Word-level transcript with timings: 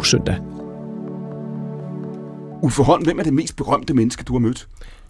god 0.00 0.04
søndag. 0.04 0.36
Uffe 2.62 2.82
Holm, 2.82 3.04
hvem 3.04 3.18
er 3.18 3.22
det 3.22 3.32
mest 3.34 3.56
berømte 3.56 3.94
menneske, 3.94 4.24
du 4.24 4.32
har 4.32 4.38
mødt? 4.40 4.68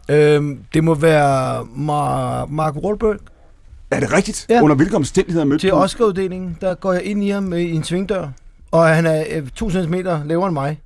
Øhm, 0.08 0.60
det 0.74 0.84
må 0.84 0.94
være 0.94 1.60
Mar- 1.60 2.46
Mark 2.46 2.74
Wahlberg. 2.76 3.16
Er 3.90 4.00
det 4.00 4.12
rigtigt? 4.12 4.46
Ja. 4.48 4.62
Under 4.62 4.76
hvilke 4.76 4.96
omstændigheder 4.96 5.44
mødte 5.46 5.62
Til 5.62 5.70
du? 5.70 5.74
Oscar-uddelingen, 5.76 6.58
der 6.60 6.74
går 6.74 6.92
jeg 6.92 7.02
ind 7.02 7.24
i 7.24 7.28
ham 7.28 7.52
i 7.52 7.70
en 7.70 7.84
svingdør. 7.84 8.28
Og 8.70 8.86
han 8.88 9.06
er 9.06 9.24
øh, 9.30 9.48
2 9.48 9.70
cm 9.70 9.94
lavere 9.94 10.46
end 10.46 10.52
mig. 10.54 10.80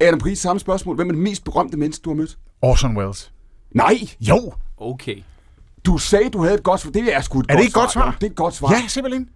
Adam 0.00 0.18
Pris, 0.18 0.38
samme 0.38 0.60
spørgsmål. 0.60 0.96
Hvem 0.96 1.08
er 1.08 1.12
det 1.12 1.22
mest 1.22 1.44
berømte 1.44 1.76
menneske, 1.76 2.02
du 2.02 2.10
har 2.10 2.14
mødt? 2.16 2.38
Orson 2.62 2.96
Welles. 2.96 3.32
Nej, 3.74 3.98
Jo! 4.20 4.52
Okay. 4.78 5.16
du 5.86 5.98
sagde, 5.98 6.30
du 6.30 6.42
havde 6.42 6.54
et 6.54 6.62
godt 6.62 6.80
svar. 6.80 6.90
Det 6.90 7.14
er 7.16 7.20
sgu 7.20 7.40
et 7.40 7.46
Er 7.48 7.54
det 7.54 7.60
ikke 7.62 7.70
et 7.70 7.74
godt 7.74 7.92
svar? 7.92 8.16
Det 8.20 8.26
er 8.26 8.30
et 8.30 8.36
godt 8.36 8.54
svar. 8.54 8.72
Ja, 8.72 8.82
simpelthen. 8.88 9.28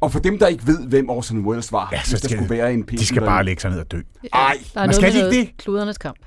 Og 0.00 0.12
for 0.12 0.18
dem, 0.18 0.38
der 0.38 0.46
ikke 0.46 0.66
ved, 0.66 0.86
hvem 0.86 1.10
Orson 1.10 1.38
Welles 1.46 1.72
var, 1.72 1.88
Ja, 1.92 2.02
så 2.02 2.10
hvis 2.12 2.20
der 2.20 2.28
skal- 2.28 2.38
skulle 2.38 2.50
være 2.50 2.74
en 2.74 2.82
De 2.82 3.06
skal 3.06 3.22
bare 3.22 3.44
lægge 3.44 3.62
sig 3.62 3.70
ned 3.70 3.80
og 3.80 3.92
dø. 3.92 3.96
Ej, 4.32 4.56
Der 4.74 4.80
er 4.80 4.86
Man 4.86 4.88
noget 4.88 4.94
skal 4.94 5.16
ikke 5.16 5.30
det. 5.40 5.56
kludernes 5.58 5.98
kamp. 5.98 6.18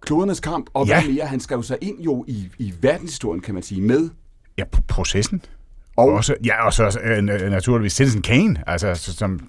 klodernes 0.00 0.40
kamp, 0.40 0.66
og 0.74 0.86
Ja. 0.86 1.00
hvad 1.02 1.12
mere, 1.12 1.26
han 1.26 1.40
skrev 1.40 1.62
sig 1.62 1.78
ind 1.80 2.00
jo 2.00 2.24
i, 2.28 2.48
i 2.58 2.74
verdenshistorien, 2.80 3.40
kan 3.40 3.54
man 3.54 3.62
sige, 3.62 3.80
med. 3.80 4.10
Ja, 4.58 4.64
processen. 4.88 5.42
Og 5.96 6.08
Og 6.08 6.12
også, 6.14 6.34
ja, 6.44 6.66
og 6.66 6.72
så 6.72 6.82
na- 6.88 7.48
naturligvis 7.48 7.92
Citizen 7.92 8.22
Kane, 8.22 8.56
altså 8.66 8.94
som 8.94 9.40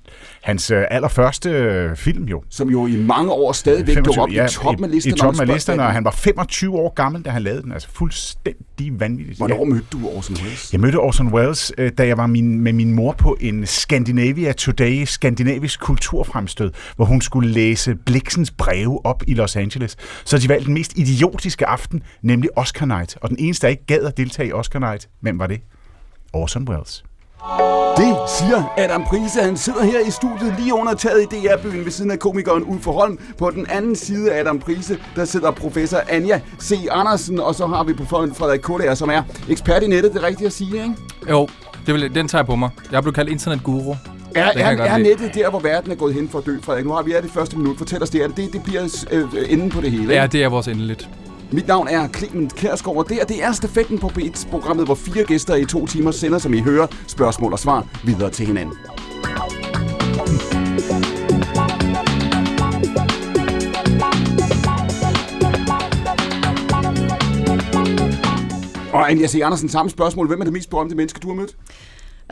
hans 0.42 0.72
øh, 0.72 0.84
allerførste 0.92 1.50
øh, 1.50 1.96
film 1.96 2.24
jo. 2.24 2.44
som 2.50 2.70
jo 2.70 2.88
i 2.88 2.96
mange 2.98 3.32
år 3.32 3.52
stadigvæk 3.52 3.96
lå 3.96 4.14
op 4.18 4.30
i 4.30 4.40
toppen 4.52 4.86
af 4.86 4.92
listerne. 4.92 5.16
i 5.16 5.20
toppen 5.20 5.42
af 5.50 5.56
listerne, 5.56 5.84
og 5.84 5.92
han 5.94 6.04
var 6.06 6.12
25 6.12 6.76
år 6.76 6.94
gammel, 6.94 7.22
da 7.22 7.30
han 7.30 7.42
lavede 7.42 7.62
den. 7.62 7.72
Altså 7.72 7.88
fuldstændig 7.94 9.00
vanvittigt. 9.00 9.38
Hvornår 9.38 9.56
Ja. 9.60 9.64
mødte 9.74 9.86
du 9.92 10.08
Orson 10.08 10.36
Welles? 10.36 10.74
Jeg 10.74 10.82
mødte 10.82 10.96
Orson 10.96 11.28
Welles, 11.34 11.72
øh, 11.78 11.92
da 11.98 12.08
jeg 12.08 12.18
var 12.18 12.28
min, 12.28 12.60
med 12.60 12.74
min 12.74 12.92
mor 12.94 13.12
på 13.12 13.38
en 13.42 13.66
Scandinavia 13.66 14.52
Today 14.54 15.04
skandinavisk 15.06 15.80
kulturfremstød, 15.80 16.72
hvor 16.96 17.06
hun 17.06 17.22
skulle 17.22 17.50
læse 17.50 17.96
Blixens 18.06 18.52
breve 18.52 19.06
op 19.06 19.24
i 19.28 19.34
Los 19.34 19.56
Angeles. 19.56 19.96
Så 20.26 20.38
de 20.38 20.50
valgte 20.50 20.66
den 20.66 20.74
mest 20.74 20.98
idiotiske 20.98 21.66
aften, 21.66 22.04
nemlig 22.22 22.50
Oscar 22.58 22.86
Night. 22.86 23.18
Og 23.22 23.30
den 23.30 23.38
eneste, 23.40 23.68
der 23.68 23.72
ikke 23.72 23.86
gad 23.86 24.00
at 24.02 24.18
deltage 24.18 24.50
i 24.50 24.52
Oscar 24.52 24.80
Night, 24.80 25.10
hvem 25.22 25.40
var 25.40 25.48
det? 25.48 25.60
Orson 26.34 26.68
Welles. 26.70 27.04
Det 27.98 28.16
siger 28.38 28.74
Adam 28.78 29.04
Prise. 29.04 29.42
Han 29.42 29.58
sidder 29.58 29.84
her 29.84 30.00
i 30.08 30.12
studiet 30.12 30.56
lige 30.60 30.74
under 30.74 30.94
taget 30.94 31.22
i 31.22 31.26
DR-byen 31.26 31.86
ved 31.86 31.92
siden 31.92 32.12
af 32.12 32.20
komikeren 32.20 32.64
Uffe 32.64 32.92
Holm. 32.92 33.20
På 33.38 33.50
den 33.52 33.68
anden 33.70 33.96
side 33.96 34.34
af 34.34 34.40
Adam 34.40 34.60
Prise, 34.60 34.98
der 35.16 35.26
sidder 35.26 35.52
professor 35.52 35.98
Anja 36.10 36.40
C. 36.62 36.88
Andersen, 36.92 37.40
og 37.40 37.56
så 37.56 37.68
har 37.68 37.84
vi 37.84 37.94
på 37.94 38.06
forhånd 38.06 38.34
Frederik 38.34 38.60
Kullager, 38.60 38.96
som 38.96 39.10
er 39.10 39.24
ekspert 39.50 39.84
i 39.84 39.88
nettet, 39.88 40.14
det 40.14 40.24
er 40.24 40.28
rigtigt 40.28 40.48
at 40.48 40.54
sige, 40.54 40.76
ikke? 40.84 40.96
Jo, 41.30 41.48
det 41.86 41.94
vil, 41.94 42.16
den 42.16 42.28
tager 42.28 42.40
jeg 42.42 42.46
på 42.46 42.56
mig. 42.56 42.70
Jeg 42.92 42.98
er 42.98 43.02
blevet 43.02 43.16
kaldt 43.16 43.30
internetguru. 43.30 43.96
Er, 44.36 44.44
er, 44.56 44.84
er 44.84 44.98
nettet 44.98 45.34
der, 45.36 45.50
hvor 45.50 45.60
verden 45.60 45.92
er 45.92 45.96
gået 45.96 46.14
hen 46.14 46.30
for 46.30 46.40
at 46.40 46.46
dø, 46.46 46.58
Frederik? 46.62 46.86
Nu 46.86 46.92
har 46.92 47.02
vi 47.02 47.12
er 47.12 47.22
det 47.22 47.32
første 47.32 47.58
minut. 47.58 47.78
Fortæl 47.78 48.04
os 48.04 48.10
det. 48.10 48.24
Er 48.24 48.28
det, 48.28 48.38
det, 48.38 48.54
det 48.54 48.64
bliver 48.64 49.06
øh, 49.12 49.26
enden 49.50 49.70
på 49.70 49.82
det 49.82 49.92
hele, 49.92 50.04
ikke? 50.04 50.16
Ja, 50.16 50.28
det 50.28 50.44
er 50.44 50.50
vores 50.50 50.68
endeligt. 50.68 51.10
Mit 51.52 51.68
navn 51.68 51.88
er 51.88 52.08
Clement 52.08 52.56
Kærsgaard, 52.56 52.98
og 52.98 53.10
det, 53.10 53.18
her, 53.18 53.26
det 53.26 53.44
er 53.44 53.52
stafetten 53.52 54.00
på 54.00 54.08
B1-programmet, 54.08 54.86
hvor 54.86 54.96
fire 54.96 55.24
gæster 55.24 55.56
i 55.56 55.66
to 55.66 55.88
timer 55.88 56.12
sender, 56.12 56.38
som 56.38 56.54
I 56.54 56.60
hører, 56.60 56.88
spørgsmål 57.08 57.54
og 57.54 57.60
svar 57.60 57.88
videre 58.04 58.30
til 58.30 58.46
hinanden. 58.46 58.76
Og 68.94 69.12
Anja 69.12 69.28
C. 69.28 69.40
Andersen, 69.44 69.70
samme 69.70 69.90
spørgsmål. 69.90 70.28
Hvem 70.28 70.40
er 70.40 70.44
det 70.44 70.54
mest 70.54 70.70
berømte 70.70 70.96
menneske, 70.96 71.20
du 71.20 71.28
har 71.28 71.36
mødt? 71.36 71.56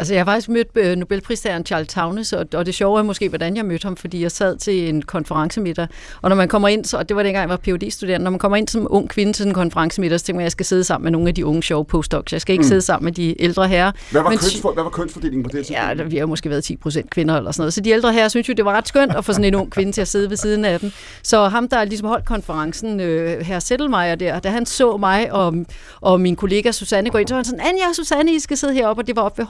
Altså, 0.01 0.13
jeg 0.13 0.19
har 0.19 0.25
faktisk 0.25 0.49
mødt 0.49 0.67
øh, 0.75 0.95
Nobelpristageren 0.95 1.65
Charles 1.65 1.93
Townes, 1.93 2.33
og, 2.33 2.45
og 2.53 2.65
det 2.65 2.75
sjove 2.75 2.99
er 2.99 3.03
måske, 3.03 3.29
hvordan 3.29 3.55
jeg 3.55 3.65
mødte 3.65 3.85
ham, 3.85 3.95
fordi 3.95 4.21
jeg 4.21 4.31
sad 4.31 4.57
til 4.57 4.89
en 4.89 5.01
konferencemiddag, 5.01 5.87
og 6.21 6.29
når 6.29 6.35
man 6.35 6.47
kommer 6.47 6.67
ind, 6.67 6.85
så, 6.85 6.97
og 6.97 7.09
det 7.09 7.17
var 7.17 7.23
dengang, 7.23 7.41
jeg 7.41 7.49
var 7.49 7.57
phd 7.57 7.91
studerende 7.91 8.23
når 8.23 8.31
man 8.31 8.39
kommer 8.39 8.57
ind 8.57 8.67
som 8.67 8.87
ung 8.89 9.09
kvinde 9.09 9.33
til 9.33 9.47
en 9.47 9.53
konferencemiddag, 9.53 10.19
så 10.19 10.25
tænker 10.25 10.37
man, 10.37 10.41
at 10.41 10.45
jeg 10.45 10.51
skal 10.51 10.65
sidde 10.65 10.83
sammen 10.83 11.03
med 11.03 11.11
nogle 11.11 11.27
af 11.27 11.35
de 11.35 11.45
unge 11.45 11.63
sjove 11.63 11.85
postdocs. 11.85 12.33
Jeg 12.33 12.41
skal 12.41 12.53
ikke 12.53 12.61
mm. 12.61 12.67
sidde 12.67 12.81
sammen 12.81 13.05
med 13.05 13.11
de 13.11 13.41
ældre 13.41 13.67
herrer. 13.67 13.91
Hvad 14.11 14.21
var, 14.21 14.29
Men- 14.29 14.39
kønsfor, 14.39 14.73
hvad 14.73 14.83
var 14.83 14.89
kønsfordelingen 14.89 15.43
på 15.43 15.47
det 15.47 15.65
tidspunkt? 15.65 15.89
Ja, 15.89 15.93
der, 15.93 16.03
vi 16.03 16.17
har 16.17 16.25
måske 16.25 16.49
været 16.49 16.63
10 16.63 16.75
procent 16.75 17.09
kvinder 17.09 17.37
eller 17.37 17.51
sådan 17.51 17.61
noget. 17.61 17.73
Så 17.73 17.81
de 17.81 17.89
ældre 17.89 18.13
her 18.13 18.27
synes 18.27 18.49
jo, 18.49 18.53
det 18.53 18.65
var 18.65 18.71
ret 18.71 18.87
skønt 18.87 19.15
at 19.15 19.25
få 19.25 19.31
sådan 19.33 19.45
en 19.45 19.55
ung 19.55 19.71
kvinde 19.71 19.91
til 19.91 20.01
at 20.01 20.07
sidde 20.07 20.29
ved 20.29 20.37
siden 20.37 20.65
af 20.65 20.79
dem. 20.79 20.91
Så 21.23 21.47
ham, 21.47 21.67
der 21.67 21.83
ligesom 21.83 22.07
holdt 22.07 22.25
konferencen, 22.25 22.99
øh, 22.99 23.39
her 23.39 23.59
Settelmeier 23.59 24.15
der, 24.15 24.39
da 24.39 24.49
han 24.49 24.65
så 24.65 24.97
mig 24.97 25.31
og, 25.31 25.55
og 26.01 26.21
min 26.21 26.35
kollega 26.35 26.71
Susanne 26.71 27.09
gå 27.09 27.17
ind, 27.17 27.27
så 27.27 27.33
var 27.33 27.37
han 27.37 27.45
sådan, 27.45 27.59
Anja 27.59 27.89
og 27.89 27.95
Susanne, 27.95 28.33
I 28.33 28.39
skal 28.39 28.57
sidde 28.57 28.73
heroppe, 28.73 29.01
og 29.01 29.07
det 29.07 29.15
var 29.15 29.21
op 29.21 29.37
ved 29.37 29.45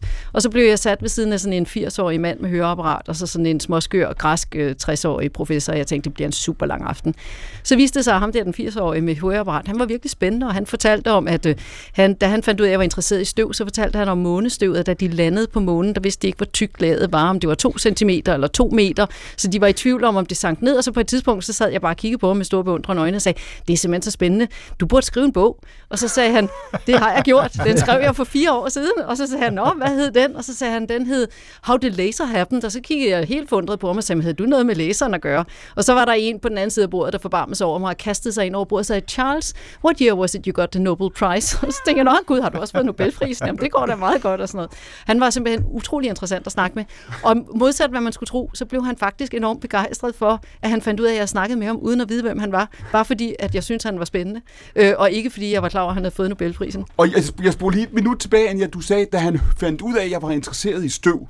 højbords. 0.00 0.32
Og 0.32 0.42
så 0.42 0.50
blev 0.50 0.68
jeg 0.68 0.78
sat 0.78 1.02
ved 1.02 1.08
siden 1.08 1.32
af 1.32 1.40
sådan 1.40 1.52
en 1.52 1.66
80-årig 1.66 2.20
mand 2.20 2.40
med 2.40 2.50
høreapparat, 2.50 3.08
og 3.08 3.16
så 3.16 3.26
sådan 3.26 3.46
en 3.46 3.60
småskør, 3.60 4.12
græsk 4.12 4.56
øh, 4.56 4.74
60-årig 4.82 5.32
professor. 5.32 5.72
Jeg 5.72 5.86
tænkte, 5.86 6.10
det 6.10 6.14
bliver 6.14 6.26
en 6.26 6.32
super 6.32 6.66
lang 6.66 6.84
aften. 6.84 7.14
Så 7.62 7.76
viste 7.76 7.98
det 7.98 8.04
sig, 8.04 8.14
at 8.14 8.20
ham 8.20 8.32
der, 8.32 8.44
den 8.44 8.54
80-årige 8.58 9.02
med 9.02 9.16
høreapparat, 9.16 9.66
han 9.66 9.78
var 9.78 9.86
virkelig 9.86 10.10
spændende, 10.10 10.46
og 10.46 10.54
han 10.54 10.66
fortalte 10.66 11.10
om, 11.10 11.28
at 11.28 11.46
øh, 11.46 11.56
han, 11.92 12.14
da 12.14 12.26
han 12.26 12.42
fandt 12.42 12.60
ud 12.60 12.64
af, 12.66 12.68
at 12.68 12.70
jeg 12.70 12.78
var 12.78 12.84
interesseret 12.84 13.20
i 13.20 13.24
støv, 13.24 13.52
så 13.52 13.64
fortalte 13.64 13.98
han 13.98 14.08
om 14.08 14.18
månestøvet, 14.18 14.78
at 14.78 14.86
da 14.86 14.94
de 14.94 15.08
landede 15.08 15.46
på 15.46 15.60
månen, 15.60 15.94
der 15.94 16.00
vidste 16.00 16.22
de 16.22 16.26
ikke, 16.26 16.36
hvor 16.36 16.46
tykt 16.46 16.80
laget 16.80 17.12
var, 17.12 17.30
om 17.30 17.40
det 17.40 17.48
var 17.48 17.54
2 17.54 17.78
cm 17.78 18.08
eller 18.08 18.46
2 18.46 18.68
meter, 18.68 19.06
så 19.36 19.48
de 19.48 19.60
var 19.60 19.66
i 19.66 19.72
tvivl 19.72 20.04
om, 20.04 20.16
om 20.16 20.26
det 20.26 20.36
sank 20.36 20.62
ned, 20.62 20.76
og 20.76 20.84
så 20.84 20.92
på 20.92 21.00
et 21.00 21.06
tidspunkt, 21.06 21.44
så 21.44 21.52
sad 21.52 21.70
jeg 21.70 21.80
bare 21.80 21.92
og 21.92 21.96
kiggede 21.96 22.20
på 22.20 22.28
ham 22.28 22.36
med 22.36 22.44
store 22.44 22.64
beundrende 22.64 23.02
øjne 23.02 23.16
og 23.16 23.22
sagde, 23.22 23.38
det 23.66 23.72
er 23.72 23.76
simpelthen 23.76 24.02
så 24.02 24.10
spændende, 24.10 24.48
du 24.80 24.86
burde 24.86 25.06
skrive 25.06 25.24
en 25.24 25.32
bog. 25.32 25.58
Og 25.88 25.98
så 25.98 26.08
sagde 26.08 26.32
han, 26.32 26.48
det 26.86 26.98
har 26.98 27.12
jeg 27.12 27.22
gjort, 27.24 27.52
den 27.64 27.78
skrev 27.78 28.00
jeg 28.00 28.16
for 28.16 28.24
fire 28.24 28.52
år 28.52 28.68
siden, 28.68 28.92
og 29.04 29.16
så 29.16 29.26
sagde 29.26 29.44
han, 29.44 29.52
nå, 29.52 29.71
hvad 29.76 29.88
hed 29.88 30.10
den? 30.10 30.36
Og 30.36 30.44
så 30.44 30.54
sagde 30.54 30.72
han, 30.72 30.88
den 30.88 31.06
hed 31.06 31.28
How 31.62 31.76
Did 31.76 31.90
Laser 31.90 32.24
Happen? 32.24 32.64
Og 32.64 32.72
så 32.72 32.80
kiggede 32.80 33.10
jeg 33.10 33.24
helt 33.24 33.48
forundret 33.48 33.78
på 33.78 33.86
ham 33.86 33.96
og 33.96 34.04
sagde, 34.04 34.22
havde 34.22 34.34
du 34.34 34.44
noget 34.44 34.66
med 34.66 34.74
laseren 34.74 35.14
at 35.14 35.20
gøre? 35.20 35.44
Og 35.76 35.84
så 35.84 35.94
var 35.94 36.04
der 36.04 36.12
en 36.12 36.40
på 36.40 36.48
den 36.48 36.58
anden 36.58 36.70
side 36.70 36.82
af 36.84 36.90
bordet, 36.90 37.12
der 37.12 37.18
forbarmede 37.18 37.56
sig 37.56 37.66
over 37.66 37.78
mig 37.78 37.90
og 37.90 37.96
kastede 37.96 38.34
sig 38.34 38.46
ind 38.46 38.56
over 38.56 38.64
bordet 38.64 38.80
og 38.82 38.86
sagde, 38.86 39.02
Charles, 39.08 39.54
what 39.84 39.98
year 39.98 40.14
was 40.14 40.34
it 40.34 40.44
you 40.46 40.52
got 40.54 40.70
the 40.70 40.82
Nobel 40.82 41.10
Prize? 41.10 41.58
Og 41.66 41.72
så 41.72 41.80
tænkte 41.86 41.98
jeg, 41.98 42.04
nå 42.04 42.18
gud, 42.26 42.40
har 42.40 42.48
du 42.48 42.58
også 42.58 42.72
fået 42.72 42.86
Nobelprisen? 42.86 43.46
Jamen, 43.46 43.60
det 43.60 43.72
går 43.72 43.86
da 43.86 43.96
meget 43.96 44.22
godt 44.22 44.40
og 44.40 44.48
sådan 44.48 44.56
noget. 44.56 44.70
Han 45.06 45.20
var 45.20 45.30
simpelthen 45.30 45.64
utrolig 45.70 46.08
interessant 46.08 46.46
at 46.46 46.52
snakke 46.52 46.74
med. 46.74 46.84
Og 47.22 47.36
modsat 47.54 47.90
hvad 47.90 48.00
man 48.00 48.12
skulle 48.12 48.28
tro, 48.28 48.50
så 48.54 48.64
blev 48.64 48.84
han 48.84 48.96
faktisk 48.96 49.34
enormt 49.34 49.60
begejstret 49.60 50.14
for, 50.14 50.42
at 50.62 50.70
han 50.70 50.82
fandt 50.82 51.00
ud 51.00 51.06
af, 51.06 51.12
at 51.12 51.18
jeg 51.18 51.28
snakkede 51.28 51.58
med 51.58 51.66
ham, 51.66 51.76
uden 51.76 52.00
at 52.00 52.08
vide, 52.08 52.22
hvem 52.22 52.38
han 52.38 52.52
var. 52.52 52.70
Bare 52.92 53.04
fordi, 53.04 53.34
at 53.38 53.54
jeg 53.54 53.64
syntes, 53.64 53.84
han 53.84 53.98
var 53.98 54.04
spændende. 54.04 54.40
Øh, 54.76 54.92
og 54.98 55.10
ikke 55.10 55.30
fordi, 55.30 55.52
jeg 55.52 55.62
var 55.62 55.68
klar 55.68 55.80
over, 55.80 55.90
at 55.90 55.94
han 55.94 56.04
havde 56.04 56.14
fået 56.14 56.28
Nobelprisen. 56.28 56.84
Og 56.96 57.12
jeg, 57.12 57.22
jeg 57.42 57.52
spurgte 57.52 57.76
lige 57.78 57.86
et 57.86 57.94
minut 57.94 58.18
tilbage, 58.18 58.48
Anja. 58.48 58.66
Du 58.66 58.80
sagde, 58.80 59.06
da 59.12 59.18
han 59.18 59.40
fandt 59.62 59.82
ud 59.82 59.94
af, 59.94 60.04
at 60.04 60.10
jeg 60.10 60.22
var 60.22 60.30
interesseret 60.30 60.84
i 60.84 60.88
støv. 60.88 61.28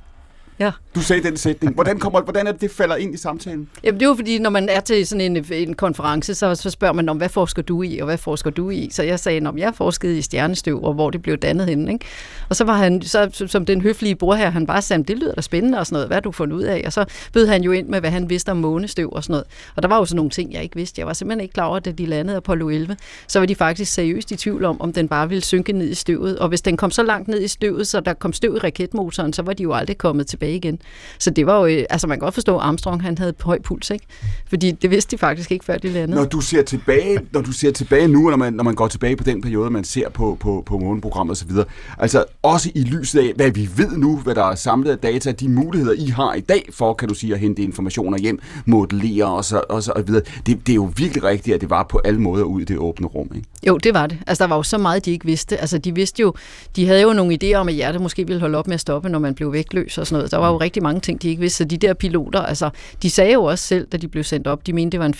Ja. 0.63 0.71
Du 0.95 1.01
sagde 1.01 1.23
den 1.23 1.37
sætning. 1.37 1.73
Hvordan, 1.75 1.99
kommer, 1.99 2.21
hvordan 2.21 2.47
er 2.47 2.51
det, 2.51 2.61
det 2.61 2.71
falder 2.71 2.95
ind 2.95 3.13
i 3.13 3.17
samtalen? 3.17 3.69
Jamen, 3.83 3.99
det 3.99 4.05
er 4.05 4.09
jo 4.09 4.15
fordi, 4.15 4.39
når 4.39 4.49
man 4.49 4.69
er 4.69 4.79
til 4.79 5.07
sådan 5.07 5.21
en, 5.35 5.45
en 5.51 5.73
konference, 5.73 6.35
så, 6.35 6.55
så 6.55 6.69
spørger 6.69 6.93
man 6.93 7.09
om, 7.09 7.17
hvad 7.17 7.29
forsker 7.29 7.61
du 7.61 7.83
i, 7.83 7.97
og 7.99 8.05
hvad 8.05 8.17
forsker 8.17 8.49
du 8.49 8.69
i? 8.69 8.89
Så 8.91 9.03
jeg 9.03 9.19
sagde, 9.19 9.47
om 9.47 9.57
jeg 9.57 9.75
forskede 9.75 10.17
i 10.17 10.21
stjernestøv, 10.21 10.83
og 10.83 10.93
hvor 10.93 11.09
det 11.09 11.21
blev 11.21 11.37
dannet 11.37 11.67
henne. 11.67 11.93
Ikke? 11.93 12.05
Og 12.49 12.55
så 12.55 12.63
var 12.63 12.77
han, 12.77 13.01
så, 13.01 13.45
som- 13.47 13.65
den 13.65 13.81
høflige 13.81 14.15
bror 14.15 14.35
her, 14.35 14.49
han 14.49 14.67
bare 14.67 14.81
sagde, 14.81 15.03
det 15.03 15.17
lyder 15.17 15.33
da 15.33 15.41
spændende 15.41 15.79
og 15.79 15.85
sådan 15.85 15.95
noget, 15.95 16.07
hvad 16.07 16.15
har 16.15 16.21
du 16.21 16.31
fundet 16.31 16.55
ud 16.55 16.63
af? 16.63 16.83
Og 16.85 16.93
så 16.93 17.05
bød 17.33 17.47
han 17.47 17.63
jo 17.63 17.71
ind 17.71 17.87
med, 17.87 17.99
hvad 17.99 18.09
han 18.11 18.29
vidste 18.29 18.49
om 18.49 18.57
månestøv 18.57 19.09
og 19.13 19.23
sådan 19.23 19.31
noget. 19.31 19.45
Og 19.75 19.83
der 19.83 19.89
var 19.89 19.97
jo 19.97 20.05
sådan 20.05 20.15
nogle 20.15 20.31
ting, 20.31 20.53
jeg 20.53 20.63
ikke 20.63 20.75
vidste. 20.75 20.99
Jeg 20.99 21.07
var 21.07 21.13
simpelthen 21.13 21.41
ikke 21.41 21.53
klar 21.53 21.65
over, 21.65 21.77
at 21.77 21.97
de 21.97 22.05
landede 22.05 22.37
Apollo 22.37 22.69
11, 22.69 22.97
så 23.27 23.39
var 23.39 23.45
de 23.45 23.55
faktisk 23.55 23.93
seriøst 23.93 24.31
i 24.31 24.35
tvivl 24.35 24.65
om, 24.65 24.81
om 24.81 24.93
den 24.93 25.07
bare 25.07 25.29
ville 25.29 25.43
synke 25.43 25.73
ned 25.73 25.89
i 25.89 25.93
støvet. 25.95 26.39
Og 26.39 26.49
hvis 26.49 26.61
den 26.61 26.77
kom 26.77 26.91
så 26.91 27.03
langt 27.03 27.27
ned 27.27 27.41
i 27.41 27.47
støvet, 27.47 27.87
så 27.87 27.99
der 27.99 28.13
kom 28.13 28.33
støv 28.33 28.55
i 28.55 28.59
raketmotoren, 28.59 29.33
så 29.33 29.41
var 29.41 29.53
de 29.53 29.63
jo 29.63 29.73
aldrig 29.73 29.97
kommet 29.97 30.27
tilbage 30.27 30.52
igen. 30.55 30.79
Så 31.19 31.29
det 31.29 31.45
var 31.45 31.59
jo, 31.59 31.65
øh, 31.65 31.85
altså 31.89 32.07
man 32.07 32.17
kan 32.17 32.25
godt 32.25 32.33
forstå, 32.33 32.57
at 32.57 32.63
Armstrong 32.63 33.01
han 33.01 33.17
havde 33.17 33.33
høj 33.41 33.59
puls, 33.61 33.89
ikke? 33.89 34.05
Fordi 34.49 34.71
det 34.71 34.91
vidste 34.91 35.11
de 35.11 35.17
faktisk 35.17 35.51
ikke, 35.51 35.65
før 35.65 35.77
de 35.77 35.89
landede. 35.89 36.21
Når 36.21 36.25
du 36.25 36.41
ser 36.41 36.63
tilbage, 36.63 37.19
når 37.31 37.41
du 37.41 37.51
ser 37.51 37.71
tilbage 37.71 38.07
nu, 38.07 38.29
når 38.29 38.37
man, 38.37 38.53
når 38.53 38.63
man 38.63 38.75
går 38.75 38.87
tilbage 38.87 39.15
på 39.15 39.23
den 39.23 39.41
periode, 39.41 39.69
man 39.69 39.83
ser 39.83 40.09
på, 40.09 40.37
på, 40.39 40.63
på 40.65 40.77
måneprogrammet 40.77 41.31
osv., 41.31 41.51
altså 41.97 42.25
også 42.41 42.71
i 42.75 42.81
lyset 42.81 43.19
af, 43.19 43.33
hvad 43.35 43.51
vi 43.51 43.69
ved 43.77 43.97
nu, 43.97 44.17
hvad 44.17 44.35
der 44.35 44.43
er 44.43 44.55
samlet 44.55 44.91
af 44.91 44.97
data, 44.97 45.31
de 45.31 45.49
muligheder, 45.49 45.93
I 45.93 46.05
har 46.05 46.33
i 46.33 46.39
dag 46.39 46.69
for, 46.71 46.93
kan 46.93 47.07
du 47.07 47.13
sige, 47.13 47.33
at 47.33 47.39
hente 47.39 47.61
informationer 47.61 48.17
hjem, 48.17 48.39
modellere 48.65 49.25
og 49.25 49.45
så, 49.45 49.61
og 49.69 49.83
så 49.83 50.03
videre. 50.05 50.23
Det, 50.45 50.67
det 50.67 50.69
er 50.69 50.75
jo 50.75 50.91
virkelig 50.97 51.23
rigtigt, 51.23 51.55
at 51.55 51.61
det 51.61 51.69
var 51.69 51.83
på 51.83 52.01
alle 52.05 52.21
måder 52.21 52.43
ud 52.43 52.61
i 52.61 52.65
det 52.65 52.77
åbne 52.77 53.07
rum, 53.07 53.31
ikke? 53.35 53.47
Jo, 53.67 53.77
det 53.77 53.93
var 53.93 54.07
det. 54.07 54.17
Altså, 54.27 54.43
der 54.43 54.47
var 54.47 54.55
jo 54.55 54.63
så 54.63 54.77
meget, 54.77 55.05
de 55.05 55.11
ikke 55.11 55.25
vidste. 55.25 55.57
Altså, 55.57 55.77
de 55.77 55.95
vidste 55.95 56.21
jo, 56.21 56.33
de 56.75 56.87
havde 56.87 57.01
jo 57.01 57.13
nogle 57.13 57.37
idéer 57.43 57.55
om, 57.55 57.67
at 57.67 57.73
hjertet 57.73 58.01
måske 58.01 58.27
ville 58.27 58.39
holde 58.39 58.57
op 58.57 58.67
med 58.67 58.73
at 58.73 58.79
stoppe, 58.79 59.09
når 59.09 59.19
man 59.19 59.35
blev 59.35 59.53
vægtløs 59.53 59.97
og 59.97 60.07
sådan 60.07 60.17
noget. 60.17 60.31
Der 60.33 60.39
var 60.39 60.51
jo 60.51 60.57
rigtig 60.57 60.83
mange 60.83 61.01
ting, 61.01 61.21
de 61.21 61.29
ikke 61.29 61.39
vidste. 61.39 61.57
Så 61.57 61.65
de 61.65 61.77
der 61.77 61.93
piloter, 61.93 62.41
altså, 62.41 62.69
de 63.01 63.09
sagde 63.09 63.33
jo 63.33 63.43
også 63.43 63.67
selv, 63.67 63.87
da 63.87 63.97
de 63.97 64.07
blev 64.07 64.23
sendt 64.23 64.47
op, 64.47 64.67
de 64.67 64.73
mente, 64.73 64.91
det 64.91 64.99
var 64.99 65.05
en 65.05 65.13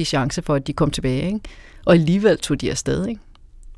50-50 0.00 0.04
chance 0.04 0.42
for, 0.42 0.54
at 0.54 0.66
de 0.66 0.72
kom 0.72 0.90
tilbage, 0.90 1.26
ikke? 1.26 1.40
Og 1.86 1.94
alligevel 1.94 2.38
tog 2.38 2.60
de 2.60 2.70
afsted, 2.70 3.06
ikke? 3.06 3.20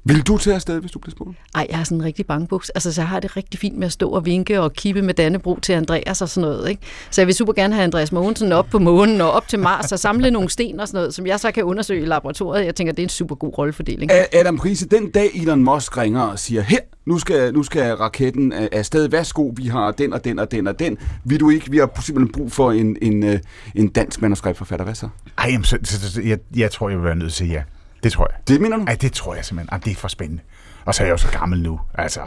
Vil 0.04 0.22
du 0.22 0.38
tage 0.38 0.54
afsted, 0.54 0.80
hvis 0.80 0.90
du 0.90 0.98
bliver 0.98 1.10
spurgt? 1.10 1.36
Ej, 1.54 1.66
jeg 1.70 1.80
er 1.80 1.84
sådan 1.84 1.98
en 1.98 2.04
rigtig 2.04 2.26
bangebuks. 2.26 2.70
Altså, 2.70 2.92
så 2.92 3.02
har 3.02 3.20
det 3.20 3.36
rigtig 3.36 3.60
fint 3.60 3.78
med 3.78 3.86
at 3.86 3.92
stå 3.92 4.10
og 4.10 4.26
vinke 4.26 4.60
og 4.60 4.72
kippe 4.72 5.02
med 5.02 5.14
Dannebro 5.14 5.58
til 5.60 5.72
Andreas 5.72 6.22
og 6.22 6.28
sådan 6.28 6.50
noget. 6.50 6.70
Ikke? 6.70 6.82
Så 7.10 7.20
jeg 7.20 7.26
vil 7.26 7.34
super 7.34 7.52
gerne 7.52 7.74
have 7.74 7.84
Andreas 7.84 8.12
Mogensen 8.12 8.52
op 8.52 8.66
på 8.70 8.78
månen 8.78 9.20
og 9.20 9.32
op 9.32 9.48
til 9.48 9.58
Mars 9.58 9.92
og 9.92 9.98
samle 9.98 10.30
nogle 10.30 10.50
sten 10.50 10.80
og 10.80 10.88
sådan 10.88 10.98
noget, 10.98 11.14
som 11.14 11.26
jeg 11.26 11.40
så 11.40 11.50
kan 11.50 11.64
undersøge 11.64 12.02
i 12.02 12.06
laboratoriet. 12.06 12.64
Jeg 12.64 12.74
tænker, 12.74 12.92
det 12.92 13.02
er 13.02 13.06
en 13.06 13.08
super 13.08 13.34
god 13.34 13.58
rollefordeling. 13.58 14.10
Adam 14.32 14.56
Prise, 14.56 14.88
den 14.88 15.10
dag 15.10 15.30
Elon 15.34 15.64
Musk 15.64 15.96
ringer 15.96 16.22
og 16.22 16.38
siger, 16.38 16.62
her, 16.62 16.78
nu 17.06 17.18
skal, 17.18 17.54
nu 17.54 17.62
skal 17.62 17.94
raketten 17.94 18.52
øh, 18.52 18.68
afsted, 18.72 19.08
værsgo, 19.08 19.52
vi 19.56 19.66
har 19.66 19.90
den 19.90 20.12
og 20.12 20.24
den 20.24 20.38
og 20.38 20.50
den 20.50 20.66
og 20.66 20.78
den. 20.78 20.98
Vil 21.24 21.40
du 21.40 21.50
ikke, 21.50 21.70
vi 21.70 21.78
har 21.78 22.00
simpelthen 22.00 22.32
brug 22.32 22.52
for 22.52 22.72
en, 22.72 22.96
en, 23.02 23.22
øh, 23.22 23.38
en 23.74 23.88
dansk 23.88 24.22
manuskriptforfatter, 24.22 24.84
hvad 24.84 24.94
så? 24.94 25.08
Ej, 25.38 25.48
jamen, 25.50 25.64
så, 25.64 25.78
så, 25.82 26.12
så, 26.12 26.22
jeg, 26.22 26.38
jeg 26.56 26.70
tror, 26.70 26.88
jeg 26.88 26.98
vil 26.98 27.04
være 27.04 27.16
nødt 27.16 27.32
til 27.32 27.44
at 27.44 27.48
sige 27.48 27.52
ja. 27.52 27.62
Det 28.02 28.12
tror 28.12 28.28
jeg. 28.30 28.38
Det 28.48 28.60
mener 28.60 28.76
du? 28.76 28.84
Ej, 28.84 28.94
det 28.94 29.12
tror 29.12 29.34
jeg 29.34 29.44
simpelthen. 29.44 29.68
Ej, 29.72 29.78
det 29.78 29.90
er 29.90 29.96
for 29.96 30.08
spændende. 30.08 30.42
Og 30.84 30.94
så 30.94 31.02
er 31.02 31.06
jeg 31.06 31.12
jo 31.12 31.16
så 31.16 31.28
gammel 31.28 31.62
nu. 31.62 31.80
Altså, 31.94 32.20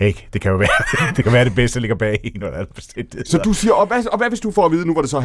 ikke? 0.00 0.28
Det 0.32 0.40
kan 0.40 0.50
jo 0.50 0.56
være 0.56 0.68
det, 1.16 1.24
kan 1.24 1.32
være 1.32 1.44
det 1.44 1.54
bedste, 1.54 1.74
der 1.74 1.80
ligger 1.80 1.96
bag 1.96 2.20
en 2.24 2.32
eller 2.34 2.50
anden 2.50 2.66
bestemthed. 2.74 3.24
Så 3.24 3.38
du 3.38 3.52
siger, 3.52 3.72
og 3.72 3.86
hvad, 3.86 4.06
og 4.06 4.18
hvad 4.18 4.28
hvis 4.28 4.40
du 4.40 4.50
får 4.50 4.66
at 4.66 4.72
vide, 4.72 4.86
nu 4.86 4.94
var 4.94 5.00
det 5.00 5.10
så 5.10 5.18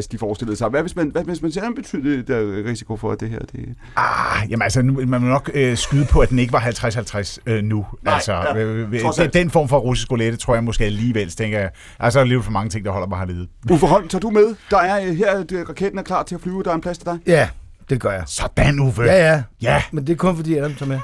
50-50, 0.00 0.08
de 0.12 0.18
forestillede 0.18 0.56
sig. 0.56 0.68
Hvad 0.68 0.80
hvis 0.80 0.96
man, 0.96 1.08
hvad 1.08 1.24
hvis 1.24 1.42
man 1.42 1.52
ser 1.52 1.62
en 1.62 1.74
betydelig 1.74 2.28
der 2.28 2.64
risiko 2.70 2.96
for, 2.96 3.12
at 3.12 3.20
det 3.20 3.30
her... 3.30 3.38
Det... 3.38 3.74
Ah, 3.96 4.50
jamen 4.50 4.62
altså, 4.62 4.82
nu, 4.82 5.06
man 5.06 5.20
må 5.20 5.26
nok 5.26 5.50
øh, 5.54 5.76
skyde 5.76 6.04
på, 6.04 6.20
at 6.20 6.30
den 6.30 6.38
ikke 6.38 6.52
var 6.52 6.60
50-50 6.60 7.38
øh, 7.46 7.64
nu. 7.64 7.86
Nej, 8.02 8.14
altså, 8.14 8.32
ja, 8.32 8.56
øh, 8.56 8.92
den, 8.92 9.00
alt. 9.18 9.34
den 9.34 9.50
form 9.50 9.68
for 9.68 9.78
russisk 9.78 10.10
roulette, 10.10 10.38
tror 10.38 10.54
jeg 10.54 10.64
måske 10.64 10.84
alligevel, 10.84 11.30
tænker 11.30 11.58
jeg. 11.58 11.70
Altså, 11.98 12.18
der 12.18 12.24
er 12.24 12.28
lidt 12.28 12.44
for 12.44 12.52
mange 12.52 12.70
ting, 12.70 12.84
der 12.84 12.90
holder 12.90 13.08
mig 13.08 13.18
hernede. 13.18 13.48
Uffe 13.70 13.86
Holm, 13.86 14.08
tager 14.08 14.20
du 14.20 14.30
med? 14.30 14.54
Der 14.70 14.78
er 14.78 15.06
øh, 15.06 15.16
her, 15.16 15.42
det, 15.42 15.68
raketten 15.68 15.98
er 15.98 16.02
klar 16.02 16.22
til 16.22 16.34
at 16.34 16.40
flyve, 16.40 16.62
der 16.62 16.70
er 16.70 16.74
en 16.74 16.80
plads 16.80 16.98
til 16.98 17.06
dig. 17.06 17.18
Ja, 17.26 17.48
det 17.92 18.00
gør 18.00 18.10
jeg. 18.12 18.22
Sådan, 18.26 18.80
Uffe. 18.80 19.02
Ja, 19.02 19.32
ja. 19.32 19.42
Ja, 19.62 19.82
Men 19.92 20.06
det 20.06 20.12
er 20.12 20.16
kun 20.16 20.36
fordi 20.36 20.56
Adam 20.56 20.74
tager 20.74 20.88
med. 20.88 20.98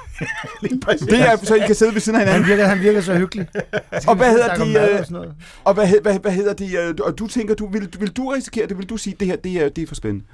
Det 1.11 1.21
er, 1.21 1.37
så 1.43 1.55
I 1.55 1.59
kan 1.67 1.75
sidde 1.75 1.95
ved 1.95 2.01
siden 2.01 2.21
af 2.21 2.27
Han 2.27 2.33
hinanden. 2.35 2.51
virker, 2.51 2.67
han 2.69 2.81
virker 2.81 3.01
så 3.01 3.15
hyggelig. 3.19 3.47
Og 4.09 4.17
hvad 4.17 4.31
hedder 4.31 4.55
de... 4.55 4.91
øh, 4.93 5.21
og. 5.21 5.27
Og 5.65 5.75
hvad, 5.75 5.89
hvad, 6.03 6.19
hvad 6.19 6.33
hedder 6.33 6.53
de? 6.53 6.77
øh, 6.77 6.95
Og 7.03 7.19
du 7.19 7.27
tænker, 7.27 7.55
du, 7.55 7.67
vil, 7.71 7.89
vil 8.01 8.11
du 8.11 8.29
risikere 8.29 8.67
det? 8.67 8.79
Vil 8.79 8.87
du 8.89 8.97
sige, 8.97 9.17
det 9.21 9.27
her 9.29 9.37
det 9.37 9.53
er, 9.53 9.69
det 9.69 9.83
er 9.83 9.87
for 9.87 9.95
spændende? 9.95 10.25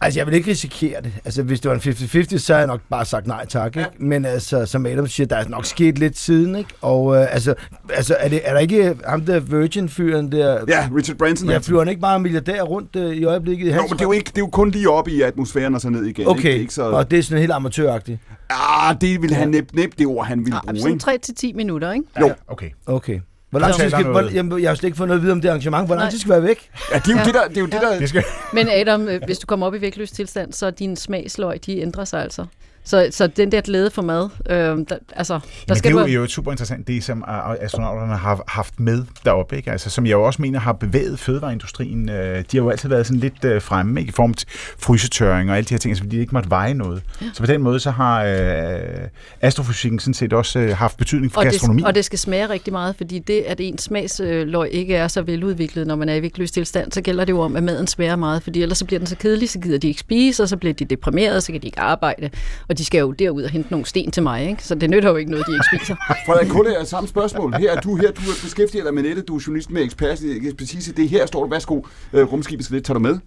Altså, 0.00 0.20
jeg 0.20 0.26
vil 0.26 0.34
ikke 0.34 0.50
risikere 0.50 1.00
det. 1.02 1.12
Altså, 1.24 1.42
hvis 1.42 1.60
det 1.60 1.68
var 1.68 1.74
en 1.74 1.80
50-50, 1.80 2.38
så 2.38 2.52
havde 2.52 2.60
jeg 2.60 2.66
nok 2.66 2.80
bare 2.90 3.04
sagt 3.04 3.26
nej 3.26 3.46
tak, 3.46 3.76
ikke? 3.76 3.90
Men 3.98 4.24
altså, 4.24 4.66
som 4.66 4.86
Adam 4.86 5.06
siger, 5.06 5.26
der 5.26 5.36
er 5.36 5.48
nok 5.48 5.64
sket 5.66 5.98
lidt 5.98 6.18
siden, 6.18 6.56
ikke? 6.56 6.70
Og 6.80 7.16
øh, 7.16 7.26
altså, 7.34 7.54
altså 7.90 8.16
er, 8.18 8.28
det, 8.28 8.40
er 8.44 8.52
der 8.52 8.60
ikke 8.60 8.96
ham 9.06 9.20
der 9.24 9.40
Virgin-fyren 9.40 10.32
der? 10.32 10.64
Ja, 10.68 10.88
Richard 10.96 11.16
Branson. 11.16 11.50
Jeg 11.50 11.62
flyver 11.64 11.80
han 11.80 11.88
ikke 11.88 12.00
bare 12.00 12.20
milliardær 12.20 12.62
rundt 12.62 12.96
øh, 12.96 13.14
i 13.16 13.24
øjeblikket? 13.24 13.66
i 13.66 13.70
Jo, 13.74 13.82
men 13.82 13.90
det 13.90 14.00
er 14.00 14.04
jo, 14.04 14.12
ikke, 14.12 14.28
det 14.28 14.36
er 14.36 14.40
jo 14.42 14.46
kun 14.46 14.70
lige 14.70 14.90
oppe 14.90 15.10
i 15.10 15.22
atmosfæren 15.22 15.74
og 15.74 15.80
så 15.80 15.88
ned 15.90 16.00
igen. 16.00 16.08
Ikke? 16.08 16.20
Det 16.20 16.28
Okay, 16.28 16.50
er 16.56 16.60
ikke 16.60 16.74
så... 16.74 16.82
og 16.82 17.10
det 17.10 17.18
er 17.18 17.22
sådan 17.22 17.38
helt 17.38 17.52
amatøragtigt. 17.52 18.18
Ah, 18.50 18.96
det 19.00 19.22
ville 19.22 19.36
han 19.36 19.48
næb, 19.48 19.68
næb 19.74 19.92
det 19.98 20.06
ord, 20.06 20.26
han 20.26 20.38
ville 20.38 20.56
Ja, 20.56 20.60
bruge, 20.70 20.78
sådan 20.80 20.92
ikke? 20.92 21.02
3 21.02 21.18
til 21.18 21.34
10 21.34 21.52
minutter, 21.52 21.92
ikke? 21.92 22.04
Jo. 22.20 22.26
Ja, 22.26 22.32
okay. 22.48 22.70
Okay. 22.86 23.20
Hvor 23.54 23.60
lang 23.60 23.74
tid 23.74 23.90
skal, 23.90 24.04
hvor, 24.04 24.20
jamen, 24.20 24.62
jeg 24.62 24.70
har 24.70 24.74
slet 24.74 24.86
ikke 24.88 24.96
fået 24.96 25.08
noget 25.08 25.18
at 25.18 25.22
vide 25.22 25.32
om 25.32 25.40
det 25.40 25.48
arrangement. 25.48 25.86
Hvor 25.86 25.96
lang 25.96 26.10
tid 26.10 26.18
skal 26.18 26.30
være 26.30 26.42
væk? 26.42 26.70
Ja, 26.92 26.98
det 26.98 27.08
er 27.08 27.12
jo 27.12 27.18
Ja. 27.18 27.24
det, 27.24 27.34
der... 27.34 27.48
Det 27.48 27.56
er 27.56 27.60
jo 27.60 27.66
det, 27.66 27.80
der 27.80 27.98
Det 27.98 28.08
skal... 28.08 28.24
Men 28.52 28.68
Adam, 28.68 29.08
øh, 29.08 29.20
hvis 29.26 29.38
du 29.38 29.46
kommer 29.46 29.66
op 29.66 29.74
i 29.74 29.80
vægtløs 29.80 30.10
tilstand, 30.10 30.52
så 30.52 30.66
er 30.66 30.70
din 30.70 30.96
smagsløg, 30.96 31.66
de 31.66 31.80
ændrer 31.80 32.04
sig 32.04 32.22
altså. 32.22 32.46
Så, 32.84 33.08
så 33.10 33.26
den 33.26 33.52
der 33.52 33.60
glæde 33.60 33.90
for 33.90 34.02
mad, 34.02 34.28
øh, 34.50 34.56
der, 34.56 34.96
altså, 35.16 35.34
der 35.34 35.40
Men 35.68 35.76
skal 35.76 35.94
det 35.94 36.00
er 36.00 36.12
jo, 36.12 36.20
jo 36.20 36.26
super 36.26 36.50
interessant, 36.50 36.88
det 36.88 37.04
som 37.04 37.24
astronauterne 37.60 38.16
har 38.16 38.42
haft 38.48 38.80
med 38.80 39.04
deroppe, 39.24 39.56
ikke? 39.56 39.70
Altså, 39.70 39.90
som 39.90 40.06
jeg 40.06 40.12
jo 40.12 40.22
også 40.22 40.42
mener 40.42 40.60
har 40.60 40.72
bevæget 40.72 41.18
fødevareindustrien. 41.18 42.08
Øh, 42.08 42.36
De 42.52 42.56
har 42.56 42.64
jo 42.64 42.70
altid 42.70 42.88
været 42.88 43.06
sådan 43.06 43.20
lidt 43.20 43.44
øh, 43.44 43.62
fremme, 43.62 44.00
ikke? 44.00 44.10
i 44.10 44.12
form 44.12 44.30
af 44.30 44.44
frysetørring 44.78 45.50
og 45.50 45.56
alle 45.56 45.66
de 45.66 45.74
her 45.74 45.78
ting, 45.78 45.90
altså, 45.90 46.04
fordi 46.04 46.16
de 46.16 46.20
ikke 46.20 46.34
måtte 46.34 46.50
veje 46.50 46.74
noget. 46.74 47.02
Ja. 47.22 47.26
Så 47.32 47.40
på 47.40 47.46
den 47.46 47.62
måde 47.62 47.80
så 47.80 47.90
har 47.90 48.24
øh, 48.24 49.08
astrofysikken 49.40 49.98
sådan 49.98 50.14
set 50.14 50.32
også 50.32 50.58
øh, 50.58 50.76
haft 50.76 50.96
betydning 50.96 51.32
for 51.32 51.40
og 51.40 51.44
gastronomi. 51.46 51.80
det, 51.80 51.86
og 51.86 51.94
det 51.94 52.04
skal 52.04 52.18
smage 52.18 52.48
rigtig 52.48 52.72
meget, 52.72 52.96
fordi 52.96 53.18
det, 53.18 53.40
at 53.46 53.60
ens 53.60 53.82
smagsløg 53.82 54.68
ikke 54.72 54.96
er 54.96 55.08
så 55.08 55.22
veludviklet, 55.22 55.86
når 55.86 55.96
man 55.96 56.08
er 56.08 56.14
i 56.14 56.22
vægtløs 56.22 56.50
tilstand, 56.50 56.92
så 56.92 57.00
gælder 57.00 57.24
det 57.24 57.32
jo 57.32 57.40
om, 57.40 57.56
at 57.56 57.62
maden 57.62 57.86
smager 57.86 58.16
meget, 58.16 58.42
fordi 58.42 58.62
ellers 58.62 58.78
så 58.78 58.84
bliver 58.84 58.98
den 58.98 59.06
så 59.06 59.16
kedelig, 59.16 59.50
så 59.50 59.58
gider 59.58 59.78
de 59.78 59.88
ikke 59.88 60.00
spise, 60.00 60.42
og 60.42 60.48
så 60.48 60.56
bliver 60.56 60.72
de 60.74 60.84
deprimerede, 60.84 61.40
så 61.40 61.52
kan 61.52 61.60
de 61.62 61.66
ikke 61.66 61.80
arbejde, 61.80 62.30
og 62.68 62.73
de 62.78 62.84
skal 62.84 62.98
jo 62.98 63.12
derud 63.12 63.42
og 63.42 63.50
hente 63.50 63.70
nogle 63.70 63.86
sten 63.86 64.10
til 64.10 64.22
mig, 64.22 64.48
ikke? 64.48 64.64
så 64.64 64.74
det 64.74 64.90
nytter 64.90 65.10
jo 65.10 65.16
ikke 65.16 65.30
noget, 65.30 65.46
de 65.46 65.52
ikke 65.52 65.64
spiser. 65.76 65.96
Frederik 66.26 66.48
Kulle 66.48 66.74
er 66.74 66.84
samme 66.84 67.08
spørgsmål. 67.08 67.54
Her 67.54 67.72
er 67.72 67.80
du, 67.80 67.96
her 67.96 68.10
du 68.10 68.20
er 68.20 68.34
beskæftiget 68.42 68.84
dig 68.84 68.94
med 68.94 69.02
nettet, 69.02 69.28
du 69.28 69.36
er 69.36 69.40
journalist 69.46 69.70
med 69.70 69.82
ekspert, 69.82 70.20
ekspertise. 70.22 70.92
Det 70.92 71.04
er 71.04 71.08
her 71.08 71.26
står 71.26 71.44
du, 71.44 71.50
værsgo, 71.50 71.82
øh, 72.12 72.32
rumskibet 72.32 72.70
lidt, 72.70 72.84
tager 72.84 72.94
du 72.94 73.00
med? 73.00 73.18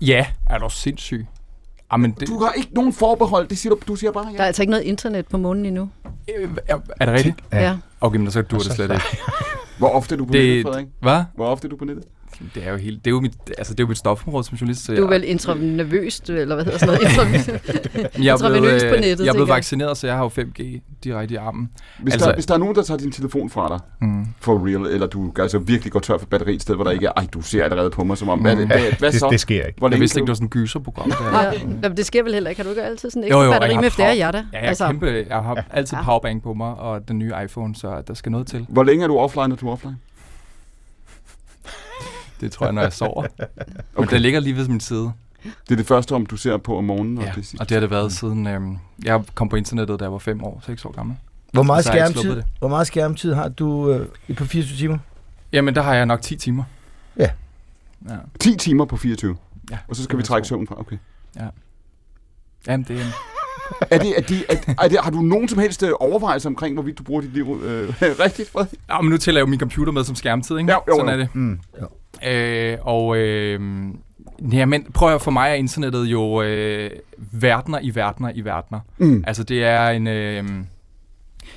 Ja, 0.00 0.26
er 0.50 0.58
du 0.58 0.68
sindssyg? 0.70 1.26
Jamen, 1.92 2.10
det, 2.20 2.28
Du 2.28 2.38
har 2.38 2.52
ikke 2.52 2.70
nogen 2.74 2.92
forbehold, 2.92 3.48
det 3.48 3.58
siger 3.58 3.74
du, 3.74 3.80
du 3.88 3.96
siger 3.96 4.12
bare 4.12 4.24
Der 4.24 4.30
ja. 4.30 4.36
er 4.38 4.44
altså 4.44 4.62
ikke 4.62 4.70
noget 4.70 4.84
internet 4.84 5.26
på 5.26 5.36
månen 5.36 5.66
endnu. 5.66 5.88
øh, 6.38 6.50
er, 6.68 6.76
det 7.00 7.08
rigtigt? 7.14 7.36
Ja. 7.52 7.76
Okay, 8.00 8.18
men 8.18 8.30
så 8.30 8.42
dur 8.42 8.58
det 8.58 8.72
slet 8.72 8.90
ikke. 8.92 9.04
Hvor 9.78 9.88
ofte 9.88 10.14
er 10.14 10.18
du 10.18 10.24
på 10.24 10.32
nettet, 10.32 10.54
Det, 10.56 10.62
Frederik? 10.66 10.86
hvad? 11.00 11.24
Hvor 11.34 11.46
ofte 11.46 11.66
er 11.66 11.70
du 11.70 11.76
på 11.76 11.84
nettet? 11.84 12.04
Det 12.54 12.66
er 12.66 12.70
jo 12.70 12.76
helt, 12.76 13.04
det 13.04 13.10
er 13.10 13.12
jo 13.14 13.20
mit, 13.20 13.32
altså 13.58 13.74
det 13.74 13.80
er 13.80 13.84
jo 13.84 13.88
mit 13.88 13.98
stofområde 13.98 14.44
som 14.44 14.56
journalist. 14.56 14.84
Så 14.84 14.92
Du 14.92 14.98
er 14.98 15.00
jeg, 15.02 15.10
vel 15.10 15.24
intravenøst, 15.28 16.30
eller 16.30 16.54
hvad 16.54 16.64
hedder 16.64 16.78
sådan 16.78 16.98
noget? 17.00 17.46
Jeg 18.24 18.32
er 18.32 18.38
blevet, 18.58 18.82
på 18.88 18.94
øh, 18.94 19.00
nettet, 19.00 19.24
jeg 19.24 19.28
er 19.28 19.32
blevet 19.32 19.48
vaccineret, 19.48 19.96
så 19.96 20.06
jeg 20.06 20.16
har 20.16 20.22
jo 20.22 20.28
5G 20.42 20.80
direkte 21.04 21.34
i 21.34 21.36
armen. 21.36 21.68
Hvis, 22.02 22.14
Altså- 22.14 22.28
der, 22.28 22.34
hvis 22.34 22.46
der 22.46 22.54
er 22.54 22.58
nogen, 22.58 22.74
der 22.74 22.82
tager 22.82 22.98
din 22.98 23.12
telefon 23.12 23.50
fra 23.50 23.68
dig, 23.68 23.78
Mm. 24.08 24.26
for 24.40 24.66
real, 24.66 24.86
eller 24.94 25.06
du 25.06 25.32
altså 25.38 25.58
virkelig 25.58 25.92
går 25.92 26.00
tør 26.00 26.18
for 26.18 26.26
batteri 26.26 26.54
et 26.54 26.62
sted, 26.62 26.74
hvor 26.74 26.84
der 26.84 26.90
ikke 26.90 27.06
er, 27.06 27.12
ej, 27.16 27.26
du 27.34 27.42
ser 27.42 27.64
allerede 27.64 27.90
på 27.90 28.04
mig 28.04 28.18
som 28.18 28.28
om, 28.28 28.38
hvad, 28.38 28.56
hvad, 28.56 28.66
hvad 28.98 29.10
det, 29.12 29.20
så? 29.20 29.28
det 29.30 29.40
sker 29.40 29.64
ikke. 29.64 29.78
Hvor 29.78 29.88
Jeg 29.90 30.00
vidste 30.00 30.14
kan 30.14 30.20
ikke, 30.20 30.32
det 30.32 30.38
du- 30.40 30.44
var 30.44 30.48
sådan 30.50 30.60
en 30.60 30.66
gyserprogram. 30.66 31.10
Der. 31.10 31.42
Ja, 31.42 31.52
Jamen, 31.82 31.96
det 31.96 32.06
sker 32.06 32.22
vel 32.22 32.34
heller 32.34 32.50
ikke. 32.50 32.58
Har 32.62 32.64
du 32.64 32.70
ikke 32.70 32.82
altid 32.82 33.10
sådan 33.10 33.22
en 33.22 33.26
ekstra 33.26 33.44
jo, 33.44 33.50
batteri 33.50 33.74
med 33.74 33.82
har 33.82 33.90
flere 33.90 34.08
power- 34.08 34.14
hjerter? 34.14 34.44
Ja, 34.52 34.58
jeg, 34.64 34.76
er 34.80 34.86
kæmpe, 34.86 35.26
jeg 35.28 35.36
har 35.42 35.64
altid 35.70 35.96
Ja. 35.98 36.04
powerbank 36.04 36.42
på 36.42 36.54
mig, 36.54 36.74
og 36.74 37.08
den 37.08 37.18
nye 37.18 37.32
iPhone, 37.44 37.74
så 37.76 38.02
der 38.08 38.14
skal 38.14 38.32
noget 38.32 38.46
til. 38.46 38.66
Hvor 38.68 38.82
længe 38.84 39.04
er 39.04 39.08
du 39.08 39.18
offline, 39.18 39.48
når 39.48 39.56
du 39.56 39.68
er 39.68 39.72
offline? 39.72 39.96
Det 42.40 42.52
tror 42.52 42.66
jeg, 42.66 42.72
når 42.72 42.82
jeg 42.82 42.92
sover. 42.92 43.22
Men 43.38 43.46
Okay. 43.96 44.10
den 44.14 44.22
ligger 44.22 44.40
lige 44.40 44.56
ved 44.56 44.68
min 44.68 44.80
side. 44.80 45.12
Det 45.44 45.72
er 45.72 45.76
det 45.76 45.86
første, 45.86 46.12
om 46.14 46.26
du 46.26 46.36
ser 46.36 46.56
på 46.56 46.78
om 46.78 46.84
morgenen, 46.84 47.18
og 47.18 47.24
Ja, 47.24 47.32
det 47.34 47.46
sidste. 47.46 47.60
og 47.62 47.68
det 47.68 47.74
har 47.74 47.80
det 47.80 47.90
været 47.90 48.12
siden... 48.12 48.46
Øhm, 48.46 48.78
jeg 49.04 49.22
kom 49.34 49.48
på 49.48 49.56
internettet, 49.56 50.00
da 50.00 50.04
jeg 50.04 50.12
var 50.12 50.18
fem 50.18 50.44
år, 50.44 50.62
seks 50.66 50.84
år 50.84 50.92
gammel. 50.92 51.16
Hvor 51.52 51.62
meget, 51.62 51.84
skærmtid, 51.84 52.42
hvor 52.58 52.68
meget 52.68 52.86
skærmtid 52.86 53.34
har 53.34 53.48
du 53.48 53.90
øh, 54.28 54.36
på 54.36 54.44
24 54.44 54.76
timer? 54.78 54.98
Jamen, 55.52 55.74
der 55.74 55.82
har 55.82 55.94
jeg 55.94 56.06
nok 56.06 56.22
10 56.22 56.36
timer. 56.36 56.64
Ja. 57.18 57.30
Ja, 58.08 58.14
10 58.40 58.56
timer 58.56 58.84
på 58.84 58.96
24, 58.96 59.36
ja. 59.70 59.78
og 59.88 59.96
så 59.96 60.02
skal 60.04 60.12
Det 60.12 60.18
vi 60.18 60.26
trække 60.26 60.48
søvn 60.48 60.66
fra. 60.66 60.80
Okay. 60.80 60.96
Jamen, 62.66 62.86
det 62.88 63.00
er... 63.00 63.04
Er 63.90 63.98
det, 63.98 64.18
er 64.18 64.22
det, 64.22 64.44
er, 64.48 64.74
er 64.84 64.88
det, 64.88 64.98
har 65.02 65.10
du 65.10 65.20
nogen 65.20 65.48
som 65.48 65.58
helst 65.58 65.82
øh, 65.82 65.90
overvejelser 66.00 66.48
omkring, 66.48 66.74
hvorvidt 66.74 66.98
du 66.98 67.02
bruger 67.02 67.20
dit 67.20 67.32
liv 67.32 67.60
øh, 67.64 67.88
rigtigt, 68.24 68.50
Frederik? 68.50 68.78
Ja, 68.88 69.00
men 69.00 69.10
nu 69.10 69.16
tæller 69.16 69.38
jeg 69.40 69.46
jo 69.46 69.50
min 69.50 69.60
computer 69.60 69.92
med 69.92 70.04
som 70.04 70.14
skærmtid, 70.14 70.58
ikke? 70.58 70.72
Ja, 70.72 70.78
jo, 70.88 70.96
Sådan 70.96 71.06
jo. 71.06 71.12
er 71.12 71.16
det. 71.16 71.34
Mm. 71.34 71.60
Øh, 72.26 72.78
og 72.80 73.16
øh, 73.16 73.60
ja, 74.52 74.64
men 74.66 74.86
prøv 74.94 75.14
at 75.14 75.22
for 75.22 75.30
mig 75.30 75.50
er 75.50 75.54
internettet 75.54 76.04
jo 76.04 76.42
øh, 76.42 76.90
verdener 77.32 77.78
i 77.82 77.94
verdener 77.94 78.30
i 78.34 78.40
verdener. 78.44 78.80
Mm. 78.98 79.24
Altså 79.26 79.44
det 79.44 79.64
er 79.64 79.88
en... 79.88 80.06
Øh, 80.06 80.44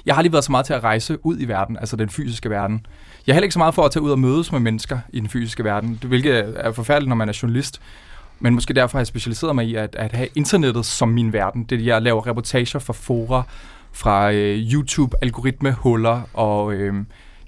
jeg 0.05 0.15
har 0.15 0.21
lige 0.21 0.31
været 0.31 0.43
så 0.45 0.51
meget 0.51 0.65
til 0.65 0.73
at 0.73 0.83
rejse 0.83 1.25
ud 1.25 1.37
i 1.39 1.45
verden, 1.47 1.77
altså 1.77 1.95
den 1.95 2.09
fysiske 2.09 2.49
verden. 2.49 2.85
Jeg 3.27 3.31
er 3.33 3.35
heller 3.35 3.45
ikke 3.45 3.53
så 3.53 3.59
meget 3.59 3.75
for 3.75 3.83
at 3.83 3.91
tage 3.91 4.03
ud 4.03 4.11
og 4.11 4.19
mødes 4.19 4.51
med 4.51 4.59
mennesker 4.59 4.99
i 5.09 5.19
den 5.19 5.29
fysiske 5.29 5.63
verden, 5.63 5.89
det- 6.01 6.09
hvilket 6.09 6.53
er 6.57 6.71
forfærdeligt, 6.71 7.09
når 7.09 7.15
man 7.15 7.29
er 7.29 7.39
journalist. 7.43 7.81
Men 8.39 8.53
måske 8.53 8.73
derfor 8.73 8.97
har 8.97 8.99
jeg 9.01 9.07
specialiseret 9.07 9.55
mig 9.55 9.65
i 9.65 9.75
at, 9.75 9.95
at 9.95 10.11
have 10.11 10.27
internettet 10.35 10.85
som 10.85 11.09
min 11.09 11.33
verden. 11.33 11.63
Det 11.63 11.79
er, 11.79 11.83
jeg 11.83 12.01
laver 12.01 12.27
reportager 12.27 12.79
fra 12.79 12.93
fora, 12.93 13.43
fra 13.91 14.31
øh, 14.31 14.57
YouTube-algoritmehuller, 14.73 16.21
og 16.33 16.73
øh, 16.73 16.93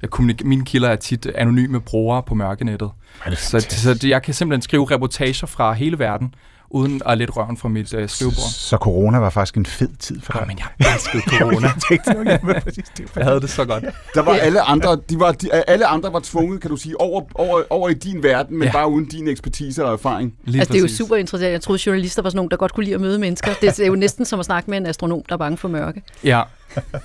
jeg 0.02 0.10
kommunik- 0.10 0.46
mine 0.46 0.66
kilder 0.66 0.90
er 0.90 0.96
tit 0.96 1.26
anonyme 1.26 1.82
brugere 1.82 2.24
på 2.24 2.36
mørkenettet. 2.36 2.90
Er 3.26 3.36
Så, 3.36 3.60
så 3.70 4.08
jeg 4.08 4.24
kan 4.24 4.34
simpelthen 4.34 4.62
skrive 4.62 4.92
reportager 4.92 5.48
fra 5.48 5.74
hele 5.74 6.00
verden, 6.00 6.34
uden 6.74 7.02
at 7.06 7.18
lette 7.18 7.34
røven 7.34 7.58
fra 7.58 7.70
mit 7.70 7.94
øh, 7.94 8.10
skrivebord. 8.10 8.50
Så 8.52 8.78
corona 8.78 9.18
var 9.18 9.30
faktisk 9.30 9.58
en 9.58 9.66
fed 9.66 9.90
tid 10.00 10.22
for 10.22 10.34
dig. 10.34 10.44
Men 10.48 10.58
jeg 10.80 10.94
elskede 10.94 11.24
corona. 11.40 11.68
jeg 11.68 11.74
tænkte 11.90 12.14
nok, 12.14 12.28
jamen, 12.28 12.62
præcis, 12.62 12.86
det 12.98 13.12
Jeg 13.16 13.24
havde 13.26 13.42
det 13.42 13.50
så 13.50 13.66
godt. 13.66 13.86
Der 14.16 14.22
var 14.22 14.34
alle 14.34 14.62
andre, 14.62 14.98
de 15.10 15.20
var, 15.20 15.32
de, 15.32 15.52
alle 15.54 15.86
andre 15.88 16.14
var 16.14 16.20
tvunget, 16.24 16.62
kan 16.62 16.70
du 16.70 16.78
sige, 16.78 17.02
over, 17.02 17.22
over, 17.36 17.62
over 17.70 17.90
i 17.90 17.94
din 17.94 18.24
verden, 18.24 18.58
men 18.60 18.66
Ja. 18.68 18.72
bare 18.72 18.90
uden 18.90 19.06
din 19.06 19.28
ekspertise 19.28 19.86
og 19.86 19.94
erfaring. 19.94 20.34
Lige 20.46 20.60
Altså, 20.62 20.74
det 20.74 20.80
er 20.80 20.84
jo 20.84 20.88
super 20.96 21.16
interessant. 21.16 21.52
Jeg 21.52 21.62
troede, 21.62 21.82
journalister 21.86 22.22
var 22.22 22.30
sådan 22.30 22.36
nogen, 22.38 22.52
der 22.52 22.58
godt 22.58 22.74
kunne 22.74 22.84
lide 22.84 22.96
at 22.96 23.02
møde 23.02 23.20
mennesker. 23.20 23.52
Det 23.62 23.80
er 23.80 23.88
jo 23.88 23.96
næsten 23.96 24.26
som 24.26 24.40
at 24.40 24.46
snakke 24.46 24.70
med 24.70 24.78
en 24.78 24.86
astronom, 24.86 25.24
der 25.30 25.34
er 25.36 25.38
bange 25.38 25.58
for 25.58 25.68
mørke. 25.68 26.02
Ja. 26.24 26.42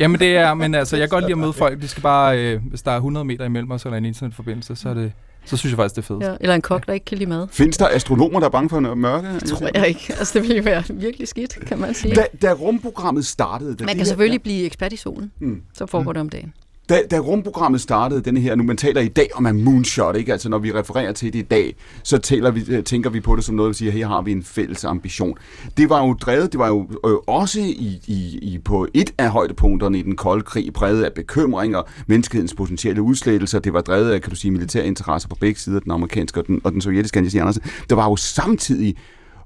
Jamen 0.00 0.20
det 0.20 0.36
er, 0.36 0.54
men 0.54 0.74
altså, 0.74 0.96
jeg 0.96 1.02
kan 1.08 1.16
godt 1.16 1.24
lide 1.24 1.32
at 1.32 1.38
møde 1.38 1.52
folk. 1.52 1.82
De 1.82 1.88
skal 1.88 2.02
bare, 2.02 2.38
øh, 2.38 2.60
hvis 2.70 2.82
der 2.82 2.90
er 2.90 2.96
100 2.96 3.24
meter 3.24 3.44
imellem 3.44 3.70
os, 3.70 3.84
eller 3.84 3.98
en 3.98 4.04
internetforbindelse, 4.04 4.76
så, 4.76 4.88
er 4.88 4.94
det, 4.94 5.12
så 5.46 5.56
synes 5.56 5.70
jeg 5.72 5.76
faktisk, 5.76 5.96
det 5.96 6.02
er 6.02 6.06
fedt. 6.06 6.22
Ja. 6.22 6.34
Eller 6.40 6.54
en 6.54 6.62
kok, 6.62 6.86
der 6.86 6.92
ikke 6.92 7.04
kan 7.04 7.18
lide 7.18 7.28
mad. 7.30 7.46
Findes 7.50 7.76
der 7.76 7.88
astronomer, 7.88 8.40
der 8.40 8.46
er 8.46 8.50
bange 8.50 8.68
for 8.68 8.94
mørke? 8.94 9.28
Det 9.34 9.44
tror 9.44 9.68
jeg 9.74 9.88
ikke. 9.88 10.14
Altså, 10.18 10.38
det 10.38 10.42
ville 10.42 10.56
jo 10.56 10.62
være 10.62 10.82
virkelig 10.90 11.28
skidt, 11.28 11.58
kan 11.66 11.78
man 11.78 11.94
sige. 11.94 12.14
Da, 12.14 12.24
da 12.42 12.52
rumprogrammet 12.52 13.26
startede... 13.26 13.74
Da 13.76 13.84
Man 13.84 13.88
kan 13.88 13.96
her- 13.98 14.04
selvfølgelig 14.04 14.42
blive 14.42 14.64
ekspert 14.64 14.92
i 14.92 14.96
solen. 14.96 15.32
Mm. 15.40 15.62
Så 15.74 15.86
foregår 15.86 16.12
det 16.12 16.20
om 16.20 16.28
dagen. 16.28 16.52
Da, 16.88 17.02
da 17.10 17.18
rumprogrammet 17.18 17.80
startede, 17.80 18.20
denne 18.20 18.40
her, 18.40 18.54
nu 18.54 18.62
man 18.62 18.76
taler 18.76 19.00
i 19.00 19.08
dag 19.08 19.28
om 19.34 19.46
en 19.46 19.64
moonshot, 19.64 20.16
ikke? 20.16 20.32
Altså 20.32 20.48
når 20.48 20.58
vi 20.58 20.72
refererer 20.72 21.12
til 21.12 21.32
det 21.32 21.38
i 21.38 21.42
dag, 21.42 21.76
så 22.02 22.18
taler 22.18 22.50
vi, 22.50 22.64
øh, 22.68 22.84
tænker 22.84 23.10
vi 23.10 23.20
på 23.20 23.36
det 23.36 23.44
som 23.44 23.54
noget, 23.54 23.68
vi 23.68 23.74
siger, 23.74 23.92
her 23.92 24.08
har 24.08 24.22
vi 24.22 24.32
en 24.32 24.42
fælles 24.42 24.84
ambition. 24.84 25.38
Det 25.76 25.90
var 25.90 26.06
jo 26.06 26.12
drevet, 26.12 26.52
det 26.52 26.58
var 26.58 26.68
jo 26.68 26.88
øh, 27.06 27.14
også 27.26 27.60
i, 27.60 28.00
i, 28.06 28.38
i, 28.42 28.58
på 28.64 28.86
et 28.94 29.14
af 29.18 29.30
højdepunkterne 29.30 29.98
i 29.98 30.02
den 30.02 30.16
kolde 30.16 30.42
krig, 30.42 30.72
præget 30.72 31.04
af 31.04 31.12
bekymringer, 31.12 31.82
menneskehedens 32.06 32.54
potentielle 32.54 33.02
udslettelser, 33.02 33.58
det 33.58 33.72
var 33.72 33.80
drevet 33.80 34.10
af, 34.10 34.22
kan 34.22 34.30
du 34.30 34.36
sige, 34.36 34.50
militære 34.50 34.86
interesser 34.86 35.28
på 35.28 35.36
begge 35.40 35.60
sider, 35.60 35.80
den 35.80 35.92
amerikanske 35.92 36.40
og 36.40 36.46
den, 36.46 36.60
og 36.64 36.72
den 36.72 36.80
sovjetiske, 36.80 37.18
Anders 37.18 37.34
Andersen. 37.34 37.62
Der 37.90 37.96
var 37.96 38.10
jo 38.10 38.16
samtidig 38.16 38.96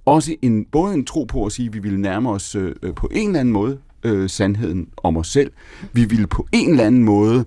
også 0.04 0.34
en, 0.42 0.64
både 0.72 0.94
en 0.94 1.04
tro 1.04 1.24
på 1.24 1.46
at 1.46 1.52
sige, 1.52 1.66
at 1.66 1.74
vi 1.74 1.78
ville 1.78 2.00
nærme 2.00 2.30
os 2.30 2.54
øh, 2.54 2.74
øh 2.82 2.94
på 2.94 3.08
en 3.12 3.26
eller 3.26 3.40
anden 3.40 3.52
måde 3.52 3.78
øh, 4.04 4.30
sandheden 4.30 4.88
om 4.96 5.16
os 5.16 5.28
selv. 5.28 5.52
Vi 5.92 6.04
ville 6.04 6.26
på 6.26 6.46
en 6.52 6.70
eller 6.70 6.84
anden 6.84 7.04
måde 7.04 7.44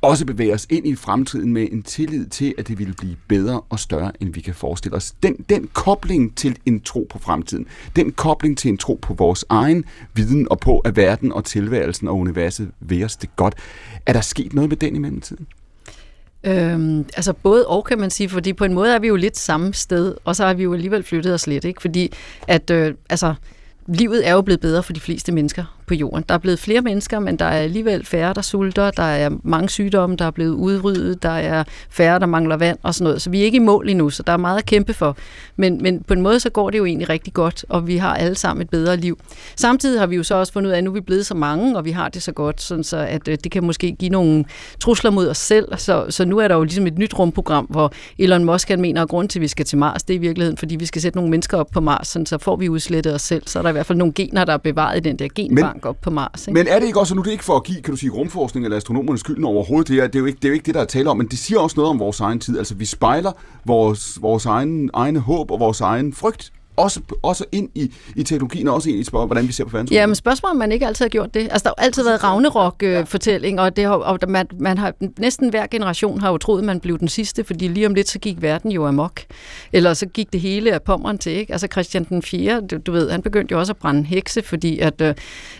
også 0.00 0.26
bevæge 0.26 0.54
os 0.54 0.66
ind 0.70 0.86
i 0.86 0.94
fremtiden 0.94 1.52
med 1.52 1.68
en 1.72 1.82
tillid 1.82 2.26
til, 2.26 2.54
at 2.58 2.68
det 2.68 2.78
ville 2.78 2.94
blive 2.94 3.16
bedre 3.28 3.60
og 3.60 3.78
større, 3.78 4.12
end 4.20 4.34
vi 4.34 4.40
kan 4.40 4.54
forestille 4.54 4.96
os. 4.96 5.14
Den, 5.22 5.36
den 5.48 5.68
kobling 5.72 6.36
til 6.36 6.58
en 6.66 6.80
tro 6.80 7.06
på 7.10 7.18
fremtiden, 7.18 7.66
den 7.96 8.12
kobling 8.12 8.58
til 8.58 8.68
en 8.68 8.78
tro 8.78 8.98
på 9.02 9.14
vores 9.14 9.44
egen 9.48 9.84
viden 10.14 10.46
og 10.50 10.60
på, 10.60 10.78
at 10.78 10.96
verden 10.96 11.32
og 11.32 11.44
tilværelsen 11.44 12.08
og 12.08 12.16
universet 12.16 12.70
ved 12.80 13.04
os 13.04 13.16
det 13.16 13.36
godt. 13.36 13.54
Er 14.06 14.12
der 14.12 14.20
sket 14.20 14.54
noget 14.54 14.70
med 14.70 14.76
den 14.76 14.96
i 14.96 14.98
mellemtiden? 14.98 15.46
Øhm, 16.44 16.98
altså 16.98 17.32
både 17.32 17.66
og 17.66 17.84
kan 17.84 17.98
man 17.98 18.10
sige, 18.10 18.28
fordi 18.28 18.52
på 18.52 18.64
en 18.64 18.74
måde 18.74 18.94
er 18.94 18.98
vi 18.98 19.06
jo 19.06 19.16
lidt 19.16 19.38
samme 19.38 19.74
sted, 19.74 20.14
og 20.24 20.36
så 20.36 20.46
har 20.46 20.54
vi 20.54 20.62
jo 20.62 20.74
alligevel 20.74 21.02
flyttet 21.02 21.34
os 21.34 21.46
lidt, 21.46 21.64
ikke? 21.64 21.80
Fordi 21.80 22.12
at, 22.48 22.70
øh, 22.70 22.94
altså, 23.10 23.34
livet 23.88 24.28
er 24.28 24.32
jo 24.32 24.42
blevet 24.42 24.60
bedre 24.60 24.82
for 24.82 24.92
de 24.92 25.00
fleste 25.00 25.32
mennesker 25.32 25.77
på 25.88 25.94
jorden. 25.94 26.24
Der 26.28 26.34
er 26.34 26.38
blevet 26.38 26.58
flere 26.58 26.80
mennesker, 26.80 27.18
men 27.18 27.36
der 27.36 27.44
er 27.44 27.60
alligevel 27.62 28.06
færre, 28.06 28.34
der 28.34 28.42
sulter. 28.42 28.90
Der 28.90 29.02
er 29.02 29.30
mange 29.42 29.68
sygdomme, 29.68 30.16
der 30.16 30.24
er 30.24 30.30
blevet 30.30 30.54
udryddet. 30.54 31.22
Der 31.22 31.28
er 31.28 31.64
færre, 31.90 32.18
der 32.18 32.26
mangler 32.26 32.56
vand 32.56 32.78
og 32.82 32.94
sådan 32.94 33.04
noget. 33.04 33.22
Så 33.22 33.30
vi 33.30 33.40
er 33.40 33.44
ikke 33.44 33.56
i 33.56 33.58
mål 33.58 33.88
endnu, 33.88 34.10
så 34.10 34.22
der 34.22 34.32
er 34.32 34.36
meget 34.36 34.58
at 34.58 34.66
kæmpe 34.66 34.94
for. 34.94 35.16
Men, 35.56 35.82
men 35.82 36.02
på 36.02 36.14
en 36.14 36.22
måde, 36.22 36.40
så 36.40 36.50
går 36.50 36.70
det 36.70 36.78
jo 36.78 36.84
egentlig 36.84 37.08
rigtig 37.08 37.32
godt, 37.32 37.64
og 37.68 37.86
vi 37.86 37.96
har 37.96 38.14
alle 38.14 38.34
sammen 38.34 38.62
et 38.62 38.70
bedre 38.70 38.96
liv. 38.96 39.18
Samtidig 39.56 40.00
har 40.00 40.06
vi 40.06 40.16
jo 40.16 40.22
så 40.22 40.34
også 40.34 40.52
fundet 40.52 40.68
ud 40.68 40.72
af, 40.72 40.78
at 40.78 40.84
nu 40.84 40.90
er 40.90 40.94
vi 40.94 41.00
blevet 41.00 41.26
så 41.26 41.34
mange, 41.34 41.76
og 41.76 41.84
vi 41.84 41.90
har 41.90 42.08
det 42.08 42.22
så 42.22 42.32
godt, 42.32 42.62
sådan 42.62 42.84
så 42.84 42.96
at 42.96 43.28
øh, 43.28 43.38
det 43.44 43.52
kan 43.52 43.64
måske 43.64 43.92
give 43.92 44.10
nogle 44.10 44.44
trusler 44.80 45.10
mod 45.10 45.28
os 45.28 45.38
selv. 45.38 45.68
Så, 45.76 46.06
så 46.10 46.24
nu 46.24 46.38
er 46.38 46.48
der 46.48 46.54
jo 46.54 46.62
ligesom 46.62 46.86
et 46.86 46.98
nyt 46.98 47.18
rumprogram, 47.18 47.64
hvor 47.64 47.92
Elon 48.18 48.44
Musk 48.44 48.68
han 48.68 48.80
mener, 48.80 49.02
at 49.02 49.08
grund 49.08 49.28
til, 49.28 49.38
at 49.38 49.42
vi 49.42 49.48
skal 49.48 49.66
til 49.66 49.78
Mars, 49.78 50.02
det 50.02 50.14
er 50.14 50.18
i 50.18 50.20
virkeligheden, 50.20 50.56
fordi 50.56 50.76
vi 50.76 50.86
skal 50.86 51.02
sætte 51.02 51.18
nogle 51.18 51.30
mennesker 51.30 51.58
op 51.58 51.70
på 51.72 51.80
Mars, 51.80 52.08
sådan 52.08 52.26
så 52.26 52.38
får 52.38 52.56
vi 52.56 52.68
udslettet 52.68 53.14
os 53.14 53.22
selv. 53.22 53.42
Så 53.46 53.58
er 53.58 53.62
der 53.62 53.68
i 53.68 53.72
hvert 53.72 53.86
fald 53.86 53.98
nogle 53.98 54.12
gener, 54.12 54.44
der 54.44 54.52
er 54.52 54.56
bevaret 54.56 54.96
i 54.96 55.00
den 55.00 55.18
der 55.18 55.28
genbank 55.34 55.74
men, 55.74 55.77
op 55.86 56.00
på 56.00 56.10
Mars. 56.10 56.46
Ikke? 56.46 56.58
Men 56.58 56.66
er 56.68 56.78
det 56.78 56.86
ikke 56.86 57.00
også, 57.00 57.14
nu 57.14 57.22
det 57.22 57.28
er 57.28 57.32
ikke 57.32 57.44
for 57.44 57.56
at 57.56 57.64
give, 57.64 57.82
kan 57.82 57.92
du 57.92 57.96
sige, 57.96 58.10
rumforskning 58.10 58.66
eller 58.66 58.76
astronomernes 58.76 59.20
skylden 59.20 59.44
overhovedet, 59.44 59.88
det 59.88 59.98
er, 59.98 60.06
det 60.06 60.14
er, 60.14 60.20
jo 60.20 60.26
ikke, 60.26 60.36
det 60.36 60.44
er 60.44 60.48
jo 60.48 60.54
ikke 60.54 60.66
det, 60.66 60.74
der 60.74 60.80
er 60.80 60.84
tale 60.84 61.10
om, 61.10 61.16
men 61.16 61.26
det 61.28 61.38
siger 61.38 61.60
også 61.60 61.74
noget 61.76 61.90
om 61.90 61.98
vores 61.98 62.20
egen 62.20 62.40
tid. 62.40 62.58
Altså 62.58 62.74
vi 62.74 62.84
spejler 62.84 63.32
vores, 63.64 64.18
vores 64.22 64.46
egen, 64.46 64.90
egne 64.94 65.18
håb 65.18 65.50
og 65.50 65.60
vores 65.60 65.80
egen 65.80 66.12
frygt 66.12 66.52
også, 66.78 67.00
også 67.22 67.44
ind 67.52 67.68
i, 67.74 67.92
i 68.16 68.22
teknologien, 68.22 68.68
og 68.68 68.74
også 68.74 68.90
ind 68.90 68.98
i 68.98 69.04
spørgsmålet, 69.04 69.28
hvordan 69.28 69.48
vi 69.48 69.52
ser 69.52 69.64
på 69.64 69.70
verden. 69.70 69.92
Ja, 69.92 70.06
men 70.06 70.14
spørgsmålet 70.14 70.50
om 70.50 70.56
man 70.56 70.72
ikke 70.72 70.86
altid 70.86 71.04
har 71.04 71.10
gjort 71.10 71.34
det. 71.34 71.40
Altså, 71.40 71.64
der 71.64 71.70
har 71.78 71.84
altid 71.84 72.04
været 72.04 72.24
Ragnarok-fortælling, 72.24 73.60
og, 73.60 73.76
det 73.76 73.84
har, 73.84 73.92
og 73.92 74.18
man, 74.28 74.46
man 74.60 74.78
har, 74.78 74.94
næsten 75.18 75.50
hver 75.50 75.66
generation 75.66 76.20
har 76.20 76.30
jo 76.30 76.38
troet, 76.38 76.64
man 76.64 76.80
blev 76.80 76.98
den 76.98 77.08
sidste, 77.08 77.44
fordi 77.44 77.68
lige 77.68 77.86
om 77.86 77.94
lidt, 77.94 78.08
så 78.08 78.18
gik 78.18 78.42
verden 78.42 78.72
jo 78.72 78.86
amok. 78.86 79.20
Eller 79.72 79.94
så 79.94 80.06
gik 80.06 80.32
det 80.32 80.40
hele 80.40 80.72
af 80.72 80.82
pommeren 80.82 81.18
til, 81.18 81.32
ikke? 81.32 81.52
Altså, 81.52 81.68
Christian 81.72 82.04
den 82.04 82.22
4., 82.22 82.60
du, 82.60 82.76
du 82.76 82.92
ved, 82.92 83.10
han 83.10 83.22
begyndte 83.22 83.52
jo 83.52 83.58
også 83.58 83.72
at 83.72 83.76
brænde 83.76 84.04
hekse, 84.04 84.42
fordi 84.42 84.78
at, 84.78 85.00
øh, 85.00 85.14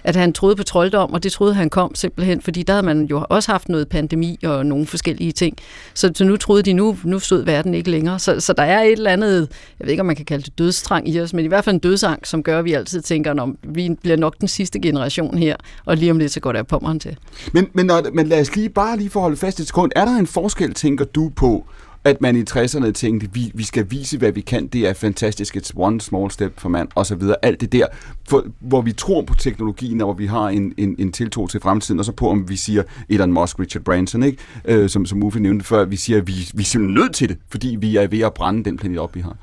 at 0.05 0.17
han 0.17 0.33
troede 0.33 0.57
på 0.57 0.63
trolddom, 0.63 1.13
og 1.13 1.23
det 1.23 1.33
troede 1.33 1.55
han 1.55 1.71
kom 1.71 1.95
simpelthen, 1.95 2.41
fordi 2.41 2.63
der 2.63 2.73
havde 2.73 2.87
man 2.87 3.05
jo 3.05 3.25
også 3.29 3.53
haft 3.53 3.69
noget 3.69 3.89
pandemi 3.89 4.39
og 4.45 4.67
nogle 4.67 4.87
forskellige 4.87 5.33
ting. 5.33 5.57
Så, 5.95 6.13
så 6.15 6.25
nu 6.25 6.37
troede 6.37 6.63
de, 6.63 6.73
nu, 6.73 6.97
nu 7.05 7.19
stod 7.19 7.45
verden 7.45 7.75
ikke 7.75 7.91
længere. 7.91 8.19
Så, 8.19 8.41
så 8.41 8.53
der 8.53 8.63
er 8.63 8.83
et 8.83 8.93
eller 8.93 9.11
andet, 9.11 9.49
jeg 9.81 9.87
ved 9.87 9.91
ikke, 9.91 10.01
om 10.01 10.07
man 10.07 10.17
kan 10.17 10.25
kalde 10.25 10.45
det 10.45 10.59
dødstrang 10.59 11.08
i 11.09 11.21
os, 11.21 11.35
men 11.35 11.45
i 11.45 11.49
hvert 11.49 11.65
fald 11.65 11.75
en 11.75 11.81
dødsang, 11.81 12.27
som 12.27 12.43
gør, 12.43 12.59
at 12.59 12.65
vi 12.65 12.73
altid 12.73 13.03
tænker, 13.03 13.41
om 13.41 13.59
vi 13.63 13.97
bliver 14.03 14.17
nok 14.17 14.35
den 14.41 14.49
sidste 14.49 14.81
generation 14.81 15.39
her, 15.39 15.57
og 15.85 15.97
lige 15.97 16.11
om 16.11 16.19
lidt, 16.19 16.33
så 16.33 16.41
går 16.41 16.53
der 16.53 16.63
pommeren 16.63 17.01
til. 17.01 17.17
Men, 17.53 17.67
men, 17.73 17.87
når, 17.87 18.03
men 18.13 18.27
lad 18.27 18.41
os 18.41 18.57
lige 18.57 18.69
bare 18.69 18.97
lige 18.97 19.11
forholde 19.11 19.37
fast 19.37 19.61
et 19.61 19.67
sekund. 19.67 19.93
Er 19.97 20.05
der 20.05 20.17
en 20.17 20.27
forskel, 20.27 20.75
tænker 20.75 21.05
du 21.05 21.33
på, 21.37 21.65
at 22.05 22.21
man 22.21 22.37
i 22.37 22.43
60'erne 22.51 22.91
tænkte, 22.91 23.29
vi, 23.33 23.51
vi 23.55 23.65
skal 23.65 23.87
vise, 23.91 24.19
hvad 24.19 24.33
vi 24.33 24.41
kan, 24.41 24.67
det 24.67 24.89
er 24.89 24.93
fantastisk, 24.93 25.57
it's 25.57 25.71
one 25.77 26.01
small 26.01 26.31
step 26.31 26.61
for 26.61 26.69
man, 26.69 26.89
og 26.95 27.07
så 27.07 27.15
videre, 27.15 27.37
alt 27.43 27.61
det 27.61 27.73
der, 27.73 27.87
for, 28.29 28.47
hvor 28.61 28.81
vi 28.81 28.93
tror 28.93 29.23
på 29.23 29.35
teknologien, 29.35 30.01
og 30.01 30.05
hvor 30.05 30.15
vi 30.15 30.27
har 30.27 30.49
en, 30.49 30.75
en, 30.77 30.97
en 30.99 31.13
tiltro 31.13 31.47
til 31.47 31.61
fremtiden, 31.61 31.99
og 31.99 32.05
så 32.05 32.13
på, 32.13 32.31
om 32.31 32.49
vi 32.49 32.57
siger 32.57 32.83
Elon 33.09 33.33
Musk, 33.33 33.59
Richard 33.59 33.85
Branson, 33.85 34.23
ikke? 34.23 34.39
Øh, 34.65 34.89
som, 34.89 35.07
som 35.07 35.23
Uffe 35.23 35.41
nævnte 35.41 35.65
før, 35.65 35.85
vi 35.85 35.97
siger, 35.97 36.19
at 36.19 36.27
vi, 36.27 36.33
vi 36.55 36.63
er 36.63 36.67
simpelthen 36.67 36.95
nødt 36.95 37.15
til 37.15 37.29
det, 37.29 37.39
fordi 37.51 37.77
vi 37.81 37.97
er 37.97 38.07
ved 38.07 38.21
at 38.21 38.35
brænde 38.35 38.65
den 38.65 38.77
planet 38.77 38.99
op, 38.99 39.15
vi 39.15 39.21
har. 39.21 39.37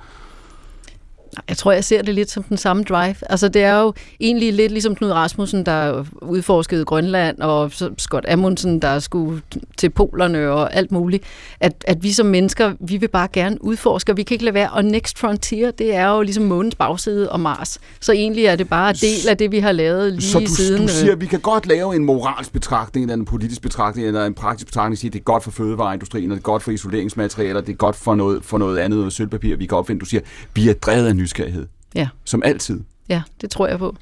Jeg 1.50 1.58
tror, 1.58 1.72
jeg 1.72 1.84
ser 1.84 2.02
det 2.02 2.16
lidt 2.16 2.32
som 2.32 2.44
den 2.44 2.58
samme 2.58 2.84
drive. 2.84 3.16
Altså, 3.30 3.48
det 3.48 3.64
er 3.64 3.80
jo 3.80 3.94
egentlig 4.20 4.54
lidt 4.54 4.72
ligesom 4.72 4.96
Knud 4.96 5.12
Rasmussen, 5.12 5.66
der 5.66 6.06
udforskede 6.22 6.86
Grønland, 6.86 7.40
og 7.40 7.72
Scott 7.98 8.26
Amundsen, 8.30 8.82
der 8.82 9.00
skulle 9.00 9.42
til 9.78 9.90
polerne 9.90 10.50
og 10.50 10.76
alt 10.76 10.92
muligt. 10.92 11.24
At, 11.60 11.74
at 11.88 12.04
vi 12.04 12.12
som 12.12 12.26
mennesker, 12.26 12.74
vi 12.80 12.98
vil 12.98 13.08
bare 13.08 13.28
gerne 13.34 13.64
udforske, 13.64 14.12
og 14.12 14.18
vi 14.18 14.24
kan 14.24 14.36
ikke 14.36 14.46
lade 14.46 14.54
være. 14.54 14.70
Og 14.72 14.86
Next 14.86 15.20
Frontier, 15.20 15.72
det 15.72 15.96
er 15.96 16.08
jo 16.08 16.22
ligesom 16.22 16.44
månens 16.44 16.76
bagside 16.76 17.32
og 17.32 17.40
Mars. 17.40 17.78
Så 18.00 18.12
egentlig 18.12 18.46
er 18.46 18.56
det 18.56 18.70
bare 18.70 18.90
en 18.90 18.96
del 18.96 19.30
af 19.30 19.38
det, 19.38 19.52
vi 19.52 19.60
har 19.60 19.72
lavet 19.72 20.14
lige 20.14 20.22
Så 20.22 20.40
du, 20.40 20.46
siden. 20.46 20.78
du 20.78 20.84
øh, 20.84 20.90
siger, 20.90 21.12
at 21.12 21.22
vi 21.22 21.26
kan 21.26 21.40
godt 21.40 21.68
lave 21.68 21.96
en 21.96 22.06
moralsk 22.06 22.54
betragtning, 22.54 23.04
eller 23.04 23.16
en 23.16 23.26
politisk 23.26 23.62
betragtning, 23.62 24.08
eller 24.08 24.26
en 24.26 24.34
praktisk 24.34 24.68
betragtning, 24.68 24.98
sige, 24.98 25.10
at 25.10 25.14
det 25.14 25.20
er 25.20 25.24
godt 25.24 25.44
for 25.44 25.52
fødevareindustrien, 25.52 26.32
og 26.32 26.36
det 26.36 26.42
er 26.42 26.44
godt 26.44 26.64
for 26.64 26.72
isoleringsmaterialer, 26.72 27.62
det 27.62 27.72
er 27.72 27.78
godt 27.78 27.96
for 27.96 28.16
noget, 28.16 28.44
for 28.44 28.58
noget 28.58 28.78
andet, 28.78 28.98
noget 29.00 29.14
sølvpapir, 29.14 29.56
vi 29.56 29.66
kan 29.66 29.78
opfinde. 29.78 30.00
Du 30.00 30.06
siger, 30.06 30.22
vi 30.54 30.70
er 30.70 30.74
drevet 30.74 31.08
af 31.08 31.16
nysgerrighed. 31.26 31.68
Ja. 31.96 32.08
Som 32.26 32.42
altid. 32.46 32.82
Ja, 33.10 33.22
det 33.42 33.52
tror 33.52 33.68
jeg 33.68 33.80
på. 33.80 33.96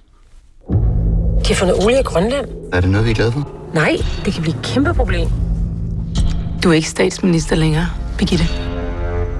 De 1.43 1.47
har 1.47 1.55
fundet 1.55 1.83
olie 1.85 1.99
i 1.99 2.03
Grønland. 2.03 2.47
Er 2.73 2.81
det 2.81 2.89
noget, 2.89 3.05
vi 3.05 3.11
er 3.11 3.15
glade 3.15 3.31
for? 3.31 3.49
Nej, 3.73 3.97
det 4.25 4.33
kan 4.33 4.41
blive 4.41 4.55
et 4.55 4.61
kæmpe 4.63 4.93
problem. 4.93 5.27
Du 6.63 6.69
er 6.69 6.73
ikke 6.73 6.89
statsminister 6.89 7.55
længere, 7.55 7.85
Birgitte. 8.17 8.45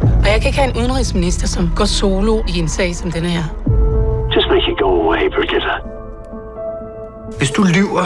Og 0.02 0.28
jeg 0.32 0.42
kan 0.42 0.48
ikke 0.50 0.60
have 0.60 0.70
en 0.72 0.78
udenrigsminister, 0.78 1.48
som 1.48 1.70
går 1.76 1.86
solo 1.86 2.44
i 2.48 2.60
en 2.60 2.68
sag 2.68 2.96
som 2.96 3.12
denne 3.12 3.30
her. 3.30 3.44
Just 4.36 4.48
make 4.48 4.72
it 4.72 4.78
go 4.80 4.90
away, 5.02 5.30
Brigitte. 5.36 5.68
Hvis 7.38 7.52
du 7.52 7.64
lyver, 7.64 8.06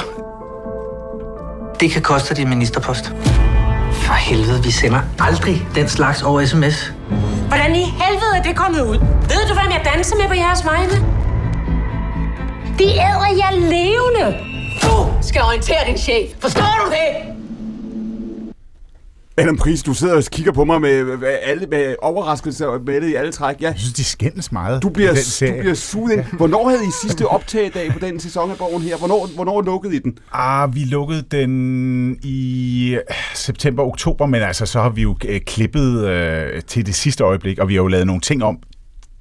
det 1.80 1.92
kan 1.92 2.02
koste 2.02 2.30
dig 2.30 2.38
din 2.38 2.50
ministerpost. 2.50 3.14
For 4.08 4.14
helvede, 4.14 4.64
vi 4.64 4.72
sender 4.72 5.00
aldrig 5.20 5.68
den 5.76 5.88
slags 5.88 6.22
over 6.22 6.46
sms. 6.46 6.94
Hvordan 7.48 7.76
i 7.76 7.84
helvede 7.84 8.34
er 8.38 8.42
det 8.44 8.56
kommet 8.56 8.82
ud? 8.82 8.98
Ved 9.22 9.48
du, 9.50 9.54
hvem 9.54 9.72
jeg 9.72 9.82
danser 9.94 10.16
med 10.16 10.28
på 10.28 10.34
jeres 10.34 10.66
vegne? 10.66 10.94
De 12.80 12.84
æder 12.84 13.30
jer 13.42 13.52
levende. 13.52 14.38
Du 14.82 15.28
skal 15.28 15.42
orientere 15.42 15.78
din 15.88 15.98
chef. 15.98 16.30
Forstår 16.40 16.74
du 16.86 16.92
det? 16.92 17.08
Adam 19.40 19.58
Pris, 19.58 19.84
du 19.84 19.94
sidder 19.94 20.16
og 20.16 20.24
kigger 20.32 20.52
på 20.52 20.66
mig 20.66 20.82
med, 20.82 21.04
med, 21.04 21.38
alle, 21.44 21.68
med 21.68 21.96
overraskelse 22.02 22.68
og 22.68 22.82
med 22.86 23.02
det 23.02 23.10
i 23.10 23.16
alle 23.16 23.32
træk. 23.32 23.62
Ja, 23.62 23.68
Jeg 23.68 23.76
synes, 23.80 23.94
de 23.94 24.04
skændes 24.04 24.52
meget. 24.52 24.84
du 24.84 24.90
bliver, 24.90 25.14
den 25.42 25.50
du 25.56 25.60
bliver 25.60 25.74
suget 25.74 26.14
ind. 26.14 26.24
Hvornår 26.38 26.70
havde 26.70 26.82
I 26.84 26.92
sidste 27.02 27.28
optagedag 27.28 27.92
på 27.92 28.00
den 28.00 28.20
sæson 28.20 28.52
af 28.52 28.58
Borgen 28.58 28.82
her? 28.82 28.98
Hvornår, 28.98 29.30
hvornår 29.36 29.62
lukkede 29.62 29.96
I 29.96 30.00
den? 30.00 30.18
Ah, 30.34 30.76
vi 30.76 30.80
lukkede 30.80 31.24
den 31.32 32.18
i 32.24 32.90
øh, 32.96 33.00
september-oktober, 33.36 34.26
men 34.26 34.42
altså, 34.42 34.66
så 34.66 34.82
har 34.82 34.90
vi 34.90 35.02
jo 35.02 35.16
øh, 35.28 35.42
klippet 35.42 36.06
øh, 36.08 36.62
til 36.62 36.86
det 36.86 36.96
sidste 36.96 37.24
øjeblik, 37.24 37.60
og 37.60 37.68
vi 37.68 37.74
har 37.74 37.82
jo 37.82 37.88
lavet 37.88 38.08
nogle 38.08 38.22
ting 38.22 38.44
om 38.44 38.58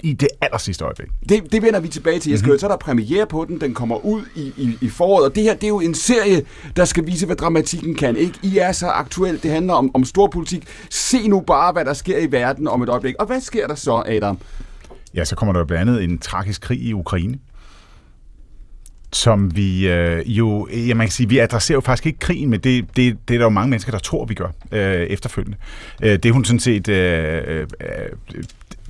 i 0.07 0.13
det 0.13 0.29
aller 0.41 0.59
sidste 0.59 0.85
øjeblik. 0.85 1.09
Det, 1.29 1.53
det 1.53 1.63
vender 1.63 1.81
vi 1.81 1.89
tilbage 1.89 2.19
til. 2.19 2.31
Jeg 2.31 2.39
skal, 2.39 2.49
mm-hmm. 2.49 2.59
Så 2.59 2.67
er 2.67 2.71
der 2.71 2.77
premiere 2.77 3.27
på 3.27 3.45
den. 3.49 3.61
Den 3.61 3.75
kommer 3.75 4.05
ud 4.05 4.23
i, 4.37 4.53
i, 4.57 4.79
i 4.81 4.89
foråret. 4.89 5.25
Og 5.25 5.35
det 5.35 5.43
her, 5.43 5.55
det 5.55 5.65
er 5.65 5.69
jo 5.69 5.81
en 5.81 5.95
serie, 5.95 6.43
der 6.77 6.85
skal 6.85 7.07
vise, 7.07 7.27
hvad 7.27 7.37
dramatikken 7.37 7.95
kan. 7.95 8.17
Ikke? 8.17 8.35
I 8.43 8.59
er 8.59 8.73
så 8.73 8.87
aktuelt. 8.87 9.43
Det 9.43 9.51
handler 9.51 9.75
om, 9.75 9.91
om 9.95 10.05
storpolitik. 10.05 10.65
Se 10.91 11.29
nu 11.29 11.41
bare, 11.41 11.73
hvad 11.73 11.85
der 11.85 11.93
sker 11.93 12.19
i 12.19 12.33
verden 12.33 12.69
om 12.69 12.83
et 12.83 12.89
øjeblik. 12.89 13.15
Og 13.19 13.27
hvad 13.27 13.41
sker 13.41 13.67
der 13.67 13.75
så, 13.75 14.03
Adam? 14.07 14.39
Ja, 15.15 15.25
så 15.25 15.37
kommer 15.37 15.53
der 15.53 15.65
blandt 15.65 15.91
andet 15.91 16.05
en 16.05 16.19
tragisk 16.19 16.61
krig 16.61 16.81
i 16.83 16.93
Ukraine, 16.93 17.39
som 19.13 19.57
vi 19.57 19.89
øh, 19.89 20.39
jo, 20.39 20.69
ja, 20.73 20.95
man 20.95 21.07
kan 21.07 21.13
sige, 21.13 21.29
vi 21.29 21.39
adresserer 21.39 21.77
jo 21.77 21.81
faktisk 21.81 22.07
ikke 22.07 22.19
krigen, 22.19 22.51
men 22.51 22.61
det, 22.61 22.85
det, 22.97 23.17
det 23.29 23.35
er 23.35 23.39
der 23.39 23.45
jo 23.45 23.49
mange 23.49 23.71
mennesker, 23.71 23.93
der 23.93 23.99
tror, 23.99 24.25
vi 24.25 24.35
gør 24.35 24.49
øh, 24.73 25.07
efterfølgende. 25.07 25.57
Øh, 26.03 26.19
det 26.19 26.33
hun 26.33 26.45
sådan 26.45 26.61
set 26.61 26.89
øh, 26.89 27.43
øh, 27.61 27.67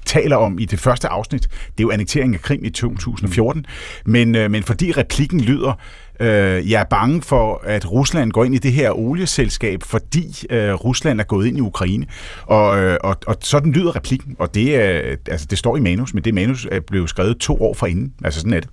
taler 0.06 0.36
om 0.36 0.58
i 0.58 0.64
det 0.64 0.80
første 0.80 1.08
afsnit, 1.08 1.42
det 1.42 1.48
er 1.50 1.82
jo 1.82 1.90
annekteringen 1.90 2.34
af 2.34 2.40
Krim 2.40 2.64
i 2.64 2.70
2014, 2.70 3.66
men, 4.06 4.34
øh, 4.34 4.50
men 4.50 4.62
fordi 4.62 4.92
replikken 4.92 5.40
lyder, 5.40 5.72
øh, 6.20 6.70
jeg 6.70 6.80
er 6.80 6.84
bange 6.84 7.22
for, 7.22 7.62
at 7.64 7.92
Rusland 7.92 8.32
går 8.32 8.44
ind 8.44 8.54
i 8.54 8.58
det 8.58 8.72
her 8.72 8.98
olieselskab, 8.98 9.82
fordi 9.82 10.46
øh, 10.50 10.72
Rusland 10.72 11.20
er 11.20 11.24
gået 11.24 11.46
ind 11.46 11.58
i 11.58 11.60
Ukraine, 11.60 12.06
og, 12.42 12.78
øh, 12.78 12.98
og, 13.00 13.16
og 13.26 13.36
sådan 13.40 13.72
lyder 13.72 13.96
replikken, 13.96 14.36
og 14.38 14.54
det, 14.54 14.80
øh, 14.80 15.16
altså, 15.26 15.46
det 15.50 15.58
står 15.58 15.76
i 15.76 15.80
manus, 15.80 16.14
men 16.14 16.24
det 16.24 16.34
manus 16.34 16.66
er 16.72 16.80
blevet 16.80 17.10
skrevet 17.10 17.38
to 17.38 17.62
år 17.62 17.74
forinden, 17.74 18.12
altså 18.24 18.40
sådan 18.40 18.52
er 18.52 18.60
det. 18.60 18.70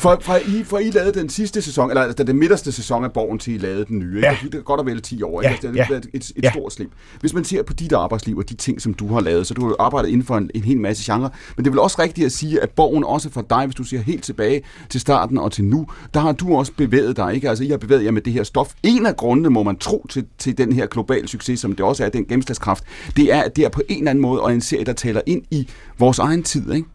For, 0.00 0.18
fra, 0.22 0.36
I, 0.38 0.64
fra 0.64 0.78
I 0.78 0.90
lavede 0.90 1.20
den 1.20 1.28
sidste 1.28 1.62
sæson, 1.62 1.90
eller 1.90 2.02
altså, 2.02 2.24
den 2.24 2.36
midterste 2.38 2.72
sæson 2.72 3.04
af 3.04 3.12
Borgen 3.12 3.38
til 3.38 3.54
I 3.54 3.58
lavede 3.58 3.84
den 3.84 3.98
nye, 3.98 4.16
ikke? 4.16 4.28
Ja. 4.28 4.36
Det 4.42 4.54
er 4.54 4.60
godt 4.62 4.80
og 4.80 4.86
vel 4.86 5.02
10 5.02 5.22
år, 5.22 5.42
Ja, 5.42 5.48
ikke? 5.48 5.54
Altså, 5.66 5.68
det 5.72 5.80
har 5.80 5.92
været 5.94 6.06
et, 6.14 6.32
et 6.36 6.44
Ja. 6.44 6.50
stort 6.50 6.72
slip. 6.72 6.90
Hvis 7.20 7.34
man 7.34 7.44
ser 7.44 7.62
på 7.62 7.72
dit 7.72 7.92
arbejdsliv 7.92 8.36
og 8.38 8.48
de 8.48 8.54
ting, 8.54 8.82
som 8.82 8.94
du 8.94 9.06
har 9.14 9.20
lavet, 9.20 9.46
så 9.46 9.54
du 9.54 9.60
har 9.62 9.68
jo 9.68 9.76
arbejdet 9.78 10.08
inden 10.08 10.26
for 10.26 10.36
en, 10.36 10.50
en 10.54 10.62
hel 10.64 10.80
masse 10.80 11.12
genre, 11.12 11.30
men 11.56 11.64
det 11.64 11.70
er 11.70 11.72
vel 11.72 11.78
også 11.80 12.02
rigtigt 12.02 12.24
at 12.26 12.32
sige, 12.32 12.60
at 12.60 12.70
Borgen 12.70 13.04
også 13.04 13.30
for 13.30 13.42
dig, 13.50 13.64
hvis 13.66 13.74
du 13.74 13.84
ser 13.84 13.98
helt 13.98 14.24
tilbage 14.24 14.62
til 14.90 15.00
starten 15.00 15.38
og 15.38 15.52
til 15.52 15.64
nu, 15.64 15.86
der 16.14 16.20
har 16.20 16.32
du 16.32 16.56
også 16.56 16.72
bevæget 16.76 17.16
dig, 17.16 17.34
ikke? 17.34 17.48
Altså, 17.48 17.64
I 17.64 17.68
har 17.68 17.76
bevæget 17.76 18.04
jer 18.04 18.10
med 18.10 18.22
det 18.22 18.32
her 18.32 18.42
stof. 18.42 18.72
En 18.82 19.06
af 19.06 19.16
grundene, 19.16 19.50
må 19.50 19.62
man 19.62 19.76
tro, 19.76 20.06
til, 20.10 20.24
til 20.38 20.58
den 20.58 20.72
her 20.72 20.86
globale 20.86 21.28
succes, 21.28 21.60
som 21.60 21.72
det 21.72 21.80
også 21.84 22.04
er, 22.04 22.08
den 22.08 22.24
gennemslagskraft, 22.24 22.84
det 23.16 23.32
er, 23.32 23.42
at 23.42 23.56
det 23.56 23.64
er 23.64 23.68
på 23.68 23.82
en 23.88 23.98
eller 23.98 24.10
anden 24.10 24.22
måde 24.22 24.40
og 24.40 24.52
en 24.52 24.60
serie, 24.60 24.84
der 24.84 24.92
taler 24.92 25.20
ind 25.26 25.42
i 25.50 25.68
vores 25.98 26.18
egen 26.18 26.42
tid, 26.42 26.72
ikke? 26.72 26.88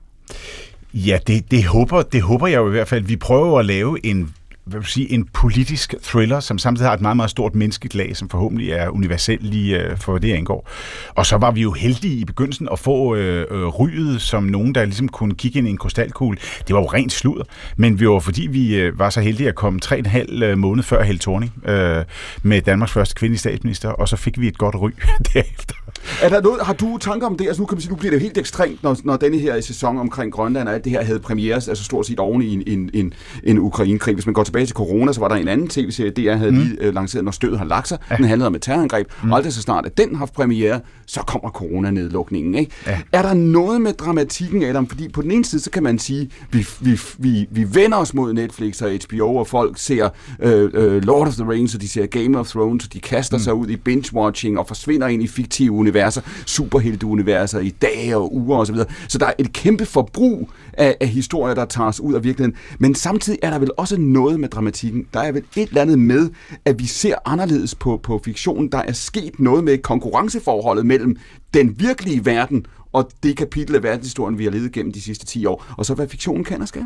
Ja, 0.93 1.19
det, 1.27 1.51
det, 1.51 1.65
håber, 1.65 2.01
det 2.01 2.21
håber 2.21 2.47
jeg 2.47 2.57
jo 2.57 2.67
i 2.67 2.71
hvert 2.71 2.87
fald. 2.87 3.03
Vi 3.05 3.15
prøver 3.15 3.59
at 3.59 3.65
lave 3.65 4.05
en 4.05 4.33
hvad 4.69 4.79
vil 4.79 4.87
sige, 4.87 5.11
en 5.11 5.25
politisk 5.33 5.95
thriller, 6.03 6.39
som 6.39 6.57
samtidig 6.57 6.89
har 6.89 6.95
et 6.95 7.01
meget, 7.01 7.15
meget 7.15 7.31
stort 7.31 7.55
menneskeligt 7.55 7.95
lag, 7.95 8.17
som 8.17 8.29
forhåbentlig 8.29 8.71
er 8.71 8.89
universelt 8.89 9.43
lige 9.43 9.81
øh, 9.81 9.97
for 9.97 10.17
det 10.17 10.33
angår. 10.33 10.69
Og 11.15 11.25
så 11.25 11.37
var 11.37 11.51
vi 11.51 11.61
jo 11.61 11.71
heldige 11.71 12.15
i 12.15 12.25
begyndelsen 12.25 12.69
at 12.71 12.79
få 12.79 13.15
øh, 13.15 13.45
øh, 13.51 13.67
ryget 13.67 14.21
som 14.21 14.43
nogen, 14.43 14.75
der 14.75 14.85
ligesom 14.85 15.07
kunne 15.07 15.35
kigge 15.35 15.59
ind 15.59 15.67
i 15.67 15.71
en 15.71 15.77
krystalkugle. 15.77 16.37
Det 16.67 16.75
var 16.75 16.81
jo 16.81 16.87
rent 16.87 17.11
sludder, 17.11 17.43
men 17.77 17.99
vi 17.99 18.07
var 18.07 18.19
fordi 18.19 18.47
vi 18.47 18.75
øh, 18.75 18.99
var 18.99 19.09
så 19.09 19.21
heldige 19.21 19.49
at 19.49 19.55
komme 19.55 19.79
tre 19.79 19.95
og 19.95 19.99
en 19.99 20.05
halv 20.05 20.43
øh, 20.43 20.57
måned 20.57 20.83
før 20.83 21.03
Held 21.03 21.19
Thorning 21.19 21.53
øh, 21.65 22.05
med 22.43 22.61
Danmarks 22.61 22.91
første 22.91 23.15
kvindelige 23.15 23.39
statsminister, 23.39 23.89
og 23.89 24.07
så 24.07 24.15
fik 24.15 24.39
vi 24.39 24.47
et 24.47 24.57
godt 24.57 24.75
ry 24.75 24.89
derefter. 25.33 25.75
Er 26.21 26.29
der 26.29 26.41
noget, 26.41 26.61
har 26.61 26.73
du 26.73 26.97
tanker 26.97 27.27
om 27.27 27.37
det? 27.37 27.47
Altså 27.47 27.61
nu 27.61 27.65
kan 27.65 27.75
man 27.75 27.81
sige, 27.81 27.91
nu 27.91 27.95
bliver 27.95 28.11
det 28.11 28.17
jo 28.17 28.21
helt 28.21 28.37
ekstremt, 28.37 28.83
når, 28.83 28.97
når 29.03 29.17
denne 29.17 29.37
her 29.37 29.61
sæson 29.61 29.97
omkring 29.97 30.33
Grønland 30.33 30.67
og 30.67 30.73
alt 30.73 30.83
det 30.83 30.91
her 30.91 31.03
havde 31.03 31.19
premiere, 31.19 31.55
altså 31.55 31.83
stort 31.83 32.05
set 32.05 32.19
oven 32.19 32.41
i 32.41 32.53
en, 32.53 32.63
en, 32.67 32.89
en, 32.93 33.13
en 33.43 33.59
Ukraine-krig. 33.59 34.13
Hvis 34.13 34.25
man 34.25 34.33
går 34.33 34.43
tilbage 34.43 34.58
til 34.65 34.75
corona, 34.75 35.13
så 35.13 35.19
var 35.19 35.27
der 35.27 35.35
en 35.35 35.47
anden 35.47 35.67
tv-serie, 35.67 36.11
DR 36.11 36.35
havde 36.35 36.51
mm. 36.51 36.57
lige 36.57 36.77
øh, 36.81 36.93
lanceret, 36.93 37.25
når 37.25 37.31
stødet 37.31 37.57
har 37.57 37.65
lagt 37.65 37.87
sig. 37.87 37.97
Ja. 38.11 38.15
Den 38.15 38.25
handlede 38.25 38.47
om 38.47 38.55
et 38.55 38.61
terrorangreb, 38.61 39.07
mm. 39.23 39.31
og 39.31 39.37
aldrig 39.37 39.53
så 39.53 39.61
snart, 39.61 39.85
at 39.85 39.97
den 39.97 40.09
har 40.09 40.17
haft 40.17 40.33
premiere, 40.33 40.79
så 41.05 41.19
kommer 41.19 41.49
coronanedlukningen. 41.49 42.55
Ikke? 42.55 42.71
Ja. 42.87 42.99
Er 43.11 43.21
der 43.21 43.33
noget 43.33 43.81
med 43.81 43.93
dramatikken, 43.93 44.63
Adam? 44.63 44.87
Fordi 44.87 45.09
på 45.09 45.21
den 45.21 45.31
ene 45.31 45.45
side, 45.45 45.61
så 45.61 45.71
kan 45.71 45.83
man 45.83 45.99
sige, 45.99 46.29
vi, 46.51 46.67
vi, 46.79 46.99
vi, 47.17 47.47
vi 47.51 47.75
vender 47.75 47.97
os 47.97 48.13
mod 48.13 48.33
Netflix 48.33 48.81
og 48.81 48.89
HBO, 49.05 49.35
og 49.35 49.47
folk 49.47 49.77
ser 49.77 50.09
øh, 50.39 50.69
øh, 50.73 51.03
Lord 51.03 51.27
of 51.27 51.33
the 51.33 51.49
Rings, 51.49 51.75
og 51.75 51.81
de 51.81 51.89
ser 51.89 52.05
Game 52.05 52.39
of 52.39 52.47
Thrones, 52.47 52.85
og 52.85 52.93
de 52.93 52.99
kaster 52.99 53.37
mm. 53.37 53.43
sig 53.43 53.53
ud 53.53 53.67
i 53.67 53.75
binge-watching 53.75 54.59
og 54.59 54.67
forsvinder 54.67 55.07
ind 55.07 55.23
i 55.23 55.27
fiktive 55.27 55.71
universer, 55.71 56.21
superhelte-universer 56.45 57.59
i 57.59 57.69
dage 57.69 58.17
og 58.17 58.35
uger 58.35 58.57
osv. 58.57 58.65
Så, 58.65 58.73
videre. 58.73 58.87
så 59.07 59.17
der 59.17 59.25
er 59.25 59.33
et 59.37 59.53
kæmpe 59.53 59.85
forbrug 59.85 60.49
af, 60.73 60.97
af 60.99 61.07
historier, 61.07 61.55
der 61.55 61.65
tager 61.65 61.87
os 61.87 61.99
ud 61.99 62.13
af 62.13 62.23
virkeligheden. 62.23 62.57
Men 62.79 62.95
samtidig 62.95 63.39
er 63.41 63.49
der 63.49 63.59
vel 63.59 63.71
også 63.77 63.97
noget 63.99 64.38
med 64.39 64.49
dramatikken. 64.49 65.07
Der 65.13 65.19
er 65.19 65.31
vel 65.31 65.43
et 65.55 65.69
eller 65.69 65.81
andet 65.81 65.99
med, 65.99 66.29
at 66.65 66.79
vi 66.79 66.85
ser 66.85 67.15
anderledes 67.25 67.75
på, 67.75 67.97
på 67.97 68.21
fiktionen. 68.25 68.71
Der 68.71 68.77
er 68.77 68.91
sket 68.91 69.39
noget 69.39 69.63
med 69.63 69.77
konkurrenceforholdet 69.77 70.85
mellem 70.85 71.17
den 71.53 71.79
virkelige 71.79 72.25
verden 72.25 72.65
og 72.91 73.09
det 73.23 73.37
kapitel 73.37 73.75
af 73.75 73.83
verdenshistorien, 73.83 74.37
vi 74.37 74.43
har 74.43 74.51
levet 74.51 74.71
gennem 74.71 74.91
de 74.91 75.01
sidste 75.01 75.25
10 75.25 75.45
år, 75.45 75.65
og 75.77 75.85
så 75.85 75.93
hvad 75.93 76.07
fiktionen 76.07 76.43
kan 76.43 76.61
og 76.61 76.67
skal. 76.67 76.85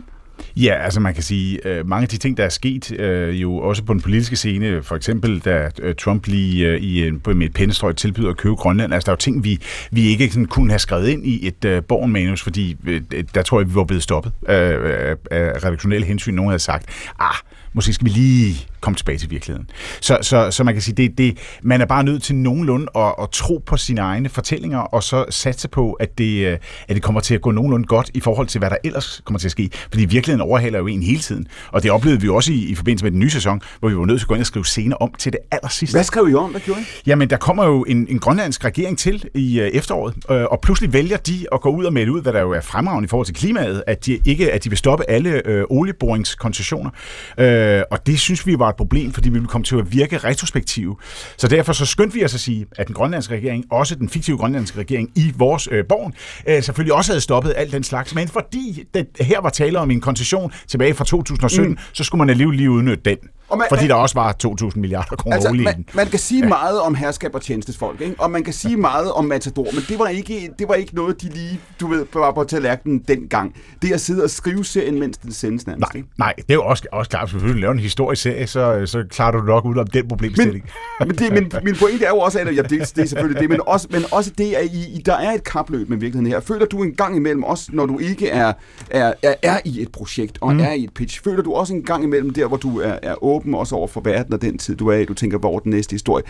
Ja, 0.58 0.74
altså 0.74 1.00
man 1.00 1.14
kan 1.14 1.24
sige, 1.24 1.68
øh, 1.68 1.88
mange 1.88 2.02
af 2.04 2.10
de 2.10 2.18
ting, 2.18 2.38
der 2.38 2.44
er 2.46 2.50
sket, 2.50 2.92
øh, 3.00 3.42
jo 3.42 3.56
også 3.58 3.84
på 3.84 3.94
den 3.94 4.02
politiske 4.02 4.36
scene, 4.36 4.84
for 4.84 4.96
eksempel 4.96 5.40
da 5.40 5.70
øh, 5.82 5.96
Trump 5.96 6.28
lige 6.28 6.68
øh, 6.68 6.82
i, 6.82 7.08
en- 7.08 7.20
på 7.20 7.34
med 7.34 7.46
et 7.48 7.54
pennestrøg 7.54 7.96
tilbyder 7.96 8.30
at 8.30 8.38
købe 8.38 8.56
Grønland, 8.56 8.94
altså 8.94 9.06
der 9.06 9.12
er 9.12 9.14
jo 9.14 9.18
ting, 9.18 9.44
vi, 9.44 9.60
vi 9.92 10.02
ikke 10.08 10.30
sådan 10.30 10.46
kunne 10.46 10.70
have 10.72 10.80
skrevet 10.80 11.08
ind 11.08 11.26
i 11.26 11.48
et 11.48 11.66
øh, 11.66 11.84
borgenmanus, 11.84 12.42
fordi 12.44 12.76
øh, 12.88 13.02
øh, 13.14 13.24
der 13.36 13.42
tror 13.42 13.60
jeg, 13.60 13.70
vi 13.70 13.76
var 13.76 13.84
blevet 13.84 14.04
stoppet 14.04 14.32
øh, 14.50 14.56
af, 14.56 15.16
af 15.32 15.64
redaktionelle 15.66 16.06
hensyn. 16.08 16.34
Nogen 16.34 16.50
havde 16.50 16.60
sagt, 16.60 16.86
ah, 17.20 17.36
måske 17.74 17.94
skal 17.94 18.06
vi 18.06 18.10
lige 18.12 18.68
komme 18.84 18.98
tilbage 18.98 19.18
til 19.18 19.30
virkeligheden. 19.32 19.70
Så, 20.02 20.18
så, 20.22 20.52
så 20.52 20.64
man 20.64 20.74
kan 20.74 20.82
sige, 20.82 20.96
det, 20.96 21.18
det, 21.18 21.38
man 21.64 21.82
er 21.82 21.86
bare 21.86 22.04
nødt 22.04 22.24
til 22.24 22.36
nogenlunde 22.36 22.88
at, 22.96 23.16
at 23.22 23.30
tro 23.32 23.64
på 23.66 23.78
sine 23.78 24.02
egne 24.02 24.30
fortællinger, 24.30 24.80
og 24.80 25.04
så 25.04 25.26
satse 25.30 25.68
på, 25.68 25.94
at 25.94 26.18
det, 26.18 26.48
øh, 26.48 26.58
at 26.88 26.96
det 26.96 27.04
kommer 27.04 27.22
til 27.22 27.36
at 27.36 27.42
gå 27.42 27.52
nogenlunde 27.52 27.88
godt 27.88 28.12
i 28.14 28.20
forhold 28.20 28.48
til, 28.48 28.60
hvad 28.60 28.70
der 28.70 28.78
ellers 28.84 29.22
kommer 29.26 29.40
til 29.40 29.48
at 29.48 29.52
ske. 29.52 29.70
Fordi 29.90 30.06
virkeligheden 30.06 30.42
overhaler 30.50 30.80
jo 30.80 30.88
en 30.88 31.04
hele 31.04 31.20
tiden. 31.20 31.48
Og 31.72 31.84
det 31.84 31.92
oplevede 31.92 32.22
vi 32.22 32.30
også 32.30 32.54
i, 32.54 32.56
i 32.56 32.76
forbindelse 32.76 33.06
med 33.06 33.12
den 33.12 33.20
nye 33.20 33.30
sæson, 33.30 33.62
hvor 33.80 33.90
vi 33.90 33.98
var 33.98 34.06
nødt 34.06 34.20
til 34.20 34.26
at 34.26 34.28
gå 34.28 34.34
ind 34.34 34.42
og 34.42 34.48
skrive 34.48 34.66
scener 34.66 34.96
om 34.96 35.14
til 35.18 35.32
det 35.32 35.40
aller 35.52 35.70
sidste. 35.70 35.96
Hvad 35.96 36.04
skrev 36.04 36.30
I 36.30 36.34
om? 36.34 36.52
Hvad 36.52 36.62
gjorde 36.62 36.82
I? 36.82 36.84
Jamen, 37.06 37.30
der 37.30 37.38
kommer 37.38 37.66
jo 37.66 37.84
en, 37.84 38.08
en 38.10 38.20
grønlandsk 38.20 38.66
regering 38.66 38.98
til 38.98 39.26
i 39.36 39.60
øh, 39.60 39.68
efteråret, 39.68 40.16
øh, 40.32 40.44
og 40.44 40.60
pludselig 40.62 40.94
vælger 40.94 41.18
de 41.18 41.46
at 41.52 41.62
gå 41.62 41.70
ud 41.70 41.86
og 41.86 41.94
melde 41.94 42.12
ud, 42.12 42.22
hvad 42.22 42.34
der 42.34 42.42
jo 42.42 42.52
er 42.52 42.62
fremragende 42.62 43.06
i 43.06 43.10
forhold 43.10 43.26
til 43.26 43.36
klimaet, 43.36 43.84
at 43.88 44.06
de 44.06 44.20
ikke 44.26 44.52
at 44.52 44.64
de 44.64 44.70
vil 44.70 44.78
stoppe 44.78 45.10
alle 45.10 45.48
øh, 45.48 45.64
olieboringskoncessioner. 45.70 46.90
Øh, 47.38 47.82
og 47.92 48.08
det 48.08 48.20
synes 48.20 48.48
vi 48.48 48.60
var 48.60 48.72
et 48.74 48.78
problem, 48.78 49.14
fordi 49.14 49.30
vi 49.30 49.34
ville 49.34 49.48
komme 49.48 49.66
til 49.66 49.76
at 49.76 49.94
virke 49.94 50.18
retrospektive. 50.18 50.98
Så 51.38 51.48
derfor 51.48 51.74
så 51.74 51.86
skyndte 51.86 52.14
vi 52.14 52.26
os 52.26 52.34
at 52.34 52.40
sige, 52.40 52.66
at 52.76 52.88
den 52.88 52.96
grønlandske 52.96 53.36
regering, 53.36 53.66
også 53.72 53.96
den 53.96 54.10
fiktive 54.10 54.38
grønlandske 54.38 54.80
regering 54.80 55.12
i 55.16 55.34
vores 55.36 55.70
øh, 55.72 55.86
borgen, 55.90 56.14
øh, 56.48 56.64
selvfølgelig 56.64 56.94
også 56.94 57.12
havde 57.12 57.22
stoppet 57.22 57.54
alt 57.58 57.72
den 57.72 57.84
slags. 57.84 58.16
Men 58.16 58.28
fordi 58.28 58.84
det, 58.94 59.08
her 59.20 59.42
var 59.42 59.50
tale 59.50 59.80
om 59.80 59.92
en 59.92 60.02
koncession 60.02 60.54
tilbage 60.68 60.94
fra 60.94 61.06
2017, 61.06 61.72
mm. 61.72 61.78
så 61.94 62.04
skulle 62.04 62.20
man 62.20 62.30
alligevel 62.30 62.58
lige 62.58 62.72
udnytte 62.72 63.04
den. 63.10 63.18
Og 63.50 63.58
man- 63.58 63.68
fordi 63.70 63.84
man- 63.84 63.90
der 63.90 63.96
også 63.96 64.16
var 64.16 64.32
2.000 64.44 64.80
milliarder 64.80 65.16
kroner 65.16 65.36
Altså, 65.36 65.50
olie 65.50 65.62
i 65.62 65.66
man, 65.66 65.86
man 65.94 66.08
kan 66.08 66.20
sige 66.20 66.42
ja. 66.44 66.48
meget 66.50 66.82
om 66.82 66.96
herskab 66.96 67.36
og 67.36 67.42
tjenestesfolk, 67.42 68.02
ikke? 68.02 68.16
og 68.20 68.32
man 68.32 68.44
kan 68.44 68.54
sige 68.54 68.78
meget 68.78 69.12
om 69.12 69.26
Matador, 69.26 69.64
men 69.74 69.84
det 69.90 70.00
var 70.00 70.08
ikke, 70.08 70.50
det 70.60 70.68
var 70.68 70.74
ikke 70.76 70.96
noget, 70.96 71.22
de 71.22 71.30
lige, 71.30 71.60
du 71.80 71.88
ved, 71.88 72.06
var 72.14 72.32
på 72.32 72.44
tallerkenen 72.44 73.00
dengang. 73.08 73.56
Det 73.82 73.92
at 73.94 74.02
sidde 74.02 74.24
og 74.24 74.30
skrive 74.30 74.66
serien, 74.66 75.00
mens 75.00 75.18
den 75.18 75.32
sendes 75.32 75.68
nærmest. 75.68 75.94
Nej, 75.94 76.04
nej, 76.18 76.34
det 76.38 76.46
er 76.50 76.54
jo 76.54 76.64
også, 76.66 76.84
også 76.92 77.10
klart, 77.10 77.32
hvis 77.32 77.42
du 77.42 77.48
vil 77.48 77.56
lave 77.62 77.72
en 77.72 77.80
historisk 77.80 78.22
serie, 78.22 78.48
så, 78.48 78.86
så 78.86 79.04
klarer 79.10 79.32
du 79.32 79.42
nok 79.42 79.66
ud 79.66 79.78
om 79.78 79.88
den 79.88 80.08
problemstilling. 80.08 80.66
Men, 81.00 81.08
men, 81.08 81.18
det, 81.18 81.32
men 81.34 81.52
min 81.64 81.76
pointe 81.76 82.06
er 82.06 82.10
jo 82.10 82.18
også, 82.20 82.40
at 82.40 82.56
ja, 82.56 82.62
det, 82.62 82.70
det 82.96 82.98
er 82.98 83.06
selvfølgelig 83.06 83.42
det, 83.42 83.50
men 83.50 83.60
også, 83.68 83.88
men 83.92 84.04
også 84.12 84.32
det, 84.38 84.54
at 84.54 84.66
I, 84.66 84.96
I- 84.98 85.02
der 85.06 85.14
er 85.16 85.32
et 85.32 85.44
kapløb 85.44 85.90
med 85.90 85.98
virkeligheden 85.98 86.32
her. 86.34 86.40
Føler 86.40 86.66
du 86.66 86.84
en 86.84 86.94
gang 86.96 87.16
imellem, 87.16 87.44
også 87.44 87.70
når 87.74 87.86
du 87.86 88.00
ikke 88.00 88.30
er, 88.30 88.54
er, 88.90 89.14
er, 89.24 89.34
er 89.42 89.60
i 89.66 89.82
et 89.82 89.92
projekt 89.92 90.38
og 90.42 90.54
mm. 90.54 90.60
er 90.60 90.72
i 90.72 90.84
et 90.84 90.94
pitch, 90.94 91.24
føler 91.24 91.44
du 91.44 91.54
også 91.54 91.74
en 91.74 91.84
gang 91.84 92.04
imellem 92.04 92.34
der, 92.34 92.48
hvor 92.48 92.58
du 92.58 92.80
er, 92.80 92.96
er 93.04 93.24
åben 93.34 93.56
også 93.56 93.76
over 93.76 93.88
for 93.88 94.02
verden 94.02 94.34
og 94.34 94.42
den 94.42 94.58
tid, 94.58 94.76
du 94.76 94.88
er 94.88 94.98
i, 94.98 95.06
du 95.06 95.14
tænker, 95.14 95.38
hvor 95.38 95.60
den 95.60 95.70
næste 95.70 95.94
historie, 95.94 96.24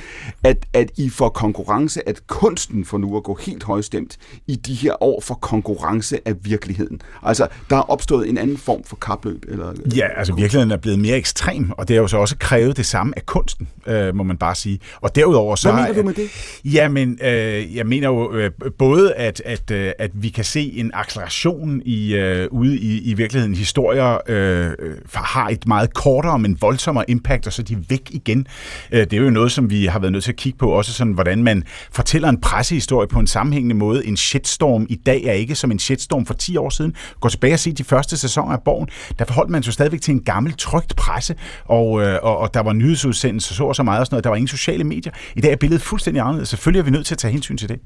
at, 0.43 0.65
at 0.73 0.91
I 0.97 1.09
får 1.09 1.29
konkurrence, 1.29 2.09
at 2.09 2.27
kunsten 2.27 2.85
får 2.85 2.97
nu 2.97 3.17
at 3.17 3.23
gå 3.23 3.37
helt 3.41 3.63
højstemt 3.63 4.17
i 4.47 4.55
de 4.55 4.73
her 4.73 5.03
år 5.03 5.21
for 5.21 5.33
konkurrence 5.35 6.19
af 6.25 6.33
virkeligheden. 6.41 7.01
Altså, 7.23 7.47
der 7.69 7.75
er 7.75 7.81
opstået 7.91 8.29
en 8.29 8.37
anden 8.37 8.57
form 8.57 8.83
for 8.83 8.95
kapløb. 8.95 9.45
Eller, 9.47 9.73
Ja, 9.95 10.07
altså 10.17 10.33
virkeligheden 10.33 10.71
er 10.71 10.77
blevet 10.77 10.99
mere 10.99 11.17
ekstrem, 11.17 11.71
og 11.71 11.87
det 11.87 11.95
har 11.95 12.01
jo 12.01 12.07
så 12.07 12.17
også 12.17 12.37
krævet 12.37 12.77
det 12.77 12.85
samme 12.85 13.13
af 13.15 13.25
kunsten, 13.25 13.67
øh, 13.87 14.15
må 14.15 14.23
man 14.23 14.37
bare 14.37 14.55
sige. 14.55 14.79
Og 15.01 15.15
derudover 15.15 15.55
så... 15.55 15.71
Hvad 15.71 15.81
mener 15.81 15.93
du 15.93 16.03
med 16.03 16.13
det? 16.13 16.29
Jamen, 16.65 17.19
øh, 17.23 17.75
jeg 17.75 17.85
mener 17.85 18.07
jo 18.07 18.33
øh, 18.33 18.51
både, 18.77 19.13
at, 19.13 19.41
at, 19.45 19.71
øh, 19.71 19.91
at 19.99 20.11
vi 20.13 20.29
kan 20.29 20.43
se 20.43 20.71
en 20.75 20.91
acceleration 20.93 21.81
i, 21.85 22.15
øh, 22.15 22.47
ude 22.51 22.77
i, 22.77 23.11
i 23.11 23.13
virkeligheden. 23.13 23.55
Historier 23.55 24.17
øh, 24.27 24.71
øh, 24.79 24.95
har 25.13 25.49
et 25.49 25.67
meget 25.67 25.93
kortere, 25.93 26.39
men 26.39 26.57
voldsommere 26.93 27.10
impact, 27.10 27.47
og 27.47 27.53
så 27.53 27.62
er 27.62 27.63
de 27.63 27.89
væk 27.89 28.10
igen. 28.12 28.47
Øh, 28.91 28.99
det 28.99 29.13
er 29.13 29.17
jo 29.17 29.29
noget, 29.29 29.51
som 29.51 29.69
vi 29.69 29.86
har 29.86 29.99
været 29.99 30.12
nødt 30.12 30.23
til 30.23 30.32
at 30.32 30.36
kigge 30.36 30.58
på, 30.58 30.71
også 30.71 30.93
sådan, 30.93 31.13
hvordan 31.13 31.43
man 31.43 31.63
fortæller 31.91 32.29
en 32.29 32.41
pressehistorie 32.41 33.08
på 33.08 33.19
en 33.19 33.27
sammenhængende 33.27 33.75
måde. 33.75 34.06
En 34.06 34.17
shitstorm 34.17 34.86
i 34.89 34.95
dag 34.95 35.23
er 35.23 35.34
ikke 35.34 35.56
som 35.56 35.71
en 35.71 35.79
shitstorm 35.79 36.25
for 36.25 36.34
10 36.34 36.58
år 36.58 36.69
siden. 36.69 36.95
Gå 37.19 37.29
tilbage 37.29 37.53
og 37.53 37.60
se 37.60 37.73
de 37.73 37.84
første 37.84 38.17
sæsoner 38.17 38.53
af 38.53 38.62
Borgen. 38.62 38.89
Der 39.19 39.25
forholdt 39.25 39.49
man 39.49 39.63
sig 39.63 39.67
jo 39.67 39.73
stadigvæk 39.73 40.01
til 40.01 40.12
en 40.12 40.23
gammel, 40.23 40.53
trygt 40.58 40.95
presse, 40.95 41.36
og, 41.65 42.01
øh, 42.01 42.19
og, 42.23 42.38
og 42.38 42.53
der 42.53 42.60
var 42.60 42.73
nyhedsudsendelser, 42.73 43.56
så 43.56 43.63
og 43.63 43.75
så 43.75 43.84
meget 43.84 43.99
og 43.99 44.06
sådan 44.06 44.13
noget. 44.15 44.23
Der 44.23 44.29
var 44.29 44.36
ingen 44.36 44.47
sociale 44.47 44.84
medier. 44.84 45.12
I 45.36 45.41
dag 45.41 45.51
er 45.51 45.56
billedet 45.56 45.82
fuldstændig 45.82 46.21
anderledes. 46.21 46.49
Selvfølgelig 46.49 46.79
er 46.79 46.84
vi 46.84 46.91
nødt 46.91 47.06
til 47.06 47.15
at 47.15 47.19
tage 47.19 47.32
hensyn 47.32 47.58
til 47.58 47.69
det. 47.69 47.79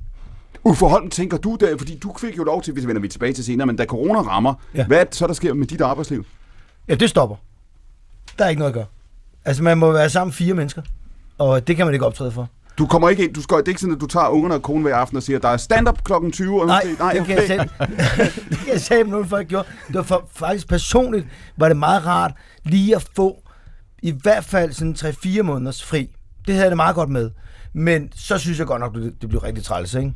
Uffe 0.64 0.86
Holm, 0.86 1.10
tænker 1.10 1.38
du 1.38 1.58
der, 1.60 1.78
fordi 1.78 1.98
du 1.98 2.14
fik 2.20 2.38
jo 2.38 2.44
lov 2.44 2.62
til, 2.62 2.74
hvis 2.74 2.88
vender 2.88 3.02
vi 3.02 3.08
tilbage 3.08 3.34
til 3.34 3.44
senere, 3.44 3.68
men 3.68 3.76
da 3.76 3.86
corona 3.86 4.22
rammer. 4.22 4.54
Ja. 4.76 4.86
hvad 4.86 5.00
er 5.00 5.04
det 5.04 5.16
så, 5.16 5.28
der 5.28 5.34
sker 5.34 5.54
med 5.54 5.68
dit 5.68 5.82
arbejdsliv? 5.82 6.26
Ja, 6.88 6.96
det 6.96 7.10
stopper. 7.10 7.36
Der 8.38 8.46
er 8.46 8.50
ikke 8.50 8.60
noget 8.60 8.72
at 8.72 8.74
gøre. 8.74 8.86
Altså, 9.48 9.64
man 9.64 9.78
må 9.78 9.92
være 9.92 10.10
sammen 10.10 10.34
fire 10.34 10.54
mennesker, 10.54 10.82
og 11.38 11.68
det 11.68 11.76
kan 11.76 11.86
man 11.86 11.94
ikke 11.94 12.06
optræde 12.06 12.32
for. 12.32 12.50
Du 12.78 12.88
kommer 12.88 13.10
ikke 13.10 13.24
ind, 13.24 13.34
du 13.34 13.42
skal, 13.42 13.58
det 13.58 13.64
er 13.64 13.70
ikke 13.70 13.82
sådan, 13.82 13.96
at 13.96 14.02
du 14.02 14.08
tager 14.08 14.28
ungerne 14.28 14.56
og 14.56 14.62
konen 14.62 14.82
hver 14.82 14.96
aften 14.96 15.18
og 15.18 15.24
siger, 15.24 15.40
der 15.40 15.48
er 15.50 15.58
stand-up 15.58 16.04
klokken 16.04 16.32
20. 16.32 16.62
Og 16.62 16.68
Nej, 16.68 16.82
det, 16.82 17.14
det 17.14 17.26
kan 17.26 17.38
jeg 17.38 17.48
selv. 17.48 17.60
det 18.50 18.58
kan 18.58 18.74
jeg 18.74 18.82
selv, 18.82 19.10
nogle 19.10 19.26
folk 19.26 19.48
gjorde. 19.48 19.68
Det 19.88 19.96
var 19.96 20.02
for, 20.02 20.30
faktisk 20.36 20.68
personligt, 20.68 21.28
var 21.58 21.68
det 21.68 21.78
meget 21.78 22.06
rart 22.06 22.32
lige 22.64 22.96
at 22.96 23.10
få 23.16 23.44
i 24.04 24.12
hvert 24.22 24.44
fald 24.46 24.74
sådan 24.74 24.96
3-4 25.00 25.42
måneders 25.42 25.84
fri. 25.84 26.10
Det 26.46 26.54
havde 26.54 26.64
jeg 26.64 26.72
det 26.72 26.78
meget 26.78 26.96
godt 26.96 27.10
med. 27.10 27.30
Men 27.74 28.10
så 28.16 28.38
synes 28.38 28.60
jeg 28.60 28.68
godt 28.68 28.80
nok, 28.80 28.96
det, 28.96 29.14
det 29.22 29.30
blev 29.30 29.42
rigtig 29.42 29.64
træls, 29.64 29.94
ikke? 29.94 30.14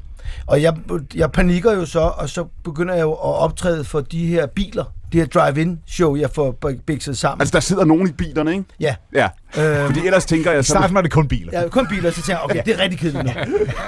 Og 0.47 0.61
jeg, 0.61 0.77
jeg 1.15 1.31
panikker 1.31 1.73
jo 1.73 1.85
så, 1.85 1.99
og 1.99 2.29
så 2.29 2.45
begynder 2.63 2.93
jeg 2.93 3.01
jo 3.01 3.11
at 3.11 3.35
optræde 3.35 3.83
for 3.83 4.01
de 4.01 4.25
her 4.27 4.45
biler, 4.45 4.85
de 5.13 5.17
her 5.17 5.25
drive-in 5.25 5.79
show, 5.87 6.15
jeg 6.15 6.29
får 6.35 6.59
bikset 6.85 7.17
sammen. 7.17 7.41
Altså, 7.41 7.53
der 7.53 7.59
sidder 7.59 7.85
nogen 7.85 8.07
i 8.07 8.11
bilerne, 8.11 8.51
ikke? 8.51 8.63
Ja. 8.79 8.95
Ja, 9.15 9.27
Øhm, 9.57 9.85
fordi 9.85 10.05
ellers 10.05 10.25
tænker 10.25 10.51
jeg... 10.51 10.59
I 10.59 10.63
Så, 10.63 10.69
starten 10.69 10.95
var 10.95 11.01
det 11.01 11.11
kun 11.11 11.27
biler. 11.27 11.61
Ja, 11.61 11.67
kun 11.69 11.87
biler, 11.87 12.11
så 12.11 12.15
tænker 12.15 12.31
jeg, 12.33 12.41
okay, 12.43 12.61
det 12.65 12.73
er 12.79 12.83
rigtig 12.83 12.99
kedeligt 12.99 13.23
nu. 13.25 13.31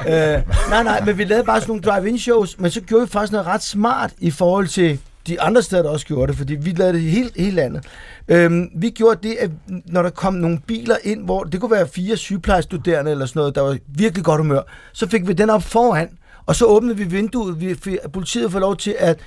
øh, 0.14 0.42
nej, 0.70 0.84
nej, 0.84 1.06
men 1.06 1.18
vi 1.18 1.24
lavede 1.24 1.46
bare 1.46 1.62
sådan 1.62 1.70
nogle 1.72 1.82
drive-in 1.82 2.20
shows, 2.20 2.60
men 2.60 2.72
så 2.72 2.82
gjorde 2.82 3.06
vi 3.06 3.12
faktisk 3.12 3.32
noget 3.32 3.48
ret 3.48 3.64
smart 3.64 4.12
i 4.20 4.32
forhold 4.32 4.68
til 4.68 5.00
de 5.28 5.42
andre 5.42 5.62
steder, 5.62 5.84
der 5.84 5.90
også 5.90 6.06
gjorde 6.06 6.28
det, 6.28 6.38
fordi 6.38 6.56
vi 6.56 6.72
lavede 6.72 6.94
det 6.94 7.02
i 7.04 7.10
hele, 7.10 7.30
hele 7.36 7.56
landet. 7.56 7.84
Øhm, 8.28 8.70
vi 8.76 8.90
gjorde 8.90 9.28
det, 9.28 9.36
at 9.40 9.50
når 9.86 10.02
der 10.02 10.10
kom 10.10 10.34
nogle 10.34 10.60
biler 10.68 10.96
ind, 11.04 11.26
hvor 11.26 11.44
det 11.44 11.60
kunne 11.62 11.72
være 11.72 11.88
fire 11.88 12.18
sygeplejestuderende 12.18 13.12
eller 13.12 13.26
sådan 13.26 13.40
noget, 13.40 13.56
der 13.56 13.62
var 13.62 13.78
virkelig 13.88 14.24
godt 14.26 14.42
humør, 14.42 14.62
så 14.94 15.10
fik 15.10 15.28
vi 15.28 15.34
den 15.34 15.50
op 15.50 15.64
foran, 15.64 16.10
og 16.46 16.56
så 16.56 16.66
åbnede 16.66 16.98
vi 16.98 17.04
vinduet. 17.04 17.60
Vi 17.62 17.76
politiet 18.14 18.52
får 18.52 18.60
lov 18.60 18.78
til, 18.78 18.96
at 19.00 19.20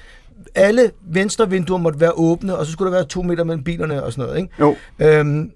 alle 0.55 0.91
venstre 1.03 1.51
vinduer 1.51 1.79
måtte 1.79 2.01
være 2.01 2.13
åbne, 2.13 2.57
og 2.57 2.67
så 2.67 2.73
skulle 2.73 2.93
der 2.93 2.99
være 2.99 3.07
to 3.07 3.23
meter 3.23 3.45
mellem 3.45 3.65
bilerne 3.65 4.03
og 4.03 4.13
sådan 4.13 4.25
noget. 4.25 4.41
Ikke? 4.41 4.55
Jo. 4.61 4.77
Øhm, 4.99 5.51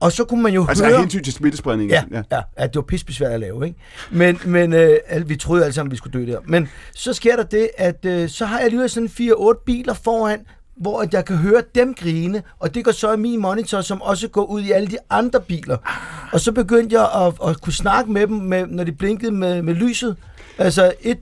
og 0.00 0.12
så 0.12 0.24
kunne 0.24 0.42
man 0.42 0.52
jo 0.52 0.66
Altså 0.68 0.84
høre... 0.84 0.94
af 0.94 1.00
hensyn 1.00 1.22
til 1.22 1.32
smittespredningen. 1.32 1.94
Ja, 1.94 2.04
ja. 2.10 2.22
ja, 2.36 2.42
ja 2.58 2.66
det 2.66 2.76
var 2.76 2.82
pissebesværligt 2.82 3.34
at 3.34 3.40
lave, 3.40 3.66
ikke? 3.66 3.78
Men, 4.10 4.38
men 4.44 4.72
øh, 4.72 4.98
vi 5.26 5.36
troede 5.36 5.64
alle 5.64 5.74
sammen, 5.74 5.90
vi 5.90 5.96
skulle 5.96 6.20
dø 6.20 6.32
der. 6.32 6.38
Men 6.44 6.68
så 6.94 7.12
sker 7.12 7.36
der 7.36 7.42
det, 7.42 7.68
at 7.78 8.04
øh, 8.04 8.28
så 8.28 8.44
har 8.44 8.56
jeg 8.56 8.64
alligevel 8.64 8.90
sådan 8.90 9.08
4-8 9.08 9.64
biler 9.66 9.94
foran, 9.94 10.40
hvor 10.76 11.00
at 11.00 11.14
jeg 11.14 11.24
kan 11.24 11.36
høre 11.36 11.62
dem 11.74 11.94
grine, 11.94 12.42
og 12.58 12.74
det 12.74 12.84
går 12.84 12.92
så 12.92 13.12
i 13.12 13.16
min 13.16 13.40
monitor, 13.40 13.80
som 13.80 14.02
også 14.02 14.28
går 14.28 14.44
ud 14.44 14.62
i 14.62 14.70
alle 14.70 14.88
de 14.88 14.98
andre 15.10 15.40
biler. 15.40 15.76
Og 16.32 16.40
så 16.40 16.52
begyndte 16.52 16.96
jeg 16.96 17.26
at, 17.26 17.48
at 17.50 17.60
kunne 17.60 17.72
snakke 17.72 18.12
med 18.12 18.26
dem, 18.26 18.36
med, 18.36 18.66
når 18.66 18.84
de 18.84 18.92
blinkede 18.92 19.32
med, 19.32 19.62
med 19.62 19.74
lyset. 19.74 20.16
Altså 20.58 20.92
et 21.00 21.18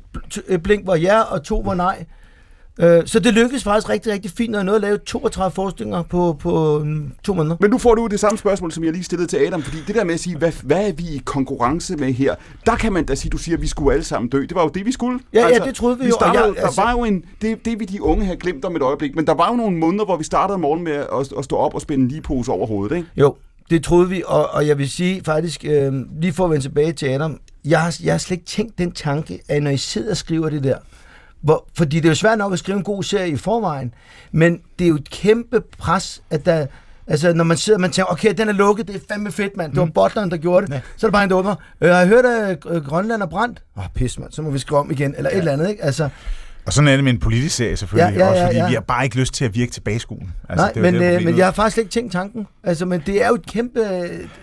et 0.48 0.62
blink 0.62 0.86
var 0.86 0.96
ja, 0.96 1.20
og 1.20 1.42
to 1.42 1.58
var 1.58 1.74
nej. 1.74 2.04
Øh, 2.80 3.02
Så 3.06 3.18
det 3.20 3.34
lykkedes 3.34 3.64
faktisk 3.64 3.88
rigtig, 3.88 4.12
rigtig 4.12 4.30
fint, 4.30 4.54
og 4.54 4.58
jeg 4.58 4.64
nåede 4.64 4.76
at 4.76 4.82
lave 4.82 4.98
32 4.98 5.54
forestillinger 5.54 6.02
på, 6.02 6.36
på 6.40 6.78
mm, 6.84 7.12
to 7.24 7.34
måneder. 7.34 7.56
Men 7.60 7.70
nu 7.70 7.78
får 7.78 7.94
du 7.94 8.06
det 8.06 8.20
samme 8.20 8.38
spørgsmål, 8.38 8.72
som 8.72 8.84
jeg 8.84 8.92
lige 8.92 9.04
stillede 9.04 9.28
til 9.28 9.36
Adam, 9.36 9.62
fordi 9.62 9.76
det 9.86 9.94
der 9.94 10.04
med 10.04 10.14
at 10.14 10.20
sige, 10.20 10.36
hvad, 10.36 10.52
hvad 10.62 10.88
er 10.88 10.92
vi 10.92 11.02
i 11.02 11.22
konkurrence 11.24 11.96
med 11.96 12.12
her, 12.12 12.34
der 12.66 12.76
kan 12.76 12.92
man 12.92 13.04
da 13.06 13.14
sige, 13.14 13.30
du 13.30 13.36
siger, 13.38 13.56
at 13.56 13.62
vi 13.62 13.66
skulle 13.66 13.92
alle 13.92 14.04
sammen 14.04 14.28
dø. 14.30 14.40
Det 14.40 14.54
var 14.54 14.62
jo 14.62 14.68
det, 14.68 14.86
vi 14.86 14.92
skulle. 14.92 15.20
Ja, 15.32 15.48
ja, 15.48 15.58
det 15.58 15.74
troede 15.74 15.98
vi 15.98 16.04
jo, 16.04 16.10
og 16.10 16.20
Startede, 16.20 16.44
jeg- 16.44 16.64
altså- 16.64 16.80
Der 16.80 16.86
var 16.86 16.92
jo 16.92 17.04
en, 17.04 17.24
det, 17.42 17.64
det 17.64 17.80
vil 17.80 17.92
de 17.92 18.02
unge 18.02 18.24
have 18.24 18.36
glemt 18.36 18.64
om 18.64 18.76
et 18.76 18.82
øjeblik, 18.82 19.16
men 19.16 19.26
der 19.26 19.34
var 19.34 19.48
jo 19.50 19.56
nogle 19.56 19.76
måneder, 19.76 20.04
hvor 20.04 20.16
vi 20.16 20.24
startede 20.24 20.54
om 20.54 20.60
morgenen 20.60 20.84
med 20.84 20.92
at, 20.92 21.32
at 21.38 21.44
stå 21.44 21.56
op 21.56 21.74
og 21.74 21.80
spænde 21.80 22.02
en 22.02 22.08
ligepose 22.08 22.52
over 22.52 22.66
hovedet, 22.66 22.96
ikke? 22.96 23.08
Jo, 23.16 23.36
det 23.70 23.84
troede 23.84 24.08
vi, 24.08 24.22
og, 24.26 24.50
og 24.50 24.66
jeg 24.66 24.78
vil 24.78 24.90
sige 24.90 25.22
faktisk, 25.24 25.64
øh, 25.64 25.92
lige 26.20 26.32
for 26.32 26.44
at 26.44 26.50
vende 26.50 26.64
tilbage 26.64 26.92
til 26.92 27.06
Adam, 27.06 27.38
jeg 27.64 27.80
har, 27.80 27.96
jeg 28.04 28.12
har 28.12 28.18
slet 28.18 28.36
ikke 28.36 28.46
tænkt 28.46 28.78
den 28.78 28.92
tanke, 28.92 29.40
at 29.48 29.62
når 29.62 29.70
I 29.70 29.76
sidder 29.76 30.10
og 30.10 30.16
skriver 30.16 30.48
det 30.50 30.64
der, 30.64 30.76
hvor, 31.44 31.68
fordi 31.76 31.96
det 31.96 32.04
er 32.04 32.08
jo 32.10 32.14
svært 32.14 32.38
nok 32.38 32.52
at 32.52 32.58
skrive 32.58 32.78
en 32.78 32.84
god 32.84 33.02
serie 33.02 33.28
i 33.28 33.36
forvejen, 33.36 33.94
men 34.32 34.60
det 34.78 34.84
er 34.84 34.88
jo 34.88 34.94
et 34.94 35.10
kæmpe 35.10 35.60
pres, 35.78 36.22
at 36.30 36.46
der, 36.46 36.66
altså 37.06 37.32
når 37.32 37.44
man 37.44 37.56
sidder, 37.56 37.78
man 37.78 37.90
tænker, 37.90 38.12
okay, 38.12 38.34
den 38.34 38.48
er 38.48 38.52
lukket, 38.52 38.88
det 38.88 38.96
er 38.96 39.00
fandme 39.08 39.32
fedt, 39.32 39.56
mand, 39.56 39.72
det 39.72 39.80
var 39.80 39.86
butleren, 39.94 40.30
der 40.30 40.36
gjorde 40.36 40.66
det, 40.66 40.72
ja. 40.72 40.80
så 40.96 41.06
er 41.06 41.08
det 41.08 41.12
bare 41.12 41.24
en, 41.24 41.30
der 41.30 41.36
åbner, 41.36 41.54
øh, 41.80 41.90
har 41.90 41.98
jeg 41.98 42.08
hørt, 42.08 42.24
at 42.24 42.58
øh, 42.70 42.84
Grønland 42.84 43.22
er 43.22 43.26
brændt? 43.26 43.62
Åh, 43.76 43.82
oh, 43.82 43.88
pis, 43.94 44.18
mand, 44.18 44.32
så 44.32 44.42
må 44.42 44.50
vi 44.50 44.58
skrive 44.58 44.78
om 44.80 44.90
igen, 44.90 45.14
eller 45.16 45.30
ja. 45.30 45.36
et 45.36 45.38
eller 45.38 45.52
andet, 45.52 45.68
ikke? 45.70 45.84
Altså, 45.84 46.08
Og 46.66 46.72
sådan 46.72 46.88
er 46.88 46.94
det 46.94 47.04
med 47.04 47.12
en 47.12 47.20
politisk 47.20 47.56
serie 47.56 47.76
selvfølgelig, 47.76 48.18
Ja, 48.18 48.24
ja, 48.24 48.30
også 48.30 48.40
ja, 48.40 48.46
fordi 48.46 48.58
ja. 48.58 48.68
vi 48.68 48.74
har 48.74 48.80
bare 48.80 49.04
ikke 49.04 49.16
lyst 49.16 49.34
til 49.34 49.44
at 49.44 49.54
virke 49.54 49.72
tilbage 49.72 49.96
i 49.96 49.98
skolen. 49.98 50.32
altså, 50.48 50.64
nej, 50.64 50.72
det 50.72 50.82
men, 50.82 50.94
det, 50.94 51.16
øh, 51.16 51.24
men 51.24 51.38
jeg 51.38 51.46
har 51.46 51.52
faktisk 51.52 51.78
ikke 51.78 51.90
tænkt 51.90 52.12
tanken, 52.12 52.46
altså, 52.62 52.86
men 52.86 53.02
det 53.06 53.22
er 53.22 53.28
jo 53.28 53.34
et 53.34 53.46
kæmpe, 53.46 53.80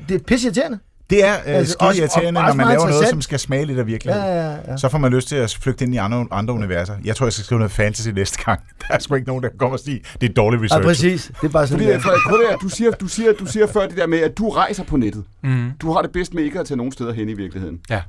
det 0.10 0.16
er 0.16 0.20
pisseirriterende. 0.28 0.80
Det 1.12 1.26
er 1.26 1.34
øh, 1.34 1.40
Altså, 1.46 1.76
også- 1.80 2.02
irriterende, 2.02 2.32
når 2.42 2.54
man 2.54 2.68
laver 2.68 2.90
noget, 2.90 3.08
som 3.08 3.22
skal 3.22 3.40
smage 3.40 3.66
lidt 3.66 3.80
af 3.80 3.88
virkeligheden. 3.88 4.28
Ja, 4.28 4.50
ja, 4.52 4.56
ja. 4.68 4.78
Så 4.78 4.90
får 4.90 4.98
man 4.98 5.12
lyst 5.14 5.28
til 5.28 5.36
at 5.36 5.58
flygte 5.62 5.86
ind 5.86 5.94
i 5.94 5.98
andre, 5.98 6.26
andre 6.32 6.54
universer. 6.54 6.94
Jeg 7.06 7.16
tror, 7.16 7.26
jeg 7.26 7.34
skal 7.34 7.46
skrive 7.46 7.60
noget 7.60 7.72
fantasy 7.72 8.10
næste 8.10 8.44
gang. 8.44 8.60
Der 8.88 8.96
er 8.96 9.00
sgu 9.00 9.16
ikke 9.16 9.28
nogen, 9.28 9.44
der 9.44 9.50
kommer 9.60 9.78
og 9.78 9.84
sige, 9.84 10.02
det 10.22 10.30
er 10.30 10.34
dårlig 10.34 10.58
Ja, 10.60 10.66
research. 10.66 10.84
præcis, 10.86 11.32
det 11.42 11.48
er 11.48 11.52
bare 11.52 11.68
sådan, 11.68 11.80
Fordi, 11.80 11.92
det 11.94 11.96
er. 11.96 12.00
Frederik, 12.00 12.62
du 12.62 12.70
siger, 12.70 12.92
du, 12.92 13.08
siger, 13.08 13.34
du 13.40 13.46
siger 13.46 13.68
før 13.68 13.88
det 13.88 13.98
der 13.98 14.08
med, 14.08 14.20
at 14.20 14.38
du 14.38 14.50
rejser 14.50 14.84
på 14.84 14.98
nettet. 14.98 15.24
Mm. 15.44 15.72
Du 15.82 15.92
har 15.92 16.02
det 16.02 16.12
bedst 16.12 16.34
med 16.34 16.44
ikke 16.44 16.60
at 16.60 16.66
tage 16.66 16.78
nogen 16.78 16.92
steder 16.92 17.14
hen 17.14 17.30
i 17.30 17.34
virkeligheden. 17.34 17.80
Ja. 17.90 18.02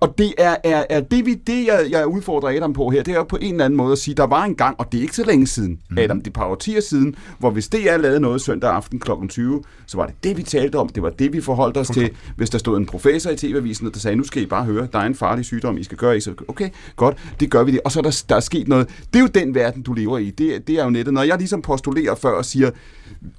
Og 0.00 0.18
det 0.18 0.34
er, 0.38 0.56
er, 0.64 0.84
er 0.90 1.00
det, 1.00 1.26
vi, 1.26 1.34
det 1.34 1.66
jeg, 1.66 1.86
jeg 1.90 2.06
udfordrer 2.06 2.56
Adam 2.56 2.72
på 2.72 2.90
her, 2.90 3.02
det 3.02 3.12
er 3.12 3.16
jo 3.16 3.24
på 3.24 3.38
en 3.40 3.52
eller 3.52 3.64
anden 3.64 3.76
måde 3.76 3.92
at 3.92 3.98
sige, 3.98 4.14
der 4.14 4.26
var 4.26 4.44
en 4.44 4.54
gang, 4.54 4.76
og 4.78 4.92
det 4.92 4.98
er 4.98 5.02
ikke 5.02 5.16
så 5.16 5.24
længe 5.24 5.46
siden, 5.46 5.78
mm. 5.90 5.98
Adam, 5.98 6.18
det 6.18 6.26
er 6.26 6.32
par 6.32 6.44
årtier 6.44 6.80
siden, 6.80 7.14
hvor 7.38 7.50
hvis 7.50 7.68
DR 7.68 7.96
lavede 7.96 8.20
noget 8.20 8.40
søndag 8.40 8.70
aften 8.70 9.00
kl. 9.00 9.10
20, 9.28 9.62
så 9.86 9.96
var 9.96 10.06
det 10.06 10.14
det, 10.24 10.36
vi 10.36 10.42
talte 10.42 10.76
om, 10.76 10.88
det 10.88 11.02
var 11.02 11.10
det, 11.10 11.32
vi 11.32 11.40
forholdt 11.40 11.76
os 11.76 11.88
til. 11.88 12.10
Hvis 12.36 12.50
der 12.50 12.58
stod 12.58 12.76
en 12.76 12.86
professor 12.86 13.30
i 13.30 13.36
TV-avisen, 13.36 13.90
der 13.92 13.98
sagde, 13.98 14.16
nu 14.16 14.24
skal 14.24 14.42
I 14.42 14.46
bare 14.46 14.64
høre, 14.64 14.88
der 14.92 14.98
er 14.98 15.06
en 15.06 15.14
farlig 15.14 15.44
sygdom, 15.44 15.78
I 15.78 15.84
skal 15.84 15.98
gøre, 15.98 16.16
I 16.16 16.20
så 16.20 16.34
okay, 16.48 16.68
godt, 16.96 17.16
det 17.40 17.50
gør 17.50 17.64
vi 17.64 17.72
det. 17.72 17.80
Og 17.84 17.92
så 17.92 18.00
er 18.00 18.02
der, 18.02 18.22
der 18.28 18.36
er 18.36 18.40
sket 18.40 18.68
noget. 18.68 18.88
Det 19.12 19.16
er 19.16 19.20
jo 19.20 19.26
den 19.26 19.54
verden, 19.54 19.82
du 19.82 19.92
lever 19.92 20.18
i. 20.18 20.30
Det, 20.30 20.66
det 20.66 20.78
er 20.78 20.84
jo 20.84 20.90
nettet. 20.90 21.14
Når 21.14 21.22
jeg 21.22 21.38
ligesom 21.38 21.62
postulerer 21.62 22.14
før 22.14 22.30
og 22.30 22.44
siger, 22.44 22.70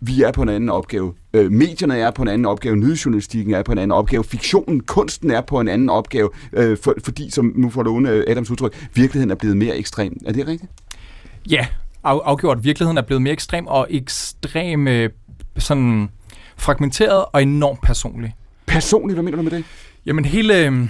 vi 0.02 0.22
er 0.22 0.32
på 0.32 0.42
en 0.42 0.50
anden 0.50 0.70
opgave. 0.70 1.14
Øh, 1.34 1.52
medierne 1.52 1.98
er 1.98 2.12
på 2.12 2.22
en 2.22 2.28
anden 2.28 2.46
opgave. 2.46 2.76
Nyhedsjournalistikken 2.76 3.54
er 3.54 3.64
på 3.64 3.72
en 3.72 3.78
anden 3.78 3.92
opgave. 3.92 4.24
Fiktionen, 4.24 4.80
kunsten 4.80 5.32
er 5.32 5.42
på 5.42 5.60
en 5.60 5.68
anden 5.68 5.90
opgave. 5.90 6.30
Øh, 6.54 6.78
for, 6.84 6.94
fordi, 7.04 7.32
som 7.32 7.54
nu 7.56 7.70
får 7.70 7.84
låne 7.84 8.10
øh, 8.10 8.24
Adams 8.28 8.52
udtryk, 8.52 8.88
virkeligheden 8.94 9.32
er 9.32 9.36
blevet 9.36 9.58
mere 9.58 9.78
ekstrem. 9.78 10.18
Er 10.26 10.32
det 10.32 10.48
rigtigt? 10.48 10.72
Ja, 11.50 11.68
af, 12.04 12.22
afgjort. 12.26 12.64
Virkeligheden 12.64 12.98
er 12.98 13.02
blevet 13.02 13.22
mere 13.22 13.34
ekstrem 13.34 13.68
og 13.68 13.88
ekstrem 13.90 14.88
øh, 14.88 15.10
sådan 15.58 16.10
fragmenteret 16.58 17.26
og 17.34 17.42
enormt 17.44 17.82
personlig. 17.82 18.36
Personligt, 18.66 19.16
hvad 19.16 19.24
mener 19.24 19.38
du 19.38 19.44
med 19.44 19.52
det? 19.52 19.64
Jamen 20.06 20.26
hele, 20.26 20.66
øh, 20.66 20.88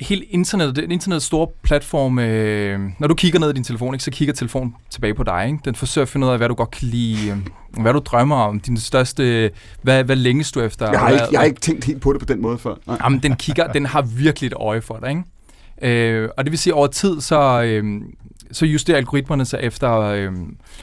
hele 0.00 0.24
internettet, 0.24 0.76
det 0.76 0.84
er 0.84 0.88
internets 0.88 1.24
store 1.24 1.48
platform, 1.62 2.18
øh, 2.18 2.80
når 2.98 3.08
du 3.08 3.14
kigger 3.14 3.38
ned 3.38 3.50
i 3.50 3.52
din 3.52 3.64
telefon, 3.64 3.94
ikke, 3.94 4.04
så 4.04 4.10
kigger 4.10 4.34
telefonen 4.34 4.74
tilbage 4.90 5.14
på 5.14 5.22
dig. 5.22 5.46
Ikke? 5.46 5.58
Den 5.64 5.74
forsøger 5.74 6.04
at 6.04 6.08
finde 6.08 6.26
ud 6.26 6.32
af, 6.32 6.38
hvad 6.38 6.48
du 6.48 6.54
godt 6.54 6.70
kan 6.70 6.88
lide, 6.88 7.30
øh, 7.30 7.82
hvad 7.82 7.92
du 7.92 7.98
drømmer 7.98 8.36
om, 8.36 8.60
din 8.60 8.76
største, 8.76 9.50
hvad, 9.82 10.04
hvad 10.04 10.16
længes 10.16 10.52
du 10.52 10.60
efter. 10.60 10.90
Jeg 10.90 11.00
har, 11.00 11.08
hvad, 11.08 11.20
ikke, 11.20 11.28
jeg 11.32 11.40
har 11.40 11.44
ikke 11.44 11.60
tænkt 11.60 11.84
helt 11.84 12.00
på 12.00 12.12
det 12.12 12.20
på 12.20 12.26
den 12.26 12.42
måde 12.42 12.58
før. 12.58 12.74
Nej. 12.86 12.98
Jamen, 13.04 13.18
den 13.22 13.36
kigger, 13.36 13.66
den 13.66 13.86
har 13.86 14.02
virkelig 14.02 14.46
et 14.46 14.54
øje 14.56 14.80
for 14.80 14.98
dig, 15.02 15.10
ikke? 15.10 15.22
Øh, 15.82 16.28
og 16.36 16.44
det 16.44 16.50
vil 16.50 16.58
sige, 16.58 16.72
at 16.72 16.76
over 16.76 16.86
tid, 16.86 17.20
så, 17.20 17.62
øh, 17.62 18.02
så 18.52 18.66
justerer 18.66 18.96
algoritmerne 18.96 19.44
sig 19.44 19.60
efter, 19.62 19.98
øh, 19.98 20.32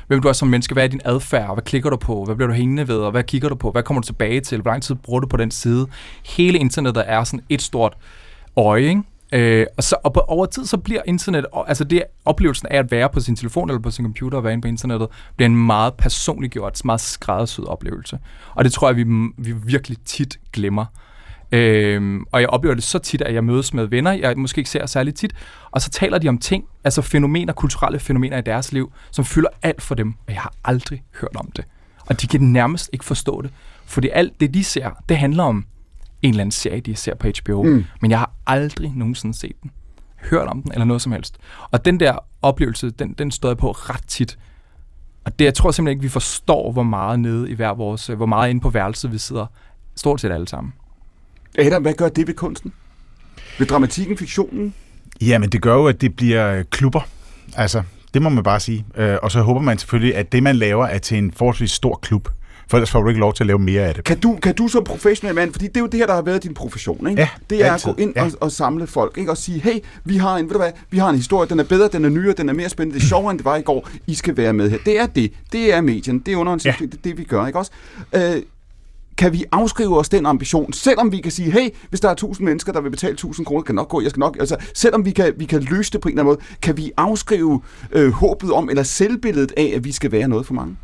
hvem 0.07 0.21
du 0.21 0.27
er 0.27 0.33
som 0.33 0.47
menneske. 0.47 0.73
Hvad 0.73 0.83
er 0.83 0.87
din 0.87 1.01
adfærd? 1.05 1.53
Hvad 1.53 1.63
klikker 1.63 1.89
du 1.89 1.97
på? 1.97 2.25
Hvad 2.25 2.35
bliver 2.35 2.47
du 2.47 2.53
hængende 2.53 2.87
ved? 2.87 2.97
Og 2.97 3.11
hvad 3.11 3.23
kigger 3.23 3.49
du 3.49 3.55
på? 3.55 3.71
Hvad 3.71 3.83
kommer 3.83 4.01
du 4.01 4.05
tilbage 4.05 4.41
til? 4.41 4.61
Hvor 4.61 4.71
lang 4.71 4.83
tid 4.83 4.95
bruger 4.95 5.19
du 5.19 5.27
på 5.27 5.37
den 5.37 5.51
side? 5.51 5.87
Hele 6.25 6.59
internettet 6.59 7.03
er 7.07 7.23
sådan 7.23 7.43
et 7.49 7.61
stort 7.61 7.97
øje, 8.57 8.83
ikke? 8.83 9.03
Øh, 9.33 9.65
og, 9.77 9.83
så, 9.83 9.95
og 10.03 10.13
på, 10.13 10.19
over 10.19 10.45
tid, 10.45 10.65
så 10.65 10.77
bliver 10.77 11.01
internet, 11.05 11.45
altså 11.67 11.83
det 11.83 12.03
oplevelsen 12.25 12.67
af 12.71 12.77
at 12.77 12.91
være 12.91 13.09
på 13.09 13.19
sin 13.19 13.35
telefon 13.35 13.69
eller 13.69 13.81
på 13.81 13.91
sin 13.91 14.05
computer 14.05 14.37
og 14.37 14.43
være 14.43 14.53
inde 14.53 14.61
på 14.61 14.67
internettet, 14.67 15.07
bliver 15.35 15.49
en 15.49 15.65
meget 15.65 15.93
personliggjort, 15.93 16.81
meget 16.85 17.01
skræddersyet 17.01 17.67
oplevelse. 17.67 18.19
Og 18.55 18.63
det 18.63 18.73
tror 18.73 18.89
jeg, 18.89 18.95
vi, 18.95 19.03
vi 19.37 19.51
virkelig 19.51 19.97
tit 20.05 20.39
glemmer. 20.53 20.85
Øhm, 21.51 22.25
og 22.31 22.41
jeg 22.41 22.49
oplever 22.49 22.75
det 22.75 22.83
så 22.83 22.99
tit, 22.99 23.21
at 23.21 23.33
jeg 23.33 23.43
mødes 23.43 23.73
med 23.73 23.85
venner, 23.85 24.11
jeg 24.11 24.37
måske 24.37 24.59
ikke 24.59 24.69
ser 24.69 24.85
særlig 24.85 25.15
tit, 25.15 25.33
og 25.71 25.81
så 25.81 25.89
taler 25.89 26.17
de 26.17 26.27
om 26.27 26.37
ting, 26.37 26.65
altså 26.83 27.01
fænomener, 27.01 27.53
kulturelle 27.53 27.99
fænomener 27.99 28.37
i 28.37 28.41
deres 28.41 28.71
liv, 28.71 28.91
som 29.11 29.25
fylder 29.25 29.49
alt 29.63 29.81
for 29.81 29.95
dem, 29.95 30.13
og 30.27 30.33
jeg 30.33 30.41
har 30.41 30.53
aldrig 30.63 31.03
hørt 31.21 31.35
om 31.35 31.51
det. 31.55 31.65
Og 32.09 32.21
de 32.21 32.27
kan 32.27 32.41
nærmest 32.41 32.89
ikke 32.93 33.05
forstå 33.05 33.41
det, 33.41 33.51
fordi 33.85 34.09
alt 34.13 34.39
det, 34.39 34.53
de 34.53 34.63
ser, 34.63 34.89
det 35.09 35.17
handler 35.17 35.43
om 35.43 35.65
en 36.21 36.29
eller 36.29 36.41
anden 36.41 36.51
serie, 36.51 36.81
de 36.81 36.95
ser 36.95 37.15
på 37.15 37.27
HBO, 37.27 37.63
mm. 37.63 37.85
men 38.01 38.11
jeg 38.11 38.19
har 38.19 38.31
aldrig 38.47 38.91
nogensinde 38.95 39.37
set 39.37 39.53
den, 39.63 39.71
hørt 40.29 40.47
om 40.47 40.61
den, 40.61 40.71
eller 40.71 40.85
noget 40.85 41.01
som 41.01 41.11
helst. 41.11 41.37
Og 41.71 41.85
den 41.85 41.99
der 41.99 42.17
oplevelse, 42.41 42.89
den, 42.89 43.13
den 43.13 43.31
står 43.31 43.49
jeg 43.49 43.57
på 43.57 43.71
ret 43.71 44.07
tit. 44.07 44.37
Og 45.25 45.39
det, 45.39 45.45
jeg 45.45 45.53
tror 45.53 45.71
simpelthen 45.71 45.97
ikke, 45.97 46.01
vi 46.01 46.09
forstår, 46.09 46.71
hvor 46.71 46.83
meget 46.83 47.19
nede 47.19 47.49
i 47.49 47.53
hver 47.53 47.73
vores, 47.73 48.07
hvor 48.07 48.25
meget 48.25 48.49
inde 48.49 48.61
på 48.61 48.69
værelset 48.69 49.11
vi 49.11 49.17
sidder, 49.17 49.45
stort 49.95 50.21
set 50.21 50.31
alle 50.31 50.47
sammen. 50.47 50.73
Adam, 51.57 51.81
hvad 51.81 51.93
gør 51.93 52.09
det 52.09 52.27
ved 52.27 52.33
kunsten? 52.33 52.73
Ved 53.59 53.67
dramatikken, 53.67 54.17
fiktionen? 54.17 54.73
Jamen, 55.21 55.49
det 55.49 55.61
gør 55.61 55.73
jo, 55.73 55.87
at 55.87 56.01
det 56.01 56.15
bliver 56.15 56.53
øh, 56.53 56.65
klubber. 56.69 57.01
Altså, 57.55 57.83
det 58.13 58.21
må 58.21 58.29
man 58.29 58.43
bare 58.43 58.59
sige. 58.59 58.85
Øh, 58.95 59.17
og 59.23 59.31
så 59.31 59.41
håber 59.41 59.61
man 59.61 59.77
selvfølgelig, 59.77 60.15
at 60.15 60.31
det, 60.31 60.43
man 60.43 60.55
laver, 60.55 60.85
er 60.85 60.97
til 60.97 61.17
en 61.17 61.31
forholdsvis 61.31 61.71
stor 61.71 61.95
klub. 61.95 62.29
For 62.69 62.77
ellers 62.77 62.91
får 62.91 63.01
du 63.01 63.07
ikke 63.09 63.19
lov 63.19 63.33
til 63.33 63.43
at 63.43 63.47
lave 63.47 63.59
mere 63.59 63.81
af 63.81 63.93
det. 63.95 64.03
Kan 64.03 64.19
du, 64.19 64.37
kan 64.41 64.55
du 64.55 64.67
som 64.67 64.83
professionel 64.83 65.35
mand, 65.35 65.51
fordi 65.51 65.67
det 65.67 65.77
er 65.77 65.81
jo 65.81 65.85
det 65.87 65.99
her, 65.99 66.07
der 66.07 66.13
har 66.13 66.21
været 66.21 66.43
din 66.43 66.53
profession, 66.53 67.07
ikke? 67.09 67.21
Ja, 67.21 67.29
det 67.49 67.65
er 67.65 67.71
altid. 67.73 67.89
at 67.89 67.95
gå 67.95 68.01
ind 68.01 68.13
Ja. 68.15 68.23
og, 68.25 68.31
og, 68.41 68.51
samle 68.51 68.87
folk, 68.87 69.17
ikke? 69.17 69.31
Og 69.31 69.37
sige, 69.37 69.59
hey, 69.59 69.79
vi 70.03 70.17
har 70.17 70.35
en, 70.37 70.45
ved 70.45 70.51
du 70.51 70.57
hvad, 70.59 70.71
vi 70.89 70.97
har 70.97 71.09
en 71.09 71.15
historie, 71.15 71.49
den 71.49 71.59
er 71.59 71.63
bedre, 71.63 71.89
den 71.93 72.05
er 72.05 72.09
nyere, 72.09 72.33
den 72.33 72.49
er 72.49 72.53
mere 72.53 72.69
spændende, 72.69 72.99
det 72.99 73.03
er 73.03 73.07
sjovere, 73.07 73.31
end 73.31 73.39
det 73.39 73.45
var 73.45 73.55
i 73.55 73.61
går, 73.61 73.89
I 74.07 74.15
skal 74.15 74.37
være 74.37 74.53
med 74.53 74.69
her. 74.69 74.77
Det 74.85 74.99
er 74.99 75.05
det. 75.05 75.31
Det 75.51 75.73
er 75.73 75.81
medien, 75.81 76.19
det 76.19 76.33
er 76.33 76.37
underholdning, 76.37 76.75
ja. 76.79 76.85
det 76.85 77.03
det, 77.03 77.17
vi 77.17 77.23
gør, 77.23 77.47
ikke 77.47 77.59
også? 77.59 77.71
Øh, 78.15 78.41
kan 79.17 79.33
vi 79.33 79.43
afskrive 79.51 79.97
os 79.99 80.09
den 80.09 80.25
ambition, 80.25 80.73
selvom 80.73 81.11
vi 81.11 81.17
kan 81.17 81.31
sige, 81.31 81.51
hey, 81.51 81.69
hvis 81.89 81.99
der 81.99 82.07
er 82.07 82.11
1000 82.11 82.45
mennesker, 82.45 82.71
der 82.71 82.81
vil 82.81 82.89
betale 82.89 83.13
1000 83.13 83.45
kroner, 83.45 83.61
kan 83.63 83.75
nok 83.75 83.89
gå, 83.89 84.01
jeg 84.01 84.09
skal 84.09 84.19
nok, 84.19 84.37
altså, 84.39 84.55
selvom 84.73 85.05
vi 85.05 85.11
kan, 85.11 85.33
vi 85.37 85.45
kan 85.45 85.61
løse 85.61 85.91
det 85.91 86.01
på 86.01 86.07
en 86.09 86.13
eller 86.13 86.23
anden 86.23 86.35
måde, 86.35 86.57
kan 86.61 86.77
vi 86.77 86.91
afskrive 86.97 87.61
øh, 87.91 88.11
håbet 88.11 88.51
om, 88.51 88.69
eller 88.69 88.83
selvbilledet 88.83 89.53
af, 89.57 89.73
at 89.75 89.83
vi 89.83 89.91
skal 89.91 90.11
være 90.11 90.27
noget 90.27 90.45
for 90.45 90.53
mange? 90.53 90.77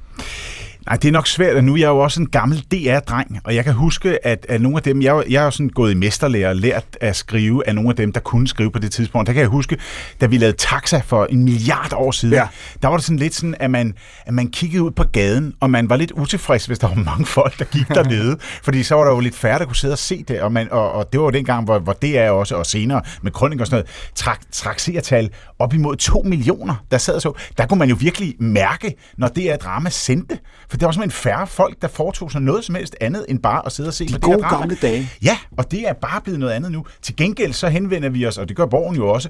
Nej, 0.88 0.96
det 0.98 1.08
er 1.08 1.12
nok 1.12 1.28
svært, 1.28 1.56
at 1.56 1.64
nu 1.64 1.76
jeg 1.76 1.84
er 1.86 1.90
jo 1.90 1.98
også 2.00 2.22
en 2.22 2.28
gammel 2.30 2.58
DR-dreng, 2.72 3.40
og 3.44 3.56
jeg 3.56 3.64
kan 3.64 3.74
huske, 3.74 4.28
at, 4.28 4.46
at 4.50 4.62
nogle 4.62 4.78
af 4.78 4.84
dem, 4.84 5.02
jeg, 5.02 5.24
jeg 5.30 5.40
er 5.42 5.46
jo 5.46 5.52
sådan 5.52 5.70
gået 5.70 5.92
i 5.92 5.96
mesterlærer 5.96 6.50
og 6.50 6.56
lært 6.56 6.84
at 7.02 7.16
skrive 7.16 7.68
af 7.68 7.76
nogle 7.76 7.90
af 7.90 7.96
dem, 7.96 8.12
der 8.12 8.20
kunne 8.20 8.48
skrive 8.48 8.72
på 8.72 8.80
det 8.80 8.92
tidspunkt. 8.92 9.28
Der 9.28 9.34
kan 9.34 9.40
jeg 9.42 9.50
huske, 9.50 9.78
da 10.22 10.26
vi 10.26 10.38
lavede 10.38 10.58
Taxa 10.58 11.02
for 11.06 11.26
en 11.26 11.44
milliard 11.44 11.94
år 11.94 12.12
siden, 12.12 12.34
Ja. 12.36 12.48
der 12.82 12.88
var 12.88 12.98
det 12.98 13.06
sådan 13.06 13.20
lidt 13.20 13.36
sådan, 13.36 13.56
at 13.60 13.72
man, 13.72 13.94
at 14.26 14.34
man 14.34 14.48
kiggede 14.48 14.84
ud 14.84 14.92
på 14.92 15.04
gaden, 15.04 15.54
og 15.60 15.70
man 15.70 15.90
var 15.90 15.96
lidt 15.96 16.12
utilfreds, 16.12 16.66
hvis 16.66 16.80
der 16.80 16.88
var 16.88 16.96
mange 16.96 17.26
folk, 17.26 17.60
der 17.60 17.66
gik 17.66 17.88
dernede, 17.88 18.38
fordi 18.66 18.84
så 18.84 18.96
var 18.96 19.04
der 19.04 19.12
jo 19.12 19.20
lidt 19.20 19.36
færre, 19.36 19.60
der 19.60 19.66
kunne 19.66 19.76
sidde 19.76 19.94
og 19.94 19.98
se 19.98 20.24
det, 20.28 20.42
og, 20.42 20.52
man, 20.52 20.68
og, 20.72 20.92
og 20.92 21.12
det 21.12 21.20
var 21.20 21.26
jo 21.26 21.32
dengang, 21.32 21.66
hvor, 21.66 21.80
hvor 21.80 21.94
DR 21.94 22.30
også, 22.30 22.56
og 22.56 22.66
senere 22.66 23.02
med 23.22 23.32
Krønning 23.32 23.62
og 23.62 23.68
sådan 23.68 23.76
noget, 23.76 24.12
trak, 24.16 24.40
trak 24.52 24.80
seertal 24.80 25.30
op 25.64 25.74
imod 25.74 25.96
2 25.96 26.22
millioner, 26.26 26.76
der 26.92 26.98
sad 26.98 27.16
og 27.16 27.22
så. 27.22 27.34
Der 27.58 27.66
kunne 27.66 27.80
man 27.80 27.90
jo 27.90 27.96
virkelig 28.00 28.36
mærke, 28.40 28.96
når 29.18 29.28
DR 29.28 29.56
Drama 29.56 29.90
sendte, 29.90 30.40
for 30.70 30.78
der 30.78 30.86
var 30.86 30.92
simpelthen 30.92 31.22
færre 31.22 31.48
folk, 31.48 31.82
der 31.82 31.88
foretog 31.88 32.32
sig 32.32 32.42
noget 32.42 32.64
som 32.66 32.76
helst 32.76 32.96
andet, 33.02 33.26
end 33.30 33.40
bare 33.40 33.62
at 33.66 33.72
sidde 33.72 33.88
og 33.88 33.94
se 33.94 34.08
De 34.08 34.14
på 34.14 34.20
gode 34.20 34.38
DR 34.38 34.42
Drama. 34.42 34.58
gamle 34.58 34.78
dage. 34.82 35.10
Ja, 35.24 35.38
og 35.58 35.72
det 35.72 35.88
er 35.88 35.94
bare 35.94 36.22
blevet 36.22 36.40
noget 36.40 36.54
andet 36.54 36.72
nu. 36.72 36.86
Til 37.02 37.16
gengæld 37.16 37.54
så 37.54 37.68
henvender 37.70 38.10
vi 38.10 38.26
os, 38.26 38.38
og 38.38 38.50
det 38.50 38.58
gør 38.58 38.66
Borgen 38.66 38.96
jo 38.96 39.08
også, 39.08 39.30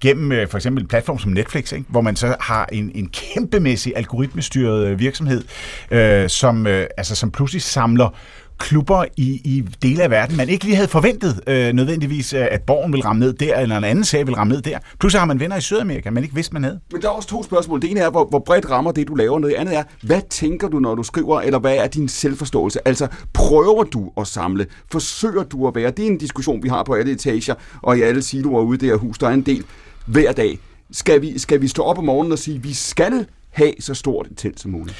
gennem 0.00 0.32
øh, 0.32 0.48
for 0.48 0.58
eksempel 0.58 0.82
en 0.82 0.88
platform 0.88 1.18
som 1.18 1.32
Netflix, 1.32 1.72
ikke? 1.72 1.84
hvor 1.88 2.00
man 2.00 2.16
så 2.16 2.36
har 2.40 2.68
en, 2.72 2.90
en 2.94 3.08
kæmpemæssig 3.08 3.92
algoritmestyret 3.96 4.86
øh, 4.86 4.98
virksomhed, 4.98 5.44
øh, 5.90 6.28
som, 6.28 6.66
øh, 6.66 6.86
altså, 6.96 7.14
som 7.14 7.30
pludselig 7.30 7.62
samler 7.62 8.14
klubber 8.62 9.04
i, 9.16 9.40
i 9.44 9.64
dele 9.82 10.02
af 10.02 10.10
verden, 10.10 10.36
man 10.36 10.48
ikke 10.48 10.64
lige 10.64 10.74
havde 10.76 10.88
forventet 10.88 11.40
øh, 11.46 11.72
nødvendigvis, 11.72 12.32
øh, 12.32 12.46
at 12.50 12.62
Borgen 12.62 12.92
ville 12.92 13.04
ramme 13.04 13.20
ned 13.20 13.32
der, 13.32 13.58
eller 13.58 13.76
en 13.76 13.84
anden 13.84 14.04
sag 14.04 14.26
ville 14.26 14.38
ramme 14.38 14.52
ned 14.52 14.62
der. 14.62 14.78
Pludselig 15.00 15.20
har 15.20 15.26
man 15.26 15.40
venner 15.40 15.56
i 15.56 15.60
Sydamerika, 15.60 16.10
man 16.10 16.22
ikke 16.22 16.34
vidste, 16.34 16.52
man 16.52 16.64
havde. 16.64 16.80
Men 16.92 17.02
der 17.02 17.08
er 17.08 17.12
også 17.12 17.28
to 17.28 17.42
spørgsmål. 17.42 17.82
Det 17.82 17.90
ene 17.90 18.00
er, 18.00 18.10
hvor, 18.10 18.24
hvor 18.24 18.38
bredt 18.38 18.70
rammer 18.70 18.92
det, 18.92 19.08
du 19.08 19.14
laver. 19.14 19.38
Noget 19.38 19.54
andet 19.54 19.76
er, 19.76 19.82
hvad 20.02 20.20
tænker 20.30 20.68
du, 20.68 20.78
når 20.78 20.94
du 20.94 21.02
skriver, 21.02 21.40
eller 21.40 21.58
hvad 21.58 21.76
er 21.76 21.86
din 21.86 22.08
selvforståelse? 22.08 22.88
Altså, 22.88 23.06
prøver 23.32 23.84
du 23.84 24.10
at 24.16 24.26
samle? 24.26 24.66
Forsøger 24.92 25.42
du 25.42 25.68
at 25.68 25.74
være? 25.74 25.90
Det 25.90 26.02
er 26.02 26.10
en 26.10 26.18
diskussion, 26.18 26.62
vi 26.62 26.68
har 26.68 26.82
på 26.82 26.94
alle 26.94 27.12
etager, 27.12 27.54
og 27.82 27.98
i 27.98 28.02
alle 28.02 28.22
siloer 28.22 28.62
ude 28.62 28.76
i 28.76 28.78
det 28.78 28.88
her 28.88 28.96
hus. 28.96 29.18
Der 29.18 29.28
er 29.28 29.32
en 29.32 29.42
del 29.42 29.64
hver 30.06 30.32
dag. 30.32 30.58
Skal 30.92 31.22
vi, 31.22 31.38
skal 31.38 31.60
vi 31.60 31.68
stå 31.68 31.82
op 31.82 31.98
om 31.98 32.04
morgenen 32.04 32.32
og 32.32 32.38
sige, 32.38 32.62
vi 32.62 32.74
skal 32.74 33.26
have 33.50 33.72
så 33.80 33.94
stort 33.94 34.26
et 34.26 34.38
telt 34.38 34.60
som 34.60 34.70
muligt? 34.70 34.96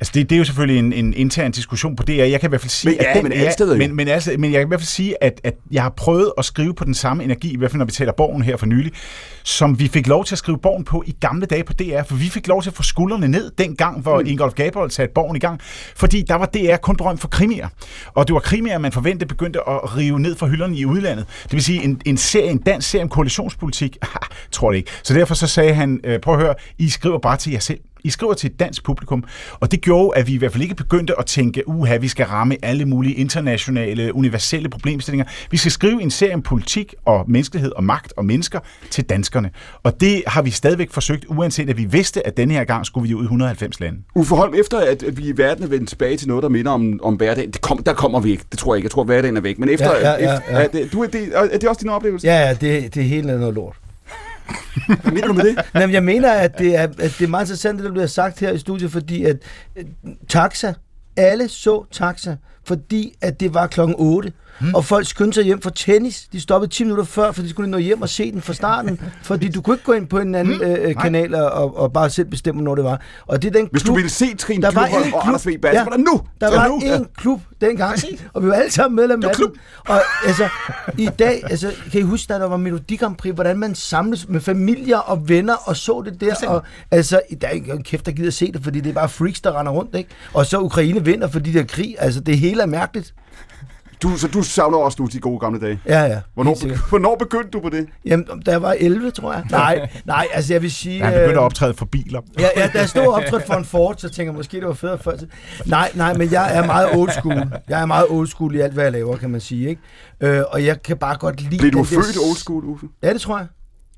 Altså 0.00 0.12
det, 0.14 0.30
det 0.30 0.36
er 0.36 0.38
jo 0.38 0.44
selvfølgelig 0.44 0.78
en, 0.78 0.92
en 0.92 1.14
intern 1.14 1.50
diskussion 1.50 1.96
på 1.96 2.02
og 2.08 2.30
jeg 2.30 2.40
kan 2.40 2.48
i 2.48 2.50
hvert 2.50 2.60
fald 2.60 2.70
sige, 2.70 2.90
Men 2.90 3.00
ja, 3.00 3.10
at 3.10 3.22
den, 3.22 3.28
men 3.28 3.52
steder 3.52 3.74
jo. 3.74 3.78
men, 3.78 3.96
men, 3.96 4.08
altså, 4.08 4.34
men 4.38 4.52
jeg 4.52 4.60
kan 4.60 4.66
i 4.66 4.70
hvert 4.70 4.80
fald 4.80 4.86
sige, 4.86 5.24
at, 5.24 5.40
at 5.44 5.54
jeg 5.70 5.82
har 5.82 5.90
prøvet 5.90 6.32
at 6.38 6.44
skrive 6.44 6.74
på 6.74 6.84
den 6.84 6.94
samme 6.94 7.24
energi, 7.24 7.52
i 7.52 7.56
hvert 7.56 7.70
fald 7.70 7.78
når 7.78 7.84
vi 7.84 7.92
taler 7.92 8.12
Borgen 8.12 8.42
her 8.42 8.56
for 8.56 8.66
nylig, 8.66 8.92
som 9.42 9.78
vi 9.78 9.88
fik 9.88 10.06
lov 10.06 10.24
til 10.24 10.34
at 10.34 10.38
skrive 10.38 10.58
Borgen 10.58 10.84
på 10.84 11.04
i 11.06 11.16
gamle 11.20 11.46
dage 11.46 11.64
på 11.64 11.72
DR, 11.72 12.02
for 12.02 12.14
vi 12.16 12.28
fik 12.28 12.46
lov 12.46 12.62
til 12.62 12.70
at 12.70 12.76
få 12.76 12.82
skuldrene 12.82 13.28
ned 13.28 13.50
dengang, 13.58 14.00
hvor 14.00 14.20
mm. 14.20 14.26
Ingolf 14.26 14.54
Gabriel 14.54 14.90
satte 14.90 15.12
Borgen 15.14 15.36
i 15.36 15.38
gang, 15.38 15.60
fordi 15.96 16.22
der 16.22 16.34
var 16.34 16.46
DR 16.46 16.76
kun 16.76 16.96
berømt 16.96 17.20
for 17.20 17.28
krimier, 17.28 17.68
og 18.14 18.28
det 18.28 18.34
var 18.34 18.40
krimier, 18.40 18.78
man 18.78 18.92
forventede 18.92 19.28
begyndte 19.28 19.60
at 19.68 19.96
rive 19.96 20.20
ned 20.20 20.36
fra 20.36 20.46
hylderne 20.46 20.76
i 20.76 20.84
udlandet. 20.84 21.26
Det 21.42 21.52
vil 21.52 21.62
sige, 21.62 21.82
en, 21.84 22.00
en 22.04 22.16
serie, 22.16 22.50
en 22.50 22.58
dansk 22.58 22.90
serie 22.90 23.02
om 23.02 23.08
koalitionspolitik, 23.08 23.96
ah, 24.02 24.08
tror 24.52 24.70
det 24.70 24.78
ikke. 24.78 24.90
Så 25.02 25.14
derfor 25.14 25.34
så 25.34 25.46
sagde 25.46 25.74
han, 25.74 26.00
øh, 26.04 26.20
prøv 26.20 26.34
at 26.34 26.40
høre, 26.40 26.54
I 26.78 26.88
skriver 26.88 27.18
bare 27.18 27.36
til 27.36 27.52
jer 27.52 27.58
selv. 27.58 27.80
I 28.06 28.10
skriver 28.10 28.34
til 28.34 28.50
et 28.50 28.60
dansk 28.60 28.84
publikum, 28.84 29.24
og 29.60 29.70
det 29.70 29.80
gjorde, 29.80 30.18
at 30.18 30.26
vi 30.26 30.32
i 30.32 30.36
hvert 30.36 30.52
fald 30.52 30.62
ikke 30.62 30.74
begyndte 30.74 31.18
at 31.18 31.26
tænke, 31.26 31.68
uha, 31.68 31.96
vi 31.96 32.08
skal 32.08 32.26
ramme 32.26 32.56
alle 32.62 32.84
mulige 32.84 33.14
internationale, 33.14 34.14
universelle 34.14 34.68
problemstillinger. 34.68 35.24
Vi 35.50 35.56
skal 35.56 35.72
skrive 35.72 36.02
en 36.02 36.10
serie 36.10 36.34
om 36.34 36.42
politik 36.42 36.94
og 37.04 37.24
menneskelighed 37.28 37.72
og 37.72 37.84
magt 37.84 38.12
og 38.16 38.24
mennesker 38.24 38.60
til 38.90 39.04
danskerne. 39.04 39.50
Og 39.82 40.00
det 40.00 40.22
har 40.26 40.42
vi 40.42 40.50
stadigvæk 40.50 40.90
forsøgt, 40.90 41.24
uanset 41.28 41.70
at 41.70 41.78
vi 41.78 41.84
vidste, 41.84 42.26
at 42.26 42.36
denne 42.36 42.54
her 42.54 42.64
gang 42.64 42.86
skulle 42.86 43.08
vi 43.08 43.14
ud 43.14 43.22
i 43.22 43.24
190 43.24 43.80
lande. 43.80 43.98
Uffe 44.14 44.34
Holm, 44.34 44.54
efter 44.54 44.78
at 44.78 45.04
vi 45.12 45.28
i 45.28 45.32
verden 45.36 45.64
er 45.64 45.68
vendt 45.68 45.88
tilbage 45.88 46.16
til 46.16 46.28
noget, 46.28 46.42
der 46.42 46.48
minder 46.48 46.70
om, 46.72 47.00
om 47.02 47.14
hverdagen, 47.14 47.50
det 47.50 47.60
kom, 47.60 47.82
der 47.82 47.92
kommer 47.92 48.20
vi 48.20 48.30
ikke. 48.30 48.44
Det 48.50 48.58
tror 48.58 48.74
jeg 48.74 48.78
ikke. 48.78 48.86
Jeg 48.86 48.90
tror, 48.90 49.04
hverdagen 49.04 49.36
er 49.36 49.40
væk. 49.40 49.58
Men 49.58 49.68
efter, 49.68 49.96
Ja, 49.96 50.10
ja, 50.10 50.10
ja, 50.10 50.36
efter 50.36 50.58
ja. 50.58 50.64
Er, 50.64 50.68
det, 50.68 50.92
du, 50.92 51.02
er, 51.02 51.06
det, 51.06 51.28
er 51.34 51.58
det 51.58 51.68
også 51.68 51.80
din 51.80 51.90
oplevelse? 51.90 52.26
Ja, 52.26 52.38
ja, 52.46 52.54
det, 52.54 52.94
det 52.94 53.02
er 53.02 53.08
helt 53.08 53.26
noget 53.26 53.54
lort. 53.54 53.76
Hvad 54.86 55.12
mener 55.12 55.26
du 55.26 55.32
med 55.32 55.44
det? 55.44 55.58
Jamen, 55.74 55.94
jeg 55.94 56.02
mener, 56.04 56.32
at 56.32 56.58
det, 56.58 56.76
er, 56.76 56.82
at 56.82 56.96
det 56.98 57.22
er 57.22 57.28
meget 57.28 57.44
interessant, 57.44 57.78
det 57.78 57.84
der 57.84 57.92
bliver 57.92 58.06
sagt 58.06 58.40
her 58.40 58.52
i 58.52 58.58
studiet, 58.58 58.92
fordi 58.92 59.24
at 59.24 59.36
øh, 59.76 59.84
taxa, 60.28 60.74
alle 61.16 61.48
så 61.48 61.84
taxa, 61.90 62.36
fordi 62.64 63.14
at 63.20 63.40
det 63.40 63.54
var 63.54 63.66
klokken 63.66 63.96
8. 63.98 64.32
Hmm. 64.60 64.74
Og 64.74 64.84
folk 64.84 65.06
skyndte 65.06 65.34
sig 65.34 65.44
hjem 65.44 65.62
fra 65.62 65.70
tennis. 65.74 66.28
De 66.32 66.40
stoppede 66.40 66.72
10 66.72 66.84
minutter 66.84 67.04
før, 67.04 67.32
for 67.32 67.42
de 67.42 67.50
skulle 67.50 67.70
nå 67.70 67.78
hjem 67.78 68.02
og 68.02 68.08
se 68.08 68.32
den 68.32 68.42
fra 68.42 68.52
starten. 68.52 69.00
fordi 69.22 69.48
du 69.48 69.60
kunne 69.62 69.74
ikke 69.76 69.84
gå 69.84 69.92
ind 69.92 70.06
på 70.06 70.18
en 70.18 70.34
anden 70.34 70.54
Hmm. 70.56 70.64
øh, 70.70 70.94
kanal 70.94 71.34
og, 71.34 71.76
og 71.76 71.92
bare 71.92 72.10
selv 72.10 72.26
bestemme, 72.28 72.62
når 72.62 72.74
det 72.74 72.84
var. 72.84 73.00
Og 73.26 73.42
det 73.42 73.48
er 73.48 73.52
den 73.58 73.68
Hvis 73.70 73.82
du 73.82 73.86
klub, 73.86 73.96
ville 73.96 74.10
se 74.10 74.36
Trine 74.36 74.62
der 74.62 74.70
var 74.70 74.86
en 74.86 74.94
og 74.94 75.02
klub, 75.02 75.14
Anders 75.22 75.46
V. 75.46 75.58
Basse, 75.62 75.78
var 75.84 75.90
der 75.90 75.96
nu! 75.96 76.20
Der 76.40 76.50
var 76.56 76.68
nu. 76.68 76.74
en 76.80 77.06
klub 77.16 77.40
dengang, 77.60 77.98
og 78.34 78.42
vi 78.42 78.48
var 78.48 78.54
alle 78.54 78.70
sammen 78.70 78.96
medlem 78.96 79.24
af 79.24 79.30
den. 79.36 79.46
Og 79.88 80.00
altså, 80.26 80.48
i 80.98 81.08
dag, 81.18 81.42
altså, 81.50 81.72
kan 81.92 82.00
I 82.00 82.02
huske, 82.02 82.32
da 82.32 82.38
der 82.38 82.44
var 82.48 82.56
Melodi 82.56 82.96
Grand 82.96 83.16
Prix, 83.16 83.34
hvordan 83.34 83.58
man 83.58 83.74
samles 83.74 84.28
med 84.28 84.40
familier 84.40 84.98
og 84.98 85.28
venner 85.28 85.54
og 85.54 85.76
så 85.76 86.02
det 86.04 86.20
der. 86.20 86.48
Og, 86.48 86.62
altså, 86.90 87.20
der 87.40 87.46
er 87.46 87.50
ikke 87.50 87.72
en 87.72 87.82
kæft, 87.82 88.06
der 88.06 88.12
gider 88.12 88.30
se 88.30 88.52
det, 88.52 88.64
fordi 88.64 88.80
det 88.80 88.90
er 88.90 88.94
bare 88.94 89.08
freaks, 89.08 89.40
der 89.40 89.58
render 89.60 89.72
rundt, 89.72 89.94
ikke? 89.94 90.10
Og 90.34 90.46
så 90.46 90.60
Ukraine 90.60 91.04
vinder, 91.04 91.28
fordi 91.28 91.52
der 91.52 91.60
er 91.60 91.64
krig. 91.64 91.96
Altså, 91.98 92.20
det 92.20 92.38
hele 92.38 92.62
er 92.62 92.66
mærkeligt. 92.66 93.14
Du, 94.02 94.16
så 94.16 94.28
du 94.28 94.42
savner 94.42 94.78
også 94.78 94.96
nu 95.02 95.08
de 95.12 95.18
gode 95.20 95.38
gamle 95.38 95.60
dage. 95.60 95.80
Ja, 95.86 96.02
ja. 96.04 96.20
Hvornår, 96.34 96.54
sikkert. 96.54 96.80
hvornår 96.88 97.16
begyndte 97.16 97.50
du 97.50 97.60
på 97.60 97.68
det? 97.68 97.86
Jamen, 98.04 98.26
da 98.46 98.50
jeg 98.50 98.62
var 98.62 98.76
11, 98.80 99.10
tror 99.10 99.32
jeg. 99.32 99.44
Nej, 99.50 99.88
nej, 100.04 100.26
altså 100.32 100.52
jeg 100.54 100.62
vil 100.62 100.70
sige... 100.70 100.98
Da 101.00 101.04
han 101.04 101.12
begyndte 101.12 101.30
øh, 101.30 101.36
at 101.36 101.44
optræde 101.44 101.74
for 101.74 101.86
biler. 101.86 102.20
Ja, 102.38 102.48
ja, 102.56 102.66
da 102.72 102.78
jeg 102.78 102.88
stod 102.88 103.06
optrædt 103.06 103.46
for 103.46 103.54
en 103.54 103.64
Ford, 103.64 103.94
så 103.98 104.08
tænker 104.08 104.32
jeg, 104.32 104.36
måske 104.36 104.56
det 104.60 104.66
var 104.66 104.74
federe 104.74 104.98
før. 104.98 105.12
Nej, 105.66 105.90
nej, 105.94 106.14
men 106.14 106.32
jeg 106.32 106.56
er 106.56 106.66
meget 106.66 106.88
old 106.96 107.10
school. 107.10 107.42
Jeg 107.68 107.80
er 107.82 107.86
meget 107.86 108.06
old 108.08 108.26
school 108.28 108.54
i 108.54 108.60
alt, 108.60 108.72
hvad 108.72 108.84
jeg 108.84 108.92
laver, 108.92 109.16
kan 109.16 109.30
man 109.30 109.40
sige. 109.40 109.68
Ikke? 109.68 109.80
Øh, 110.20 110.42
og 110.50 110.64
jeg 110.64 110.82
kan 110.82 110.96
bare 110.96 111.16
godt 111.16 111.40
lide... 111.40 111.58
Blev 111.58 111.72
du 111.72 111.78
den 111.78 111.84
der- 111.86 112.02
født 112.02 112.16
old 112.28 112.36
school, 112.36 112.64
Uffe? 112.64 112.86
Ja, 113.02 113.12
det 113.12 113.20
tror 113.20 113.38
jeg. 113.38 113.46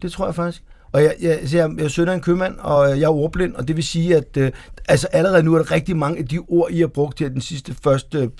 Det 0.03 0.13
tror 0.13 0.25
jeg 0.27 0.35
faktisk. 0.35 0.63
Og 0.93 1.03
jeg, 1.03 1.15
jeg, 1.23 1.39
jeg, 1.53 1.71
jeg, 1.79 1.99
jeg 1.99 2.09
af 2.09 2.15
en 2.15 2.21
købmand, 2.21 2.55
og 2.59 2.89
jeg 3.01 3.05
er 3.05 3.09
ordblind, 3.09 3.55
og 3.55 3.69
det 3.69 3.77
vil 3.77 3.85
sige, 3.85 4.17
at 4.17 4.37
øh, 4.37 4.53
altså 4.89 5.07
allerede 5.13 5.43
nu 5.43 5.55
er 5.55 5.59
der 5.59 5.71
rigtig 5.71 5.97
mange 5.97 6.19
af 6.19 6.29
de 6.29 6.39
ord, 6.49 6.71
I 6.71 6.81
har 6.81 6.87
brugt 6.87 7.19
her 7.19 7.29
den 7.29 7.41
sidste 7.41 7.75
første 7.85 8.31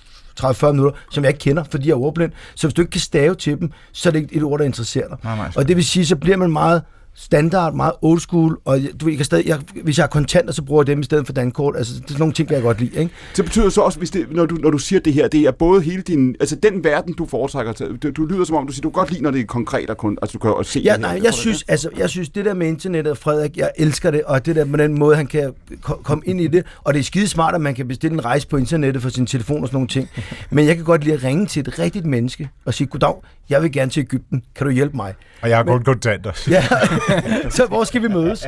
30-40 0.41 0.73
minutter, 0.73 0.99
som 1.11 1.25
jeg 1.25 1.31
ikke 1.31 1.41
kender, 1.41 1.65
fordi 1.71 1.89
jeg 1.89 1.95
er 1.95 1.99
ordblind. 1.99 2.33
Så 2.55 2.67
hvis 2.67 2.75
du 2.75 2.83
ikke 2.83 2.91
kan 2.91 3.01
stave 3.01 3.35
til 3.35 3.61
dem, 3.61 3.71
så 3.93 4.09
er 4.09 4.11
det 4.11 4.21
ikke 4.21 4.37
et 4.37 4.43
ord, 4.43 4.59
der 4.59 4.65
interesserer 4.65 5.09
dig. 5.09 5.19
Nej, 5.25 5.37
nej. 5.37 5.51
Og 5.57 5.69
det 5.69 5.77
vil 5.77 5.85
sige, 5.85 6.07
så 6.07 6.17
bliver 6.17 6.37
man 6.37 6.53
meget 6.53 6.83
standard, 7.21 7.75
meget 7.75 7.93
old 8.03 8.21
school, 8.21 8.59
og 8.65 8.83
jeg- 8.83 8.91
du 9.01 9.05
ved, 9.05 9.13
jeg 9.13 9.17
kan 9.19 9.25
stadig, 9.25 9.47
jeg, 9.47 9.59
hvis 9.83 9.99
jeg 9.99 10.03
har 10.03 10.09
kontanter, 10.09 10.53
så 10.53 10.63
bruger 10.63 10.83
jeg 10.83 10.87
dem 10.87 11.01
i 11.01 11.05
stedet 11.05 11.27
for 11.27 11.33
dankort. 11.33 11.77
Altså, 11.77 11.95
det 11.95 12.01
er 12.05 12.09
sådan 12.09 12.19
nogle 12.19 12.35
ting, 12.35 12.51
jeg 12.51 12.63
godt 12.63 12.81
lide, 12.81 13.01
ikke? 13.01 13.13
Det 13.37 13.45
betyder 13.45 13.69
så 13.69 13.81
også, 13.81 13.99
hvis 13.99 14.11
det, 14.11 14.27
når, 14.33 14.47
du, 14.47 14.55
når 14.55 14.71
du 14.71 14.79
siger 14.79 15.01
det 15.01 15.13
her, 15.13 15.29
det 15.29 15.41
er 15.41 15.51
både 15.51 15.83
hele 15.83 16.03
din... 16.03 16.37
Altså 16.41 16.57
den 16.57 16.85
verden, 16.85 17.15
du 17.15 17.27
foretrækker, 17.27 17.73
til- 17.73 17.97
du, 18.03 18.11
du 18.11 18.27
lyder 18.27 18.45
som 18.45 18.57
om, 18.57 18.67
du 18.67 18.73
siger, 18.73 18.83
du 18.83 18.91
godt 18.91 19.11
lide, 19.11 19.23
når 19.23 19.31
det 19.31 19.41
er 19.41 19.45
konkret 19.45 19.91
og 19.91 19.97
kun, 19.97 20.19
altså, 20.23 20.33
du 20.33 20.39
kan 20.39 20.51
også 20.55 20.73
se 20.73 20.81
Ja, 20.81 20.85
det 20.85 20.91
her. 20.93 21.01
nej, 21.01 21.17
Tror 21.19 21.25
jeg 21.25 21.33
du 21.33 21.39
synes, 21.39 21.65
altså, 21.69 21.89
jeg 21.99 22.11
synes, 22.11 22.29
det 22.29 22.45
der 22.45 22.55
med 22.55 22.67
internettet, 22.69 23.19
Frederik, 23.19 23.57
jeg 23.57 23.71
elsker 23.77 24.11
det, 24.11 24.23
og 24.25 24.47
det 24.47 24.57
der 24.57 24.65
med 24.65 24.79
den 24.79 24.99
måde, 24.99 25.17
han 25.17 25.27
kan 25.27 25.53
ko- 25.83 26.01
komme 26.05 26.23
ind 26.27 26.41
i 26.41 26.47
det, 26.47 26.65
og 26.85 26.95
det 26.95 27.01
er 27.01 27.05
skide 27.05 27.29
smart, 27.29 27.55
at 27.55 27.61
man 27.61 27.75
kan 27.75 27.89
bestille 27.89 28.15
en 28.15 28.25
rejse 28.25 28.49
på 28.49 28.57
internettet 28.57 29.03
for 29.03 29.09
sin 29.09 29.27
telefon 29.27 29.63
og 29.63 29.69
sådan 29.69 29.77
nogle 29.77 29.89
ting. 29.89 30.09
Men 30.51 30.67
jeg 30.67 30.77
kan 30.77 30.85
godt 30.85 31.05
lide 31.05 31.15
at 31.15 31.25
ringe 31.25 31.47
til 31.47 31.61
et 31.69 31.79
rigtigt 31.79 32.07
menneske 32.07 32.49
og 32.65 32.75
sige, 32.75 32.87
goddag, 32.87 33.15
jeg 33.51 33.63
vil 33.63 33.73
gerne 33.73 33.91
til 33.91 34.01
Ægypten, 34.01 34.43
kan 34.55 34.67
du 34.67 34.73
hjælpe 34.73 34.97
mig? 34.97 35.15
Og 35.43 35.49
jeg 35.49 35.57
har 35.57 35.65
kun 35.65 35.85
kontanter. 35.85 36.33
Ja, 36.51 36.63
så 37.51 37.67
hvor 37.67 37.85
skal 37.85 38.03
vi 38.03 38.09
mødes? 38.09 38.47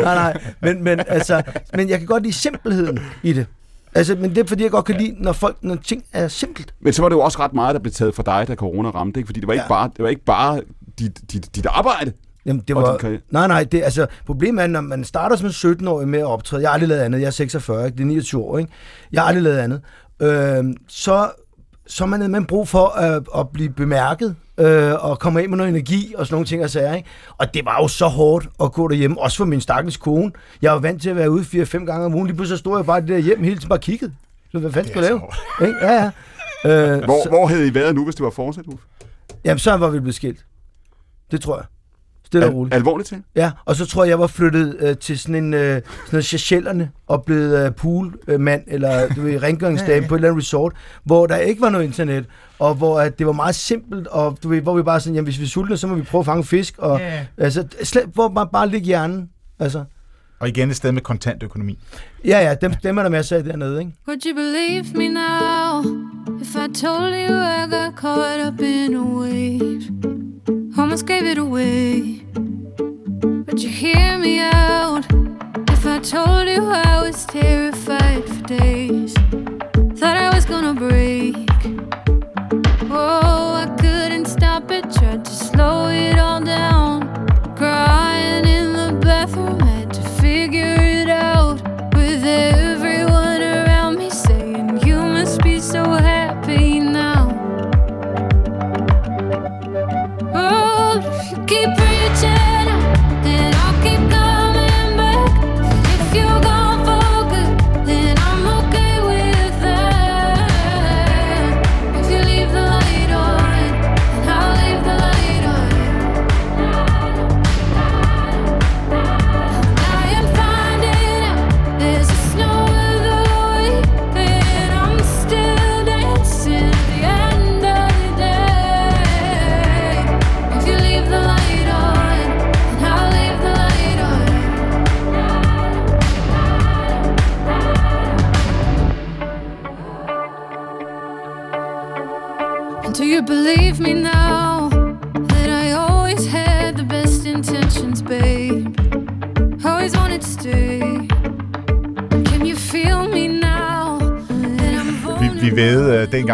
nej, 0.00 0.14
nej, 0.14 0.40
men, 0.62 0.84
men, 0.84 1.00
altså, 1.06 1.42
men 1.74 1.88
jeg 1.88 1.98
kan 1.98 2.06
godt 2.06 2.22
lide 2.22 2.32
simpelheden 2.34 2.98
i 3.22 3.32
det. 3.32 3.46
Altså, 3.94 4.14
men 4.14 4.30
det 4.30 4.38
er 4.38 4.46
fordi, 4.46 4.62
jeg 4.62 4.70
godt 4.70 4.84
kan 4.84 4.96
lide, 4.96 5.14
når, 5.18 5.32
folk, 5.32 5.56
når 5.62 5.76
ting 5.76 6.04
er 6.12 6.28
simpelt. 6.28 6.74
Men 6.80 6.92
så 6.92 7.02
var 7.02 7.08
det 7.08 7.16
jo 7.16 7.20
også 7.20 7.38
ret 7.40 7.52
meget, 7.52 7.74
der 7.74 7.80
blev 7.80 7.92
taget 7.92 8.14
for 8.14 8.22
dig, 8.22 8.44
da 8.48 8.54
corona 8.54 8.88
ramte, 8.90 9.20
ikke? 9.20 9.26
Fordi 9.26 9.40
det 9.40 9.46
var 9.46 9.52
ikke 9.52 9.62
Ja. 9.62 9.68
bare, 9.68 9.90
det 9.96 10.02
var 10.02 10.08
ikke 10.08 10.24
bare 10.24 10.60
dit, 10.98 11.20
dit, 11.32 11.56
dit 11.56 11.66
arbejde. 11.66 12.12
Jamen, 12.46 12.62
det 12.68 12.76
var, 12.76 13.18
nej, 13.30 13.46
nej, 13.48 13.64
det, 13.64 13.82
altså, 13.82 14.06
problemet 14.26 14.62
er, 14.62 14.66
når 14.66 14.80
man 14.80 15.04
starter 15.04 15.36
som 15.36 15.48
17-årig 15.48 16.08
med 16.08 16.18
at 16.18 16.24
optræde, 16.26 16.62
jeg 16.62 16.68
har 16.70 16.74
aldrig 16.74 16.88
lavet 16.88 17.00
andet, 17.02 17.20
jeg 17.20 17.26
er 17.26 17.30
46, 17.30 17.86
ikke? 17.86 17.96
det 17.96 18.02
er 18.02 18.06
29 18.06 18.42
år, 18.42 18.58
ikke? 18.58 18.72
jeg 19.12 19.22
har 19.22 19.28
aldrig 19.28 19.42
lavet 19.42 19.58
andet, 19.58 19.80
øh, 20.22 20.64
så, 20.88 21.30
så 21.88 22.04
er 22.04 22.08
man, 22.08 22.30
man 22.30 22.44
brug 22.44 22.68
for 22.68 22.86
at, 22.86 23.22
at 23.36 23.48
blive 23.48 23.70
bemærket, 23.70 24.36
øh, 24.58 25.04
og 25.04 25.18
komme 25.18 25.42
ind 25.42 25.48
med 25.50 25.56
noget 25.58 25.68
energi 25.70 26.14
og 26.18 26.26
sådan 26.26 26.34
nogle 26.34 26.46
ting 26.46 26.64
og 26.64 26.70
sager, 26.70 26.94
ikke? 26.94 27.08
Og 27.38 27.54
det 27.54 27.64
var 27.64 27.82
jo 27.82 27.88
så 27.88 28.06
hårdt 28.06 28.48
at 28.62 28.72
gå 28.72 28.88
derhjemme, 28.88 29.20
også 29.20 29.36
for 29.36 29.44
min 29.44 29.60
stakkels 29.60 29.96
kone. 29.96 30.32
Jeg 30.62 30.72
var 30.72 30.78
vant 30.78 31.02
til 31.02 31.10
at 31.10 31.16
være 31.16 31.30
ude 31.30 31.42
4-5 31.42 31.84
gange 31.84 32.06
om 32.06 32.14
ugen, 32.14 32.26
lige 32.26 32.36
pludselig 32.36 32.58
stod 32.58 32.78
jeg 32.78 32.86
bare 32.86 33.00
der 33.00 33.18
hjem 33.18 33.42
hele 33.42 33.56
tiden 33.56 33.68
bare 33.68 33.78
kiggede. 33.78 34.12
Så 34.52 34.58
hvad 34.58 34.72
fanden 34.72 34.92
skulle 34.92 35.06
jeg 35.06 35.20
lave? 35.60 35.68
Ikke? 35.68 35.86
Ja, 35.86 35.92
ja. 36.64 36.96
Øh, 36.96 37.04
Hvor, 37.04 37.22
så, 37.24 37.28
hvor 37.28 37.46
havde 37.46 37.66
I 37.66 37.74
været 37.74 37.94
nu, 37.94 38.04
hvis 38.04 38.14
det 38.14 38.24
var 38.24 38.30
fortsat, 38.30 38.64
Uffe? 38.66 38.84
jamen, 39.44 39.58
så 39.58 39.76
var 39.76 39.88
vi 39.90 40.00
blevet 40.00 40.14
skilt. 40.14 40.44
Det 41.30 41.40
tror 41.40 41.56
jeg. 41.56 41.64
Stille 42.28 42.46
og 42.46 42.54
roligt. 42.54 42.74
Al, 42.74 42.78
alvorligt 42.78 43.08
til? 43.08 43.22
Ja, 43.36 43.50
og 43.64 43.76
så 43.76 43.86
tror 43.86 44.04
jeg, 44.04 44.10
jeg 44.10 44.18
var 44.18 44.26
flyttet 44.26 44.76
øh, 44.80 44.96
til 44.96 45.18
sådan 45.18 45.34
en 45.34 45.54
øh, 45.54 45.60
sådan 45.60 45.82
noget 46.12 46.24
Seychellerne 46.24 46.90
og 47.06 47.24
blevet 47.24 47.66
øh, 47.66 47.74
poolmand, 47.74 48.62
eller 48.66 49.08
du 49.08 49.20
ved, 49.20 49.42
rengøringsdame 49.42 50.06
på 50.08 50.14
et 50.14 50.18
eller 50.18 50.28
andet 50.28 50.42
resort, 50.42 50.72
hvor 51.04 51.26
der 51.26 51.36
ikke 51.36 51.60
var 51.60 51.70
noget 51.70 51.84
internet, 51.84 52.24
og 52.58 52.74
hvor 52.74 53.00
at 53.00 53.18
det 53.18 53.26
var 53.26 53.32
meget 53.32 53.54
simpelt, 53.54 54.06
og 54.06 54.38
du 54.42 54.48
ved, 54.48 54.60
hvor 54.60 54.76
vi 54.76 54.82
bare 54.82 55.00
sådan, 55.00 55.14
jamen 55.14 55.24
hvis 55.26 55.38
vi 55.38 55.44
er 55.44 55.48
sultne, 55.48 55.76
så 55.76 55.86
må 55.86 55.94
vi 55.94 56.02
prøve 56.02 56.20
at 56.20 56.26
fange 56.26 56.44
fisk, 56.44 56.74
og 56.78 56.98
Ja. 57.00 57.26
altså, 57.36 57.64
slet, 57.82 58.04
hvor 58.14 58.28
man 58.28 58.46
bare 58.52 58.68
ligge 58.68 58.86
hjernen, 58.86 59.28
altså. 59.58 59.84
Og 60.40 60.48
igen 60.48 60.70
et 60.70 60.76
sted 60.76 60.92
med 60.92 61.02
kontant 61.02 61.42
økonomi. 61.42 61.78
Ja, 62.24 62.38
ja, 62.40 62.54
dem, 62.54 62.72
dem 62.82 62.98
er 62.98 63.02
der 63.02 63.10
masser 63.10 63.36
af 63.36 63.44
dernede, 63.44 63.78
ikke? 63.80 63.92
Would 64.08 64.26
you 64.26 64.34
believe 64.34 64.84
me 64.94 65.08
now 65.08 65.80
if 66.40 66.54
I 66.56 66.72
told 66.82 67.12
you 67.14 67.34
I 67.36 67.70
got 67.70 67.94
caught 67.96 68.46
up 68.52 68.60
in 68.60 68.94
a 68.94 69.00
wave? 69.02 70.57
Almost 70.88 71.04
gave 71.04 71.26
it 71.26 71.36
away. 71.36 72.22
But 73.44 73.58
you 73.58 73.68
hear 73.68 74.16
me 74.16 74.38
out 74.38 75.04
if 75.68 75.84
I 75.84 75.98
told 75.98 76.48
you 76.48 76.64
I 76.64 77.02
was 77.02 77.26
terrified 77.26 78.24
for 78.24 78.42
days? 78.44 79.12
Thought 79.98 80.16
I 80.16 80.34
was 80.34 80.46
gonna 80.46 80.72
break. 80.72 81.36
Oh, 82.90 83.52
I 83.64 83.66
couldn't 83.78 84.28
stop 84.28 84.70
it, 84.70 84.90
tried 84.90 85.26
to 85.26 85.30
slow 85.30 85.88
it 85.88 86.18
all 86.18 86.40
down. 86.40 87.02
Crying 87.54 88.46
in 88.46 88.72
the 88.72 88.98
bathroom, 88.98 89.60
keep 101.58 101.87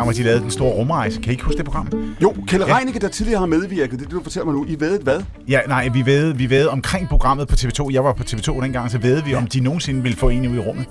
dengang, 0.05 0.13
hvor 0.13 0.13
de 0.13 0.23
lavede 0.23 0.43
den 0.43 0.51
store 0.51 0.73
rumrejse. 0.73 1.21
Kan 1.21 1.31
I 1.31 1.33
ikke 1.33 1.45
huske 1.45 1.57
det 1.57 1.65
program? 1.65 1.89
Jo, 2.23 2.35
Kjell 2.47 2.65
Reinicke, 2.65 3.01
der 3.01 3.09
tidligere 3.09 3.39
har 3.39 3.47
medvirket, 3.47 4.01
det 4.01 4.11
du 4.11 4.23
fortæller 4.23 4.45
mig 4.45 4.55
nu. 4.55 4.65
I 4.69 4.81
ved 4.81 5.01
hvad? 5.01 5.21
Ja, 5.49 5.61
nej, 5.69 5.89
vi 5.89 6.07
ved, 6.07 6.33
vi 6.35 6.51
ved 6.51 6.67
omkring 6.67 7.09
programmet 7.09 7.49
på 7.49 7.55
TV2. 7.55 7.93
Jeg 7.93 8.05
var 8.05 8.13
på 8.13 8.23
TV2 8.23 8.63
dengang, 8.63 8.91
så 8.91 8.99
ved 8.99 9.23
vi, 9.23 9.35
om 9.35 9.47
de 9.47 9.61
nogensinde 9.61 10.03
ville 10.03 10.17
få 10.17 10.29
en 10.29 10.49
ud 10.49 10.57
i 10.57 10.59
rummet. 10.59 10.87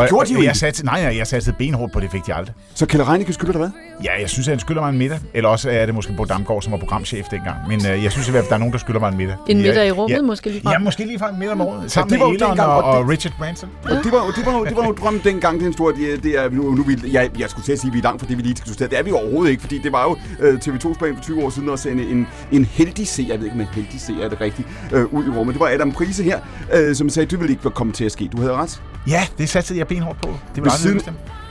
Det 0.00 0.08
gjorde 0.10 0.28
de 0.28 0.32
jo 0.32 0.38
jeg 0.38 0.44
ikke. 0.48 0.58
satte, 0.58 0.84
Nej, 0.84 1.02
nej, 1.02 1.16
jeg 1.16 1.26
satte 1.26 1.52
benhårdt 1.58 1.92
på 1.92 2.00
det, 2.00 2.10
fik 2.10 2.26
de 2.26 2.34
aldrig. 2.34 2.54
Så 2.74 2.86
Kjell 2.86 3.04
Reinicke 3.04 3.32
skylder 3.32 3.52
dig 3.52 3.58
hvad? 3.60 3.70
Ja, 4.04 4.20
jeg 4.20 4.28
synes, 4.30 4.48
at 4.48 4.52
han 4.52 4.60
skylder 4.60 4.80
mig 4.80 4.88
en 4.90 4.98
middag. 4.98 5.18
Eller 5.34 5.48
også 5.48 5.70
er 5.70 5.86
det 5.86 5.94
måske 5.94 6.12
Bo 6.16 6.24
Damgaard, 6.24 6.62
som 6.62 6.72
var 6.72 6.78
programchef 6.78 7.26
dengang. 7.30 7.56
Men 7.68 7.86
øh, 7.86 8.04
jeg 8.04 8.12
synes 8.12 8.28
i 8.28 8.30
hvert 8.30 8.40
fald, 8.40 8.46
at 8.46 8.48
der 8.48 8.54
er 8.54 8.58
nogen, 8.58 8.72
der 8.72 8.78
skylder 8.78 9.00
mig 9.00 9.08
en 9.08 9.16
middag. 9.16 9.36
En 9.48 9.56
middag 9.56 9.84
i 9.84 9.86
ja, 9.88 9.92
rummet 9.92 10.16
ja, 10.16 10.22
måske 10.22 10.50
lige 10.50 10.70
Ja, 10.70 10.78
måske 10.78 11.04
lige 11.04 11.18
fra 11.18 11.30
en 11.30 11.38
middag 11.38 11.52
om 11.52 11.60
året. 11.60 11.90
Sammen 11.92 12.12
det 12.12 12.20
var 12.20 12.26
med 12.28 12.34
Elon 12.36 12.48
dengang, 12.48 12.70
og, 12.70 12.82
og 12.84 13.08
Richard 13.08 13.32
Branson. 13.38 13.68
Og 13.84 13.90
det 13.90 14.12
var, 14.12 14.18
jo- 14.26 14.32
det 14.36 14.46
var, 14.46 14.52
jo- 14.58 14.64
det 14.64 14.76
var 14.76 14.86
jo 14.86 14.92
drømmen 14.92 15.20
dengang, 15.24 15.54
det 15.58 15.62
er 15.62 15.66
en 15.66 15.72
stor, 15.72 15.90
det, 15.90 16.22
det 16.22 16.38
er, 16.38 16.50
nu, 16.50 16.62
nu 16.74 16.82
vi, 16.82 16.96
jeg, 17.12 17.30
jeg 17.38 17.50
skulle 17.50 17.64
til 17.64 17.72
at 17.72 17.78
sige, 17.80 17.88
at 17.88 17.94
vi 17.94 17.98
er 17.98 18.02
langt 18.02 18.20
fra 18.22 18.28
det, 18.28 18.36
vi 18.38 18.42
lige 18.42 18.54
diskuterede. 18.54 18.90
Det 18.90 18.98
er 18.98 19.02
vi 19.02 19.10
overhovedet 19.12 19.50
ikke, 19.50 19.60
fordi 19.62 19.78
det 19.82 19.92
var 19.92 20.02
jo 20.02 20.16
øh, 20.40 20.54
TV2's 20.54 20.98
plan 20.98 21.14
for 21.16 21.22
20 21.22 21.44
år 21.44 21.50
siden 21.50 21.70
at 21.70 21.78
sende 21.78 22.10
en, 22.10 22.26
en 22.52 22.64
heldig 22.64 23.08
seer, 23.08 23.26
jeg 23.28 23.38
ved 23.38 23.44
ikke, 23.44 23.54
om 23.54 23.60
en 23.60 23.66
heldig 23.72 24.00
seer 24.00 24.24
er 24.24 24.28
det 24.28 24.40
rigtigt, 24.40 24.68
øh, 24.92 25.14
ud 25.14 25.24
i 25.26 25.30
rummet. 25.30 25.52
Det 25.54 25.60
var 25.60 25.68
Adam 25.68 25.92
Prise 25.92 26.22
her, 26.22 26.38
øh, 26.74 26.94
som 26.94 27.08
sagde, 27.08 27.30
det 27.30 27.40
ville 27.40 27.52
ikke 27.52 27.70
komme 27.70 27.92
til 27.92 28.04
at 28.04 28.12
ske. 28.12 28.28
Du 28.32 28.38
havde 28.40 28.52
ret. 28.52 28.82
Ja, 29.06 29.26
det 29.38 29.48
satte 29.48 29.78
jeg 29.78 29.86
benhårdt 29.86 30.22
på. 30.22 30.34
Det 30.54 30.64
var 30.64 30.70
siden 30.70 31.00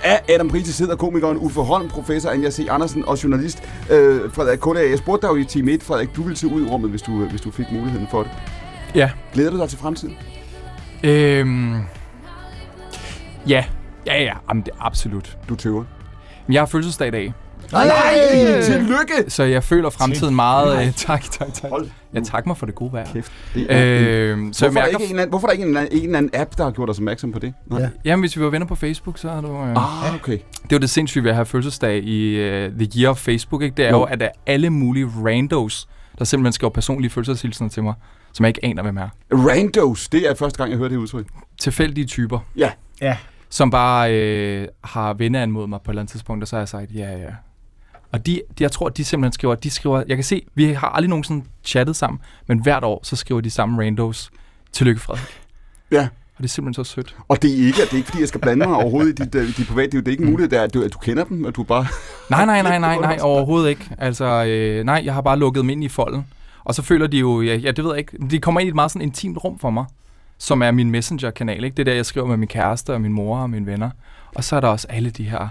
af 0.04 0.22
Adam 0.34 0.50
Prise 0.50 0.74
sidder 0.74 0.96
komikeren 0.96 1.38
Uffe 1.38 1.62
Holm, 1.62 1.90
professor 1.90 2.30
Anja 2.30 2.52
C. 2.52 2.68
Andersen 2.70 3.06
og 3.06 3.24
journalist 3.24 3.64
øh, 3.92 4.32
Frederik 4.34 4.60
Kullager. 4.60 4.90
Jeg 4.90 4.98
spurgte 4.98 5.28
dig 5.28 5.34
jo 5.34 5.38
i 5.38 5.46
time 5.46 5.72
1, 5.72 5.84
Frederik, 5.84 6.16
du 6.16 6.22
ville 6.24 6.38
se 6.38 6.48
ud 6.48 6.66
i 6.66 6.70
rummet, 6.70 6.90
hvis 6.90 7.02
du, 7.02 7.26
hvis 7.26 7.42
du 7.42 7.52
fik 7.52 7.66
muligheden 7.72 8.08
for 8.12 8.24
det. 8.24 8.32
Ja. 8.96 9.12
Glæder 9.34 9.52
du 9.52 9.58
dig 9.58 9.70
til 9.70 9.78
fremtiden? 9.78 10.16
Øhm, 11.04 11.74
ja, 13.48 13.66
ja, 14.06 14.24
ja, 14.24 14.34
jamen, 14.50 14.64
det 14.64 14.72
er 14.72 14.86
absolut. 14.86 15.38
Du 15.50 15.56
tøver. 15.56 15.84
Men 16.48 16.54
jeg 16.54 16.62
har 16.62 16.66
fødselsdag 16.66 17.08
i 17.08 17.12
dag, 17.12 17.34
Nej! 17.72 18.62
Tillykke! 18.62 19.14
så 19.32 19.44
jeg 19.44 19.64
føler 19.64 19.90
fremtiden 19.90 20.36
meget... 20.36 20.88
Øh, 20.88 20.94
tak, 21.08 21.24
tak, 21.32 21.54
tak. 21.54 21.70
Hold 21.72 21.90
Ja, 22.14 22.20
tak 22.20 22.46
mig 22.48 22.58
for 22.58 22.66
det 22.66 22.76
gode 22.76 22.94
vejr. 22.94 23.06
kæft. 23.14 23.32
Det 23.54 23.68
er 23.70 24.32
Øhm, 24.32 24.54
så 24.54 24.66
jeg 24.66 24.72
hvorfor, 24.72 24.80
er 24.80 24.86
der 24.86 24.92
mærker... 24.92 25.00
ikke 25.04 25.14
en, 25.14 25.20
anden- 25.20 25.30
hvorfor 25.30 25.48
er 25.48 25.50
der 25.50 25.54
ikke 25.58 25.70
en, 25.70 25.78
anden- 25.78 25.98
en 25.98 26.04
eller 26.06 26.18
anden 26.18 26.32
app, 26.42 26.58
der 26.58 26.64
har 26.64 26.72
gjort 26.72 26.90
os 26.90 26.98
opmærksom 26.98 27.32
på 27.32 27.40
det? 27.40 27.54
Nej. 27.66 27.82
Ja. 27.82 27.90
Jamen, 28.06 28.22
hvis 28.22 28.38
vi 28.38 28.44
var 28.44 28.50
venner 28.50 28.68
på 28.68 28.76
Facebook, 28.76 29.18
så 29.18 29.30
er 29.30 29.42
du... 29.42 29.48
Øh, 29.64 29.70
Ah, 30.06 30.16
okay. 30.16 30.32
Det 30.64 30.72
er 30.72 30.76
jo 30.76 30.78
det 30.80 30.90
sindssyge 30.90 31.24
ved 31.24 31.30
at 31.30 31.36
have 31.36 31.46
fødselsdag 31.46 32.04
i 32.04 32.36
uh, 32.36 32.72
The 32.80 32.90
Year 32.98 33.10
of 33.10 33.18
Facebook, 33.18 33.62
ikke? 33.62 33.76
Det 33.78 33.86
er 33.86 33.90
Jo. 33.90 33.98
jo, 33.98 34.04
at 34.04 34.20
der 34.20 34.26
er 34.26 34.32
alle 34.48 34.70
mulige 34.70 35.08
randos, 35.26 35.88
der 36.20 36.26
simpelthen 36.26 36.54
skriver 36.54 36.72
personlige 36.72 37.10
fødselshilsener 37.12 37.70
til 37.70 37.84
mig, 37.84 37.94
som 38.34 38.44
jeg 38.46 38.50
ikke 38.50 38.66
aner, 38.66 38.84
hvem 38.84 38.98
er. 38.98 39.10
Randos, 39.34 40.08
det 40.10 40.30
er 40.30 40.36
første 40.36 40.58
gang, 40.58 40.70
jeg 40.72 40.78
hører 40.78 40.90
det 40.90 40.98
udtryk. 40.98 41.26
Tilfældige 41.60 42.06
typer, 42.06 42.40
Ja. 42.58 42.72
Ja. 43.02 43.18
som 43.50 43.72
bare 43.72 44.14
øh, 44.16 44.68
har 44.84 45.14
venneanmodet 45.14 45.70
mig 45.70 45.80
på 45.86 45.92
et 45.92 45.94
eller 45.94 46.02
andet 46.02 46.12
tidspunkt, 46.12 46.44
og 46.44 46.48
så 46.48 46.56
har 46.56 46.62
jeg 46.62 46.68
sagt, 46.70 46.92
ja, 46.96 47.12
ja. 47.18 47.30
Og 48.12 48.26
de, 48.26 48.42
de, 48.58 48.64
jeg 48.64 48.72
tror, 48.72 48.90
de 48.90 49.04
simpelthen 49.06 49.34
skriver, 49.34 49.56
de 49.56 49.70
skriver, 49.70 50.04
jeg 50.08 50.18
kan 50.18 50.24
se, 50.24 50.46
vi 50.56 50.74
har 50.74 50.88
aldrig 50.88 51.10
nogensinde 51.10 51.46
chattet 51.64 51.96
sammen, 51.96 52.20
men 52.48 52.62
hvert 52.62 52.84
år, 52.84 53.00
så 53.04 53.16
skriver 53.16 53.42
de 53.42 53.50
samme 53.50 53.84
randos, 53.84 54.32
tillykke 54.72 55.02
Frederik. 55.02 55.42
Ja. 55.92 56.08
Og 56.40 56.44
det 56.44 56.50
er 56.50 56.50
simpelthen 56.50 56.86
så 56.86 56.92
sødt. 56.92 57.16
Og 57.28 57.42
det 57.42 57.52
er 57.52 57.66
ikke, 57.66 57.82
det 57.82 57.92
er 57.92 57.96
ikke 57.96 58.08
fordi, 58.08 58.20
jeg 58.20 58.28
skal 58.28 58.42
blande 58.42 58.68
mig 58.68 58.76
overhovedet 58.76 59.20
i 59.20 59.24
dit, 59.24 59.36
uh, 59.36 59.58
dit 59.58 59.68
private. 59.68 59.98
Det 59.98 60.08
er 60.08 60.12
ikke 60.12 60.26
muligt, 60.26 60.54
at 60.54 60.74
du, 60.74 60.84
at 60.84 60.94
du 60.94 60.98
kender 60.98 61.24
dem, 61.24 61.46
at 61.46 61.56
du 61.56 61.64
bare... 61.64 61.86
Nej, 62.30 62.46
nej, 62.46 62.62
nej, 62.62 62.80
nej, 62.80 62.96
nej, 63.08 63.18
overhovedet 63.22 63.70
ikke. 63.70 63.90
Altså, 63.98 64.46
øh, 64.46 64.84
nej, 64.86 65.02
jeg 65.06 65.14
har 65.14 65.22
bare 65.22 65.40
lukket 65.40 65.62
dem 65.62 65.70
ind 65.70 65.84
i 65.84 65.88
folden. 65.88 66.28
Og 66.64 66.76
så 66.76 66.82
føler 66.82 67.08
de 67.08 67.18
jo, 67.18 67.42
ja, 67.42 67.56
ja, 67.56 67.72
det 67.72 67.84
ved 67.84 67.92
jeg 67.92 68.00
ikke, 68.00 68.18
de 68.32 68.40
kommer 68.40 68.60
ind 68.60 68.68
i 68.68 68.70
et 68.70 68.76
meget 68.76 68.92
sådan 68.92 69.02
intimt 69.02 69.44
rum 69.44 69.60
for 69.60 69.70
mig, 69.70 69.86
som 70.38 70.62
er 70.62 70.72
min 70.72 70.92
messenger-kanal, 70.92 71.64
ikke? 71.64 71.76
Det 71.76 71.80
er 71.80 71.86
der, 71.86 71.94
jeg 71.94 72.06
skriver 72.06 72.28
med 72.28 72.38
min 72.38 72.48
kæreste 72.48 72.94
og 72.94 73.02
min 73.02 73.14
mor 73.14 73.38
og 73.38 73.50
mine 73.50 73.66
venner. 73.66 73.90
Og 74.36 74.44
så 74.44 74.56
er 74.56 74.60
der 74.60 74.68
også 74.68 74.88
alle 74.90 75.10
de 75.10 75.24
her 75.24 75.48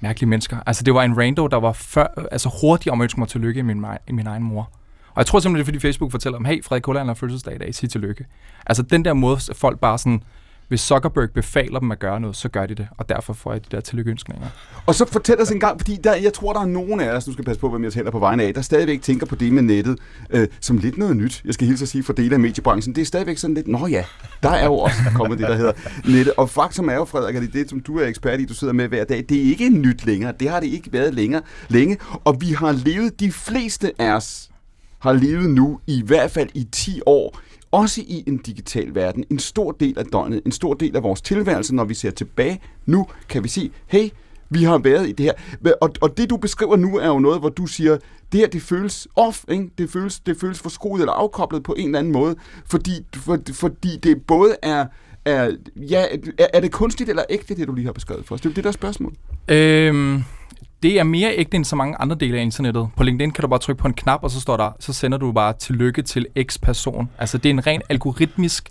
mærkelige 0.00 0.28
mennesker. 0.28 0.58
Altså, 0.66 0.84
det 0.84 0.94
var 0.94 1.02
en 1.02 1.18
rando, 1.18 1.46
der 1.46 1.56
var 1.56 1.72
før, 1.72 2.06
øh, 2.18 2.24
altså 2.32 2.50
hurtigt 2.60 2.92
om 2.92 3.00
at 3.00 3.04
ønske 3.04 3.20
mig 3.20 3.28
tillykke 3.28 3.58
i 3.58 3.62
min, 3.62 3.84
i 4.08 4.12
min 4.12 4.26
egen 4.26 4.42
mor. 4.42 4.70
Og 5.08 5.16
jeg 5.16 5.26
tror 5.26 5.40
simpelthen, 5.40 5.56
det 5.56 5.62
er, 5.62 5.64
fordi 5.64 5.78
Facebook 5.78 6.10
fortæller 6.10 6.38
om, 6.38 6.44
hey, 6.44 6.64
Frederik 6.64 6.82
Kulland 6.82 7.08
har 7.08 7.14
fødselsdag 7.14 7.54
i 7.54 7.58
dag, 7.58 7.74
sig 7.74 7.90
tillykke. 7.90 8.26
Altså, 8.66 8.82
den 8.82 9.04
der 9.04 9.12
måde, 9.12 9.38
folk 9.54 9.80
bare 9.80 9.98
sådan, 9.98 10.22
hvis 10.70 10.80
Zuckerberg 10.80 11.30
befaler 11.30 11.78
dem 11.78 11.90
at 11.90 11.98
gøre 11.98 12.20
noget, 12.20 12.36
så 12.36 12.48
gør 12.48 12.66
de 12.66 12.74
det. 12.74 12.88
Og 12.98 13.08
derfor 13.08 13.32
får 13.32 13.52
jeg 13.52 13.64
de 13.64 13.76
der 13.76 13.80
tillykkeønskninger. 13.80 14.46
Og 14.86 14.94
så 14.94 15.04
fortæl 15.04 15.40
os 15.40 15.50
en 15.50 15.60
gang, 15.60 15.80
fordi 15.80 15.96
der, 16.04 16.14
jeg 16.14 16.32
tror, 16.32 16.52
der 16.52 16.60
er 16.60 16.66
nogen 16.66 17.00
af 17.00 17.10
os, 17.10 17.26
nu 17.26 17.32
skal 17.32 17.44
passe 17.44 17.60
på, 17.60 17.70
hvem 17.70 17.84
jeg 17.84 17.92
taler 17.92 18.10
på 18.10 18.18
vegne 18.18 18.42
af, 18.42 18.54
der 18.54 18.60
stadigvæk 18.60 19.02
tænker 19.02 19.26
på 19.26 19.34
det 19.34 19.52
med 19.52 19.62
nettet 19.62 19.98
øh, 20.30 20.48
som 20.60 20.78
lidt 20.78 20.98
noget 20.98 21.16
nyt. 21.16 21.42
Jeg 21.44 21.54
skal 21.54 21.66
hilse 21.66 21.82
at 21.82 21.88
sige 21.88 22.04
for 22.04 22.12
dele 22.12 22.34
af 22.34 22.40
mediebranchen. 22.40 22.94
Det 22.94 23.00
er 23.00 23.06
stadigvæk 23.06 23.38
sådan 23.38 23.54
lidt, 23.54 23.68
nå 23.68 23.86
ja, 23.86 24.04
der 24.42 24.50
er 24.50 24.64
jo 24.64 24.74
også 24.74 24.98
kommet 25.14 25.38
det, 25.38 25.48
der 25.48 25.56
hedder 25.56 25.72
nettet. 26.04 26.34
Og 26.36 26.50
faktum 26.50 26.88
er 26.88 26.94
jo, 26.94 27.04
Frederik, 27.04 27.36
at 27.36 27.42
det 27.42 27.52
det, 27.52 27.70
som 27.70 27.80
du 27.80 27.98
er 27.98 28.06
ekspert 28.06 28.40
i, 28.40 28.44
du 28.44 28.54
sidder 28.54 28.72
med 28.72 28.88
hver 28.88 29.04
dag, 29.04 29.24
det 29.28 29.38
er 29.38 29.42
ikke 29.42 29.68
nyt 29.68 30.06
længere. 30.06 30.32
Det 30.40 30.50
har 30.50 30.60
det 30.60 30.66
ikke 30.66 30.92
været 30.92 31.14
længere, 31.14 31.42
længe. 31.68 31.98
Og 32.24 32.40
vi 32.40 32.52
har 32.52 32.72
levet, 32.72 33.20
de 33.20 33.32
fleste 33.32 33.92
af 33.98 34.12
os 34.12 34.50
har 34.98 35.12
levet 35.12 35.50
nu, 35.50 35.80
i 35.86 36.02
hvert 36.06 36.30
fald 36.30 36.48
i 36.54 36.66
10 36.72 37.00
år, 37.06 37.38
også 37.70 38.00
i 38.00 38.24
en 38.26 38.38
digital 38.38 38.94
verden, 38.94 39.24
en 39.30 39.38
stor 39.38 39.72
del 39.72 39.98
af 39.98 40.04
døgnet, 40.06 40.42
en 40.46 40.52
stor 40.52 40.74
del 40.74 40.96
af 40.96 41.02
vores 41.02 41.20
tilværelse, 41.20 41.74
når 41.74 41.84
vi 41.84 41.94
ser 41.94 42.10
tilbage, 42.10 42.60
nu 42.86 43.06
kan 43.28 43.44
vi 43.44 43.48
sige, 43.48 43.70
hey, 43.86 44.08
vi 44.50 44.64
har 44.64 44.78
været 44.78 45.08
i 45.08 45.12
det 45.12 45.26
her. 45.26 45.72
Og, 45.80 45.90
og 46.00 46.16
det, 46.16 46.30
du 46.30 46.36
beskriver 46.36 46.76
nu, 46.76 46.98
er 46.98 47.06
jo 47.06 47.18
noget, 47.18 47.40
hvor 47.40 47.48
du 47.48 47.66
siger, 47.66 47.98
det 48.32 48.40
her, 48.40 48.48
det 48.48 48.62
føles 48.62 49.08
off, 49.16 49.44
ikke? 49.48 49.70
Det, 49.78 49.90
føles, 49.90 50.20
det 50.20 50.36
føles 50.40 50.60
forskruet 50.60 51.00
eller 51.00 51.12
afkoblet 51.12 51.62
på 51.62 51.74
en 51.78 51.86
eller 51.86 51.98
anden 51.98 52.12
måde, 52.12 52.36
fordi, 52.66 52.92
for, 53.14 53.38
fordi 53.52 53.96
det 53.96 54.22
både 54.26 54.56
er, 54.62 54.86
er, 55.24 55.50
ja, 55.76 56.04
er, 56.38 56.46
er 56.54 56.60
det 56.60 56.72
kunstigt 56.72 57.10
eller 57.10 57.22
ægte, 57.30 57.54
det 57.54 57.68
du 57.68 57.74
lige 57.74 57.84
har 57.84 57.92
beskrevet 57.92 58.26
for 58.26 58.34
os? 58.34 58.40
Det 58.40 58.46
er 58.46 58.50
jo 58.50 58.54
det, 58.54 58.64
der 58.64 58.70
er 58.70 58.72
spørgsmål. 58.72 59.14
Øhm, 59.48 60.22
det 60.82 60.98
er 60.98 61.04
mere 61.04 61.36
ægte 61.36 61.56
end 61.56 61.64
så 61.64 61.76
mange 61.76 61.96
andre 61.96 62.16
dele 62.16 62.38
af 62.38 62.42
internettet. 62.42 62.88
På 62.96 63.02
LinkedIn 63.02 63.30
kan 63.30 63.42
du 63.42 63.48
bare 63.48 63.60
trykke 63.60 63.80
på 63.80 63.88
en 63.88 63.94
knap, 63.94 64.22
og 64.22 64.30
så 64.30 64.40
står 64.40 64.56
der, 64.56 64.70
så 64.80 64.92
sender 64.92 65.18
du 65.18 65.32
bare 65.32 65.52
tillykke 65.52 66.02
til 66.02 66.26
X 66.42 66.60
person. 66.60 67.10
Altså 67.18 67.38
det 67.38 67.48
er 67.48 67.50
en 67.50 67.66
ren 67.66 67.82
algoritmisk 67.88 68.70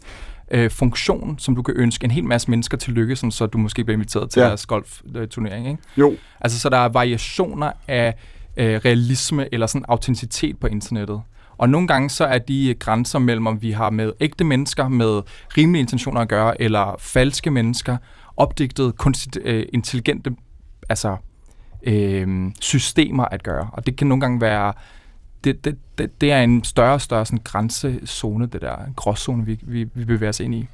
øh, 0.52 0.72
funktion, 0.72 1.40
som 1.40 1.56
du 1.56 1.62
kan 1.62 1.74
ønske 1.78 2.06
en 2.06 2.12
hel 2.12 2.24
masse 2.24 2.50
mennesker 2.50 2.78
tillykke, 2.78 3.16
sådan, 3.16 3.32
så 3.32 3.46
du 3.46 3.58
måske 3.58 3.84
bliver 3.84 3.96
inviteret 3.96 4.30
til 4.30 4.40
ja. 4.40 4.48
deres 4.48 4.66
golfturnering. 4.66 5.68
Ikke? 5.68 5.84
Jo. 5.98 6.16
Altså 6.42 6.60
så 6.60 6.70
der 6.70 6.78
er 6.78 6.90
variationer 6.90 7.72
af 7.88 8.16
øh, 8.58 8.76
realisme 8.86 9.54
eller 9.54 9.68
sådan 9.68 9.86
autenticitet 9.88 10.60
på 10.60 10.68
internettet. 10.68 11.22
Og 11.58 11.70
nogle 11.70 11.88
gange 11.88 12.10
så 12.10 12.26
er 12.26 12.38
de 12.38 12.76
grænser 12.80 13.20
mellem, 13.20 13.48
om 13.48 13.62
vi 13.62 13.72
har 13.72 13.90
med 13.90 14.12
ægte 14.20 14.44
mennesker 14.44 14.88
med 14.88 15.22
rimelige 15.58 15.82
intentioner 15.82 16.22
at 16.22 16.30
gøre, 16.30 16.62
eller 16.62 16.96
falske 17.00 17.52
mennesker, 17.52 17.98
opdigtet, 18.38 18.98
kunstigt 18.98 19.38
øh, 19.46 19.66
intelligente 19.74 20.32
altså, 20.90 21.18
øh, 21.84 22.52
systemer 22.62 23.26
at 23.26 23.44
gøre. 23.44 23.70
Og 23.74 23.86
det 23.86 23.96
kan 23.96 24.08
nogle 24.08 24.22
gange 24.22 24.42
være, 24.42 24.74
det, 25.44 25.66
det, 25.66 25.78
det, 25.98 26.22
det 26.22 26.32
er 26.32 26.42
en 26.42 26.64
større 26.64 26.94
og 26.94 27.02
større 27.02 27.26
sådan, 27.26 27.40
grænsezone, 27.44 28.46
det 28.46 28.62
der 28.62 28.76
gråzone, 28.96 29.46
vi, 29.46 29.60
vi, 29.62 29.84
vi 29.94 30.06
bevæger 30.06 30.30
os 30.30 30.40
ind 30.40 30.56
i. 30.56 30.68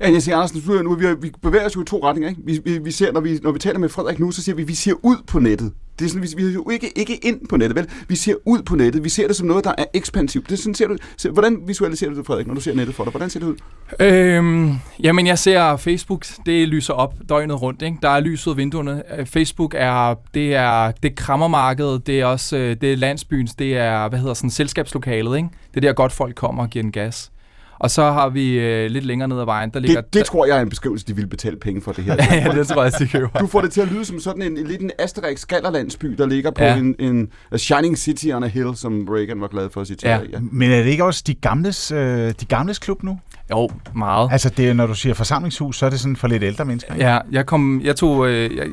Ja, 0.00 0.12
jeg 0.12 0.22
siger, 0.22 0.36
Andersen, 0.36 0.84
nu, 0.84 0.94
vi, 0.94 1.06
vi 1.20 1.32
bevæger 1.42 1.66
os 1.66 1.76
jo 1.76 1.82
i 1.82 1.84
to 1.84 2.04
retninger. 2.04 2.28
Ikke? 2.28 2.42
Vi, 2.44 2.60
vi, 2.64 2.78
vi 2.78 2.90
ser, 2.90 3.12
når 3.12 3.20
vi, 3.20 3.38
når 3.42 3.52
vi 3.52 3.58
taler 3.58 3.78
med 3.78 3.88
Frederik 3.88 4.18
nu, 4.18 4.30
så 4.30 4.42
siger 4.42 4.56
vi, 4.56 4.62
at 4.62 4.68
vi 4.68 4.74
ser 4.74 4.94
ud 5.02 5.16
på 5.26 5.38
nettet. 5.38 5.72
Det 5.98 6.04
er 6.04 6.08
sådan, 6.08 6.22
vi, 6.22 6.28
vi 6.36 6.42
ser 6.42 6.54
jo 6.54 6.70
ikke, 6.70 6.98
ikke 6.98 7.16
ind 7.22 7.48
på 7.48 7.56
nettet, 7.56 7.76
vel? 7.76 7.88
Vi 8.08 8.16
ser 8.16 8.34
ud 8.44 8.62
på 8.62 8.76
nettet. 8.76 9.04
Vi 9.04 9.08
ser 9.08 9.26
det 9.26 9.36
som 9.36 9.46
noget, 9.46 9.64
der 9.64 9.72
er 9.78 9.84
ekspansivt. 9.94 10.46
Det 10.48 10.52
er 10.52 10.56
sådan, 10.56 10.74
ser 10.74 10.86
du, 10.86 10.96
ser, 11.16 11.30
hvordan 11.30 11.58
visualiserer 11.66 12.10
du 12.10 12.16
det, 12.16 12.26
Frederik, 12.26 12.46
når 12.46 12.54
du 12.54 12.60
ser 12.60 12.74
nettet 12.74 12.94
for 12.94 13.04
dig? 13.04 13.10
Hvordan 13.10 13.30
ser 13.30 13.40
det 13.40 13.46
ud? 13.46 13.56
Øhm, 14.00 14.74
jamen, 15.02 15.26
jeg 15.26 15.38
ser 15.38 15.76
Facebook, 15.76 16.26
det 16.46 16.68
lyser 16.68 16.94
op 16.94 17.14
døgnet 17.28 17.62
rundt. 17.62 17.82
Ikke? 17.82 17.96
Der 18.02 18.08
er 18.08 18.20
lys 18.20 18.46
ud 18.46 18.52
af 18.52 18.56
vinduerne. 18.56 19.02
Øh, 19.18 19.26
Facebook 19.26 19.74
er, 19.78 20.14
det 20.34 20.54
er, 20.54 20.90
det 20.90 21.10
er 21.10 21.14
krammermarkedet, 21.16 22.06
det 22.06 22.20
er 22.20 22.26
også 22.26 22.56
øh, 22.56 22.76
det 22.80 22.92
er 22.92 22.96
landsbyens, 22.96 23.54
det 23.54 23.76
er, 23.76 24.08
hvad 24.08 24.18
hedder 24.18 24.34
sådan, 24.34 24.50
selskabslokalet. 24.50 25.36
Ikke? 25.36 25.48
Det 25.74 25.76
er 25.76 25.88
der 25.88 25.92
godt 25.92 26.12
folk 26.12 26.34
kommer 26.34 26.62
og 26.62 26.70
giver 26.70 26.84
en 26.84 26.92
gas. 26.92 27.30
Og 27.78 27.90
så 27.90 28.02
har 28.02 28.28
vi 28.28 28.58
øh, 28.58 28.90
lidt 28.90 29.04
længere 29.04 29.28
ned 29.28 29.40
ad 29.40 29.44
vejen, 29.44 29.70
der 29.70 29.80
ligger... 29.80 30.00
Det, 30.00 30.14
det 30.14 30.24
tror 30.24 30.46
jeg 30.46 30.56
er 30.58 30.62
en 30.62 30.68
beskrivelse, 30.68 31.06
de 31.06 31.16
vil 31.16 31.26
betale 31.26 31.56
penge 31.56 31.82
for 31.82 31.92
det 31.92 32.04
her. 32.04 32.14
ja, 32.30 32.52
det 32.58 32.68
tror 32.68 32.82
jeg, 32.82 32.92
de 32.98 33.06
køber. 33.08 33.38
Du 33.38 33.46
får 33.46 33.60
det 33.60 33.72
til 33.72 33.80
at 33.80 33.88
lyde 33.92 34.04
som 34.04 34.20
sådan 34.20 34.42
en, 34.42 34.56
en 34.58 34.66
lidt 34.66 34.80
en 34.80 34.90
Asterix 34.98 35.38
skallerlandsby, 35.40 36.06
der 36.18 36.26
ligger 36.26 36.50
på 36.50 36.62
Ja. 36.62 36.76
en, 36.76 36.94
en 36.98 37.28
a 37.52 37.56
shining 37.56 37.98
city 37.98 38.26
on 38.34 38.44
a 38.44 38.46
hill, 38.46 38.76
som 38.76 39.08
Reagan 39.08 39.40
var 39.40 39.48
glad 39.48 39.70
for 39.70 39.80
at 39.80 39.86
citere. 39.86 40.10
Ja. 40.10 40.20
Ja. 40.32 40.38
Men 40.52 40.70
er 40.70 40.82
det 40.82 40.90
ikke 40.90 41.04
også 41.04 41.22
de 41.26 41.34
gamles, 41.34 41.92
øh, 41.92 41.98
de 42.40 42.44
gamles 42.48 42.78
klub 42.78 43.02
nu? 43.02 43.18
Jo, 43.50 43.68
meget. 43.94 44.28
Altså, 44.32 44.48
det, 44.50 44.76
når 44.76 44.86
du 44.86 44.94
siger 44.94 45.14
forsamlingshus, 45.14 45.78
så 45.78 45.86
er 45.86 45.90
det 45.90 46.00
sådan 46.00 46.16
for 46.16 46.28
lidt 46.28 46.42
ældre 46.42 46.64
mennesker. 46.64 46.94
ikke? 46.94 47.06
Ja, 47.06 47.18
jeg 47.30 47.46
kom, 47.46 47.80
jeg 47.84 47.96
tog, 47.96 48.28
øh, 48.28 48.56
jeg, 48.56 48.66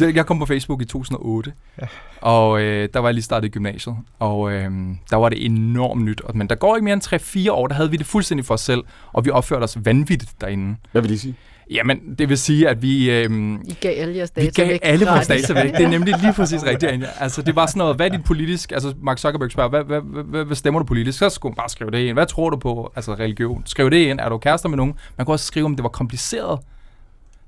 jeg, 0.00 0.14
jeg 0.16 0.26
kom 0.28 0.38
på 0.38 0.46
Facebook 0.46 0.82
i 0.82 0.84
2008, 0.84 1.52
ja. 1.80 1.86
og 2.20 2.60
øh, 2.62 2.88
der 2.94 3.00
var 3.00 3.08
jeg 3.08 3.14
lige 3.14 3.24
startet 3.24 3.48
i 3.48 3.50
gymnasiet, 3.50 3.96
og 4.18 4.52
øh, 4.52 4.70
der 5.10 5.16
var 5.16 5.28
det 5.28 5.46
enormt 5.46 6.02
nyt. 6.04 6.20
Og- 6.20 6.36
Men 6.36 6.48
der 6.48 6.54
går 6.54 6.76
ikke 6.76 6.84
mere 6.84 6.94
end 6.94 7.46
3-4 7.48 7.52
år, 7.52 7.66
der 7.66 7.74
havde 7.74 7.90
vi 7.90 7.96
det 7.96 8.06
fuldstændig 8.06 8.46
for 8.46 8.54
os 8.54 8.60
selv, 8.60 8.82
og 9.12 9.24
vi 9.24 9.30
opførte 9.30 9.64
os 9.64 9.78
vanvittigt 9.84 10.30
derinde. 10.40 10.76
Hvad 10.92 11.02
vil 11.02 11.10
de 11.10 11.18
sige? 11.18 11.34
Jamen, 11.70 12.14
det 12.18 12.28
vil 12.28 12.38
sige, 12.38 12.68
at 12.68 12.82
vi... 12.82 13.10
Øh, 13.10 13.30
I 13.64 13.76
gav 13.80 13.94
alle 13.96 14.16
jeres 14.16 14.32
vi 14.36 14.42
data 14.42 14.62
gav 14.62 14.70
væk. 14.72 14.80
alle 14.82 15.06
vores 15.06 15.26
data 15.26 15.52
væk. 15.52 15.72
Det 15.72 15.84
er 15.84 15.88
nemlig 15.88 16.14
lige 16.20 16.32
præcis 16.32 16.64
rigtigt, 16.64 16.92
Anja. 16.92 17.06
Altså, 17.20 17.42
det 17.42 17.56
var 17.56 17.66
sådan 17.66 17.78
noget, 17.78 17.96
hvad 17.96 18.06
er 18.06 18.10
dit 18.10 18.24
politisk... 18.24 18.72
Altså, 18.72 18.94
Mark 19.02 19.18
Zuckerberg 19.18 19.50
spørger, 19.50 19.70
hvad, 19.70 19.84
hvad, 19.84 20.00
hvad, 20.00 20.22
hvad, 20.24 20.44
hvad 20.44 20.56
stemmer 20.56 20.80
du 20.80 20.86
politisk? 20.86 21.18
Så 21.18 21.28
skulle 21.30 21.50
man 21.50 21.56
bare 21.56 21.68
skrive 21.68 21.90
det 21.90 21.98
ind. 21.98 22.12
Hvad 22.12 22.26
tror 22.26 22.50
du 22.50 22.56
på? 22.56 22.92
Altså, 22.96 23.14
religion. 23.14 23.62
Skriv 23.66 23.90
det 23.90 23.96
ind. 23.96 24.20
Er 24.20 24.28
du 24.28 24.38
kærester 24.38 24.68
med 24.68 24.76
nogen? 24.76 24.94
Man 25.16 25.24
kunne 25.24 25.34
også 25.34 25.46
skrive, 25.46 25.64
om 25.66 25.76
det 25.76 25.82
var 25.82 25.88
kompliceret. 25.88 26.58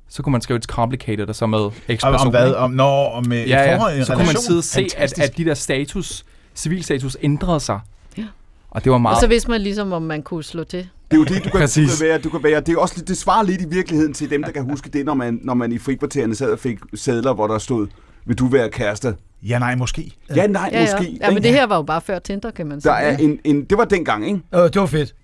Så 0.09 0.23
kunne 0.23 0.33
man 0.33 0.41
skrive 0.41 0.57
et 0.57 0.65
complicated, 0.65 1.29
og 1.29 1.35
så 1.35 1.47
med 1.47 1.71
x 1.97 2.03
Om, 2.03 2.15
om 2.15 2.31
hvad? 2.31 2.53
Om, 2.55 2.71
når, 2.71 3.11
om 3.11 3.33
øh, 3.33 3.39
ja, 3.39 3.63
ja. 3.63 3.77
forhold, 3.77 3.99
en 3.99 4.05
Så 4.05 4.13
kunne 4.13 4.19
man 4.19 4.29
relation? 4.29 4.43
sidde 4.43 4.59
og 4.59 4.65
se, 4.65 4.89
at, 4.97 5.19
at 5.19 5.37
de 5.37 5.45
der 5.45 5.55
status, 5.55 6.25
civilstatus 6.55 7.17
ændrede 7.23 7.61
sig. 7.61 7.81
Ja. 8.19 8.25
Og 8.71 8.85
det 8.85 8.93
var 8.93 8.99
meget... 8.99 9.15
Og 9.15 9.21
så 9.21 9.27
vidste 9.27 9.51
man 9.51 9.61
ligesom, 9.61 9.93
om 9.93 10.03
man 10.03 10.23
kunne 10.23 10.45
slå 10.45 10.65
til. 10.65 10.89
Det 11.15 11.31
er 11.31 11.35
jo 11.35 11.37
det, 11.37 11.45
du 11.45 11.51
kan, 11.51 11.53
du 11.53 11.59
Præcis. 11.59 11.99
kan 11.99 12.07
være. 12.09 12.19
Du 12.19 12.29
kan 12.31 12.43
være. 12.43 12.61
Det, 12.61 12.75
er 12.75 12.79
også, 12.79 12.95
lidt- 12.97 13.09
det 13.09 13.17
svarer 13.17 13.43
lidt 13.43 13.61
i 13.63 13.69
virkeligheden 13.69 14.15
til 14.15 14.31
dem, 14.31 14.43
der 14.43 14.51
kan 14.51 14.63
huske 14.71 14.91
det, 14.91 15.05
når 15.07 15.15
man, 15.15 15.39
når 15.43 15.55
man 15.55 15.73
i 15.73 15.79
frikvartererne 15.79 16.35
sad 16.35 16.51
og 16.53 16.59
fik 16.59 16.79
sædler, 16.95 17.35
hvor 17.35 17.47
der 17.47 17.59
stod, 17.59 17.87
vil 18.27 18.39
du 18.39 18.47
være 18.47 18.71
kæreste? 18.71 19.15
Ja, 19.43 19.59
nej, 19.59 19.75
måske. 19.75 20.13
Ja, 20.37 20.47
nej, 20.47 20.71
Ja, 20.73 20.83
ja. 20.85 20.97
måske. 20.99 21.19
ja, 21.21 21.31
men 21.31 21.43
det 21.43 21.51
her 21.53 21.67
var 21.67 21.77
jo 21.77 21.83
bare 21.83 22.01
før 22.01 22.19
Tinder, 22.19 22.51
kan 22.51 22.67
man 22.67 22.81
sige. 22.81 22.93
Der 22.93 22.97
er 22.99 23.17
en, 23.17 23.39
en, 23.45 23.65
det 23.65 23.79
var 23.79 23.85
dengang, 23.85 24.27
ikke? 24.27 24.41
Øh, 24.55 24.61
det 24.63 24.77
var 24.77 24.87
fedt. 24.87 25.15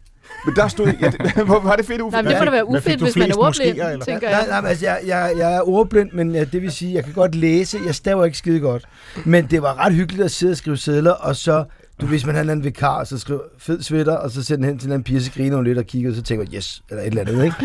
Men 0.47 0.55
der 0.57 0.68
stod... 0.68 0.86
Ja, 1.01 1.11
det, 1.11 1.49
var 1.49 1.76
det 1.76 1.86
fedt, 1.86 2.01
Uffe? 2.01 2.14
Nej, 2.14 2.22
men 2.22 2.30
det 2.32 2.38
må 2.38 2.45
da 2.45 2.51
være 2.51 2.68
ufedt, 2.68 3.01
du 3.01 3.05
hvis 3.05 3.16
man 3.16 3.30
er 3.30 3.34
ordblind, 3.38 3.78
moskéer, 3.80 3.86
eller? 3.91 4.05
tænker 4.05 4.30
Nej, 4.30 4.38
jeg. 4.38 4.47
nej, 4.49 4.61
men 4.61 4.68
altså, 4.68 4.84
jeg, 4.86 4.99
jeg, 5.07 5.32
jeg 5.38 5.55
er 5.57 5.68
ordblind, 5.68 6.11
men 6.12 6.34
ja, 6.34 6.45
det 6.45 6.62
vil 6.62 6.72
sige, 6.72 6.95
jeg 6.95 7.05
kan 7.05 7.12
godt 7.12 7.34
læse. 7.34 7.78
Jeg 7.86 7.95
staver 7.95 8.24
ikke 8.24 8.38
skide 8.38 8.61
godt. 8.61 8.84
Men 9.24 9.47
det 9.47 9.62
var 9.62 9.78
ret 9.86 9.93
hyggeligt 9.95 10.24
at 10.24 10.30
sidde 10.30 10.51
og 10.51 10.57
skrive 10.57 10.76
sædler, 10.76 11.11
og 11.12 11.36
så, 11.36 11.64
du, 12.01 12.07
hvis 12.07 12.27
man 12.27 12.35
havde 12.35 12.43
en 12.43 12.45
eller 12.45 12.53
anden 12.53 12.65
vikar, 12.65 13.05
så 13.05 13.19
skriv 13.19 13.41
fed 13.59 13.83
sweater, 13.83 14.17
og 14.17 14.31
så 14.31 14.57
den 14.57 14.65
hen 14.65 14.79
til 14.79 14.87
en 14.87 14.89
eller 14.89 14.95
anden 14.95 15.05
pige, 15.05 15.23
så 15.23 15.31
griner 15.33 15.57
hun 15.57 15.65
lidt 15.65 15.79
og 15.79 15.85
kigger, 15.85 16.11
og 16.11 16.17
så 16.17 16.23
tænker 16.23 16.47
yes, 16.55 16.83
eller 16.91 17.03
et 17.03 17.07
eller 17.07 17.21
andet, 17.21 17.45
ikke? 17.45 17.57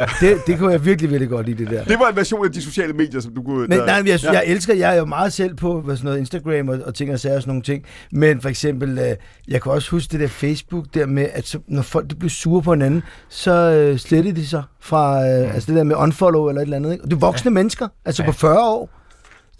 uh, 0.00 0.08
det, 0.28 0.38
det 0.46 0.58
kunne 0.58 0.72
jeg 0.72 0.84
virkelig, 0.84 1.10
virkelig 1.10 1.28
godt 1.30 1.46
lide, 1.46 1.64
det 1.64 1.70
der. 1.70 1.84
Det 1.84 1.96
var 1.98 2.08
en 2.08 2.16
version 2.16 2.44
af 2.44 2.52
de 2.52 2.62
sociale 2.62 2.92
medier, 2.92 3.20
som 3.20 3.34
du 3.34 3.42
kunne... 3.42 3.66
Men 3.66 3.78
der- 3.78 3.86
nej, 3.86 4.02
jeg, 4.06 4.20
Ja. 4.24 4.32
jeg 4.32 4.42
elsker, 4.46 4.74
jeg 4.74 4.92
er 4.94 4.98
jo 4.98 5.04
meget 5.04 5.32
selv 5.32 5.54
på 5.54 5.80
hvad 5.80 5.96
sådan 5.96 6.04
noget 6.04 6.18
Instagram 6.18 6.68
og, 6.68 6.78
og 6.86 6.94
ting 6.94 7.12
og 7.12 7.20
sager 7.20 7.36
og 7.36 7.42
sådan 7.42 7.50
nogle 7.50 7.62
ting. 7.62 7.84
Men 8.12 8.40
for 8.40 8.48
eksempel, 8.48 8.98
øh, 8.98 9.16
jeg 9.48 9.62
kan 9.62 9.72
også 9.72 9.90
huske 9.90 10.12
det 10.12 10.20
der 10.20 10.28
Facebook 10.28 10.84
der 10.94 11.06
med, 11.06 11.26
at 11.32 11.46
så, 11.46 11.58
når 11.68 11.82
folk 11.82 12.10
de 12.10 12.14
blev 12.14 12.30
sure 12.30 12.62
på 12.62 12.72
hinanden, 12.72 13.02
så 13.28 13.52
øh, 13.52 13.98
slettede 13.98 14.36
de 14.36 14.46
sig 14.46 14.62
fra, 14.80 15.28
øh, 15.28 15.54
altså 15.54 15.66
det 15.66 15.76
der 15.76 15.84
med 15.84 15.96
unfollow 15.96 16.48
eller 16.48 16.60
et 16.60 16.64
eller 16.66 16.76
andet. 16.76 16.92
Ikke? 16.92 17.04
Og 17.04 17.10
det 17.10 17.16
er 17.16 17.20
voksne 17.20 17.48
ja. 17.48 17.54
mennesker, 17.54 17.88
altså 18.04 18.22
ja. 18.22 18.26
på 18.26 18.32
40 18.32 18.58
år. 18.60 18.90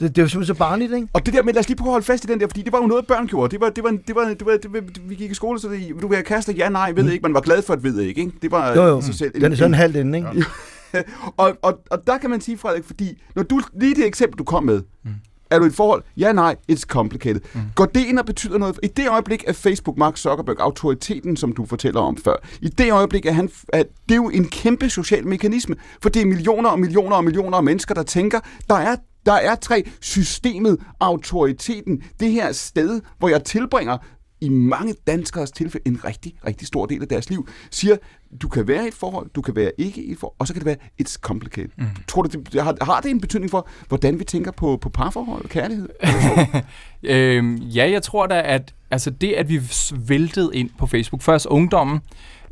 Det, 0.01 0.17
det 0.17 0.19
er 0.19 0.23
jo 0.25 0.29
simpelthen 0.29 0.55
så 0.55 0.59
barnligt, 0.59 0.93
ikke? 0.95 1.09
Og 1.13 1.27
det 1.27 1.35
der 1.35 1.43
med, 1.43 1.53
lad 1.53 1.61
os 1.61 1.69
lige 1.69 1.77
prøve 1.77 1.89
at 1.89 1.93
holde 1.93 2.07
fast 2.07 2.25
i 2.25 2.27
den 2.27 2.41
der, 2.41 2.47
fordi 2.47 2.63
det 2.63 2.73
var 2.73 2.81
jo 2.81 2.87
noget, 2.87 3.07
børn 3.07 3.27
gjorde. 3.27 3.51
Det 3.51 3.61
var, 3.61 3.71
det 3.71 3.85
var, 3.85 3.91
det 3.91 4.15
var, 4.15 4.25
det 4.25 4.47
var, 4.47 4.57
det 4.57 4.73
var 4.73 4.81
vi 5.09 5.15
gik 5.15 5.31
i 5.31 5.35
skole, 5.35 5.61
så 5.61 5.69
det, 5.69 5.81
vil 5.81 6.03
du 6.03 6.09
være 6.09 6.23
kærester? 6.23 6.53
Ja, 6.53 6.69
nej, 6.69 6.93
ved 6.93 7.13
ikke. 7.13 7.23
Man 7.23 7.35
var 7.35 7.41
glad 7.41 7.63
for 7.63 7.73
at 7.73 7.83
ved 7.83 8.01
ikke, 8.01 8.21
ikke? 8.21 8.33
Det 8.43 8.51
var 8.51 8.75
Jo, 8.75 8.83
jo. 8.83 9.01
sig 9.01 9.15
selv. 9.15 9.41
Den 9.41 9.53
er 9.53 9.57
sådan 9.57 9.75
halvt 9.75 9.97
inde, 9.97 10.19
ikke? 10.19 10.45
og, 11.37 11.57
og, 11.63 11.81
og 11.91 12.07
der 12.07 12.19
kan 12.19 12.31
man 12.31 12.41
sige, 12.41 12.59
Frederik, 12.59 12.85
fordi 12.85 13.23
når 13.35 13.43
du, 13.43 13.61
lige 13.81 13.95
det 13.95 14.07
eksempel, 14.07 14.39
du 14.39 14.45
kom 14.45 14.65
med, 14.65 14.83
mm. 15.05 15.11
er 15.51 15.59
du 15.59 15.65
i 15.65 15.69
et 15.69 15.75
forhold? 15.75 16.03
Ja, 16.17 16.33
nej, 16.33 16.57
it's 16.73 16.81
complicated. 16.81 17.41
Mm. 17.55 17.61
Går 17.75 17.85
det 17.85 18.05
ind 18.05 18.19
og 18.19 18.27
betyder 18.27 18.59
noget? 18.59 18.79
I 18.83 18.87
det 18.87 19.09
øjeblik 19.09 19.45
er 19.47 19.53
Facebook, 19.53 19.97
Mark 19.99 20.17
Zuckerberg, 20.17 20.57
autoriteten, 20.59 21.37
som 21.37 21.53
du 21.53 21.67
fortæller 21.67 22.01
om 22.01 22.17
før, 22.17 22.37
i 22.61 22.69
det 22.69 22.93
øjeblik 22.93 23.27
er 23.27 23.33
han, 23.33 23.51
at 23.69 23.87
det 24.09 24.15
er 24.15 24.17
jo 24.17 24.29
en 24.29 24.45
kæmpe 24.49 24.91
social 24.91 25.27
mekanisme, 25.27 25.77
for 26.03 26.09
det 26.09 26.23
er 26.23 26.27
millioner 26.27 26.69
og 26.69 26.81
millioner 26.81 27.17
og 27.17 27.25
millioner 27.25 27.57
af 27.57 27.65
mennesker, 27.65 27.95
der 27.95 28.03
tænker, 28.03 28.41
der 28.69 28.75
er 28.75 28.97
der 29.27 29.33
er 29.33 29.55
tre. 29.55 29.85
Systemet, 30.01 30.79
autoriteten, 31.01 32.03
det 32.21 32.33
her 32.33 32.53
sted, 32.53 33.01
hvor 33.19 33.29
jeg 33.29 33.45
tilbringer 33.45 33.99
i 34.41 34.49
mange 34.49 34.95
danskers 35.07 35.51
tilfælde 35.51 35.89
en 35.89 36.05
rigtig, 36.05 36.35
rigtig 36.47 36.67
stor 36.67 36.87
del 36.87 37.03
af 37.03 37.09
deres 37.09 37.31
liv, 37.31 37.49
siger, 37.71 37.97
du 38.43 38.49
kan 38.49 38.69
være 38.69 38.85
i 38.85 38.89
et 38.89 38.95
forhold, 38.95 39.31
du 39.35 39.43
kan 39.43 39.57
være 39.57 39.73
ikke 39.79 40.05
i 40.05 40.13
et 40.13 40.19
forhold, 40.19 40.37
og 40.39 40.47
så 40.47 40.53
kan 40.53 40.61
det 40.61 40.67
være, 40.67 40.77
it's 41.03 41.17
complicated. 41.21 41.71
Mm. 41.79 41.87
Tror 42.09 42.23
du, 42.23 42.41
det, 42.53 42.63
har, 42.63 42.77
har 42.85 43.01
det 43.01 43.11
en 43.11 43.21
betydning 43.21 43.51
for, 43.51 43.69
hvordan 43.89 44.19
vi 44.19 44.25
tænker 44.25 44.51
på, 44.51 44.77
på 44.77 44.89
parforhold 44.89 45.45
og 45.45 45.51
kærlighed? 45.51 45.89
Øhm, 47.03 47.57
ja, 47.57 47.91
jeg 47.91 48.03
tror 48.03 48.27
da, 48.27 48.43
at 48.45 48.75
altså 48.91 49.11
det, 49.11 49.33
at 49.33 49.49
vi 49.49 49.61
væltede 50.09 50.51
ind 50.55 50.71
på 50.79 50.87
Facebook, 50.87 51.23
først 51.23 51.47
ungdommen, 51.47 52.01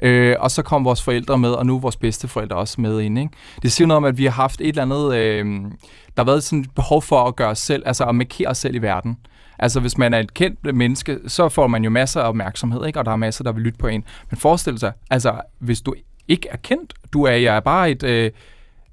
øh, 0.03 0.37
og 0.41 0.51
så 0.51 0.63
kom 0.63 0.85
vores 0.85 1.03
forældre 1.03 1.39
med, 1.39 1.51
og 1.51 1.67
nu 1.67 1.77
er 1.77 1.81
vores 1.81 1.97
bedsteforældre 1.97 2.57
også 2.57 2.81
med 2.81 3.01
ind. 3.01 3.19
Ikke? 3.19 3.31
Det 3.63 3.73
siger 3.73 3.89
noget 3.89 3.97
om, 3.97 4.05
at 4.05 4.19
vi 4.19 4.25
har 4.25 4.31
haft 4.31 4.61
et 4.61 4.69
eller 4.69 4.83
andet, 4.83 5.15
øh, 5.15 5.47
der 6.17 6.23
har 6.23 6.25
været 6.25 6.43
sådan 6.43 6.61
et 6.61 6.71
behov 6.75 7.03
for 7.03 7.25
at 7.25 7.37
gøre 7.37 7.49
os 7.49 7.59
selv, 7.59 7.83
altså 7.87 8.05
at 8.05 8.15
markere 8.15 8.49
os 8.49 8.59
selv 8.59 8.75
i 8.75 8.79
verden. 8.79 9.19
Altså 9.59 9.81
hvis 9.81 9.99
man 9.99 10.15
er 10.15 10.19
et 10.19 10.35
kendt 10.35 10.75
menneske, 10.75 11.19
så 11.27 11.49
får 11.49 11.67
man 11.67 11.85
jo 11.85 11.91
masser 11.91 12.21
af 12.21 12.29
opmærksomhed, 12.29 12.87
ikke? 12.87 12.99
og 12.99 13.05
der 13.05 13.13
er 13.13 13.17
masser, 13.17 13.45
der 13.45 13.53
vil 13.53 13.63
lytte 13.63 13.79
på 13.79 13.87
en. 13.87 14.05
Men 14.31 14.39
forestil 14.39 14.79
sig, 14.79 14.93
altså 15.11 15.41
hvis 15.59 15.81
du 15.81 15.95
ikke 16.29 16.49
er 16.49 16.57
kendt, 16.57 16.95
du 17.13 17.23
er, 17.23 17.33
jeg 17.33 17.57
er 17.57 17.61
bare 17.61 17.91
et... 17.91 18.03
Øh, 18.03 18.31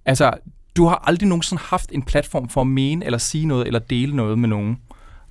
altså, 0.06 0.34
du 0.78 0.86
har 0.86 1.04
aldrig 1.08 1.30
nogensinde 1.30 1.64
haft 1.66 1.92
en 1.92 2.04
platform 2.04 2.50
for 2.50 2.62
at 2.62 2.68
mene 2.68 3.06
eller 3.06 3.18
sige 3.18 3.46
noget 3.46 3.68
eller 3.68 3.80
dele 3.80 4.16
noget 4.16 4.40
med 4.40 4.50
nogen. 4.50 4.80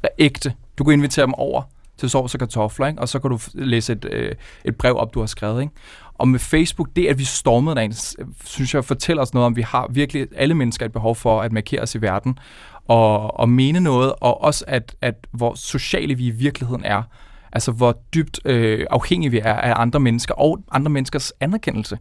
Der 0.03 0.09
er 0.09 0.14
ægte. 0.18 0.55
Du 0.79 0.85
kan 0.85 0.93
invitere 0.93 1.27
dem 1.27 1.35
over 1.35 1.62
til 1.97 2.11
sovs 2.11 2.34
og 2.34 2.38
kartofler, 2.38 2.86
ikke? 2.86 3.01
og 3.01 3.09
så 3.09 3.18
kan 3.18 3.30
du 3.30 3.38
læse 3.55 3.92
et, 3.92 4.05
øh, 4.11 4.32
et 4.64 4.76
brev 4.76 4.97
op, 4.97 5.14
du 5.14 5.20
har 5.20 5.26
skrevet. 5.26 5.61
Ikke? 5.61 5.72
Og 6.14 6.28
med 6.28 6.38
Facebook, 6.38 6.88
det 6.97 7.07
at 7.07 7.18
vi 7.18 7.24
stormede 7.24 7.76
derind, 7.76 7.92
synes 8.45 8.74
jeg 8.74 8.84
fortæller 8.84 9.22
os 9.22 9.34
noget 9.34 9.47
om, 9.47 9.57
vi 9.57 9.62
har 9.62 9.86
virkelig 9.90 10.26
alle 10.36 10.55
mennesker 10.55 10.86
et 10.86 10.92
behov 10.92 11.16
for 11.16 11.40
at 11.40 11.53
markere 11.53 11.80
os 11.80 11.95
i 11.95 12.03
verden, 12.03 12.38
og, 12.88 13.40
og 13.40 13.49
mene 13.49 13.80
noget, 13.80 14.12
og 14.20 14.42
også 14.42 14.64
at, 14.68 14.97
at 15.01 15.26
hvor 15.32 15.55
sociale 15.55 16.14
vi 16.14 16.26
i 16.26 16.30
virkeligheden 16.30 16.84
er. 16.84 17.03
Altså 17.53 17.72
hvor 17.72 17.99
dybt 18.14 18.40
øh, 18.45 18.86
afhængige 18.90 19.30
vi 19.30 19.38
er 19.38 19.55
af 19.55 19.72
andre 19.76 20.01
mennesker, 20.01 20.34
og 20.34 20.59
andre 20.72 20.90
menneskers 20.90 21.32
anerkendelse. 21.40 21.99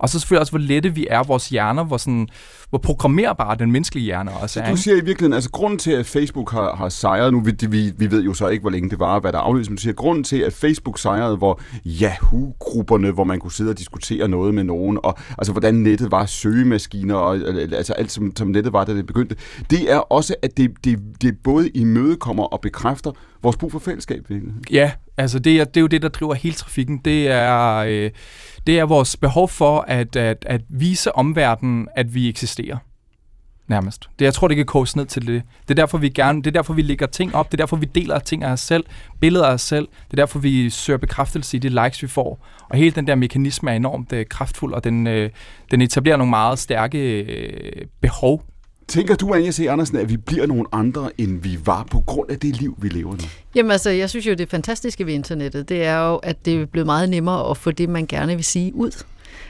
Og 0.00 0.08
så 0.08 0.18
selvfølgelig 0.18 0.40
også, 0.40 0.52
hvor 0.52 0.58
lette 0.58 0.94
vi 0.94 1.06
er, 1.10 1.22
vores 1.22 1.48
hjerner, 1.48 1.84
hvor, 1.84 1.96
sådan, 1.96 2.28
hvor 2.70 2.78
programmerbare 2.78 3.56
den 3.56 3.72
menneskelige 3.72 4.04
hjerne 4.04 4.30
også 4.32 4.60
er. 4.60 4.64
Du 4.64 4.70
ikke? 4.70 4.82
siger 4.82 4.94
i 4.96 5.04
virkeligheden, 5.04 5.32
altså 5.32 5.50
grunden 5.50 5.78
til, 5.78 5.90
at 5.90 6.06
Facebook 6.06 6.52
har, 6.52 6.76
har 6.76 6.88
sejret, 6.88 7.32
nu 7.32 7.40
vi, 7.40 7.54
vi, 7.68 7.92
vi 7.96 8.10
ved 8.10 8.22
jo 8.22 8.34
så 8.34 8.48
ikke, 8.48 8.60
hvor 8.60 8.70
længe 8.70 8.90
det 8.90 8.98
var, 8.98 9.20
hvad 9.20 9.32
der 9.32 9.38
afløses, 9.38 9.70
men 9.70 9.76
du 9.76 9.82
siger, 9.82 9.94
grunden 9.94 10.24
til, 10.24 10.36
at 10.36 10.52
Facebook 10.52 10.98
sejrede, 10.98 11.36
hvor 11.36 11.60
Yahoo-grupperne, 12.02 13.10
hvor 13.10 13.24
man 13.24 13.38
kunne 13.38 13.52
sidde 13.52 13.70
og 13.70 13.78
diskutere 13.78 14.28
noget 14.28 14.54
med 14.54 14.64
nogen, 14.64 14.98
og 15.02 15.18
altså 15.38 15.52
hvordan 15.52 15.74
nettet 15.74 16.10
var, 16.10 16.26
søgemaskiner, 16.26 17.14
og 17.14 17.36
altså 17.72 17.92
alt, 17.92 18.12
som, 18.12 18.36
som 18.36 18.48
nettet 18.48 18.72
var, 18.72 18.84
da 18.84 18.94
det 18.94 19.06
begyndte, 19.06 19.36
det 19.70 19.92
er 19.92 19.98
også, 19.98 20.34
at 20.42 20.56
det, 20.56 20.70
det, 20.84 20.98
det 21.22 21.38
både 21.44 21.68
imødekommer 21.68 22.44
og 22.44 22.60
bekræfter 22.60 23.12
vores 23.42 23.56
brug 23.56 23.72
for 23.72 23.78
fællesskab. 23.78 24.30
Ja, 24.70 24.92
altså 25.16 25.38
det 25.38 25.60
er, 25.60 25.64
det 25.64 25.76
er 25.76 25.80
jo 25.80 25.86
det, 25.86 26.02
der 26.02 26.08
driver 26.08 26.34
hele 26.34 26.54
trafikken. 26.54 27.00
Det 27.04 27.28
er, 27.28 27.76
øh, 27.76 28.10
det 28.66 28.78
er 28.78 28.84
vores 28.84 29.16
behov 29.16 29.48
for 29.48 29.84
at, 29.88 30.16
at, 30.16 30.44
at 30.46 30.60
vise 30.68 31.16
omverdenen, 31.16 31.88
at 31.96 32.14
vi 32.14 32.28
eksisterer. 32.28 32.76
nærmest. 33.68 34.08
Det, 34.18 34.24
jeg 34.24 34.34
tror, 34.34 34.48
det 34.48 34.56
kan 34.56 34.66
koges 34.66 34.96
ned 34.96 35.06
til 35.06 35.26
det. 35.26 35.42
Det 35.62 35.70
er 35.70 35.74
derfor, 35.74 35.98
vi 35.98 36.08
gerne, 36.08 36.38
det 36.38 36.46
er 36.46 36.50
derfor, 36.50 36.74
vi 36.74 36.82
lægger 36.82 37.06
ting 37.06 37.34
op. 37.34 37.46
Det 37.52 37.60
er 37.60 37.62
derfor, 37.62 37.76
vi 37.76 37.86
deler 37.86 38.18
ting 38.18 38.44
af 38.44 38.52
os 38.52 38.60
selv, 38.60 38.84
billeder 39.20 39.46
af 39.46 39.52
os 39.52 39.60
selv. 39.62 39.88
Det 40.04 40.12
er 40.12 40.16
derfor, 40.22 40.38
vi 40.38 40.70
søger 40.70 40.96
bekræftelse 40.98 41.56
i 41.56 41.60
de 41.60 41.68
likes, 41.68 42.02
vi 42.02 42.08
får. 42.08 42.46
Og 42.70 42.76
hele 42.78 42.90
den 42.90 43.06
der 43.06 43.14
mekanisme 43.14 43.70
er 43.70 43.74
enormt 43.74 44.12
øh, 44.12 44.26
kraftfuld, 44.26 44.74
og 44.74 44.84
den, 44.84 45.06
øh, 45.06 45.30
den 45.70 45.80
etablerer 45.80 46.16
nogle 46.16 46.30
meget 46.30 46.58
stærke 46.58 46.98
øh, 46.98 47.86
behov. 48.00 48.42
Tænker 48.90 49.14
du, 49.14 49.34
Anja 49.34 49.50
C. 49.50 49.66
Andersen, 49.70 49.96
at 49.96 50.08
vi 50.08 50.16
bliver 50.16 50.46
nogle 50.46 50.64
andre, 50.72 51.10
end 51.18 51.42
vi 51.42 51.58
var 51.64 51.86
på 51.90 52.00
grund 52.00 52.30
af 52.30 52.38
det 52.38 52.56
liv, 52.56 52.76
vi 52.78 52.88
lever 52.88 53.10
nu? 53.10 53.18
Jamen 53.54 53.72
altså, 53.72 53.90
jeg 53.90 54.10
synes 54.10 54.26
jo, 54.26 54.34
det 54.34 54.48
fantastiske 54.50 55.06
ved 55.06 55.14
internettet, 55.14 55.68
det 55.68 55.84
er 55.84 55.98
jo, 55.98 56.16
at 56.16 56.44
det 56.44 56.60
er 56.60 56.66
blevet 56.66 56.86
meget 56.86 57.08
nemmere 57.08 57.50
at 57.50 57.56
få 57.56 57.70
det, 57.70 57.88
man 57.88 58.06
gerne 58.06 58.34
vil 58.34 58.44
sige 58.44 58.74
ud. 58.74 58.90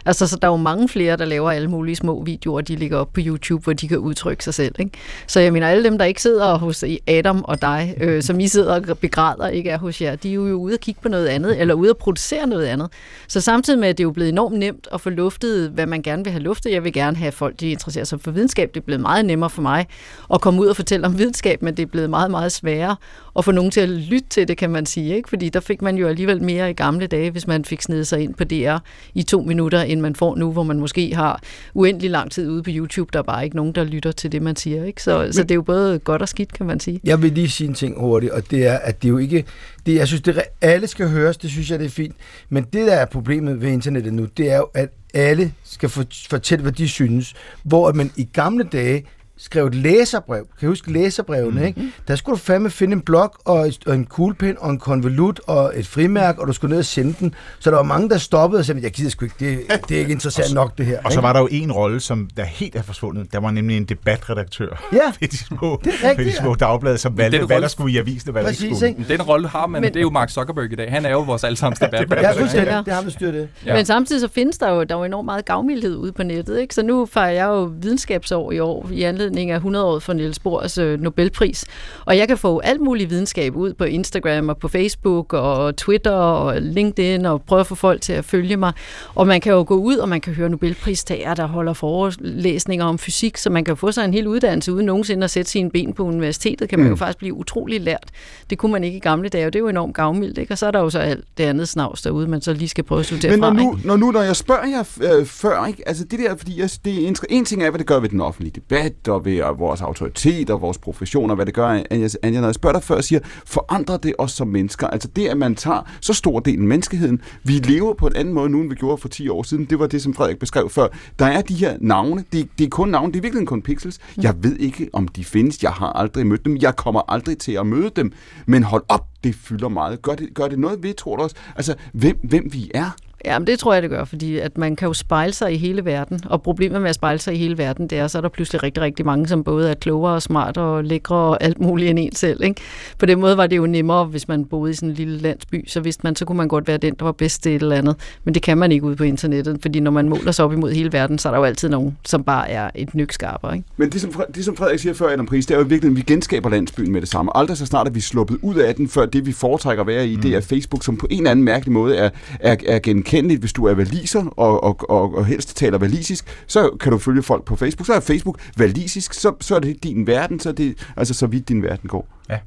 Altså, 0.07 0.27
så 0.27 0.37
der 0.37 0.49
er 0.49 0.53
jo 0.53 0.57
mange 0.57 0.89
flere, 0.89 1.17
der 1.17 1.25
laver 1.25 1.51
alle 1.51 1.69
mulige 1.69 1.97
små 1.97 2.23
videoer, 2.25 2.61
de 2.61 2.77
ligger 2.77 2.99
op 2.99 3.13
på 3.13 3.21
YouTube, 3.25 3.65
hvor 3.65 3.73
de 3.73 3.89
kan 3.89 3.99
udtrykke 3.99 4.45
sig 4.45 4.55
selv. 4.55 4.75
Ikke? 4.79 4.91
Så 5.27 5.41
jeg 5.41 5.53
mener, 5.53 5.69
alle 5.69 5.85
dem, 5.85 5.99
der 5.99 6.05
ikke 6.05 6.23
sidder 6.23 6.59
hos 6.59 6.85
Adam 7.07 7.45
og 7.45 7.63
dig, 7.63 7.95
øh, 8.01 8.23
som 8.31 8.41
I 8.41 8.49
sidder 8.49 8.91
og 8.91 8.99
begræder, 8.99 9.49
ikke 9.49 9.71
er 9.71 9.79
hos 9.79 10.03
jer, 10.03 10.17
de 10.17 10.31
er 10.31 10.35
jo 10.35 10.43
ude 10.43 10.75
og 10.75 10.81
kigge 10.81 11.01
på 11.01 11.09
noget 11.09 11.27
andet, 11.27 11.61
eller 11.61 11.75
ude 11.75 11.91
og 11.91 11.97
producere 11.97 12.47
noget 12.47 12.67
andet. 12.67 12.89
Så 13.29 13.41
samtidig 13.41 13.81
med, 13.81 13.89
at 13.89 13.99
det 13.99 14.05
er 14.05 14.07
jo 14.07 14.13
blevet 14.13 14.29
enormt 14.29 14.59
nemt 14.59 14.89
at 14.93 15.01
få 15.01 15.11
luftet, 15.11 15.71
hvad 15.71 15.87
man 15.87 16.03
gerne 16.03 16.25
vil 16.25 16.33
have 16.33 16.43
luftet. 16.43 16.73
Jeg 16.73 16.85
vil 16.85 16.93
gerne 16.93 17.17
have 17.17 17.33
folk, 17.33 17.61
de 17.61 17.71
interesserer 17.71 18.05
sig 18.05 18.21
for 18.21 18.31
videnskab. 18.31 18.71
Det 18.75 18.81
er 18.81 18.85
blevet 18.85 19.01
meget 19.01 19.25
nemmere 19.25 19.51
for 19.51 19.63
mig 19.63 19.87
at 20.35 20.41
komme 20.41 20.61
ud 20.61 20.67
og 20.67 20.77
fortælle 20.77 21.07
om 21.07 21.19
videnskab, 21.19 21.63
men 21.63 21.77
det 21.77 21.83
er 21.83 21.87
blevet 21.87 22.11
meget, 22.11 22.31
meget 22.31 22.53
sværere 22.53 22.97
at 23.41 23.45
få 23.45 23.53
nogen 23.53 23.71
til 23.71 23.81
at 23.81 23.89
lytte 23.89 24.29
til 24.29 24.49
det, 24.49 24.57
kan 24.57 24.71
man 24.71 24.87
sige. 24.87 25.17
Ikke? 25.17 25.29
Fordi 25.29 25.49
der 25.49 25.61
fik 25.61 25.83
man 25.83 25.97
jo 25.97 26.09
alligevel 26.09 26.43
mere 26.43 26.71
i 26.71 26.73
gamle 26.73 27.07
dage, 27.07 27.31
hvis 27.31 27.47
man 27.47 27.65
fik 27.65 27.83
snedet 27.83 28.07
sig 28.07 28.21
ind 28.21 28.35
på 28.35 28.45
DR 28.45 28.77
i 29.15 29.23
to 29.23 29.43
minutter, 29.43 29.83
end 29.83 30.01
man 30.01 30.15
får 30.15 30.37
nu, 30.37 30.53
hvor 30.53 30.63
man 30.63 30.81
måske 30.81 31.15
har 31.15 31.43
uendelig 31.75 32.11
lang 32.11 32.31
tid 32.31 32.51
ude 32.51 32.63
på 32.63 32.71
YouTube. 32.73 33.11
Der 33.13 33.19
er 33.19 33.23
bare 33.23 33.45
ikke 33.45 33.57
nogen, 33.57 33.73
der 33.73 33.85
lytter 33.85 34.13
til 34.13 34.33
det, 34.33 34.43
man 34.43 34.57
siger. 34.57 34.85
Ikke? 34.85 35.03
Så, 35.03 35.19
Men, 35.19 35.33
så 35.33 35.43
det 35.43 35.51
er 35.51 35.55
jo 35.55 35.63
både 35.63 35.99
godt 35.99 36.23
og 36.23 36.29
skidt, 36.29 36.53
kan 36.53 36.67
man 36.67 36.81
sige. 36.81 37.01
Jeg 37.05 37.23
vil 37.23 37.33
lige 37.33 37.49
sige 37.49 37.69
en 37.69 37.75
ting 37.75 38.01
hurtigt, 38.01 38.33
og 38.33 38.51
det 38.51 38.67
er, 38.67 38.79
at 38.79 39.03
det 39.03 39.09
er 39.09 39.13
jo 39.13 39.19
ikke... 39.19 39.45
Det, 39.87 39.95
jeg 39.95 40.07
synes, 40.07 40.23
det 40.23 40.43
alle 40.61 40.87
skal 40.87 41.09
høres, 41.09 41.37
det 41.37 41.51
synes 41.51 41.71
jeg, 41.71 41.79
det 41.79 41.85
er 41.85 41.91
fint. 41.91 42.17
Men 42.49 42.65
det, 42.73 42.87
der 42.87 42.95
er 42.95 43.05
problemet 43.05 43.61
ved 43.61 43.69
internettet 43.69 44.13
nu, 44.13 44.27
det 44.37 44.51
er 44.51 44.57
jo, 44.57 44.69
at 44.75 44.89
alle 45.15 45.53
skal 45.65 45.89
fortælle, 46.31 46.63
hvad 46.63 46.73
de 46.73 46.89
synes. 46.89 47.35
Hvor 47.63 47.93
man 47.93 48.11
i 48.17 48.29
gamle 48.33 48.65
dage 48.73 49.05
skrev 49.41 49.67
et 49.67 49.75
læserbrev. 49.75 50.47
Kan 50.59 50.67
du 50.67 50.71
huske 50.71 50.93
læserbrevene, 50.93 51.61
mm. 51.61 51.67
ikke? 51.67 51.93
Der 52.09 52.17
skulle 52.17 52.37
du 52.37 52.41
fandme 52.43 52.71
finde 52.71 52.93
en 52.93 53.01
blok 53.01 53.41
og, 53.45 53.69
et, 53.69 53.87
og 53.87 53.95
en 53.95 54.07
kuglepen 54.07 54.57
og 54.59 54.71
en 54.71 54.79
konvolut 54.79 55.41
og 55.47 55.73
et 55.75 55.87
frimærk, 55.87 56.39
og 56.39 56.47
du 56.47 56.53
skulle 56.53 56.71
ned 56.71 56.79
og 56.79 56.85
sende 56.85 57.15
den. 57.21 57.35
Så 57.59 57.71
der 57.71 57.77
var 57.77 57.83
mange, 57.83 58.09
der 58.09 58.19
stoppede 58.19 58.61
og 58.61 58.65
sagde, 58.65 58.81
jeg 58.83 58.91
gider 58.91 59.11
sgu 59.11 59.25
ikke, 59.25 59.35
det, 59.39 59.61
det 59.89 59.95
er 59.95 59.99
ikke 59.99 60.13
interessant 60.13 60.47
så, 60.47 60.55
nok 60.55 60.79
det 60.79 60.87
her. 60.87 60.99
Og 60.99 61.05
ikke? 61.05 61.15
så 61.15 61.21
var 61.21 61.33
der 61.33 61.41
jo 61.41 61.49
en 61.51 61.73
rolle, 61.73 62.01
som 62.01 62.29
der 62.37 62.45
helt 62.45 62.77
er 62.77 62.83
forsvundet. 62.83 63.33
Der 63.33 63.41
var 63.41 63.51
nemlig 63.51 63.77
en 63.77 63.85
debatredaktør 63.85 64.89
ja, 64.93 65.13
ved 65.21 65.29
de 65.29 65.37
små, 65.37 65.81
det 65.85 65.93
er 65.93 66.09
rigtigt, 66.09 66.19
ved 66.19 66.25
de 66.25 66.37
små 66.37 66.55
dagblade, 66.55 66.99
som 66.99 67.19
valgte, 67.19 67.39
hvad 67.39 67.57
rolle... 67.57 67.63
der 67.63 67.69
skulle 67.69 67.95
i 67.95 67.99
avisen 67.99 68.29
og 68.29 68.33
hvad 68.33 68.45
Præcis, 68.45 68.79
der 68.79 68.87
ikke 68.87 69.03
skulle. 69.03 69.19
Den 69.19 69.23
rolle 69.23 69.49
har 69.49 69.67
man, 69.67 69.83
men, 69.83 69.93
det 69.93 69.97
er 69.97 70.01
jo 70.01 70.11
Mark 70.11 70.31
Zuckerberg 70.31 70.73
i 70.73 70.77
dag. 70.77 70.91
Han 70.91 71.07
er 71.07 71.11
jo 71.11 71.21
vores 71.21 71.45
allesammens 71.45 71.79
debatredaktør. 71.79 72.29
Ja, 72.29 72.41
fuldstændig. 72.41 72.71
Ja. 72.71 72.83
Det 72.85 72.93
har 72.93 73.03
vi 73.03 73.11
styrt 73.11 73.35
det. 73.35 73.49
Ja. 73.67 73.75
Men 73.75 73.85
samtidig 73.85 74.21
så 74.21 74.29
findes 74.29 74.59
der 74.59 74.71
jo, 74.71 74.85
der 74.85 74.97
jo 74.97 75.05
enormt 75.05 75.25
meget 75.25 75.45
gavmildhed 75.45 75.97
ude 75.97 76.13
på 76.13 76.23
nettet. 76.23 76.61
Ikke? 76.61 76.75
Så 76.75 76.83
nu 76.83 77.07
fejrer 77.07 77.31
jeg 77.31 77.47
jo 77.47 77.73
videnskabsår 77.81 78.53
i 78.53 78.59
år 78.59 78.89
i 78.93 79.03
anledning 79.03 79.30
af 79.39 79.57
100 79.57 79.85
år 79.85 79.99
for 79.99 80.13
Niels 80.13 80.39
Bohrs 80.39 80.79
øh, 80.79 81.01
Nobelpris. 81.01 81.65
Og 82.05 82.17
jeg 82.17 82.29
kan 82.29 82.39
få 82.39 82.59
alt 82.59 82.81
muligt 82.81 83.11
videnskab 83.11 83.57
ud 83.57 83.73
på 83.73 83.85
Instagram 83.85 84.49
og 84.49 84.57
på 84.59 84.69
Facebook 84.69 85.33
og 85.33 85.77
Twitter 85.77 86.13
og 86.13 86.63
LinkedIn 86.63 87.27
og 87.27 87.43
prøve 87.43 87.61
at 87.61 87.67
få 87.67 87.75
folk 87.75 88.01
til 88.01 88.13
at 88.13 88.25
følge 88.25 88.57
mig. 88.57 88.73
Og 89.15 89.27
man 89.27 89.41
kan 89.41 89.53
jo 89.53 89.65
gå 89.67 89.75
ud, 89.75 89.97
og 89.97 90.09
man 90.09 90.21
kan 90.21 90.35
høre 90.35 90.49
Nobelpristager, 90.49 91.35
der 91.35 91.47
holder 91.47 91.73
forelæsninger 91.73 92.85
om 92.85 92.99
fysik, 92.99 93.37
så 93.37 93.51
man 93.51 93.65
kan 93.65 93.77
få 93.77 93.93
sig 93.93 94.05
en 94.05 94.15
hel 94.15 94.27
uddannelse 94.27 94.73
uden 94.73 94.87
nogensinde 94.87 95.25
at 95.25 95.31
sætte 95.31 95.51
sine 95.51 95.71
ben 95.71 95.93
på 95.93 96.03
universitetet, 96.03 96.69
kan 96.69 96.79
man 96.79 96.87
mm. 96.87 96.91
jo 96.91 96.97
faktisk 96.97 97.19
blive 97.19 97.35
utrolig 97.35 97.81
lært. 97.81 98.09
Det 98.51 98.59
kunne 98.59 98.73
man 98.73 98.85
ikke 98.85 98.97
i 98.97 99.01
gamle 99.01 99.29
dage, 99.29 99.47
og 99.47 99.53
det 99.53 99.59
er 99.59 99.61
jo 99.61 99.69
enormt 99.69 99.95
gavmildt. 99.95 100.39
Ikke? 100.39 100.55
Og 100.55 100.59
så 100.59 100.67
er 100.67 100.71
der 100.71 100.81
jo 100.81 100.91
så 100.91 100.99
alt 100.99 101.25
det 101.39 101.45
andet 101.45 101.69
snavs 101.69 102.03
derude, 102.03 102.27
man 102.27 102.41
så 102.41 102.53
lige 102.53 102.69
skal 102.69 102.85
prøve 102.85 102.99
at 102.99 103.07
studere 103.07 103.31
Men 103.31 103.41
når 103.41 103.49
fra. 103.49 103.63
nu, 103.63 103.79
når 103.85 103.97
nu, 103.97 104.11
når 104.11 104.23
jeg 104.23 104.37
spørger 104.37 104.67
jer 104.67 105.19
øh, 105.19 105.27
før, 105.27 105.67
ikke? 105.67 105.89
altså 105.89 106.05
det 106.05 106.19
der, 106.19 106.37
fordi 106.37 106.61
jeg, 106.61 106.71
det 106.85 107.05
er 107.05 107.15
en 107.31 107.45
ting 107.45 107.63
er, 107.63 107.71
hvad 107.71 107.79
det 107.79 107.87
gør 107.87 108.01
ved 108.01 108.09
den 108.09 108.21
offentlige 108.21 108.53
debat 108.55 109.09
og 109.09 109.20
ved 109.25 109.43
vores 109.59 109.81
autoritet 109.81 110.51
og 110.51 110.61
vores 110.61 110.79
profession 110.79 111.31
og 111.31 111.37
hvad 111.37 111.47
det 111.47 111.55
gør, 111.55 111.83
Anja, 111.91 112.09
når 112.23 112.45
jeg 112.45 112.55
spørger 112.55 112.73
dig 112.73 112.83
før, 112.83 113.01
siger, 113.01 113.21
forandrer 113.47 113.97
det 113.97 114.15
os 114.19 114.33
som 114.33 114.49
mennesker? 114.49 114.87
Altså 114.87 115.09
det, 115.17 115.29
at 115.29 115.37
man 115.37 115.55
tager 115.55 115.91
så 116.01 116.15
stor 116.15 116.41
del 116.41 116.59
af 116.59 116.67
menneskeheden, 116.67 117.21
vi 117.43 117.53
lever 117.53 117.95
på 117.95 118.07
en 118.07 118.17
anden 118.17 118.35
måde 118.35 118.51
nu, 118.51 118.61
end 118.61 118.69
vi 118.69 118.75
gjorde 118.75 118.99
for 118.99 119.09
10 119.09 119.29
år 119.29 119.43
siden, 119.43 119.65
det 119.65 119.79
var 119.79 119.87
det, 119.87 120.03
som 120.03 120.15
Frederik 120.15 120.39
beskrev 120.39 120.71
før. 120.71 120.87
Der 121.19 121.27
er 121.27 121.43
de 121.43 121.55
her 121.55 121.77
navne, 121.81 122.25
det, 122.33 122.49
det 122.59 122.65
er 122.65 122.71
kun 122.71 122.89
navne, 122.89 123.13
det 123.13 123.19
er 123.19 123.23
virkelig 123.23 123.47
kun 123.47 123.63
pixels. 123.63 123.99
Jeg 124.23 124.35
ved 124.43 124.57
ikke, 124.57 124.91
om 124.93 125.09
de 125.09 125.25
findes, 125.25 125.63
jeg 125.63 125.73
har 125.73 125.93
aldrig 125.93 126.27
mødt 126.27 126.45
dem, 126.45 126.57
jeg 126.57 126.77
kommer 126.77 127.13
aldrig 127.13 127.39
til 127.39 127.53
at 127.53 127.67
møde 127.67 127.91
dem, 127.97 128.13
men 128.47 128.63
hold 128.63 128.85
op, 128.89 129.07
det 129.25 129.35
fylder 129.35 129.69
meget. 129.69 130.03
Gør 130.03 130.15
det, 130.15 130.35
gør 130.35 130.49
det 130.49 130.59
noget 130.59 130.83
ved, 130.83 130.95
tror 130.95 131.17
du 131.17 131.23
også? 131.23 131.37
Altså, 131.57 131.75
hvem, 131.93 132.19
hvem 132.23 132.49
vi 132.53 132.71
er? 132.75 132.91
Ja, 133.25 133.39
men 133.39 133.47
det 133.47 133.59
tror 133.59 133.73
jeg, 133.73 133.83
det 133.83 133.91
gør, 133.91 134.05
fordi 134.05 134.39
at 134.39 134.59
man 134.59 134.77
kan 134.77 134.89
jo 134.89 134.93
spejle 134.95 135.33
sig 135.33 135.55
i 135.55 135.57
hele 135.57 135.85
verden, 135.85 136.21
og 136.27 136.43
problemet 136.43 136.81
med 136.81 136.89
at 136.89 136.95
spejle 136.95 137.19
sig 137.19 137.35
i 137.35 137.37
hele 137.37 137.59
verden, 137.59 137.87
det 137.87 137.99
er, 137.99 138.07
så 138.07 138.19
er 138.19 138.23
der 138.23 138.29
pludselig 138.29 138.63
rigtig, 138.63 138.83
rigtig 138.83 139.07
mange, 139.07 139.29
som 139.29 139.45
både 139.45 139.71
er 139.71 139.75
klogere 139.75 140.15
og 140.15 140.23
smart 140.23 140.57
og 140.57 140.85
lækre 140.85 141.17
og 141.17 141.43
alt 141.43 141.61
muligt 141.61 141.91
end 141.91 141.99
en 141.99 142.15
selv. 142.15 142.45
Ikke? 142.45 142.61
På 142.99 143.07
den 143.07 143.21
måde 143.21 143.37
var 143.37 143.47
det 143.47 143.57
jo 143.57 143.67
nemmere, 143.67 144.05
hvis 144.05 144.29
man 144.29 144.45
boede 144.45 144.71
i 144.71 144.75
sådan 144.75 144.89
en 144.89 144.95
lille 144.95 145.19
landsby, 145.19 145.69
så 145.69 145.81
vidste 145.81 146.01
man, 146.05 146.17
så 146.17 146.25
kunne 146.25 146.37
man 146.37 146.49
godt 146.49 146.69
være 146.69 146.77
den, 146.77 146.95
der 146.99 147.05
var 147.05 147.13
bedst 147.13 147.43
til 147.43 147.57
et 147.57 147.63
eller 147.63 147.77
andet. 147.77 147.97
Men 148.25 148.35
det 148.35 148.43
kan 148.43 148.59
man 148.59 148.73
ikke 148.73 148.87
ude 148.87 148.97
på 148.97 149.05
internettet, 149.05 149.59
fordi 149.63 149.81
når 149.81 149.91
man 149.91 150.09
måler 150.09 150.33
sig 150.33 150.45
op 150.45 150.53
imod 150.53 150.73
hele 150.73 150.93
verden, 150.93 151.19
så 151.19 151.29
er 151.29 151.33
der 151.33 151.39
jo 151.39 151.45
altid 151.45 151.69
nogen, 151.69 151.97
som 152.05 152.25
bare 152.25 152.51
er 152.51 152.71
et 152.75 152.95
nykskarper. 152.95 153.53
Ikke? 153.53 153.65
Men 153.77 153.91
det 153.91 154.01
som, 154.01 154.23
det, 154.35 154.45
som 154.45 154.57
Frederik 154.57 154.79
siger 154.79 154.95
før, 154.95 155.09
Adam 155.09 155.27
Pris, 155.27 155.47
det 155.47 155.55
er 155.55 155.59
jo 155.59 155.65
virkelig, 155.65 155.91
at 155.91 155.97
vi 155.97 156.03
genskaber 156.03 156.51
landsbyen 156.51 156.93
med 156.93 157.01
det 157.01 157.09
samme. 157.09 157.37
Aldrig 157.37 157.57
så 157.57 157.67
snart 157.67 157.87
er 157.87 157.91
vi 157.91 158.01
sluppet 158.01 158.39
ud 158.43 158.55
af 158.55 158.75
den, 158.75 158.89
før 158.89 159.07
det, 159.07 159.27
vi 159.27 159.33
foretrækker 159.33 159.81
at 159.81 159.87
være 159.87 160.09
i, 160.09 160.17
mm. 160.17 160.23
det 160.23 160.35
er 160.35 160.41
Facebook, 160.41 160.85
som 160.85 160.97
på 160.97 161.07
en 161.11 161.19
eller 161.19 161.31
anden 161.31 161.45
mærkelig 161.45 161.73
måde 161.73 161.97
er, 161.97 162.11
er, 162.41 162.57
er 162.67 162.79
genkendeligt, 163.11 163.41
hvis 163.41 163.53
du 163.53 163.65
er 163.65 163.75
valiser 163.75 164.25
og, 164.37 164.65
og, 164.65 164.91
og, 164.91 165.15
og 165.15 165.27
helst 165.27 165.57
taler 165.57 165.79
valisisk, 165.79 166.25
så 166.47 166.71
kan 166.81 166.93
du 166.93 166.99
følge 166.99 167.23
folk 167.23 167.45
på 167.45 167.57
Facebook. 167.57 167.87
Så 167.87 167.93
er 167.93 168.01
Facebook 168.01 168.41
valisisk, 168.57 169.15
så, 169.15 169.35
så 169.41 169.55
er 169.55 169.61
det 169.61 169.83
din 169.83 170.07
verden, 170.07 170.41
så 170.41 170.49
er 170.49 170.53
det 170.53 170.93
altså 170.97 171.15
så 171.15 171.27
vidt 171.27 171.49
din 171.49 171.63
verden 171.63 171.89
går. 171.89 172.09
Ja, 172.31 172.39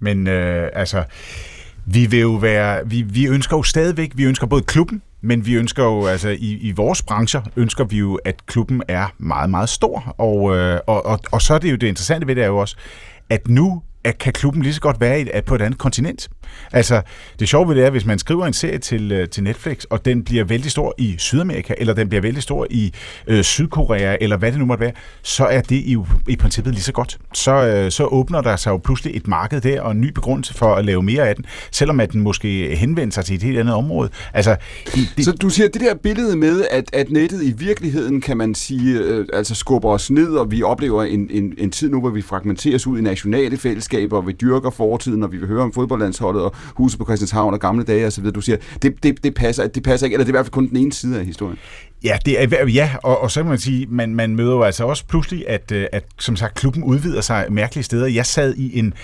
men 0.00 0.26
øh, 0.26 0.68
altså, 0.72 1.04
vi 1.86 2.06
vil 2.06 2.20
jo 2.20 2.32
være, 2.32 2.88
vi, 2.88 3.02
vi 3.02 3.26
ønsker 3.26 3.56
jo 3.56 3.62
stadigvæk, 3.62 4.12
vi 4.14 4.24
ønsker 4.24 4.46
både 4.46 4.62
klubben, 4.62 5.02
men 5.20 5.46
vi 5.46 5.54
ønsker 5.54 5.84
jo, 5.84 6.06
altså 6.06 6.28
i, 6.28 6.58
i 6.60 6.72
vores 6.72 7.02
brancher, 7.02 7.42
ønsker 7.56 7.84
vi 7.84 7.98
jo, 7.98 8.14
at 8.14 8.46
klubben 8.46 8.82
er 8.88 9.06
meget, 9.18 9.50
meget 9.50 9.68
stor. 9.68 10.14
Og, 10.18 10.56
øh, 10.56 10.80
og, 10.86 11.06
og, 11.06 11.20
og 11.32 11.42
så 11.42 11.54
er 11.54 11.58
det 11.58 11.70
jo 11.70 11.76
det 11.76 11.86
interessante 11.86 12.26
ved 12.26 12.34
det 12.34 12.42
er 12.42 12.48
jo 12.48 12.58
også, 12.58 12.76
at 13.30 13.48
nu 13.48 13.82
at 14.04 14.18
kan 14.18 14.32
klubben 14.32 14.62
lige 14.62 14.74
så 14.74 14.80
godt 14.80 15.00
være 15.00 15.20
i, 15.20 15.26
på 15.46 15.54
et 15.54 15.62
andet 15.62 15.78
kontinent. 15.78 16.28
Altså, 16.72 17.02
det 17.38 17.48
sjove 17.48 17.68
ved 17.68 17.76
det 17.76 17.84
er, 17.84 17.90
hvis 17.90 18.06
man 18.06 18.18
skriver 18.18 18.46
en 18.46 18.52
serie 18.52 18.78
til, 18.78 19.12
øh, 19.12 19.28
til 19.28 19.42
Netflix, 19.42 19.84
og 19.84 20.04
den 20.04 20.24
bliver 20.24 20.44
vældig 20.44 20.70
stor 20.70 20.94
i 20.98 21.14
Sydamerika, 21.18 21.74
eller 21.78 21.94
den 21.94 22.08
bliver 22.08 22.22
vældig 22.22 22.42
stor 22.42 22.66
i 22.70 22.92
øh, 23.26 23.44
Sydkorea, 23.44 24.16
eller 24.20 24.36
hvad 24.36 24.52
det 24.52 24.58
nu 24.58 24.66
måtte 24.66 24.80
være, 24.80 24.92
så 25.22 25.44
er 25.44 25.60
det 25.60 25.76
i, 25.76 25.96
i 26.28 26.36
princippet 26.36 26.74
lige 26.74 26.82
så 26.82 26.92
godt. 26.92 27.18
Så, 27.34 27.66
øh, 27.66 27.90
så 27.90 28.04
åbner 28.04 28.40
der 28.40 28.56
sig 28.56 28.70
jo 28.70 28.76
pludselig 28.76 29.16
et 29.16 29.28
marked 29.28 29.60
der, 29.60 29.80
og 29.80 29.92
en 29.92 30.00
ny 30.00 30.10
begrundelse 30.10 30.54
for 30.54 30.74
at 30.74 30.84
lave 30.84 31.02
mere 31.02 31.28
af 31.28 31.36
den, 31.36 31.44
selvom 31.70 32.00
at 32.00 32.12
den 32.12 32.20
måske 32.20 32.76
henvender 32.76 33.14
sig 33.14 33.24
til 33.24 33.36
et 33.36 33.42
helt 33.42 33.58
andet 33.58 33.74
område. 33.74 34.10
Altså, 34.34 34.56
i, 34.94 35.08
det... 35.16 35.24
Så 35.24 35.32
du 35.32 35.48
siger, 35.48 35.68
det 35.68 35.80
der 35.80 35.94
billede 35.94 36.36
med, 36.36 36.64
at, 36.70 36.90
at 36.92 37.10
nettet 37.10 37.42
i 37.42 37.52
virkeligheden, 37.52 38.20
kan 38.20 38.36
man 38.36 38.54
sige, 38.54 38.98
øh, 38.98 39.26
altså 39.32 39.54
skubber 39.54 39.90
os 39.90 40.10
ned, 40.10 40.28
og 40.28 40.50
vi 40.50 40.62
oplever 40.62 41.04
en, 41.04 41.28
en, 41.30 41.54
en 41.58 41.70
tid 41.70 41.90
nu, 41.90 42.00
hvor 42.00 42.10
vi 42.10 42.22
fragmenteres 42.22 42.86
ud 42.86 42.98
i 42.98 43.02
nationale 43.02 43.56
fællesskaber, 43.56 43.89
og 44.12 44.26
vi 44.26 44.32
dyrker 44.32 44.70
fortiden, 44.70 45.22
og 45.22 45.32
vi 45.32 45.36
vil 45.36 45.48
høre 45.48 45.62
om 45.62 45.72
fodboldlandsholdet, 45.72 46.42
og 46.42 46.54
huset 46.74 46.98
på 46.98 47.04
Christianshavn 47.04 47.54
og 47.54 47.60
gamle 47.60 47.84
dage 47.84 48.06
osv. 48.06 48.30
Du 48.30 48.40
siger, 48.40 48.56
det, 48.82 49.02
det, 49.02 49.24
det, 49.24 49.34
passer, 49.34 49.66
det 49.66 49.82
passer 49.82 50.06
ikke, 50.06 50.14
eller 50.14 50.24
det 50.24 50.30
er 50.30 50.34
i 50.34 50.38
hvert 50.38 50.46
fald 50.46 50.52
kun 50.52 50.68
den 50.68 50.76
ene 50.76 50.92
side 50.92 51.18
af 51.18 51.26
historien. 51.26 51.58
Ja, 52.04 52.18
det 52.26 52.42
er, 52.42 52.66
ja 52.66 52.90
og, 53.02 53.20
og 53.20 53.30
så 53.30 53.40
kan 53.40 53.48
man 53.48 53.58
sige, 53.58 53.86
man, 53.90 54.14
man 54.14 54.36
møder 54.36 54.52
jo 54.52 54.62
altså 54.62 54.84
også 54.84 55.04
pludselig, 55.06 55.48
at, 55.48 55.72
øh, 55.72 55.86
at 55.92 56.04
som 56.18 56.36
sagt, 56.36 56.54
klubben 56.54 56.84
udvider 56.84 57.20
sig 57.20 57.46
mærkelige 57.50 57.84
steder. 57.84 58.06
Jeg 58.06 58.26
sad 58.26 58.54
i 58.54 58.78
en 58.78 58.94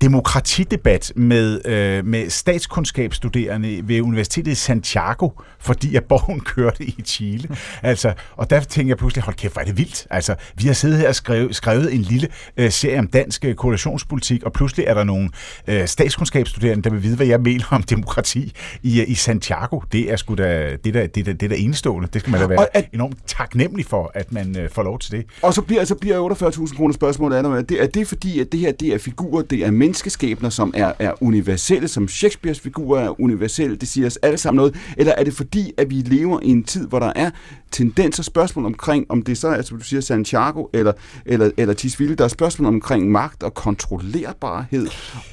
demokratidebat 0.00 1.12
med, 1.16 1.60
øh, 1.64 2.06
med 2.06 2.30
statskundskabsstuderende 2.30 3.80
ved 3.84 4.00
Universitetet 4.00 4.52
i 4.52 4.54
Santiago, 4.54 5.28
fordi 5.58 5.96
at 5.96 6.04
borgen 6.04 6.40
kørte 6.54 6.84
i 6.84 7.02
Chile. 7.04 7.48
Altså, 7.82 8.12
og 8.36 8.50
der 8.50 8.60
tænker 8.60 8.90
jeg 8.90 8.98
pludselig, 8.98 9.24
hold 9.24 9.36
kæft, 9.36 9.52
hvor 9.52 9.62
er 9.62 9.66
det 9.66 9.78
vildt. 9.78 10.06
Altså, 10.10 10.34
vi 10.54 10.66
har 10.66 10.74
siddet 10.74 10.98
her 10.98 11.08
og 11.08 11.14
skrevet, 11.14 11.56
skrevet 11.56 11.94
en 11.94 12.00
lille 12.00 12.28
øh, 12.56 12.70
serie 12.70 12.98
om 12.98 13.06
dansk 13.06 13.44
øh, 13.44 13.54
koalitionspolitik, 13.54 14.42
og 14.42 14.52
pludselig 14.52 14.86
er 14.86 14.94
der 14.94 15.04
nogle 15.04 15.30
øh, 15.66 15.88
statskundskabsstuderende, 15.88 16.82
der 16.82 16.90
vil 16.90 17.02
vide, 17.02 17.16
hvad 17.16 17.26
jeg 17.26 17.40
mener 17.40 17.64
om 17.70 17.82
demokrati 17.82 18.52
i, 18.82 19.00
øh, 19.00 19.10
i 19.10 19.14
Santiago. 19.14 19.80
Det 19.92 20.12
er 20.12 20.16
sgu 20.16 20.34
da, 20.34 20.76
det 20.84 20.94
der, 20.94 21.06
det 21.06 21.26
der, 21.26 21.32
det 21.32 21.50
der 21.50 21.56
enestående. 21.56 22.08
Det 22.12 22.20
skal 22.20 22.30
man 22.30 22.40
da 22.40 22.46
være 22.46 22.76
at, 22.76 22.88
enormt 22.92 23.18
taknemmelig 23.26 23.86
for, 23.86 24.10
at 24.14 24.32
man 24.32 24.58
øh, 24.58 24.70
får 24.70 24.82
lov 24.82 24.98
til 24.98 25.12
det. 25.12 25.26
Og 25.42 25.54
så 25.54 25.62
bliver, 25.62 25.84
så 25.84 25.94
bliver 25.94 26.34
48.000 26.34 26.76
kroner 26.76 26.94
spørgsmålet, 26.94 27.38
er, 27.38 27.62
det, 27.62 27.82
er 27.82 27.86
det 27.86 28.08
fordi, 28.08 28.40
at 28.40 28.52
det 28.52 28.60
her 28.60 28.72
det 28.72 28.88
er 28.88 28.98
figurer, 28.98 29.42
det 29.42 29.66
er 29.66 29.70
menneskeskæbner, 29.86 30.50
som 30.50 30.72
er, 30.74 30.92
er 30.98 31.22
universelle, 31.22 31.88
som 31.88 32.08
Shakespeares 32.08 32.60
figurer 32.60 33.00
er 33.00 33.20
universelle, 33.20 33.76
det 33.76 33.88
siger 33.88 34.06
os 34.06 34.16
alle 34.16 34.38
sammen 34.38 34.56
noget, 34.56 34.76
eller 34.96 35.12
er 35.12 35.24
det 35.24 35.34
fordi, 35.34 35.72
at 35.76 35.90
vi 35.90 35.94
lever 35.94 36.40
i 36.42 36.48
en 36.48 36.64
tid, 36.64 36.88
hvor 36.88 36.98
der 36.98 37.12
er 37.16 37.30
tendenser, 37.70 38.22
spørgsmål 38.22 38.64
omkring, 38.64 39.06
om 39.08 39.22
det 39.22 39.38
så 39.38 39.48
er, 39.48 39.62
som 39.62 39.78
du 39.78 39.84
siger, 39.84 40.00
Santiago 40.00 40.66
eller, 40.72 40.92
eller, 41.26 41.50
eller 41.56 41.74
Tisvilde, 41.74 42.14
der 42.14 42.24
er 42.24 42.28
spørgsmål 42.28 42.68
omkring 42.68 43.10
magt 43.10 43.42
og 43.42 43.54
kontrollerbarhed, 43.54 44.86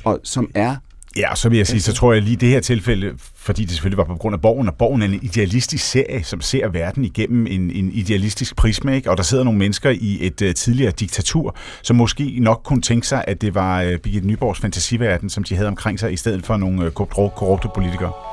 og 0.04 0.20
som 0.24 0.52
er 0.56 0.76
Ja, 1.18 1.36
så 1.36 1.50
vil 1.50 1.58
jeg 1.58 1.68
sige, 1.68 1.82
så 1.82 1.94
tror 1.94 2.14
jeg 2.14 2.22
lige 2.22 2.36
det 2.36 2.50
her 2.50 2.60
tilfælde, 2.60 3.14
fordi 3.36 3.62
det 3.64 3.72
selvfølgelig 3.72 3.98
var 3.98 4.04
på 4.04 4.16
grund 4.16 4.34
af 4.34 4.42
Borgen, 4.42 4.68
og 4.68 4.76
Borgen 4.76 5.02
er 5.02 5.06
en 5.06 5.20
idealistisk 5.22 5.86
serie, 5.86 6.24
som 6.24 6.42
ser 6.42 6.68
verden 6.68 7.06
igennem 7.06 7.48
en, 7.48 7.72
en 7.72 7.92
idealistisk 7.92 8.56
prisme, 8.56 8.96
ikke? 8.96 9.12
og 9.12 9.18
der 9.18 9.24
sidder 9.24 9.44
nogle 9.44 9.60
mennesker 9.60 9.90
i 9.90 10.18
et 10.22 10.42
uh, 10.42 10.52
tidligere 10.52 10.92
diktatur, 10.92 11.56
som 11.82 11.96
måske 11.96 12.38
nok 12.40 12.62
kunne 12.64 12.82
tænke 12.82 13.08
sig, 13.08 13.24
at 13.28 13.42
det 13.42 13.56
var 13.56 13.84
uh, 13.84 13.96
Birgit 13.96 14.26
Nyborgs 14.26 14.60
fantasiverden, 14.60 15.30
som 15.30 15.44
de 15.44 15.56
havde 15.56 15.68
omkring 15.68 16.00
sig, 16.00 16.14
i 16.14 16.18
stedet 16.18 16.46
for 16.46 16.58
nogle 16.58 16.86
uh, 16.86 17.08
korrupte 17.08 17.68
politikere. 17.76 18.33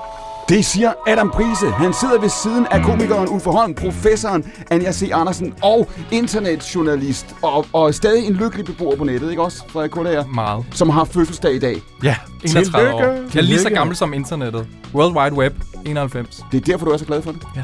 Det 0.50 0.64
siger 0.64 0.92
Adam 1.06 1.30
Prise. 1.30 1.70
Han 1.70 1.92
sidder 1.92 2.20
ved 2.20 2.28
siden 2.28 2.66
af 2.70 2.82
komikeren 2.82 3.28
Uffe 3.28 3.50
Holm, 3.50 3.74
professoren 3.74 4.52
Anja 4.70 4.92
C. 4.92 5.10
Andersen 5.12 5.54
og 5.62 5.88
internetjournalist 6.10 7.26
og, 7.42 7.66
og 7.72 7.94
stadig 7.94 8.26
en 8.26 8.32
lykkelig 8.32 8.66
beboer 8.66 8.96
på 8.96 9.04
nettet, 9.04 9.30
ikke 9.30 9.42
også, 9.42 9.62
Frederik 9.68 9.90
Kullager? 9.90 10.26
Meget. 10.26 10.64
Som 10.72 10.88
har 10.88 11.04
fødselsdag 11.04 11.54
i 11.54 11.58
dag. 11.58 11.82
Ja, 12.04 12.16
31 12.44 12.94
år. 12.94 13.02
Jeg 13.02 13.36
er 13.36 13.40
lige 13.40 13.58
så 13.58 13.70
gammel 13.70 13.96
som 13.96 14.12
internettet. 14.12 14.66
World 14.94 15.16
Wide 15.16 15.34
Web, 15.34 15.54
91. 15.86 16.44
Det 16.52 16.60
er 16.60 16.72
derfor, 16.72 16.86
du 16.86 16.92
er 16.92 16.96
så 16.96 17.04
glad 17.04 17.22
for 17.22 17.32
det? 17.32 17.42
Ja. 17.56 17.62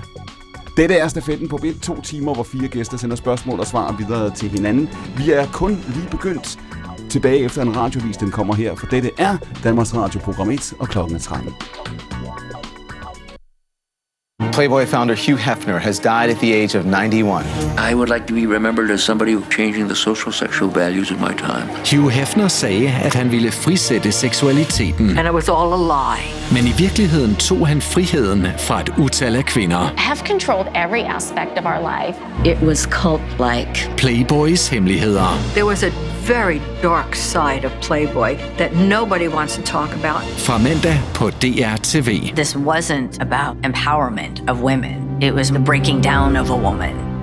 Dette 0.77 0.95
er 0.95 1.09
stafetten 1.09 1.49
på 1.49 1.61
et 1.65 1.81
to 1.83 2.01
timer, 2.01 2.35
hvor 2.35 2.43
fire 2.43 2.69
gæster 2.69 2.97
sender 2.97 3.17
spørgsmål 3.17 3.61
og 3.61 3.67
svar 3.67 3.97
videre 3.99 4.31
til 4.31 4.49
hinanden. 4.49 4.89
Vi 5.17 5.33
er 5.33 5.47
kun 5.53 5.71
lige 5.71 6.09
begyndt 6.11 6.59
tilbage 7.11 7.39
efter 7.39 7.63
en 7.63 7.77
radiovis, 7.77 8.17
den 8.17 8.31
kommer 8.31 8.55
her, 8.55 8.75
for 8.75 8.87
dette 8.87 9.11
er 9.19 9.37
Danmarks 9.65 9.95
Radio 9.95 10.21
Program 10.21 10.51
1, 10.51 10.73
og 10.79 10.89
klokken 10.89 11.17
er 11.17 11.21
13. 11.21 11.55
Playboy 14.57 14.87
founder 14.87 15.15
Hugh 15.15 15.37
Hefner 15.37 15.79
has 15.79 15.99
died 15.99 16.31
at 16.31 16.39
the 16.41 16.53
age 16.53 16.75
of 16.75 16.87
91. 16.87 17.45
I 17.79 17.95
would 17.95 18.09
like 18.09 18.27
to 18.27 18.33
be 18.35 18.47
remembered 18.47 18.91
as 18.91 19.03
somebody 19.03 19.33
who 19.33 19.43
changing 19.51 19.87
the 19.89 19.95
social 19.95 20.33
sexual 20.33 20.71
values 20.71 21.11
of 21.11 21.21
my 21.21 21.35
time. 21.35 21.69
Hugh 21.85 22.11
Hefner 22.11 22.49
sagde, 22.49 22.89
at 22.89 23.15
han 23.15 23.31
ville 23.31 23.51
frisætte 23.51 24.13
seksualiteten. 24.13 25.19
And 25.19 25.29
it 25.29 25.35
was 25.35 25.49
all 25.49 25.73
a 25.73 25.83
lie. 26.17 26.25
Men 26.53 26.67
i 26.67 26.75
virkeligheden 26.79 27.37
tog 27.37 27.67
han 27.69 27.81
friheden 27.81 28.47
fra 28.59 28.81
et 28.81 28.93
utal 28.99 29.37
af 29.37 29.45
kvinder. 29.45 29.93
have 29.97 30.19
controlled 30.27 30.69
every 30.75 31.03
aspect 31.17 31.59
of 31.59 31.65
our 31.65 31.81
life. 31.81 32.19
It 32.45 32.69
was 32.69 32.79
cult-like. 32.87 33.91
Playboys 33.97 34.69
hemmeligheder. 34.69 35.29
There 35.55 35.67
was 35.67 35.83
a 35.83 35.91
very 36.27 36.61
dark 36.83 37.15
side 37.15 37.65
of 37.65 37.73
Playboy 37.83 38.37
that 38.59 38.75
nobody 38.75 39.29
wants 39.29 39.57
to 39.57 39.63
talk 39.63 39.91
about. 39.95 40.23
Fra 40.39 40.59
mandag 40.59 41.01
på 41.15 41.31
DR 41.31 41.77
TV. 41.83 42.35
This 42.35 42.57
wasn't 42.57 43.21
about 43.21 43.67
empowerment 43.67 44.26
of 44.49 44.63
women. 44.63 45.23
It 45.23 45.35
was 45.35 45.49
the 45.49 45.59
breaking 45.59 46.05
down 46.05 46.37
of 46.37 46.51
a 46.51 46.57
woman. 46.57 47.17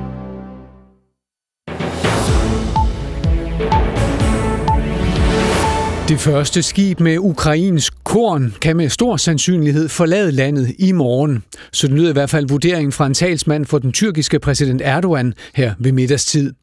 Det 6.07 6.19
første 6.19 6.63
skib 6.63 6.99
med 6.99 7.17
ukrainsk 7.17 7.93
korn 8.03 8.53
kan 8.61 8.77
med 8.77 8.89
stor 8.89 9.17
sandsynlighed 9.17 9.89
forlade 9.89 10.31
landet 10.31 10.75
i 10.79 10.91
morgen. 10.91 11.43
Så 11.71 11.87
det 11.87 11.95
lyder 11.95 12.09
i 12.09 12.13
hvert 12.13 12.29
fald 12.29 12.47
vurderingen 12.47 12.91
fra 12.91 13.05
en 13.05 13.13
talsmand 13.13 13.65
for 13.65 13.77
den 13.77 13.91
tyrkiske 13.91 14.39
præsident 14.39 14.81
Erdogan 14.85 15.33
her 15.53 15.73
ved 15.79 15.91
middagstid. 15.91 16.53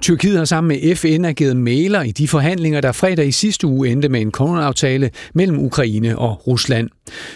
Tyrkiet 0.00 0.38
har 0.38 0.44
sammen 0.44 0.68
med 0.68 0.96
FN 0.96 1.24
ageret 1.24 1.56
mailer 1.56 2.02
i 2.02 2.10
de 2.10 2.28
forhandlinger, 2.28 2.80
der 2.80 2.92
fredag 2.92 3.26
i 3.26 3.32
sidste 3.32 3.66
uge 3.66 3.88
endte 3.88 4.08
med 4.08 4.20
en 4.20 4.30
kornaftale 4.30 5.10
mellem 5.34 5.58
Ukraine 5.58 6.18
og 6.18 6.46
Rusland. 6.46 6.88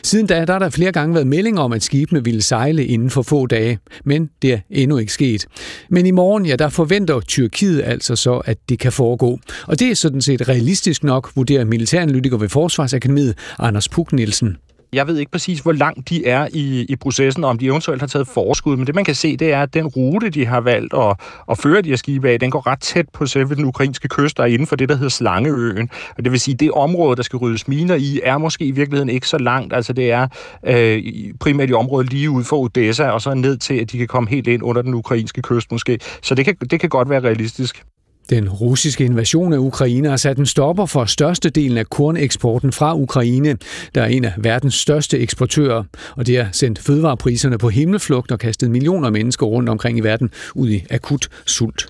Siden 0.02 0.26
da 0.26 0.44
der 0.44 0.52
har 0.52 0.58
der 0.58 0.70
flere 0.70 0.92
gange 0.92 1.14
været 1.14 1.26
meldinger 1.26 1.62
om, 1.62 1.72
at 1.72 1.82
skibene 1.82 2.24
ville 2.24 2.42
sejle 2.42 2.86
inden 2.86 3.10
for 3.10 3.22
få 3.22 3.46
dage, 3.46 3.78
men 4.04 4.30
det 4.42 4.52
er 4.52 4.58
endnu 4.70 4.98
ikke 4.98 5.12
sket. 5.12 5.46
Men 5.90 6.06
i 6.06 6.10
morgen, 6.10 6.46
ja, 6.46 6.56
der 6.56 6.68
forventer 6.68 7.20
Tyrkiet 7.20 7.82
altså 7.84 8.16
så, 8.16 8.34
at 8.34 8.58
det 8.68 8.78
kan 8.78 8.92
foregå. 8.92 9.40
Og 9.66 9.80
det 9.80 9.90
er 9.90 9.94
sådan 9.94 10.22
set 10.22 10.48
realistisk 10.48 11.04
nok, 11.04 11.30
vurderer 11.36 11.64
militæranalytiker 11.64 12.36
ved 12.36 12.48
Forsvarsakademiet, 12.48 13.34
Anders 13.58 13.88
Puk 13.88 14.12
Nielsen. 14.12 14.56
Jeg 14.92 15.06
ved 15.06 15.18
ikke 15.18 15.32
præcis, 15.32 15.60
hvor 15.60 15.72
langt 15.72 16.08
de 16.08 16.26
er 16.26 16.48
i, 16.52 16.86
i 16.88 16.96
processen, 16.96 17.44
og 17.44 17.50
om 17.50 17.58
de 17.58 17.66
eventuelt 17.66 18.02
har 18.02 18.06
taget 18.06 18.28
forskud, 18.28 18.76
men 18.76 18.86
det 18.86 18.94
man 18.94 19.04
kan 19.04 19.14
se, 19.14 19.36
det 19.36 19.52
er, 19.52 19.62
at 19.62 19.74
den 19.74 19.86
rute, 19.86 20.30
de 20.30 20.46
har 20.46 20.60
valgt 20.60 20.94
at, 20.94 21.16
at 21.50 21.58
føre 21.58 21.82
de 21.82 21.88
her 21.88 21.96
skibe 21.96 22.30
af, 22.30 22.40
den 22.40 22.50
går 22.50 22.66
ret 22.66 22.80
tæt 22.80 23.08
på 23.12 23.26
selve 23.26 23.54
den 23.54 23.64
ukrainske 23.64 24.08
kyst, 24.08 24.40
og 24.40 24.50
inden 24.50 24.66
for 24.66 24.76
det, 24.76 24.88
der 24.88 24.94
hedder 24.94 25.08
Slangeøen. 25.08 25.90
Og 26.16 26.24
det 26.24 26.32
vil 26.32 26.40
sige, 26.40 26.54
det 26.54 26.70
område, 26.70 27.16
der 27.16 27.22
skal 27.22 27.36
ryddes 27.36 27.68
miner 27.68 27.94
i, 27.94 28.20
er 28.22 28.38
måske 28.38 28.64
i 28.64 28.70
virkeligheden 28.70 29.08
ikke 29.08 29.28
så 29.28 29.38
langt. 29.38 29.74
Altså 29.74 29.92
det 29.92 30.10
er 30.10 30.28
øh, 30.66 31.02
primært 31.40 31.70
i 31.70 31.72
området 31.72 32.12
lige 32.12 32.30
ud 32.30 32.44
for 32.44 32.56
Odessa, 32.56 33.10
og 33.10 33.20
så 33.20 33.34
ned 33.34 33.56
til, 33.56 33.74
at 33.74 33.92
de 33.92 33.98
kan 33.98 34.06
komme 34.06 34.30
helt 34.30 34.46
ind 34.46 34.62
under 34.62 34.82
den 34.82 34.94
ukrainske 34.94 35.42
kyst 35.42 35.72
måske. 35.72 35.98
Så 36.22 36.34
det 36.34 36.44
kan, 36.44 36.56
det 36.70 36.80
kan 36.80 36.88
godt 36.88 37.10
være 37.10 37.20
realistisk. 37.20 37.84
Den 38.30 38.48
russiske 38.48 39.04
invasion 39.04 39.52
af 39.52 39.58
Ukraine 39.58 40.08
har 40.08 40.16
sat 40.16 40.38
en 40.38 40.46
stopper 40.46 40.86
for 40.86 41.04
størstedelen 41.04 41.78
af 41.78 41.86
korneksporten 41.90 42.72
fra 42.72 42.96
Ukraine, 42.96 43.56
der 43.94 44.02
er 44.02 44.06
en 44.06 44.24
af 44.24 44.32
verdens 44.38 44.74
største 44.74 45.18
eksportører, 45.18 45.84
og 46.16 46.26
det 46.26 46.36
har 46.36 46.48
sendt 46.52 46.78
fødevarepriserne 46.78 47.58
på 47.58 47.68
himmelflugt 47.68 48.32
og 48.32 48.38
kastet 48.38 48.70
millioner 48.70 49.06
af 49.06 49.12
mennesker 49.12 49.46
rundt 49.46 49.68
omkring 49.68 49.98
i 49.98 50.00
verden 50.00 50.30
ud 50.54 50.68
i 50.68 50.84
akut 50.90 51.28
sult. 51.46 51.86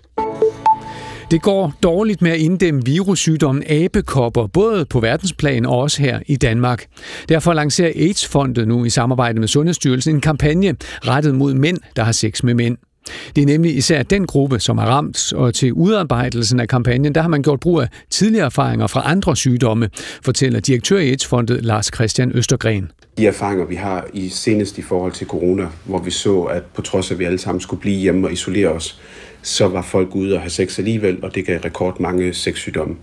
Det 1.31 1.43
går 1.43 1.75
dårligt 1.83 2.23
med 2.23 2.31
at 2.31 2.39
inddæmme 2.39 2.85
virussygdommen 2.85 3.65
abekopper, 3.67 4.47
både 4.47 4.85
på 4.85 5.01
verdensplan 5.01 5.67
og 5.67 5.79
også 5.79 6.03
her 6.03 6.21
i 6.27 6.37
Danmark. 6.37 6.87
Derfor 7.29 7.53
lancerer 7.53 7.93
AIDS-fondet 7.97 8.69
nu 8.69 8.85
i 8.85 8.91
samarbejde 8.91 9.41
med 9.41 9.49
Sundhedsstyrelsen 9.49 10.15
en 10.15 10.21
kampagne 10.21 10.77
rettet 10.83 11.35
mod 11.35 11.55
mænd, 11.55 11.79
der 11.97 12.03
har 12.03 12.13
sex 12.13 12.43
med 12.43 12.55
mænd. 12.55 12.77
Det 13.37 13.43
er 13.43 13.47
nemlig 13.47 13.77
især 13.77 14.03
den 14.03 14.27
gruppe, 14.27 14.61
som 14.61 14.79
har 14.79 14.87
ramt, 14.87 15.33
og 15.33 15.55
til 15.55 15.73
udarbejdelsen 15.73 16.61
af 16.61 16.69
kampagnen, 16.69 17.15
der 17.15 17.21
har 17.21 17.29
man 17.29 17.43
gjort 17.43 17.61
brug 17.61 17.81
af 17.81 17.89
tidligere 18.11 18.47
erfaringer 18.47 18.87
fra 18.87 19.03
andre 19.05 19.37
sygdomme, 19.37 19.91
fortæller 20.23 20.61
direktør 20.61 20.99
i 20.99 21.11
AIDS-fondet 21.11 21.65
Lars 21.65 21.91
Christian 21.95 22.33
Østergren. 22.35 22.91
De 23.19 23.27
erfaringer, 23.27 23.65
vi 23.65 23.75
har 23.75 24.07
i 24.15 24.29
senest 24.29 24.79
i 24.79 24.83
forhold 24.83 25.13
til 25.13 25.27
corona, 25.27 25.67
hvor 25.85 25.99
vi 25.99 26.11
så, 26.11 26.41
at 26.43 26.63
på 26.65 26.83
trods 26.83 27.11
af, 27.11 27.15
at 27.15 27.19
vi 27.19 27.25
alle 27.25 27.39
sammen 27.39 27.61
skulle 27.61 27.81
blive 27.81 27.97
hjemme 27.97 28.27
og 28.27 28.33
isolere 28.33 28.69
os, 28.69 29.01
så 29.43 29.69
var 29.69 29.83
folk 29.83 30.15
ude 30.15 30.35
og 30.35 30.41
have 30.41 30.51
sex 30.51 30.79
alligevel, 30.79 31.19
og 31.23 31.35
det 31.35 31.47
gav 31.47 31.61
rekord 31.61 32.01
mange 32.01 32.35
sexsygdomme. 32.35 32.97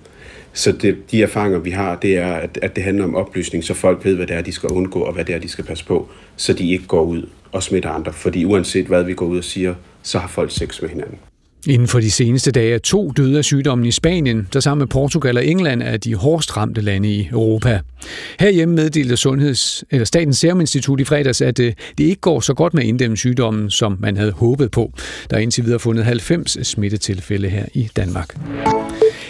Så 0.54 0.72
det, 0.72 1.12
de 1.12 1.24
erfaringer, 1.24 1.60
vi 1.60 1.72
har, 1.72 1.96
det 1.96 2.18
er, 2.18 2.34
at, 2.34 2.60
at 2.62 2.76
det 2.76 2.84
handler 2.84 3.04
om 3.04 3.16
oplysning, 3.16 3.64
så 3.64 3.74
folk 3.74 4.06
ved, 4.06 4.16
hvad 4.16 4.28
det 4.28 4.36
er, 4.36 4.42
de 4.42 4.52
skal 4.52 4.70
undgå, 4.70 5.00
og 5.00 5.14
hvad 5.14 5.26
det 5.26 5.36
er, 5.36 5.40
de 5.40 5.50
skal 5.50 5.64
passe 5.64 5.86
på, 5.86 6.10
så 6.36 6.54
de 6.54 6.72
ikke 6.72 6.88
går 6.88 7.02
ud 7.02 7.30
og 7.52 7.64
smitter 7.64 7.90
andre. 7.90 8.14
Fordi 8.14 8.46
uanset 8.46 8.86
hvad 8.86 9.04
vi 9.04 9.14
går 9.14 9.26
ud 9.26 9.38
og 9.38 9.44
siger, 9.44 9.76
så 10.06 10.20
har 10.20 10.28
folk 10.28 10.52
sex 10.52 10.82
med 10.82 10.90
hinanden. 10.90 11.18
Inden 11.68 11.88
for 11.88 12.00
de 12.00 12.12
seneste 12.12 12.52
dage 12.52 12.74
er 12.74 12.80
to 12.80 13.12
døde 13.12 13.38
af 13.38 13.44
sygdommen 13.44 13.86
i 13.86 13.92
Spanien, 13.92 14.48
der 14.54 14.60
sammen 14.60 14.80
med 14.80 14.88
Portugal 14.88 15.38
og 15.38 15.46
England 15.46 15.84
er 15.84 15.98
de 15.98 16.16
hårdest 16.16 16.58
ramte 16.58 16.82
lande 16.82 17.10
i 17.10 17.28
Europa. 17.32 17.80
Herhjemme 18.40 18.76
meddelte 18.76 19.18
Sundheds, 19.18 19.84
eller 19.92 20.06
Statens 20.06 20.38
Serum 20.38 20.62
Institut 20.62 21.00
i 21.00 21.04
fredags, 21.04 21.42
at 21.42 21.60
øh, 21.60 21.74
det 21.98 22.04
ikke 22.04 22.22
går 22.22 22.40
så 22.40 22.54
godt 22.54 22.74
med 22.74 22.84
at 22.84 22.88
inddæmme 22.88 23.18
sygdommen, 23.18 23.70
som 23.70 23.98
man 24.00 24.18
havde 24.18 24.32
håbet 24.32 24.72
på. 24.72 24.94
Der 25.30 25.38
er 25.38 25.42
indtil 25.42 25.66
videre 25.66 25.80
fundet 25.80 26.06
90 26.06 26.68
smittetilfælde 26.68 27.50
her 27.50 27.66
i 27.74 27.90
Danmark. 27.96 28.36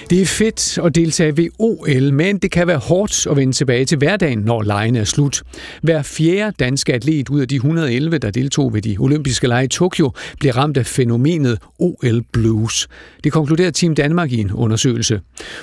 Det 0.09 0.21
er 0.21 0.25
fedt 0.25 0.77
at 0.77 0.95
deltage 0.95 1.37
ved 1.37 1.47
OL, 1.59 2.13
men 2.13 2.37
det 2.37 2.51
kan 2.51 2.67
være 2.67 2.77
hårdt 2.77 3.27
at 3.27 3.37
vende 3.37 3.53
tilbage 3.53 3.85
til 3.85 3.97
hverdagen, 3.97 4.39
når 4.39 4.61
legene 4.61 4.99
er 4.99 5.03
slut. 5.03 5.43
Hver 5.81 6.01
fjerde 6.01 6.55
danske 6.59 6.93
atlet 6.93 7.29
ud 7.29 7.41
af 7.41 7.47
de 7.47 7.55
111, 7.55 8.17
der 8.17 8.31
deltog 8.31 8.73
ved 8.73 8.81
de 8.81 8.95
olympiske 8.99 9.47
lege 9.47 9.65
i 9.65 9.67
Tokyo, 9.67 10.11
blev 10.39 10.51
ramt 10.51 10.77
af 10.77 10.85
fænomenet 10.85 11.59
OL 11.79 12.21
Blues. 12.33 12.87
Det 13.23 13.31
konkluderer 13.31 13.71
Team 13.71 13.95
Danmark 13.95 14.31
i 14.31 14.41
en 14.41 14.51
undersøgelse. 14.51 15.21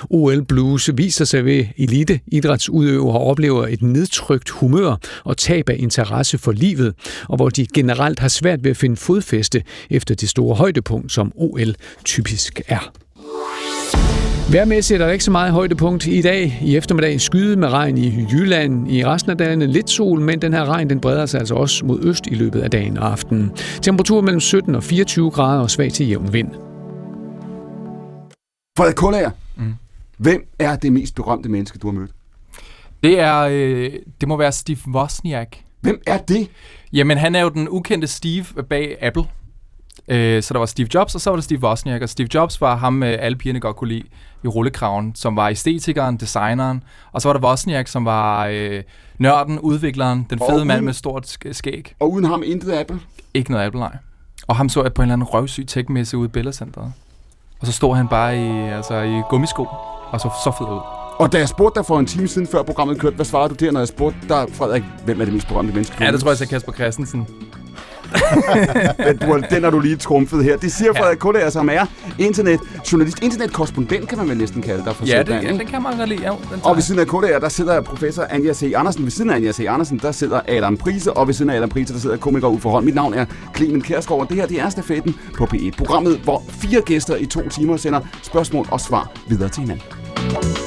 OL 0.09 0.45
Blues 0.45 0.89
viser 0.93 1.25
sig 1.25 1.45
ved 1.45 1.65
elite 1.77 2.19
idrætsudøvere 2.27 3.19
oplever 3.19 3.67
et 3.67 3.81
nedtrykt 3.81 4.49
humør 4.49 4.95
og 5.23 5.37
tab 5.37 5.69
af 5.69 5.75
interesse 5.79 6.37
for 6.37 6.51
livet, 6.51 6.93
og 7.29 7.35
hvor 7.35 7.49
de 7.49 7.67
generelt 7.73 8.19
har 8.19 8.27
svært 8.27 8.63
ved 8.63 8.71
at 8.71 8.77
finde 8.77 8.95
fodfæste 8.95 9.63
efter 9.89 10.15
det 10.15 10.29
store 10.29 10.55
højdepunkt, 10.55 11.11
som 11.11 11.31
OL 11.35 11.75
typisk 12.05 12.61
er. 12.67 12.93
Værmæssigt 14.51 15.01
er 15.01 15.05
der 15.05 15.11
ikke 15.11 15.23
så 15.23 15.31
meget 15.31 15.51
højdepunkt 15.51 16.07
i 16.07 16.21
dag. 16.21 16.59
I 16.61 16.77
eftermiddag 16.77 17.21
skyde 17.21 17.55
med 17.55 17.67
regn 17.67 17.97
i 17.97 18.27
Jylland. 18.31 18.91
I 18.91 19.05
resten 19.05 19.31
af 19.31 19.37
dagen 19.37 19.61
lidt 19.61 19.89
sol, 19.89 20.19
men 20.21 20.41
den 20.41 20.53
her 20.53 20.65
regn 20.65 20.89
den 20.89 20.99
breder 20.99 21.25
sig 21.25 21.39
altså 21.39 21.55
også 21.55 21.85
mod 21.85 21.99
øst 22.03 22.27
i 22.27 22.35
løbet 22.35 22.61
af 22.61 22.71
dagen 22.71 22.97
og 22.97 23.11
aftenen. 23.11 23.51
Temperatur 23.81 24.21
mellem 24.21 24.39
17 24.39 24.75
og 24.75 24.83
24 24.83 25.31
grader 25.31 25.61
og 25.61 25.69
svag 25.69 25.91
til 25.91 26.07
jævn 26.07 26.33
vind. 26.33 26.51
Frederik 28.77 28.95
Kullager, 28.95 29.31
mm. 29.55 29.73
hvem 30.17 30.47
er 30.59 30.75
det 30.75 30.93
mest 30.93 31.15
berømte 31.15 31.49
menneske, 31.49 31.79
du 31.79 31.87
har 31.87 31.99
mødt? 31.99 32.11
Det 33.03 33.19
er, 33.19 33.39
øh, 33.39 33.91
det 34.21 34.27
må 34.27 34.37
være 34.37 34.51
Steve 34.51 34.77
Wozniak. 34.93 35.57
Hvem 35.81 36.01
er 36.07 36.17
det? 36.17 36.47
Jamen, 36.93 37.17
han 37.17 37.35
er 37.35 37.41
jo 37.41 37.49
den 37.49 37.69
ukendte 37.69 38.07
Steve 38.07 38.45
bag 38.69 38.97
Apple. 39.01 39.23
Øh, 40.07 40.43
så 40.43 40.53
der 40.53 40.59
var 40.59 40.65
Steve 40.65 40.87
Jobs, 40.93 41.15
og 41.15 41.21
så 41.21 41.29
var 41.29 41.37
der 41.37 41.41
Steve 41.43 41.63
Wozniak. 41.63 42.01
Og 42.01 42.09
Steve 42.09 42.27
Jobs 42.33 42.61
var 42.61 42.75
ham, 42.75 43.03
øh, 43.03 43.17
alle 43.19 43.37
pigerne 43.37 43.59
godt 43.59 43.75
kunne 43.75 43.87
lide 43.87 44.03
i 44.43 44.47
rullekraven, 44.47 45.15
som 45.15 45.35
var 45.35 45.49
æstetikeren, 45.49 46.17
designeren. 46.17 46.83
Og 47.11 47.21
så 47.21 47.29
var 47.29 47.33
der 47.37 47.47
Wozniak, 47.47 47.87
som 47.87 48.05
var 48.05 48.45
øh, 48.51 48.83
nørden, 49.17 49.59
udvikleren, 49.59 50.27
den 50.29 50.41
Og 50.41 50.47
fede 50.51 50.65
mand 50.65 50.77
uden- 50.77 50.85
med 50.85 50.93
stort 50.93 51.25
sk- 51.45 51.53
skæg. 51.53 51.95
Og 51.99 52.11
uden 52.11 52.25
ham 52.25 52.43
intet 52.45 52.71
Apple? 52.73 52.99
Ikke 53.33 53.51
noget 53.51 53.65
Apple, 53.65 53.79
nej. 53.79 53.97
Og 54.47 54.55
ham 54.55 54.69
så 54.69 54.83
jeg 54.83 54.93
på 54.93 55.01
en 55.01 55.03
eller 55.03 55.13
anden 55.13 55.27
røvsyg 55.27 55.67
tech-messe 55.67 56.17
ude 56.17 56.25
i 56.25 56.29
Billedcenteret. 56.29 56.93
Og 57.59 57.67
så 57.67 57.73
stod 57.73 57.95
han 57.95 58.07
bare 58.07 58.37
i, 58.37 58.69
altså, 58.69 59.01
i 59.01 59.21
gummisko, 59.29 59.67
og 60.11 60.21
så 60.21 60.29
så 60.43 60.51
fed 60.57 60.67
ud. 60.67 60.79
Og 61.19 61.31
da 61.31 61.37
jeg 61.37 61.49
spurgte 61.49 61.79
dig 61.79 61.85
for 61.85 61.99
en 61.99 62.05
time 62.05 62.27
siden, 62.27 62.47
før 62.47 62.63
programmet 62.63 62.99
kørte, 62.99 63.15
hvad 63.15 63.25
svarede 63.25 63.53
du 63.55 63.65
der, 63.65 63.71
når 63.71 63.79
jeg 63.79 63.87
spurgte 63.87 64.17
dig, 64.29 64.45
Frederik, 64.53 64.83
hvem 65.05 65.21
er 65.21 65.25
det 65.25 65.33
mest 65.33 65.47
berømte 65.47 65.73
menneske? 65.73 66.03
Ja, 66.03 66.11
det 66.11 66.19
tror 66.21 66.31
jeg, 66.31 66.39
jeg 66.39 66.49
Kasper 66.49 66.71
Christensen. 66.71 67.27
Men 68.97 69.17
du, 69.17 69.41
den 69.49 69.63
har 69.63 69.69
du 69.71 69.79
lige 69.79 69.95
trumfet 69.95 70.43
her. 70.43 70.57
Det 70.57 70.71
siger 70.71 70.93
Frederik 70.93 71.17
Kullager, 71.17 71.49
som 71.49 71.69
er 71.69 71.85
internetjournalist, 72.19 73.23
internetkorrespondent, 73.23 74.09
kan 74.09 74.17
man 74.17 74.29
vel 74.29 74.37
næsten 74.37 74.61
kalde 74.61 74.83
dig 74.85 74.95
for 74.95 75.05
Ja, 75.05 75.23
det, 75.23 75.43
ja, 75.43 75.47
den 75.49 75.67
kan 75.67 75.81
man 75.83 75.97
godt 75.97 76.09
lide. 76.09 76.21
Ja, 76.21 76.31
Og 76.63 76.75
ved 76.75 76.83
siden 76.83 76.99
af 77.01 77.07
Kullager, 77.07 77.39
der 77.39 77.49
sidder 77.49 77.81
professor 77.81 78.23
Anja 78.29 78.53
C. 78.53 78.73
Andersen. 78.75 79.03
Ved 79.03 79.11
siden 79.11 79.29
af 79.29 79.35
Anja 79.35 79.51
C. 79.51 79.65
Andersen, 79.69 79.97
der 79.97 80.11
sidder 80.11 80.41
Adam 80.47 80.77
Prise. 80.77 81.13
Og 81.13 81.27
ved 81.27 81.33
siden 81.33 81.51
af 81.51 81.57
Adam 81.57 81.69
Prise, 81.69 81.93
der 81.93 81.99
sidder 81.99 82.17
komiker 82.17 82.47
Uffe 82.47 82.69
Holm. 82.69 82.85
Mit 82.85 82.95
navn 82.95 83.13
er 83.13 83.25
Clemen 83.55 83.81
Kærsgaard, 83.81 84.21
og 84.21 84.29
det 84.29 84.37
her 84.37 84.45
det 84.45 84.59
er 84.59 84.69
stafetten 84.69 85.15
på 85.37 85.45
P1. 85.45 85.71
Programmet, 85.77 86.19
hvor 86.23 86.43
fire 86.49 86.81
gæster 86.81 87.15
i 87.15 87.25
to 87.25 87.49
timer 87.49 87.77
sender 87.77 87.99
spørgsmål 88.21 88.67
og 88.71 88.79
svar 88.81 89.11
videre 89.27 89.49
til 89.49 89.61
hinanden. 89.61 90.62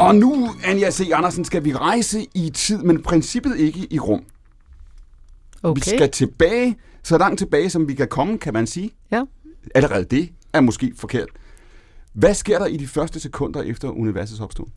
Og 0.00 0.14
nu, 0.14 0.48
Anja 0.64 0.90
C. 0.90 1.10
Andersen, 1.14 1.44
skal 1.44 1.64
vi 1.64 1.74
rejse 1.74 2.26
i 2.34 2.50
tid, 2.50 2.78
men 2.78 3.02
princippet 3.02 3.58
ikke 3.58 3.86
i 3.90 3.98
rum. 3.98 4.22
Okay. 5.62 5.80
Vi 5.80 5.96
skal 5.96 6.10
tilbage, 6.10 6.76
så 7.02 7.18
langt 7.18 7.38
tilbage, 7.38 7.70
som 7.70 7.88
vi 7.88 7.94
kan 7.94 8.08
komme, 8.08 8.38
kan 8.38 8.52
man 8.52 8.66
sige. 8.66 8.90
Ja. 9.12 9.24
Allerede 9.74 10.04
det 10.04 10.32
er 10.52 10.60
måske 10.60 10.92
forkert. 10.96 11.28
Hvad 12.12 12.34
sker 12.34 12.58
der 12.58 12.66
i 12.66 12.76
de 12.76 12.86
første 12.86 13.20
sekunder 13.20 13.62
efter 13.62 13.88
universets 13.88 14.40
opståen? 14.40 14.72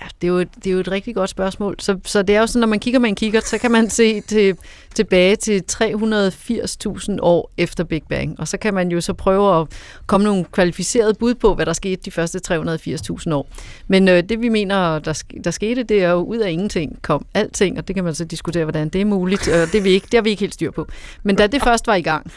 Ja, 0.00 0.06
det 0.20 0.26
er, 0.26 0.32
jo 0.32 0.38
et, 0.38 0.48
det 0.54 0.66
er 0.66 0.74
jo 0.74 0.80
et 0.80 0.90
rigtig 0.90 1.14
godt 1.14 1.30
spørgsmål. 1.30 1.76
Så, 1.78 1.98
så 2.04 2.22
det 2.22 2.36
er 2.36 2.40
jo 2.40 2.46
sådan, 2.46 2.60
når 2.60 2.66
man 2.66 2.78
kigger 2.78 3.00
med 3.00 3.08
en 3.08 3.14
kikkert, 3.14 3.44
så 3.44 3.58
kan 3.58 3.70
man 3.70 3.90
se 3.90 4.20
til, 4.30 4.56
tilbage 4.94 5.36
til 5.36 5.62
380.000 5.72 7.16
år 7.22 7.50
efter 7.56 7.84
Big 7.84 8.02
Bang. 8.08 8.40
Og 8.40 8.48
så 8.48 8.56
kan 8.56 8.74
man 8.74 8.88
jo 8.88 9.00
så 9.00 9.12
prøve 9.12 9.60
at 9.60 9.66
komme 10.06 10.24
nogle 10.24 10.44
kvalificerede 10.44 11.14
bud 11.14 11.34
på, 11.34 11.54
hvad 11.54 11.66
der 11.66 11.72
skete 11.72 12.02
de 12.04 12.10
første 12.10 12.40
380.000 12.48 13.34
år. 13.34 13.48
Men 13.88 14.08
øh, 14.08 14.22
det 14.28 14.40
vi 14.40 14.48
mener, 14.48 14.98
der, 14.98 15.22
der 15.44 15.50
skete, 15.50 15.82
det 15.82 16.02
er 16.02 16.10
jo 16.10 16.22
ud 16.22 16.38
af 16.38 16.50
ingenting 16.50 17.02
kom 17.02 17.26
alting, 17.34 17.78
og 17.78 17.88
det 17.88 17.94
kan 17.96 18.04
man 18.04 18.14
så 18.14 18.24
diskutere, 18.24 18.64
hvordan 18.64 18.88
det 18.88 19.00
er 19.00 19.04
muligt. 19.04 19.48
Og 19.48 19.72
det, 19.72 19.74
er 19.74 19.82
vi 19.82 19.90
ikke, 19.90 20.04
det 20.04 20.14
har 20.14 20.22
vi 20.22 20.30
ikke 20.30 20.40
helt 20.40 20.54
styr 20.54 20.70
på. 20.70 20.86
Men 21.22 21.36
da 21.36 21.46
det 21.46 21.62
først 21.68 21.86
var 21.86 21.94
i 21.94 22.02
gang, 22.02 22.32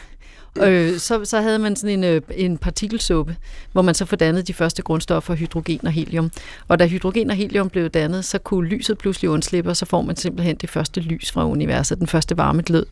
øh, 0.63 0.99
så, 0.99 1.25
så 1.25 1.41
havde 1.41 1.59
man 1.59 1.75
sådan 1.75 2.03
en, 2.03 2.03
øh, 2.03 2.21
en 2.35 2.57
partikelsuppe, 2.57 3.35
hvor 3.71 3.81
man 3.81 3.95
så 3.95 4.05
fordannede 4.05 4.43
de 4.43 4.53
første 4.53 4.81
grundstoffer, 4.81 5.35
hydrogen 5.35 5.79
og 5.83 5.91
helium. 5.91 6.31
Og 6.67 6.79
da 6.79 6.87
hydrogen 6.87 7.29
og 7.29 7.35
helium 7.35 7.69
blev 7.69 7.89
dannet, 7.89 8.25
så 8.25 8.37
kunne 8.37 8.69
lyset 8.69 8.97
pludselig 8.97 9.29
undslippe, 9.29 9.69
og 9.69 9.77
så 9.77 9.85
får 9.85 10.01
man 10.01 10.15
simpelthen 10.15 10.55
det 10.55 10.69
første 10.69 11.01
lys 11.01 11.31
fra 11.31 11.45
universet, 11.45 11.99
den 11.99 12.07
første 12.07 12.37
varme 12.37 12.61
glød. 12.61 12.85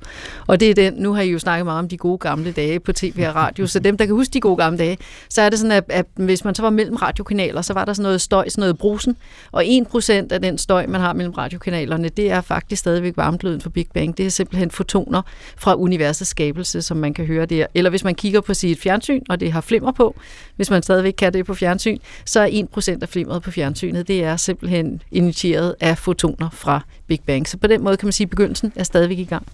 Og 0.47 0.59
det 0.59 0.70
er 0.70 0.74
den, 0.74 0.93
nu 0.93 1.13
har 1.13 1.22
I 1.22 1.30
jo 1.30 1.39
snakket 1.39 1.66
meget 1.66 1.80
om 1.80 1.88
de 1.88 1.97
gode 1.97 2.18
gamle 2.18 2.51
dage 2.51 2.80
på 2.80 2.93
tv 2.93 3.26
og 3.28 3.36
radio, 3.36 3.68
så 3.68 3.80
dem, 3.80 3.97
der 3.97 4.05
kan 4.05 4.16
huske 4.16 4.34
de 4.34 4.39
gode 4.39 4.57
gamle 4.57 4.78
dage, 4.78 4.97
så 5.30 5.41
er 5.41 5.49
det 5.49 5.59
sådan, 5.59 5.72
at, 5.72 5.84
at 5.89 6.05
hvis 6.16 6.45
man 6.45 6.55
så 6.55 6.61
var 6.61 6.70
mellem 6.70 6.95
radiokanaler, 6.95 7.61
så 7.61 7.74
var 7.74 7.86
der 7.86 7.93
sådan 7.93 8.03
noget 8.03 8.22
støj, 8.22 8.49
sådan 8.49 8.61
noget 8.61 8.78
brusen, 8.78 9.18
og 9.51 9.63
1% 9.63 10.11
af 10.11 10.41
den 10.41 10.57
støj, 10.57 10.88
man 10.88 11.01
har 11.01 11.13
mellem 11.13 11.34
radiokanalerne, 11.34 12.09
det 12.09 12.32
er 12.32 12.41
faktisk 12.41 12.80
stadigvæk 12.80 13.18
varmegløden 13.18 13.61
for 13.61 13.70
Big 13.70 13.88
Bang. 13.93 14.18
Det 14.18 14.26
er 14.26 14.30
simpelthen 14.30 14.72
fotoner 14.72 15.22
fra 15.57 15.76
universets 15.76 16.30
skabelse, 16.30 16.82
som 16.82 16.97
man 16.97 17.13
kan 17.13 17.26
høre 17.26 17.45
der. 17.57 17.67
Eller 17.73 17.89
hvis 17.89 18.03
man 18.03 18.15
kigger 18.15 18.41
på 18.41 18.53
sit 18.53 18.79
fjernsyn, 18.79 19.21
og 19.29 19.39
det 19.39 19.51
har 19.51 19.61
flimmer 19.61 19.91
på, 19.91 20.15
hvis 20.55 20.69
man 20.69 20.83
stadigvæk 20.83 21.13
kan 21.17 21.33
det 21.33 21.45
på 21.45 21.53
fjernsyn, 21.53 21.97
så 22.25 22.39
er 22.39 22.63
1% 22.77 22.97
af 23.01 23.09
flimmeret 23.09 23.41
på 23.43 23.51
fjernsynet, 23.51 24.07
det 24.07 24.23
er 24.23 24.37
simpelthen 24.37 25.01
initieret 25.11 25.75
af 25.79 25.97
fotoner 25.97 26.49
fra 26.49 26.81
Big 27.07 27.19
Bang. 27.25 27.47
Så 27.47 27.57
på 27.57 27.67
den 27.67 27.83
måde 27.83 27.97
kan 27.97 28.05
man 28.07 28.13
sige, 28.13 28.25
at 28.25 28.29
begyndelsen 28.29 28.73
er 28.75 28.83
stadigvæk 28.83 29.19
i 29.19 29.23
gang. 29.23 29.47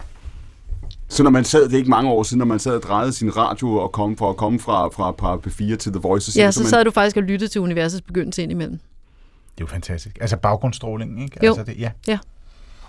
Så 1.08 1.22
når 1.22 1.30
man 1.30 1.44
sad, 1.44 1.64
det 1.64 1.72
er 1.72 1.78
ikke 1.78 1.90
mange 1.90 2.10
år 2.10 2.22
siden, 2.22 2.38
når 2.38 2.46
man 2.46 2.58
sad 2.58 2.74
og 2.76 2.82
drejede 2.82 3.12
sin 3.12 3.36
radio 3.36 3.74
og 3.74 3.92
kom 3.92 4.16
for 4.16 4.30
at 4.30 4.36
komme 4.36 4.60
fra, 4.60 4.88
fra, 4.88 5.10
fra 5.10 5.36
P4 5.46 5.76
til 5.76 5.92
The 5.92 6.00
Voice, 6.00 6.40
Ja, 6.40 6.44
man, 6.44 6.52
så 6.52 6.64
sad 6.64 6.84
du 6.84 6.90
faktisk 6.90 7.16
og 7.16 7.22
lyttede 7.22 7.50
til 7.50 7.60
universets 7.60 8.02
begyndelse 8.02 8.42
indimellem. 8.42 8.78
Det 8.78 9.60
er 9.60 9.60
jo 9.60 9.66
fantastisk. 9.66 10.18
Altså 10.20 10.36
baggrundsstråling, 10.36 11.22
ikke? 11.22 11.46
Jo. 11.46 11.48
Altså 11.48 11.64
det, 11.64 11.80
ja. 11.80 11.90
Ja. 12.08 12.18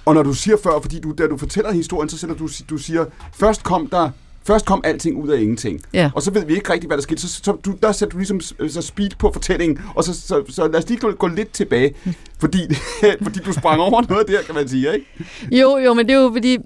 Og 0.05 0.14
når 0.14 0.24
du 0.24 0.34
siger 0.34 0.57
før, 0.64 0.72
fordi 0.82 0.99
du, 0.99 1.14
da 1.18 1.28
du 1.28 1.38
fortæller 1.38 1.72
historien, 1.72 2.09
så 2.09 2.18
sætter 2.18 2.36
du, 2.36 2.49
du 2.70 2.78
siger, 2.78 3.05
først 3.34 3.64
kom 3.64 3.88
der 3.88 4.09
Først 4.46 4.66
kom 4.66 4.82
alting 4.84 5.24
ud 5.24 5.30
af 5.30 5.41
ingenting. 5.41 5.82
Ja. 5.94 6.12
Og 6.16 6.22
så 6.22 6.32
ved 6.32 6.46
vi 6.46 6.56
ikke 6.56 6.74
rigtig, 6.74 6.88
hvad 6.88 6.98
der 6.98 7.04
skete. 7.04 7.22
Så, 7.22 7.28
så, 7.28 7.41
så 7.44 7.52
du, 7.66 7.76
der 7.82 7.91
sætter 7.91 8.12
du 8.12 8.18
ligesom 8.18 8.41
så 8.70 8.82
speed 8.82 9.10
på 9.20 9.32
fortællingen, 9.34 9.80
og 9.96 10.04
så, 10.04 10.14
så, 10.14 10.44
så 10.50 10.68
lad 10.68 10.76
os 10.76 10.89
lige 10.89 11.00
gå, 11.00 11.12
gå 11.12 11.28
lidt 11.28 11.52
tilbage, 11.52 11.96
fordi, 12.41 12.60
fordi 13.24 13.39
du 13.39 13.54
sprang 13.54 13.82
over 13.82 14.04
noget 14.10 14.28
der, 14.28 14.41
kan 14.41 14.56
man 14.56 14.68
sige, 14.68 14.94
ikke? 14.94 15.06
Jo, 15.52 15.78
jo, 15.78 15.94
men 15.94 16.08
det 16.08 16.16
er 16.16 16.20
jo 16.22 16.32
fordi, 16.34 16.58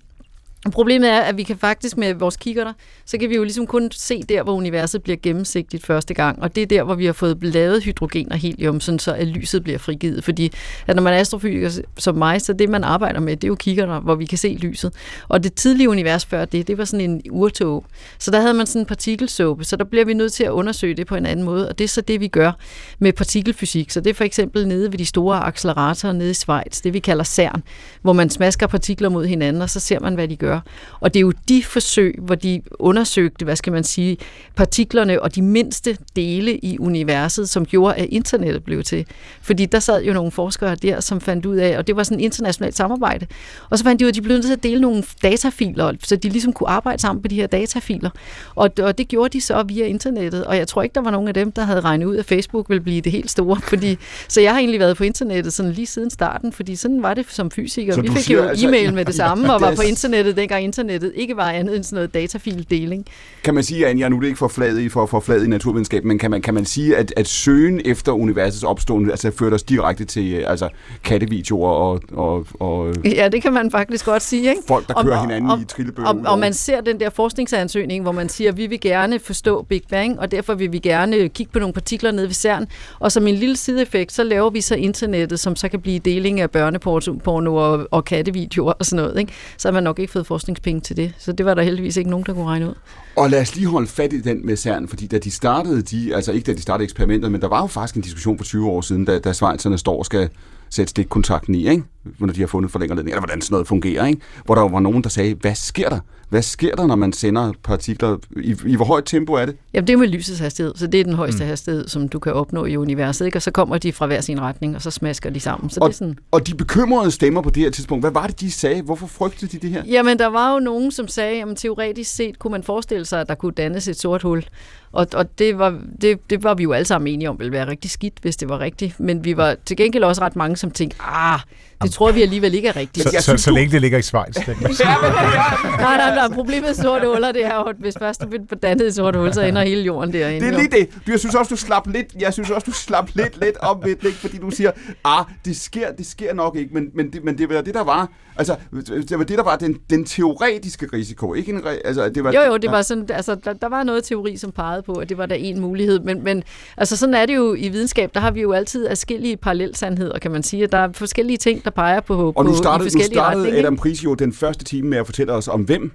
Problemet 0.72 1.10
er, 1.10 1.20
at 1.20 1.38
vi 1.38 1.44
kan 1.44 1.58
faktisk 1.58 1.98
med 1.98 2.14
vores 2.14 2.38
kikkerter, 2.38 2.74
så 3.06 3.18
kan 3.18 3.30
vi 3.30 3.36
jo 3.36 3.44
ligesom 3.44 3.68
kun 3.68 3.92
se 3.92 4.24
der, 4.24 4.44
hvor 4.44 4.54
universet 4.54 5.04
bliver 5.04 5.18
gennemsigtigt 5.24 5.86
første 5.86 6.14
gang. 6.14 6.42
Og 6.42 6.56
det 6.56 6.62
er 6.62 6.66
der, 6.66 6.84
hvor 6.84 6.96
vi 6.96 7.06
har 7.06 7.14
fået 7.14 7.38
lavet 7.42 7.84
hydrogen 7.84 8.32
og 8.32 8.38
helium, 8.38 8.80
sådan 8.80 9.00
så 9.00 9.14
at 9.14 9.28
lyset 9.28 9.64
bliver 9.64 9.80
frigivet. 9.80 10.24
Fordi 10.24 10.52
at 10.88 10.96
når 10.96 11.04
man 11.04 11.14
er 11.14 11.18
astrofysiker 11.18 11.82
som 11.98 12.16
mig, 12.16 12.42
så 12.42 12.54
det 12.54 12.70
man 12.70 12.84
arbejder 12.84 13.20
med, 13.20 13.36
det 13.36 13.44
er 13.44 13.48
jo 13.48 13.56
kikkerter, 13.56 14.00
hvor 14.00 14.16
vi 14.16 14.26
kan 14.26 14.38
se 14.38 14.58
lyset. 14.62 14.94
Og 15.28 15.44
det 15.44 15.54
tidlige 15.54 15.90
univers 15.90 16.26
før 16.26 16.46
det, 16.46 16.68
det 16.68 16.78
var 16.78 16.86
sådan 16.86 17.10
en 17.10 17.22
urtog. 17.32 17.86
Så 18.20 18.32
der 18.32 18.42
havde 18.42 18.54
man 18.54 18.68
sådan 18.68 18.82
en 18.82 18.86
partikelsåbe, 18.86 19.64
så 19.64 19.76
der 19.76 19.84
bliver 19.84 20.06
vi 20.06 20.14
nødt 20.14 20.34
til 20.34 20.44
at 20.44 20.52
undersøge 20.52 20.94
det 20.94 21.08
på 21.08 21.16
en 21.16 21.26
anden 21.26 21.46
måde. 21.46 21.70
Og 21.70 21.78
det 21.78 21.84
er 21.84 21.88
så 21.88 22.02
det, 22.02 22.20
vi 22.22 22.28
gør 22.28 22.52
med 23.00 23.14
partikelfysik. 23.14 23.92
Så 23.92 24.02
det 24.02 24.10
er 24.10 24.14
for 24.14 24.24
eksempel 24.24 24.68
nede 24.68 24.92
ved 24.92 24.98
de 25.00 25.06
store 25.06 25.46
acceleratorer 25.46 26.14
nede 26.14 26.30
i 26.30 26.34
Schweiz, 26.34 26.82
det 26.82 26.94
vi 26.94 27.00
kalder 27.00 27.24
CERN, 27.24 27.64
hvor 28.02 28.14
man 28.14 28.30
smasker 28.30 28.68
partikler 28.68 29.10
mod 29.10 29.26
hinanden, 29.26 29.62
og 29.62 29.70
så 29.70 29.80
ser 29.80 30.00
man, 30.00 30.14
hvad 30.14 30.28
de 30.28 30.36
gør. 30.36 30.57
Og 31.00 31.14
det 31.14 31.20
er 31.20 31.22
jo 31.22 31.34
de 31.50 31.64
forsøg, 31.64 32.16
hvor 32.22 32.36
de 32.36 32.62
undersøgte, 32.80 33.46
hvad 33.46 33.56
skal 33.56 33.74
man 33.74 33.84
sige, 33.84 34.18
partiklerne 34.56 35.22
og 35.22 35.36
de 35.36 35.42
mindste 35.42 35.98
dele 36.16 36.58
i 36.58 36.78
universet, 36.80 37.50
som 37.50 37.66
gjorde, 37.66 37.96
at 37.96 38.06
internettet 38.10 38.64
blev 38.64 38.84
til. 38.84 39.06
Fordi 39.42 39.66
der 39.66 39.80
sad 39.80 40.04
jo 40.04 40.14
nogle 40.14 40.32
forskere 40.32 40.76
der, 40.76 41.00
som 41.00 41.22
fandt 41.22 41.46
ud 41.46 41.56
af, 41.56 41.78
og 41.78 41.88
det 41.88 41.96
var 41.96 42.04
sådan 42.04 42.20
et 42.20 42.24
internationalt 42.24 42.76
samarbejde, 42.76 43.28
og 43.70 43.78
så 43.78 43.84
fandt 43.84 44.00
de 44.00 44.06
ud 44.06 44.08
af, 44.08 44.12
at 44.12 44.16
de 44.16 44.22
blev 44.22 44.34
nødt 44.34 44.46
til 44.46 44.54
at 44.54 44.64
dele 44.64 44.82
nogle 44.82 45.04
datafiler, 45.24 45.94
så 46.04 46.16
de 46.16 46.30
ligesom 46.30 46.54
kunne 46.54 46.70
arbejde 46.70 47.02
sammen 47.02 47.22
på 47.22 47.28
de 47.28 47.36
her 47.36 47.48
datafiler. 47.48 48.10
Og, 48.56 48.70
og 48.82 48.98
det 48.98 49.08
gjorde 49.08 49.30
de 49.30 49.42
så 49.42 49.64
via 49.64 49.86
internettet, 49.86 50.46
og 50.46 50.58
jeg 50.58 50.68
tror 50.68 50.84
ikke, 50.84 50.94
der 50.94 51.02
var 51.02 51.12
nogen 51.12 51.28
af 51.28 51.34
dem, 51.34 51.52
der 51.52 51.64
havde 51.64 51.82
regnet 51.82 52.06
ud, 52.06 52.16
at 52.18 52.26
Facebook 52.26 52.70
ville 52.70 52.82
blive 52.82 53.02
det 53.02 53.12
helt 53.12 53.32
store. 53.32 53.60
Fordi, 53.70 53.98
så 54.28 54.42
jeg 54.42 54.52
har 54.52 54.60
egentlig 54.60 54.80
været 54.80 54.98
på 54.98 55.04
internettet 55.04 55.54
sådan 55.54 55.72
lige 55.72 55.86
siden 55.86 56.10
starten, 56.10 56.54
fordi 56.54 56.76
sådan 56.76 57.04
var 57.04 57.14
det 57.14 57.26
som 57.30 57.52
fysiker. 57.52 57.94
Så 57.94 58.02
Vi 58.02 58.08
fik 58.08 58.18
siger 58.18 58.44
jo 58.44 58.50
altså- 58.50 58.68
e-mail 58.68 58.94
med 58.94 59.06
det 59.06 59.16
samme, 59.16 59.54
og 59.54 59.62
var 59.62 59.76
på 59.76 59.82
internettet, 59.82 60.37
dengang 60.38 60.64
internettet 60.64 61.12
ikke 61.16 61.38
var 61.38 61.52
andet 61.52 61.76
end 61.76 61.84
sådan 61.84 61.96
noget 61.96 62.14
datafildeling. 62.14 63.06
Kan 63.44 63.54
man 63.54 63.64
sige, 63.64 63.88
at 63.88 64.00
jeg 64.00 64.10
nu 64.10 64.16
er 64.16 64.20
det 64.20 64.28
ikke 64.28 64.38
for 64.38 64.48
flad 64.48 64.78
i, 64.78 64.90
for, 64.90 65.06
for 65.06 65.20
flad 65.20 65.44
i 65.44 65.48
naturvidenskab, 65.48 66.04
men 66.04 66.20
kan 66.20 66.32
man, 66.32 66.42
kan 66.42 66.54
man 66.54 66.66
sige, 66.66 66.98
at, 66.98 67.14
at 67.18 67.28
søgen 67.28 67.82
efter 67.86 68.12
universets 68.12 68.64
opståen 68.64 69.12
altså, 69.12 69.32
førte 69.32 69.54
os 69.54 69.64
direkte 69.64 70.06
til 70.06 70.34
øh, 70.34 70.52
altså, 70.52 70.70
kattevideoer 71.04 71.70
og, 71.70 72.02
og, 72.12 72.46
og 72.60 72.94
Ja, 73.06 73.30
det 73.30 73.42
kan 73.42 73.54
man 73.54 73.72
faktisk 73.72 74.06
godt 74.06 74.24
sige. 74.24 74.50
Ikke? 74.50 74.62
folk, 74.68 74.88
der 74.88 75.04
kører 75.04 75.22
hinanden 75.22 75.62
i 75.62 75.66
trillebøger. 75.66 76.10
Og, 76.10 76.22
og 76.26 76.40
man 76.40 76.54
ser 76.54 76.82
den 76.82 77.00
der 77.00 77.10
forskningsansøgning, 77.10 78.04
hvor 78.04 78.12
man 78.12 78.30
siger, 78.30 78.52
at 78.52 78.58
vi 78.58 78.68
vil 78.68 78.80
gerne 78.80 79.20
forstå 79.20 79.62
Big 79.62 79.82
Bang, 79.90 80.20
og 80.20 80.32
derfor 80.32 80.54
vil 80.54 80.72
vi 80.72 80.80
gerne 80.80 81.30
kigge 81.30 81.52
på 81.52 81.60
nogle 81.60 81.74
partikler 81.74 82.12
nede 82.12 82.28
ved 82.28 82.34
CERN. 82.34 82.68
Og 83.00 83.12
som 83.12 83.28
en 83.28 83.36
lille 83.36 83.58
sideeffekt, 83.58 84.12
så 84.12 84.24
laver 84.24 84.50
vi 84.50 84.62
så 84.62 84.76
internettet, 84.76 85.40
som 85.40 85.56
så 85.56 85.70
kan 85.70 85.82
blive 85.82 86.00
deling 86.00 86.40
af 86.40 86.52
børneporno 86.52 87.56
og, 87.56 87.88
og 87.92 88.06
kattevideoer 88.06 88.74
og 88.80 88.86
sådan 88.86 89.04
noget. 89.04 89.20
Ikke? 89.20 89.34
Så 89.58 89.68
har 89.68 89.74
man 89.74 89.84
nok 89.84 90.00
ikke 90.00 90.12
fået 90.12 90.27
forskningspenge 90.28 90.82
til 90.82 90.98
det. 90.98 91.14
Så 91.18 91.32
det 91.32 91.46
var 91.46 91.54
der 91.54 91.62
heldigvis 91.62 91.98
ikke 91.98 92.10
nogen, 92.10 92.26
der 92.26 92.34
kunne 92.34 92.46
regne 92.46 92.70
ud. 92.70 92.74
Og 93.16 93.30
lad 93.30 93.42
os 93.42 93.56
lige 93.56 93.68
holde 93.68 93.88
fat 93.88 94.14
i 94.14 94.22
den 94.22 94.46
med 94.46 94.58
CERN, 94.58 94.88
fordi 94.88 95.08
da 95.08 95.18
de 95.18 95.32
startede, 95.32 95.82
de, 95.82 96.16
altså 96.16 96.32
ikke 96.32 96.46
da 96.46 96.54
de 96.54 96.62
startede 96.62 96.84
eksperimentet, 96.84 97.32
men 97.32 97.42
der 97.42 97.48
var 97.48 97.62
jo 97.62 97.68
faktisk 97.68 97.96
en 97.96 98.02
diskussion 98.02 98.38
for 98.38 98.46
20 98.46 98.70
år 98.70 98.82
siden, 98.82 99.06
da, 99.06 99.20
da 99.20 99.34
Schweizerne 99.34 99.78
står 99.78 99.98
og 99.98 100.06
skal 100.06 100.30
sætte 100.70 100.90
stikkontakten 100.90 101.56
i, 101.56 101.70
ikke? 101.70 101.84
Når 102.20 102.34
de 102.34 102.40
har 102.40 102.48
fundet 102.48 102.72
forlængerledning, 102.72 103.14
eller 103.14 103.22
hvordan 103.22 103.42
sådan 103.42 103.54
noget 103.54 103.68
fungerer, 103.68 104.06
ikke? 104.06 104.22
hvor 104.46 104.56
der 104.56 104.62
var 104.70 104.80
nogen, 104.80 105.04
der 105.04 105.10
sagde, 105.10 105.34
hvad 105.34 105.56
sker 105.56 105.90
der? 105.90 106.00
Hvad 106.30 106.42
sker 106.42 106.76
der, 106.76 106.88
når 106.88 106.96
man 106.96 107.14
sender 107.14 107.54
partikler? 107.64 108.18
I, 108.42 108.56
i 108.66 108.76
hvor 108.76 108.86
højt 108.86 109.06
tempo 109.06 109.34
er 109.34 109.46
det? 109.46 109.56
Jamen, 109.74 109.88
det 109.88 109.94
er 109.94 109.98
med 109.98 110.08
lysets 110.08 110.40
hastighed, 110.40 110.74
så 110.76 110.88
det 110.88 111.00
er 111.00 111.04
den 111.04 111.14
højeste 111.14 111.44
mm. 111.44 111.50
hastighed, 111.50 111.88
som 111.88 112.10
du 112.10 112.20
kan 112.20 112.34
opnå 112.34 112.66
i 112.66 112.78
universet, 112.78 113.26
ikke? 113.26 113.38
og 113.38 113.42
så 113.42 113.52
kommer 113.52 113.78
de 113.78 113.94
fra 113.94 114.06
hver 114.06 114.22
sin 114.22 114.42
retning, 114.42 114.76
og 114.76 114.82
så 114.82 114.92
smasker 114.92 115.30
de 115.30 115.40
sammen. 115.40 115.70
Så 115.70 115.80
og, 115.82 115.88
det 115.88 115.94
er 115.94 115.98
sådan... 115.98 116.18
og 116.32 116.48
de 116.48 116.56
bekymrede 116.56 117.12
stemmer 117.12 117.42
på 117.42 117.50
det 117.50 117.64
her 117.64 117.70
tidspunkt, 117.70 118.04
hvad 118.04 118.12
var 118.12 118.28
det, 118.28 118.40
de 118.40 118.52
sagde? 118.52 118.82
Hvorfor 118.82 119.08
frygtede 119.08 119.52
de 119.52 119.58
det 119.58 119.70
her? 119.70 119.84
Jamen, 119.86 120.20
der 120.20 120.28
var 120.28 120.54
jo 120.54 120.60
nogen, 120.60 120.92
som 120.92 121.08
sagde, 121.08 121.42
at 121.42 121.58
teoretisk 121.58 122.16
set 122.16 122.40
kunne 122.40 122.52
man 122.52 122.64
forestille 122.64 123.06
sig, 123.06 123.22
at 123.22 123.30
der 123.30 123.36
kunne 123.36 123.52
dannes 123.52 123.88
et 123.88 124.00
sort 124.00 124.22
hul. 124.22 124.44
Og, 124.92 125.08
og 125.14 125.40
det, 125.40 125.58
var, 125.58 125.80
det, 126.02 126.30
det 126.30 126.44
var 126.44 126.54
vi 126.54 126.64
jo 126.64 126.72
alle 126.72 126.86
sammen 126.86 127.14
enige 127.14 127.30
om 127.30 127.40
ville 127.40 127.52
være 127.52 127.68
rigtig 127.68 127.92
skidt, 127.92 128.14
hvis 128.22 128.38
det 128.38 128.50
var 128.50 128.60
rigtigt. 128.60 129.00
Men 129.00 129.26
vi 129.26 129.38
var 129.38 129.56
til 129.66 129.78
gengæld 129.78 130.04
også 130.04 130.22
ret 130.22 130.36
mange, 130.36 130.58
som 130.58 130.72
tænkte, 130.72 130.98
ah, 131.00 131.40
det 131.84 131.92
tror 131.92 132.12
vi 132.12 132.22
alligevel 132.22 132.54
ikke 132.54 132.68
er 132.68 132.76
rigtigt. 132.76 133.10
Så, 133.10 133.22
så, 133.22 133.38
så 133.38 133.52
længe 133.52 133.72
det 133.72 133.82
ligger 133.82 133.98
i 133.98 134.02
Schweiz. 134.02 134.38
nej, 134.48 135.98
nej, 135.98 136.16
nej, 136.16 136.28
problemet 136.34 136.64
med 136.68 136.74
sorte 136.74 137.08
huller, 137.08 137.32
det 137.32 137.46
er 137.46 137.56
jo, 137.56 137.62
at 137.62 137.76
hvis 137.80 137.96
først 138.00 138.22
du 138.22 138.28
bliver 138.28 138.44
dannet 138.64 138.88
i 138.88 138.92
sorte 138.92 139.20
hul, 139.20 139.34
så 139.34 139.42
ender 139.42 139.62
hele 139.62 139.82
jorden 139.82 140.14
derinde. 140.14 140.48
Det 140.48 140.54
er 140.54 140.58
lige 140.58 140.72
det. 140.72 140.90
Du, 141.08 141.12
jeg 141.12 141.20
synes 141.20 141.36
også, 141.36 141.50
du 141.50 141.56
slap 141.56 141.88
lidt, 141.88 142.16
jeg 142.20 142.34
synes 142.34 142.50
også, 142.50 142.66
du 142.66 142.72
slap 142.72 143.10
lidt, 143.14 143.40
lidt 143.40 143.58
om 143.58 143.82
ved 143.84 143.96
det, 143.96 144.14
fordi 144.14 144.38
du 144.38 144.50
siger, 144.50 144.72
ah, 145.06 145.26
det 145.46 145.58
sker, 145.58 145.92
det 145.92 146.06
sker 146.06 146.34
nok 146.34 146.56
ikke, 146.56 146.74
men, 146.74 146.90
men, 146.94 147.14
det, 147.14 147.24
men 147.24 147.38
det 147.38 147.50
var 147.50 147.62
det, 147.62 147.74
der 147.74 147.84
var, 147.84 148.10
altså, 148.38 148.56
det 148.88 149.18
var 149.18 149.24
det, 149.24 149.38
der 149.38 149.44
var 149.44 149.56
den, 149.56 149.78
den 149.90 150.06
teoretiske 150.06 150.88
risiko, 150.94 151.34
ikke 151.34 151.52
en, 151.52 151.62
altså, 151.86 152.10
det 152.10 152.24
var, 152.24 152.32
Jo, 152.32 152.42
jo, 152.42 152.58
det 152.58 152.72
var 152.72 152.82
sådan, 152.82 153.10
altså, 153.14 153.36
der, 153.36 153.54
der 153.54 153.70
var 153.70 153.84
noget 153.84 154.04
teori, 154.04 154.38
som 154.38 154.52
pegede 154.52 154.82
på, 154.82 154.94
at 154.94 155.10
det 155.10 155.18
var 155.18 155.26
der 155.26 155.36
en 155.36 155.60
mulighed, 155.60 156.00
men, 156.00 156.24
men 156.24 156.44
altså, 156.78 156.98
sådan 156.98 157.16
er 157.16 157.26
det 157.26 157.36
jo 157.36 157.54
i 157.54 157.70
videnskab, 157.70 158.14
der 158.14 158.20
har 158.20 158.32
vi 158.32 158.42
jo 158.42 158.52
altid 158.52 158.88
forskellige 159.08 159.38
parallelsandheder, 159.38 160.20
kan 160.20 160.32
man 160.32 160.44
sige, 160.44 160.64
at 160.64 160.72
der 160.72 160.78
er 160.78 160.92
forskellige 160.92 161.38
ting, 161.38 161.66
der 161.68 161.72
peger 161.76 162.00
på, 162.00 162.28
og 162.28 162.36
på 162.36 162.44
nu 162.44 162.56
startede, 162.56 162.88
i 162.88 162.92
forskellige 162.92 163.10
nu 163.10 163.14
startede 163.14 163.44
retninger. 163.44 163.60
Adam 163.68 163.78
Pris 163.78 164.04
jo 164.04 164.14
den 164.14 164.34
første 164.34 164.64
time 164.66 164.90
med 164.90 164.98
at 164.98 165.06
fortælle 165.06 165.34
os 165.34 165.48
om 165.48 165.62
hvem 165.62 165.92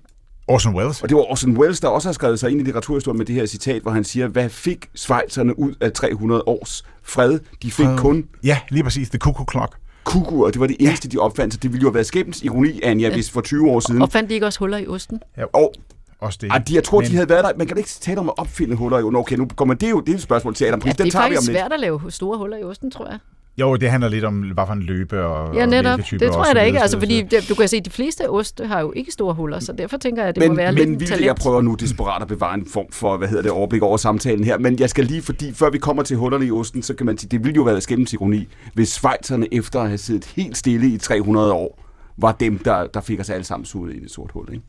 Orson 0.49 0.75
Welles. 0.77 1.03
Og 1.03 1.09
det 1.09 1.17
var 1.17 1.31
Orson 1.31 1.57
Welles, 1.57 1.81
der 1.81 1.89
også 1.89 2.09
har 2.09 2.13
skrevet 2.13 2.41
sig 2.41 2.51
ind 2.51 2.61
i 2.61 2.65
litteraturhistorien 2.65 3.19
med 3.19 3.27
det 3.27 3.35
her 3.35 3.47
citat, 3.47 3.83
hvor 3.83 3.91
han 3.91 4.05
siger, 4.05 4.27
hvad 4.29 4.49
fik 4.49 4.89
Schweizerne 4.95 5.59
ud 5.59 5.75
af 5.81 5.93
300 5.93 6.43
års 6.47 6.85
fred? 7.03 7.39
De 7.63 7.71
fik 7.71 7.87
Fred. 7.87 7.99
kun 7.99 8.25
Ja, 8.45 8.59
lige 8.71 8.85
præcis. 8.85 9.09
The 9.11 9.19
Cuckoo 9.19 9.45
Clock. 9.51 9.77
kuku, 10.05 10.45
og 10.45 10.53
det 10.53 10.61
var 10.61 10.67
det 10.67 10.77
eneste, 10.81 11.09
de 11.09 11.19
opfandt. 11.19 11.55
Så 11.55 11.61
det 11.63 11.73
ville 11.73 11.83
jo 11.83 11.89
have 11.89 11.95
været 11.95 12.07
skæbens 12.07 12.43
ironi, 12.43 12.81
Anja, 12.83 13.11
hvis 13.13 13.31
for 13.31 13.41
20 13.41 13.71
år 13.71 13.81
siden... 13.81 14.03
Og 14.03 14.13
fandt 14.13 14.29
de 14.31 14.35
ikke 14.35 14.47
også 14.47 14.59
huller 14.59 14.79
i 14.79 14.87
osten? 14.87 15.21
Ja, 15.37 15.45
og 15.53 15.75
også 16.21 16.39
det. 16.43 16.51
Ej, 16.51 16.59
de, 16.59 16.75
jeg 16.75 16.85
tror, 16.85 17.01
Men- 17.01 17.11
de 17.11 17.15
havde 17.15 17.29
været 17.29 17.45
der. 17.45 17.51
Man 17.57 17.67
kan 17.67 17.77
ikke 17.77 17.91
tale 18.01 18.21
om 18.21 18.29
at 18.29 18.35
opfinde 18.39 18.77
huller 18.77 18.99
i 18.99 19.03
Okay, 19.03 19.37
nu 19.37 19.47
kommer 19.57 19.75
det 19.75 19.91
jo 19.91 20.01
det 20.01 20.13
er 20.13 20.17
et 20.17 20.23
spørgsmål 20.23 20.55
til 20.55 20.65
Adam 20.65 20.81
Pris. 20.81 20.89
Ja, 20.89 20.93
Den 20.93 21.05
det 21.07 21.15
er 21.15 21.19
tager 21.19 21.29
vi 21.29 21.35
om 21.35 21.37
faktisk 21.37 21.49
lidt. 21.51 21.59
svært 21.59 21.73
at 21.73 21.81
lave 21.81 22.01
store 22.09 22.39
huller 22.39 22.57
i 22.57 22.63
osten, 22.63 22.91
tror 22.91 23.09
jeg. 23.11 23.19
Jo, 23.59 23.77
det 23.77 23.91
handler 23.91 24.09
lidt 24.09 24.25
om, 24.25 24.41
hvad 24.41 24.67
for 24.67 24.73
en 24.73 24.83
løbe 24.83 25.25
og 25.25 25.55
Ja, 25.55 25.63
og 25.63 25.69
netop. 25.69 25.99
mælketyper 25.99 26.27
Det 26.27 26.33
tror 26.33 26.41
og 26.41 26.47
jeg 26.49 26.57
da 26.57 26.61
ikke. 26.63 26.79
så 26.79 26.83
Altså, 26.83 26.99
fordi 26.99 27.23
det, 27.23 27.47
du 27.49 27.55
kan 27.55 27.69
se, 27.69 27.77
at 27.77 27.85
de 27.85 27.91
fleste 27.91 28.31
oste 28.31 28.67
har 28.67 28.81
jo 28.81 28.93
ikke 28.97 29.13
store 29.13 29.35
huller, 29.35 29.59
så 29.61 29.73
derfor 29.73 29.97
tænker 29.97 30.23
jeg, 30.23 30.29
at 30.29 30.35
det 30.35 30.41
men, 30.43 30.49
må 30.51 30.55
være 30.57 30.73
men 30.73 30.79
lidt 30.79 30.89
en 30.89 31.01
Vilde, 31.01 31.07
talent. 31.13 31.27
jeg 31.27 31.37
prøver 31.37 31.63
nu 31.63 31.75
desperat 31.75 32.23
at 32.23 32.29
bevare 32.29 32.55
en 32.55 32.67
form 32.67 32.87
for, 32.93 33.17
hvad 33.17 33.29
hedder 33.29 33.43
det, 33.43 33.51
overblik 33.51 33.83
over 33.83 33.97
samtalen 33.97 34.45
her. 34.45 34.59
Men 34.59 34.79
jeg 34.79 34.91
skal 34.91 35.05
lige, 35.05 35.23
fordi 35.23 35.53
før 35.55 35.71
vi 35.71 35.79
kommer 35.79 36.03
til 36.03 36.17
hullerne 36.17 36.47
i 36.47 36.51
osten, 36.51 36.83
så 36.83 36.95
kan 36.95 37.07
man 37.07 37.19
sige, 37.19 37.29
det 37.29 37.45
ville 37.45 37.55
jo 37.57 37.63
være 37.63 37.81
skæmmens 37.81 38.13
ironi, 38.13 38.49
hvis 38.75 38.89
Schweizerne 38.89 39.55
efter 39.55 39.81
at 39.81 39.89
have 39.89 39.99
siddet 39.99 40.25
helt 40.37 40.57
stille 40.57 40.87
i 40.87 40.99
300 40.99 41.53
år, 41.53 41.79
var 42.17 42.33
dem, 42.33 42.59
der, 42.59 42.87
der 42.87 43.01
fik 43.01 43.21
os 43.21 43.31
alle 43.31 43.45
sammen 43.45 43.65
suget 43.65 43.95
i 43.97 43.99
det 44.01 44.11
sort 44.11 44.31
hul, 44.35 44.49
ikke? 44.53 44.65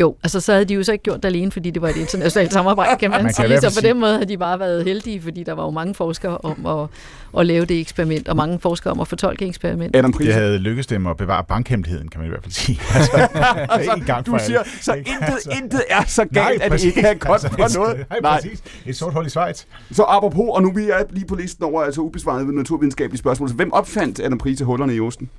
Jo, 0.00 0.16
altså 0.22 0.40
så 0.40 0.52
havde 0.52 0.64
de 0.64 0.74
jo 0.74 0.82
så 0.82 0.92
ikke 0.92 1.02
gjort 1.02 1.16
det 1.22 1.24
alene, 1.28 1.52
fordi 1.52 1.70
det 1.70 1.82
var 1.82 1.88
et 1.88 1.96
internationalt 1.96 2.52
samarbejde, 2.52 2.96
kan 3.00 3.10
man, 3.10 3.18
Man 3.22 3.24
kan 3.26 3.34
sige. 3.34 3.46
hvert 3.48 3.62
Så 3.62 3.68
på 3.68 3.72
sige- 3.80 3.88
den 3.88 4.00
måde 4.00 4.12
havde 4.12 4.26
de 4.28 4.38
bare 4.38 4.58
været 4.58 4.84
heldige, 4.84 5.22
fordi 5.22 5.42
der 5.42 5.52
var 5.52 5.64
jo 5.64 5.70
mange 5.70 5.94
forskere 5.94 6.38
om 6.38 6.66
at, 6.66 6.88
at 7.40 7.46
lave 7.46 7.64
det 7.64 7.80
eksperiment, 7.80 8.28
og 8.28 8.36
mange 8.36 8.58
forskere 8.60 8.90
om 8.92 9.00
at 9.00 9.08
fortolke 9.08 9.46
eksperimentet. 9.46 9.98
Adam 9.98 10.12
Pris. 10.12 10.26
Det 10.26 10.34
havde 10.34 10.58
lykkes 10.58 10.86
dem 10.86 11.06
at 11.06 11.16
bevare 11.16 11.44
bankhemmeligheden, 11.48 12.08
kan 12.08 12.18
man 12.20 12.26
i 12.26 12.30
hvert 12.30 12.42
fald 12.42 12.52
sige. 12.52 12.80
Altså, 12.94 13.28
Altså, 13.70 13.92
en 13.92 14.04
gang 14.04 14.26
du 14.26 14.38
siger, 14.46 14.62
så 14.80 14.92
Ikke? 14.94 15.10
intet, 15.10 15.32
Altså. 15.34 15.50
intet 15.62 15.82
er 15.90 16.02
så 16.06 16.22
galt, 16.24 16.34
Nej, 16.34 16.58
at 16.60 16.72
det 16.72 16.84
ikke 16.84 17.00
er 17.00 17.14
godt 17.14 17.44
Altså, 17.44 17.48
for 17.48 17.78
noget. 17.78 18.04
Nej, 18.10 18.20
præcis. 18.40 18.62
Et 18.86 18.96
sort 18.96 19.12
hul 19.14 19.26
i 19.26 19.30
Schweiz. 19.30 19.64
Så 19.92 20.02
apropos, 20.02 20.48
og 20.52 20.62
nu 20.62 20.72
vi 20.72 20.88
er 20.88 21.02
lige 21.10 21.26
på 21.26 21.34
listen 21.34 21.64
over 21.64 21.82
altså 21.82 22.00
ubesvarede 22.00 22.56
naturvidenskabelige 22.56 23.18
spørgsmål. 23.18 23.48
Så 23.48 23.54
hvem 23.54 23.72
opfandt 23.72 24.20
Adam 24.20 24.38
Pris 24.38 24.56
til 24.56 24.66
hullerne 24.66 24.94
i 24.94 25.00
osten? 25.00 25.30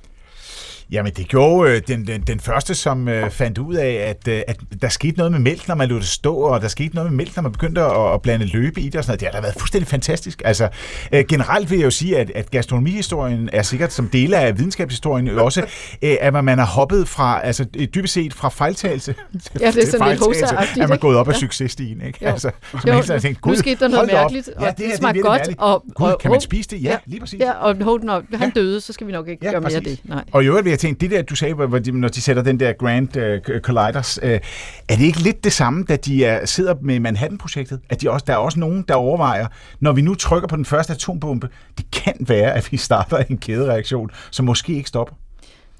Jamen, 0.90 1.12
det 1.16 1.28
gjorde 1.28 1.70
øh, 1.72 1.82
den, 1.88 2.06
den, 2.06 2.20
den 2.20 2.40
første, 2.40 2.74
som 2.74 3.08
øh, 3.08 3.30
fandt 3.30 3.58
ud 3.58 3.74
af, 3.74 3.90
at, 3.92 4.28
øh, 4.28 4.42
at 4.48 4.56
der 4.82 4.88
skete 4.88 5.16
noget 5.16 5.32
med 5.32 5.40
mælk, 5.40 5.68
når 5.68 5.74
man 5.74 5.88
lod 5.88 5.98
det 6.00 6.06
stå, 6.08 6.34
og 6.36 6.60
der 6.60 6.68
skete 6.68 6.94
noget 6.94 7.10
med 7.10 7.16
mælk, 7.16 7.36
når 7.36 7.42
man 7.42 7.52
begyndte 7.52 7.80
at, 7.82 8.14
at 8.14 8.22
blande 8.22 8.46
løbe 8.46 8.80
i 8.80 8.84
det 8.88 8.96
og 8.96 9.04
sådan 9.04 9.10
noget. 9.10 9.20
Det 9.20 9.28
har 9.28 9.32
da 9.32 9.40
været 9.40 9.54
fuldstændig 9.58 9.88
fantastisk. 9.88 10.42
Altså, 10.44 10.68
øh, 11.12 11.24
generelt 11.28 11.70
vil 11.70 11.78
jeg 11.78 11.84
jo 11.84 11.90
sige, 11.90 12.18
at, 12.18 12.30
at 12.34 12.50
gastronomihistorien 12.50 13.50
er 13.52 13.62
sikkert 13.62 13.92
som 13.92 14.08
dele 14.08 14.36
af 14.36 14.58
videnskabshistorien 14.58 15.26
jo 15.26 15.44
også, 15.44 15.60
øh, 16.02 16.16
at 16.20 16.32
man- 16.32 16.44
man 16.44 16.58
har 16.58 16.66
hoppet 16.66 17.08
fra, 17.08 17.40
altså 17.44 17.66
øh, 17.76 17.86
dybest 17.94 18.14
set 18.14 18.34
fra 18.34 18.48
fejltagelse 18.48 19.12
til, 19.32 19.50
Ja, 19.60 19.66
det 19.70 19.82
er 19.82 19.86
til 19.90 19.98
fejltagelse, 19.98 20.44
er 20.54 20.76
man 20.76 20.82
ikke? 20.92 20.96
gået 21.00 21.16
op 21.16 21.28
ad 21.28 21.32
Ja. 21.32 21.38
successtigen, 21.38 22.00
ikke? 22.06 22.18
Jo. 22.22 22.28
Altså, 22.28 22.50
så 22.72 22.78
Jo, 22.86 22.92
hele 22.92 23.18
tænkt, 23.20 23.46
nu 23.46 23.50
"Gud, 23.50 23.56
skete 23.56 23.80
der 23.80 23.88
noget 23.88 24.10
da 24.10 24.14
op. 24.16 24.20
mærkeligt, 24.20 24.48
og 24.56 24.62
ja, 24.64 24.70
det 24.70 24.86
her, 24.86 24.92
er 24.92 24.96
smagte 24.96 25.20
godt, 25.20 25.32
mærkeligt. 25.32 25.60
og- 25.60 25.84
Gud, 25.94 26.06
og- 26.06 26.18
kan 26.20 26.30
man 26.30 26.40
spise 26.40 26.68
det? 26.70 26.82
Ja, 26.82 26.96
lige 27.06 27.20
præcis. 27.20 27.40
Ja, 27.40 27.52
og 27.52 27.74
den 27.74 28.08
op. 28.08 28.22
Han 28.34 28.50
døde, 28.50 28.80
så 28.80 28.92
skal 28.92 29.06
vi 29.06 29.12
nok 29.12 29.28
ikke 29.28 29.44
Ja, 29.46 29.50
gøre 29.50 29.60
mere 29.60 29.72
af 29.74 29.82
det. 29.84 30.00
Nej. 30.04 30.24
Og 30.32 30.44
i 30.44 30.46
øvrigt 30.46 30.64
vil 30.64 30.77
jeg 30.78 30.88
tænke, 30.88 31.00
det 31.00 31.10
der, 31.10 31.22
du 31.22 31.34
sagde, 31.34 31.54
hvor 31.54 31.78
de, 31.78 32.00
når 32.00 32.08
de 32.08 32.20
sætter 32.20 32.42
den 32.42 32.60
der 32.60 32.72
Grand 32.72 33.16
uh, 33.16 33.60
Colliders, 33.60 34.18
uh, 34.22 34.28
er 34.28 34.40
det 34.88 35.00
ikke 35.00 35.18
lidt 35.18 35.44
det 35.44 35.52
samme, 35.52 35.84
da 35.84 35.96
de 35.96 36.24
er, 36.24 36.46
sidder 36.46 36.74
med 36.82 37.00
Manhattan-projektet? 37.00 37.80
At 37.90 38.02
de 38.02 38.10
også, 38.10 38.24
der 38.26 38.32
er 38.32 38.36
også 38.36 38.60
nogen, 38.60 38.84
der 38.88 38.94
overvejer, 38.94 39.46
når 39.80 39.92
vi 39.92 40.02
nu 40.02 40.14
trykker 40.14 40.48
på 40.48 40.56
den 40.56 40.64
første 40.64 40.92
atombombe, 40.92 41.48
det 41.78 41.90
kan 41.90 42.14
være, 42.20 42.52
at 42.54 42.72
vi 42.72 42.76
starter 42.76 43.16
en 43.16 43.38
kædereaktion, 43.38 44.10
som 44.30 44.46
måske 44.46 44.72
ikke 44.72 44.88
stopper. 44.88 45.14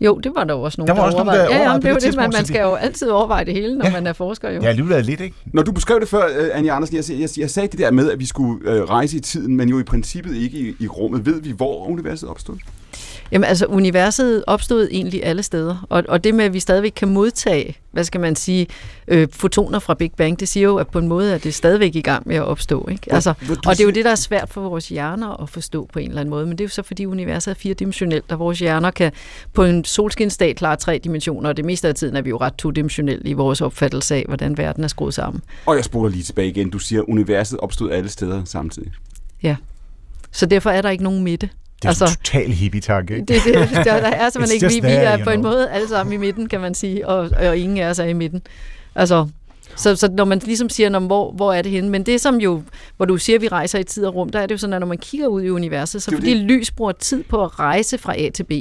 Jo, 0.00 0.18
det 0.18 0.32
var 0.34 0.44
der 0.44 0.54
også 0.54 0.80
nogen, 0.80 0.88
Der 0.88 0.94
var 0.94 1.02
også 1.02 1.16
nogen, 1.16 1.28
der 1.28 1.34
overvejede. 1.34 1.54
Ja, 1.54 1.62
ja, 1.62 1.70
overvejede 1.70 1.82
det 1.82 1.88
er 1.88 1.90
jo 1.90 1.94
det 1.94 2.02
det, 2.02 2.16
man, 2.16 2.30
man 2.36 2.46
skal 2.46 2.60
jo 2.60 2.74
altid 2.74 3.08
overveje 3.08 3.44
det 3.44 3.54
hele, 3.54 3.78
når 3.78 3.90
man 3.90 4.06
er 4.06 4.12
forsker 4.12 4.48
jo. 4.48 4.54
Jeg 4.54 4.62
har 4.62 4.68
alligevel 4.68 5.04
lidt, 5.04 5.20
ikke? 5.20 5.36
Når 5.46 5.62
du 5.62 5.72
beskrev 5.72 6.00
det 6.00 6.08
før, 6.08 6.24
uh, 6.26 6.58
Anja 6.58 6.76
Andersen, 6.76 6.96
jeg, 6.96 7.20
jeg, 7.20 7.28
jeg 7.38 7.50
sagde 7.50 7.68
det 7.68 7.78
der 7.78 7.90
med, 7.90 8.10
at 8.10 8.18
vi 8.18 8.26
skulle 8.26 8.82
uh, 8.82 8.88
rejse 8.90 9.16
i 9.16 9.20
tiden, 9.20 9.56
men 9.56 9.68
jo 9.68 9.78
i 9.78 9.82
princippet 9.82 10.36
ikke 10.36 10.58
i, 10.58 10.74
i 10.80 10.88
rummet. 10.88 11.26
Ved 11.26 11.42
vi, 11.42 11.50
hvor 11.50 11.86
universet 11.86 12.28
opstod? 12.28 12.56
Jamen 13.32 13.44
altså, 13.44 13.66
universet 13.66 14.44
opstod 14.46 14.88
egentlig 14.90 15.24
alle 15.24 15.42
steder, 15.42 15.86
og, 15.88 16.04
og 16.08 16.24
det 16.24 16.34
med, 16.34 16.44
at 16.44 16.52
vi 16.52 16.60
stadigvæk 16.60 16.92
kan 16.96 17.08
modtage, 17.08 17.76
hvad 17.90 18.04
skal 18.04 18.20
man 18.20 18.36
sige, 18.36 18.66
øh, 19.08 19.28
fotoner 19.32 19.78
fra 19.78 19.94
Big 19.94 20.12
Bang, 20.16 20.40
det 20.40 20.48
siger 20.48 20.64
jo, 20.64 20.76
at 20.76 20.88
på 20.88 20.98
en 20.98 21.08
måde 21.08 21.34
er 21.34 21.38
det 21.38 21.54
stadigvæk 21.54 21.96
i 21.96 22.00
gang 22.00 22.28
med 22.28 22.36
at 22.36 22.42
opstå. 22.42 22.88
Ikke? 22.90 23.12
Altså, 23.14 23.30
og 23.66 23.72
det 23.72 23.80
er 23.80 23.84
jo 23.84 23.90
det, 23.90 24.04
der 24.04 24.10
er 24.10 24.14
svært 24.14 24.48
for 24.48 24.60
vores 24.60 24.88
hjerner 24.88 25.42
at 25.42 25.48
forstå 25.48 25.88
på 25.92 25.98
en 25.98 26.08
eller 26.08 26.20
anden 26.20 26.30
måde, 26.30 26.46
men 26.46 26.52
det 26.52 26.60
er 26.60 26.64
jo 26.64 26.68
så, 26.68 26.82
fordi 26.82 27.06
universet 27.06 27.50
er 27.50 27.54
firedimensionelt, 27.54 28.32
og 28.32 28.38
vores 28.38 28.58
hjerner 28.58 28.90
kan 28.90 29.12
på 29.52 29.64
en 29.64 29.84
solskinsdag 29.84 30.56
klare 30.56 30.76
tre 30.76 31.00
dimensioner, 31.04 31.48
og 31.48 31.56
det 31.56 31.64
meste 31.64 31.88
af 31.88 31.94
tiden 31.94 32.16
er 32.16 32.22
vi 32.22 32.28
jo 32.28 32.36
ret 32.36 32.54
todimensionelle 32.54 33.30
i 33.30 33.32
vores 33.32 33.60
opfattelse 33.60 34.14
af, 34.14 34.24
hvordan 34.28 34.58
verden 34.58 34.84
er 34.84 34.88
skruet 34.88 35.14
sammen. 35.14 35.42
Og 35.66 35.76
jeg 35.76 35.84
spoler 35.84 36.10
lige 36.10 36.22
tilbage 36.22 36.48
igen. 36.48 36.70
Du 36.70 36.78
siger, 36.78 37.02
at 37.02 37.04
universet 37.08 37.58
opstod 37.58 37.90
alle 37.90 38.08
steder 38.08 38.44
samtidig. 38.44 38.92
Ja. 39.42 39.56
Så 40.32 40.46
derfor 40.46 40.70
er 40.70 40.82
der 40.82 40.90
ikke 40.90 41.04
nogen 41.04 41.24
midte. 41.24 41.48
Det 41.82 41.84
er 41.84 41.88
altså, 41.88 42.06
total 42.06 42.52
hippie-tak, 42.52 43.10
ikke? 43.10 43.24
Det, 43.24 43.40
det, 43.44 43.54
der, 43.54 43.82
der 43.84 43.92
er 43.92 44.30
simpelthen 44.30 44.54
ikke, 44.54 44.82
vi, 44.82 44.88
vi 44.88 44.94
er 44.94 45.24
på 45.24 45.30
en 45.30 45.42
måde 45.42 45.70
alle 45.70 45.88
sammen 45.88 46.12
i 46.12 46.16
midten, 46.16 46.48
kan 46.48 46.60
man 46.60 46.74
sige, 46.74 47.08
og, 47.08 47.30
og 47.48 47.56
ingen 47.56 47.78
af 47.78 47.90
os 47.90 47.98
er 47.98 48.04
i 48.04 48.12
midten. 48.12 48.42
Altså, 48.94 49.28
så, 49.76 49.96
så 49.96 50.08
når 50.12 50.24
man 50.24 50.38
ligesom 50.38 50.68
siger, 50.68 50.88
når, 50.88 51.00
hvor, 51.00 51.32
hvor 51.32 51.52
er 51.52 51.62
det 51.62 51.72
henne? 51.72 51.90
Men 51.90 52.02
det 52.02 52.20
som 52.20 52.36
jo, 52.36 52.62
hvor 52.96 53.06
du 53.06 53.16
siger, 53.16 53.36
at 53.36 53.42
vi 53.42 53.48
rejser 53.48 53.78
i 53.78 53.84
tid 53.84 54.04
og 54.06 54.14
rum, 54.14 54.28
der 54.28 54.40
er 54.40 54.46
det 54.46 54.52
jo 54.52 54.58
sådan, 54.58 54.74
at 54.74 54.80
når 54.80 54.86
man 54.86 54.98
kigger 54.98 55.26
ud 55.26 55.42
i 55.42 55.50
universet, 55.50 56.02
så 56.02 56.10
Det 56.10 56.18
fordi 56.18 56.34
det. 56.34 56.42
lys 56.42 56.70
bruger 56.70 56.92
tid 56.92 57.22
på 57.24 57.44
at 57.44 57.58
rejse 57.58 57.98
fra 57.98 58.14
A 58.20 58.30
til 58.30 58.44
B, 58.44 58.52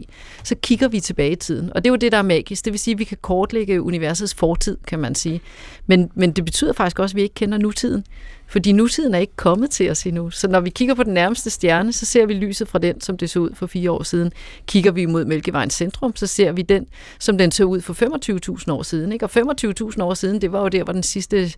så 0.43 0.55
kigger 0.61 0.87
vi 0.87 0.99
tilbage 0.99 1.31
i 1.31 1.35
tiden. 1.35 1.73
Og 1.75 1.83
det 1.83 1.89
er 1.89 1.91
jo 1.91 1.95
det, 1.95 2.11
der 2.11 2.17
er 2.17 2.21
magisk. 2.21 2.65
Det 2.65 2.73
vil 2.73 2.79
sige, 2.79 2.93
at 2.93 2.99
vi 2.99 3.03
kan 3.03 3.17
kortlægge 3.21 3.81
universets 3.81 4.33
fortid, 4.33 4.77
kan 4.87 4.99
man 4.99 5.15
sige. 5.15 5.41
Men, 5.87 6.11
men 6.15 6.31
det 6.31 6.45
betyder 6.45 6.73
faktisk 6.73 6.99
også, 6.99 7.13
at 7.13 7.15
vi 7.15 7.21
ikke 7.21 7.35
kender 7.35 7.57
nutiden. 7.57 8.03
Fordi 8.47 8.71
nutiden 8.71 9.13
er 9.13 9.19
ikke 9.19 9.35
kommet 9.35 9.71
til 9.71 9.91
os 9.91 10.03
endnu. 10.03 10.29
Så 10.29 10.47
når 10.47 10.59
vi 10.59 10.69
kigger 10.69 10.95
på 10.95 11.03
den 11.03 11.13
nærmeste 11.13 11.49
stjerne, 11.49 11.93
så 11.93 12.05
ser 12.05 12.25
vi 12.25 12.33
lyset 12.33 12.67
fra 12.67 12.79
den, 12.79 13.01
som 13.01 13.17
det 13.17 13.29
så 13.29 13.39
ud 13.39 13.49
for 13.53 13.67
fire 13.67 13.91
år 13.91 14.03
siden. 14.03 14.31
Kigger 14.65 14.91
vi 14.91 15.05
mod 15.05 15.25
Mælkevejens 15.25 15.73
centrum, 15.73 16.15
så 16.15 16.27
ser 16.27 16.51
vi 16.51 16.61
den, 16.61 16.87
som 17.19 17.37
den 17.37 17.51
så 17.51 17.63
ud 17.63 17.81
for 17.81 17.93
25.000 18.63 18.71
år 18.71 18.83
siden. 18.83 19.11
Ikke? 19.11 19.25
Og 19.25 19.31
25.000 19.37 20.03
år 20.03 20.13
siden, 20.13 20.41
det 20.41 20.51
var 20.51 20.61
jo 20.61 20.67
der, 20.67 20.83
hvor 20.83 20.93
den 20.93 21.03
sidste 21.03 21.53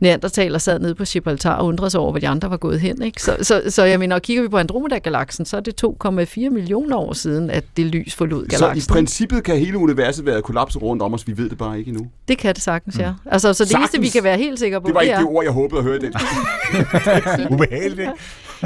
neandertaler 0.00 0.58
sad 0.58 0.78
nede 0.78 0.94
på 0.94 1.04
Gibraltar 1.04 1.54
og 1.54 1.66
undrede 1.66 1.90
sig 1.90 2.00
over, 2.00 2.10
hvor 2.10 2.20
de 2.20 2.28
andre 2.28 2.50
var 2.50 2.56
gået 2.56 2.80
hen. 2.80 3.02
Ikke? 3.02 3.22
Så, 3.22 3.36
så, 3.42 3.62
så 3.68 3.84
jeg 3.84 3.98
mener, 3.98 4.18
kigger 4.18 4.42
vi 4.42 4.48
på 4.48 4.58
Andromeda-galaksen, 4.58 5.44
så 5.44 5.56
er 5.56 5.60
det 5.60 5.84
2,4 5.84 6.48
millioner 6.50 6.96
år 6.96 7.12
siden, 7.12 7.50
at 7.50 7.64
det 7.76 7.86
lys 7.86 8.14
forlod 8.14 8.46
Så 8.50 8.56
i 8.56 8.60
galaksen. 8.60 8.92
princippet 8.92 9.44
kan 9.44 9.58
hele 9.58 9.78
universet 9.78 10.26
være 10.26 10.42
kollapset 10.42 10.82
rundt 10.82 11.02
om 11.02 11.14
os. 11.14 11.26
Vi 11.26 11.36
ved 11.38 11.48
det 11.50 11.58
bare 11.58 11.78
ikke 11.78 11.88
endnu. 11.88 12.06
Det 12.28 12.38
kan 12.38 12.54
det 12.54 12.62
sagtens, 12.62 12.98
ja. 12.98 13.12
Altså, 13.26 13.52
så 13.54 13.64
det 13.64 13.70
Sagtens. 13.70 13.94
eneste, 13.94 14.00
vi 14.00 14.08
kan 14.08 14.24
være 14.24 14.36
helt 14.38 14.58
sikre 14.58 14.80
på, 14.80 14.86
Det 14.86 14.94
var 14.94 15.00
ikke 15.00 15.12
er... 15.14 15.18
det 15.18 15.26
ord, 15.28 15.44
jeg 15.44 15.52
håbede 15.52 15.78
at 15.78 15.84
høre 15.84 15.96
i 15.96 15.98
den. 15.98 16.12
Ubehageligt. 17.54 18.10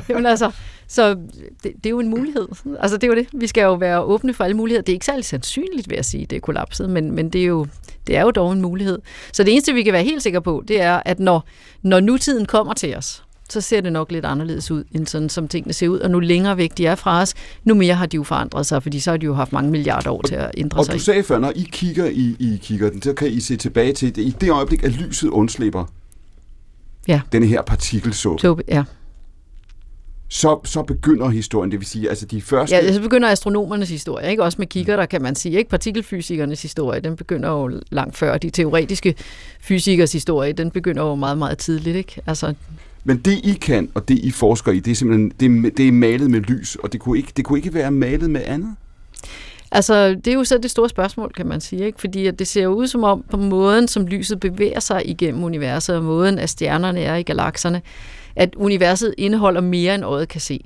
Jamen 0.08 0.26
altså, 0.26 0.50
så 0.92 1.14
det, 1.14 1.62
det 1.62 1.86
er 1.86 1.90
jo 1.90 2.00
en 2.00 2.08
mulighed. 2.08 2.48
Altså 2.80 2.96
det 2.96 3.04
er 3.04 3.08
jo 3.08 3.14
det. 3.14 3.26
Vi 3.32 3.46
skal 3.46 3.62
jo 3.62 3.74
være 3.74 4.00
åbne 4.02 4.34
for 4.34 4.44
alle 4.44 4.56
muligheder. 4.56 4.82
Det 4.82 4.92
er 4.92 4.94
ikke 4.94 5.06
særlig 5.06 5.24
sandsynligt, 5.24 5.90
vil 5.90 5.96
jeg 5.96 6.04
sige, 6.04 6.26
det 6.26 6.36
er 6.36 6.40
kollapset, 6.40 6.90
men, 6.90 7.12
men 7.12 7.30
det, 7.30 7.40
er 7.40 7.44
jo, 7.46 7.66
det 8.06 8.16
er 8.16 8.22
jo 8.22 8.30
dog 8.30 8.52
en 8.52 8.60
mulighed. 8.62 8.98
Så 9.32 9.42
det 9.44 9.52
eneste, 9.52 9.72
vi 9.74 9.82
kan 9.82 9.92
være 9.92 10.02
helt 10.04 10.22
sikre 10.22 10.42
på, 10.42 10.64
det 10.68 10.80
er, 10.80 11.02
at 11.04 11.20
når, 11.20 11.46
når 11.82 12.00
nutiden 12.00 12.46
kommer 12.46 12.74
til 12.74 12.96
os, 12.96 13.22
så 13.50 13.60
ser 13.60 13.80
det 13.80 13.92
nok 13.92 14.12
lidt 14.12 14.24
anderledes 14.24 14.70
ud, 14.70 14.84
end 14.92 15.06
sådan 15.06 15.28
som 15.28 15.48
tingene 15.48 15.72
ser 15.72 15.88
ud. 15.88 15.98
Og 15.98 16.10
nu 16.10 16.20
længere 16.20 16.56
væk 16.56 16.78
de 16.78 16.86
er 16.86 16.94
fra 16.94 17.20
os, 17.22 17.34
nu 17.64 17.74
mere 17.74 17.94
har 17.94 18.06
de 18.06 18.14
jo 18.16 18.22
forandret 18.22 18.66
sig, 18.66 18.82
fordi 18.82 19.00
så 19.00 19.10
har 19.10 19.16
de 19.16 19.26
jo 19.26 19.34
haft 19.34 19.52
mange 19.52 19.70
milliarder 19.70 20.10
år 20.10 20.22
til 20.22 20.34
at 20.34 20.50
ændre 20.56 20.78
Og 20.78 20.84
sig. 20.84 20.94
du 20.94 20.98
sagde 20.98 21.22
før, 21.22 21.38
når 21.38 21.52
I 21.56 21.68
kigger 21.72 22.06
i, 22.06 22.36
i 22.38 22.58
kigger 22.62 22.90
så 23.02 23.12
kan 23.12 23.28
I 23.28 23.40
se 23.40 23.56
tilbage 23.56 23.92
til 23.92 24.16
det, 24.16 24.22
i 24.22 24.36
det 24.40 24.50
øjeblik, 24.50 24.82
at 24.84 24.92
lyset 24.92 25.28
undslipper 25.30 25.84
Ja. 27.08 27.20
denne 27.32 27.46
her 27.46 27.62
partikelsuppe, 27.62 28.40
Så, 28.40 28.56
ja. 28.68 28.84
Så, 30.32 30.60
så 30.64 30.82
begynder 30.82 31.28
historien, 31.28 31.70
det 31.70 31.80
vil 31.80 31.86
sige, 31.86 32.08
altså 32.08 32.26
de 32.26 32.42
første... 32.42 32.74
Ja, 32.76 32.92
så 32.92 33.00
begynder 33.00 33.28
astronomernes 33.28 33.88
historie, 33.88 34.30
ikke? 34.30 34.42
Også 34.42 34.56
med 34.58 34.66
kigger, 34.66 34.96
der 34.96 35.06
kan 35.06 35.22
man 35.22 35.34
sige, 35.34 35.58
ikke? 35.58 35.70
Partikelfysikernes 35.70 36.62
historie, 36.62 37.00
den 37.00 37.16
begynder 37.16 37.50
jo 37.50 37.80
langt 37.90 38.16
før. 38.16 38.38
De 38.38 38.50
teoretiske 38.50 39.14
fysikers 39.60 40.12
historie, 40.12 40.52
den 40.52 40.70
begynder 40.70 41.02
jo 41.02 41.14
meget, 41.14 41.38
meget 41.38 41.58
tidligt, 41.58 41.96
ikke? 41.96 42.20
Altså, 42.26 42.54
Men 43.04 43.16
det 43.18 43.32
I 43.44 43.58
kan, 43.60 43.90
og 43.94 44.08
det 44.08 44.18
I 44.18 44.30
forsker 44.30 44.72
i, 44.72 44.80
det 44.80 44.90
er 44.90 44.94
simpelthen 44.94 45.32
det, 45.40 45.66
er- 45.66 45.70
det 45.76 45.88
er 45.88 45.92
malet 45.92 46.30
med 46.30 46.40
lys, 46.40 46.76
og 46.82 46.92
det 46.92 47.00
kunne, 47.00 47.18
ikke, 47.18 47.32
det 47.36 47.44
kunne 47.44 47.58
ikke 47.58 47.74
være 47.74 47.90
malet 47.90 48.30
med 48.30 48.40
andet? 48.46 48.74
Altså, 49.72 50.08
det 50.08 50.26
er 50.26 50.34
jo 50.34 50.44
så 50.44 50.58
det 50.58 50.70
store 50.70 50.88
spørgsmål, 50.88 51.32
kan 51.36 51.46
man 51.46 51.60
sige, 51.60 51.86
ikke? 51.86 52.00
Fordi 52.00 52.26
at 52.26 52.38
det 52.38 52.46
ser 52.46 52.62
jo 52.62 52.70
ud 52.74 52.86
som 52.86 53.04
om, 53.04 53.24
på 53.30 53.36
måden, 53.36 53.88
som 53.88 54.06
lyset 54.06 54.40
bevæger 54.40 54.80
sig 54.80 55.02
igennem 55.08 55.44
universet, 55.44 55.96
og 55.96 56.04
måden, 56.04 56.38
at 56.38 56.50
stjernerne 56.50 57.00
er 57.00 57.16
i 57.16 57.22
galakserne, 57.22 57.82
at 58.36 58.54
universet 58.56 59.14
indeholder 59.18 59.60
mere, 59.60 59.94
end 59.94 60.04
øjet 60.04 60.28
kan 60.28 60.40
se. 60.40 60.60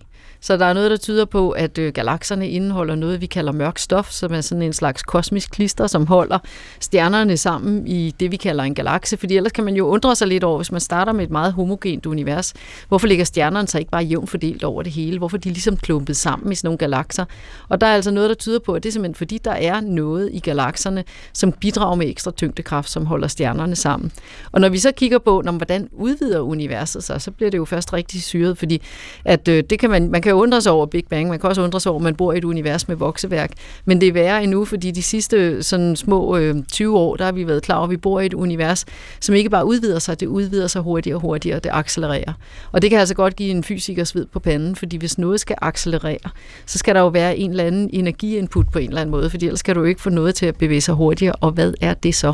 Så 0.45 0.57
der 0.57 0.64
er 0.64 0.72
noget, 0.72 0.90
der 0.90 0.97
tyder 0.97 1.24
på, 1.24 1.51
at 1.51 1.78
øh, 1.78 1.92
galakserne 1.92 2.49
indeholder 2.49 2.95
noget, 2.95 3.20
vi 3.20 3.26
kalder 3.26 3.53
mørk 3.53 3.78
stof, 3.78 4.11
som 4.11 4.32
er 4.32 4.40
sådan 4.40 4.62
en 4.62 4.72
slags 4.72 5.03
kosmisk 5.03 5.51
klister, 5.51 5.86
som 5.86 6.07
holder 6.07 6.38
stjernerne 6.80 7.36
sammen 7.36 7.86
i 7.86 8.14
det, 8.20 8.30
vi 8.30 8.36
kalder 8.36 8.64
en 8.64 8.74
galakse. 8.74 9.16
Fordi 9.16 9.36
ellers 9.36 9.53
kan 9.53 9.64
man 9.64 9.76
jo 9.76 9.86
undre 9.86 10.16
sig 10.16 10.28
lidt 10.28 10.45
over, 10.45 10.59
hvis 10.59 10.72
man 10.72 10.80
starter 10.80 11.12
med 11.12 11.24
et 11.24 11.30
meget 11.30 11.53
homogent 11.53 12.07
univers, 12.07 12.55
hvorfor 12.88 13.07
ligger 13.07 13.24
stjernerne 13.24 13.68
så 13.68 13.78
ikke 13.78 13.90
bare 13.90 14.03
jævnt 14.03 14.30
fordelt 14.30 14.64
over 14.64 14.82
det 14.82 14.92
hele? 14.92 15.18
Hvorfor 15.18 15.36
er 15.36 15.40
de 15.40 15.49
ligesom 15.49 15.76
klumpet 15.76 16.16
sammen 16.16 16.53
i 16.53 16.55
sådan 16.55 16.66
nogle 16.66 16.78
galakser? 16.78 17.24
Og 17.68 17.80
der 17.80 17.86
er 17.86 17.95
altså 17.95 18.11
noget, 18.11 18.28
der 18.28 18.36
tyder 18.36 18.59
på, 18.59 18.72
at 18.72 18.82
det 18.82 18.88
er 18.88 18.92
simpelthen 18.92 19.14
fordi, 19.14 19.38
der 19.45 19.53
er 19.53 19.80
noget 19.80 20.30
i 20.32 20.38
galakserne, 20.38 21.05
som 21.32 21.53
bidrager 21.53 21.95
med 21.95 22.09
ekstra 22.09 22.30
tyngdekraft, 22.30 22.90
som 22.90 23.07
holder 23.07 23.28
stjernerne 23.28 23.76
sammen. 23.76 24.12
Og 24.53 24.61
når 24.61 24.68
vi 24.68 24.78
så 24.78 24.92
kigger 24.92 25.18
på, 25.18 25.42
når, 25.45 25.53
hvordan 25.53 25.88
udvider 25.92 26.40
universet 26.40 27.05
sig, 27.05 27.20
så 27.20 27.30
bliver 27.30 27.51
det 27.51 27.59
jo 27.59 27.64
først 27.64 27.92
rigtig 27.92 28.22
syret, 28.22 28.59
fordi 28.59 28.82
at, 29.24 29.49
øh, 29.49 29.64
det 29.70 29.78
kan 29.78 29.90
man, 29.90 30.11
man 30.11 30.22
kan 30.22 30.34
jo 30.35 30.43
undre 30.43 30.61
sig 30.61 30.72
over 30.72 30.87
Big 30.87 31.05
Bang, 31.11 31.28
man 31.28 31.39
kan 31.39 31.49
også 31.49 31.62
undre 31.62 31.80
sig 31.80 31.93
over, 31.93 31.99
at 31.99 32.05
man 32.05 32.14
bor 32.14 32.32
i 32.32 32.39
et 32.39 32.45
univers 32.45 32.89
med 32.89 32.97
vokseværk, 32.97 33.51
men 33.85 34.01
det 34.01 34.09
er 34.09 34.12
værre 34.12 34.43
endnu, 34.43 34.64
fordi 34.64 34.91
de 34.91 35.03
sidste 35.03 35.62
sådan 35.62 35.97
små 35.97 36.37
øh, 36.37 36.57
20 36.72 36.99
år, 36.99 37.16
der 37.16 37.24
har 37.24 37.32
vi 37.32 37.47
været 37.47 37.62
klar 37.62 37.76
over, 37.76 37.85
at 37.85 37.91
vi 37.91 37.97
bor 37.97 38.20
i 38.20 38.26
et 38.26 38.35
univers, 38.35 38.85
som 39.20 39.35
ikke 39.35 39.51
bare 39.51 39.66
udvider 39.66 39.99
sig, 39.99 40.20
det 40.20 40.26
udvider 40.26 40.66
sig 40.66 40.82
hurtigere 40.82 41.16
og 41.16 41.20
hurtigere, 41.20 41.59
det 41.59 41.70
accelererer. 41.72 42.32
Og 42.72 42.82
det 42.82 42.91
kan 42.91 42.99
altså 42.99 43.14
godt 43.14 43.37
give 43.37 43.51
en 43.51 43.64
fysiker 43.64 44.05
sved 44.05 44.26
på 44.26 44.41
panden, 44.41 44.76
fordi 44.76 44.97
hvis 44.97 45.18
noget 45.18 45.41
skal 45.41 45.57
accelerere, 45.62 46.30
så 46.66 46.78
skal 46.78 46.95
der 46.95 47.01
jo 47.01 47.09
være 47.09 47.37
en 47.37 47.51
eller 47.51 47.64
anden 47.64 47.91
energiinput 47.93 48.66
på 48.72 48.78
en 48.78 48.89
eller 48.89 49.01
anden 49.01 49.11
måde, 49.11 49.30
fordi 49.30 49.47
ellers 49.47 49.62
kan 49.62 49.74
du 49.74 49.80
jo 49.80 49.87
ikke 49.87 50.01
få 50.01 50.11
noget 50.11 50.35
til 50.35 50.47
at 50.47 50.57
bevæge 50.57 50.80
sig 50.80 50.95
hurtigere, 50.95 51.35
og 51.41 51.51
hvad 51.51 51.74
er 51.80 51.95
det 51.95 52.14
så? 52.14 52.32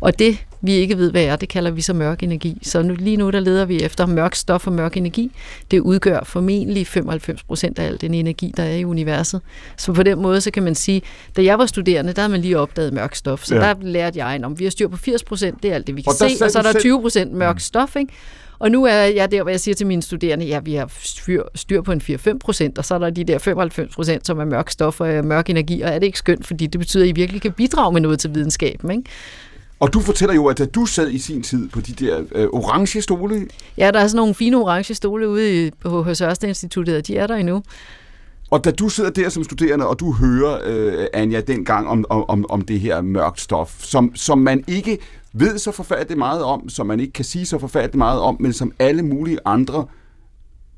Og 0.00 0.18
det, 0.18 0.45
vi 0.60 0.72
ikke 0.72 0.98
ved, 0.98 1.10
hvad 1.10 1.24
er, 1.24 1.36
det 1.36 1.48
kalder 1.48 1.70
vi 1.70 1.80
så 1.80 1.92
mørk 1.94 2.22
energi. 2.22 2.58
Så 2.62 2.82
nu, 2.82 2.94
lige 2.98 3.16
nu, 3.16 3.30
der 3.30 3.40
leder 3.40 3.64
vi 3.64 3.80
efter 3.82 4.06
mørk 4.06 4.34
stof 4.34 4.66
og 4.66 4.72
mørk 4.72 4.96
energi. 4.96 5.30
Det 5.70 5.80
udgør 5.80 6.20
formentlig 6.24 6.86
95 6.86 7.42
procent 7.42 7.78
af 7.78 7.84
al 7.86 8.00
den 8.00 8.14
energi, 8.14 8.52
der 8.56 8.62
er 8.62 8.74
i 8.76 8.84
universet. 8.84 9.40
Så 9.76 9.92
på 9.92 10.02
den 10.02 10.22
måde, 10.22 10.40
så 10.40 10.50
kan 10.50 10.62
man 10.62 10.74
sige, 10.74 11.02
da 11.36 11.44
jeg 11.44 11.58
var 11.58 11.66
studerende, 11.66 12.12
der 12.12 12.22
havde 12.22 12.32
man 12.32 12.40
lige 12.40 12.58
opdaget 12.58 12.92
mørk 12.92 13.14
stof. 13.14 13.44
Så 13.44 13.54
Ja. 13.54 13.60
der 13.60 13.74
lærte 13.82 14.24
jeg, 14.24 14.44
om 14.44 14.58
vi 14.58 14.64
har 14.64 14.70
styr 14.70 14.88
på 14.88 14.96
80 14.96 15.22
procent, 15.24 15.62
det 15.62 15.70
er 15.70 15.74
alt 15.74 15.86
det, 15.86 15.96
vi 15.96 16.02
kan 16.02 16.08
Og 16.10 16.14
se, 16.14 16.44
og 16.44 16.50
så 16.50 16.58
er 16.58 16.62
der 16.62 16.70
selv- 16.72 16.80
20 16.82 17.00
procent 17.00 17.32
mørk 17.32 17.60
stof, 17.60 17.96
ikke? 17.96 18.12
Og 18.58 18.70
nu 18.70 18.84
er 18.84 18.92
jeg 18.94 19.30
der, 19.30 19.42
hvor 19.42 19.50
jeg 19.50 19.60
siger 19.60 19.74
til 19.74 19.86
mine 19.86 20.02
studerende, 20.02 20.46
ja, 20.46 20.58
vi 20.60 20.74
har 20.74 20.90
styr, 21.02 21.42
styr 21.54 21.82
på 21.82 21.92
en 21.92 22.00
4-5 22.00 22.38
procent, 22.38 22.78
og 22.78 22.84
så 22.84 22.94
er 22.94 22.98
der 22.98 23.10
de 23.10 23.24
der 23.24 23.38
95 23.38 23.94
procent, 23.94 24.26
som 24.26 24.38
er 24.38 24.44
mørk 24.44 24.70
stof 24.70 25.00
og 25.00 25.14
øh, 25.14 25.24
mørk 25.24 25.50
energi, 25.50 25.80
og 25.80 25.88
er 25.90 25.98
det 25.98 26.06
ikke 26.06 26.18
skønt, 26.18 26.46
fordi 26.46 26.66
det 26.66 26.78
betyder, 26.78 27.04
at 27.04 27.08
I 27.08 27.12
virkelig 27.12 27.42
kan 27.42 27.52
bidrage 27.52 27.92
med 27.92 28.00
noget 28.00 28.18
til 28.18 28.34
videnskaben, 28.34 28.90
ikke? 28.90 29.02
Og 29.80 29.92
du 29.92 30.00
fortæller 30.00 30.34
jo, 30.34 30.46
at 30.46 30.58
da 30.58 30.64
du 30.64 30.86
sad 30.86 31.10
i 31.10 31.18
sin 31.18 31.42
tid 31.42 31.68
på 31.68 31.80
de 31.80 31.92
der 31.92 32.22
øh, 32.32 32.46
orange 32.52 33.02
stole, 33.02 33.48
Ja, 33.78 33.90
der 33.90 34.00
er 34.00 34.06
sådan 34.06 34.16
nogle 34.16 34.34
fine 34.34 34.56
orange 34.56 34.94
stole 34.94 35.28
ude 35.28 35.66
i, 35.66 35.70
på 35.70 36.02
hos 36.02 36.20
Ørsted 36.20 36.48
Instituttet, 36.48 36.96
og 36.96 37.06
de 37.06 37.16
er 37.16 37.26
der 37.26 37.36
endnu. 37.36 37.62
og 38.50 38.64
da 38.64 38.70
du 38.70 38.88
sidder 38.88 39.10
der 39.10 39.28
som 39.28 39.44
studerende, 39.44 39.86
og 39.86 40.00
du 40.00 40.12
hører, 40.12 40.58
øh, 40.64 41.06
Anja, 41.12 41.40
dengang 41.40 41.88
om, 41.88 42.04
om, 42.10 42.46
om 42.50 42.60
det 42.60 42.80
her 42.80 43.00
mørkt 43.00 43.40
stof, 43.40 43.74
som, 43.84 44.12
som 44.14 44.38
man 44.38 44.64
ikke 44.66 44.98
ved 45.32 45.58
så 45.58 45.72
forfærdeligt 45.72 46.18
meget 46.18 46.42
om, 46.42 46.68
som 46.68 46.86
man 46.86 47.00
ikke 47.00 47.12
kan 47.12 47.24
sige 47.24 47.46
så 47.46 47.58
forfærdeligt 47.58 47.94
meget 47.98 48.20
om, 48.20 48.36
men 48.40 48.52
som 48.52 48.72
alle 48.78 49.02
mulige 49.02 49.38
andre 49.44 49.86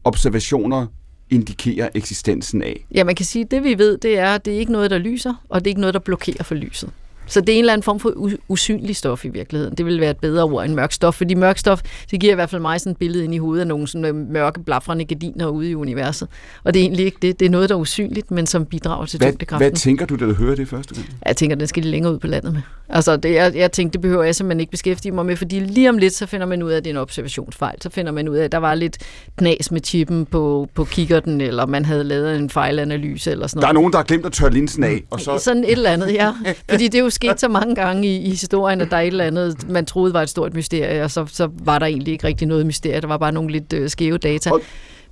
observationer 0.04 0.86
indikerer 1.30 1.88
eksistensen 1.94 2.62
af. 2.62 2.86
Ja, 2.94 3.04
man 3.04 3.14
kan 3.14 3.26
sige, 3.26 3.44
at 3.44 3.50
det 3.50 3.64
vi 3.64 3.78
ved, 3.78 3.98
det 3.98 4.18
er, 4.18 4.34
at 4.34 4.44
det 4.44 4.54
er 4.54 4.58
ikke 4.58 4.72
noget, 4.72 4.90
der 4.90 4.98
lyser, 4.98 5.34
og 5.48 5.60
det 5.60 5.66
er 5.66 5.70
ikke 5.70 5.80
noget, 5.80 5.94
der 5.94 6.00
blokerer 6.00 6.42
for 6.44 6.54
lyset. 6.54 6.90
Så 7.28 7.40
det 7.40 7.48
er 7.48 7.52
en 7.52 7.58
eller 7.58 7.72
anden 7.72 7.82
form 7.82 8.00
for 8.00 8.30
usynlig 8.48 8.96
stof 8.96 9.24
i 9.24 9.28
virkeligheden. 9.28 9.74
Det 9.74 9.86
vil 9.86 10.00
være 10.00 10.10
et 10.10 10.16
bedre 10.18 10.44
ord 10.44 10.64
end 10.64 10.74
mørk 10.74 10.92
stof, 10.92 11.14
fordi 11.14 11.34
mørk 11.34 11.58
stof, 11.58 11.80
det 12.10 12.20
giver 12.20 12.32
i 12.32 12.34
hvert 12.34 12.50
fald 12.50 12.62
mig 12.62 12.80
sådan 12.80 12.90
et 12.92 12.96
billede 12.96 13.24
ind 13.24 13.34
i 13.34 13.38
hovedet 13.38 13.60
af 13.60 13.66
nogle 13.66 13.88
sådan 13.88 14.04
øh, 14.04 14.14
mørke, 14.14 14.60
blafrende 14.64 15.04
gardiner 15.04 15.46
ude 15.48 15.70
i 15.70 15.74
universet. 15.74 16.28
Og 16.64 16.74
det 16.74 16.80
er 16.80 16.84
egentlig 16.84 17.04
ikke 17.06 17.18
det. 17.22 17.40
Det 17.40 17.46
er 17.46 17.50
noget, 17.50 17.68
der 17.68 17.74
er 17.74 17.80
usynligt, 17.80 18.30
men 18.30 18.46
som 18.46 18.64
bidrager 18.66 19.06
til 19.06 19.18
Hvad, 19.18 19.28
tyngdekraften. 19.28 19.68
hvad 19.70 19.78
tænker 19.78 20.06
du, 20.06 20.16
da 20.16 20.24
du 20.24 20.34
hører 20.34 20.54
det 20.56 20.68
første 20.68 20.94
gang? 20.94 21.06
Jeg 21.26 21.36
tænker, 21.36 21.56
den 21.56 21.66
skal 21.66 21.82
de 21.82 21.88
længere 21.88 22.12
ud 22.12 22.18
på 22.18 22.26
landet 22.26 22.52
med. 22.52 22.60
Altså, 22.90 23.16
det, 23.16 23.34
jeg, 23.34 23.52
jeg 23.56 23.72
tænkte, 23.72 23.92
det 23.92 24.00
behøver 24.00 24.24
jeg 24.24 24.34
simpelthen 24.34 24.60
ikke 24.60 24.70
beskæftige 24.70 25.12
mig 25.12 25.26
med, 25.26 25.36
fordi 25.36 25.60
lige 25.60 25.88
om 25.88 25.98
lidt, 25.98 26.14
så 26.14 26.26
finder 26.26 26.46
man 26.46 26.62
ud 26.62 26.70
af, 26.70 26.76
at 26.76 26.84
det 26.84 26.90
er 26.90 26.94
en 26.94 27.00
observationsfejl. 27.00 27.82
Så 27.82 27.90
finder 27.90 28.12
man 28.12 28.28
ud 28.28 28.36
af, 28.36 28.44
at 28.44 28.52
der 28.52 28.58
var 28.58 28.74
lidt 28.74 28.98
knas 29.38 29.70
med 29.70 29.80
chippen 29.84 30.26
på, 30.26 30.68
på 30.74 30.84
kikkerten, 30.84 31.40
eller 31.40 31.66
man 31.66 31.84
havde 31.84 32.04
lavet 32.04 32.36
en 32.36 32.50
fejlanalyse, 32.50 33.30
eller 33.30 33.46
sådan 33.46 33.62
Der 33.62 33.68
er 33.68 33.72
noget. 33.72 33.82
nogen, 33.82 33.92
der 33.92 33.98
har 33.98 34.04
glemt 34.04 34.26
at 34.26 34.32
tørre 34.32 34.50
linsen 34.50 34.84
af, 34.84 35.02
og 35.10 35.20
så... 35.20 35.38
Sådan 35.38 35.64
et 35.64 35.72
eller 35.72 35.90
andet, 35.90 36.12
ja. 36.14 36.32
Fordi 36.70 36.84
det 36.88 36.94
er 36.98 37.02
jo 37.02 37.10
sket 37.18 37.40
så 37.40 37.48
mange 37.48 37.74
gange 37.74 38.08
i, 38.08 38.16
i 38.16 38.30
historien, 38.30 38.80
at 38.80 38.90
der 38.90 38.96
er 38.96 39.00
et 39.00 39.06
eller 39.06 39.24
andet, 39.24 39.68
man 39.70 39.86
troede 39.86 40.14
var 40.14 40.22
et 40.22 40.28
stort 40.28 40.54
mysterie, 40.54 41.04
og 41.04 41.10
så, 41.10 41.26
så 41.26 41.48
var 41.64 41.78
der 41.78 41.86
egentlig 41.86 42.12
ikke 42.12 42.26
rigtig 42.26 42.46
noget 42.46 42.66
mysterie. 42.66 43.00
Der 43.00 43.06
var 43.06 43.18
bare 43.18 43.32
nogle 43.32 43.50
lidt 43.50 43.72
øh, 43.72 43.90
skæve 43.90 44.18
data. 44.18 44.50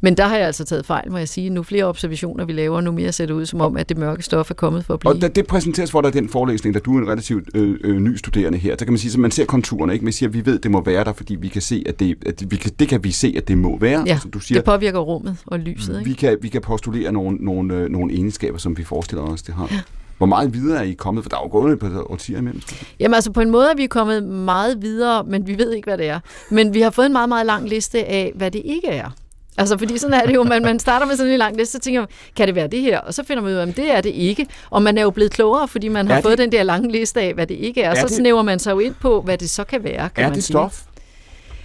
Men 0.01 0.17
der 0.17 0.27
har 0.27 0.37
jeg 0.37 0.47
altså 0.47 0.65
taget 0.65 0.87
fejl, 0.87 1.11
må 1.11 1.19
jeg 1.19 1.29
sige. 1.29 1.51
Nu 1.51 1.63
flere 1.63 1.85
observationer, 1.85 2.45
vi 2.45 2.53
laver, 2.53 2.81
nu 2.81 2.93
mere 2.93 3.13
ser 3.13 3.27
det 3.27 3.35
ud 3.35 3.47
som 3.47 3.61
om, 3.61 3.77
at 3.77 3.89
det 3.89 3.99
mørke 3.99 4.23
stof 4.23 4.51
er 4.51 4.55
kommet 4.55 4.85
for 4.85 4.95
at 4.95 5.01
blive. 5.01 5.13
Og 5.13 5.21
da 5.21 5.29
det 5.29 5.47
præsenteres 5.47 5.91
for 5.91 6.01
dig, 6.01 6.13
den 6.13 6.29
forelæsning, 6.29 6.75
da 6.75 6.81
du 6.81 6.97
er 6.97 7.03
en 7.03 7.09
relativt 7.09 7.49
øh, 7.55 7.77
øh, 7.85 8.01
ny 8.01 8.17
studerende 8.17 8.59
her, 8.59 8.77
så 8.79 8.85
kan 8.85 8.93
man 8.93 8.99
sige, 8.99 9.13
at 9.13 9.19
man 9.19 9.31
ser 9.31 9.45
konturerne, 9.45 9.93
ikke? 9.93 10.05
Man 10.05 10.13
siger, 10.13 10.29
at 10.29 10.35
vi 10.35 10.47
ved, 10.47 10.57
at 10.57 10.63
det 10.63 10.71
må 10.71 10.83
være 10.85 11.05
der, 11.05 11.13
fordi 11.13 11.35
vi 11.35 11.49
kan 11.49 11.63
se, 11.63 11.83
at 11.87 12.01
det, 12.01 12.17
at 12.27 12.45
vi 12.51 12.57
kan, 12.57 12.73
det 12.79 12.89
kan 12.89 13.05
vi 13.05 13.11
se, 13.11 13.35
at 13.37 13.49
det 13.49 13.59
må 13.59 13.79
være. 13.79 14.05
Ja, 14.07 14.19
som 14.23 14.31
du 14.31 14.39
siger, 14.39 14.59
det 14.59 14.65
påvirker 14.65 14.99
rummet 14.99 15.37
og 15.47 15.59
lyset. 15.59 15.99
Ikke? 15.99 16.11
vi 16.11 16.15
kan, 16.15 16.39
vi 16.43 16.49
kan 16.49 16.61
postulere 16.61 17.13
nogle, 17.13 17.37
nogle, 17.41 17.75
øh, 17.75 17.89
nogle 17.89 18.15
egenskaber, 18.15 18.59
som 18.59 18.79
vi 18.79 18.85
forestiller 18.85 19.23
os, 19.23 19.43
det 19.43 19.55
har. 19.55 19.69
Ja. 19.71 19.81
Hvor 20.19 20.27
meget 20.27 20.55
videre 20.55 20.79
er 20.79 20.83
I 20.83 20.93
kommet? 20.93 21.25
For 21.25 21.29
der 21.29 21.37
er 21.37 21.41
jo 21.45 21.49
gået 21.51 21.73
et 21.73 21.79
par 21.79 22.11
årtier 22.11 22.39
imellem. 22.39 22.63
Jamen 23.01 23.15
altså 23.15 23.33
på 23.33 23.41
en 23.41 23.51
måde 23.51 23.71
er 23.71 23.75
vi 23.77 23.87
kommet 23.87 24.23
meget 24.25 24.83
videre, 24.83 25.25
men 25.25 25.47
vi 25.47 25.59
ved 25.59 25.73
ikke, 25.73 25.87
hvad 25.87 25.99
det 25.99 26.09
er. 26.09 26.21
Men 26.51 26.75
vi 26.75 26.81
har 26.81 26.91
fået 26.91 27.07
en 27.07 27.13
meget, 27.13 27.29
meget 27.29 27.47
lang 27.47 27.69
liste 27.69 28.05
af, 28.05 28.33
hvad 28.35 28.51
det 28.51 28.63
ikke 28.65 28.89
er. 28.89 29.11
Altså, 29.59 29.79
fordi 29.79 29.99
sådan 29.99 30.15
er 30.21 30.27
det 30.27 30.35
jo, 30.35 30.43
man, 30.43 30.63
man 30.63 30.79
starter 30.79 31.07
med 31.07 31.17
sådan 31.17 31.33
en 31.33 31.39
lang 31.39 31.57
liste, 31.57 31.73
så 31.73 31.79
tænker 31.79 32.01
man, 32.01 32.09
kan 32.37 32.47
det 32.47 32.55
være 32.55 32.67
det 32.67 32.81
her? 32.81 32.99
Og 33.01 33.15
så 33.15 33.25
finder 33.25 33.43
man 33.43 33.53
ud 33.53 33.57
af, 33.57 33.67
at 33.67 33.77
det 33.77 33.91
er 33.91 34.01
det 34.01 34.11
ikke. 34.11 34.47
Og 34.71 34.83
man 34.83 34.99
er 34.99 35.03
jo 35.03 35.11
blevet 35.11 35.33
klogere, 35.33 35.69
fordi 35.69 35.89
man 35.89 36.09
har 36.09 36.17
Er 36.17 36.21
fået 36.23 36.39
det- 36.39 36.45
den 36.45 36.53
der 36.53 36.63
lange 36.63 36.93
liste 36.93 37.21
af, 37.21 37.35
hvad 37.35 37.47
det 37.47 37.55
ikke 37.55 37.83
er. 37.83 37.91
Er 37.91 37.95
så 37.95 38.07
det- 38.07 38.17
snæver 38.17 38.43
man 38.43 38.59
sig 38.59 38.73
jo 38.73 38.79
ind 38.79 38.95
på, 39.01 39.21
hvad 39.23 39.39
det 39.39 39.51
så 39.51 39.65
kan 39.65 39.85
være, 39.85 40.09
kan 40.09 40.25
Er 40.25 40.29
man 40.29 40.35
det 40.35 40.45
sige. 40.45 40.55
stof? 40.55 40.83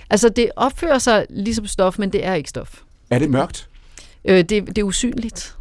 Altså, 0.09 0.29
det 0.29 0.49
opfører 0.55 0.97
sig 0.97 1.25
ligesom 1.29 1.67
stof, 1.67 1.99
men 1.99 2.09
det 2.11 2.25
er 2.25 2.33
ikke 2.33 2.49
stof. 2.49 2.79
Er 3.09 3.19
det 3.19 3.29
mørkt? 3.29 3.67
Øh, 4.25 4.37
det, 4.37 4.49
det 4.49 4.77
er 4.77 4.83
usynligt. 4.83 5.55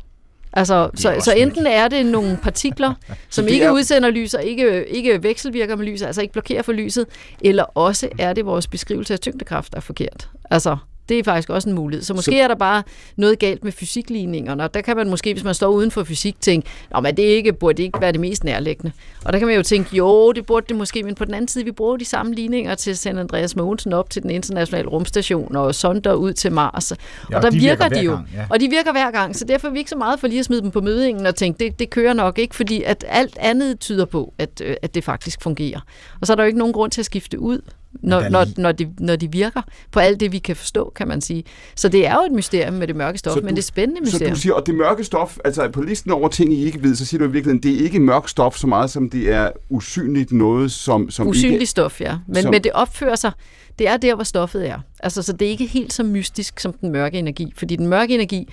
Altså, 0.52 0.90
så, 0.94 1.16
så 1.24 1.32
enten 1.32 1.66
er 1.66 1.88
det 1.88 2.06
nogle 2.06 2.38
partikler, 2.42 2.94
som 3.30 3.48
ikke 3.48 3.64
er- 3.64 3.70
udsender 3.70 4.10
lys 4.10 4.34
og 4.34 4.44
ikke, 4.44 4.86
ikke 4.88 5.22
vekselvirker 5.22 5.76
med 5.76 5.86
lyset, 5.86 6.06
altså 6.06 6.20
ikke 6.22 6.32
blokerer 6.32 6.62
for 6.62 6.72
lyset, 6.72 7.06
eller 7.40 7.62
også 7.64 8.08
er 8.18 8.32
det 8.32 8.46
vores 8.46 8.66
beskrivelse 8.66 9.12
af 9.14 9.20
tyngdekraft, 9.20 9.72
der 9.72 9.76
er 9.76 9.80
forkert. 9.82 10.28
Altså, 10.50 10.76
det 11.10 11.18
er 11.18 11.24
faktisk 11.24 11.50
også 11.50 11.68
en 11.68 11.74
mulighed. 11.74 12.04
Så 12.04 12.14
måske 12.14 12.30
Så- 12.30 12.42
er 12.42 12.48
der 12.48 12.54
bare 12.54 12.82
noget 13.16 13.38
galt 13.38 13.64
med 13.64 13.72
fysikligningerne, 13.72 14.62
og 14.64 14.74
der 14.74 14.80
kan 14.80 14.96
man 14.96 15.10
måske, 15.10 15.32
hvis 15.32 15.44
man 15.44 15.54
står 15.54 15.68
uden 15.68 15.90
for 15.90 16.04
fysik, 16.04 16.36
tænke, 16.40 16.68
Nå, 16.94 17.00
men 17.00 17.16
det 17.16 17.22
ikke, 17.22 17.52
burde 17.52 17.76
det 17.76 17.82
ikke 17.82 18.00
være 18.00 18.12
det 18.12 18.20
mest 18.20 18.44
nærliggende. 18.44 18.92
Og 19.24 19.32
der 19.32 19.38
kan 19.38 19.48
man 19.48 19.56
jo 19.56 19.62
tænke, 19.62 19.96
jo, 19.96 20.32
det 20.32 20.46
burde 20.46 20.66
det 20.68 20.76
måske, 20.76 21.02
men 21.02 21.14
på 21.14 21.24
den 21.24 21.34
anden 21.34 21.48
side, 21.48 21.64
vi 21.64 21.72
bruger 21.72 21.96
de 21.96 22.04
samme 22.04 22.34
ligninger 22.34 22.74
til 22.74 22.90
at 22.90 22.98
sende 22.98 23.20
Andreas 23.20 23.56
Mogensen 23.56 23.92
op 23.92 24.10
til 24.10 24.22
den 24.22 24.30
internationale 24.30 24.88
rumstation 24.88 25.56
og 25.56 25.74
sonder 25.74 26.14
ud 26.14 26.32
til 26.32 26.52
Mars. 26.52 26.92
Ja, 27.30 27.36
og 27.36 27.42
der 27.42 27.50
de 27.50 27.58
virker, 27.58 27.84
virker 27.84 28.00
de 28.00 28.04
jo. 28.04 28.12
gang, 28.12 28.28
ja. 28.34 28.44
Og 28.50 28.60
de 28.60 28.68
virker 28.70 28.92
hver 28.92 29.10
gang, 29.10 29.36
så 29.36 29.44
derfor 29.44 29.68
er 29.68 29.72
vi 29.72 29.78
ikke 29.78 29.90
så 29.90 29.96
meget 29.96 30.20
for 30.20 30.26
lige 30.26 30.38
at 30.38 30.44
smide 30.44 30.62
dem 30.62 30.70
på 30.70 30.80
mødingen 30.80 31.26
og 31.26 31.34
tænke, 31.34 31.64
det, 31.64 31.78
det 31.78 31.90
kører 31.90 32.12
nok 32.12 32.38
ikke, 32.38 32.54
fordi 32.54 32.82
at 32.82 33.04
alt 33.08 33.36
andet 33.40 33.80
tyder 33.80 34.04
på, 34.04 34.32
at, 34.38 34.62
øh, 34.64 34.76
at 34.82 34.94
det 34.94 35.04
faktisk 35.04 35.42
fungerer. 35.42 35.80
Og 36.20 36.26
så 36.26 36.32
er 36.32 36.34
der 36.34 36.42
jo 36.42 36.46
ikke 36.46 36.58
nogen 36.58 36.72
grund 36.74 36.90
til 36.90 37.00
at 37.00 37.04
skifte 37.06 37.38
ud. 37.40 37.60
når, 37.92 38.28
når, 38.28 38.46
når, 38.56 38.72
de, 38.72 38.88
når 39.00 39.16
de 39.16 39.32
virker 39.32 39.62
på 39.92 40.00
alt 40.00 40.20
det, 40.20 40.32
vi 40.32 40.38
kan 40.38 40.56
forstå, 40.56 40.92
kan 40.96 41.08
man 41.08 41.20
sige. 41.20 41.44
Så 41.76 41.88
det 41.88 42.06
er 42.06 42.14
jo 42.14 42.20
et 42.26 42.32
mysterium 42.32 42.74
med 42.74 42.86
det 42.86 42.96
mørke 42.96 43.18
stof, 43.18 43.36
men 43.42 43.54
det 43.56 43.58
er 43.58 43.66
spændende 43.66 44.10
Så 44.10 44.14
mysterium. 44.14 44.34
du 44.34 44.40
siger, 44.40 44.52
og 44.54 44.66
det 44.66 44.74
mørke 44.74 45.04
stof, 45.04 45.38
altså 45.44 45.68
på 45.68 45.82
listen 45.82 46.10
over 46.10 46.28
ting, 46.28 46.52
I 46.52 46.64
ikke 46.64 46.82
ved, 46.82 46.94
så 46.96 47.04
siger 47.04 47.18
du 47.18 47.24
i 47.24 47.32
virkeligheden, 47.32 47.62
det 47.62 47.80
er 47.80 47.84
ikke 47.84 48.00
mørkt 48.00 48.30
stof 48.30 48.56
så 48.56 48.66
meget, 48.66 48.90
som 48.90 49.10
det 49.10 49.32
er 49.32 49.50
usynligt 49.70 50.32
noget, 50.32 50.72
som, 50.72 51.10
som 51.10 51.26
Usynligt 51.28 51.54
ikke... 51.60 51.66
stof, 51.66 52.00
ja. 52.00 52.16
Men, 52.28 52.42
som- 52.42 52.50
men 52.50 52.64
det 52.64 52.72
opfører 52.72 53.16
sig, 53.16 53.32
det 53.78 53.88
er 53.88 53.96
der, 53.96 54.14
hvor 54.14 54.24
stoffet 54.24 54.68
er. 54.68 54.78
Altså, 55.00 55.22
så 55.22 55.32
det 55.32 55.46
er 55.46 55.50
ikke 55.50 55.66
helt 55.66 55.92
så 55.92 56.02
mystisk 56.02 56.60
som 56.60 56.72
den 56.72 56.90
mørke 56.92 57.18
energi. 57.18 57.52
Fordi 57.56 57.76
den 57.76 57.86
mørke 57.88 58.14
energi, 58.14 58.48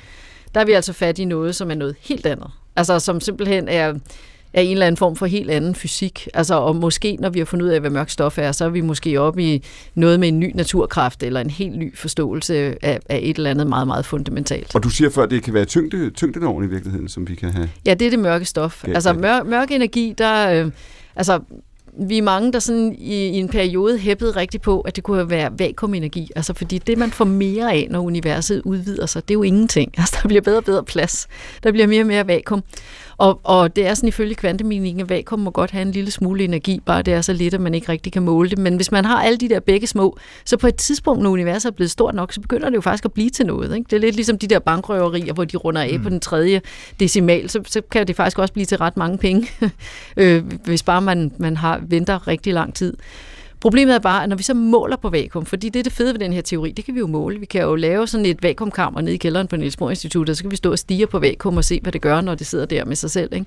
der 0.55 0.61
er 0.61 0.65
vi 0.65 0.71
altså 0.71 0.93
fat 0.93 1.19
i 1.19 1.25
noget, 1.25 1.55
som 1.55 1.71
er 1.71 1.75
noget 1.75 1.95
helt 2.01 2.25
andet. 2.25 2.47
Altså, 2.75 2.99
som 2.99 3.19
simpelthen 3.21 3.67
er, 3.67 3.93
er 4.53 4.61
en 4.61 4.71
eller 4.71 4.85
anden 4.85 4.97
form 4.97 5.15
for 5.15 5.25
helt 5.25 5.51
anden 5.51 5.75
fysik. 5.75 6.27
Altså, 6.33 6.55
og 6.55 6.75
måske, 6.75 7.17
når 7.19 7.29
vi 7.29 7.39
har 7.39 7.45
fundet 7.45 7.65
ud 7.65 7.71
af, 7.71 7.79
hvad 7.79 7.89
mørk 7.89 8.09
stof 8.09 8.37
er, 8.37 8.51
så 8.51 8.65
er 8.65 8.69
vi 8.69 8.81
måske 8.81 9.21
oppe 9.21 9.43
i 9.43 9.63
noget 9.95 10.19
med 10.19 10.27
en 10.27 10.39
ny 10.39 10.51
naturkraft, 10.55 11.23
eller 11.23 11.41
en 11.41 11.49
helt 11.49 11.77
ny 11.77 11.97
forståelse 11.97 12.55
af, 12.85 12.99
af 13.09 13.19
et 13.23 13.37
eller 13.37 13.49
andet 13.49 13.67
meget, 13.67 13.87
meget 13.87 14.05
fundamentalt. 14.05 14.75
Og 14.75 14.83
du 14.83 14.89
siger 14.89 15.09
før, 15.09 15.23
at 15.23 15.29
det 15.29 15.43
kan 15.43 15.53
være 15.53 15.65
tyngde, 15.65 16.09
tyngdeloven 16.09 16.63
i 16.63 16.67
virkeligheden, 16.67 17.07
som 17.07 17.27
vi 17.27 17.35
kan 17.35 17.49
have. 17.49 17.69
Ja, 17.85 17.93
det 17.93 18.05
er 18.05 18.09
det 18.09 18.19
mørke 18.19 18.45
stof. 18.45 18.83
Ja, 18.87 18.93
altså 18.93 19.13
mør, 19.13 19.43
mørk 19.43 19.71
energi, 19.71 20.13
der... 20.17 20.65
Øh, 20.65 20.71
altså, 21.15 21.39
vi 21.99 22.17
er 22.17 22.21
mange, 22.21 22.53
der 22.53 22.59
sådan 22.59 22.95
i, 22.99 23.13
i 23.13 23.37
en 23.37 23.49
periode 23.49 23.97
hæppede 23.97 24.31
rigtig 24.31 24.61
på, 24.61 24.81
at 24.81 24.95
det 24.95 25.03
kunne 25.03 25.29
være 25.29 25.51
vakuumenergi. 25.59 26.29
Altså, 26.35 26.53
fordi 26.53 26.77
det, 26.77 26.97
man 26.97 27.11
får 27.11 27.25
mere 27.25 27.73
af, 27.73 27.87
når 27.89 27.99
universet 27.99 28.61
udvider 28.65 29.05
sig, 29.05 29.27
det 29.27 29.31
er 29.33 29.37
jo 29.37 29.43
ingenting. 29.43 29.93
Altså, 29.97 30.19
der 30.21 30.27
bliver 30.27 30.41
bedre 30.41 30.57
og 30.57 30.65
bedre 30.65 30.83
plads. 30.83 31.27
Der 31.63 31.71
bliver 31.71 31.87
mere 31.87 32.01
og 32.01 32.07
mere 32.07 32.27
vakuum. 32.27 32.63
Og, 33.17 33.39
og 33.43 33.75
det 33.75 33.87
er 33.87 33.93
sådan 33.93 34.07
ifølge 34.07 34.35
kvantemekanikken, 34.35 35.01
at 35.01 35.09
vakuum 35.09 35.39
må 35.39 35.51
godt 35.51 35.71
have 35.71 35.81
en 35.81 35.91
lille 35.91 36.11
smule 36.11 36.43
energi, 36.43 36.79
bare 36.85 37.01
det 37.01 37.13
er 37.13 37.21
så 37.21 37.33
lidt, 37.33 37.53
at 37.53 37.61
man 37.61 37.73
ikke 37.73 37.91
rigtig 37.91 38.13
kan 38.13 38.23
måle 38.23 38.49
det. 38.49 38.57
Men 38.57 38.75
hvis 38.75 38.91
man 38.91 39.05
har 39.05 39.23
alle 39.23 39.37
de 39.37 39.49
der 39.49 39.59
begge 39.59 39.87
små, 39.87 40.17
så 40.45 40.57
på 40.57 40.67
et 40.67 40.75
tidspunkt, 40.75 41.23
når 41.23 41.29
universet 41.29 41.69
er 41.69 41.73
blevet 41.75 41.91
stort 41.91 42.15
nok, 42.15 42.33
så 42.33 42.41
begynder 42.41 42.69
det 42.69 42.75
jo 42.75 42.81
faktisk 42.81 43.05
at 43.05 43.11
blive 43.11 43.29
til 43.29 43.45
noget. 43.45 43.75
Ikke? 43.75 43.87
Det 43.89 43.93
er 43.93 43.99
lidt 43.99 44.15
ligesom 44.15 44.37
de 44.37 44.47
der 44.47 44.59
bankrøverier, 44.59 45.33
hvor 45.33 45.45
de 45.45 45.57
runder 45.57 45.81
af 45.81 45.93
mm. 45.97 46.03
på 46.03 46.09
den 46.09 46.19
tredje 46.19 46.61
decimal, 46.99 47.49
så, 47.49 47.61
så 47.65 47.81
kan 47.91 48.07
det 48.07 48.15
faktisk 48.15 48.39
også 48.39 48.53
blive 48.53 48.65
til 48.65 48.77
ret 48.77 48.97
mange 48.97 49.17
penge, 49.17 49.49
øh, 50.17 50.43
hvis 50.63 50.83
bare 50.83 51.01
man, 51.01 51.31
man 51.37 51.57
har 51.57 51.81
venter 51.87 52.27
rigtig 52.27 52.53
lang 52.53 52.73
tid. 52.73 52.97
Problemet 53.61 53.95
er 53.95 53.99
bare, 53.99 54.23
at 54.23 54.29
når 54.29 54.35
vi 54.35 54.43
så 54.43 54.53
måler 54.53 54.95
på 54.97 55.09
vakuum, 55.09 55.45
fordi 55.45 55.69
det 55.69 55.79
er 55.79 55.83
det 55.83 55.93
fede 55.93 56.13
ved 56.13 56.19
den 56.19 56.33
her 56.33 56.41
teori, 56.41 56.71
det 56.71 56.85
kan 56.85 56.93
vi 56.93 56.99
jo 56.99 57.07
måle. 57.07 57.39
Vi 57.39 57.45
kan 57.45 57.61
jo 57.61 57.75
lave 57.75 58.07
sådan 58.07 58.25
et 58.25 58.43
vakuumkammer 58.43 59.01
nede 59.01 59.13
i 59.13 59.17
kælderen 59.17 59.47
på 59.47 59.55
Niels 59.55 59.77
Bohr 59.77 59.89
Institut, 59.89 60.29
og 60.29 60.35
så 60.35 60.43
kan 60.43 60.51
vi 60.51 60.55
stå 60.55 60.71
og 60.71 60.79
stige 60.79 61.07
på 61.07 61.19
vakuum 61.19 61.57
og 61.57 61.63
se, 61.63 61.79
hvad 61.83 61.91
det 61.91 62.01
gør, 62.01 62.21
når 62.21 62.35
det 62.35 62.47
sidder 62.47 62.65
der 62.65 62.85
med 62.85 62.95
sig 62.95 63.11
selv. 63.11 63.33
Ikke? 63.33 63.45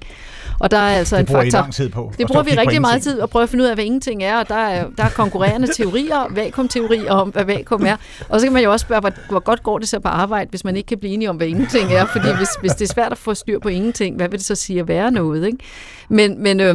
Og 0.61 0.71
der 0.71 0.77
er 0.77 0.97
altså 0.99 1.17
Det 1.17 1.21
en 1.21 1.27
bruger 1.27 1.43
I 1.43 1.45
faktor. 1.45 1.59
lang 1.61 1.75
tid 1.75 1.89
på, 1.89 2.13
Det 2.19 2.27
bruger 2.27 2.43
vi 2.43 2.51
rigtig 2.51 2.81
meget 2.81 3.03
tid 3.03 3.21
at 3.21 3.31
prøve 3.31 3.43
at 3.43 3.49
finde 3.49 3.65
ud 3.65 3.69
af, 3.69 3.75
hvad 3.77 3.85
ingenting 3.85 4.23
er, 4.23 4.39
og 4.39 4.49
der 4.49 4.55
er, 4.55 4.87
der 4.99 5.05
er 5.05 5.09
konkurrerende 5.11 5.69
teorier, 5.77 6.35
vakuumteorier 6.35 7.13
om, 7.13 7.29
hvad 7.29 7.45
vakuum 7.45 7.87
er. 7.87 7.97
Og 8.29 8.41
så 8.41 8.47
kan 8.47 8.53
man 8.53 8.63
jo 8.63 8.73
også 8.73 8.85
spørge, 8.85 9.01
hvor, 9.01 9.13
hvor 9.31 9.41
godt 9.41 9.63
går 9.63 9.79
det 9.79 9.89
så 9.89 10.01
på 10.01 10.09
arbejde, 10.09 10.51
hvis 10.51 10.65
man 10.65 10.77
ikke 10.77 10.87
kan 10.87 10.99
blive 10.99 11.15
enige 11.15 11.31
om, 11.31 11.37
hvad 11.37 11.47
ingenting 11.47 11.93
er. 11.93 12.07
Fordi 12.07 12.27
hvis, 12.37 12.49
hvis 12.61 12.73
det 12.73 12.91
er 12.91 12.93
svært 12.95 13.13
at 13.13 13.19
få 13.19 13.35
styr 13.35 13.59
på 13.59 13.69
ingenting, 13.69 14.17
hvad 14.17 14.29
vil 14.29 14.39
det 14.39 14.47
så 14.47 14.55
sige 14.55 14.81
at 14.81 14.89
være 14.89 15.11
noget? 15.11 15.47
Ikke? 15.47 15.59
Men, 16.09 16.43
men, 16.43 16.61
øh, 16.61 16.75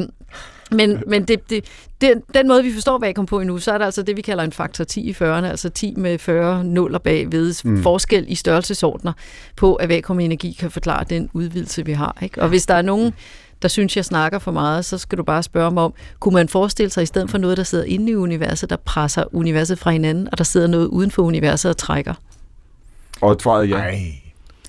men, 0.71 1.03
men 1.07 1.23
det, 1.25 1.49
det, 1.49 1.65
den, 2.01 2.21
den 2.33 2.47
måde, 2.47 2.63
vi 2.63 2.73
forstår 2.73 2.97
vakuum 2.97 3.25
på 3.25 3.39
endnu, 3.39 3.57
så 3.57 3.71
er 3.71 3.77
der 3.77 3.85
altså 3.85 4.03
det, 4.03 4.17
vi 4.17 4.21
kalder 4.21 4.43
en 4.43 4.51
faktor 4.51 4.83
10 4.83 5.01
i 5.09 5.11
40'erne, 5.11 5.23
altså 5.25 5.69
10 5.69 5.93
med 5.97 6.17
40 6.19 6.63
nuller 6.63 6.99
bagved, 6.99 7.53
Mm. 7.63 7.83
forskel 7.83 8.25
i 8.27 8.35
størrelsesordner 8.35 9.13
på, 9.55 9.75
at 9.75 9.89
vakuumenergi 9.89 10.55
kan 10.59 10.71
forklare 10.71 11.03
den 11.09 11.29
udvidelse, 11.33 11.85
vi 11.85 11.91
har. 11.91 12.17
Ikke? 12.21 12.41
Og 12.41 12.49
hvis 12.49 12.65
der 12.65 12.73
er 12.73 12.81
nogen, 12.81 13.13
der 13.61 13.67
synes, 13.67 13.97
jeg 13.97 14.05
snakker 14.05 14.39
for 14.39 14.51
meget, 14.51 14.85
så 14.85 14.97
skal 14.97 15.17
du 15.17 15.23
bare 15.23 15.43
spørge 15.43 15.71
mig 15.71 15.83
om, 15.83 15.93
kunne 16.19 16.33
man 16.33 16.49
forestille 16.49 16.89
sig, 16.89 17.03
i 17.03 17.05
stedet 17.05 17.29
for 17.29 17.37
noget, 17.37 17.57
der 17.57 17.63
sidder 17.63 17.83
inde 17.83 18.11
i 18.11 18.15
universet, 18.15 18.69
der 18.69 18.75
presser 18.75 19.23
universet 19.35 19.79
fra 19.79 19.91
hinanden, 19.91 20.27
og 20.31 20.37
der 20.37 20.43
sidder 20.43 20.67
noget 20.67 20.87
uden 20.87 21.11
for 21.11 21.23
universet 21.23 21.69
og 21.69 21.77
trækker? 21.77 22.13
Og 23.21 23.37
svaret 23.41 23.69
ja. 23.69 23.75
Ej. 23.75 23.99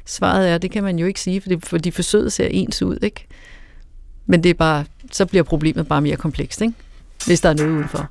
Svaret 0.04 0.50
er, 0.50 0.58
det 0.58 0.70
kan 0.70 0.84
man 0.84 0.98
jo 0.98 1.06
ikke 1.06 1.20
sige, 1.20 1.40
fordi, 1.40 1.56
fordi 1.62 1.90
forsøget 1.90 2.32
ser 2.32 2.46
ens 2.50 2.82
ud, 2.82 2.98
ikke? 3.02 3.26
Men 4.26 4.42
det 4.42 4.50
er 4.50 4.54
bare, 4.54 4.84
så 5.12 5.26
bliver 5.26 5.42
problemet 5.42 5.88
bare 5.88 6.00
mere 6.00 6.16
komplekst, 6.16 6.62
ikke? 6.62 6.74
Hvis 7.26 7.40
der 7.40 7.48
er 7.48 7.54
noget 7.54 7.70
udenfor. 7.70 8.10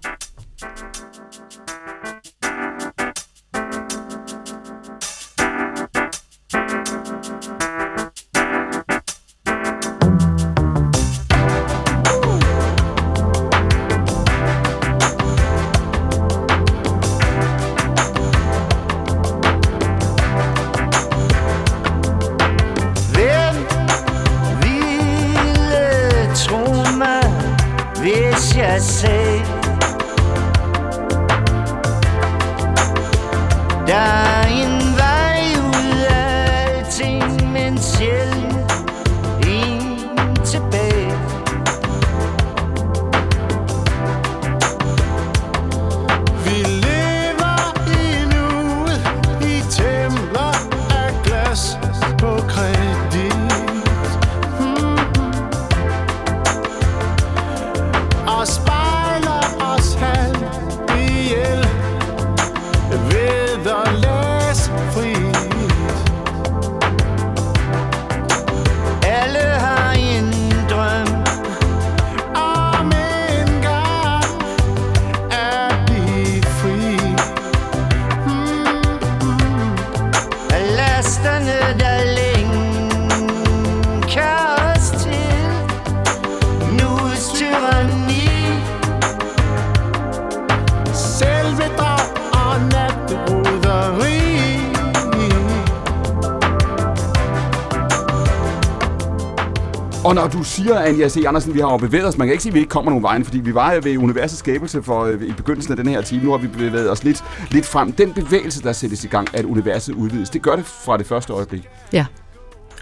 Siger, 100.56 100.80
Anja 100.80 101.10
C. 101.10 101.24
Andersen, 101.28 101.54
vi 101.54 101.60
har 101.60 101.72
jo 101.72 101.78
bevæget 101.78 102.08
os, 102.08 102.18
man 102.18 102.28
kan 102.28 102.32
ikke 102.32 102.44
sige, 102.44 102.50
at 102.50 102.54
vi 102.54 102.60
ikke 102.60 102.70
kommer 102.70 102.92
nogen 102.92 103.04
vejen, 103.04 103.26
fordi 103.26 103.40
vi 103.40 103.54
var 103.54 103.80
ved 103.80 103.98
universets 103.98 104.40
skabelse 104.40 104.84
for, 104.84 105.04
øh, 105.04 105.22
i 105.22 105.32
begyndelsen 105.32 105.74
af 105.74 105.78
den 105.78 105.88
her 105.88 106.02
time. 106.02 106.24
Nu 106.24 106.32
har 106.32 106.38
vi 106.38 106.48
bevæget 106.48 106.92
os 106.92 107.04
lidt, 107.04 107.24
lidt 107.52 107.66
frem. 107.66 107.92
Den 107.92 108.14
bevægelse, 108.14 108.64
der 108.64 108.72
sættes 108.72 109.04
i 109.04 109.08
gang, 109.08 109.28
at 109.38 109.46
universet 109.46 109.94
udvides, 109.94 110.30
det 110.30 110.42
gør 110.42 110.56
det 110.56 110.66
fra 110.66 110.98
det 110.98 111.06
første 111.06 111.34
øjeblik. 111.34 111.68
Ja. 111.94 112.06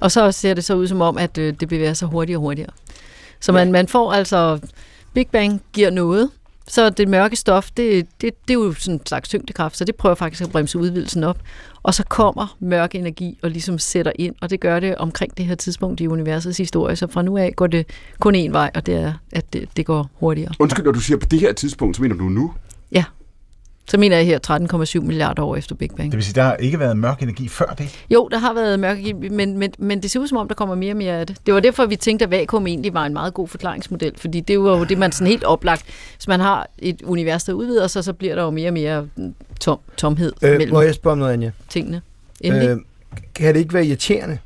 Og 0.02 0.12
så 0.12 0.32
ser 0.32 0.54
det 0.54 0.64
så 0.64 0.76
ud 0.76 0.88
som 0.88 1.02
om, 1.02 1.18
at 1.18 1.38
øh, 1.38 1.54
det 1.60 1.70
bevæger 1.70 1.94
sig 1.94 2.08
hurtigere 2.08 2.38
og 2.38 2.42
hurtigere. 2.42 2.72
Så 3.40 3.52
man, 3.52 3.72
man 3.72 3.88
får 3.88 4.14
altså... 4.14 4.60
Big 5.14 5.28
Bang 5.32 5.62
giver 5.74 5.90
noget, 5.90 6.30
så 6.68 6.90
det 6.90 7.08
mørke 7.08 7.36
stof, 7.36 7.70
det, 7.78 8.08
det, 8.22 8.34
det 8.48 8.54
er 8.54 8.54
jo 8.54 8.74
sådan 8.74 8.94
en 8.94 9.06
slags 9.06 9.30
tyngdekraft, 9.30 9.78
så 9.78 9.86
det 9.86 9.96
prøver 9.96 10.16
faktisk 10.16 10.44
at 10.44 10.52
bremse 10.52 10.80
udvidelsen 10.80 11.24
op. 11.24 11.38
Og 11.84 11.94
så 11.94 12.04
kommer 12.10 12.58
mørk 12.60 12.96
energi 12.96 13.40
og 13.44 13.50
ligesom 13.50 13.80
sætter 13.80 14.12
ind, 14.16 14.36
og 14.42 14.50
det 14.50 14.60
gør 14.60 14.80
det 14.80 14.96
omkring 14.96 15.38
det 15.38 15.46
her 15.46 15.56
tidspunkt 15.56 16.02
i 16.02 16.08
universets 16.08 16.58
historie. 16.58 16.96
Så 16.96 17.08
fra 17.08 17.22
nu 17.22 17.38
af 17.38 17.54
går 17.56 17.68
det 17.68 17.88
kun 18.20 18.36
én 18.36 18.52
vej, 18.52 18.72
og 18.76 18.86
det 18.86 18.96
er, 18.96 19.14
at 19.32 19.54
det, 19.54 19.70
det 19.78 19.86
går 19.86 20.10
hurtigere. 20.14 20.52
Undskyld, 20.60 20.86
når 20.86 20.92
du 20.92 21.00
siger 21.00 21.18
på 21.18 21.26
det 21.26 21.40
her 21.40 21.54
tidspunkt, 21.54 21.96
så 21.96 22.02
mener 22.02 22.16
du 22.16 22.24
nu? 22.24 22.54
Ja. 22.92 23.04
Så 23.90 23.98
mener 23.98 24.18
jeg 24.18 24.26
her 24.26 24.40
13,7 25.00 25.00
milliarder 25.00 25.44
år 25.44 25.56
efter 25.56 25.76
Big 25.76 25.90
Bang. 25.98 26.12
Det 26.12 26.18
vil 26.18 26.24
sige, 26.24 26.34
der 26.36 26.44
har 26.44 26.56
ikke 26.56 26.80
været 26.80 26.98
mørk 26.98 27.22
energi 27.22 27.48
før 27.48 27.66
det? 27.66 28.06
Jo, 28.10 28.28
der 28.32 28.38
har 28.38 28.54
været 28.54 28.80
mørk, 28.80 29.00
energi, 29.00 29.30
men, 29.30 29.58
men, 29.58 29.74
men 29.78 30.02
det 30.02 30.12
ser 30.12 30.20
ud 30.20 30.28
som 30.28 30.38
om, 30.38 30.48
der 30.48 30.56
kommer 30.56 30.76
mere 30.76 30.92
og 30.92 30.98
mere 30.98 31.14
af 31.20 31.28
det. 31.28 31.38
Det 31.46 31.54
var 31.54 31.60
derfor, 31.60 31.86
vi 31.86 31.96
tænkte, 31.96 32.26
at 32.26 32.32
vakuum 32.32 32.68
egentlig 32.68 32.94
var 32.94 33.06
en 33.06 33.14
meget 33.14 33.34
god 33.34 33.48
forklaringsmodel, 33.48 34.14
fordi 34.18 34.40
det 34.40 34.60
var 34.60 34.78
jo 34.78 34.84
det, 34.84 34.98
man 34.98 35.12
sådan 35.12 35.28
helt 35.28 35.44
oplagt. 35.44 35.84
Hvis 36.16 36.28
man 36.28 36.40
har 36.40 36.68
et 36.80 37.02
univers, 37.02 37.44
der 37.44 37.54
udvider 37.54 37.88
sig, 37.88 38.04
så 38.04 38.14
bliver 38.14 38.36
der 38.36 38.44
jo 38.44 38.50
mere 38.50 38.70
og 38.70 38.74
mere 38.74 39.08
mm, 39.16 39.36
tom, 39.60 39.80
tomhed 39.98 40.34
Øh, 40.42 40.52
mellem 40.52 40.74
må 40.74 40.82
jeg 40.82 40.96
spørge 40.96 41.12
om 41.12 41.18
noget, 41.18 41.34
Anja? 41.34 41.52
tingene. 41.70 42.02
Endelig. 42.42 42.70
Øh, 42.70 42.78
kan 43.36 43.54
det 43.54 43.60
ikke 43.60 43.74
være 43.74 43.86
irriterende, 43.86 44.38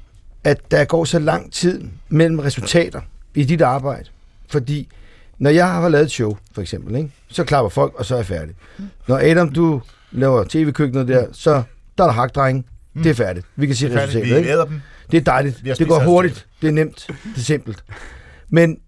at 0.43 0.71
der 0.71 0.85
går 0.85 1.05
så 1.05 1.19
lang 1.19 1.51
tid 1.53 1.83
mellem 2.09 2.39
resultater 2.39 3.01
i 3.35 3.43
dit 3.43 3.61
arbejde? 3.61 4.05
Fordi 4.47 4.87
Når 5.39 5.49
jeg 5.49 5.71
har 5.71 5.89
lavet 5.89 6.05
et 6.05 6.11
show, 6.11 6.37
for 6.53 6.61
eksempel, 6.61 6.95
ikke? 6.95 7.11
så 7.27 7.43
klapper 7.43 7.69
folk, 7.69 7.93
og 7.95 8.05
så 8.05 8.13
er 8.15 8.17
jeg 8.17 8.25
færdig. 8.25 8.55
Når 9.07 9.17
Adam, 9.17 9.49
du 9.49 9.81
laver 10.11 10.43
tv-køkkenet 10.43 11.07
der, 11.07 11.27
så 11.31 11.51
der 11.97 12.03
er 12.03 12.07
der 12.07 12.13
hakdreng. 12.13 12.65
Det 12.93 13.05
er 13.05 13.13
færdigt. 13.13 13.45
Vi 13.55 13.65
kan 13.65 13.75
se 13.75 13.85
resultatet. 13.85 14.29
Vi 14.29 14.35
ikke? 14.37 14.51
dem. 14.51 14.81
Det 15.11 15.17
er 15.17 15.21
dejligt. 15.21 15.61
Det 15.79 15.87
går 15.87 15.99
hurtigt. 15.99 16.47
Det 16.61 16.67
er 16.67 16.71
nemt. 16.71 17.07
Det 17.07 17.37
er 17.37 17.41
simpelt. 17.41 17.83
Men 18.49 18.79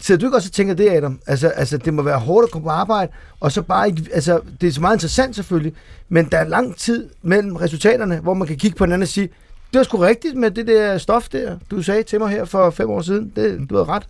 sidder 0.00 0.18
du 0.18 0.26
ikke 0.26 0.36
også 0.36 0.48
og 0.48 0.52
tænker 0.52 0.74
det, 0.74 0.90
Adam? 0.90 1.20
Altså, 1.26 1.48
altså, 1.48 1.78
det 1.78 1.94
må 1.94 2.02
være 2.02 2.18
hårdt 2.18 2.44
at 2.44 2.50
komme 2.50 2.64
på 2.64 2.70
arbejde, 2.70 3.12
og 3.40 3.52
så 3.52 3.62
bare 3.62 3.88
ikke... 3.88 4.02
Altså, 4.12 4.40
det 4.60 4.66
er 4.66 4.72
så 4.72 4.80
meget 4.80 4.96
interessant 4.96 5.36
selvfølgelig, 5.36 5.72
men 6.08 6.24
der 6.24 6.38
er 6.38 6.44
lang 6.44 6.76
tid 6.76 7.08
mellem 7.22 7.56
resultaterne, 7.56 8.18
hvor 8.18 8.34
man 8.34 8.48
kan 8.48 8.56
kigge 8.56 8.76
på 8.76 8.84
hinanden 8.84 9.02
og 9.02 9.08
sige, 9.08 9.28
det 9.72 9.78
var 9.78 9.82
sgu 9.82 9.96
rigtigt 9.98 10.36
med 10.36 10.50
det 10.50 10.66
der 10.66 10.98
stof 10.98 11.28
der, 11.28 11.58
du 11.70 11.82
sagde 11.82 12.02
til 12.02 12.18
mig 12.18 12.28
her 12.28 12.44
for 12.44 12.70
fem 12.70 12.90
år 12.90 13.02
siden. 13.02 13.32
Det, 13.36 13.70
du 13.70 13.74
havde 13.74 13.88
ret. 13.88 14.02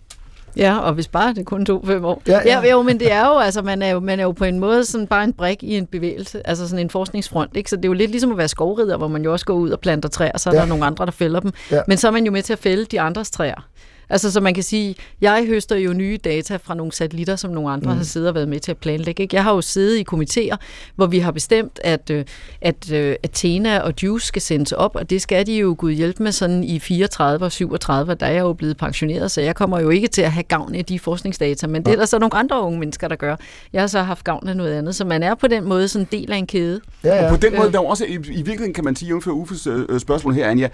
Ja, 0.57 0.77
og 0.77 0.93
hvis 0.93 1.07
bare 1.07 1.33
det 1.33 1.45
kun 1.45 1.65
tog 1.65 1.83
fem 1.87 2.05
år. 2.05 2.21
Ja, 2.27 2.39
ja. 2.45 2.59
ja 2.61 2.71
jo, 2.71 2.81
men 2.81 2.99
det 2.99 3.11
er 3.11 3.27
jo, 3.27 3.37
altså, 3.37 3.61
man 3.61 3.81
er 3.81 3.89
jo, 3.89 3.99
man 3.99 4.19
er 4.19 4.23
jo 4.23 4.31
på 4.31 4.45
en 4.45 4.59
måde 4.59 4.85
sådan 4.85 5.07
bare 5.07 5.23
en 5.23 5.33
brik 5.33 5.63
i 5.63 5.77
en 5.77 5.85
bevægelse, 5.85 6.47
altså 6.47 6.67
sådan 6.67 6.85
en 6.85 6.89
forskningsfront, 6.89 7.55
ikke? 7.57 7.69
Så 7.69 7.75
det 7.75 7.85
er 7.85 7.89
jo 7.89 7.93
lidt 7.93 8.11
ligesom 8.11 8.31
at 8.31 8.37
være 8.37 8.47
skovrider, 8.47 8.97
hvor 8.97 9.07
man 9.07 9.23
jo 9.23 9.31
også 9.31 9.45
går 9.45 9.53
ud 9.53 9.69
og 9.69 9.79
planter 9.79 10.09
træer, 10.09 10.37
så 10.37 10.49
er 10.49 10.53
Ja. 10.53 10.59
der 10.59 10.65
nogle 10.65 10.85
andre, 10.85 11.05
der 11.05 11.11
fælder 11.11 11.39
dem. 11.39 11.51
Ja. 11.71 11.81
Men 11.87 11.97
så 11.97 12.07
er 12.07 12.11
man 12.11 12.25
jo 12.25 12.31
med 12.31 12.41
til 12.43 12.53
at 12.53 12.59
fælde 12.59 12.85
de 12.85 13.01
andres 13.01 13.31
træer. 13.31 13.65
Altså, 14.09 14.31
så 14.31 14.39
man 14.41 14.53
kan 14.53 14.63
sige, 14.63 14.95
jeg 15.21 15.45
høster 15.47 15.75
jo 15.75 15.93
nye 15.93 16.17
data 16.23 16.55
fra 16.55 16.73
nogle 16.75 16.91
satellitter, 16.91 17.35
som 17.35 17.51
nogle 17.51 17.71
andre 17.71 17.91
Mm. 17.91 17.97
har 17.97 18.03
siddet 18.03 18.29
og 18.29 18.35
været 18.35 18.47
med 18.47 18.59
til 18.59 18.71
at 18.71 18.77
planlægge. 18.77 19.23
Ikke? 19.23 19.35
Jeg 19.35 19.43
har 19.43 19.53
jo 19.53 19.61
siddet 19.61 19.97
i 19.97 20.05
komitéer, 20.13 20.55
hvor 20.95 21.05
vi 21.07 21.19
har 21.19 21.31
bestemt, 21.31 21.79
at, 21.83 22.09
øh, 22.09 22.25
at 22.61 22.91
øh, 22.91 23.15
Athena 23.23 23.79
og 23.79 23.93
Juice 24.03 24.25
skal 24.27 24.41
sendes 24.41 24.71
op, 24.71 24.95
og 24.95 25.09
det 25.09 25.21
skal 25.21 25.47
de 25.47 25.57
jo 25.57 25.75
gud 25.77 25.91
hjælpe 25.91 26.23
med 26.23 26.31
sådan 26.31 26.63
i 26.63 26.79
34 26.79 27.45
og 27.45 27.51
37, 27.51 28.13
der 28.13 28.25
er 28.25 28.31
jeg 28.31 28.41
jo 28.41 28.53
blevet 28.53 28.77
pensioneret, 28.77 29.31
så 29.31 29.41
jeg 29.41 29.55
kommer 29.55 29.79
jo 29.79 29.89
ikke 29.89 30.07
til 30.07 30.21
at 30.21 30.31
have 30.31 30.43
gavn 30.43 30.75
af 30.75 30.85
de 30.85 30.99
forskningsdata, 30.99 31.67
men 31.67 31.85
det 31.85 31.91
er 31.91 31.95
der 31.97 32.05
så 32.05 32.19
nogle 32.19 32.35
andre 32.35 32.61
unge 32.61 32.79
mennesker, 32.79 33.07
der 33.07 33.15
gør. 33.15 33.35
Jeg 33.73 33.81
har 33.81 33.87
så 33.87 34.01
haft 34.01 34.23
gavn 34.23 34.47
af 34.47 34.57
noget 34.57 34.73
andet, 34.73 34.95
så 34.95 35.05
man 35.05 35.23
er 35.23 35.35
på 35.35 35.47
den 35.47 35.63
måde 35.65 35.87
sådan 35.87 36.07
en 36.11 36.19
del 36.19 36.31
af 36.31 36.37
en 36.37 36.47
kæde. 36.47 36.81
Ja, 37.03 37.23
Og 37.23 37.29
på 37.29 37.37
den 37.37 37.55
måde, 37.55 37.67
Øh, 37.67 37.73
der 37.73 37.79
er 37.79 37.83
også, 37.85 38.05
i, 38.05 38.13
i 38.13 38.17
virkeligheden 38.17 38.73
kan 38.73 38.83
man 38.83 38.95
sige, 38.95 39.07
jævnfør 39.07 39.31
Uffes 39.31 39.67
øh, 39.67 39.99
spørgsmål 39.99 40.33
her, 40.33 40.47
Anja, 40.49 40.67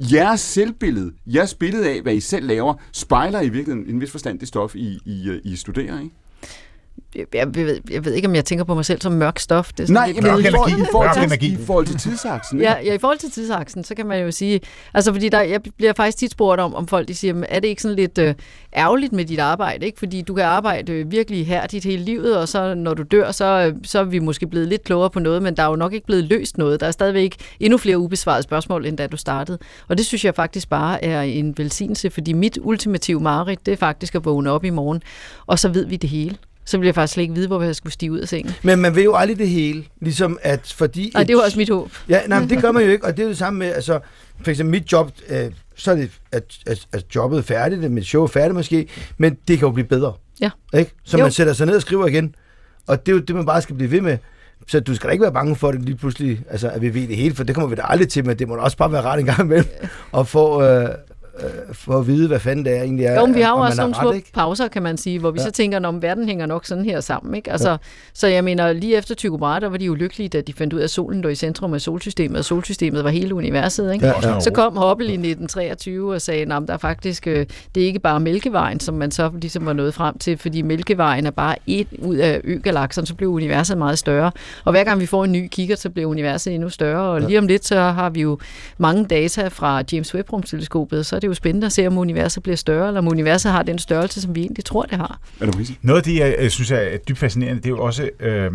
jeres 0.00 0.40
selvbillede, 0.40 1.12
jeres 1.26 1.54
billede 1.54 1.90
af, 1.90 2.02
hvad 2.02 2.14
I 2.14 2.20
selv 2.20 2.46
laver, 2.46 2.74
spejler 2.92 3.40
i 3.40 3.48
virkeligheden 3.48 3.88
i 3.88 3.92
en 3.92 4.00
vis 4.00 4.10
forstand 4.10 4.38
det 4.38 4.48
stof, 4.48 4.76
I, 4.76 4.98
I, 5.04 5.28
øh, 5.28 5.40
I 5.44 5.56
studerer, 5.56 6.00
ikke? 6.00 6.14
Jeg, 7.16 7.24
jeg, 7.34 7.54
ved, 7.54 7.80
jeg 7.90 8.04
ved 8.04 8.12
ikke, 8.12 8.28
om 8.28 8.34
jeg 8.34 8.44
tænker 8.44 8.64
på 8.64 8.74
mig 8.74 8.84
selv 8.84 9.00
som 9.00 9.12
mørk 9.12 9.38
stof. 9.38 9.72
Det 9.72 9.80
er 9.82 9.86
sådan 9.86 9.94
Nej, 9.94 10.06
lidt 10.06 10.16
men 10.16 10.26
i 10.26 10.28
kedeligt. 10.30 10.54
forhold, 10.56 10.72
i, 10.80 10.84
forhold 10.92 11.38
til, 11.40 11.52
i 11.52 11.58
forhold 11.66 11.86
til 11.86 11.96
tidsaksen, 11.98 12.58
ikke? 12.60 12.70
Ja, 12.72 12.78
ja, 12.84 12.94
i 12.94 12.98
forhold 12.98 13.18
til 13.18 13.30
tidsaksen, 13.30 13.84
så 13.84 13.94
kan 13.94 14.06
man 14.06 14.22
jo 14.22 14.30
sige, 14.30 14.60
altså 14.94 15.12
fordi 15.12 15.28
der, 15.28 15.40
jeg 15.40 15.60
bliver 15.76 15.92
faktisk 15.92 16.18
tit 16.18 16.30
spurgt 16.30 16.60
om, 16.60 16.74
om 16.74 16.86
folk 16.88 17.08
de 17.08 17.14
siger, 17.14 17.34
"Men 17.34 17.44
er 17.48 17.60
det 17.60 17.68
ikke 17.68 17.82
sådan 17.82 17.96
lidt 17.96 18.18
øh, 18.18 18.34
ærgerligt 18.76 19.12
med 19.12 19.24
dit 19.24 19.38
arbejde, 19.38 19.86
ikke? 19.86 19.98
Fordi 19.98 20.22
du 20.22 20.34
kan 20.34 20.44
arbejde 20.44 20.92
øh, 20.92 21.10
virkelig 21.10 21.46
her 21.46 21.66
dit 21.66 21.84
hele 21.84 22.04
livet, 22.04 22.38
og 22.38 22.48
så 22.48 22.74
når 22.74 22.94
du 22.94 23.02
dør, 23.02 23.30
så, 23.30 23.44
øh, 23.44 23.74
så 23.84 23.98
er 23.98 24.04
vi 24.04 24.18
måske 24.18 24.46
blevet 24.46 24.68
lidt 24.68 24.84
klogere 24.84 25.10
på 25.10 25.20
noget, 25.20 25.42
men 25.42 25.56
der 25.56 25.62
er 25.62 25.68
jo 25.68 25.76
nok 25.76 25.92
ikke 25.92 26.06
blevet 26.06 26.24
løst 26.24 26.58
noget. 26.58 26.80
Der 26.80 26.86
er 26.86 26.90
stadigvæk 26.90 27.36
endnu 27.60 27.78
flere 27.78 27.98
ubesvarede 27.98 28.42
spørgsmål, 28.42 28.86
end 28.86 28.96
da 28.96 29.06
du 29.06 29.16
startede. 29.16 29.58
Og 29.88 29.98
det 29.98 30.06
synes 30.06 30.24
jeg 30.24 30.34
faktisk 30.34 30.68
bare 30.68 31.04
er 31.04 31.22
en 31.22 31.54
velsignelse, 31.58 32.10
fordi 32.10 32.32
mit 32.32 32.58
ultimative 32.62 33.20
mareridt, 33.20 33.66
det 33.66 33.72
er 33.72 33.76
faktisk 33.76 34.14
at 34.14 34.24
vågne 34.24 34.50
op 34.50 34.64
i 34.64 34.70
morgen, 34.70 35.02
og 35.46 35.58
så 35.58 35.68
ved 35.68 35.86
vi 35.86 35.96
det 35.96 36.10
hele. 36.10 36.36
Så 36.66 36.78
vil 36.78 36.86
jeg 36.86 36.94
faktisk 36.94 37.14
slet 37.14 37.22
ikke 37.22 37.34
vide, 37.34 37.46
hvor 37.46 37.62
jeg 37.62 37.76
skulle 37.76 37.92
stige 37.92 38.12
ud 38.12 38.18
af 38.18 38.28
sengen. 38.28 38.54
Men 38.62 38.78
man 38.78 38.94
vil 38.94 39.04
jo 39.04 39.14
aldrig 39.14 39.38
det 39.38 39.48
hele, 39.48 39.84
ligesom 40.00 40.38
at 40.42 40.74
fordi... 40.76 41.10
Nej, 41.14 41.22
det 41.22 41.30
er 41.30 41.34
jo 41.34 41.40
også 41.40 41.58
mit 41.58 41.68
håb. 41.68 41.90
Ja, 42.08 42.20
nej, 42.26 42.40
men 42.40 42.50
det 42.50 42.60
gør 42.62 42.72
man 42.72 42.84
jo 42.84 42.90
ikke, 42.90 43.04
og 43.04 43.12
det 43.12 43.18
er 43.18 43.24
jo 43.24 43.28
det 43.28 43.38
samme 43.38 43.58
med, 43.58 43.66
altså, 43.66 44.00
for 44.42 44.50
eksempel 44.50 44.70
mit 44.70 44.92
job, 44.92 45.10
øh, 45.28 45.50
så 45.76 45.90
er 45.90 45.94
det, 45.96 46.10
at, 46.32 46.44
at, 46.66 46.86
at 46.92 47.04
jobbet 47.14 47.38
er 47.38 47.42
færdigt, 47.42 47.84
at 47.84 47.90
mit 47.90 48.06
show 48.06 48.22
er 48.22 48.26
færdigt 48.26 48.54
måske, 48.54 48.88
men 49.18 49.38
det 49.48 49.58
kan 49.58 49.66
jo 49.66 49.72
blive 49.72 49.86
bedre. 49.86 50.12
Ja. 50.40 50.50
Ikke? 50.78 50.90
Så 51.04 51.18
Jo. 51.18 51.22
man 51.22 51.32
sætter 51.32 51.52
sig 51.52 51.66
ned 51.66 51.76
og 51.76 51.82
skriver 51.82 52.06
igen, 52.06 52.34
og 52.86 53.06
det 53.06 53.12
er 53.12 53.16
jo 53.16 53.22
det, 53.22 53.36
man 53.36 53.46
bare 53.46 53.62
skal 53.62 53.76
blive 53.76 53.90
ved 53.90 54.00
med. 54.00 54.18
Så 54.66 54.80
du 54.80 54.94
skal 54.94 55.08
da 55.08 55.12
ikke 55.12 55.22
være 55.22 55.32
bange 55.32 55.56
for, 55.56 55.72
det 55.72 55.82
lige 55.82 55.96
pludselig, 55.96 56.40
altså, 56.50 56.68
at 56.68 56.82
vi 56.82 56.94
ved 56.94 57.08
det 57.08 57.16
hele, 57.16 57.34
for 57.34 57.44
det 57.44 57.54
kommer 57.54 57.68
vi 57.68 57.74
da 57.74 57.82
aldrig 57.84 58.08
til, 58.08 58.26
men 58.26 58.38
det 58.38 58.48
må 58.48 58.56
da 58.56 58.60
også 58.60 58.76
bare 58.76 58.92
være 58.92 59.02
rart 59.02 59.18
en 59.18 59.24
gang 59.26 59.40
imellem, 59.40 59.66
at 60.16 60.28
få, 60.28 60.62
øh, 60.62 60.88
øh, 61.40 61.74
for 61.74 61.98
at 61.98 62.06
vide, 62.06 62.28
hvad 62.28 62.40
fanden 62.40 62.64
det 62.64 62.78
er 62.78 62.82
egentlig 62.82 63.06
er. 63.06 63.20
Jo, 63.20 63.26
men 63.26 63.34
vi 63.34 63.40
har 63.40 63.50
jo 63.50 63.62
også 63.64 63.80
nogle 63.80 63.94
ret, 63.96 64.02
små 64.02 64.12
ikke? 64.12 64.32
pauser, 64.32 64.68
kan 64.68 64.82
man 64.82 64.96
sige, 64.96 65.18
hvor 65.18 65.30
vi 65.30 65.38
Ja. 65.40 65.44
så 65.44 65.50
tænker, 65.50 65.80
om 65.88 66.02
verden 66.02 66.28
hænger 66.28 66.46
nok 66.46 66.66
sådan 66.66 66.84
her 66.84 67.00
sammen. 67.00 67.34
Ikke? 67.34 67.52
Altså, 67.52 67.70
Ja. 67.70 67.76
Så 68.14 68.26
jeg 68.26 68.44
mener, 68.44 68.72
lige 68.72 68.96
efter 68.96 69.14
Tycho 69.14 69.36
Brahe, 69.36 69.60
der 69.60 69.68
var 69.68 69.76
de 69.76 69.84
jo 69.84 69.94
lykkelige, 69.94 70.28
da 70.28 70.40
de 70.40 70.52
fandt 70.52 70.72
ud 70.72 70.78
af, 70.78 70.84
at 70.84 70.90
solen 70.90 71.20
lå 71.20 71.28
i 71.28 71.34
centrum 71.34 71.74
af 71.74 71.80
solsystemet, 71.80 72.38
og 72.38 72.44
solsystemet 72.44 73.04
var 73.04 73.10
hele 73.10 73.34
universet. 73.34 73.92
Ikke? 73.92 74.06
Ja, 74.06 74.28
ja. 74.34 74.40
Så 74.40 74.50
kom 74.50 74.76
Hubble 74.76 75.06
i 75.06 75.16
1923 75.16 76.14
og 76.14 76.20
sagde, 76.22 76.42
at 76.42 76.48
der 76.48 76.74
er 76.74 76.78
faktisk, 76.78 77.26
øh, 77.26 77.46
det 77.74 77.82
er 77.82 77.86
ikke 77.86 77.98
bare 77.98 78.20
Mælkevejen, 78.20 78.80
som 78.80 78.94
man 78.94 79.10
så 79.10 79.30
ligesom 79.40 79.66
var 79.66 79.72
nået 79.72 79.94
frem 79.94 80.18
til, 80.18 80.38
fordi 80.38 80.62
Mælkevejen 80.62 81.26
er 81.26 81.30
bare 81.30 81.56
et 81.66 81.86
ud 81.98 82.16
af 82.16 82.40
ø-galakserne, 82.44 83.06
så 83.06 83.14
blev 83.14 83.28
universet 83.28 83.78
meget 83.78 83.98
større. 83.98 84.30
Og 84.64 84.72
hver 84.72 84.84
gang 84.84 85.00
vi 85.00 85.06
får 85.06 85.24
en 85.24 85.32
ny 85.32 85.48
kigger, 85.48 85.76
så 85.76 85.90
bliver 85.90 86.08
universet 86.08 86.54
endnu 86.54 86.68
større, 86.68 87.00
og 87.10 87.20
lige 87.20 87.38
om 87.38 87.46
lidt, 87.46 87.64
så 87.66 87.80
har 87.80 88.10
vi 88.10 88.20
jo 88.20 88.38
mange 88.78 89.04
data 89.04 89.48
fra 89.48 89.82
James 89.92 90.14
Webb-rumteleskopet, 90.14 91.06
så 91.06 91.18
det 91.24 91.28
jo 91.28 91.34
spændende 91.34 91.66
at 91.66 91.72
se, 91.72 91.86
om 91.86 91.98
universet 91.98 92.42
bliver 92.42 92.56
større, 92.56 92.86
eller 92.86 93.00
om 93.00 93.08
universet 93.08 93.52
har 93.52 93.62
den 93.62 93.78
størrelse, 93.78 94.20
som 94.20 94.34
vi 94.34 94.40
egentlig 94.40 94.64
tror, 94.64 94.82
det 94.82 94.98
har. 94.98 95.20
Er? 95.40 95.46
Noget 95.82 95.98
af 95.98 96.04
det, 96.04 96.18
jeg 96.40 96.50
synes 96.50 96.70
er 96.70 96.96
dybt 97.08 97.18
fascinerende, 97.18 97.62
det 97.62 97.66
er 97.66 97.70
jo 97.70 97.82
også, 97.82 98.10
øh, 98.20 98.50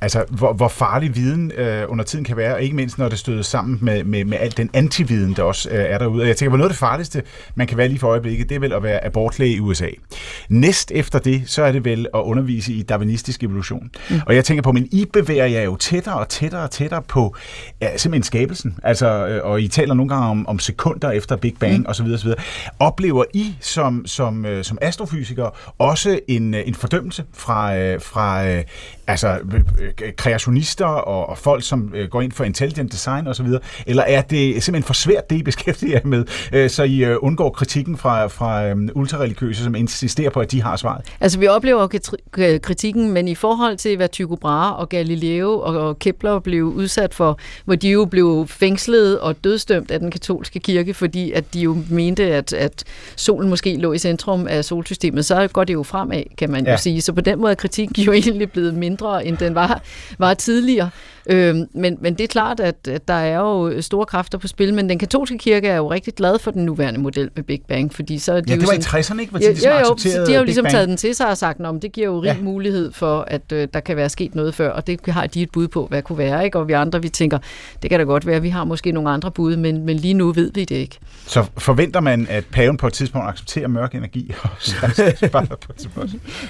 altså, 0.00 0.24
hvor, 0.30 0.52
hvor 0.52 0.68
farlig 0.68 1.16
viden 1.16 1.52
øh, 1.52 1.82
under 1.88 2.04
tiden 2.04 2.24
kan 2.24 2.36
være, 2.36 2.54
og 2.54 2.62
ikke 2.62 2.76
mindst 2.76 2.98
når 2.98 3.08
det 3.08 3.18
støder 3.18 3.42
sammen 3.42 3.78
med, 3.82 4.04
med, 4.04 4.24
med 4.24 4.38
al 4.40 4.56
den 4.56 4.70
antividen, 4.72 5.32
der 5.32 5.42
også 5.42 5.70
øh, 5.70 5.76
er 5.78 5.98
derude. 5.98 6.22
Og 6.22 6.28
jeg 6.28 6.36
tænker, 6.36 6.50
hvor 6.50 6.58
noget 6.58 6.70
af 6.70 6.72
det 6.72 6.78
farligste, 6.78 7.22
man 7.54 7.66
kan 7.66 7.78
være 7.78 7.88
lige 7.88 7.98
for 7.98 8.08
øjeblikket, 8.08 8.48
det 8.48 8.54
er 8.54 8.60
vel 8.60 8.72
at 8.72 8.82
være 8.82 9.04
abortlæge 9.04 9.54
i 9.54 9.60
USA. 9.60 9.88
Næst 10.48 10.92
efter 10.94 11.18
det, 11.18 11.42
så 11.46 11.62
er 11.62 11.72
det 11.72 11.84
vel 11.84 12.06
at 12.14 12.20
undervise 12.20 12.72
i 12.72 12.82
darwinistisk 12.82 13.42
evolution. 13.42 13.90
Mm. 14.10 14.20
Og 14.26 14.34
jeg 14.34 14.44
tænker 14.44 14.62
på, 14.62 14.72
men 14.72 14.88
I 14.92 15.06
bevæger 15.12 15.46
jer 15.46 15.62
jo 15.62 15.76
tættere 15.76 16.14
og 16.14 16.28
tættere 16.28 16.62
og 16.62 16.70
tættere 16.70 17.02
på 17.02 17.36
ja, 17.80 17.96
simpelthen 17.96 18.22
skabelsen. 18.22 18.78
Altså, 18.82 19.26
øh, 19.26 19.44
og 19.44 19.62
I 19.62 19.68
taler 19.68 19.94
nogle 19.94 20.08
gange 20.08 20.26
om, 20.26 20.48
om 20.48 20.58
sekunder 20.58 21.10
efter 21.10 21.36
Big 21.36 21.54
Bang 21.60 21.78
mm. 21.78 21.86
osv 21.88 22.13
osv. 22.14 22.30
Oplever 22.78 23.24
I 23.34 23.56
som, 23.60 24.06
som, 24.06 24.46
øh, 24.46 24.64
som 24.64 24.78
astrofysikere 24.80 25.50
også 25.78 26.20
en, 26.28 26.54
øh, 26.54 26.62
en 26.66 26.74
fordømmelse 26.74 27.24
fra, 27.32 27.76
øh, 27.76 28.00
fra 28.00 28.44
altså, 29.06 29.38
kreationister 30.16 30.86
og, 30.86 31.28
og 31.28 31.38
folk, 31.38 31.64
som 31.64 31.94
går 32.10 32.22
ind 32.22 32.32
for 32.32 32.44
intelligent 32.44 32.92
design 32.92 33.26
osv.? 33.26 33.46
Eller 33.86 34.02
er 34.02 34.22
det 34.22 34.62
simpelthen 34.62 34.86
for 34.86 34.94
svært, 34.94 35.30
det 35.30 35.36
I 35.36 35.42
beskæftiger 35.42 35.92
jer 35.92 36.06
med, 36.06 36.68
så 36.68 36.82
I 36.82 37.14
undgår 37.16 37.50
kritikken 37.50 37.96
fra, 37.96 38.26
fra 38.26 38.72
ultrareligiøse, 38.94 39.64
som 39.64 39.74
insisterer 39.74 40.30
på, 40.30 40.40
at 40.40 40.52
de 40.52 40.62
har 40.62 40.76
svaret? 40.76 41.04
Altså, 41.20 41.38
vi 41.38 41.46
oplever 41.46 41.98
kritikken, 42.62 43.12
men 43.12 43.28
i 43.28 43.34
forhold 43.34 43.76
til, 43.76 43.96
hvad 43.96 44.08
Tycho 44.08 44.36
Brahe 44.36 44.74
og 44.74 44.88
Galileo 44.88 45.60
og 45.60 45.98
Kepler 45.98 46.38
blev 46.38 46.64
udsat 46.64 47.14
for, 47.14 47.38
hvor 47.64 47.74
de 47.74 47.90
jo 47.90 48.04
blev 48.04 48.46
fængslet 48.48 49.20
og 49.20 49.44
dødstømt 49.44 49.90
af 49.90 50.00
den 50.00 50.10
katolske 50.10 50.58
kirke, 50.60 50.94
fordi 50.94 51.32
at 51.32 51.54
de 51.54 51.60
jo 51.60 51.76
mente, 51.90 52.03
at, 52.10 52.52
at 52.52 52.84
solen 53.16 53.50
måske 53.50 53.76
lå 53.76 53.92
i 53.92 53.98
centrum 53.98 54.46
af 54.46 54.64
solsystemet, 54.64 55.24
så 55.24 55.48
går 55.52 55.64
det 55.64 55.74
jo 55.74 55.82
fremad, 55.82 56.22
kan 56.38 56.50
man. 56.50 56.64
Ja. 56.64 56.70
jo 56.70 56.76
sige. 56.76 57.00
Så 57.00 57.12
på 57.12 57.20
den 57.20 57.40
måde 57.40 57.50
er 57.50 57.54
kritikken 57.54 58.02
jo 58.02 58.12
egentlig 58.22 58.52
blevet 58.52 58.74
mindre, 58.74 59.26
end 59.26 59.36
den 59.36 59.54
var, 59.54 59.82
var 60.18 60.34
tidligere. 60.34 60.90
Øhm, 61.30 61.64
men, 61.74 61.96
men 62.00 62.14
det 62.14 62.24
er 62.24 62.28
klart, 62.28 62.60
at, 62.60 62.88
at 62.88 63.08
der 63.08 63.14
er 63.14 63.38
jo 63.38 63.82
store 63.82 64.06
kræfter 64.06 64.38
på 64.38 64.48
spil, 64.48 64.74
men 64.74 64.88
den 64.88 64.98
katolske 64.98 65.38
kirke 65.38 65.68
er 65.68 65.76
jo 65.76 65.90
rigtig 65.90 66.14
glad 66.14 66.38
for 66.38 66.50
den 66.50 66.64
nuværende 66.64 67.00
model 67.00 67.30
med 67.36 67.44
Big 67.44 67.60
Bang, 67.68 67.94
fordi 67.94 68.18
så 68.18 68.32
er 68.32 68.40
de 68.40 68.44
Ja, 68.50 68.54
jo 68.54 68.60
det 68.60 68.68
var 68.68 68.74
i 68.74 68.82
sådan, 68.82 69.16
60'erne, 69.16 69.20
ikke? 69.20 69.30
Hvor 69.30 69.40
Ja, 69.40 69.46
de 69.46 69.52
ligesom 69.52 69.72
jo, 69.72 69.78
jo, 69.78 69.96
så 69.96 70.24
de 70.26 70.32
har 70.32 70.38
jo 70.38 70.44
ligesom 70.44 70.64
Bang. 70.64 70.72
taget 70.72 70.88
den 70.88 70.96
til 70.96 71.14
sig 71.14 71.28
og 71.30 71.36
sagt, 71.36 71.60
at 71.60 71.82
det 71.82 71.92
giver 71.92 72.06
jo 72.06 72.18
rig 72.20 72.24
Ja. 72.26 72.32
ja. 72.34 72.42
mulighed 72.42 72.92
for, 72.92 73.24
at 73.28 73.52
øh, 73.52 73.68
der 73.74 73.80
kan 73.80 73.96
være 73.96 74.08
sket 74.08 74.34
noget 74.34 74.54
før, 74.54 74.70
og 74.70 74.86
det 74.86 75.00
har 75.08 75.26
de 75.26 75.42
et 75.42 75.50
bud 75.52 75.68
på, 75.68 75.86
hvad 75.86 76.02
kunne 76.02 76.18
være, 76.18 76.44
ikke? 76.44 76.58
Og 76.58 76.68
vi 76.68 76.72
andre, 76.72 77.02
vi 77.02 77.08
tænker, 77.08 77.38
det 77.82 77.90
kan 77.90 77.98
da 78.00 78.04
godt 78.04 78.26
være, 78.26 78.42
vi 78.42 78.48
har 78.48 78.64
måske 78.64 78.92
nogle 78.92 79.10
andre 79.10 79.30
bud, 79.30 79.56
men, 79.56 79.84
men 79.86 79.96
lige 79.96 80.14
nu 80.14 80.32
ved 80.32 80.50
vi 80.54 80.64
det 80.64 80.76
ikke. 80.76 80.98
Så 81.26 81.44
forventer 81.58 82.00
man, 82.00 82.26
at 82.30 82.44
paven 82.52 82.76
på 82.76 82.86
et 82.86 82.92
tidspunkt 82.92 83.28
accepterer 83.28 83.68
mørk 83.68 83.94
energi? 83.94 84.34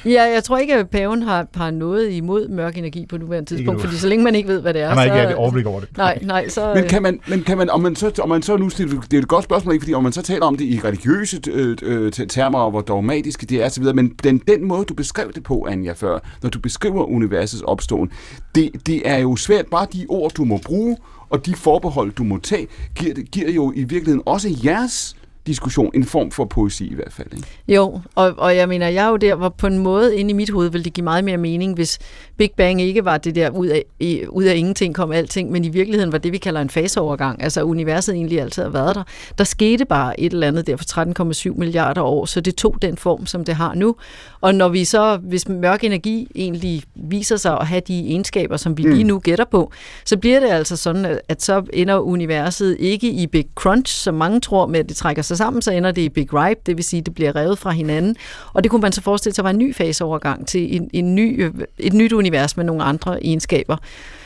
Ja, 0.04 0.22
jeg 0.22 0.44
tror 0.44 0.58
ikke, 0.58 0.74
at 0.74 0.90
paven 0.90 1.22
har, 1.22 1.46
har 1.54 1.70
noget 1.70 2.10
imod 2.10 2.48
mørk 2.48 2.78
energi 2.78 3.06
på 3.06 3.18
nuværende 3.18 3.48
tidspunkt, 3.50 3.80
fordi 3.80 3.96
så 3.96 4.08
længe 4.08 4.24
man 4.24 4.34
ikke 4.34 4.48
ved, 4.48 4.63
hvad 4.64 4.74
det 4.74 4.82
er, 4.82 4.88
Han 4.88 4.98
har 4.98 5.06
så... 5.06 5.14
ikke 5.14 5.30
et 5.30 5.34
overblik 5.36 5.66
over 5.66 5.80
det. 5.80 5.88
Nej, 5.96 6.18
nej, 6.22 6.48
så... 6.48 6.74
Men 6.74 6.84
kan 6.84 7.02
man, 7.02 7.20
men 7.28 7.42
kan 7.42 7.58
man, 7.58 7.70
om 7.70 7.80
man 7.80 7.96
så, 7.96 8.12
om 8.22 8.28
man 8.28 8.42
så 8.42 8.56
nu, 8.56 8.68
det 8.68 9.14
er 9.14 9.18
et 9.18 9.28
godt 9.28 9.44
spørgsmål, 9.44 9.74
ikke? 9.74 9.82
fordi 9.84 9.94
om 9.94 10.02
man 10.02 10.12
så 10.12 10.22
taler 10.22 10.46
om 10.46 10.56
det 10.56 10.64
i 10.64 10.80
religiøse 10.84 11.40
øh, 11.50 11.76
øh, 11.82 12.12
termer, 12.12 12.58
og 12.58 12.70
hvor 12.70 12.80
dogmatiske 12.80 13.46
det 13.46 13.62
er 13.62 13.66
osv., 13.66 13.84
men 13.94 14.08
den, 14.24 14.38
den 14.48 14.64
måde, 14.64 14.84
du 14.84 14.94
beskrev 14.94 15.32
det 15.32 15.42
på, 15.42 15.66
Anja, 15.70 15.92
før, 15.92 16.18
når 16.42 16.50
du 16.50 16.58
beskriver 16.58 17.04
universets 17.04 17.62
opståen, 17.62 18.10
det, 18.54 18.70
det 18.86 19.08
er 19.08 19.18
jo 19.18 19.36
svært, 19.36 19.66
bare 19.66 19.86
de 19.92 20.06
ord, 20.08 20.32
du 20.32 20.44
må 20.44 20.60
bruge, 20.64 20.96
og 21.30 21.46
de 21.46 21.54
forbehold, 21.54 22.12
du 22.12 22.24
må 22.24 22.38
tage, 22.38 22.66
giver, 22.98 23.14
det- 23.14 23.30
giver 23.30 23.50
jo 23.50 23.72
i 23.76 23.78
virkeligheden 23.84 24.22
også 24.26 24.48
jeres 24.64 25.16
diskussion, 25.46 25.90
en 25.94 26.04
form 26.04 26.30
for 26.30 26.44
poesi 26.44 26.86
i 26.86 26.94
hvert 26.94 27.12
fald. 27.12 27.28
Ikke? 27.36 27.46
Jo, 27.68 28.00
og, 28.14 28.34
og 28.38 28.56
jeg 28.56 28.68
mener, 28.68 28.88
jeg 28.88 29.04
er 29.04 29.08
jo 29.08 29.16
der, 29.16 29.34
hvor 29.34 29.48
på 29.48 29.66
en 29.66 29.78
måde 29.78 30.16
inde 30.16 30.30
i 30.30 30.34
mit 30.34 30.50
hoved 30.50 30.68
ville 30.70 30.84
det 30.84 30.92
give 30.92 31.04
meget 31.04 31.24
mere 31.24 31.36
mening, 31.36 31.74
hvis 31.74 31.98
Big 32.36 32.50
Bang 32.56 32.82
ikke 32.82 33.04
var 33.04 33.18
det 33.18 33.34
der 33.34 33.50
ud 33.50 33.66
af, 33.66 33.84
i, 34.00 34.22
ud 34.28 34.44
af 34.44 34.54
ingenting 34.56 34.94
kom 34.94 35.12
alting, 35.12 35.50
men 35.50 35.64
i 35.64 35.68
virkeligheden 35.68 36.12
var 36.12 36.18
det, 36.18 36.32
vi 36.32 36.38
kalder 36.38 36.60
en 36.60 36.70
faseovergang. 36.70 37.42
Altså 37.42 37.62
universet 37.62 38.14
egentlig 38.14 38.40
altid 38.40 38.62
har 38.62 38.70
været 38.70 38.94
der. 38.94 39.02
Der 39.38 39.44
skete 39.44 39.84
bare 39.84 40.20
et 40.20 40.32
eller 40.32 40.46
andet 40.48 40.66
der 40.66 40.76
for 40.76 41.50
13,7 41.52 41.58
milliarder 41.58 42.02
år, 42.02 42.24
så 42.24 42.40
det 42.40 42.54
tog 42.56 42.76
den 42.82 42.96
form, 42.96 43.26
som 43.26 43.44
det 43.44 43.54
har 43.54 43.74
nu. 43.74 43.96
Og 44.40 44.54
når 44.54 44.68
vi 44.68 44.84
så, 44.84 45.16
hvis 45.16 45.48
mørk 45.48 45.84
energi 45.84 46.28
egentlig 46.34 46.82
viser 46.94 47.36
sig 47.36 47.58
at 47.60 47.66
have 47.66 47.80
de 47.88 48.00
egenskaber, 48.08 48.56
som 48.56 48.78
vi 48.78 48.84
Mm. 48.84 48.90
lige 48.92 49.04
nu 49.04 49.18
gætter 49.18 49.44
på, 49.50 49.72
så 50.04 50.16
bliver 50.16 50.40
det 50.40 50.48
altså 50.50 50.76
sådan, 50.76 51.18
at- 51.28 51.42
så 51.42 51.62
ender 51.72 51.98
universet 51.98 52.76
ikke 52.80 53.10
i 53.10 53.26
Big 53.26 53.46
Crunch, 53.54 53.94
som 54.02 54.14
mange 54.14 54.40
tror 54.40 54.66
med, 54.66 54.80
at 54.80 54.88
det 54.88 54.96
trækker 54.96 55.22
sig 55.22 55.33
sammen, 55.34 55.62
så 55.62 55.70
ender 55.70 55.92
det 55.92 56.02
i 56.02 56.08
Big 56.08 56.34
Ripe, 56.34 56.60
det 56.66 56.76
vil 56.76 56.84
sige, 56.84 57.00
at 57.00 57.06
det 57.06 57.14
bliver 57.14 57.36
revet 57.36 57.58
fra 57.58 57.70
hinanden. 57.70 58.16
Og 58.52 58.64
det 58.64 58.70
kunne 58.70 58.80
man 58.80 58.92
så 58.92 59.00
forestille 59.00 59.34
sig 59.34 59.44
var 59.44 59.50
en 59.50 59.58
ny 59.58 59.74
faseovergang 59.74 60.46
til 60.46 60.76
en, 60.76 60.90
en 60.92 61.14
ny, 61.14 61.44
øh, 61.44 61.52
et 61.78 61.92
nyt 61.92 62.12
univers 62.12 62.56
med 62.56 62.64
nogle 62.64 62.82
andre 62.82 63.24
egenskaber. 63.24 63.76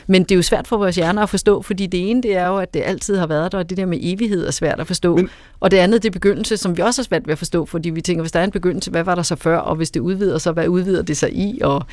Men 0.07 0.23
det 0.23 0.31
er 0.31 0.35
jo 0.35 0.41
svært 0.41 0.67
for 0.67 0.77
vores 0.77 0.95
hjerner 0.95 1.21
at 1.21 1.29
forstå, 1.29 1.61
fordi 1.61 1.87
det 1.87 2.09
ene 2.09 2.23
det 2.23 2.37
er 2.37 2.47
jo, 2.47 2.57
at 2.57 2.73
det 2.73 2.81
altid 2.85 3.17
har 3.17 3.27
været 3.27 3.51
der, 3.51 3.57
og 3.57 3.69
det 3.69 3.77
der 3.77 3.85
med 3.85 3.97
evighed 4.01 4.47
er 4.47 4.51
svært 4.51 4.79
at 4.79 4.87
forstå. 4.87 5.15
Men, 5.15 5.29
og 5.59 5.71
det 5.71 5.77
andet, 5.77 6.03
det 6.03 6.09
er 6.09 6.13
begyndelse, 6.13 6.57
som 6.57 6.77
vi 6.77 6.81
også 6.81 7.01
har 7.01 7.03
svært 7.03 7.27
ved 7.27 7.31
at 7.31 7.37
forstå, 7.37 7.65
fordi 7.65 7.89
vi 7.89 8.01
tænker, 8.01 8.21
hvis 8.21 8.31
der 8.31 8.39
er 8.39 8.43
en 8.43 8.51
begyndelse, 8.51 8.91
hvad 8.91 9.03
var 9.03 9.15
der 9.15 9.21
så 9.23 9.35
før, 9.35 9.57
og 9.57 9.75
hvis 9.75 9.91
det 9.91 9.99
udvider 9.99 10.37
sig, 10.37 10.53
hvad 10.53 10.67
udvider 10.67 11.01
det 11.01 11.17
sig 11.17 11.35
i? 11.35 11.59
Og 11.63 11.85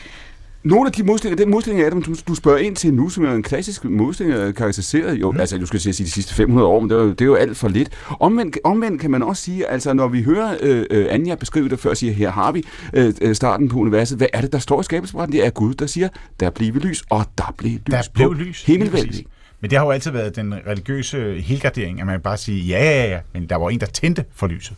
Nogle 0.67 0.87
af 0.87 0.93
de 0.93 1.03
modstillinger, 1.03 1.45
den 1.45 1.51
modstilling 1.51 1.85
af 1.85 1.91
dem, 1.91 2.03
du, 2.03 2.15
du 2.29 2.35
spørger 2.35 2.59
ind 2.59 2.77
til 2.77 2.95
nu, 2.95 3.09
som 3.09 3.25
er 3.25 3.33
en 3.33 3.43
klassisk 3.43 3.85
modstilling, 3.85 4.39
øh, 4.39 4.55
karakteriseret 4.55 5.15
jo, 5.15 5.31
mm. 5.33 5.41
altså 5.41 5.59
du 5.59 5.67
skal 5.67 5.81
sige 5.81 5.93
de 5.93 6.11
sidste 6.11 6.35
500 6.35 6.69
år, 6.69 6.81
men 6.81 6.91
det 6.91 6.97
er 6.99 7.03
jo, 7.03 7.11
det 7.11 7.21
er 7.21 7.25
jo 7.25 7.35
alt 7.35 7.57
for 7.57 7.69
lidt. 7.69 7.89
Omvendt, 8.21 8.59
omvendt 8.65 9.01
kan 9.01 9.11
man 9.11 9.23
også 9.23 9.43
sige, 9.43 9.67
altså 9.67 9.93
når 9.93 10.09
vi 10.09 10.23
hører 10.23 10.57
øh, 10.63 10.87
øh, 10.91 11.07
Anja 11.11 11.35
beskrive 11.35 11.69
det 11.69 11.79
før, 11.79 11.95
siger, 11.95 12.13
her 12.13 12.31
har 12.31 12.53
vi 12.53 12.65
øh, 12.93 13.15
øh, 13.21 13.35
starten 13.35 13.69
på 13.69 13.79
universet, 13.79 14.19
hvad 14.19 14.27
er 14.33 14.41
det, 14.41 14.53
der 14.53 14.59
står 14.59 14.81
i 14.81 14.85
skabelsesberetningen? 14.85 15.43
Det 15.43 15.47
er 15.47 15.51
Gud, 15.51 15.75
der 15.75 15.87
siger, 15.87 16.09
der 16.41 16.51
bliver 16.51 16.73
lys, 16.75 17.05
og 17.11 17.25
der 17.39 17.55
blev 17.59 17.73
lys 17.73 17.81
Der 17.91 18.03
blev 18.15 18.35
lys. 18.35 18.65
himmelvældet. 18.65 19.25
Men 19.61 19.71
det 19.71 19.79
har 19.79 19.87
jo 19.87 19.91
altid 19.91 20.11
været 20.11 20.37
den 20.37 20.55
religiøse 20.67 21.41
helgardering, 21.41 22.01
at 22.01 22.07
man 22.07 22.21
bare 22.21 22.37
siger, 22.37 22.79
ja, 22.79 22.85
ja, 22.85 23.11
ja, 23.11 23.21
men 23.33 23.47
der 23.47 23.57
var 23.57 23.71
en, 23.71 23.81
der 23.81 23.87
tændte 23.87 24.25
for 24.35 24.47
lyset. 24.47 24.77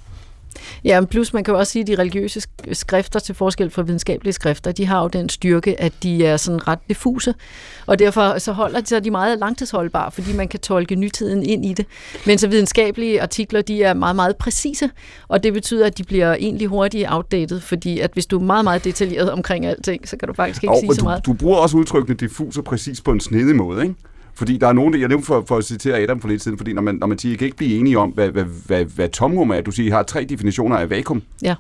Ja, 0.85 1.01
plus 1.05 1.33
man 1.35 1.45
kan 1.45 1.53
jo 1.55 1.59
også 1.59 1.73
sige, 1.73 1.81
at 1.83 1.87
de 1.87 1.95
religiøse 1.99 2.41
sk- 2.41 2.75
skrifter 2.75 3.21
til 3.21 3.35
forskel 3.35 3.71
fra 3.71 3.83
videnskabelige 3.83 4.33
skrifter, 4.33 4.73
de 4.73 4.87
har 4.87 5.03
jo 5.03 5.09
den 5.09 5.29
styrke, 5.29 5.81
at 5.81 5.93
de 6.03 6.27
er 6.27 6.37
sådan 6.37 6.69
ret 6.69 6.79
diffuse, 6.89 7.35
og 7.87 7.99
derfor 7.99 8.39
så 8.39 8.53
holder 8.53 8.81
de, 8.81 8.87
så 8.87 9.01
de 9.01 9.11
meget 9.11 9.39
langtidsholdbare, 9.39 10.11
fordi 10.11 10.33
man 10.33 10.49
kan 10.49 10.61
tolke 10.61 10.95
nytiden 10.95 11.43
ind 11.43 11.67
i 11.67 11.73
det. 11.73 11.87
Men 12.27 12.39
så 12.39 12.49
videnskabelige 12.49 13.23
artikler, 13.23 13.63
de 13.63 13.83
er 13.83 13.95
meget, 13.95 14.17
meget 14.17 14.37
præcise, 14.37 14.91
og 15.29 15.43
det 15.43 15.53
betyder, 15.53 15.87
at 15.87 15.99
de 15.99 16.05
bliver 16.05 16.35
egentlig 16.35 16.67
hurtigt 16.69 17.07
outdated, 17.11 17.61
fordi 17.61 18.01
at 18.01 18.11
hvis 18.13 18.27
du 18.27 18.39
er 18.39 18.43
meget, 18.43 18.65
meget 18.65 18.85
detaljeret 18.85 19.31
omkring 19.31 19.67
alting, 19.67 20.09
så 20.09 20.17
kan 20.17 20.29
du 20.29 20.35
faktisk 20.35 20.63
ikke 20.65 20.75
Jo, 20.75 20.81
sige 20.81 20.87
men 20.89 20.95
så 20.95 21.01
du, 21.01 21.05
meget. 21.05 21.27
du 21.27 21.33
bruger 21.33 21.57
også 21.57 21.77
udtrykkene 21.77 22.17
diffus 22.17 22.57
og 22.59 22.65
præcis 22.65 23.01
på 23.01 23.13
en 23.13 23.21
snedig 23.21 23.57
måde, 23.57 23.83
ikke? 23.83 23.95
Fordi 24.39 24.57
der 24.57 24.67
er 24.67 24.73
nogen, 24.73 24.93
der, 24.93 24.99
jeg 24.99 25.09
nævnte 25.09 25.27
for, 25.27 25.45
for 25.49 25.57
at 25.57 25.65
citere 25.65 25.99
Adam 25.99 26.21
for 26.21 26.29
lidt 26.29 26.43
siden, 26.43 26.59
fordi 26.59 26.73
når 26.73 26.83
man, 26.83 26.95
når 26.95 27.07
man 27.07 27.19
siger, 27.19 27.33
I 27.33 27.37
kan 27.37 27.45
ikke 27.45 27.57
blive 27.57 27.79
enige 27.79 27.99
om, 27.99 28.11
hvad, 28.11 28.29
hvad, 28.31 28.45
hvad, 28.67 28.85
hvad 28.85 29.09
tomrum 29.09 29.51
er, 29.51 29.61
du 29.61 29.71
siger, 29.71 29.87
I 29.87 29.91
har 29.91 30.03
tre 30.03 30.25
definitioner 30.25 30.77
af 30.77 30.91
vakuum, 30.91 31.23
Ja 31.43 31.55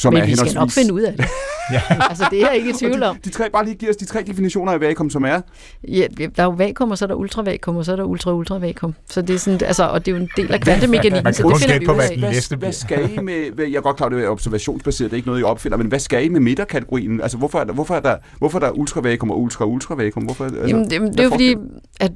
som 0.00 0.12
Men 0.12 0.22
er 0.22 0.26
vi 0.26 0.36
skal 0.36 0.54
nok 0.54 0.70
finde 0.70 0.94
ud 0.94 1.00
af 1.00 1.12
det. 1.16 1.26
ja. 1.74 1.82
Altså, 2.10 2.24
det 2.30 2.42
er 2.42 2.46
jeg 2.46 2.56
ikke 2.56 2.70
i 2.70 2.72
tvivl 2.72 3.02
om. 3.02 3.16
De, 3.16 3.20
de 3.24 3.30
tre, 3.30 3.50
bare 3.50 3.64
lige 3.64 3.74
giv 3.74 3.90
os 3.90 3.96
de 3.96 4.04
tre 4.04 4.22
definitioner 4.22 4.72
af 4.72 4.80
vakuum, 4.80 5.10
som 5.10 5.24
er... 5.24 5.40
Ja, 5.88 6.06
der 6.18 6.28
er 6.36 6.44
jo 6.44 6.50
vakuum, 6.50 6.90
og 6.90 6.98
så 6.98 7.04
er 7.04 7.06
der 7.06 7.14
ultravakuum, 7.14 7.76
og 7.76 7.84
så 7.84 7.92
er 7.92 7.96
der 7.96 8.04
ultra-ultravakuum. 8.04 8.94
Så 9.10 9.22
det 9.22 9.34
er 9.34 9.38
sådan, 9.38 9.60
altså, 9.66 9.84
og 9.84 10.06
det 10.06 10.12
er 10.12 10.16
jo 10.16 10.22
en 10.22 10.30
del 10.36 10.52
af 10.52 10.60
kvantemekanikken, 10.60 11.34
så 11.34 11.42
det 11.48 11.62
finder 11.62 11.78
vi 11.78 11.86
ud 11.88 11.98
af. 11.98 12.18
hvad, 12.18 12.56
hvad 12.56 12.72
skal 12.72 13.10
I 13.14 13.18
med, 13.18 13.50
hvad, 13.50 13.64
jeg 13.66 13.76
er 13.76 13.80
godt 13.80 13.96
klar, 13.96 14.08
det 14.08 14.24
er 14.24 14.28
observationsbaseret, 14.28 15.10
det 15.10 15.14
er 15.14 15.18
ikke 15.18 15.28
noget, 15.28 15.40
I 15.40 15.44
opfinder, 15.44 15.78
men 15.78 15.86
hvad 15.86 15.98
skal 15.98 16.24
I 16.24 16.28
med 16.28 16.40
midterkategorien? 16.40 17.20
Altså, 17.20 17.38
hvorfor 17.38 17.58
er 17.58 17.64
der, 17.64 17.72
hvorfor 17.72 17.94
er 17.94 18.00
der, 18.00 18.16
hvorfor 18.38 18.58
er 18.58 18.64
der 18.64 18.70
ultravakuum 18.70 19.30
og 19.30 19.40
ultra-ultravakuum? 19.40 20.24
Hvorfor, 20.24 20.44
altså, 20.44 20.66
Jamen, 20.66 20.90
det, 20.90 21.00
det 21.00 21.20
er 21.20 21.24
jo 21.24 21.30
fordi, 21.30 21.56
at 22.00 22.12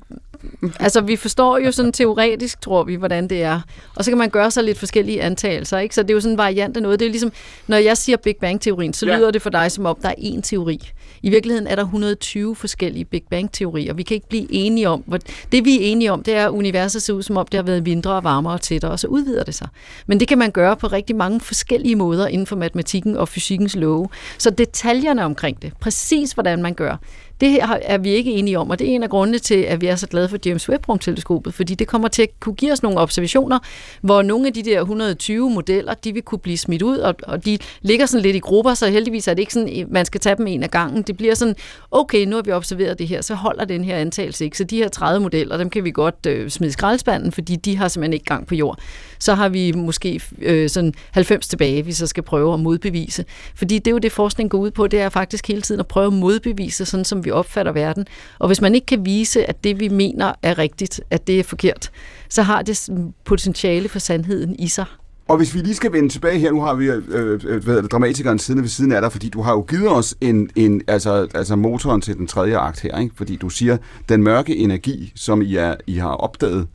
altså, 0.80 1.00
vi 1.00 1.16
forstår 1.16 1.58
jo 1.58 1.72
sådan 1.72 1.92
teoretisk, 1.92 2.60
tror 2.60 2.84
vi, 2.84 2.94
hvordan 2.94 3.28
det 3.28 3.42
er. 3.42 3.60
Og 3.96 4.04
så 4.04 4.10
kan 4.10 4.18
man 4.18 4.30
gøre 4.30 4.50
sig 4.50 4.64
lidt 4.64 4.78
forskellige 4.78 5.22
antagelser, 5.22 5.78
ikke? 5.78 5.94
Så 5.94 6.02
det 6.02 6.10
er 6.10 6.14
jo 6.14 6.20
sådan 6.20 6.32
en 6.34 6.38
variant 6.38 6.76
af 6.76 6.82
noget. 6.82 7.00
Det 7.00 7.06
er 7.06 7.10
ligesom, 7.10 7.32
når 7.66 7.76
jeg 7.76 7.96
siger 7.96 8.16
Big 8.16 8.36
Bang-teorien, 8.40 8.92
så 8.92 9.06
Ja. 9.06 9.16
lyder 9.16 9.30
det 9.30 9.42
for 9.42 9.50
dig, 9.50 9.72
som 9.72 9.86
om 9.86 9.96
der 10.02 10.08
er 10.08 10.14
én 10.18 10.40
teori. 10.40 10.90
I 11.22 11.30
virkeligheden 11.30 11.66
er 11.66 11.74
der 11.74 11.82
120 11.82 12.56
forskellige 12.56 13.04
Big 13.04 13.22
Bang-teorier. 13.30 13.94
Vi 13.94 14.02
kan 14.02 14.14
ikke 14.14 14.28
blive 14.28 14.46
enige 14.52 14.88
om, 14.88 15.02
hvor, 15.06 15.18
det 15.52 15.64
vi 15.64 15.76
er 15.76 15.80
enige 15.80 16.12
om, 16.12 16.22
det 16.22 16.34
er, 16.34 16.44
at 16.46 16.50
universet 16.50 17.02
ser 17.02 17.12
ud 17.12 17.22
som 17.22 17.36
om, 17.36 17.46
det 17.46 17.58
har 17.58 17.62
været 17.62 17.82
mindre 17.84 18.12
og 18.12 18.24
varmere 18.24 18.54
og 18.54 18.60
tættere, 18.60 18.90
og 18.90 18.98
så 18.98 19.06
udvider 19.06 19.42
det 19.44 19.54
sig. 19.54 19.68
Men 20.06 20.20
det 20.20 20.28
kan 20.28 20.38
man 20.38 20.50
gøre 20.50 20.76
på 20.76 20.86
rigtig 20.86 21.16
mange 21.16 21.40
forskellige 21.40 21.96
måder 21.96 22.26
inden 22.26 22.46
for 22.46 22.56
matematikken 22.56 23.16
og 23.16 23.28
fysikkens 23.28 23.76
love. 23.76 24.08
Så 24.38 24.50
detaljerne 24.50 25.24
omkring 25.24 25.62
det, 25.62 25.72
præcis 25.80 26.32
hvordan 26.32 26.62
man 26.62 26.74
gør, 26.74 26.96
det 27.40 27.58
er 27.62 27.98
vi 27.98 28.10
ikke 28.10 28.30
enige 28.30 28.58
om, 28.58 28.70
og 28.70 28.78
det 28.78 28.90
er 28.90 28.94
en 28.94 29.02
af 29.02 29.10
grundene 29.10 29.38
til, 29.38 29.54
at 29.54 29.80
vi 29.80 29.86
er 29.86 29.96
så 29.96 30.06
glade 30.06 30.28
for 30.28 30.38
James 30.46 30.68
Webb-rumteleskopet, 30.68 31.54
fordi 31.54 31.74
det 31.74 31.86
kommer 31.86 32.08
til 32.08 32.22
at 32.22 32.28
kunne 32.40 32.54
give 32.54 32.72
os 32.72 32.82
nogle 32.82 32.98
observationer, 32.98 33.58
hvor 34.00 34.22
nogle 34.22 34.46
af 34.46 34.52
de 34.52 34.62
der 34.62 34.80
120 34.80 35.50
modeller, 35.50 35.94
de 35.94 36.12
vil 36.12 36.22
kunne 36.22 36.38
blive 36.38 36.58
smidt 36.58 36.82
ud, 36.82 36.98
og, 36.98 37.14
og 37.22 37.44
de 37.44 37.58
ligger 37.82 38.06
sådan 38.06 38.22
lidt 38.22 38.36
i 38.36 38.38
grupper, 38.38 38.74
så 38.74 38.88
heldigvis 38.88 39.28
er 39.28 39.34
det 39.34 39.40
ikke 39.40 39.52
sådan, 39.52 39.86
man 39.90 40.04
skal 40.04 40.20
tage 40.20 40.36
dem 40.36 40.46
en 40.46 40.62
af 40.62 40.70
gangen. 40.70 41.02
Det 41.02 41.16
bliver 41.16 41.34
sådan, 41.34 41.56
okay, 41.90 42.24
nu 42.26 42.36
har 42.36 42.42
vi 42.42 42.52
observeret 42.52 42.98
det 42.98 43.08
her, 43.08 43.20
så 43.22 43.34
holder 43.34 43.64
den 43.64 43.84
her 43.84 43.96
antagelse 43.96 44.44
ikke. 44.44 44.58
Så 44.58 44.64
de 44.64 44.76
her 44.76 44.88
30 44.88 45.20
modeller, 45.20 45.56
dem 45.56 45.70
kan 45.70 45.84
vi 45.84 45.90
godt 45.90 46.26
øh, 46.26 46.50
smide 46.50 46.68
i 46.68 46.72
skraldespanden, 46.72 47.32
fordi 47.32 47.56
de 47.56 47.76
har 47.76 47.88
simpelthen 47.88 48.12
ikke 48.12 48.24
gang 48.24 48.46
på 48.46 48.54
jord. 48.54 48.78
Så 49.18 49.34
har 49.34 49.48
vi 49.48 49.72
måske 49.72 50.20
øh, 50.38 50.68
sådan 50.68 50.94
90 51.10 51.48
tilbage, 51.48 51.84
vi 51.84 51.92
så 51.92 52.06
skal 52.06 52.22
prøve 52.22 52.54
at 52.54 52.60
modbevise. 52.60 53.24
Fordi 53.54 53.78
det 53.78 53.86
er 53.86 53.92
jo 53.92 53.98
det, 53.98 54.12
forskning 54.12 54.50
går 54.50 54.58
ud 54.58 54.70
på, 54.70 54.86
det 54.86 55.00
er 55.00 55.08
faktisk 55.08 55.48
hele 55.48 55.62
tiden 55.62 55.80
at 55.80 55.86
prøve 55.86 56.06
at 56.06 56.12
modbevise, 56.12 56.84
sådan 56.84 57.04
som 57.04 57.23
vi 57.24 57.30
opfatter 57.30 57.72
verden. 57.72 58.06
Og 58.38 58.46
hvis 58.46 58.60
man 58.60 58.74
ikke 58.74 58.86
kan 58.86 59.06
vise, 59.06 59.48
at 59.48 59.64
det 59.64 59.80
vi 59.80 59.88
mener 59.88 60.32
er 60.42 60.58
rigtigt, 60.58 61.00
at 61.10 61.26
det 61.26 61.40
er 61.40 61.44
forkert, 61.44 61.90
så 62.28 62.42
har 62.42 62.62
det 62.62 62.88
potentiale 63.24 63.88
for 63.88 63.98
sandheden 63.98 64.56
i 64.58 64.68
sig. 64.68 64.84
Og 65.28 65.36
hvis 65.36 65.54
vi 65.54 65.60
lige 65.60 65.74
skal 65.74 65.92
vende 65.92 66.08
tilbage 66.08 66.38
her, 66.38 66.52
nu 66.52 66.60
har 66.60 66.74
vi 66.74 66.86
øh, 66.86 67.02
øh, 67.08 67.40
hvad 67.40 67.60
hedder 67.60 67.80
det, 67.80 67.92
dramatikeren 67.92 68.38
siden 68.38 68.62
ved 68.62 68.68
siden 68.68 68.92
af 68.92 69.00
dig, 69.00 69.12
fordi 69.12 69.28
du 69.28 69.42
har 69.42 69.52
jo 69.52 69.60
givet 69.68 69.88
os 69.88 70.14
en, 70.20 70.50
en 70.56 70.82
altså, 70.88 71.28
altså 71.34 71.56
motoren 71.56 72.00
til 72.00 72.16
den 72.16 72.26
tredje 72.26 72.58
akt 72.58 72.80
her, 72.80 72.98
ikke? 72.98 73.14
fordi 73.16 73.36
du 73.36 73.48
siger, 73.48 73.76
den 74.08 74.22
mørke 74.22 74.56
energi, 74.56 75.12
som 75.16 75.42
I, 75.42 75.56
er, 75.56 75.74
I 75.86 75.96
har 75.96 76.10
opdaget 76.10 76.66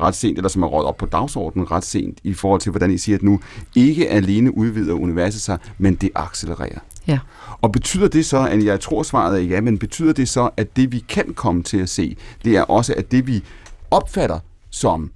ret 0.00 0.14
sent, 0.14 0.38
eller 0.38 0.48
som 0.48 0.62
er 0.62 0.66
råd 0.66 0.84
op 0.84 0.96
på 0.96 1.06
dagsordenen 1.06 1.70
ret 1.70 1.84
sent, 1.84 2.18
i 2.24 2.34
forhold 2.34 2.60
til, 2.60 2.70
hvordan 2.70 2.90
I 2.90 2.98
siger, 2.98 3.16
at 3.18 3.22
nu 3.22 3.40
ikke 3.76 4.08
alene 4.08 4.56
udvider 4.56 4.94
universet 4.94 5.40
sig, 5.40 5.58
men 5.78 5.94
det 5.94 6.10
accelererer. 6.14 6.78
Ja. 7.06 7.18
Og 7.60 7.72
betyder 7.72 8.08
det 8.08 8.26
så, 8.26 8.46
at 8.46 8.64
jeg 8.64 8.80
tror 8.80 9.02
svaret 9.02 9.38
er 9.38 9.42
ja, 9.42 9.60
men 9.60 9.78
betyder 9.78 10.12
det 10.12 10.28
så, 10.28 10.50
at 10.56 10.76
det 10.76 10.92
vi 10.92 11.04
kan 11.08 11.34
komme 11.34 11.62
til 11.62 11.78
at 11.78 11.88
se, 11.88 12.16
det 12.44 12.56
er 12.56 12.62
også, 12.62 12.94
at 12.96 13.12
det 13.12 13.26
vi 13.26 13.44
opfatter 13.90 14.38
som 14.70 15.10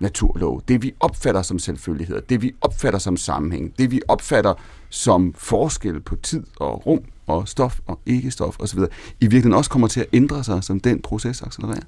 naturlov, 0.00 0.62
det 0.68 0.82
vi 0.82 0.92
opfatter 1.00 1.42
som 1.42 1.58
selvfølgeligheder, 1.58 2.20
det 2.20 2.42
vi 2.42 2.52
opfatter 2.60 2.98
som 2.98 3.16
sammenhæng, 3.16 3.78
det 3.78 3.90
vi 3.90 4.00
opfatter 4.08 4.54
som 4.88 5.34
forskel 5.36 6.00
på 6.00 6.16
tid 6.16 6.44
og 6.56 6.86
rum 6.86 7.00
og 7.26 7.48
stof 7.48 7.80
og 7.86 8.00
ikke-stof 8.06 8.56
osv., 8.58 8.78
i 8.78 8.84
virkeligheden 9.20 9.54
også 9.54 9.70
kommer 9.70 9.88
til 9.88 10.00
at 10.00 10.06
ændre 10.12 10.44
sig, 10.44 10.64
som 10.64 10.80
den 10.80 11.02
proces 11.02 11.42
accelererer. 11.42 11.84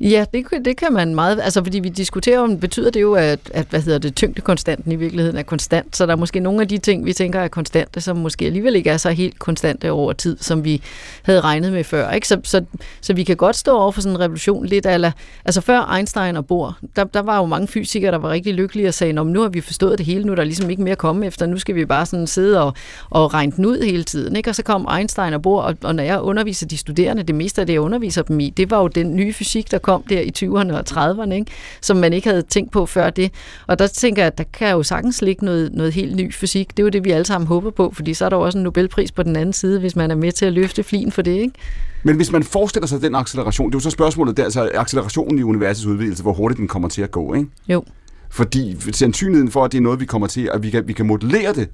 Ja, 0.00 0.24
det, 0.34 0.44
det 0.64 0.76
kan 0.76 0.92
man 0.92 1.14
meget, 1.14 1.40
altså 1.42 1.62
fordi 1.64 1.78
vi 1.78 1.88
diskuterer 1.88 2.40
om, 2.40 2.60
betyder 2.60 2.90
det 2.90 3.00
jo, 3.00 3.14
at, 3.14 3.38
at 3.54 3.66
hvad 3.70 3.80
hedder 3.80 3.98
det, 3.98 4.16
tyngdekonstanten 4.16 4.92
i 4.92 4.96
virkeligheden 4.96 5.38
er 5.38 5.42
konstant, 5.42 5.96
så 5.96 6.06
der 6.06 6.12
er 6.12 6.16
måske 6.16 6.40
nogle 6.40 6.60
af 6.62 6.68
de 6.68 6.78
ting, 6.78 7.04
vi 7.04 7.12
tænker 7.12 7.40
er 7.40 7.48
konstante, 7.48 8.00
som 8.00 8.16
måske 8.16 8.46
alligevel 8.46 8.76
ikke 8.76 8.90
er 8.90 8.96
så 8.96 9.10
helt 9.10 9.38
konstante 9.38 9.90
over 9.90 10.12
tid, 10.12 10.36
som 10.40 10.64
vi 10.64 10.82
havde 11.22 11.40
regnet 11.40 11.72
med 11.72 11.84
før, 11.84 12.10
ikke? 12.10 12.28
Så, 12.28 12.40
så, 12.44 12.64
så 13.00 13.12
vi 13.14 13.24
kan 13.24 13.36
godt 13.36 13.56
stå 13.56 13.78
over 13.78 13.92
for 13.92 14.00
sådan 14.00 14.16
en 14.16 14.20
revolution 14.20 14.66
lidt, 14.66 14.86
eller, 14.86 15.10
altså 15.44 15.60
før 15.60 15.94
Einstein 15.96 16.36
og 16.36 16.46
Bohr, 16.46 16.78
der, 16.96 17.04
der 17.04 17.22
var 17.22 17.36
jo 17.38 17.46
mange 17.46 17.68
fysikere, 17.68 18.12
der 18.12 18.18
var 18.18 18.30
rigtig 18.30 18.54
lykkelige 18.54 18.88
og 18.88 18.94
sagde, 18.94 19.12
"Nå, 19.12 19.22
nu 19.22 19.40
har 19.42 19.48
vi 19.48 19.60
forstået 19.60 19.98
det 19.98 20.06
hele, 20.06 20.24
nu 20.24 20.32
er 20.32 20.36
der 20.36 20.44
ligesom 20.44 20.70
ikke 20.70 20.82
mere 20.82 20.92
at 20.92 20.98
komme 20.98 21.26
efter, 21.26 21.46
nu 21.46 21.58
skal 21.58 21.74
vi 21.74 21.84
bare 21.84 22.06
sådan 22.06 22.26
sidde 22.26 22.62
og, 22.62 22.74
og 23.10 23.34
regne 23.34 23.52
den 23.56 23.66
ud 23.66 23.82
hele 23.82 24.04
tiden, 24.04 24.36
ikke? 24.36 24.50
Og 24.50 24.54
så 24.54 24.62
kom 24.62 24.88
Einstein 24.98 25.34
og 25.34 25.42
Bohr, 25.42 25.62
og, 25.62 25.76
og 25.82 25.94
når 25.94 26.02
jeg 26.02 26.20
underviser 26.20 26.66
de 26.66 26.76
studerende, 26.76 27.22
det 27.22 27.34
meste 27.34 27.60
af 27.60 27.66
det, 27.66 27.72
jeg 27.72 27.80
underviser 27.80 28.22
dem 28.22 28.40
i, 28.40 28.50
det 28.50 28.70
var 28.70 28.80
jo 28.80 28.88
den 28.88 29.16
nye 29.16 29.32
fysik, 29.32 29.70
der 29.70 29.78
kom 29.86 30.02
der 30.02 30.20
i 30.20 30.32
20'erne 30.38 30.72
og 30.72 30.84
30'erne, 30.90 31.32
ikke? 31.32 31.52
som 31.80 31.96
man 31.96 32.12
ikke 32.12 32.28
havde 32.28 32.42
tænkt 32.42 32.72
på 32.72 32.86
før 32.86 33.10
det. 33.10 33.32
Og 33.66 33.78
der 33.78 33.86
tænker 33.86 34.22
jeg, 34.22 34.26
at 34.26 34.38
der 34.38 34.44
kan 34.52 34.70
jo 34.70 34.82
sagtens 34.82 35.22
ligge 35.22 35.44
noget, 35.44 35.72
noget 35.72 35.92
helt 35.92 36.16
ny 36.16 36.34
fysik. 36.34 36.70
Det 36.70 36.78
er 36.78 36.82
jo 36.82 36.88
det, 36.88 37.04
vi 37.04 37.10
alle 37.10 37.24
sammen 37.24 37.48
håber 37.48 37.70
på, 37.70 37.92
fordi 37.94 38.14
så 38.14 38.24
er 38.24 38.28
der 38.28 38.36
jo 38.36 38.42
også 38.42 38.58
en 38.58 38.64
Nobelpris 38.64 39.12
på 39.12 39.22
den 39.22 39.36
anden 39.36 39.52
side, 39.52 39.80
hvis 39.80 39.96
man 39.96 40.10
er 40.10 40.14
med 40.14 40.32
til 40.32 40.46
at 40.46 40.52
løfte 40.52 40.82
flin 40.82 41.12
for 41.12 41.22
det. 41.22 41.32
Ikke? 41.32 41.54
Men 42.02 42.16
hvis 42.16 42.32
man 42.32 42.42
forestiller 42.42 42.86
sig 42.86 43.02
den 43.02 43.14
acceleration, 43.14 43.70
det 43.70 43.74
er 43.74 43.78
jo 43.78 43.82
så 43.82 43.90
spørgsmålet 43.90 44.36
der, 44.36 44.44
altså 44.44 44.70
accelerationen 44.74 45.38
i 45.38 45.42
universets 45.42 45.86
udvidelse, 45.86 46.22
hvor 46.22 46.32
hurtigt 46.32 46.58
den 46.58 46.68
kommer 46.68 46.88
til 46.88 47.02
at 47.02 47.10
gå, 47.10 47.34
ikke? 47.34 47.48
Jo. 47.68 47.84
Fordi 48.30 48.76
sandsynligheden 48.92 49.50
for, 49.50 49.64
at 49.64 49.72
det 49.72 49.78
er 49.78 49.82
noget, 49.82 50.00
vi 50.00 50.06
kommer 50.06 50.26
til, 50.26 50.50
at 50.52 50.62
vi 50.62 50.70
kan, 50.70 50.88
vi 50.88 50.92
kan 50.92 51.06
modellere 51.06 51.52
det, 51.52 51.68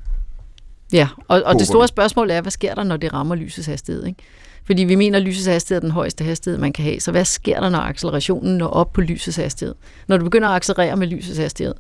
Ja, 0.92 1.08
og, 1.28 1.42
og 1.44 1.54
det 1.54 1.66
store 1.66 1.88
spørgsmål 1.88 2.30
er, 2.30 2.40
hvad 2.40 2.52
sker 2.52 2.74
der, 2.74 2.82
når 2.82 2.96
det 2.96 3.12
rammer 3.12 3.34
lysets 3.34 3.66
hastighed? 3.66 4.06
Ikke? 4.06 4.22
Fordi 4.64 4.84
vi 4.84 4.94
mener, 4.94 5.18
at 5.18 5.24
lysets 5.24 5.46
hastighed 5.46 5.76
er 5.76 5.80
den 5.80 5.90
højeste 5.90 6.24
hastighed, 6.24 6.58
man 6.58 6.72
kan 6.72 6.84
have. 6.84 7.00
Så 7.00 7.10
hvad 7.10 7.24
sker 7.24 7.60
der, 7.60 7.68
når 7.68 7.78
accelerationen 7.78 8.58
når 8.58 8.66
op 8.66 8.92
på 8.92 9.00
lysets 9.00 9.36
hastighed? 9.36 9.74
Når 10.08 10.16
du 10.16 10.24
begynder 10.24 10.48
at 10.48 10.54
accelerere 10.56 10.96
med 10.96 11.06
lysets 11.06 11.38
hastighed. 11.38 11.74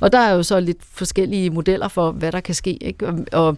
Og 0.00 0.12
der 0.12 0.18
er 0.18 0.34
jo 0.34 0.42
så 0.42 0.60
lidt 0.60 0.78
forskellige 0.92 1.50
modeller 1.50 1.88
for, 1.88 2.10
hvad 2.10 2.32
der 2.32 2.40
kan 2.40 2.54
ske. 2.54 2.76
Ikke? 2.76 3.06
Og, 3.06 3.18
og, 3.32 3.56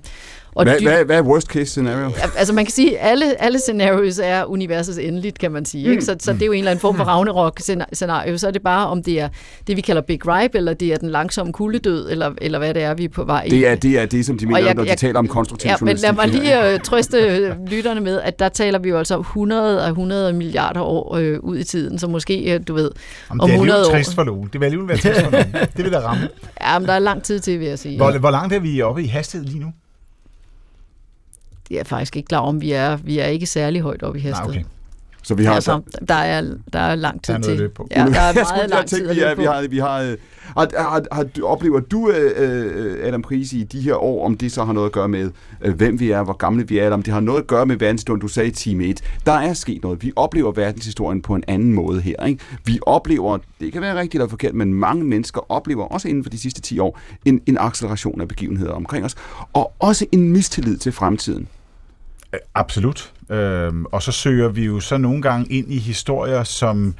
og 0.54 0.64
Hvad, 0.64 0.78
dy- 0.80 0.82
hvad, 0.82 1.04
hvad 1.04 1.16
er 1.18 1.22
worst 1.22 1.46
case 1.46 1.66
scenario? 1.66 2.10
Altså 2.36 2.54
man 2.54 2.64
kan 2.64 2.72
sige, 2.72 2.98
at 2.98 3.10
alle, 3.10 3.42
alle 3.42 3.58
scenarios 3.58 4.20
er 4.22 4.44
universets 4.44 4.98
endeligt, 4.98 5.38
kan 5.38 5.52
man 5.52 5.64
sige. 5.64 5.90
Ikke? 5.90 6.02
Så, 6.04 6.16
så 6.20 6.32
det 6.32 6.42
er 6.42 6.46
jo 6.46 6.52
en 6.52 6.58
eller 6.58 6.70
anden 6.70 6.80
form 6.80 6.96
for 6.96 7.04
Ragnarok-scenario. 7.04 8.38
Så 8.38 8.46
er 8.46 8.50
det 8.50 8.62
bare, 8.62 8.86
om 8.88 9.02
det 9.02 9.20
er 9.20 9.28
det, 9.66 9.76
vi 9.76 9.80
kalder 9.80 10.02
Big 10.02 10.20
Ripe, 10.28 10.58
eller 10.58 10.74
det 10.74 10.92
er 10.92 10.96
den 10.96 11.10
langsomme 11.10 11.52
kuldedød, 11.52 12.10
eller, 12.10 12.30
eller 12.40 12.58
hvad 12.58 12.74
det 12.74 12.82
er, 12.82 12.94
vi 12.94 13.04
er 13.04 13.08
på 13.08 13.24
vej 13.24 13.44
i. 13.46 13.50
Det 13.50 13.68
er 13.68 13.74
det, 13.74 13.98
er 13.98 14.06
det 14.06 14.26
som 14.26 14.38
de 14.38 14.44
Og 14.44 14.48
mener, 14.48 14.60
jeg- 14.66 14.74
når 14.74 14.82
de 14.82 14.88
jeg- 14.88 14.98
taler 14.98 15.18
om 15.18 15.28
konstruktiv 15.28 15.68
Ja, 15.70 15.76
men 15.80 15.96
lad 15.96 16.12
mig 16.12 16.28
lige 16.28 16.72
øh, 16.72 16.80
trøste 16.80 17.18
øh, 17.18 17.52
lytterne 17.66 18.00
med, 18.00 18.20
at 18.20 18.38
der 18.38 18.48
taler 18.48 18.78
vi 18.78 18.88
jo 18.88 18.98
altså 18.98 19.14
om 19.14 19.20
100 19.20 19.84
af 19.84 19.88
100 19.88 20.32
milliarder 20.32 20.80
år 20.80 21.16
øh, 21.16 21.38
ud 21.40 21.58
i 21.58 21.64
tiden, 21.64 21.98
så 21.98 22.06
måske, 22.06 22.54
øh, 22.54 22.60
du 22.68 22.74
ved, 22.74 22.90
Om 23.30 23.40
om 23.40 23.48
det 23.48 23.52
er 23.54 23.56
100 23.58 23.78
alligevel 23.78 23.94
år. 23.96 23.98
trist 23.98 24.14
for 24.14 24.22
Lone. 24.24 24.48
Det 24.52 24.60
vil 24.60 24.64
alligevel 24.66 24.88
være 24.88 24.98
trist 24.98 25.20
for 25.24 25.30
Lone. 25.30 25.46
Det 25.76 25.84
vil 25.84 25.92
da 25.92 25.98
ramme. 25.98 26.28
Ja, 26.60 26.78
men 26.78 26.88
der 26.88 26.94
er 26.94 26.98
lang 26.98 27.22
tid 27.22 27.40
til, 27.40 27.60
vil 27.60 27.68
jeg 27.68 27.78
sige. 27.78 27.96
Hvor, 27.96 28.18
hvor 28.18 28.30
langt 28.30 28.54
er 28.54 28.60
vi 28.60 28.82
oppe 28.82 29.02
i 29.02 29.06
hastighed 29.06 29.46
lige 29.48 29.60
nu? 29.60 29.66
Jeg 31.70 31.78
er 31.78 31.84
faktisk 31.84 32.16
ikke 32.16 32.26
klar 32.26 32.38
om, 32.38 32.60
vi 32.60 32.72
er, 32.72 32.96
vi 32.96 33.18
er 33.18 33.26
ikke 33.26 33.46
særlig 33.46 33.80
højt 33.80 34.02
oppe 34.02 34.18
i 34.18 34.22
hastighed. 34.22 34.50
okay. 34.50 34.64
Så 35.22 35.34
vi 35.34 35.44
har 35.44 35.54
altså, 35.54 35.80
der 36.08 36.14
er, 36.14 36.54
der 36.72 36.78
er 36.78 36.94
lang 36.94 37.22
tid 37.22 37.34
Der 37.34 37.38
er 37.38 37.56
til. 37.56 37.68
på. 37.68 37.88
Ja, 37.90 37.96
der 37.96 38.20
er 38.20 38.34
meget 38.54 38.70
lang 38.70 38.86
tænke, 38.86 39.08
tid 39.08 39.14
vi, 39.14 39.20
er, 39.20 39.34
vi 39.34 39.44
har, 39.44 39.68
vi 39.68 39.78
har, 39.78 40.00
øh, 40.00 40.16
har, 40.56 40.68
har, 40.78 41.02
har, 41.12 41.26
oplever 41.42 41.80
du, 41.80 42.10
øh, 42.10 42.32
øh, 42.36 43.06
Adam 43.06 43.22
Prise, 43.22 43.56
i 43.56 43.64
de 43.64 43.80
her 43.80 43.94
år, 43.94 44.24
om 44.26 44.36
det 44.36 44.52
så 44.52 44.64
har 44.64 44.72
noget 44.72 44.86
at 44.86 44.92
gøre 44.92 45.08
med, 45.08 45.30
øh, 45.60 45.74
hvem 45.74 46.00
vi 46.00 46.10
er, 46.10 46.22
hvor 46.22 46.32
gamle 46.32 46.68
vi 46.68 46.78
er, 46.78 46.84
eller 46.84 46.94
om 46.94 47.02
det 47.02 47.14
har 47.14 47.20
noget 47.20 47.40
at 47.40 47.46
gøre 47.46 47.66
med 47.66 47.76
verdenshistorien, 47.76 48.20
du 48.20 48.28
sagde 48.28 48.48
i 48.48 48.52
time 48.52 48.84
1. 48.84 49.00
Der 49.26 49.32
er 49.32 49.52
sket 49.54 49.82
noget. 49.82 50.02
Vi 50.02 50.12
oplever 50.16 50.52
verdenshistorien 50.52 51.22
på 51.22 51.34
en 51.34 51.44
anden 51.48 51.72
måde 51.72 52.00
her. 52.00 52.26
Ikke? 52.26 52.44
Vi 52.64 52.78
oplever, 52.82 53.38
det 53.60 53.72
kan 53.72 53.82
være 53.82 53.94
rigtigt 53.94 54.14
eller 54.14 54.28
forkert, 54.28 54.54
men 54.54 54.74
mange 54.74 55.04
mennesker 55.04 55.52
oplever, 55.52 55.84
også 55.84 56.08
inden 56.08 56.24
for 56.24 56.30
de 56.30 56.38
sidste 56.38 56.60
10 56.60 56.78
år, 56.78 56.98
en, 57.24 57.40
en 57.46 57.58
acceleration 57.58 58.20
af 58.20 58.28
begivenheder 58.28 58.72
omkring 58.72 59.04
os, 59.04 59.14
og 59.52 59.72
også 59.78 60.06
en 60.12 60.32
mistillid 60.32 60.76
til 60.78 60.92
fremtiden. 60.92 61.48
Øh, 62.32 62.40
absolut. 62.54 63.12
Øhm, 63.30 63.84
og 63.84 64.02
så 64.02 64.12
søger 64.12 64.48
vi 64.48 64.64
jo 64.64 64.80
så 64.80 64.96
nogle 64.96 65.22
gange 65.22 65.52
ind 65.52 65.72
i 65.72 65.78
historier, 65.78 66.44
som 66.44 66.94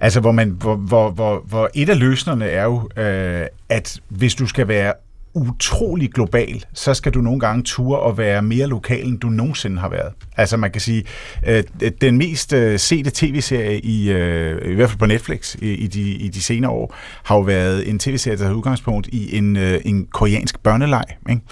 altså 0.00 0.20
hvor 0.20 0.32
man 0.32 0.50
hvor, 0.50 0.76
hvor, 0.76 1.10
hvor, 1.10 1.44
hvor 1.46 1.70
et 1.74 1.88
af 1.88 1.98
løsnerne 1.98 2.46
er 2.46 2.64
jo, 2.64 2.88
øh, 2.96 3.46
at 3.68 4.00
hvis 4.08 4.34
du 4.34 4.46
skal 4.46 4.68
være 4.68 4.92
utrolig 5.34 6.12
global, 6.12 6.64
så 6.72 6.94
skal 6.94 7.14
du 7.14 7.20
nogle 7.20 7.40
gange 7.40 7.62
ture 7.62 7.98
og 7.98 8.18
være 8.18 8.42
mere 8.42 8.66
lokal, 8.66 9.06
end 9.06 9.20
du 9.20 9.28
nogensinde 9.28 9.78
har 9.78 9.88
været. 9.88 10.12
Altså 10.36 10.56
man 10.56 10.70
kan 10.70 10.80
sige, 10.80 11.04
øh, 11.46 11.64
den 12.00 12.18
mest 12.18 12.52
øh, 12.52 12.78
sete 12.78 13.10
tv-serie, 13.14 13.80
i, 13.80 14.10
øh, 14.10 14.72
i 14.72 14.74
hvert 14.74 14.88
fald 14.88 14.98
på 14.98 15.06
Netflix 15.06 15.54
i, 15.54 15.72
i, 15.72 15.86
de, 15.86 16.00
i 16.00 16.28
de 16.28 16.42
senere 16.42 16.70
år, 16.70 16.94
har 17.22 17.36
jo 17.36 17.40
været 17.40 17.88
en 17.88 17.98
tv-serie, 17.98 18.38
der 18.38 18.46
har 18.46 18.54
udgangspunkt 18.54 19.06
i 19.06 19.36
en, 19.36 19.56
øh, 19.56 19.80
en 19.84 20.06
koreansk 20.06 20.62
børneleg, 20.62 21.04
ikke? 21.30 21.42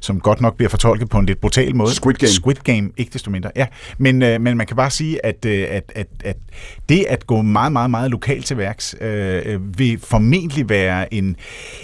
Som 0.00 0.20
godt 0.20 0.40
nok 0.40 0.56
bliver 0.56 0.70
fortolket 0.70 1.08
på 1.08 1.18
en 1.18 1.26
lidt 1.26 1.40
brutal 1.40 1.76
måde. 1.76 1.94
Squid 1.94 2.14
Game. 2.14 2.30
Squid 2.30 2.54
Game, 2.54 2.90
ikke 2.96 3.12
desto 3.12 3.30
mindre. 3.30 3.50
Ja, 3.56 3.66
men, 3.98 4.22
øh, 4.22 4.40
men 4.40 4.56
man 4.56 4.66
kan 4.66 4.76
bare 4.76 4.90
sige, 4.90 5.26
at, 5.26 5.44
øh, 5.44 5.66
at, 5.70 5.92
at, 5.94 6.08
at 6.24 6.36
det 6.88 7.04
at 7.08 7.26
gå 7.26 7.42
meget, 7.42 7.72
meget, 7.72 7.90
meget 7.90 8.10
lokalt 8.10 8.46
til 8.46 8.58
værks, 8.58 8.94
øh, 9.00 9.42
øh, 9.46 9.78
vil 9.78 9.98
formentlig 9.98 10.68
være 10.68 11.14
en, 11.14 11.36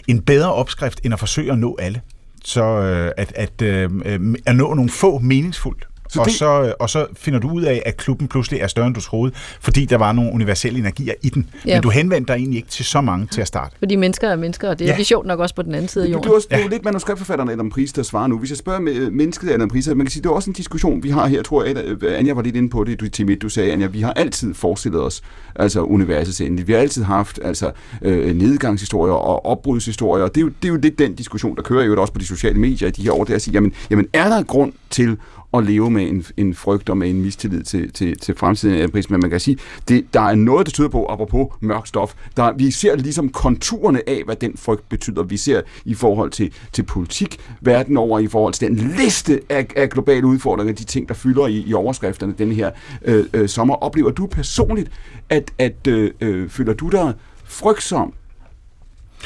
en 0.09 0.20
bedre 0.20 0.53
opskrift, 0.53 1.01
end 1.05 1.15
at 1.15 1.20
forsøge 1.20 1.53
at 1.53 1.59
nå 1.59 1.77
alle. 1.78 2.01
Så 2.45 2.65
øh, 2.65 3.12
at, 3.16 3.32
at, 3.35 3.62
øh, 3.62 3.91
øh, 4.05 4.35
at 4.47 4.57
nå 4.57 4.74
nogle 4.74 4.91
få 4.91 5.19
meningsfuldt. 5.19 5.86
Så 6.09 6.21
og, 6.21 6.27
det- 6.27 6.35
så, 6.35 6.63
øh, 6.63 6.73
og 6.81 6.91
så 6.91 7.07
finder 7.17 7.41
du 7.41 7.51
ud 7.51 7.63
af, 7.63 7.83
at 7.87 7.97
klubben 7.97 8.29
pludselig 8.29 8.61
er 8.61 8.67
større, 8.67 8.87
end 8.87 8.95
du 8.95 9.01
troede, 9.01 9.33
fordi 9.61 9.85
der 9.85 9.97
var 9.99 10.13
nogle 10.13 10.33
universelle 10.33 10.79
energier 10.79 11.15
i 11.23 11.29
den. 11.29 11.51
Ja. 11.67 11.75
Men 11.77 11.83
du 11.83 11.91
henvendte 11.91 12.33
dig 12.33 12.39
egentlig 12.39 12.57
ikke 12.57 12.69
til 12.69 12.85
så 12.85 13.01
mange 13.01 13.27
til 13.27 13.41
at 13.41 13.47
starte. 13.47 13.77
Fordi 13.79 13.97
mennesker 13.97 14.29
er 14.29 14.37
mennesker, 14.37 14.69
og 14.69 14.79
det 14.79 14.85
er 14.85 14.89
Ja. 14.93 14.97
ja. 14.99 15.03
sjovt 15.03 15.27
nok 15.27 15.41
også 15.41 15.55
på 15.55 15.63
den 15.63 15.75
anden 15.75 15.89
side 15.89 16.05
af 16.05 16.09
Det, 16.09 16.13
jorden. 16.15 16.25
det, 16.25 16.31
er 16.31 16.35
også, 16.37 16.49
det 16.51 16.59
er 16.59 16.63
jo 16.63 16.69
lidt 16.69 16.85
manuskriptforfatteren 16.85 17.51
Adam 17.51 17.71
Pris, 17.71 17.93
der 17.93 18.03
svarer 18.03 18.27
nu. 18.27 18.39
Hvis 18.39 18.51
jeg 18.51 18.59
spørger 18.59 18.81
med 18.81 19.11
mennesket 19.11 19.51
Adam 19.51 19.69
Pris, 19.69 19.89
man 19.89 19.99
kan 19.99 20.11
sige, 20.11 20.23
det 20.23 20.29
er 20.29 20.33
også 20.33 20.51
en 20.51 20.55
diskussion, 20.55 21.03
vi 21.03 21.11
har 21.11 21.27
her, 21.27 21.43
tror 21.43 21.65
jeg, 21.65 21.77
at, 21.77 21.85
øh, 22.03 22.19
Anja 22.19 22.33
var 22.33 22.43
lidt 22.43 22.57
inde 22.57 22.71
på 22.71 22.85
det, 22.85 23.01
du, 23.01 23.09
til 23.09 23.27
midt, 23.27 23.43
du 23.43 23.49
sagde, 23.49 23.73
Anja, 23.73 23.87
vi 23.87 24.01
har 24.01 24.13
altid 24.13 24.55
forestillet 24.55 25.03
os, 25.03 25.23
altså 25.57 25.81
universets 25.83 26.41
ende. 26.41 26.67
Vi 26.67 26.73
har 26.73 26.81
altid 26.81 27.03
haft 27.03 27.39
altså, 27.45 27.71
øh, 28.03 28.37
nedgangshistorier 28.37 29.15
og 29.15 29.47
opbrudshistorier, 29.47 30.25
og 30.25 30.35
det 30.35 30.41
er, 30.41 30.43
jo, 30.45 30.49
det 30.63 30.69
er 30.69 30.73
jo 30.73 30.79
lidt 30.83 30.99
den 30.99 31.15
diskussion, 31.15 31.57
der 31.57 31.63
kører 31.63 31.85
jo 31.85 32.01
også 32.01 32.13
på 32.13 32.19
de 32.19 32.27
sociale 32.27 32.59
medier 32.59 32.89
i 32.89 32.91
de 32.91 33.03
her 33.03 33.13
år, 33.13 33.25
det 33.25 33.31
er 33.33 33.37
at 33.37 33.43
sige, 33.43 33.55
jamen, 33.55 33.73
jamen 33.91 34.07
er 34.13 34.29
der 34.29 34.43
grund 34.43 34.73
til 34.91 35.17
at 35.59 35.65
leve 35.65 35.91
med 35.91 36.09
en, 36.09 36.25
en 36.37 36.55
frygt 36.55 36.91
og 36.91 36.97
med 36.97 37.11
en 37.11 37.23
mistillid 37.23 37.63
til, 37.63 37.93
til, 37.93 38.19
til 38.19 38.35
fremtiden 38.37 38.79
af 38.79 38.93
pris, 38.93 39.11
men 39.11 39.21
man 39.21 39.31
kan 39.31 39.41
sige, 39.41 39.59
det, 39.89 40.07
der 40.15 40.21
er 40.21 40.35
noget, 40.35 40.67
der 40.67 40.73
tyder 40.73 40.89
på, 40.89 41.07
apropos 41.07 41.47
mørk 41.61 41.87
stof, 41.87 42.15
der, 42.37 42.53
vi 42.53 42.71
ser 42.71 42.97
ligesom 42.97 43.29
konturerne 43.29 44.09
af, 44.09 44.23
hvad 44.25 44.37
den 44.37 44.57
frygt 44.57 44.89
betyder. 44.89 45.23
Vi 45.23 45.37
ser 45.37 45.63
i 45.85 45.95
forhold 45.95 46.31
til, 46.31 46.53
til 46.73 46.83
politik 46.83 47.41
verden 47.61 47.97
over, 47.97 48.19
i 48.19 48.27
forhold 48.27 48.53
til 48.53 48.69
den 48.69 48.77
liste 48.77 49.41
af, 49.49 49.67
af 49.77 49.91
globale 49.91 50.27
udfordringer, 50.27 50.75
de 50.75 50.85
ting, 50.85 51.09
der 51.09 51.15
fylder 51.15 51.47
i, 51.47 51.65
i 51.67 51.75
overskrifterne 51.75 52.35
den 52.39 52.53
her 52.53 52.71
øh, 53.05 53.25
øh, 53.35 53.49
sommer. 53.49 53.75
Oplever 53.75 54.11
du 54.11 54.27
personligt, 54.27 54.91
at, 55.29 55.51
at 55.59 55.87
øh, 55.87 56.11
øh, 56.21 56.49
føler 56.49 56.73
du 56.73 56.89
dig 56.89 57.15
frygtsom, 57.45 58.15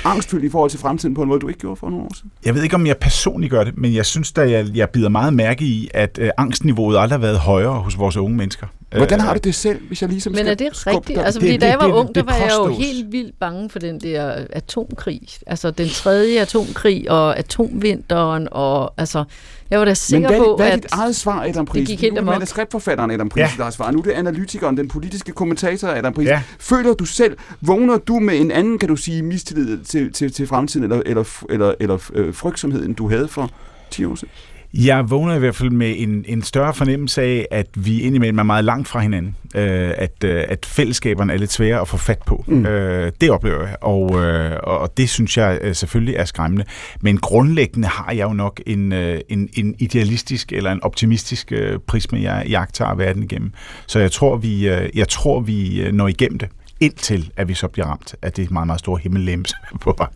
angstfyldt 0.04 0.44
i 0.44 0.48
forhold 0.48 0.70
til 0.70 0.80
fremtiden 0.80 1.14
på 1.14 1.22
en 1.22 1.28
måde, 1.28 1.40
du 1.40 1.48
ikke 1.48 1.60
gjorde 1.60 1.76
for 1.76 1.90
nogle 1.90 2.04
år 2.04 2.14
siden? 2.16 2.30
Jeg 2.44 2.54
ved 2.54 2.62
ikke, 2.62 2.74
om 2.74 2.86
jeg 2.86 2.96
personligt 2.96 3.50
gør 3.50 3.64
det, 3.64 3.78
men 3.78 3.94
jeg 3.94 4.06
synes 4.06 4.32
da, 4.32 4.50
jeg, 4.50 4.66
jeg 4.74 4.90
bider 4.90 5.08
meget 5.08 5.34
mærke 5.34 5.64
i, 5.64 5.88
at 5.94 6.18
øh, 6.22 6.30
angstniveauet 6.38 6.98
aldrig 6.98 7.18
har 7.18 7.26
været 7.26 7.38
højere 7.38 7.72
hos 7.74 7.98
vores 7.98 8.16
unge 8.16 8.36
mennesker. 8.36 8.66
Hvordan 8.96 9.18
Øh, 9.20 9.24
har 9.26 9.34
du 9.34 9.40
det 9.44 9.54
selv, 9.54 9.80
hvis 9.86 10.02
jeg 10.02 10.10
ligesom 10.10 10.32
Men 10.32 10.38
skal 10.38 10.50
er 10.50 10.54
det 10.54 10.86
rigtigt? 10.86 11.18
Altså, 11.18 11.40
fordi 11.40 11.52
det- 11.52 11.60
da 11.60 11.68
jeg 11.68 11.78
var 11.78 11.86
det- 11.86 11.92
ung, 11.92 12.14
der 12.14 12.22
var 12.22 12.34
jeg 12.36 12.50
jo 12.58 12.66
helt 12.68 13.12
vildt 13.12 13.38
bange 13.40 13.70
for 13.70 13.78
den 13.78 14.00
der 14.00 14.44
atomkrig. 14.50 15.20
Altså 15.46 15.70
den 15.70 15.88
tredje 15.88 16.40
atomkrig 16.40 17.10
og 17.10 17.38
atomvinteren 17.38 18.48
og 18.50 18.94
altså, 18.96 19.24
jeg 19.70 19.78
var 19.78 19.84
da 19.84 19.90
Men 19.90 19.96
sikker 19.96 20.28
hvad, 20.28 20.38
på, 20.38 20.56
hvad 20.56 20.68
er 20.70 20.76
dit 20.76 20.86
eget 20.92 21.16
svar, 21.16 21.44
Adam 21.48 21.66
Pris? 21.66 21.80
det 21.80 21.88
gik 21.88 22.00
helt 22.00 22.12
nu 22.12 22.16
er 22.16 22.20
det 22.20 22.28
amok. 22.28 22.34
manuskriptforfatteren 22.34 23.10
Adam 23.10 23.28
Pris, 23.28 23.40
Ja. 23.40 23.50
der 23.56 23.64
har 23.64 23.70
svaret. 23.70 23.94
Nu 23.94 23.98
er 24.00 24.04
det 24.04 24.12
analytikeren, 24.12 24.76
den 24.76 24.88
politiske 24.88 25.32
kommentator 25.32 25.88
Adam 25.88 26.12
Pris. 26.12 26.26
Ja. 26.26 26.42
Føler 26.60 26.94
du 26.94 27.04
selv, 27.04 27.36
vågner 27.60 27.96
du 27.98 28.18
med 28.18 28.38
en 28.40 28.50
anden, 28.50 28.78
kan 28.78 28.88
du 28.88 28.96
sige, 28.96 29.22
mistillid 29.22 29.84
til, 29.84 30.12
til, 30.12 30.32
til 30.32 30.46
fremtiden, 30.46 30.84
eller, 30.84 31.02
eller, 31.06 31.24
eller, 31.50 31.74
eller 31.80 31.98
øh, 32.14 32.34
frygtsomhed, 32.34 32.84
end 32.84 32.96
du 32.96 33.08
havde 33.08 33.28
for 33.28 33.50
10 33.90 34.04
år 34.04 34.14
siden? 34.14 34.28
Jeg 34.74 35.10
vågner 35.10 35.34
i 35.34 35.38
hvert 35.38 35.54
fald 35.54 35.70
med 35.70 35.94
en, 35.96 36.24
en 36.28 36.42
større 36.42 36.74
fornemmelse 36.74 37.22
af, 37.22 37.46
at 37.50 37.66
vi 37.74 38.00
indimellem 38.00 38.38
er 38.38 38.42
meget 38.42 38.64
langt 38.64 38.88
fra 38.88 39.00
hinanden. 39.00 39.36
Øh, 39.54 39.90
at, 39.96 40.24
øh, 40.24 40.44
at 40.48 40.66
fællesskaberne 40.66 41.32
er 41.32 41.36
lidt 41.36 41.52
svære 41.52 41.80
at 41.80 41.88
få 41.88 41.96
fat 41.96 42.18
på. 42.26 42.44
Mm. 42.46 42.66
Øh, 42.66 43.12
det 43.20 43.30
oplever 43.30 43.66
jeg, 43.66 43.76
og, 43.80 44.24
øh, 44.24 44.56
og 44.62 44.96
det 44.96 45.08
synes 45.08 45.36
jeg 45.36 45.58
øh, 45.62 45.74
selvfølgelig 45.74 46.14
er 46.14 46.24
skræmmende. 46.24 46.64
Men 47.00 47.18
grundlæggende 47.18 47.88
har 47.88 48.12
jeg 48.12 48.24
jo 48.24 48.32
nok 48.32 48.60
en, 48.66 48.92
øh, 48.92 49.20
en, 49.28 49.48
en 49.54 49.74
idealistisk 49.78 50.52
eller 50.52 50.72
en 50.72 50.82
optimistisk 50.82 51.52
øh, 51.52 51.78
prisme, 51.86 52.22
jeg 52.22 52.44
jagter 52.48 52.94
verden 52.94 53.22
igennem. 53.22 53.52
Så 53.86 53.98
jeg 53.98 54.12
tror, 54.12 54.36
vi, 54.36 54.68
øh, 54.68 54.90
jeg 54.94 55.08
tror, 55.08 55.40
vi 55.40 55.80
øh, 55.80 55.92
når 55.92 56.08
igennem 56.08 56.38
det 56.38 56.48
indtil 56.80 57.30
at 57.36 57.48
vi 57.48 57.54
så 57.54 57.68
bliver 57.68 57.86
ramt 57.86 58.14
af 58.22 58.32
det 58.32 58.50
meget, 58.50 58.66
meget 58.66 58.80
store 58.80 59.00
er 59.04 59.78
på 59.80 59.94
vej. 59.98 60.08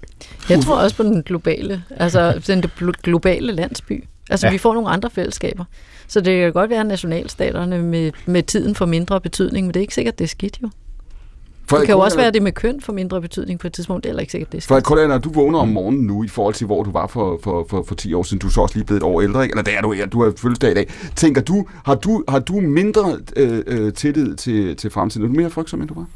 jeg 0.51 0.61
tror 0.61 0.77
også 0.77 0.97
på 0.97 1.03
den 1.03 1.23
globale, 1.23 1.83
altså 1.97 2.43
den 2.47 2.65
glo- 2.65 3.03
globale 3.03 3.53
landsby. 3.53 4.05
Altså 4.33 4.47
Ja. 4.47 4.53
vi 4.53 4.59
får 4.59 4.75
nogle 4.75 4.89
andre 4.89 5.11
fællesskaber. 5.11 5.65
Så 6.09 6.21
det 6.21 6.41
kan 6.41 6.53
godt 6.53 6.71
være, 6.71 6.81
at 6.81 6.87
nationalstaterne 6.87 7.83
med, 7.83 8.13
med 8.27 8.43
tiden 8.43 8.75
får 8.75 8.87
mindre 8.87 9.21
betydning, 9.21 9.67
men 9.67 9.75
det 9.75 9.81
er 9.81 9.83
ikke 9.83 9.95
sikkert, 9.95 10.19
det 10.19 10.25
er 10.25 10.29
skidt 10.29 10.59
jo. 10.63 10.71
Det 11.71 11.87
kan 11.87 11.95
jo 11.95 11.99
også 12.01 12.17
være, 12.17 12.27
at 12.27 12.35
det 12.35 12.43
med 12.43 12.53
køn 12.53 12.81
får 12.81 12.93
mindre 12.93 13.21
betydning 13.21 13.61
på 13.61 13.67
et 13.67 13.73
tidspunkt. 13.73 14.05
Det 14.05 14.09
er 14.09 14.13
heller 14.13 14.21
ikke 14.21 14.31
sikkert, 14.31 14.53
det 14.53 14.59
er 14.59 14.63
For. 14.69 14.81
Kolja, 14.81 15.07
når 15.07 15.19
du 15.19 15.33
vågner 15.33 15.59
om 15.59 15.69
morgenen 15.69 16.07
nu, 16.07 16.25
i 16.25 16.29
forhold 16.29 16.55
til, 16.55 16.67
hvor 16.67 16.83
du 16.83 16.91
var 16.91 17.07
for, 17.07 17.41
for, 17.43 17.67
for, 17.71 17.85
for 17.89 17.95
10 17.95 18.15
år 18.15 18.23
siden, 18.23 18.39
du 18.39 18.47
er 18.47 18.51
så 18.51 18.61
også 18.61 18.75
lige 18.77 18.85
blevet 18.85 19.01
et 19.01 19.05
år 19.05 19.21
ældre, 19.21 19.43
ikke? 19.43 19.53
eller 19.53 19.63
det 19.63 19.77
er 19.77 19.81
du, 19.81 19.93
ja, 19.93 20.07
du 20.07 20.23
har 20.23 20.31
fødselsdag 20.31 20.71
i 20.71 20.75
dag. 20.75 20.89
Tænker 21.17 21.41
du, 21.43 21.67
har 21.85 21.95
du, 21.95 22.25
har 22.29 22.39
du 22.39 22.61
mindre 22.61 23.19
øh, 23.37 23.63
øh, 23.67 23.93
tillid 23.93 24.35
til, 24.35 24.77
til 24.77 24.91
fremtiden? 24.91 25.25
Er 25.25 25.29
du 25.29 25.35
mere 25.35 25.51
frygtsom, 25.51 25.81
end 25.81 25.89
du 25.89 25.95
var? 25.95 26.07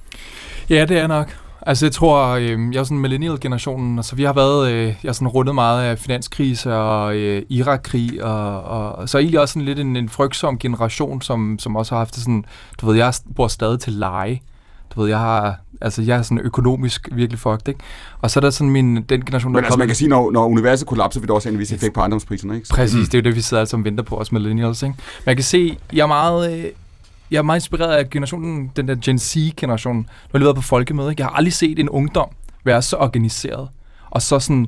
Ja, 0.71 0.85
det 0.85 0.99
er 0.99 1.07
nok. 1.07 1.37
Altså, 1.69 1.87
jeg 1.87 1.93
tror, 1.93 2.27
øh, 2.29 2.49
jeg 2.73 2.81
er 2.81 2.85
sådan 2.85 2.99
millennial-generationen, 2.99 3.99
altså 3.99 4.17
vi 4.17 4.23
har 4.23 4.33
været, 4.33 4.73
øh, 4.73 4.87
jeg 4.87 4.95
har 5.05 5.13
sådan 5.13 5.29
rundet 5.29 5.55
meget 5.55 5.83
af 5.85 5.99
finanskrise 5.99 6.75
og 6.75 7.17
øh, 7.17 7.43
Irak-krig, 7.49 8.25
og, 8.25 8.63
og 8.63 9.09
så 9.09 9.19
egentlig 9.19 9.41
også 9.41 9.53
sådan 9.53 9.65
lidt 9.67 9.79
en, 9.79 9.97
en 9.97 10.09
frygtsom 10.09 10.59
generation, 10.59 11.23
som, 11.23 11.59
som 11.59 11.77
også 11.77 11.95
har 11.95 11.99
haft 12.01 12.15
det 12.15 12.23
sådan, 12.23 12.45
du 12.81 12.87
ved, 12.87 12.97
jeg 12.97 13.13
bor 13.37 13.49
stadig 13.49 13.81
til 13.81 13.93
leje. 13.93 14.41
Du 14.95 15.01
ved, 15.01 15.09
jeg 15.09 15.19
har, 15.19 15.57
altså 15.81 16.03
jeg 16.03 16.19
er 16.19 16.23
sådan 16.23 16.39
økonomisk 16.39 17.09
virkelig 17.13 17.39
fucked, 17.39 17.69
ikke? 17.69 17.81
Og 18.21 18.31
så 18.31 18.39
er 18.39 18.41
der 18.41 18.51
sådan 18.51 18.71
min, 18.71 19.03
den 19.03 19.25
generation, 19.25 19.53
der 19.55 19.59
Men 19.59 19.65
altså, 19.65 19.79
man 19.79 19.87
kan 19.87 19.97
sige, 19.97 20.09
når, 20.09 20.31
når 20.31 20.47
universet 20.47 20.89
kollapser, 20.89 21.21
vil 21.21 21.29
det 21.29 21.35
også 21.35 21.49
have 21.49 21.53
en 21.55 21.59
vis 21.59 21.73
effekt 21.73 21.95
på 21.95 22.01
ejendomspriserne, 22.01 22.55
ikke? 22.55 22.69
Så- 22.69 22.75
Præcis, 22.75 23.09
det 23.09 23.15
er 23.19 23.23
jo 23.23 23.25
det, 23.25 23.37
vi 23.37 23.41
sidder 23.41 23.65
sammen 23.65 23.83
og 23.83 23.91
venter 23.91 24.05
på 24.05 24.17
os 24.17 24.33
millennials. 24.33 24.83
Ikke? 24.83 24.95
Jeg 25.27 25.37
kan 25.37 25.45
se, 25.45 25.79
jeg 25.93 26.03
er 26.03 26.07
meget, 26.07 26.59
øh, 26.59 26.65
jeg 27.31 27.39
er 27.39 27.43
meget 27.43 27.61
inspireret 27.61 27.97
af 27.97 28.11
generationen, 28.11 28.73
den 28.77 28.89
der 28.89 28.97
Gen 29.05 29.19
Z-generation. 29.19 29.97
Nu 29.97 30.05
har 30.33 30.39
jeg 30.39 30.45
været 30.45 30.57
på 30.57 30.63
folkemøde. 30.63 31.11
Ikke? 31.11 31.21
Jeg 31.21 31.27
har 31.27 31.37
aldrig 31.37 31.53
set 31.53 31.79
en 31.79 31.89
ungdom 31.89 32.29
være 32.65 32.83
så 32.83 32.97
organiseret 32.97 33.69
og 34.11 34.23
så 34.23 34.39
sådan 34.39 34.67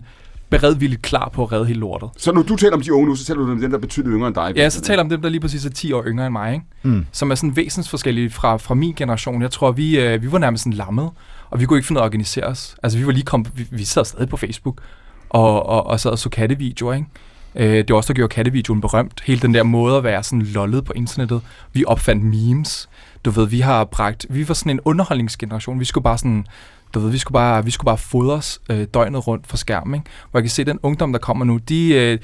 beredvilligt 0.50 1.02
klar 1.02 1.28
på 1.28 1.42
at 1.42 1.52
redde 1.52 1.66
hele 1.66 1.80
lortet. 1.80 2.10
Så 2.16 2.32
når 2.32 2.42
du 2.42 2.56
taler 2.56 2.74
om 2.74 2.82
de 2.82 2.92
unge 2.92 3.08
nu, 3.08 3.16
så 3.16 3.24
taler 3.24 3.44
du 3.44 3.52
om 3.52 3.60
dem, 3.60 3.70
der 3.70 3.76
er 3.76 3.80
betydeligt 3.80 4.14
yngre 4.14 4.26
end 4.28 4.34
dig. 4.34 4.52
Ja, 4.56 4.70
så 4.70 4.80
taler 4.80 4.98
jeg 4.98 5.04
om 5.04 5.08
dem, 5.08 5.22
der 5.22 5.28
lige 5.28 5.40
præcis 5.40 5.66
er 5.66 5.70
10 5.70 5.92
år 5.92 6.04
yngre 6.06 6.26
end 6.26 6.32
mig, 6.32 6.52
ikke? 6.54 6.66
Mm. 6.82 7.06
som 7.12 7.30
er 7.30 7.34
sådan 7.34 7.56
væsensforskellige 7.56 8.30
fra, 8.30 8.56
fra 8.56 8.74
min 8.74 8.94
generation. 8.94 9.42
Jeg 9.42 9.50
tror, 9.50 9.72
vi, 9.72 10.00
øh, 10.00 10.22
vi 10.22 10.32
var 10.32 10.38
nærmest 10.38 10.64
sådan 10.64 10.76
lammet, 10.76 11.10
og 11.50 11.60
vi 11.60 11.66
kunne 11.66 11.78
ikke 11.78 11.86
finde 11.86 11.98
ud 11.98 12.00
af 12.00 12.04
at 12.04 12.08
organisere 12.08 12.44
os. 12.44 12.76
Altså, 12.82 12.98
vi 12.98 13.06
var 13.06 13.12
lige 13.12 13.24
kommet, 13.24 13.50
vi, 13.54 13.66
vi 13.70 13.84
sad 13.84 14.04
stadig 14.04 14.28
på 14.28 14.36
Facebook, 14.36 14.80
og, 15.28 15.66
og, 15.66 15.86
og 15.86 16.00
sad 16.00 16.10
og 16.10 16.18
så 16.18 16.28
kattevideoer, 16.28 16.94
ikke? 16.94 17.06
Øh, 17.58 17.76
det 17.76 17.90
var 17.90 17.96
også 17.96 18.12
der 18.12 18.16
gjorde 18.16 18.34
kattevideoen 18.34 18.80
berømt. 18.80 19.22
Hele 19.24 19.40
den 19.40 19.54
der 19.54 19.62
måde 19.62 19.96
at 19.96 20.04
være 20.04 20.22
sådan 20.22 20.42
lollet 20.42 20.84
på 20.84 20.92
internettet. 20.92 21.42
Vi 21.72 21.84
opfandt 21.86 22.24
memes. 22.24 22.88
Du 23.24 23.30
ved, 23.30 23.46
vi 23.46 23.60
har 23.60 23.84
bragt... 23.84 24.26
Vi 24.30 24.48
var 24.48 24.54
sådan 24.54 24.72
en 24.72 24.80
underholdningsgeneration. 24.84 25.80
Vi 25.80 25.84
skulle 25.84 26.04
bare 26.04 26.18
sådan... 26.18 26.46
Du 26.94 27.00
ved, 27.00 27.10
vi 27.10 27.18
skulle 27.18 27.34
bare, 27.34 27.64
vi 27.64 27.70
skulle 27.70 27.86
bare 27.86 27.98
fodres 27.98 28.60
øh, 28.70 28.86
døgnet 28.94 29.26
rundt 29.26 29.46
for 29.46 29.56
skærmen, 29.56 29.94
ikke? 29.94 30.10
Hvor 30.30 30.40
jeg 30.40 30.44
kan 30.44 30.50
se, 30.50 30.64
den 30.64 30.78
ungdom, 30.82 31.12
der 31.12 31.18
kommer 31.18 31.44
nu, 31.44 31.56
de... 31.56 31.94
Øh, 31.94 32.18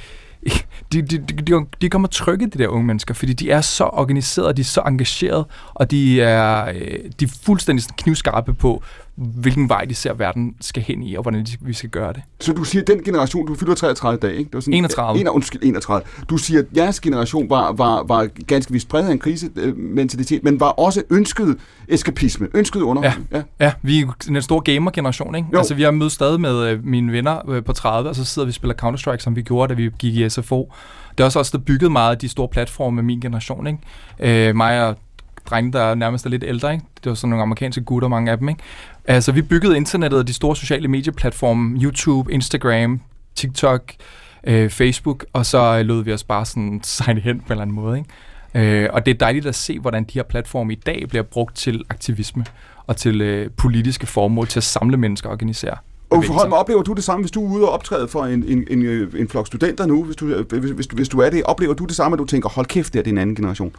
de, 0.92 1.02
de, 1.02 1.18
de, 1.18 1.66
de, 1.80 1.88
kommer 1.88 2.08
trykke, 2.08 2.46
de 2.46 2.58
der 2.58 2.68
unge 2.68 2.86
mennesker, 2.86 3.14
fordi 3.14 3.32
de 3.32 3.50
er 3.50 3.60
så 3.60 3.84
organiserede, 3.84 4.52
de 4.52 4.60
er 4.60 4.64
så 4.64 4.80
engagerede, 4.80 5.46
og 5.74 5.90
de 5.90 6.20
er, 6.20 6.68
øh, 6.74 6.98
de 7.20 7.24
er 7.24 7.38
fuldstændig 7.42 7.84
knivskarpe 7.98 8.54
på, 8.54 8.82
hvilken 9.16 9.68
vej 9.68 9.84
de 9.84 9.94
ser, 9.94 10.14
verden 10.14 10.54
skal 10.60 10.82
hen 10.82 11.02
i, 11.02 11.14
og 11.14 11.22
hvordan 11.22 11.46
vi 11.60 11.72
skal 11.72 11.90
gøre 11.90 12.12
det. 12.12 12.22
Så 12.40 12.52
du 12.52 12.64
siger, 12.64 12.82
at 12.82 12.86
den 12.88 13.02
generation, 13.02 13.46
du 13.46 13.54
fylder 13.54 13.74
33 13.74 14.18
dage, 14.18 14.36
ikke? 14.36 14.48
Det 14.48 14.54
var 14.54 14.60
sådan, 14.60 14.74
31. 14.74 15.20
En, 15.20 15.28
undskyld, 15.28 15.62
31. 15.62 16.06
Du 16.28 16.36
siger, 16.36 16.60
at 16.60 16.66
jeres 16.76 17.00
generation 17.00 17.50
var, 17.50 17.72
var, 17.72 18.02
var 18.02 18.28
ganske 18.46 18.72
vist 18.72 18.88
præget 18.88 19.08
af 19.08 19.12
en 19.12 19.18
krisementalitet, 19.18 20.44
men 20.44 20.60
var 20.60 20.68
også 20.68 21.02
ønsket 21.10 21.56
eskapisme, 21.88 22.48
ønsket 22.54 22.80
underholdning. 22.80 23.28
Ja, 23.32 23.36
ja. 23.36 23.42
ja 23.60 23.72
vi 23.82 24.00
er 24.00 24.14
den 24.26 24.42
store 24.42 24.60
gamer-generation, 24.60 25.34
ikke? 25.34 25.48
Jo. 25.52 25.58
Altså, 25.58 25.74
vi 25.74 25.82
har 25.82 25.90
mødt 25.90 26.12
stadig 26.12 26.40
med 26.40 26.68
øh, 26.68 26.84
mine 26.84 27.12
venner 27.12 27.50
øh, 27.50 27.64
på 27.64 27.72
30, 27.72 28.10
og 28.10 28.16
så 28.16 28.24
sidder 28.24 28.46
vi 28.46 28.50
og 28.50 28.54
spiller 28.54 28.74
Counter-Strike, 28.82 29.22
som 29.22 29.36
vi 29.36 29.42
gjorde, 29.42 29.74
da 29.74 29.74
vi 29.74 29.90
gik 29.98 30.14
i 30.14 30.28
SFO. 30.28 30.72
Det 31.10 31.20
er 31.20 31.24
også 31.24 31.40
os, 31.40 31.50
der 31.50 31.58
byggede 31.58 31.90
meget 31.90 32.10
af 32.10 32.18
de 32.18 32.28
store 32.28 32.48
platforme 32.48 32.94
med 32.94 33.02
min 33.02 33.20
generation, 33.20 33.66
ikke? 33.66 34.48
Øh, 34.48 34.56
mig 34.56 34.88
og 34.88 34.96
drenge, 35.50 35.72
der 35.72 35.94
nærmest 35.94 36.26
er 36.26 36.30
lidt 36.30 36.44
ældre, 36.46 36.72
ikke? 36.72 36.84
Det 37.04 37.10
var 37.10 37.14
sådan 37.14 37.30
nogle 37.30 37.42
amerikanske 37.42 37.80
gutter, 37.80 38.08
mange 38.08 38.30
af 38.30 38.38
dem, 38.38 38.48
ikke? 38.48 38.62
Altså, 39.04 39.32
vi 39.32 39.42
byggede 39.42 39.76
internettet 39.76 40.20
og 40.20 40.28
de 40.28 40.32
store 40.32 40.56
sociale 40.56 40.88
medieplatforme, 40.88 41.80
YouTube, 41.82 42.32
Instagram, 42.32 43.00
TikTok, 43.34 43.92
øh, 44.46 44.70
Facebook, 44.70 45.24
og 45.32 45.46
så 45.46 45.78
øh, 45.78 45.86
lod 45.86 46.04
vi 46.04 46.12
os 46.12 46.24
bare 46.24 46.46
sådan 46.46 46.80
sejle 46.84 47.20
hen 47.20 47.40
på 47.40 47.46
en 47.46 47.52
eller 47.52 47.62
anden 47.62 47.76
måde, 47.76 47.98
ikke? 47.98 48.10
Øh, 48.54 48.88
og 48.92 49.06
det 49.06 49.14
er 49.14 49.18
dejligt 49.18 49.46
at 49.46 49.54
se, 49.54 49.78
hvordan 49.78 50.04
de 50.04 50.10
her 50.14 50.22
platforme 50.22 50.72
i 50.72 50.76
dag 50.86 51.04
bliver 51.08 51.22
brugt 51.22 51.56
til 51.56 51.84
aktivisme 51.90 52.44
og 52.86 52.96
til 52.96 53.20
øh, 53.20 53.50
politiske 53.56 54.06
formål, 54.06 54.46
til 54.46 54.58
at 54.58 54.64
samle 54.64 54.96
mennesker 54.96 55.28
og 55.28 55.32
organisere. 55.32 55.76
Og 56.10 56.24
forhold 56.24 56.48
mig, 56.48 56.58
oplever 56.58 56.82
du 56.82 56.92
det 56.92 57.04
samme, 57.04 57.22
hvis 57.22 57.30
du 57.30 57.46
er 57.46 57.50
ude 57.50 57.64
og 57.64 57.70
optræde 57.70 58.08
for 58.08 58.24
en, 58.24 58.44
en, 58.44 58.64
en, 58.70 58.82
øh, 58.82 59.20
en 59.20 59.28
flok 59.28 59.46
studenter 59.46 59.86
nu, 59.86 60.04
hvis 60.04 60.16
du, 60.16 60.42
hvis, 60.42 60.70
hvis, 60.70 60.86
du, 60.86 60.96
hvis 60.96 61.08
du 61.08 61.18
er 61.18 61.30
det, 61.30 61.42
oplever 61.42 61.74
du 61.74 61.84
det 61.84 61.96
samme, 61.96 62.14
at 62.14 62.18
du 62.18 62.24
tænker, 62.24 62.48
hold 62.48 62.66
kæft, 62.66 62.92
det 62.92 62.98
er 62.98 63.02
det 63.02 63.10
er 63.10 63.14
en 63.14 63.18
anden 63.18 63.36
generation? 63.36 63.76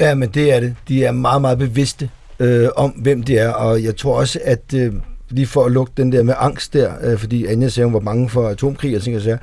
Ja, 0.00 0.14
men 0.14 0.28
det 0.28 0.54
er 0.54 0.60
det. 0.60 0.76
De 0.88 1.04
er 1.04 1.12
meget, 1.12 1.40
meget 1.40 1.58
bevidste 1.58 2.10
øh, 2.40 2.68
om, 2.76 2.90
hvem 2.90 3.22
de 3.22 3.38
er, 3.38 3.50
og 3.50 3.84
jeg 3.84 3.96
tror 3.96 4.18
også, 4.18 4.40
at 4.44 4.74
øh, 4.74 4.92
lige 5.30 5.46
for 5.46 5.64
at 5.64 5.72
lukke 5.72 5.92
den 5.96 6.12
der 6.12 6.22
med 6.22 6.34
angst 6.38 6.72
der, 6.72 6.92
øh, 7.02 7.18
fordi 7.18 7.46
Anja 7.46 7.68
sagde, 7.68 7.84
hun 7.84 7.94
var 7.94 8.00
bange 8.00 8.28
for 8.28 8.48
atomkrig 8.48 8.96
og 8.96 9.02
ting 9.02 9.16
og 9.16 9.22
sager, 9.22 9.38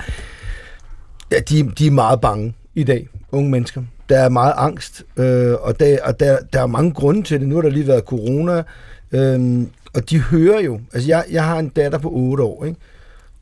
ja, 1.31 1.39
de, 1.39 1.71
de 1.77 1.87
er 1.87 1.91
meget 1.91 2.21
bange 2.21 2.53
i 2.75 2.83
dag, 2.83 3.07
unge 3.31 3.49
mennesker. 3.49 3.81
Der 4.09 4.19
er 4.19 4.29
meget 4.29 4.53
angst, 4.57 5.03
øh, 5.17 5.53
og, 5.53 5.79
der, 5.79 5.97
og 6.03 6.19
der, 6.19 6.37
der 6.53 6.61
er 6.61 6.67
mange 6.67 6.91
grunde 6.91 7.23
til 7.23 7.39
det. 7.39 7.47
Nu 7.47 7.55
har 7.55 7.61
der 7.61 7.69
lige 7.69 7.87
været 7.87 8.03
corona, 8.03 8.63
øh, 9.11 9.67
og 9.93 10.09
de 10.09 10.19
hører 10.19 10.61
jo, 10.61 10.79
altså 10.93 11.09
jeg, 11.09 11.25
jeg 11.31 11.43
har 11.43 11.59
en 11.59 11.69
datter 11.69 11.99
på 11.99 12.09
8 12.13 12.43
år, 12.43 12.65
ikke? 12.65 12.79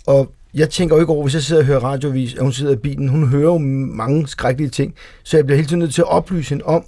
og 0.05 0.31
jeg 0.53 0.69
tænker 0.69 0.95
jo 0.95 1.01
ikke 1.01 1.13
over, 1.13 1.23
hvis 1.23 1.33
jeg 1.33 1.41
sidder 1.41 1.61
og 1.61 1.65
hører 1.65 1.79
radiovis, 1.79 2.33
at 2.33 2.41
hun 2.41 2.53
sidder 2.53 2.73
i 2.73 2.75
bilen, 2.75 3.07
hun 3.07 3.27
hører 3.27 3.51
jo 3.51 3.57
mange 3.57 4.27
skrækkelige 4.27 4.69
ting, 4.69 4.93
så 5.23 5.37
jeg 5.37 5.45
bliver 5.45 5.55
hele 5.55 5.67
tiden 5.67 5.79
nødt 5.79 5.93
til 5.93 6.01
at 6.01 6.07
oplyse 6.07 6.49
hende 6.49 6.65
om, 6.65 6.83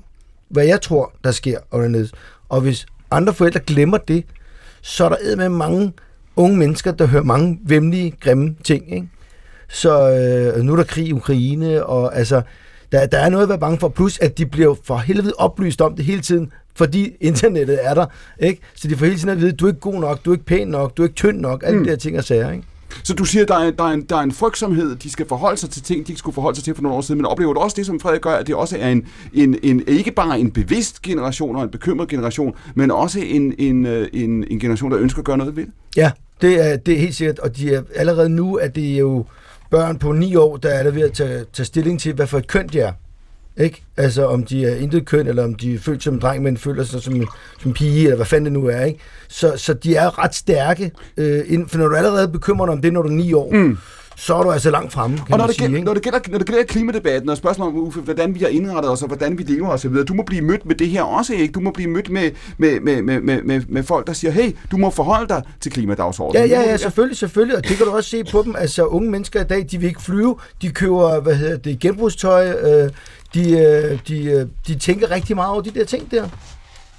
hvad 0.50 0.66
jeg 0.66 0.82
tror, 0.82 1.14
der 1.24 1.32
sker 1.32 1.60
og 1.72 1.82
dernede. 1.82 2.10
Og 2.56 2.62
hvis 2.62 2.86
andre 3.12 3.34
forældre 3.34 3.60
glemmer 3.60 3.98
det, 3.98 4.24
så 4.82 5.06
er 5.06 5.10
der 5.10 5.36
med 5.36 5.50
mange 5.50 5.94
unge 6.36 6.58
mennesker, 6.58 6.92
der 6.92 7.06
hører 7.08 7.24
mange 7.24 7.60
vemmelige, 7.64 8.14
grimme 8.20 8.56
ting. 8.64 8.94
Ikke? 8.96 9.08
Så 9.70 10.10
øh, 10.12 10.64
nu 10.64 10.72
er 10.72 10.76
der 10.76 10.84
krig 10.84 11.08
i 11.08 11.14
Ukraine, 11.14 11.86
og 11.86 12.18
altså, 12.18 12.42
der, 12.92 13.06
der 13.06 13.18
er 13.18 13.30
noget 13.30 13.44
at 13.44 13.50
være 13.50 13.60
bange 13.60 13.80
for. 13.80 13.88
Plus, 13.90 14.20
at 14.20 14.38
de 14.38 14.46
bliver 14.46 14.76
for 14.84 14.98
helvede 14.98 15.34
oplyst 15.38 15.82
om 15.82 15.96
det 15.96 16.06
hele 16.06 16.22
tiden, 16.22 16.52
fordi 16.76 17.16
internettet 17.22 17.80
er 17.82 17.94
der. 17.94 18.06
Ikke? 18.40 18.62
Så 18.76 18.88
de 18.88 18.96
får 18.98 19.06
hele 19.06 19.18
tiden 19.18 19.30
at 19.30 19.40
vide, 19.40 19.52
du 19.52 19.66
er 19.66 19.70
ikke 19.70 19.80
god 19.80 20.00
nok, 20.00 20.26
du 20.26 20.32
er 20.32 20.36
ikke 20.36 20.46
pæn 20.46 20.68
nok, 20.68 20.98
du 20.98 21.02
er 21.02 21.06
ikke 21.08 21.16
tynd 21.16 21.40
nok, 21.40 21.64
alle 21.66 21.78
Mm. 21.80 21.84
de 21.86 21.90
der 21.90 21.96
ting 21.98 22.18
og 22.18 22.24
sager. 22.24 22.52
Ikke? 22.52 22.64
Så 23.04 23.14
du 23.14 23.26
siger, 23.26 23.44
at 23.44 23.48
der 23.48 23.56
er, 23.56 23.72
der, 23.72 23.84
er 23.84 23.92
en, 23.92 24.02
der 24.02 24.16
er 24.16 24.22
en 24.22 24.32
frygtsomhed, 24.32 24.96
de 24.96 25.12
skal 25.12 25.28
forholde 25.28 25.58
sig 25.58 25.70
til 25.70 25.84
ting, 25.84 26.08
de 26.08 26.12
ikke 26.12 26.20
skulle 26.20 26.34
forholde 26.34 26.56
sig 26.56 26.66
til 26.66 26.76
for 26.76 26.82
nogle 26.82 26.98
år 26.98 27.02
siden, 27.02 27.22
men 27.22 27.26
oplever 27.26 27.54
du 27.54 27.60
også 27.60 27.76
det, 27.78 27.86
som 27.86 28.00
Frederik 28.00 28.22
gør, 28.22 28.32
at 28.32 28.48
det 28.48 28.56
også 28.56 28.78
er 28.80 28.90
en, 28.90 29.08
en, 29.34 29.58
en 29.64 29.84
ikke 29.88 30.12
bare 30.12 30.40
en 30.40 30.52
bevidst 30.52 31.02
generation 31.02 31.56
og 31.56 31.64
en 31.64 31.70
bekymret 31.70 32.08
generation, 32.08 32.54
men 32.76 32.92
også 32.92 33.20
en, 33.20 33.56
en, 33.58 33.86
øh, 33.86 34.08
en, 34.14 34.46
en 34.52 34.60
generation, 34.60 34.92
der 34.92 35.00
ønsker 35.00 35.20
at 35.20 35.26
gøre 35.26 35.38
noget 35.38 35.56
ved 35.56 35.66
det? 35.66 35.72
Ja, 35.98 36.12
det 36.42 36.72
er, 36.72 36.78
det 36.78 36.94
er 36.94 37.00
helt 37.00 37.16
sikkert, 37.16 37.40
og 37.40 37.58
de 37.58 37.74
er, 37.74 37.82
allerede 37.96 38.30
nu 38.30 38.58
er 38.58 38.68
det 38.68 39.00
jo 39.00 39.26
børn 39.72 40.00
på 40.00 40.12
9 40.12 40.36
år, 40.36 40.58
der 40.58 40.70
er 40.70 40.84
der 40.84 40.92
ved 40.92 41.02
at 41.02 41.14
tage, 41.14 41.46
tage 41.54 41.66
stilling 41.66 42.00
til, 42.00 42.14
hvad 42.14 42.28
for 42.28 42.38
et 42.38 42.48
køn 42.48 42.68
de 42.68 42.80
er. 42.80 42.92
Ikke? 43.58 43.84
Altså 43.98 44.26
om 44.28 44.44
de 44.44 44.66
er 44.66 44.76
intet 44.76 45.06
køn, 45.06 45.28
eller 45.28 45.44
om 45.44 45.56
de 45.56 45.74
er 45.76 45.80
født 45.80 46.04
som 46.04 46.14
en 46.14 46.20
dreng, 46.20 46.44
men 46.44 46.58
føler 46.58 46.84
sig 46.84 47.02
som 47.02 47.28
som 47.64 47.74
pige, 47.74 48.04
eller 48.04 48.16
hvad 48.16 48.26
fanden 48.26 48.46
det 48.46 48.54
nu 48.54 48.68
er. 48.68 48.82
Ikke? 48.86 49.00
Så, 49.28 49.54
så 49.58 49.74
de 49.74 49.96
er 49.96 50.24
ret 50.24 50.36
stærke, 50.36 50.92
øh, 51.18 51.42
inden- 51.48 51.68
for 51.70 51.78
når 51.78 51.88
du 51.88 51.96
allerede 51.96 52.28
bekymrer 52.28 52.66
dig 52.66 52.74
om 52.74 52.82
det, 52.82 52.94
når 52.94 53.02
du 53.02 53.08
er 53.10 53.14
9 53.14 53.34
år, 53.34 53.52
mm. 53.52 53.78
så 54.18 54.36
er 54.36 54.44
du 54.44 54.52
altså 54.52 54.70
langt 54.72 54.94
fremme, 54.94 55.18
kan 55.18 55.26
Og 55.34 55.38
når 55.38 55.46
det, 55.46 55.56
sige. 55.56 55.64
gælder, 55.66 55.78
Ikke? 55.78 55.86
når, 55.86 55.94
det 55.94 56.04
gælder, 56.04 56.20
når 56.30 56.38
det 56.38 56.48
gælder 56.48 56.64
klimadebatten 56.64 57.30
og 57.30 57.38
spørgsmål 57.38 57.68
om, 57.68 57.76
Uffe, 57.78 58.00
hvordan 58.00 58.36
vi 58.36 58.40
har 58.40 58.48
indrettet 58.48 58.92
os 58.92 59.02
og 59.02 59.08
hvordan 59.08 59.38
vi 59.38 59.44
lever 59.44 59.68
osv., 59.70 59.94
du 59.96 60.14
må 60.14 60.24
blive 60.24 60.42
mødt 60.42 60.66
med 60.66 60.76
det 60.76 60.88
her 60.90 61.02
også, 61.04 61.34
ikke? 61.34 61.52
Du 61.52 61.60
må 61.60 61.72
blive 61.72 61.90
mødt 61.90 62.10
med, 62.10 62.32
med, 62.58 62.80
med, 62.80 63.02
med, 63.02 63.22
med, 63.22 63.42
med, 63.44 63.62
med 63.70 63.84
folk, 63.84 64.08
der 64.08 64.14
siger, 64.14 64.32
hey, 64.32 64.52
du 64.72 64.78
må 64.78 64.90
forholde 64.90 65.28
dig 65.30 65.42
til 65.62 65.72
klimadagsordenen. 65.72 66.50
Ja, 66.50 66.62
ja, 66.62 66.70
ja, 66.70 66.78
selvfølgelig, 66.78 67.18
selvfølgelig, 67.18 67.58
og 67.58 67.64
det 67.68 67.78
kan 67.78 67.86
du 67.86 67.92
også 67.92 68.10
se 68.10 68.24
på 68.32 68.42
dem. 68.46 68.56
Altså, 68.58 68.86
unge 68.86 69.12
mennesker 69.12 69.42
i 69.42 69.48
dag, 69.48 69.66
de 69.72 69.78
vil 69.78 69.88
ikke 69.88 70.02
flyve, 70.02 70.36
de 70.62 70.70
køber, 70.70 71.20
hvad 71.20 71.36
hedder 71.36 71.58
det, 71.58 71.80
genbrugstøj, 71.80 72.48
øh, 72.52 72.90
de, 73.36 73.52
øh, 73.52 74.00
de, 74.08 74.24
øh, 74.24 74.48
de 74.68 74.76
tænker 74.76 75.12
rigtig 75.12 75.36
meget 75.36 75.52
over 75.52 75.62
de 75.62 75.72
der 75.72 75.86
ting 75.86 76.12
der. 76.12 76.30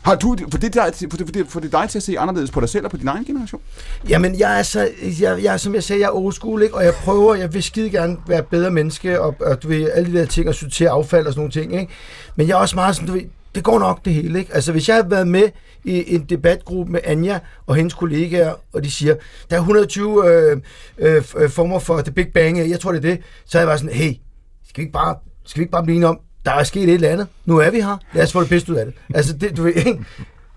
Har 0.02 0.14
du, 0.14 0.36
for 0.50 0.58
det, 0.58 0.74
der, 0.74 1.06
for, 1.10 1.16
det, 1.16 1.26
for, 1.26 1.32
det, 1.32 1.46
for 1.48 1.60
det 1.60 1.72
dig 1.72 1.88
til 1.88 1.98
at 1.98 2.02
se 2.02 2.18
anderledes 2.18 2.50
på 2.50 2.60
dig 2.60 2.68
selv 2.68 2.84
og 2.84 2.90
på 2.90 2.96
din 2.96 3.08
egen 3.08 3.24
generation? 3.24 3.60
Jamen, 4.08 4.38
jeg 4.38 4.58
er 4.58 4.62
så, 4.62 4.88
jeg, 5.20 5.42
jeg, 5.42 5.60
som 5.60 5.74
jeg 5.74 5.82
sagde, 5.82 6.02
jeg 6.02 6.06
er 6.06 6.12
old 6.12 6.32
school, 6.32 6.62
ikke? 6.62 6.74
og 6.74 6.84
jeg 6.84 6.94
prøver, 6.94 7.34
jeg 7.34 7.54
vil 7.54 7.62
skide 7.62 7.90
gerne 7.90 8.16
være 8.26 8.42
bedre 8.42 8.70
menneske, 8.70 9.20
og, 9.20 9.34
og 9.40 9.62
du 9.62 9.68
ved, 9.68 9.90
alle 9.90 10.12
de 10.12 10.18
der 10.18 10.26
ting, 10.26 10.48
og 10.48 10.54
sortere 10.54 10.90
affald 10.90 11.26
og 11.26 11.32
sådan 11.32 11.40
nogle 11.40 11.52
ting, 11.52 11.80
ikke? 11.80 11.92
Men 12.36 12.48
jeg 12.48 12.54
er 12.54 12.58
også 12.58 12.76
meget 12.76 12.96
sådan, 12.96 13.08
du 13.08 13.12
ved, 13.12 13.22
det 13.54 13.64
går 13.64 13.78
nok 13.78 14.04
det 14.04 14.14
hele, 14.14 14.38
ikke? 14.38 14.54
Altså, 14.54 14.72
hvis 14.72 14.88
jeg 14.88 14.96
havde 14.96 15.10
været 15.10 15.28
med 15.28 15.48
i 15.84 16.14
en 16.14 16.24
debatgruppe 16.24 16.92
med 16.92 17.00
Anja 17.04 17.38
og 17.66 17.74
hendes 17.74 17.94
kollegaer, 17.94 18.54
og 18.72 18.84
de 18.84 18.90
siger, 18.90 19.14
der 19.50 19.56
er 19.56 19.60
120 19.60 20.28
øh, 20.28 20.56
øh, 20.98 21.50
former 21.50 21.78
for 21.78 22.00
The 22.00 22.12
Big 22.12 22.28
Bang, 22.34 22.70
jeg 22.70 22.80
tror, 22.80 22.92
det 22.92 23.04
er 23.04 23.10
det, 23.10 23.20
så 23.46 23.58
er 23.58 23.62
jeg 23.62 23.68
bare 23.68 23.78
sådan, 23.78 23.94
hey, 23.94 24.12
skal 24.68 24.76
vi 24.76 24.82
ikke 24.82 24.92
bare, 24.92 25.14
skal 25.46 25.60
vi 25.60 25.62
ikke 25.62 25.72
bare 25.72 25.82
blive 25.82 25.96
enige 25.96 26.08
om, 26.08 26.20
der 26.44 26.52
er 26.52 26.64
sket 26.64 26.82
et 26.82 26.94
eller 26.94 27.08
andet, 27.08 27.26
nu 27.44 27.58
er 27.58 27.70
vi 27.70 27.80
her, 27.80 27.96
lad 28.12 28.22
os 28.22 28.32
få 28.32 28.40
det 28.40 28.48
bedste 28.48 28.72
ud 28.72 28.76
af 28.76 28.86
det. 28.86 28.94
Altså, 29.14 29.32
det, 29.32 29.56
du 29.56 29.62
ved, 29.62 29.72
ikke? 29.74 30.04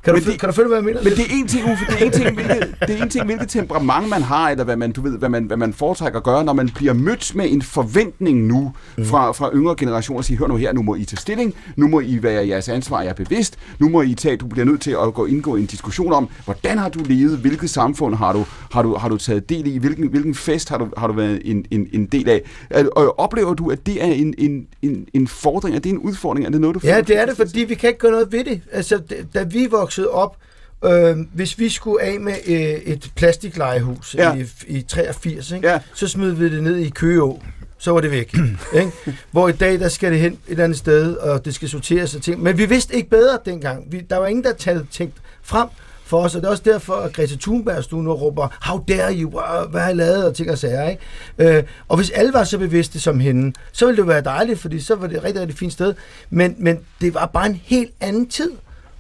Kan 0.04 0.14
du, 0.16 0.20
det- 0.32 0.40
kan 0.40 0.50
du 0.50 0.54
følge, 0.54 0.68
hvad 0.68 0.78
jeg 0.78 0.86
mener? 0.86 1.04
Men 1.04 1.12
det 1.14 1.20
er 1.20 1.24
en 1.32 1.48
ting, 1.48 1.72
Uffe, 1.72 1.86
det 1.90 2.02
er 2.02 2.06
en 2.06 2.12
ting, 2.12 2.34
hvilket, 2.36 2.76
det 2.88 3.00
er 3.00 3.04
en 3.04 3.10
ting, 3.10 3.26
hvilket 3.26 3.50
temperament 3.50 4.10
man 4.10 4.22
har, 4.22 4.50
eller 4.50 4.64
hvad 4.64 4.76
man, 4.76 4.92
du 4.92 5.02
ved, 5.02 5.18
hvad 5.18 5.30
man, 5.30 5.44
hvad 5.44 5.58
man 5.58 5.74
foretrækker 5.74 6.20
at 6.20 6.24
gøre, 6.26 6.44
når 6.44 6.54
man 6.54 6.70
bliver 6.76 6.94
mødt 6.94 7.36
med 7.36 7.46
en 7.50 7.62
forventning 7.62 8.46
nu 8.48 8.72
fra, 9.04 9.32
fra 9.32 9.50
yngre 9.54 9.76
generationer 9.78 10.18
og 10.18 10.26
sige, 10.26 10.38
hør 10.38 10.48
nu 10.48 10.56
her, 10.56 10.74
nu 10.74 10.82
må 10.82 10.96
I 10.96 11.06
tage 11.06 11.18
stilling, 11.18 11.54
nu 11.76 11.88
må 11.88 12.00
I 12.00 12.24
være 12.24 12.48
jeres 12.48 12.70
ansvar, 12.70 13.02
jeg 13.02 13.10
er 13.10 13.14
bevidst, 13.14 13.58
nu 13.80 13.90
må 13.90 14.02
I 14.02 14.14
tage, 14.14 14.38
du 14.38 14.48
bliver 14.48 14.66
nødt 14.66 14.82
til 14.82 14.92
at 14.92 15.14
gå 15.14 15.26
indgå 15.26 15.56
i 15.56 15.60
en 15.60 15.66
diskussion 15.66 16.14
om, 16.14 16.30
hvordan 16.46 16.78
har 16.78 16.90
du 16.90 17.00
levet, 17.06 17.38
hvilket 17.38 17.70
samfund 17.70 18.16
har 18.16 18.34
du, 18.34 18.46
har 18.72 18.82
du, 18.82 18.96
har 18.96 19.10
du 19.10 19.18
taget 19.18 19.50
del 19.50 19.68
i, 19.68 19.78
hvilken, 19.78 20.08
hvilken 20.08 20.36
fest 20.36 20.70
har 20.70 20.78
du, 20.78 20.88
har 20.98 21.08
du 21.08 21.14
været 21.14 21.42
en, 21.46 21.66
en, 21.72 21.88
en 21.94 22.06
del 22.06 22.30
af. 22.30 22.42
Og 22.96 23.20
oplever 23.20 23.54
du, 23.54 23.70
at 23.72 23.86
det 23.86 24.04
er 24.04 24.08
en, 24.08 24.34
en, 24.38 24.66
en, 24.82 25.06
en 25.14 25.28
fordring, 25.28 25.76
er 25.76 25.80
det 25.80 25.90
en 25.90 25.98
udfordring, 26.00 26.46
er 26.46 26.50
det 26.52 26.62
noget, 26.62 26.76
du 26.76 26.80
Ja, 26.84 26.94
føler? 26.94 27.06
det 27.06 27.18
er 27.22 27.26
det, 27.26 27.38
fordi 27.38 27.60
vi 27.60 27.76
kan 27.76 27.88
ikke 27.90 28.00
gøre 28.00 28.12
noget 28.12 28.32
ved 28.32 28.44
det. 28.44 28.62
Altså, 28.72 29.02
da 29.34 29.44
vi 29.44 29.68
voksede 29.72 29.89
op, 29.98 30.38
øh, 30.86 31.18
hvis 31.34 31.60
vi 31.60 31.70
skulle 31.70 32.04
af 32.04 32.20
med 32.20 32.34
øh, 32.48 32.56
et 32.58 33.12
plastiklejehus 33.16 34.16
ja. 34.16 34.36
i, 34.36 34.46
i 34.68 34.82
83, 34.82 35.52
ikke? 35.52 35.68
Ja. 35.68 35.80
så 35.94 36.08
smed 36.08 36.32
vi 36.32 36.50
det 36.50 36.64
ned 36.64 36.76
i 36.76 36.90
Køgeå. 36.90 37.42
Så 37.78 37.92
var 37.92 38.02
det 38.02 38.12
væk. 38.12 38.34
ikke? 38.74 38.92
Hvor 39.32 39.48
i 39.48 39.52
dag, 39.52 39.80
der 39.80 39.90
skal 39.90 40.12
det 40.12 40.20
hen 40.20 40.34
et 40.34 40.40
eller 40.48 40.64
andet 40.64 40.78
sted, 40.78 41.16
og 41.16 41.46
det 41.46 41.56
skal 41.56 41.70
sorteres 41.70 42.16
og 42.16 42.22
ting. 42.22 42.44
Men 42.44 42.58
vi 42.58 42.66
vidste 42.66 42.96
ikke 42.96 43.10
bedre 43.10 43.40
dengang. 43.46 43.92
Vi, 43.92 44.00
der 44.10 44.18
var 44.18 44.28
ingen, 44.28 44.44
der 44.44 44.54
talte 44.54 44.86
tænkt 44.92 45.18
frem 45.42 45.68
for 46.10 46.20
os, 46.20 46.36
og 46.36 46.42
det 46.42 46.48
er 46.48 46.52
også 46.52 46.64
derfor, 46.66 46.94
at 46.94 47.14
Greta 47.14 47.36
Thunberg 47.42 47.84
stod 47.84 48.04
nu 48.04 48.12
og 48.12 48.22
råber, 48.22 48.48
how 48.62 48.84
dare 48.88 49.14
you, 49.14 49.30
Wow, 49.30 49.70
hvad 49.70 49.82
har 49.82 49.90
I 49.90 49.94
lavet, 49.94 50.26
og 50.26 50.36
ting 50.36 50.52
og 50.52 50.58
sager, 50.58 50.90
ikke? 50.90 51.58
Øh, 51.58 51.64
og 51.88 51.98
hvis 51.98 52.10
alle 52.10 52.34
var 52.34 52.44
så 52.44 52.58
bevidste 52.58 53.00
som 53.00 53.20
hende, 53.20 53.54
så 53.72 53.86
ville 53.86 53.98
det 53.98 54.08
være 54.08 54.22
dejligt, 54.22 54.60
fordi 54.60 54.80
så 54.80 54.96
var 54.96 55.08
det 55.08 55.18
et 55.18 55.24
rigtig, 55.24 55.42
rigtig 55.42 55.58
fint 55.58 55.74
sted. 55.74 55.94
Men, 56.30 56.56
men 56.58 56.80
det 57.02 57.14
var 57.14 57.26
bare 57.26 57.46
en 57.46 57.62
helt 57.64 57.92
anden 58.00 58.28
tid. 58.28 58.52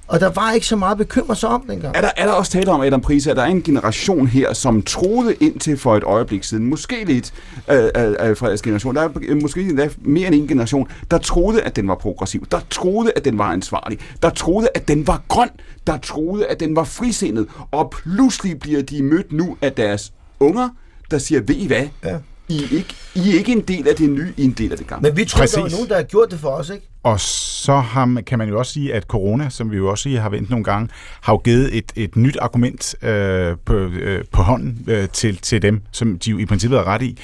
Og 0.09 0.19
der 0.19 0.29
var 0.29 0.51
ikke 0.51 0.67
så 0.67 0.75
meget 0.75 0.97
bekymret 0.97 1.37
sig 1.37 1.49
om 1.49 1.65
dengang. 1.69 1.95
Er 1.95 2.01
der, 2.01 2.09
er 2.17 2.25
der 2.25 2.33
også 2.33 2.51
tale 2.51 2.71
om, 2.71 2.81
Adam 2.81 3.01
Prise, 3.01 3.31
at 3.31 3.37
der 3.37 3.43
er 3.43 3.47
en 3.47 3.63
generation 3.63 4.27
her, 4.27 4.53
som 4.53 4.81
troede 4.81 5.35
indtil 5.35 5.77
for 5.77 5.97
et 5.97 6.03
øjeblik 6.03 6.43
siden, 6.43 6.65
måske 6.65 7.03
lidt 7.05 7.33
af, 7.67 7.91
af, 7.95 8.15
af 8.19 8.37
Frederiks 8.37 8.61
generation, 8.61 8.95
der 8.95 9.01
er 9.01 9.09
øh, 9.21 9.41
måske 9.41 9.61
endda 9.61 9.89
mere 10.01 10.27
end 10.27 10.35
en 10.35 10.47
generation, 10.47 10.87
der 11.11 11.17
troede, 11.17 11.61
at 11.61 11.75
den 11.75 11.87
var 11.87 11.95
progressiv, 11.95 12.45
der 12.51 12.59
troede, 12.69 13.11
at 13.15 13.25
den 13.25 13.37
var 13.37 13.51
ansvarlig, 13.51 13.99
der 14.23 14.29
troede, 14.29 14.69
at 14.75 14.87
den 14.87 15.07
var 15.07 15.21
grøn, 15.27 15.49
der 15.87 15.97
troede, 15.97 16.45
at 16.45 16.59
den 16.59 16.75
var 16.75 16.83
frisindet, 16.83 17.47
og 17.71 17.89
pludselig 17.89 18.59
bliver 18.59 18.81
de 18.81 19.03
mødt 19.03 19.31
nu 19.31 19.57
af 19.61 19.73
deres 19.73 20.13
unger, 20.39 20.69
der 21.11 21.17
siger, 21.17 21.41
ved 21.41 21.55
I 21.55 21.67
hvad, 21.67 21.87
ja. 22.03 22.17
I, 22.49 22.57
er 22.63 22.77
ikke, 22.77 22.95
I 23.15 23.19
er 23.33 23.37
ikke 23.37 23.51
en 23.51 23.61
del 23.61 23.87
af 23.87 23.95
det 23.95 24.09
nye, 24.09 24.33
I 24.37 24.41
er 24.41 24.45
en 24.45 24.51
del 24.51 24.71
af 24.71 24.77
det 24.77 24.87
gamle. 24.87 25.09
Men 25.09 25.17
vi 25.17 25.25
tror, 25.25 25.45
der 25.45 25.61
var 25.61 25.69
nogen, 25.69 25.89
der 25.89 25.95
har 25.95 26.03
gjort 26.03 26.31
det 26.31 26.39
for 26.39 26.49
os, 26.49 26.69
ikke? 26.69 26.85
Og 27.03 27.19
så 27.19 27.75
har, 27.75 28.05
man- 28.05 28.23
kan 28.23 28.37
man 28.37 28.49
jo 28.49 28.59
også 28.59 28.73
sige, 28.73 28.93
at 28.93 29.03
corona, 29.03 29.49
som 29.49 29.71
vi 29.71 29.77
jo 29.77 29.87
også 29.89 30.09
har 30.09 30.29
vendt 30.29 30.49
nogle 30.49 30.63
gange, 30.65 30.89
har 31.21 31.33
jo 31.33 31.37
givet 31.37 31.77
et, 31.77 31.91
et 31.95 32.15
nyt 32.15 32.37
argument 32.41 32.95
øh, 33.03 33.57
på, 33.65 33.73
øh, 33.73 34.23
på 34.31 34.41
hånden 34.41 34.85
øh, 34.87 35.09
til, 35.09 35.37
til 35.37 35.61
dem, 35.61 35.81
som 35.91 36.19
de 36.19 36.29
jo 36.31 36.37
i 36.37 36.45
princippet 36.45 36.77
er 36.79 36.83
ret 36.87 37.01
i, 37.01 37.17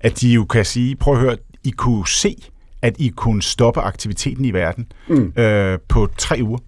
at 0.00 0.20
de 0.20 0.28
jo 0.28 0.44
kan 0.44 0.64
sige, 0.64 0.96
prøv 0.96 1.14
at 1.14 1.20
høre, 1.20 1.36
I 1.64 1.70
kunne 1.70 2.08
se, 2.08 2.36
at 2.82 2.94
I 2.98 3.08
kunne 3.08 3.42
stoppe 3.42 3.80
aktiviteten 3.80 4.44
i 4.44 4.50
verden 4.50 4.86
Mm. 5.08 5.32
øh, 5.36 5.78
på 5.88 6.08
tre 6.18 6.38
uger. 6.42 6.58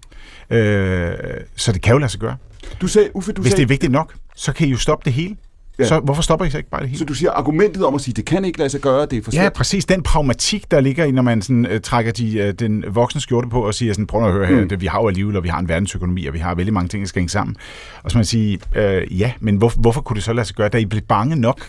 Øh, 0.51 1.15
så 1.57 1.73
det 1.73 1.83
kan 1.83 1.93
jo 1.93 1.99
lade 1.99 2.11
sig 2.11 2.21
gøre. 2.21 2.37
Du 2.81 2.87
sagde, 2.89 3.17
Uffe, 3.17 3.33
du 3.33 3.43
Hvis 3.43 3.51
sagde, 3.51 3.61
det 3.61 3.65
er 3.65 3.69
vigtigt 3.69 3.93
nok, 3.93 4.15
så 4.37 4.53
kan 4.53 4.67
I 4.67 4.71
jo 4.71 4.77
stoppe 4.77 5.05
det 5.05 5.13
hele. 5.13 5.37
Ja. 5.79 5.83
Ja. 5.85 5.89
Så 5.89 6.01
hvorfor 6.01 6.23
stopper 6.23 6.47
I 6.47 6.51
så 6.51 6.59
ikke 6.59 6.71
bare 6.71 6.81
det 6.81 6.89
hele? 6.89 6.99
Så 6.99 7.05
du 7.05 7.15
siger 7.15 7.31
argumentet 7.31 7.85
om 7.85 7.95
at 7.95 8.01
sige, 8.01 8.15
det 8.15 8.25
kan 8.25 8.45
ikke 8.45 8.59
lade 8.59 8.71
sig 8.71 8.81
gøre, 8.81 9.07
det 9.07 9.19
er 9.19 9.23
for 9.23 9.31
Ja, 9.35 9.39
svært. 9.41 9.53
præcis. 9.53 9.85
Den 9.85 10.03
pragmatik, 10.03 10.71
der 10.71 10.81
ligger 10.81 11.05
i, 11.05 11.11
når 11.11 11.23
man 11.23 11.43
sådan, 11.43 11.67
uh, 11.67 11.81
trækker 11.83 12.13
de, 12.13 12.45
uh, 12.49 12.55
den 12.59 12.85
voksne 12.89 13.21
skjorte 13.21 13.49
på 13.49 13.67
og 13.67 13.75
siger 13.75 13.93
sådan, 13.93 14.07
prøv 14.07 14.25
at 14.27 14.33
høre 14.33 14.47
her, 14.47 14.61
Mm. 14.61 14.69
det, 14.69 14.81
vi 14.81 14.87
har 14.87 15.01
jo 15.01 15.09
alligevel, 15.09 15.37
og 15.37 15.43
vi 15.45 15.49
har 15.49 15.59
en 15.59 15.69
verdensøkonomi, 15.69 16.27
og 16.27 16.35
vi 16.35 16.39
har 16.39 16.55
vældig 16.55 16.75
mange 16.75 16.89
ting, 16.89 17.01
der 17.03 17.09
skal 17.09 17.21
hænge 17.21 17.31
sammen. 17.31 17.57
Og 18.03 18.11
så 18.11 18.19
man 18.19 18.25
sige, 18.25 18.59
uh, 18.77 19.21
ja, 19.21 19.33
men 19.41 19.57
hvor, 19.57 19.73
hvorfor 19.81 20.01
kunne 20.01 20.15
det 20.15 20.25
så 20.25 20.33
lade 20.33 20.47
sig 20.47 20.57
gøre? 20.57 20.69
Da 20.69 20.79
I 20.79 20.85
blev 20.85 21.03
bange 21.03 21.37
nok, 21.37 21.61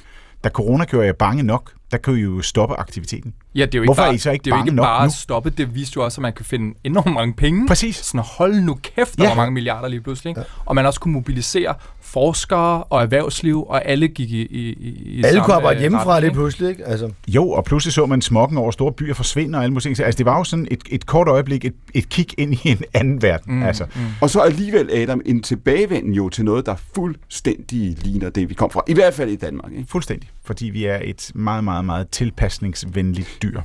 da 0.44 0.50
corona 0.50 0.86
gjorde 0.86 1.06
jer 1.06 1.14
bange 1.14 1.44
nok, 1.44 1.72
der 1.92 1.98
kunne 1.98 2.20
I 2.20 2.24
jo 2.24 2.42
stoppe 2.42 2.76
aktiviteten. 2.76 3.34
Ja, 3.56 3.66
det 3.66 3.76
er 3.76 3.78
jo 3.80 3.82
ikke 3.82 3.88
hvorfor 3.88 4.02
bare, 4.02 4.10
er 4.10 4.14
I 4.16 4.18
så 4.18 4.32
ikke 4.32 4.44
det 4.44 4.52
er 4.52 4.58
jo 4.58 4.64
ikke 4.66 4.76
bare 4.78 5.02
nu? 5.02 5.06
at 5.06 5.12
stoppe, 5.12 5.50
det 5.50 5.76
viste 5.76 5.94
jo 5.98 6.04
også, 6.04 6.20
at 6.20 6.22
man 6.22 6.34
kan 6.34 6.46
finde 6.46 6.76
enormt 6.84 7.14
mange 7.14 7.34
penge. 7.34 7.68
Præcis. 7.68 7.96
Sådan, 7.96 8.22
hold 8.38 8.56
nu 8.56 8.78
kæft, 8.96 9.18
der 9.18 9.24
Ja. 9.24 9.30
var 9.30 9.36
mange 9.36 9.52
milliarder 9.52 9.88
lige 9.88 10.02
pludselig. 10.02 10.30
Ikke? 10.32 10.42
Og 10.66 10.76
man 10.76 10.86
også 10.86 11.00
kunne 11.00 11.14
mobilisere 11.14 11.74
forskere 12.02 12.84
og 12.84 13.02
erhvervsliv, 13.02 13.64
og 13.68 13.86
alle 13.86 14.08
gik 14.08 14.32
i, 14.32 14.42
i, 14.42 14.70
i 15.06 15.18
Alle 15.18 15.30
samme, 15.30 15.46
kunne 15.46 15.54
arbejde 15.56 15.76
øh, 15.78 15.82
hjemmefra 15.82 16.12
retning, 16.14 16.22
lige 16.22 16.34
pludselig, 16.40 16.70
ikke? 16.70 16.86
Altså. 16.86 17.12
Jo, 17.28 17.50
og 17.50 17.64
pludselig 17.64 17.94
så 17.94 18.06
man 18.06 18.22
smokken 18.22 18.58
over 18.58 18.72
store 18.72 18.92
byer 18.94 19.14
forsvinde 19.14 19.58
og 19.58 19.64
alle 19.64 19.74
mulige 19.74 19.84
ting. 19.96 20.06
Altså, 20.06 20.18
det 20.18 20.26
var 20.26 20.38
jo 20.38 20.44
sådan 20.44 20.68
et, 20.72 20.80
et 20.90 21.06
kort 21.06 21.28
øjeblik, 21.28 21.66
et, 21.66 21.74
et 21.94 22.10
kig 22.10 22.28
ind 22.38 22.54
i 22.54 22.60
en 22.70 22.82
anden 22.94 23.22
verden. 23.22 23.56
Mm, 23.56 23.64
altså. 23.64 23.86
mm. 23.96 24.02
Og 24.22 24.30
så 24.30 24.40
alligevel, 24.40 24.90
Adam, 24.94 25.22
en 25.26 25.44
tilbagevenden 25.44 26.14
jo 26.14 26.30
til 26.30 26.46
noget, 26.46 26.66
der 26.66 26.76
fuldstændig 26.96 27.96
ligner 28.04 28.30
det, 28.30 28.50
vi 28.50 28.54
kom 28.54 28.72
fra. 28.72 28.82
I 28.88 28.94
hvert 28.94 29.14
fald 29.14 29.30
i 29.30 29.36
Danmark. 29.36 29.72
Ikke? 29.72 29.86
Fuldstændig. 29.90 30.30
Fordi 30.44 30.66
vi 30.66 30.86
er 30.86 31.00
et 31.04 31.32
meget, 31.36 31.64
meget, 31.64 31.86
meget 31.86 32.10
tilpasningsvenligt 32.10 33.28
dyr. 33.52 33.62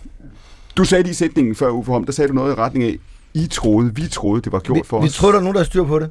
Du 0.76 0.84
sagde 0.84 1.02
lige 1.02 1.10
i 1.10 1.14
sætningen 1.14 1.54
før, 1.54 1.70
Uffe 1.70 1.92
Holm, 1.92 2.04
der 2.04 2.12
sagde 2.12 2.28
du 2.28 2.34
noget 2.34 2.52
i 2.52 2.54
retning 2.54 2.84
af, 2.84 2.98
I 3.34 3.46
troede, 3.46 3.94
vi 3.94 4.08
troede, 4.08 4.42
det 4.42 4.52
var 4.52 4.58
gjort 4.58 4.86
for 4.86 5.00
Vi 5.00 5.06
os. 5.06 5.14
tror, 5.14 5.30
der 5.30 5.38
er 5.38 5.42
nogen, 5.42 5.54
der 5.54 5.60
har 5.60 5.64
styr 5.64 5.84
på 5.84 5.98
det. 5.98 6.10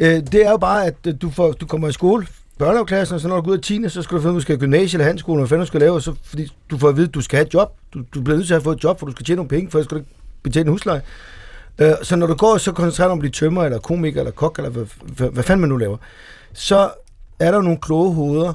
Øh, 0.00 0.08
det 0.32 0.34
er 0.46 0.50
jo 0.50 0.56
bare, 0.56 0.86
at 0.86 0.94
øh, 1.06 1.14
du, 1.22 1.30
får, 1.30 1.52
du 1.52 1.66
kommer 1.66 1.88
i 1.88 1.92
skole, 1.92 2.26
børnehaveklassen, 2.58 3.14
og 3.14 3.20
så 3.20 3.28
når 3.28 3.36
du 3.36 3.42
går 3.42 3.50
ud 3.50 3.56
af 3.56 3.62
10. 3.62 3.88
så 3.88 4.02
skal 4.02 4.16
du 4.16 4.20
finde, 4.22 4.30
om 4.30 4.36
du 4.36 4.40
skal 4.40 4.52
have 4.52 4.60
gymnasie 4.60 4.96
eller 4.96 5.06
handskole, 5.06 5.40
hvad 5.40 5.48
fanden 5.48 5.60
du 5.62 5.66
skal 5.66 5.80
lave, 5.80 5.92
og 5.94 6.02
så, 6.02 6.14
fordi 6.24 6.52
du 6.70 6.78
får 6.78 6.88
at 6.88 6.96
vide, 6.96 7.08
at 7.08 7.14
du 7.14 7.20
skal 7.20 7.36
have 7.36 7.46
et 7.46 7.54
job. 7.54 7.72
Du, 7.94 8.02
du 8.14 8.20
bliver 8.20 8.36
nødt 8.36 8.46
til 8.46 8.54
at 8.54 8.62
få 8.62 8.72
et 8.72 8.84
job, 8.84 8.98
for 8.98 9.06
du 9.06 9.12
skal 9.12 9.26
tjene 9.26 9.36
nogle 9.36 9.48
penge, 9.48 9.70
for 9.70 9.78
ellers 9.78 9.86
skal 9.86 9.94
du 9.98 10.00
ikke 10.00 10.10
betale 10.42 10.62
en 10.64 10.70
husleje. 10.70 11.02
Øh, 11.78 11.92
så 12.02 12.16
når 12.16 12.26
du 12.26 12.34
går, 12.34 12.56
så 12.58 12.72
koncentrerer 12.72 13.08
du 13.08 13.12
om 13.12 13.18
at 13.18 13.20
blive 13.20 13.30
tømmer, 13.32 13.64
eller 13.64 13.78
komiker, 13.78 14.20
eller 14.20 14.30
kok, 14.32 14.58
eller 14.58 14.70
hvad, 14.70 14.84
hvad, 15.16 15.30
hvad 15.30 15.42
fanden 15.42 15.60
man 15.60 15.68
nu 15.70 15.76
laver, 15.76 15.96
så 16.52 16.90
er 17.40 17.50
der 17.50 17.62
nogle 17.62 17.78
kloge 17.82 18.14
hoveder, 18.14 18.52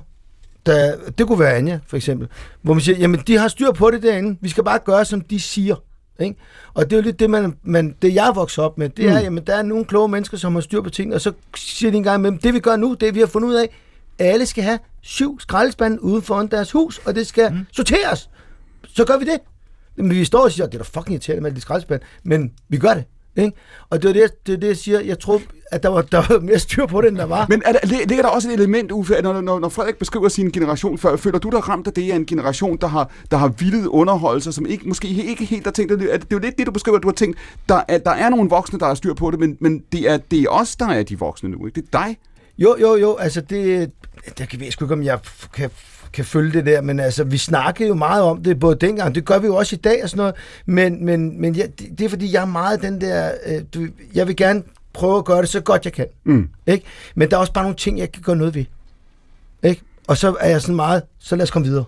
der, 0.65 0.95
det 1.18 1.27
kunne 1.27 1.40
være 1.40 1.53
Anja, 1.53 1.80
for 1.88 1.98
eksempel, 1.98 2.27
hvor 2.61 2.73
man 2.73 2.81
siger, 2.81 2.98
jamen, 2.98 3.19
de 3.27 3.38
har 3.38 3.48
styr 3.48 3.72
på 3.72 3.91
det 3.91 4.03
derinde, 4.03 4.38
vi 4.41 4.49
skal 4.49 4.64
bare 4.64 4.80
gøre, 4.86 5.06
som 5.06 5.22
de 5.22 5.40
siger. 5.40 5.76
Ikke? 6.19 6.36
Og 6.73 6.86
det 6.86 6.94
er 6.94 6.98
jo 6.98 7.03
lidt 7.03 7.19
det, 7.19 7.30
man, 7.30 7.53
man, 7.64 7.95
det 8.02 8.15
jeg 8.15 8.27
er 8.27 8.34
vokset 8.34 8.64
op 8.64 8.77
med, 8.77 8.90
det 8.90 9.06
er, 9.06 9.18
Mm. 9.18 9.23
jamen, 9.23 9.44
der 9.48 9.56
er 9.56 9.61
nogle 9.61 9.86
kloge 9.86 10.10
mennesker, 10.10 10.38
som 10.38 10.53
har 10.53 10.61
styr 10.61 10.81
på 10.81 10.90
tingene, 10.90 11.15
og 11.15 11.22
så 11.22 11.31
siger 11.56 11.91
de 11.91 11.98
en 11.98 12.03
gang 12.03 12.22
med 12.22 12.31
det 12.31 12.53
vi 12.53 12.60
gør 12.60 12.76
nu, 12.76 12.94
det 12.94 13.15
vi 13.15 13.19
har 13.19 13.27
fundet 13.27 13.49
ud 13.49 13.56
af, 13.56 13.69
alle 14.19 14.45
skal 14.45 14.64
have 14.64 14.80
syv 15.02 15.40
skraldespande 15.40 16.03
uden 16.03 16.22
foran 16.22 16.48
deres 16.48 16.72
hus, 16.72 17.02
og 17.06 17.15
det 17.15 17.27
skal 17.27 17.52
mm. 17.52 17.65
sorteres. 17.72 18.30
Så 18.88 19.06
gør 19.06 19.18
vi 19.18 19.26
det. 19.26 19.40
Men 19.95 20.10
vi 20.10 20.26
står 20.26 20.44
og 20.44 20.52
siger, 20.52 20.65
det 20.65 20.73
er 20.80 20.84
da 20.84 20.99
fucking 20.99 21.14
irriterende 21.14 21.41
med 21.41 21.49
alle 21.49 21.56
de 21.56 21.61
skraldespande, 21.61 22.06
men 22.23 22.52
vi 22.69 22.77
gør 22.77 22.94
det. 22.94 23.03
Ikke? 23.38 23.51
Og 23.89 24.01
det 24.01 24.10
er 24.10 24.14
det, 24.14 24.47
det, 24.47 24.53
er 24.53 24.57
det, 24.57 24.68
jeg 24.68 24.77
siger. 24.77 24.99
Jeg 24.99 25.19
tror, 25.19 25.41
at 25.72 25.84
der 25.84 25.89
var, 25.89 26.01
der 26.01 26.23
var 26.30 26.39
mere 26.39 26.60
styr 26.60 26.85
på 26.85 27.01
det, 27.01 27.07
end 27.07 27.18
der 27.18 27.26
var. 27.26 27.45
Men 27.49 27.61
er 27.65 27.72
der, 27.72 27.80
lig- 27.84 28.07
ligger 28.07 28.22
der 28.23 28.30
også 28.30 28.49
et 28.49 28.53
element, 28.53 28.91
Uffe, 28.91 29.15
at 29.18 29.23
når, 29.23 29.41
når, 29.41 29.60
når 29.60 29.69
Frederik 29.69 29.97
beskriver 29.97 30.30
sin 30.30 30.51
generation 30.51 30.97
før, 30.97 31.15
føler 31.15 31.39
du 31.39 31.49
dig 31.49 31.69
ramt 31.69 31.88
af 31.88 31.93
det 31.93 32.11
af 32.11 32.15
en 32.15 32.26
generation, 32.26 32.77
der 32.77 32.88
har, 32.88 33.11
der 33.31 33.38
har 33.38 33.47
vildet 33.47 33.88
underholdelser, 33.88 34.51
som 34.51 34.65
ikke, 34.65 34.88
måske 34.88 35.07
ikke 35.07 35.45
helt 35.45 35.64
har 35.64 35.72
tænkt, 35.72 35.91
at 35.91 35.99
det, 35.99 36.14
er 36.14 36.19
jo 36.31 36.39
lidt 36.39 36.57
det, 36.57 36.68
du 36.68 36.72
beskriver, 36.72 36.97
at 36.97 37.03
du 37.03 37.07
har 37.07 37.14
tænkt, 37.14 37.38
der 37.69 37.81
er, 37.88 37.97
der 37.97 38.11
er 38.11 38.30
nogle 38.30 38.49
voksne, 38.49 38.80
der 38.80 38.85
har 38.85 38.93
styr 38.93 39.14
på 39.14 39.31
det, 39.31 39.39
men, 39.39 39.57
men 39.60 39.84
det, 39.91 40.10
er, 40.10 40.18
det 40.18 40.41
er 40.41 40.49
os, 40.49 40.76
der 40.76 40.88
er 40.88 41.03
de 41.03 41.19
voksne 41.19 41.49
nu, 41.49 41.65
ikke? 41.65 41.81
Det 41.81 41.88
er 41.93 42.06
dig. 42.06 42.18
Jo, 42.57 42.76
jo, 42.81 42.95
jo, 42.95 43.15
altså 43.15 43.41
det, 43.41 43.91
det 44.38 44.49
kan 44.49 44.61
jeg 44.64 44.73
sgu 44.73 44.85
ikke, 44.85 44.93
om 44.93 45.03
jeg 45.03 45.19
kan, 45.53 45.69
kan 46.14 46.26
følge 46.26 46.53
det 46.53 46.65
der, 46.65 46.81
men 46.81 46.99
altså, 46.99 47.23
vi 47.23 47.38
snakkede 47.38 47.90
jo 47.90 47.95
meget 47.95 48.23
om 48.23 48.44
det, 48.44 48.60
både 48.60 48.76
dengang, 48.76 49.15
det 49.15 49.26
gør 49.26 49.40
vi 49.40 49.48
jo 49.48 49.56
også 49.56 49.76
i 49.76 49.80
dag 49.80 50.03
og 50.03 50.10
sådan 50.10 50.18
noget, 50.18 50.36
men, 50.65 51.06
men, 51.06 51.41
men 51.41 51.56
ja, 51.56 51.64
det, 51.80 51.88
det 51.98 52.06
er 52.06 52.10
fordi, 52.10 52.34
jeg 52.34 52.41
er 52.41 52.45
meget 52.45 52.81
den 52.81 53.02
der, 53.02 53.31
øh, 53.45 53.61
du, 53.73 53.88
jeg 54.14 54.27
vil 54.27 54.36
gerne 54.36 54.64
prøve 54.94 55.18
at 55.18 55.26
gøre 55.26 55.41
det 55.41 55.49
så 55.49 55.60
godt 55.61 55.86
jeg 55.86 55.94
kan, 55.94 56.06
Mm. 56.23 56.49
ikke? 56.68 56.86
Men 57.15 57.30
der 57.30 57.36
er 57.36 57.40
også 57.40 57.53
bare 57.53 57.64
nogle 57.64 57.77
ting, 57.77 57.99
jeg 57.99 58.11
kan 58.11 58.22
gøre 58.22 58.36
noget 58.36 58.56
ved, 58.56 58.65
ikke? 59.64 59.81
Og 60.07 60.18
så 60.18 60.36
er 60.40 60.49
jeg 60.49 60.61
sådan 60.61 60.76
meget, 60.76 61.03
så 61.19 61.36
lad 61.36 61.44
os 61.44 61.52
komme 61.52 61.68
videre. 61.68 61.86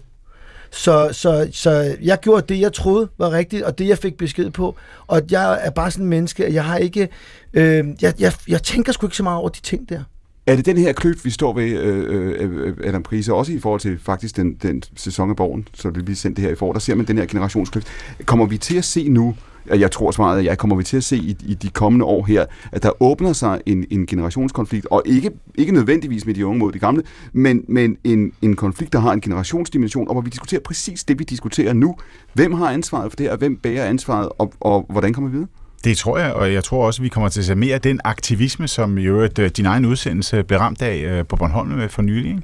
Så, 0.74 1.10
så, 1.12 1.50
så 1.52 1.96
jeg 2.02 2.20
gjorde 2.20 2.54
det, 2.54 2.60
jeg 2.62 2.74
troede 2.74 3.10
var 3.18 3.32
rigtigt, 3.32 3.64
og 3.64 3.78
det, 3.78 3.88
jeg 3.88 3.98
fik 3.98 4.18
besked 4.18 4.50
på. 4.50 4.76
Og 5.08 5.22
jeg 5.32 5.60
er 5.64 5.70
bare 5.70 5.92
sådan 5.92 6.06
en 6.06 6.10
menneske, 6.10 6.46
at 6.46 6.54
jeg 6.54 6.66
har 6.66 6.78
ikke... 6.78 7.10
Øh, 7.54 7.86
jeg, 8.02 8.14
jeg, 8.20 8.34
jeg 8.48 8.64
tænker 8.64 8.92
sgu 8.92 9.08
ikke 9.08 9.18
så 9.18 9.24
meget 9.24 9.38
over 9.40 9.50
de 9.50 9.62
ting 9.62 9.90
der. 9.90 10.04
Er 10.48 10.56
det 10.56 10.66
den 10.66 10.78
her 10.78 10.94
kløft, 10.94 11.26
vi 11.26 11.30
står 11.30 11.54
ved, 11.54 11.80
øh, 11.80 12.04
øh, 12.08 12.36
øh, 12.40 12.68
øh 12.68 12.74
Adam 12.84 13.04
Prise, 13.04 13.34
også 13.34 13.52
i 13.52 13.60
forhold 13.60 13.82
til 13.82 14.00
faktisk 14.00 14.38
den, 14.38 14.54
den 14.54 14.84
sæson 14.96 15.30
af 15.30 15.36
Borgen, 15.36 15.68
så 15.74 15.90
vi 15.90 16.02
vi 16.02 16.16
sendt 16.16 16.38
det 16.38 16.46
her 16.46 16.52
i 16.52 16.56
forår, 16.56 16.74
der 16.74 16.80
ser 16.80 16.96
man 16.96 17.08
den 17.08 17.18
her 17.18 17.26
generationskløft. 17.26 17.88
Kommer 18.26 18.46
vi 18.46 18.58
til 18.58 18.78
at 18.78 18.86
se 18.86 19.10
nu, 19.10 19.36
og 19.70 19.80
jeg 19.80 19.92
tror 19.92 20.12
svaret 20.12 20.40
er, 20.40 20.44
jeg 20.44 20.58
kommer 20.58 20.76
vi 20.76 20.84
til 20.84 20.98
at 20.98 21.04
se 21.04 21.18
i, 21.18 21.38
i 21.46 21.54
de 21.54 21.70
kommende 21.70 22.06
år 22.06 22.26
her, 22.26 22.46
at 22.72 22.84
der 22.84 23.04
åbner 23.04 23.34
sig 23.34 23.62
en, 23.66 23.86
en 23.90 24.06
generationskonflikt, 24.06 24.88
og 24.92 25.04
ikke, 25.06 25.32
ikke 25.56 25.72
nødvendigvis 25.72 26.26
med 26.26 26.34
de 26.34 26.46
unge 26.46 26.60
mod 26.60 26.72
de 26.72 26.80
gamle, 26.80 27.04
men, 27.34 27.66
men 27.68 27.98
en, 28.04 28.34
en 28.42 28.56
konflikt, 28.56 28.94
der 28.94 29.00
har 29.00 29.14
en 29.14 29.22
generationsdimension, 29.22 30.08
og 30.08 30.14
hvor 30.14 30.22
vi 30.22 30.30
diskuterer 30.30 30.62
præcis 30.62 31.04
det, 31.04 31.20
vi 31.20 31.24
diskuterer 31.24 31.74
nu. 31.74 31.96
Hvem 32.34 32.54
har 32.54 32.70
ansvaret 32.70 33.12
for 33.12 33.16
det 33.16 33.26
her, 33.26 33.32
og 33.32 33.38
hvem 33.38 33.58
bærer 33.58 33.86
ansvaret, 33.86 34.30
og, 34.38 34.54
og 34.60 34.86
hvordan 34.90 35.14
kommer 35.14 35.30
vi 35.30 35.34
videre? 35.34 35.50
Det 35.84 35.98
tror 35.98 36.18
jeg, 36.18 36.34
og 36.34 36.54
jeg 36.54 36.64
tror 36.64 36.86
også, 36.86 37.02
at 37.02 37.04
vi 37.04 37.10
kommer 37.10 37.30
til 37.30 37.40
at 37.40 37.46
se 37.46 37.56
mere 37.56 37.76
af 37.76 37.82
den 37.82 38.00
aktivisme, 38.04 38.68
som 38.68 38.98
jo 38.98 39.22
at 39.22 39.40
øh, 39.40 39.50
din 39.50 39.66
egen 39.66 39.86
udsendelse 39.86 40.44
blev 40.44 40.60
ramt 40.60 40.82
af 40.82 40.96
øh, 40.98 41.26
på 41.26 41.36
Bornholm 41.36 41.80
øh, 41.80 41.90
for 41.90 42.02
nylig. 42.02 42.42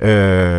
Ikke? 0.00 0.12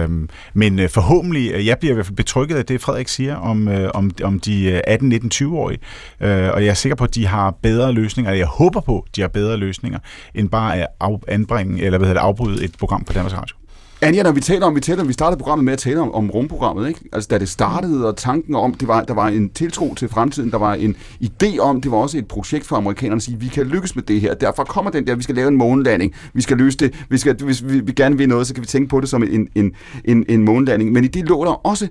Øhm, 0.04 0.24
øh, 0.24 0.30
men 0.54 0.90
forhåbentlig, 0.90 1.66
jeg 1.66 1.78
bliver 1.80 1.94
i 1.94 1.94
hvert 1.94 2.06
fald 2.06 2.16
betrykket 2.16 2.56
af 2.56 2.66
det, 2.66 2.82
Frederik 2.82 3.08
siger 3.08 3.36
om, 3.36 3.70
om, 3.94 4.12
om 4.24 4.40
de 4.40 4.82
18, 4.88 5.10
19, 5.10 5.32
20-årige. 5.34 5.80
Øh, 6.22 6.50
og 6.54 6.64
jeg 6.64 6.70
er 6.70 6.74
sikker 6.74 6.96
på, 6.96 7.04
at 7.04 7.16
de 7.16 7.28
har 7.28 7.52
bedre 7.62 7.92
løsninger, 7.92 8.32
eller 8.32 8.40
jeg 8.40 8.48
håber 8.48 8.82
på, 8.82 9.06
at 9.08 9.16
de 9.16 9.22
har 9.22 9.28
bedre 9.28 9.58
løsninger, 9.58 10.00
end 10.36 10.50
bare 10.50 10.82
at 10.82 10.88
anbringe, 11.28 11.84
eller 11.84 11.98
hvad 11.98 12.08
hedder 12.08 12.22
det, 12.22 12.28
afbryde 12.28 12.64
et 12.64 12.72
program 12.80 13.04
på 13.04 13.14
Danmarks 13.14 13.38
Radio. 13.38 13.61
Anja, 14.04 14.24
når 14.24 14.32
vi 14.32 14.42
taler 14.42 14.66
om, 14.66 14.76
vi 14.76 14.80
taler 14.80 15.02
om, 15.02 15.08
vi 15.08 15.14
startede 15.14 15.38
programmet 15.38 15.66
med 15.66 15.74
at 15.74 15.80
tale 15.80 16.00
om, 16.00 16.12
om 16.14 16.32
rumprogrammet, 16.32 16.88
ikke? 16.88 17.00
Altså, 17.14 17.28
da 17.28 17.38
det 17.38 17.50
startede, 17.50 18.08
og 18.08 18.18
tanken 18.18 18.56
om, 18.56 18.74
det 18.74 18.88
var, 18.88 19.04
der 19.04 19.14
var 19.14 19.28
en 19.28 19.50
tiltro 19.50 19.94
til 19.96 20.10
fremtiden, 20.10 20.52
der 20.52 20.58
var 20.58 20.74
en 20.74 20.96
idé 21.24 21.60
om, 21.60 21.82
det 21.82 21.92
var 21.92 21.98
også 21.98 22.18
et 22.18 22.28
projekt 22.28 22.66
for 22.68 22.76
amerikanerne 22.76 23.16
at 23.16 23.24
sige, 23.24 23.40
vi 23.40 23.48
kan 23.48 23.66
lykkes 23.66 23.96
med 23.96 24.04
det 24.04 24.22
her. 24.22 24.34
Derfor 24.34 24.64
kommer 24.64 24.92
den 24.92 25.08
der, 25.08 25.16
vi 25.16 25.24
skal 25.24 25.36
lave 25.36 25.48
en 25.48 25.58
månelanding, 25.58 26.14
vi 26.34 26.42
skal 26.42 26.58
løse 26.58 26.78
det, 26.78 27.06
vi 27.10 27.18
skal, 27.18 27.44
hvis 27.44 27.68
vi, 27.68 27.80
vi 27.80 27.92
gerne 27.92 28.18
vil 28.18 28.30
noget, 28.30 28.48
så 28.48 28.54
kan 28.54 28.62
vi 28.62 28.68
tænke 28.68 28.90
på 28.90 29.00
det 29.00 29.10
som 29.10 29.24
en, 29.24 29.50
en, 29.56 29.74
en, 30.06 30.26
en 30.30 30.46
månelanding. 30.46 30.92
Men 30.92 31.04
i 31.04 31.08
det 31.08 31.26
lå 31.26 31.46
der 31.46 31.68
også 31.68 31.88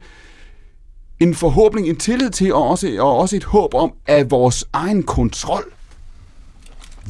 en 1.21 1.35
forhåbning, 1.35 1.89
en 1.89 1.97
tillid 1.97 2.31
til, 2.31 2.55
og 2.55 2.69
også, 2.69 2.97
og 3.01 3.19
også 3.19 3.37
et 3.37 3.45
håb 3.45 3.75
om, 3.75 3.93
at 4.07 4.31
vores 4.31 4.65
egen 4.73 5.03
kontrol, 5.03 5.65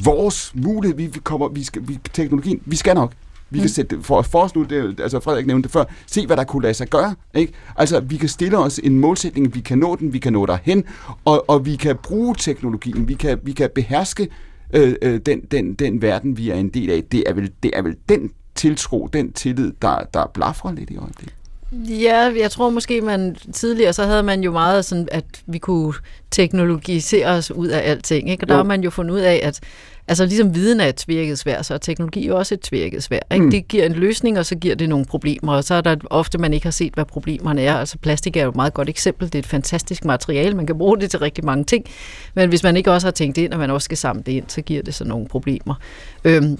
vores 0.03 0.51
mulighed, 0.55 0.97
vi, 0.97 1.05
vi 1.05 1.19
kommer, 1.23 1.47
vi 1.49 1.63
skal, 1.63 1.81
vi, 1.87 1.99
teknologien, 2.13 2.61
vi 2.65 2.75
skal 2.75 2.95
nok. 2.95 3.13
Vi 3.51 3.59
kan 3.59 3.69
sætte 3.69 3.95
det 3.95 4.05
for, 4.05 4.21
for 4.21 4.39
os 4.41 4.55
nu, 4.55 4.63
det, 4.63 4.99
altså 4.99 5.19
Frederik 5.19 5.47
nævnte 5.47 5.67
det 5.67 5.73
før, 5.73 5.83
se 6.07 6.27
hvad 6.27 6.37
der 6.37 6.43
kunne 6.43 6.63
lade 6.63 6.73
sig 6.73 6.87
gøre. 6.87 7.15
Ikke? 7.35 7.53
Altså 7.75 7.99
vi 7.99 8.17
kan 8.17 8.29
stille 8.29 8.57
os 8.57 8.79
en 8.83 8.99
målsætning, 8.99 9.55
vi 9.55 9.59
kan 9.59 9.77
nå 9.77 9.95
den, 9.95 10.13
vi 10.13 10.19
kan 10.19 10.33
nå 10.33 10.45
derhen, 10.45 10.83
og, 11.25 11.49
og 11.49 11.65
vi 11.65 11.75
kan 11.75 11.95
bruge 12.03 12.35
teknologien, 12.39 13.07
vi 13.07 13.13
kan, 13.13 13.39
vi 13.43 13.51
kan 13.51 13.69
beherske 13.75 14.27
øh, 14.73 14.95
øh, 15.01 15.19
den, 15.25 15.41
den, 15.41 15.73
den 15.73 16.01
verden, 16.01 16.37
vi 16.37 16.49
er 16.49 16.55
en 16.55 16.69
del 16.69 16.89
af. 16.89 17.03
Det 17.11 17.23
er 17.27 17.33
vel, 17.33 17.51
det 17.63 17.71
er 17.73 17.81
vel 17.81 17.95
den 18.09 18.31
tiltro, 18.55 19.09
den 19.13 19.33
tillid, 19.33 19.71
der, 19.81 19.99
der 20.13 20.31
blafrer 20.33 20.71
lidt 20.71 20.89
i 20.89 20.97
øjeblikket. 20.97 21.35
Ja, 21.73 22.31
jeg 22.39 22.51
tror 22.51 22.69
måske, 22.69 23.01
man 23.01 23.35
tidligere, 23.53 23.93
så 23.93 24.05
havde 24.05 24.23
man 24.23 24.43
jo 24.43 24.51
meget 24.51 24.85
sådan, 24.85 25.07
at 25.11 25.25
vi 25.45 25.57
kunne 25.57 25.93
teknologisere 26.31 27.27
os 27.27 27.51
ud 27.51 27.67
af 27.67 27.89
alting, 27.89 28.29
ikke? 28.29 28.43
Og 28.43 28.47
der 28.47 28.53
Jo. 28.53 28.57
har 28.57 28.63
man 28.63 28.83
jo 28.83 28.89
fundet 28.89 29.13
ud 29.13 29.19
af, 29.19 29.39
at 29.43 29.59
altså 30.07 30.25
ligesom 30.25 30.55
viden 30.55 30.79
er 30.79 30.85
et 30.85 30.95
tvirket 30.95 31.39
svær, 31.39 31.61
så 31.61 31.73
er 31.73 31.77
teknologi 31.77 32.27
jo 32.27 32.37
også 32.37 32.53
et 32.53 32.61
tvirket 32.61 33.03
svær, 33.03 33.19
ikke? 33.31 33.45
Mm. 33.45 33.51
Det 33.51 33.67
giver 33.67 33.85
en 33.85 33.93
løsning, 33.93 34.39
og 34.39 34.45
så 34.45 34.55
giver 34.55 34.75
det 34.75 34.89
nogle 34.89 35.05
problemer, 35.05 35.53
og 35.53 35.63
så 35.63 35.75
er 35.75 35.81
der 35.81 35.95
ofte, 36.09 36.37
man 36.37 36.53
ikke 36.53 36.65
har 36.65 36.71
set, 36.71 36.93
hvad 36.93 37.05
problemerne 37.05 37.61
er. 37.61 37.75
Altså 37.75 37.97
plastik 37.97 38.37
er 38.37 38.43
jo 38.43 38.49
et 38.49 38.55
meget 38.55 38.73
godt 38.73 38.89
eksempel, 38.89 39.27
det 39.27 39.35
er 39.35 39.39
et 39.39 39.45
fantastisk 39.45 40.05
materiale, 40.05 40.55
man 40.55 40.65
kan 40.65 40.77
bruge 40.77 40.99
det 40.99 41.11
til 41.11 41.19
rigtig 41.19 41.45
mange 41.45 41.63
ting, 41.63 41.85
men 42.33 42.49
hvis 42.49 42.63
man 42.63 42.77
ikke 42.77 42.91
også 42.91 43.07
har 43.07 43.11
tænkt 43.11 43.37
ind, 43.37 43.53
og 43.53 43.59
man 43.59 43.71
også 43.71 43.85
skal 43.85 43.97
samle 43.97 44.23
det 44.25 44.31
ind, 44.31 44.45
så 44.47 44.61
giver 44.61 44.81
det 44.81 44.93
så 44.93 45.03
nogle 45.03 45.27
problemer. 45.27 45.75
Øhm, 46.23 46.57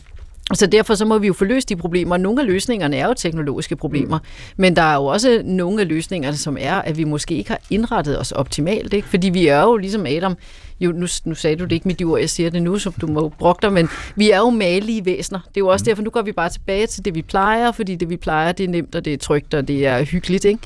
så 0.53 0.65
derfor 0.65 0.95
så 0.95 1.05
må 1.05 1.17
vi 1.17 1.27
jo 1.27 1.33
få 1.33 1.45
løst 1.45 1.69
de 1.69 1.75
problemer. 1.75 2.17
Nogle 2.17 2.41
af 2.41 2.47
løsningerne 2.47 2.97
er 2.97 3.07
jo 3.07 3.13
teknologiske 3.13 3.75
problemer, 3.75 4.17
mm. 4.17 4.25
men 4.57 4.75
der 4.75 4.81
er 4.81 4.95
jo 4.95 5.05
også 5.05 5.41
nogle 5.45 5.81
af 5.81 5.87
løsningerne, 5.87 6.37
som 6.37 6.57
er, 6.59 6.75
at 6.75 6.97
vi 6.97 7.03
måske 7.03 7.35
ikke 7.35 7.49
har 7.49 7.59
indrettet 7.69 8.19
os 8.19 8.31
optimalt. 8.31 8.93
Ikke? 8.93 9.07
Fordi 9.07 9.29
vi 9.29 9.47
er 9.47 9.61
jo 9.61 9.77
ligesom 9.77 10.05
Adam, 10.05 10.37
jo, 10.81 10.91
nu, 10.91 11.07
nu 11.25 11.35
sagde 11.35 11.55
du 11.55 11.63
det 11.63 11.71
ikke 11.71 11.87
med 11.87 11.95
de 11.95 12.03
ord, 12.03 12.19
jeg 12.19 12.29
siger 12.29 12.49
det 12.49 12.63
nu, 12.63 12.79
som 12.79 12.93
du 12.93 13.07
må 13.07 13.29
bruge 13.29 13.55
dig, 13.61 13.73
men 13.73 13.89
vi 14.15 14.31
er 14.31 14.37
jo 14.37 14.49
malige 14.49 15.05
væsener. 15.05 15.39
Det 15.39 15.57
er 15.57 15.61
jo 15.61 15.67
også 15.67 15.85
derfor, 15.85 16.03
nu 16.03 16.09
går 16.09 16.21
vi 16.21 16.31
bare 16.31 16.49
tilbage 16.49 16.87
til 16.87 17.05
det, 17.05 17.15
vi 17.15 17.21
plejer, 17.21 17.71
fordi 17.71 17.95
det, 17.95 18.09
vi 18.09 18.17
plejer, 18.17 18.51
det 18.51 18.63
er 18.63 18.67
nemt, 18.67 18.95
og 18.95 19.05
det 19.05 19.13
er 19.13 19.17
trygt, 19.17 19.53
og 19.53 19.67
det 19.67 19.85
er 19.85 20.03
hyggeligt. 20.03 20.45
Ikke? 20.45 20.59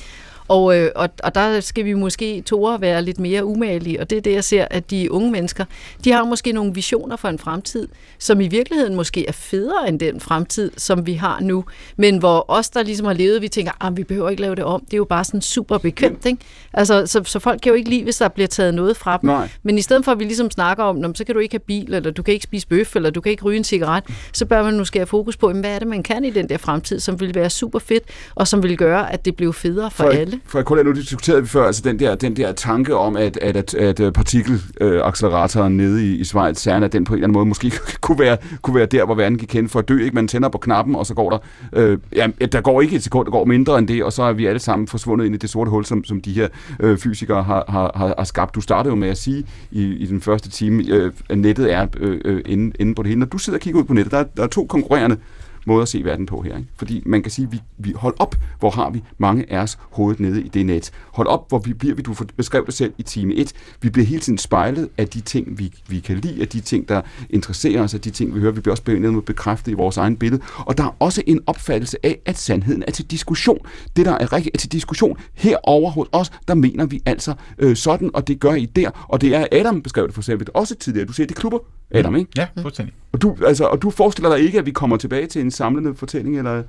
Og, 0.48 0.78
øh, 0.78 0.92
og, 0.96 1.10
og 1.24 1.36
der 1.36 1.60
skal 1.60 1.86
vi 1.86 1.94
måske 1.94 2.42
tåre 2.42 2.82
være 2.82 3.02
lidt 3.02 3.20
mere 3.20 3.46
umalige, 3.46 4.00
og 4.02 4.10
det 4.10 4.18
er 4.18 4.22
det, 4.22 4.34
jeg 4.34 4.44
ser, 4.44 4.68
at 4.72 4.92
de 4.92 5.12
unge 5.12 5.32
mennesker, 5.32 5.66
de 6.04 6.12
har 6.12 6.24
måske 6.24 6.52
nogle 6.52 6.74
visioner 6.74 7.16
for 7.16 7.28
en 7.28 7.40
fremtid, 7.40 7.88
som 8.20 8.42
i 8.42 8.48
virkeligheden 8.48 8.96
måske 8.96 9.28
er 9.28 9.32
federe 9.32 9.90
end 9.90 10.00
den 10.00 10.20
fremtid, 10.20 10.72
som 10.78 11.06
vi 11.06 11.14
har 11.14 11.40
nu, 11.42 11.66
men 11.98 12.18
hvor 12.18 12.46
os, 12.48 12.70
der 12.70 12.84
ligesom 12.84 13.06
har 13.06 13.14
levet, 13.14 13.42
vi 13.42 13.48
tænker, 13.48 13.86
at 13.86 13.98
vi 13.98 14.04
behøver 14.04 14.30
ikke 14.30 14.42
lave 14.42 14.56
det 14.56 14.64
om, 14.64 14.82
det 14.86 14.94
er 14.94 14.98
jo 14.98 15.06
bare 15.06 15.24
sådan 15.24 15.42
super 15.42 15.78
bekvemt, 15.78 16.26
ikke? 16.26 16.40
Altså, 16.74 17.06
så, 17.06 17.22
så 17.26 17.40
folk 17.40 17.62
kan 17.62 17.70
jo 17.70 17.76
ikke 17.76 17.90
lide, 17.90 18.04
hvis 18.04 18.18
der 18.18 18.28
bliver 18.28 18.48
taget 18.48 18.74
noget 18.74 18.98
fra 18.98 19.18
dem, 19.22 19.30
Nej. 19.30 19.50
men 19.64 19.78
i 19.78 19.82
stedet 19.82 20.06
for, 20.06 20.12
at 20.12 20.20
vi 20.20 20.24
ligesom 20.24 20.52
snakker 20.52 20.84
om, 20.84 20.96
"Nå, 20.96 21.08
men 21.08 21.16
så 21.16 21.24
kan 21.24 21.36
du 21.36 21.40
ikke 21.42 21.54
have 21.54 21.60
bil, 21.60 21.94
eller 21.94 22.12
du 22.12 22.24
kan 22.24 22.34
ikke 22.34 22.44
spise 22.44 22.68
bøf, 22.68 22.96
eller 22.96 23.10
du 23.10 23.22
kan 23.22 23.30
ikke 23.32 23.44
ryge 23.44 23.58
en 23.58 23.64
cigaret, 23.64 24.04
så 24.34 24.46
bør 24.46 24.64
man 24.64 24.78
måske 24.78 25.00
have 25.00 25.08
fokus 25.08 25.38
på, 25.38 25.50
jamen, 25.50 25.62
hvad 25.62 25.76
er 25.76 25.80
det, 25.80 25.88
man 25.88 26.04
kan 26.04 26.26
i 26.26 26.30
den 26.30 26.50
der 26.50 26.58
fremtid, 26.58 27.00
som 27.00 27.20
vil 27.20 27.36
være 27.36 27.50
super 27.50 27.80
fedt, 27.80 28.04
og 28.36 28.48
som 28.48 28.64
vil 28.64 28.78
gøre, 28.78 29.14
at 29.14 29.26
det 29.26 29.36
bliver 29.36 29.52
federe 29.52 29.92
for, 29.92 30.04
for 30.04 30.10
alle. 30.10 30.35
For 30.46 30.58
jeg 30.60 30.66
kunne 30.66 30.84
nu 30.84 30.92
diskuterede 30.92 31.42
vi 31.42 31.48
før, 31.48 31.66
altså 31.66 31.82
den 31.86 32.00
der, 32.00 32.16
den 32.16 32.36
der 32.36 32.52
tanke 32.52 32.96
om, 32.96 33.18
at, 33.18 33.38
at, 33.38 33.56
at, 33.56 33.74
at 33.74 34.00
øh, 34.00 34.12
partikelacceleratoren 34.12 35.80
øh, 35.80 35.86
nede 35.86 36.06
i, 36.06 36.16
i 36.16 36.24
Schweiz, 36.24 36.58
CERN, 36.58 36.84
at 36.84 36.94
den 36.94 37.04
på 37.04 37.14
en 37.14 37.18
eller 37.18 37.26
anden 37.26 37.34
måde 37.34 37.46
måske 37.46 37.72
kunne 38.02 38.20
være, 38.20 38.38
kunne 38.62 38.76
være 38.76 38.86
der, 38.86 39.06
hvor 39.06 39.16
verden 39.16 39.38
gik 39.38 39.54
hen 39.54 39.70
for 39.70 39.80
at 39.80 39.90
dø. 39.90 40.04
Ikke? 40.04 40.16
Man 40.16 40.28
tænder 40.28 40.50
på 40.50 40.58
knappen, 40.58 40.96
og 40.96 41.06
så 41.06 41.14
går 41.14 41.30
der... 41.30 41.38
Øh, 41.74 41.98
ja, 42.16 42.28
der 42.52 42.62
går 42.62 42.82
ikke 42.82 42.96
et 42.96 43.04
sekund, 43.04 43.26
der 43.26 43.32
går 43.32 43.46
mindre 43.46 43.80
end 43.80 43.88
det, 43.88 44.04
og 44.04 44.14
så 44.14 44.24
er 44.24 44.34
vi 44.34 44.46
alle 44.46 44.60
sammen 44.60 44.88
forsvundet 44.88 45.26
ind 45.26 45.36
i 45.36 45.38
det 45.38 45.50
sorte 45.50 45.72
hul, 45.72 45.86
som, 45.86 46.04
som 46.04 46.22
de 46.22 46.34
her 46.34 46.48
øh, 46.80 46.98
fysikere 46.98 47.44
har, 47.44 47.66
har, 47.68 47.92
har, 47.96 48.14
har 48.18 48.26
skabt. 48.26 48.56
Du 48.56 48.62
startede 48.62 48.90
jo 48.90 48.96
med 48.96 49.10
at 49.10 49.18
sige 49.18 49.46
i, 49.72 49.84
i 49.84 50.06
den 50.06 50.22
første 50.22 50.50
time, 50.50 50.84
øh, 50.90 51.12
at 51.30 51.38
nettet 51.38 51.74
er 51.74 51.88
øh, 51.98 52.22
øh 52.26 52.42
inde, 52.46 52.76
inde 52.80 52.96
på 52.96 53.04
det 53.04 53.10
hele. 53.10 53.20
Når 53.20 53.28
du 53.28 53.38
sidder 53.38 53.58
og 53.58 53.62
kigger 53.62 53.80
ud 53.80 53.86
på 53.86 53.94
nettet, 53.94 54.12
der, 54.12 54.24
der 54.24 54.44
er 54.44 54.48
to 54.48 54.66
konkurrerende 54.66 55.18
måde 55.66 55.82
at 55.82 55.88
se 55.88 56.04
verden 56.04 56.26
på 56.26 56.42
her. 56.42 56.58
Ikke? 56.58 56.70
Fordi 56.76 57.04
man 57.06 57.22
kan 57.22 57.32
sige, 57.32 57.52
vi, 57.52 57.62
vi 57.78 57.94
hold 57.96 58.16
op, 58.20 58.36
hvor 58.60 58.70
har 58.70 58.90
vi 58.90 59.04
mange 59.18 59.52
af 59.54 59.60
os 59.60 59.78
hovedet 59.82 60.20
nede 60.20 60.44
i 60.44 60.48
det 60.48 60.66
net. 60.66 60.92
Hold 61.12 61.28
op, 61.28 61.50
hvor 61.50 61.60
vi 61.60 61.74
bliver 61.74 61.96
vi, 61.96 62.02
du 62.02 62.16
beskrev 62.38 62.66
det 62.66 62.74
selv 62.74 62.94
i 62.98 63.04
time 63.04 63.34
1, 63.34 63.54
vi 63.82 63.90
bliver 63.90 64.06
hele 64.06 64.22
tiden 64.22 64.38
spejlet 64.38 64.90
af 64.98 65.08
de 65.08 65.22
ting, 65.22 65.60
vi, 65.60 65.74
vi 65.88 66.00
kan 66.00 66.18
lide, 66.18 66.42
af 66.42 66.48
de 66.48 66.60
ting, 66.60 66.90
der 66.90 67.02
interesserer 67.30 67.82
os, 67.82 67.94
af 67.94 68.02
de 68.02 68.10
ting, 68.10 68.36
vi 68.36 68.40
hører. 68.40 68.52
Vi 68.52 68.62
bliver 68.62 68.74
også 68.74 68.84
på 68.84 68.92
en 68.92 69.22
bekræftet 69.22 69.72
i 69.72 69.76
vores 69.76 69.98
egen 69.98 70.18
billede. 70.18 70.42
Og 70.58 70.78
der 70.78 70.84
er 70.84 70.96
også 71.00 71.24
en 71.28 71.40
opfattelse 71.48 71.98
af, 72.04 72.20
at 72.26 72.38
sandheden 72.38 72.84
er 72.88 72.92
til 72.92 73.06
diskussion. 73.06 73.60
Det, 73.96 74.06
der 74.06 74.12
er 74.12 74.34
rigtigt, 74.34 74.56
er 74.56 74.60
til 74.60 74.72
diskussion. 74.72 75.18
Herover 75.34 75.92
hos 75.92 76.08
os, 76.12 76.32
der 76.48 76.54
mener 76.54 76.86
vi 76.86 77.02
altså 77.06 77.34
øh, 77.58 77.76
sådan, 77.76 78.12
og 78.14 78.28
det 78.28 78.40
gør 78.40 78.54
I 78.54 78.66
der. 78.66 79.06
Og 79.08 79.22
det 79.22 79.36
er 79.36 79.48
Adam 79.52 79.82
beskrev 79.82 80.06
det 80.06 80.14
for 80.14 80.22
eksempel 80.22 80.48
også 80.54 80.76
tidligere. 80.76 81.08
Du 81.08 81.14
siger, 81.14 81.28
det 81.28 81.36
klubber 81.36 81.60
Adam, 81.92 82.16
ikke? 82.16 82.32
Ja, 82.38 82.48
fuldstændig. 82.62 82.94
Og 83.12 83.22
du, 83.22 83.38
altså, 83.46 83.66
og 83.66 83.82
du 83.82 83.90
forestiller 83.90 84.36
dig 84.36 84.46
ikke, 84.46 84.60
at 84.60 84.66
vi 84.66 84.72
kommer 84.72 84.98
tilbage 84.98 85.28
til 85.28 85.42
en 85.42 85.52
samlende 85.52 85.96
fortælling, 85.96 86.38
eller... 86.38 86.64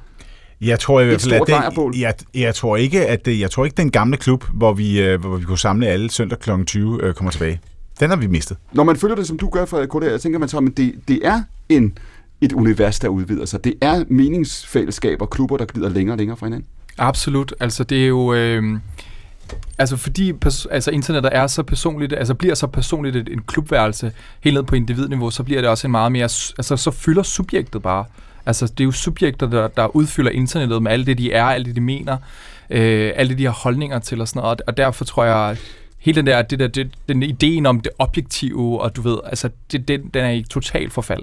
Jeg 0.60 0.80
tror 0.80 1.00
i 1.00 1.02
Et 1.02 1.08
hvert 1.08 1.20
fald, 1.20 1.32
at 1.32 1.36
stort 1.70 1.94
det, 1.94 2.00
jeg, 2.00 2.14
jeg, 2.34 2.54
tror 2.54 2.76
ikke, 2.76 3.06
at 3.06 3.26
det, 3.26 3.40
jeg 3.40 3.50
tror 3.50 3.64
ikke, 3.64 3.76
den 3.76 3.90
gamle 3.90 4.16
klub, 4.16 4.44
hvor 4.54 4.72
vi, 4.72 5.02
øh, 5.02 5.20
hvor 5.20 5.36
vi 5.36 5.44
kunne 5.44 5.58
samle 5.58 5.86
alle 5.86 6.10
søndag 6.10 6.38
kl. 6.38 6.50
20, 6.66 7.02
øh, 7.02 7.14
kommer 7.14 7.30
tilbage. 7.30 7.60
Den 8.00 8.10
har 8.10 8.16
vi 8.16 8.26
mistet. 8.26 8.56
Når 8.72 8.84
man 8.84 8.96
følger 8.96 9.16
det, 9.16 9.26
som 9.26 9.38
du 9.38 9.48
gør 9.48 9.64
for 9.64 9.86
KD, 9.86 10.04
jeg 10.04 10.20
tænker 10.20 10.38
man 10.38 10.48
så, 10.48 10.58
at 10.58 10.76
det, 10.76 10.94
det 11.08 11.26
er 11.26 11.42
en, 11.68 11.98
et 12.40 12.52
univers, 12.52 12.98
der 12.98 13.08
udvider 13.08 13.44
sig. 13.44 13.64
Det 13.64 13.74
er 13.80 14.04
meningsfællesskaber, 14.08 15.26
klubber, 15.26 15.56
der 15.56 15.64
glider 15.64 15.88
længere 15.88 16.14
og 16.14 16.18
længere 16.18 16.36
fra 16.36 16.46
hinanden. 16.46 16.68
Absolut. 16.98 17.54
Altså, 17.60 17.84
det 17.84 18.02
er 18.02 18.06
jo... 18.06 18.34
Øh, 18.34 18.78
altså, 19.78 19.96
fordi 19.96 20.32
altså, 20.70 20.90
internettet 20.90 21.30
er 21.34 21.46
så 21.46 21.62
personligt, 21.62 22.12
altså 22.12 22.34
bliver 22.34 22.54
så 22.54 22.66
personligt 22.66 23.16
et, 23.16 23.28
en 23.28 23.42
klubværelse, 23.42 24.12
helt 24.40 24.54
ned 24.54 24.62
på 24.62 24.74
individniveau, 24.74 25.30
så 25.30 25.42
bliver 25.42 25.60
det 25.60 25.70
også 25.70 25.86
en 25.86 25.90
meget 25.90 26.12
mere... 26.12 26.24
Altså, 26.58 26.76
så 26.76 26.90
fylder 26.90 27.22
subjektet 27.22 27.82
bare. 27.82 28.04
Altså, 28.46 28.66
det 28.66 28.80
er 28.80 28.84
jo 28.84 28.92
subjekter, 28.92 29.46
der, 29.46 29.68
der 29.68 29.96
udfylder 29.96 30.30
internettet 30.30 30.82
med 30.82 30.92
alt 30.92 31.06
det, 31.06 31.18
de 31.18 31.32
er, 31.32 31.44
alt 31.44 31.66
det, 31.66 31.76
de 31.76 31.80
mener, 31.80 32.16
øh, 32.70 33.12
alt 33.16 33.30
det, 33.30 33.38
de 33.38 33.44
har 33.44 33.52
holdninger 33.52 33.98
til 33.98 34.20
og 34.20 34.28
sådan 34.28 34.42
noget. 34.42 34.62
Og 34.66 34.76
derfor 34.76 35.04
tror 35.04 35.24
jeg, 35.24 35.56
hele 35.98 36.16
den 36.16 36.26
der, 36.26 36.42
det 36.42 36.58
der 36.58 36.68
det, 36.68 36.90
den 37.08 37.22
ideen 37.22 37.66
om 37.66 37.80
det 37.80 37.92
objektive, 37.98 38.80
og 38.80 38.96
du 38.96 39.02
ved, 39.02 39.18
altså, 39.26 39.50
det, 39.72 39.88
den, 39.88 40.10
den 40.14 40.24
er 40.24 40.30
i 40.30 40.42
total 40.42 40.90
forfald. 40.90 41.22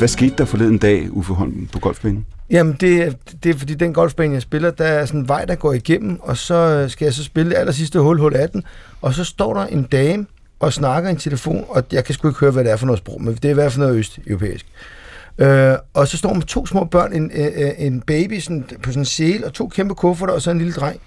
Hvad 0.00 0.08
skete 0.08 0.34
der 0.38 0.44
forleden 0.44 0.78
dag, 0.78 1.08
Uffe 1.10 1.34
Holm, 1.34 1.68
på 1.72 1.78
golfbanen? 1.78 2.26
Jamen, 2.50 2.76
det, 2.80 3.16
det 3.44 3.54
er 3.54 3.58
fordi, 3.58 3.74
den 3.74 3.94
golfbane, 3.94 4.34
jeg 4.34 4.42
spiller, 4.42 4.70
der 4.70 4.84
er 4.84 5.06
sådan 5.06 5.20
en 5.20 5.28
vej, 5.28 5.44
der 5.44 5.54
går 5.54 5.72
igennem, 5.72 6.20
og 6.20 6.36
så 6.36 6.54
øh, 6.54 6.90
skal 6.90 7.04
jeg 7.04 7.14
så 7.14 7.24
spille 7.24 7.50
det 7.50 7.56
aller 7.56 7.72
sidste 7.72 8.00
hul, 8.00 8.18
hul 8.18 8.36
18, 8.36 8.62
og 9.02 9.14
så 9.14 9.24
står 9.24 9.54
der 9.54 9.66
en 9.66 9.82
dame 9.82 10.26
og 10.60 10.72
snakker 10.72 11.08
i 11.08 11.12
en 11.12 11.18
telefon, 11.18 11.64
og 11.68 11.84
jeg 11.92 12.04
kan 12.04 12.14
sgu 12.14 12.28
ikke 12.28 12.40
høre, 12.40 12.50
hvad 12.50 12.64
det 12.64 12.72
er 12.72 12.76
for 12.76 12.86
noget 12.86 12.98
sprog, 12.98 13.22
men 13.22 13.34
det 13.34 13.44
er 13.44 13.50
i 13.50 13.54
hvert 13.54 13.72
fald 13.72 13.86
noget 13.86 13.98
østeuropæisk. 13.98 14.66
Øh, 15.38 15.74
og 15.94 16.08
så 16.08 16.16
står 16.16 16.34
med 16.34 16.42
to 16.42 16.66
små 16.66 16.84
børn, 16.84 17.12
en, 17.12 17.30
øh, 17.34 17.46
øh, 17.46 17.70
en 17.78 18.00
baby 18.00 18.40
sådan, 18.40 18.64
på 18.82 18.90
sådan 18.90 19.00
en 19.00 19.04
sæl, 19.04 19.44
og 19.44 19.52
to 19.52 19.68
kæmpe 19.68 19.94
kufferter, 19.94 20.34
og 20.34 20.42
så 20.42 20.50
en 20.50 20.58
lille 20.58 20.72
dreng. 20.72 21.00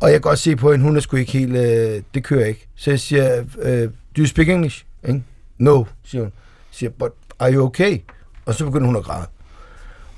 Og 0.00 0.08
jeg 0.08 0.14
kan 0.14 0.20
godt 0.20 0.38
se 0.38 0.56
på 0.56 0.72
hende, 0.72 0.84
hun 0.84 0.96
er 0.96 1.00
sgu 1.00 1.16
ikke 1.16 1.32
helt, 1.32 1.56
øh, 1.56 2.02
det 2.14 2.24
kører 2.24 2.46
ikke. 2.46 2.68
Så 2.76 2.90
jeg 2.90 3.00
siger, 3.00 3.44
øh, 3.62 3.88
do 4.16 4.18
you 4.18 4.26
speak 4.26 4.48
English? 4.48 4.84
Ikke? 5.08 5.22
No, 5.58 5.84
siger 6.04 6.22
hun. 6.22 6.32
Jeg 6.70 6.76
siger, 6.76 6.90
but 6.90 7.12
are 7.38 7.52
you 7.54 7.64
okay? 7.64 7.98
Og 8.46 8.54
så 8.54 8.64
begynder 8.64 8.86
hun 8.86 8.96
at 8.96 9.04
græde. 9.04 9.26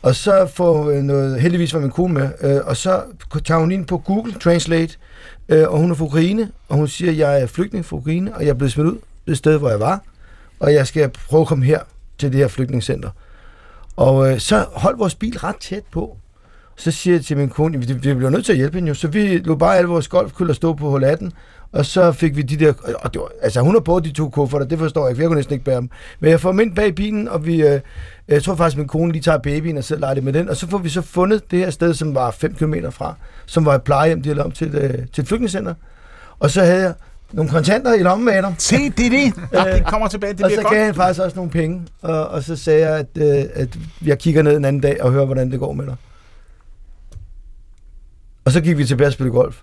Og 0.02 0.14
så 0.14 0.50
får 0.54 0.90
øh, 0.90 1.02
noget, 1.02 1.40
heldigvis 1.40 1.74
var 1.74 1.80
min 1.80 1.90
kone 1.90 2.14
med, 2.14 2.30
øh, 2.40 2.60
og 2.64 2.76
så 2.76 3.02
tager 3.44 3.60
hun 3.60 3.72
ind 3.72 3.86
på 3.86 3.98
Google 3.98 4.32
Translate, 4.32 4.96
øh, 5.48 5.68
og 5.68 5.78
hun 5.78 5.90
er 5.90 5.94
fra 5.94 6.04
Ukraine, 6.04 6.50
og 6.68 6.76
hun 6.76 6.88
siger, 6.88 7.12
jeg 7.12 7.42
er 7.42 7.46
flygtning 7.46 7.84
fra 7.84 7.96
Ukraine, 7.96 8.34
og 8.34 8.42
jeg 8.42 8.48
er 8.48 8.54
blevet 8.54 8.72
smidt 8.72 8.88
ud 8.88 8.98
det 9.26 9.38
sted, 9.38 9.58
hvor 9.58 9.70
jeg 9.70 9.80
var, 9.80 10.00
og 10.60 10.74
jeg 10.74 10.86
skal 10.86 11.10
prøve 11.28 11.40
at 11.40 11.46
komme 11.46 11.64
her 11.64 11.80
til 12.18 12.32
det 12.32 12.40
her 12.40 12.48
flygtningscenter. 12.48 13.10
Og 13.96 14.32
øh, 14.32 14.38
så 14.38 14.66
holdt 14.72 14.98
vores 14.98 15.14
bil 15.14 15.38
ret 15.38 15.56
tæt 15.56 15.82
på. 15.92 16.16
Så 16.76 16.90
siger 16.90 17.16
jeg 17.16 17.24
til 17.24 17.36
min 17.36 17.48
kone, 17.48 17.78
vi, 17.78 17.92
vi 17.92 18.14
bliver 18.14 18.30
nødt 18.30 18.44
til 18.44 18.52
at 18.52 18.58
hjælpe 18.58 18.76
hende 18.76 18.88
jo, 18.88 18.94
så 18.94 19.08
vi 19.08 19.38
lå 19.38 19.54
bare 19.54 19.76
alle 19.76 19.88
vores 19.88 20.08
golfkøller 20.08 20.54
stå 20.54 20.72
på 20.72 20.90
hul 20.90 21.04
18, 21.04 21.32
og 21.72 21.86
så 21.86 22.12
fik 22.12 22.36
vi 22.36 22.42
de 22.42 22.56
der, 22.56 22.72
og 22.98 23.14
det 23.14 23.20
var, 23.20 23.28
altså 23.42 23.60
hun 23.60 23.74
har 23.74 23.80
både 23.80 24.04
de 24.04 24.12
to 24.12 24.28
kufferter, 24.28 24.66
det 24.66 24.78
forstår 24.78 25.02
jeg 25.02 25.10
ikke, 25.10 25.22
jeg 25.22 25.28
kunne 25.28 25.36
næsten 25.36 25.52
ikke 25.52 25.64
bære 25.64 25.76
dem. 25.76 25.90
Men 26.20 26.30
jeg 26.30 26.40
får 26.40 26.50
dem 26.50 26.60
ind 26.60 26.74
bag 26.74 26.94
bilen, 26.94 27.28
og 27.28 27.46
vi, 27.46 27.62
øh, 27.62 27.80
jeg 28.28 28.42
tror 28.42 28.54
faktisk, 28.54 28.76
min 28.78 28.88
kone 28.88 29.12
lige 29.12 29.22
tager 29.22 29.38
babyen 29.38 29.76
og 29.78 29.84
så 29.84 29.96
leger 29.96 30.14
det 30.14 30.24
med 30.24 30.32
den, 30.32 30.48
og 30.48 30.56
så 30.56 30.68
får 30.68 30.78
vi 30.78 30.88
så 30.88 31.02
fundet 31.02 31.50
det 31.50 31.58
her 31.58 31.70
sted, 31.70 31.94
som 31.94 32.14
var 32.14 32.30
5 32.30 32.54
km 32.54 32.74
fra, 32.90 33.14
som 33.46 33.64
var 33.64 33.74
et 33.74 33.82
plejehjem, 33.82 34.22
de 34.22 34.28
havde 34.28 34.44
om 34.44 34.50
til, 34.52 34.74
øh, 34.74 34.94
til 35.12 35.22
et 35.22 35.28
flygtningscenter. 35.28 35.74
Og 36.38 36.50
så 36.50 36.62
havde 36.62 36.82
jeg 36.82 36.94
nogle 37.32 37.50
kontanter 37.50 37.94
i 37.94 38.02
lommen 38.02 38.24
med 38.24 38.42
dem. 38.42 38.52
Se, 38.58 38.90
det 38.90 39.06
er 39.06 39.10
det. 39.10 39.34
Ja, 39.52 39.76
det 39.76 39.86
kommer 39.86 40.08
tilbage, 40.08 40.32
det 40.32 40.42
og 40.42 40.48
bliver 40.48 40.60
så 40.60 40.62
godt. 40.62 40.74
gav 40.74 40.84
han 40.84 40.94
faktisk 40.94 41.20
også 41.20 41.36
nogle 41.36 41.50
penge, 41.50 41.82
og, 42.02 42.28
og 42.28 42.42
så 42.42 42.56
sagde 42.56 42.88
jeg, 42.88 42.98
at, 42.98 43.38
øh, 43.38 43.44
at 43.54 43.68
jeg 44.04 44.18
kigger 44.18 44.42
ned 44.42 44.56
en 44.56 44.64
anden 44.64 44.82
dag 44.82 45.02
og 45.02 45.12
hører, 45.12 45.24
hvordan 45.24 45.50
det 45.50 45.60
går 45.60 45.72
med 45.72 45.86
dig. 45.86 45.96
Og 48.44 48.52
så 48.52 48.60
gik 48.60 48.78
vi 48.78 48.84
tilbage 48.84 49.08
og 49.08 49.12
spille 49.12 49.32
golf. 49.32 49.56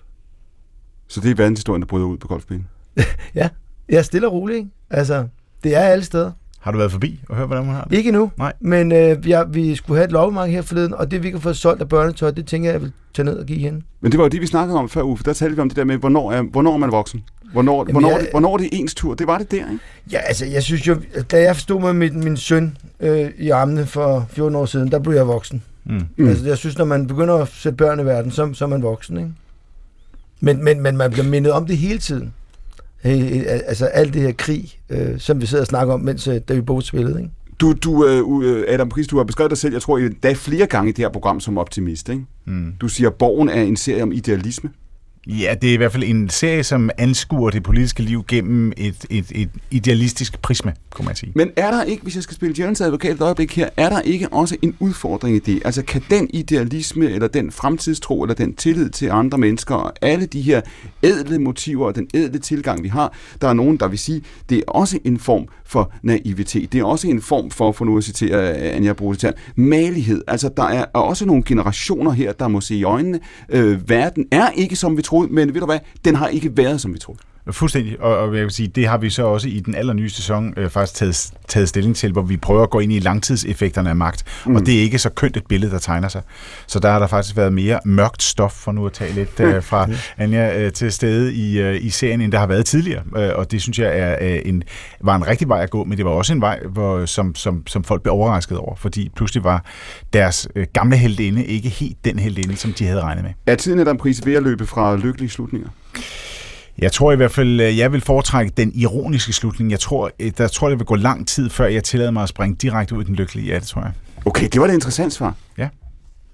Så 1.08 1.20
det 1.20 1.30
er 1.30 1.34
verdenshistorien, 1.34 1.82
der 1.82 1.86
bryder 1.86 2.06
ud 2.06 2.16
på 2.18 2.28
golfbanen. 2.28 2.66
Ja, 3.34 3.48
jeg 3.88 3.98
er 3.98 4.02
stille 4.02 4.26
og 4.26 4.32
rolig, 4.32 4.56
ikke? 4.56 4.68
Altså, 4.90 5.26
det 5.64 5.76
er 5.76 5.80
alle 5.80 6.04
steder. 6.04 6.30
Har 6.60 6.72
du 6.72 6.78
været 6.78 6.92
forbi 6.92 7.20
og 7.28 7.36
hørt, 7.36 7.46
hvordan 7.46 7.66
man 7.66 7.74
har 7.74 7.84
det? 7.84 7.96
Ikke 7.96 8.08
endnu, 8.08 8.30
Nej. 8.38 8.52
men 8.60 8.92
øh, 8.92 9.24
vi, 9.24 9.34
vi 9.48 9.74
skulle 9.74 9.96
have 9.98 10.04
et 10.04 10.12
loppemarked 10.12 10.54
her 10.54 10.62
forleden, 10.62 10.94
og 10.94 11.10
det 11.10 11.22
vi 11.22 11.30
kan 11.30 11.40
få 11.40 11.52
solgt 11.52 11.82
af 11.82 11.88
børnetøj, 11.88 12.30
det 12.30 12.46
tænker 12.46 12.68
jeg, 12.68 12.72
jeg 12.74 12.82
vil 12.82 12.92
tage 13.14 13.24
ned 13.26 13.36
og 13.38 13.46
give 13.46 13.58
hende. 13.58 13.82
Men 14.00 14.12
det 14.12 14.18
var 14.18 14.24
jo 14.24 14.28
det, 14.28 14.40
vi 14.40 14.46
snakkede 14.46 14.78
om 14.78 14.88
før, 14.88 15.02
Uffe. 15.02 15.24
Der 15.24 15.32
talte 15.32 15.54
vi 15.56 15.60
om 15.60 15.68
det 15.68 15.76
der 15.76 15.84
med, 15.84 15.96
hvornår 15.96 16.32
er, 16.32 16.42
hvornår 16.42 16.74
er 16.74 16.78
man 16.78 16.92
voksen? 16.92 17.24
Hvornår, 17.52 17.80
Jamen, 17.82 17.92
hvornår, 17.92 18.10
jeg- 18.10 18.20
det, 18.20 18.28
hvornår 18.30 18.52
er 18.54 18.56
det 18.58 18.68
ens 18.72 18.94
tur? 18.94 19.14
Det 19.14 19.26
var 19.26 19.38
det 19.38 19.50
der, 19.50 19.56
ikke? 19.56 19.78
Ja, 20.12 20.18
altså, 20.18 20.46
jeg 20.46 20.62
synes 20.62 20.86
jo, 20.88 20.96
da 21.30 21.42
jeg 21.42 21.56
stod 21.56 21.80
med 21.80 21.92
min, 21.92 22.24
min 22.24 22.36
søn 22.36 22.76
øh, 23.00 23.30
i 23.38 23.50
armene 23.50 23.86
for 23.86 24.26
14 24.30 24.56
år 24.56 24.66
siden, 24.66 24.90
der 24.90 24.98
blev 24.98 25.14
jeg 25.14 25.26
voksen. 25.28 25.62
Mm. 25.84 26.00
Mm. 26.16 26.28
Altså, 26.28 26.46
jeg 26.46 26.58
synes, 26.58 26.78
når 26.78 26.84
man 26.84 27.06
begynder 27.06 27.34
at 27.34 27.48
sætte 27.48 27.76
børn 27.76 28.00
i 28.00 28.04
verden, 28.04 28.30
så, 28.30 28.50
så 28.54 28.64
er 28.64 28.68
man 28.68 28.82
voksen, 28.82 29.16
ikke? 29.16 29.30
Men, 30.44 30.64
men, 30.64 30.80
men 30.80 30.96
man 30.96 31.10
bliver 31.10 31.26
mindet 31.26 31.52
om 31.52 31.66
det 31.66 31.76
hele 31.76 31.98
tiden. 31.98 32.34
Øh, 33.04 33.42
altså, 33.46 33.86
alt 33.86 34.14
det 34.14 34.22
her 34.22 34.32
krig, 34.32 34.78
øh, 34.90 35.18
som 35.18 35.40
vi 35.40 35.46
sidder 35.46 35.62
og 35.62 35.66
snakker 35.66 35.94
om, 35.94 36.00
mens 36.00 36.28
øh, 36.28 36.40
David 36.48 36.62
Bowie 36.62 36.82
spillede, 36.82 37.18
ikke? 37.18 37.30
Du, 37.60 37.72
du 37.72 38.06
øh, 38.42 38.64
Adam 38.68 38.88
Pris, 38.88 39.06
du 39.06 39.16
har 39.16 39.24
beskrevet 39.24 39.50
dig 39.50 39.58
selv, 39.58 39.72
jeg 39.72 39.82
tror, 39.82 40.00
der 40.22 40.30
er 40.30 40.34
flere 40.34 40.66
gange 40.66 40.88
i 40.88 40.92
det 40.92 41.04
her 41.04 41.08
program 41.08 41.40
som 41.40 41.58
optimist. 41.58 42.08
Ikke? 42.08 42.24
Mm. 42.44 42.72
Du 42.80 42.88
siger, 42.88 43.08
at 43.10 43.14
Borgen 43.14 43.48
er 43.48 43.62
en 43.62 43.76
serie 43.76 44.02
om 44.02 44.12
idealisme. 44.12 44.70
Ja, 45.26 45.54
det 45.62 45.70
er 45.70 45.74
i 45.74 45.76
hvert 45.76 45.92
fald 45.92 46.04
en 46.04 46.30
serie, 46.30 46.62
som 46.62 46.90
anskuer 46.98 47.50
det 47.50 47.62
politiske 47.62 48.02
liv 48.02 48.24
gennem 48.28 48.72
et, 48.76 49.06
et, 49.10 49.26
et 49.34 49.50
idealistisk 49.70 50.42
prisme, 50.42 50.74
kunne 50.90 51.06
man 51.06 51.16
sige. 51.16 51.32
Men 51.34 51.50
er 51.56 51.70
der 51.70 51.82
ikke, 51.82 52.02
hvis 52.02 52.14
jeg 52.14 52.22
skal 52.22 52.36
spille 52.36 52.54
Jørgens 52.58 52.80
advokat 52.80 53.14
et 53.14 53.20
øjeblik 53.20 53.56
her, 53.56 53.68
er 53.76 53.88
der 53.88 54.00
ikke 54.00 54.28
også 54.28 54.56
en 54.62 54.76
udfordring 54.80 55.36
i 55.36 55.38
det? 55.38 55.62
Altså 55.64 55.82
kan 55.82 56.02
den 56.10 56.30
idealisme, 56.32 57.10
eller 57.10 57.28
den 57.28 57.50
fremtidstro, 57.50 58.22
eller 58.22 58.34
den 58.34 58.54
tillid 58.54 58.90
til 58.90 59.10
andre 59.10 59.38
mennesker, 59.38 59.74
og 59.74 59.92
alle 60.02 60.26
de 60.26 60.42
her 60.42 60.60
ædle 61.02 61.38
motiver 61.38 61.86
og 61.86 61.94
den 61.94 62.08
ædle 62.14 62.38
tilgang, 62.38 62.82
vi 62.82 62.88
har, 62.88 63.12
der 63.40 63.48
er 63.48 63.52
nogen, 63.52 63.76
der 63.76 63.88
vil 63.88 63.98
sige, 63.98 64.22
det 64.48 64.58
er 64.58 64.62
også 64.66 64.98
en 65.04 65.18
form 65.18 65.48
for 65.64 65.92
naivitet. 66.02 66.72
Det 66.72 66.80
er 66.80 66.84
også 66.84 67.08
en 67.08 67.22
form 67.22 67.50
for, 67.50 67.72
for 67.72 67.84
nu 67.84 67.98
at 67.98 68.04
citere 68.04 68.50
øh, 68.50 68.76
Anja 68.76 68.92
Brugitær, 68.92 69.30
malighed. 69.56 70.22
Altså 70.26 70.50
der 70.56 70.64
er 70.64 70.84
også 70.84 71.26
nogle 71.26 71.42
generationer 71.46 72.10
her, 72.10 72.32
der 72.32 72.48
må 72.48 72.60
se 72.60 72.74
i 72.74 72.84
øjnene. 72.84 73.20
Øh, 73.48 73.88
verden 73.88 74.26
er 74.30 74.50
ikke, 74.50 74.76
som 74.76 74.96
vi 74.96 75.02
troede, 75.14 75.32
men 75.32 75.54
ved 75.54 75.60
du 75.60 75.66
hvad, 75.66 75.78
den 76.04 76.14
har 76.14 76.28
ikke 76.28 76.56
været, 76.56 76.80
som 76.80 76.94
vi 76.94 76.98
troede. 76.98 77.20
Fuldstændig, 77.50 78.00
og, 78.00 78.18
og 78.18 78.36
jeg 78.36 78.44
vil 78.44 78.50
sige, 78.50 78.68
det 78.68 78.88
har 78.88 78.98
vi 78.98 79.10
så 79.10 79.26
også 79.26 79.48
i 79.48 79.60
den 79.60 79.74
allernye 79.74 80.10
sæson 80.10 80.54
øh, 80.56 80.70
faktisk 80.70 80.94
taget, 80.94 81.30
taget 81.48 81.68
stilling 81.68 81.96
til, 81.96 82.12
hvor 82.12 82.22
vi 82.22 82.36
prøver 82.36 82.62
at 82.62 82.70
gå 82.70 82.80
ind 82.80 82.92
i 82.92 82.98
langtidseffekterne 82.98 83.90
af 83.90 83.96
magt, 83.96 84.24
mm. 84.46 84.56
og 84.56 84.66
det 84.66 84.78
er 84.78 84.80
ikke 84.80 84.98
så 84.98 85.10
kønt 85.10 85.36
et 85.36 85.46
billede, 85.46 85.72
der 85.72 85.78
tegner 85.78 86.08
sig. 86.08 86.22
Så 86.66 86.78
der 86.78 86.90
har 86.90 86.98
der 86.98 87.06
faktisk 87.06 87.36
været 87.36 87.52
mere 87.52 87.80
mørkt 87.84 88.22
stof, 88.22 88.52
for 88.52 88.72
nu 88.72 88.86
at 88.86 88.92
tage 88.92 89.12
lidt 89.12 89.40
øh, 89.40 89.62
fra 89.62 89.88
Anja 90.18 90.60
øh, 90.60 90.72
til 90.72 90.92
stede 90.92 91.34
i, 91.34 91.60
øh, 91.60 91.84
i 91.84 91.90
serien, 91.90 92.20
end 92.20 92.32
der 92.32 92.38
har 92.38 92.46
været 92.46 92.66
tidligere, 92.66 93.02
øh, 93.16 93.30
og 93.34 93.50
det 93.50 93.62
synes 93.62 93.78
jeg 93.78 93.98
er, 93.98 94.16
øh, 94.20 94.40
en, 94.44 94.62
var 95.00 95.16
en 95.16 95.26
rigtig 95.26 95.48
vej 95.48 95.62
at 95.62 95.70
gå, 95.70 95.84
men 95.84 95.98
det 95.98 96.04
var 96.04 96.10
også 96.10 96.32
en 96.32 96.40
vej, 96.40 96.60
hvor, 96.68 97.06
som, 97.06 97.34
som, 97.34 97.66
som 97.66 97.84
folk 97.84 98.02
blev 98.02 98.14
overrasket 98.14 98.58
over, 98.58 98.74
fordi 98.76 99.10
pludselig 99.16 99.44
var 99.44 99.64
deres 100.12 100.48
øh, 100.54 100.66
gamle 100.72 100.96
heldinde 100.96 101.44
ikke 101.44 101.68
helt 101.68 102.04
den 102.04 102.18
heldinde, 102.18 102.56
som 102.56 102.72
de 102.72 102.86
havde 102.86 103.00
regnet 103.00 103.24
med. 103.24 103.32
Er 103.46 103.54
tiden 103.54 103.78
af 103.78 103.84
den 103.84 103.96
pris 103.96 104.26
ved 104.26 104.34
at 104.34 104.42
løbe 104.42 104.66
fra 104.66 104.96
lykkelige 104.96 105.30
slutninger? 105.30 105.68
Jeg 106.78 106.92
tror 106.92 107.12
i 107.12 107.16
hvert 107.16 107.30
fald, 107.30 107.60
øh, 107.60 107.78
jeg 107.78 107.92
vil 107.92 108.00
foretrække 108.00 108.52
den 108.56 108.72
ironiske 108.74 109.32
slutning. 109.32 109.70
Jeg 109.70 109.80
tror, 109.80 110.10
øh, 110.20 110.32
der 110.38 110.48
tror, 110.48 110.68
det 110.68 110.78
vil 110.78 110.86
gå 110.86 110.94
lang 110.94 111.28
tid, 111.28 111.50
før 111.50 111.66
jeg 111.66 111.84
tillader 111.84 112.10
mig 112.10 112.22
at 112.22 112.28
springe 112.28 112.56
direkte 112.56 112.94
ud 112.94 113.02
i 113.02 113.06
den 113.06 113.14
lykkelige. 113.14 113.52
Ja, 113.52 113.58
det 113.58 113.66
tror 113.66 113.82
jeg. 113.82 113.92
Okay, 114.26 114.48
det 114.52 114.60
var 114.60 114.66
det 114.66 114.74
interessant 114.74 115.12
svar. 115.12 115.34
Ja. 115.58 115.68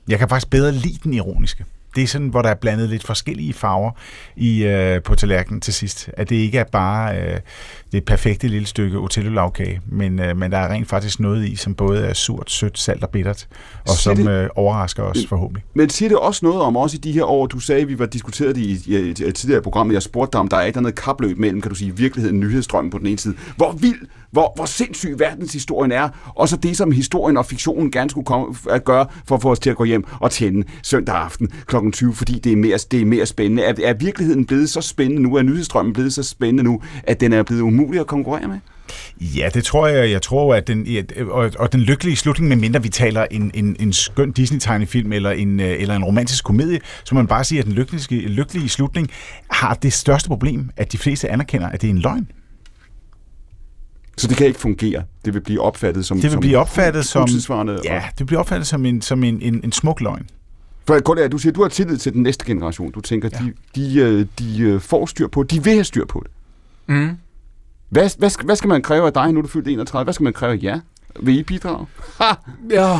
Jeg 0.08 0.18
kan 0.18 0.28
faktisk 0.28 0.50
bedre 0.50 0.72
lide 0.72 0.98
den 1.04 1.14
ironiske. 1.14 1.64
Det 1.94 2.02
er 2.02 2.06
sådan, 2.06 2.28
hvor 2.28 2.42
der 2.42 2.48
er 2.48 2.54
blandet 2.54 2.88
lidt 2.88 3.06
forskellige 3.06 3.52
farver 3.52 3.90
i, 4.36 4.64
øh, 4.64 5.02
på 5.02 5.14
tallerkenen 5.14 5.60
til 5.60 5.74
sidst. 5.74 6.10
At 6.16 6.28
det 6.28 6.36
ikke 6.36 6.58
er 6.58 6.64
bare 6.64 7.18
øh, 7.18 7.40
det 7.92 8.04
perfekte 8.04 8.48
lille 8.48 8.66
stykke 8.66 8.98
otello 8.98 9.50
men, 9.86 10.20
øh, 10.20 10.36
men 10.36 10.52
der 10.52 10.58
er 10.58 10.68
rent 10.72 10.88
faktisk 10.88 11.20
noget 11.20 11.48
i, 11.48 11.56
som 11.56 11.74
både 11.74 12.06
er 12.06 12.14
surt, 12.14 12.50
sødt, 12.50 12.78
salt 12.78 13.04
og 13.04 13.10
bittert, 13.10 13.48
og 13.82 13.88
Siger 13.88 14.14
som 14.14 14.16
det- 14.16 14.30
øh, 14.30 14.48
overrasker 14.56 15.02
os 15.02 15.26
forhåbentlig. 15.28 15.64
Men 15.74 15.90
siger 15.90 16.08
det 16.08 16.18
også 16.18 16.46
noget 16.46 16.60
om, 16.60 16.76
også 16.76 16.96
i 16.96 17.00
de 17.00 17.12
her 17.12 17.24
år, 17.24 17.46
du 17.46 17.58
sagde, 17.58 17.86
vi 17.86 17.98
var 17.98 18.06
diskuteret 18.06 18.56
i, 18.56 18.78
i, 18.86 19.08
i 19.10 19.14
tidligere 19.14 19.62
program, 19.62 19.92
jeg 19.92 20.02
spurgte 20.02 20.32
dig, 20.32 20.40
om 20.40 20.48
der 20.48 20.56
er 20.56 20.60
et 20.62 20.66
eller 20.66 20.78
andet 20.78 20.94
kapløb 20.94 21.38
mellem, 21.38 21.60
kan 21.60 21.68
du 21.68 21.74
sige, 21.74 21.96
virkeligheden, 21.96 22.40
nyhedsstrømmen 22.40 22.90
på 22.90 22.98
den 22.98 23.06
ene 23.06 23.18
side. 23.18 23.34
Hvor 23.56 23.72
vild, 23.72 24.00
hvor, 24.30 24.52
hvor 24.56 24.64
sindssyg 24.64 25.18
verdenshistorien 25.18 25.92
er, 25.92 26.08
og 26.34 26.48
så 26.48 26.56
det, 26.56 26.76
som 26.76 26.92
historien 26.92 27.36
og 27.36 27.46
fiktionen 27.46 27.90
gerne 27.90 28.10
skulle 28.10 28.24
komme, 28.24 28.54
at 28.70 28.84
gøre, 28.84 29.06
for 29.26 29.34
at 29.36 29.42
få 29.42 29.50
os 29.50 29.58
til 29.58 29.70
at 29.70 29.76
gå 29.76 29.84
hjem 29.84 30.04
og 30.20 30.30
tænde 30.30 30.66
søndag 30.82 31.14
aften 31.16 31.48
kl. 31.66 31.76
20, 31.92 32.14
fordi 32.14 32.38
det 32.38 32.52
er 32.52 32.56
mere, 32.56 32.78
det 32.90 33.00
er 33.00 33.04
mere 33.04 33.26
spændende. 33.26 33.62
Er, 33.62 33.74
er 33.84 33.94
virkeligheden 33.94 34.44
blevet 34.46 34.70
så 34.70 34.80
spændende 34.80 35.22
nu, 35.22 35.36
er 35.36 35.42
nyhedsstrømmen 35.42 35.92
blevet 35.92 36.12
så 36.12 36.22
spændende 36.22 36.62
nu, 36.62 36.80
at 37.04 37.20
den 37.20 37.32
er 37.32 37.42
blevet 37.42 37.60
umulig 37.62 37.79
at 38.00 38.06
konkurrere 38.06 38.48
med? 38.48 38.58
Ja, 39.20 39.48
det 39.54 39.64
tror 39.64 39.86
jeg. 39.88 40.10
Jeg 40.10 40.22
tror, 40.22 40.54
at 40.54 40.66
den, 40.66 40.86
og, 41.30 41.50
og 41.58 41.72
den 41.72 41.80
lykkelige 41.80 42.16
slutning, 42.16 42.48
medmindre 42.48 42.82
vi 42.82 42.88
taler 42.88 43.26
en, 43.30 43.50
en, 43.54 43.76
en 43.80 43.92
skøn 43.92 44.32
Disney-tegnefilm 44.32 45.12
eller 45.12 45.30
en, 45.30 45.60
øh, 45.60 45.76
eller 45.80 45.96
en 45.96 46.04
romantisk 46.04 46.44
komedie, 46.44 46.80
så 47.04 47.14
må 47.14 47.18
man 47.20 47.26
bare 47.26 47.44
sige, 47.44 47.58
at 47.58 47.64
den 47.64 47.72
lykkelige, 47.72 48.28
lykkelige 48.28 48.68
slutning 48.68 49.10
har 49.50 49.74
det 49.74 49.92
største 49.92 50.28
problem, 50.28 50.70
at 50.76 50.92
de 50.92 50.98
fleste 50.98 51.28
anerkender, 51.28 51.68
at 51.68 51.82
det 51.82 51.86
er 51.86 51.92
en 51.94 51.98
løgn. 51.98 52.30
Så 54.16 54.28
det 54.28 54.36
kan 54.36 54.46
ikke 54.46 54.60
fungere. 54.60 55.02
Det 55.24 55.34
vil 55.34 55.40
blive 55.40 55.60
opfattet 55.60 56.06
som 56.06 56.16
Det 56.16 56.22
vil 56.24 56.30
som 56.30 56.40
blive 56.40 56.58
opfattet 56.58 57.04
som, 57.04 57.22
og- 57.48 57.80
ja, 57.84 58.02
det 58.18 58.26
bliver 58.26 58.40
opfattet 58.40 58.66
som 58.66 58.86
en, 58.86 59.02
som 59.02 59.24
en, 59.24 59.42
en, 59.42 59.60
en 59.64 59.72
smuk 59.72 60.00
løgn. 60.00 60.26
For 60.86 61.00
Cordelia, 61.00 61.28
du 61.28 61.38
siger, 61.38 61.52
du 61.52 61.62
har 61.62 61.68
tillid 61.68 61.96
til 61.98 62.12
den 62.12 62.22
næste 62.22 62.44
generation. 62.46 62.90
Du 62.92 63.00
tænker, 63.00 63.28
ja. 63.32 63.38
de, 63.38 63.52
de, 63.94 63.98
øh, 64.00 64.26
de 64.38 64.60
øh, 64.60 64.80
får 64.80 65.06
styr 65.06 65.28
på 65.28 65.42
det. 65.42 65.50
De 65.50 65.64
vil 65.64 65.72
have 65.72 65.84
styr 65.84 66.04
på 66.06 66.24
det. 66.26 66.30
Mm. 66.94 67.10
Hvad, 67.90 68.18
hvad, 68.18 68.30
skal, 68.30 68.46
hvad 68.46 68.56
skal 68.56 68.68
man 68.68 68.82
kræve 68.82 69.06
af 69.06 69.12
dig, 69.12 69.32
nu 69.32 69.38
er 69.38 69.42
du 69.42 69.48
fyldt 69.48 69.68
31? 69.68 70.04
Hvad 70.04 70.14
skal 70.14 70.24
man 70.24 70.32
kræve 70.32 70.52
af 70.52 70.58
jer? 70.62 70.80
Vil 71.20 71.38
I 71.38 71.42
bidrage? 71.42 71.86
Ja, 72.70 72.98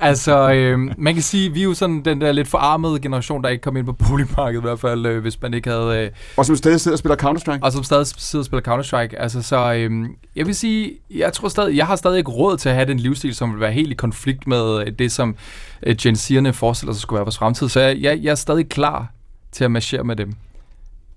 altså, 0.00 0.52
øh, 0.52 0.78
man 0.98 1.14
kan 1.14 1.22
sige, 1.22 1.52
vi 1.52 1.60
er 1.60 1.64
jo 1.64 1.74
sådan 1.74 2.04
den 2.04 2.20
der 2.20 2.32
lidt 2.32 2.48
forarmede 2.48 3.00
generation, 3.00 3.42
der 3.42 3.48
ikke 3.48 3.62
kom 3.62 3.76
ind 3.76 3.86
på 3.86 3.92
boligmarkedet 3.92 4.60
i 4.60 4.62
hvert 4.62 4.80
fald, 4.80 5.06
øh, 5.06 5.22
hvis 5.22 5.42
man 5.42 5.54
ikke 5.54 5.70
havde... 5.70 6.04
Øh, 6.04 6.10
og 6.36 6.46
som 6.46 6.56
stadig 6.56 6.80
sidder 6.80 6.94
og 6.94 6.98
spiller 6.98 7.16
Counter-Strike? 7.16 7.58
Og 7.62 7.72
som 7.72 7.82
stadig 7.82 8.06
sidder 8.06 8.42
og 8.42 8.46
spiller 8.46 8.62
Counter-Strike. 8.68 9.16
Altså, 9.16 9.42
så 9.42 9.74
øh, 9.74 10.06
jeg 10.36 10.46
vil 10.46 10.54
sige, 10.54 10.92
jeg 11.10 11.32
tror 11.32 11.48
stadig, 11.48 11.76
jeg 11.76 11.86
har 11.86 11.96
stadig 11.96 12.18
ikke 12.18 12.30
råd 12.30 12.56
til 12.56 12.68
at 12.68 12.74
have 12.74 12.86
den 12.86 13.00
livsstil, 13.00 13.34
som 13.34 13.52
vil 13.52 13.60
være 13.60 13.72
helt 13.72 13.92
i 13.92 13.94
konflikt 13.94 14.46
med 14.46 14.80
øh, 14.80 14.92
det, 14.98 15.12
som 15.12 15.36
øh, 15.82 15.96
Gen 15.96 16.14
Z'erne 16.14 16.50
forestiller 16.50 16.92
sig 16.92 17.02
skulle 17.02 17.18
være 17.18 17.24
vores 17.24 17.38
fremtid. 17.38 17.68
Så 17.68 17.80
jeg, 17.80 17.98
jeg, 18.00 18.18
jeg 18.22 18.30
er 18.30 18.34
stadig 18.34 18.68
klar 18.68 19.12
til 19.52 19.64
at 19.64 19.70
marchere 19.70 20.04
med 20.04 20.16
dem. 20.16 20.32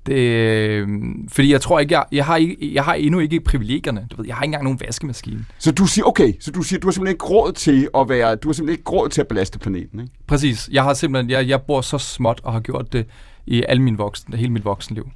Det, 0.06 0.14
øh, 0.14 0.88
fordi 1.32 1.52
jeg 1.52 1.62
tror 1.62 1.80
ikke, 1.80 1.94
jeg, 1.94 2.06
jeg, 2.12 2.26
har 2.26 2.38
ikke, 2.38 2.74
jeg 2.74 2.84
har 2.84 2.94
endnu 2.94 3.20
ikke 3.20 3.40
privilegierne. 3.40 4.08
Du 4.12 4.18
ved, 4.18 4.26
jeg 4.26 4.36
har 4.36 4.44
ikke 4.44 4.48
engang 4.48 4.64
nogen 4.64 4.80
vaskemaskine. 4.86 5.46
Så 5.58 5.72
du 5.72 5.86
siger, 5.86 6.06
okay, 6.06 6.34
så 6.40 6.52
du 6.52 6.62
siger, 6.62 6.80
du 6.80 6.88
har 6.88 6.92
simpelthen 6.92 7.16
ikke 7.16 7.26
råd 7.26 7.52
til 7.52 7.90
at 7.98 8.10
være, 8.10 8.36
du 8.36 8.48
har 8.48 8.54
simpelthen 8.54 8.80
ikke 8.80 8.92
råd 8.92 9.10
til 9.10 9.22
at 9.22 9.28
belaste 9.28 9.60
planeten, 9.60 10.00
ikke? 10.00 10.12
Præcis. 10.28 10.70
Jeg 10.72 10.84
har 10.84 10.94
simpelthen, 10.94 11.30
jeg, 11.30 11.48
jeg 11.48 11.62
bor 11.62 11.82
så 11.82 11.98
småt 11.98 12.42
og 12.44 12.54
har 12.54 12.60
gjort 12.60 12.94
det 12.94 13.06
i 13.46 13.64
al 13.70 13.82
min 13.82 13.98
voksen, 13.98 14.34
hele 14.34 14.52
mit 14.52 14.66
voksenliv. 14.66 15.10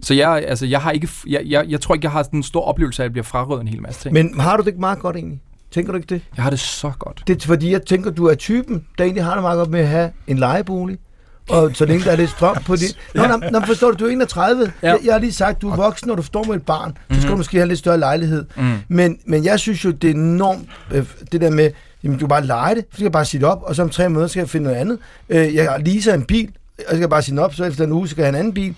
Så 0.00 0.14
jeg, 0.14 0.44
altså, 0.46 0.66
jeg 0.66 0.80
har 0.80 0.90
ikke, 0.90 1.08
jeg, 1.26 1.42
jeg, 1.46 1.64
jeg 1.68 1.80
tror 1.80 1.94
ikke, 1.94 2.04
jeg 2.04 2.12
har 2.12 2.22
sådan 2.22 2.38
en 2.38 2.42
stor 2.42 2.60
oplevelse 2.60 3.02
af, 3.02 3.04
at 3.04 3.08
jeg 3.08 3.12
bliver 3.12 3.24
frarøvet 3.24 3.60
en 3.60 3.68
hel 3.68 3.82
masse 3.82 4.02
ting. 4.02 4.12
Men 4.12 4.40
har 4.40 4.56
du 4.56 4.62
det 4.62 4.68
ikke 4.68 4.80
meget 4.80 4.98
godt 4.98 5.16
egentlig? 5.16 5.40
Tænker 5.70 5.92
du 5.92 5.98
ikke 5.98 6.14
det? 6.14 6.22
Jeg 6.36 6.42
har 6.42 6.50
det 6.50 6.58
så 6.58 6.92
godt. 6.98 7.22
Det 7.26 7.42
er 7.42 7.46
fordi, 7.46 7.72
jeg 7.72 7.82
tænker, 7.82 8.10
du 8.10 8.26
er 8.26 8.34
typen, 8.34 8.86
der 8.98 9.04
egentlig 9.04 9.24
har 9.24 9.34
det 9.34 9.42
meget 9.42 9.58
godt 9.58 9.70
med 9.70 9.80
at 9.80 9.88
have 9.88 10.10
en 10.26 10.38
lejebolig. 10.38 10.98
Og 11.48 11.70
så 11.74 11.84
længe 11.84 12.04
der 12.04 12.10
er 12.12 12.16
lidt 12.16 12.30
strøm 12.30 12.56
på 12.66 12.76
det. 12.76 12.96
Nå, 13.14 13.22
Ja. 13.22 13.28
nå, 13.28 13.40
nå, 13.52 13.60
forstår 13.66 13.90
du, 13.90 13.96
du 13.96 14.06
er 14.06 14.10
31. 14.10 14.72
Ja. 14.82 14.88
Jeg, 14.88 14.98
jeg 15.04 15.14
har 15.14 15.20
lige 15.20 15.32
sagt, 15.32 15.62
du 15.62 15.70
er 15.70 15.76
voksen, 15.76 16.08
når 16.08 16.14
du 16.14 16.22
står 16.22 16.44
med 16.44 16.54
et 16.54 16.62
barn. 16.62 16.96
Så 17.12 17.20
skal 17.20 17.30
du 17.32 17.36
måske 17.36 17.56
have 17.56 17.62
en 17.62 17.68
lidt 17.68 17.78
større 17.78 17.98
lejlighed. 17.98 18.44
Mm. 18.56 18.72
Men, 18.88 19.18
men 19.26 19.44
jeg 19.44 19.60
synes 19.60 19.84
jo, 19.84 19.90
det 19.90 20.10
er 20.10 20.14
enormt, 20.14 20.68
øh, 20.92 21.06
det 21.32 21.40
der 21.40 21.50
med, 21.50 21.70
jamen, 22.04 22.16
du 22.18 22.22
kan 22.22 22.28
bare 22.28 22.46
lege 22.46 22.74
det, 22.74 22.84
så 22.90 22.94
skal 22.94 23.02
jeg 23.04 23.12
bare 23.12 23.24
sige 23.24 23.40
det 23.40 23.48
op, 23.48 23.62
og 23.62 23.74
så 23.74 23.82
om 23.82 23.90
tre 23.90 24.08
måneder 24.08 24.28
skal 24.28 24.40
jeg 24.40 24.48
finde 24.50 24.64
noget 24.64 24.76
andet. 24.76 24.98
Øh, 25.28 25.54
jeg 25.54 25.70
har 25.70 25.78
leaser 25.78 26.14
en 26.14 26.22
bil, 26.24 26.50
og 26.78 26.82
så 26.84 26.86
skal 26.88 26.98
jeg 27.00 27.10
bare 27.10 27.22
sige 27.22 27.32
den 27.32 27.38
op, 27.38 27.54
så 27.54 27.64
efter 27.64 27.84
en 27.84 27.92
uge 27.92 28.08
skal 28.08 28.22
jeg 28.22 28.26
have 28.26 28.34
en 28.34 28.38
anden 28.38 28.54
bil. 28.54 28.74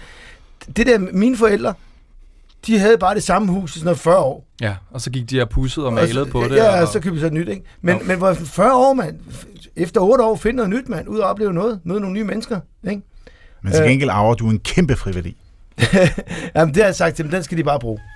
Det 0.76 0.86
der, 0.86 0.98
mine 0.98 1.36
forældre, 1.36 1.74
de 2.66 2.78
havde 2.78 2.98
bare 2.98 3.14
det 3.14 3.22
samme 3.22 3.52
hus 3.52 3.70
i 3.76 3.78
sådan 3.78 3.84
noget 3.84 3.98
40 3.98 4.18
år. 4.18 4.44
Ja, 4.60 4.74
og 4.90 5.00
så 5.00 5.10
gik 5.10 5.30
de 5.30 5.36
her 5.36 5.44
pusset 5.44 5.84
og 5.84 5.88
Og 5.88 5.92
malede 5.92 6.12
så- 6.14 6.24
på 6.24 6.44
det. 6.44 6.56
Ja, 6.56 6.74
og, 6.76 6.82
og 6.82 6.88
så 6.88 7.00
købte 7.00 7.14
vi 7.14 7.20
så 7.20 7.26
et 7.26 7.32
nyt, 7.32 7.48
ikke? 7.48 7.62
Men, 7.82 7.98
men 8.04 8.18
hvor 8.18 8.34
40 8.34 8.74
år, 8.76 8.92
mand. 8.94 9.16
Efter 9.80 10.00
8 10.00 10.24
år, 10.24 10.36
find 10.36 10.56
noget 10.56 10.70
nyt, 10.70 10.88
mand. 10.88 11.08
Ud 11.08 11.18
og 11.18 11.28
opleve 11.30 11.52
noget. 11.52 11.80
Møde 11.84 12.00
nogle 12.00 12.14
nye 12.14 12.24
mennesker, 12.24 12.60
ikke? 12.90 13.02
Men 13.62 13.72
til 13.72 13.82
Øh. 13.82 13.88
gengæld 13.88 14.10
arver 14.10 14.34
du 14.34 14.50
en 14.50 14.58
kæmpe 14.58 14.96
friværdi. 14.96 15.36
Jamen, 16.56 16.74
det 16.74 16.82
har 16.82 16.88
jeg 16.88 16.94
sagt 16.94 17.16
til 17.16 17.24
dem. 17.24 17.30
Den 17.32 17.42
skal 17.42 17.58
de 17.58 17.64
bare 17.64 17.78
bruge. 17.78 17.98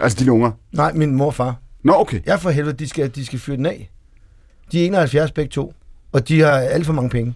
Altså 0.00 0.18
dine 0.18 0.32
unger? 0.32 0.50
Nej, 0.72 0.92
min 0.92 1.14
mor 1.14 1.26
og 1.26 1.34
far. 1.34 1.56
Nå, 1.82 1.92
okay. 1.92 2.20
Jeg 2.26 2.40
for 2.40 2.50
helvede, 2.50 2.76
de 2.76 2.88
skal, 2.88 3.14
de 3.14 3.26
skal 3.26 3.38
fyre 3.38 3.56
den 3.56 3.66
af. 3.66 3.90
De 4.72 4.80
er 4.82 4.86
71 4.86 5.30
begge 5.32 5.50
to. 5.50 5.74
Og 6.12 6.28
de 6.28 6.40
har 6.40 6.50
alt 6.50 6.86
for 6.86 6.92
mange 6.92 7.10
penge. 7.10 7.34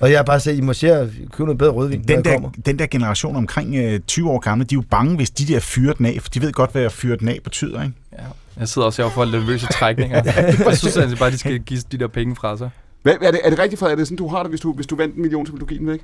Og 0.00 0.10
jeg 0.10 0.18
har 0.18 0.24
bare 0.24 0.40
sagt, 0.40 0.56
I 0.56 0.60
må 0.60 0.72
se 0.72 0.92
at 0.92 1.08
købe 1.32 1.44
noget 1.44 1.58
bedre 1.58 1.70
rødvin, 1.70 2.02
Den 2.08 2.24
der, 2.24 2.32
kommer. 2.32 2.50
den 2.66 2.78
der 2.78 2.86
generation 2.86 3.36
omkring 3.36 3.76
øh, 3.76 4.00
20 4.00 4.30
år 4.30 4.38
gamle, 4.38 4.64
de 4.64 4.74
er 4.74 4.76
jo 4.76 4.84
bange, 4.90 5.16
hvis 5.16 5.30
de 5.30 5.46
der 5.52 5.60
fyrer 5.60 5.92
den 5.94 6.06
af, 6.06 6.18
for 6.22 6.28
de 6.28 6.42
ved 6.42 6.52
godt, 6.52 6.72
hvad 6.72 6.82
at 6.82 6.92
fyre 6.92 7.16
den 7.16 7.28
af 7.28 7.38
betyder, 7.44 7.82
ikke? 7.82 7.94
Ja. 8.12 8.22
Jeg 8.56 8.68
sidder 8.68 8.86
også 8.86 9.02
her 9.02 9.06
og 9.06 9.12
får 9.12 9.24
nervøse 9.24 9.66
trækninger. 9.66 10.22
jeg 10.68 10.78
synes 10.78 10.96
altså 10.96 11.18
bare, 11.18 11.30
de 11.30 11.38
skal 11.38 11.58
give 11.60 11.80
de 11.92 11.98
der 11.98 12.06
penge 12.06 12.36
fra 12.36 12.56
sig. 12.56 12.70
Hvad, 13.02 13.14
er, 13.20 13.30
det, 13.30 13.40
er 13.44 13.50
det 13.50 13.58
rigtigt, 13.58 13.78
Frederik? 13.78 13.92
Er 13.92 13.96
det 13.96 14.06
sådan, 14.06 14.16
du 14.16 14.28
har 14.28 14.42
det, 14.42 14.50
hvis 14.50 14.60
du, 14.60 14.72
hvis 14.72 14.86
du 14.86 14.96
vandt 14.96 15.14
en 15.14 15.22
million, 15.22 15.46
så 15.46 15.52
vil 15.52 15.60
du 15.60 15.66
give 15.66 15.78
den 15.78 15.86
væk? 15.86 16.00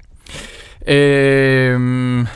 Øhm, 0.87 1.81
nej, 1.85 2.27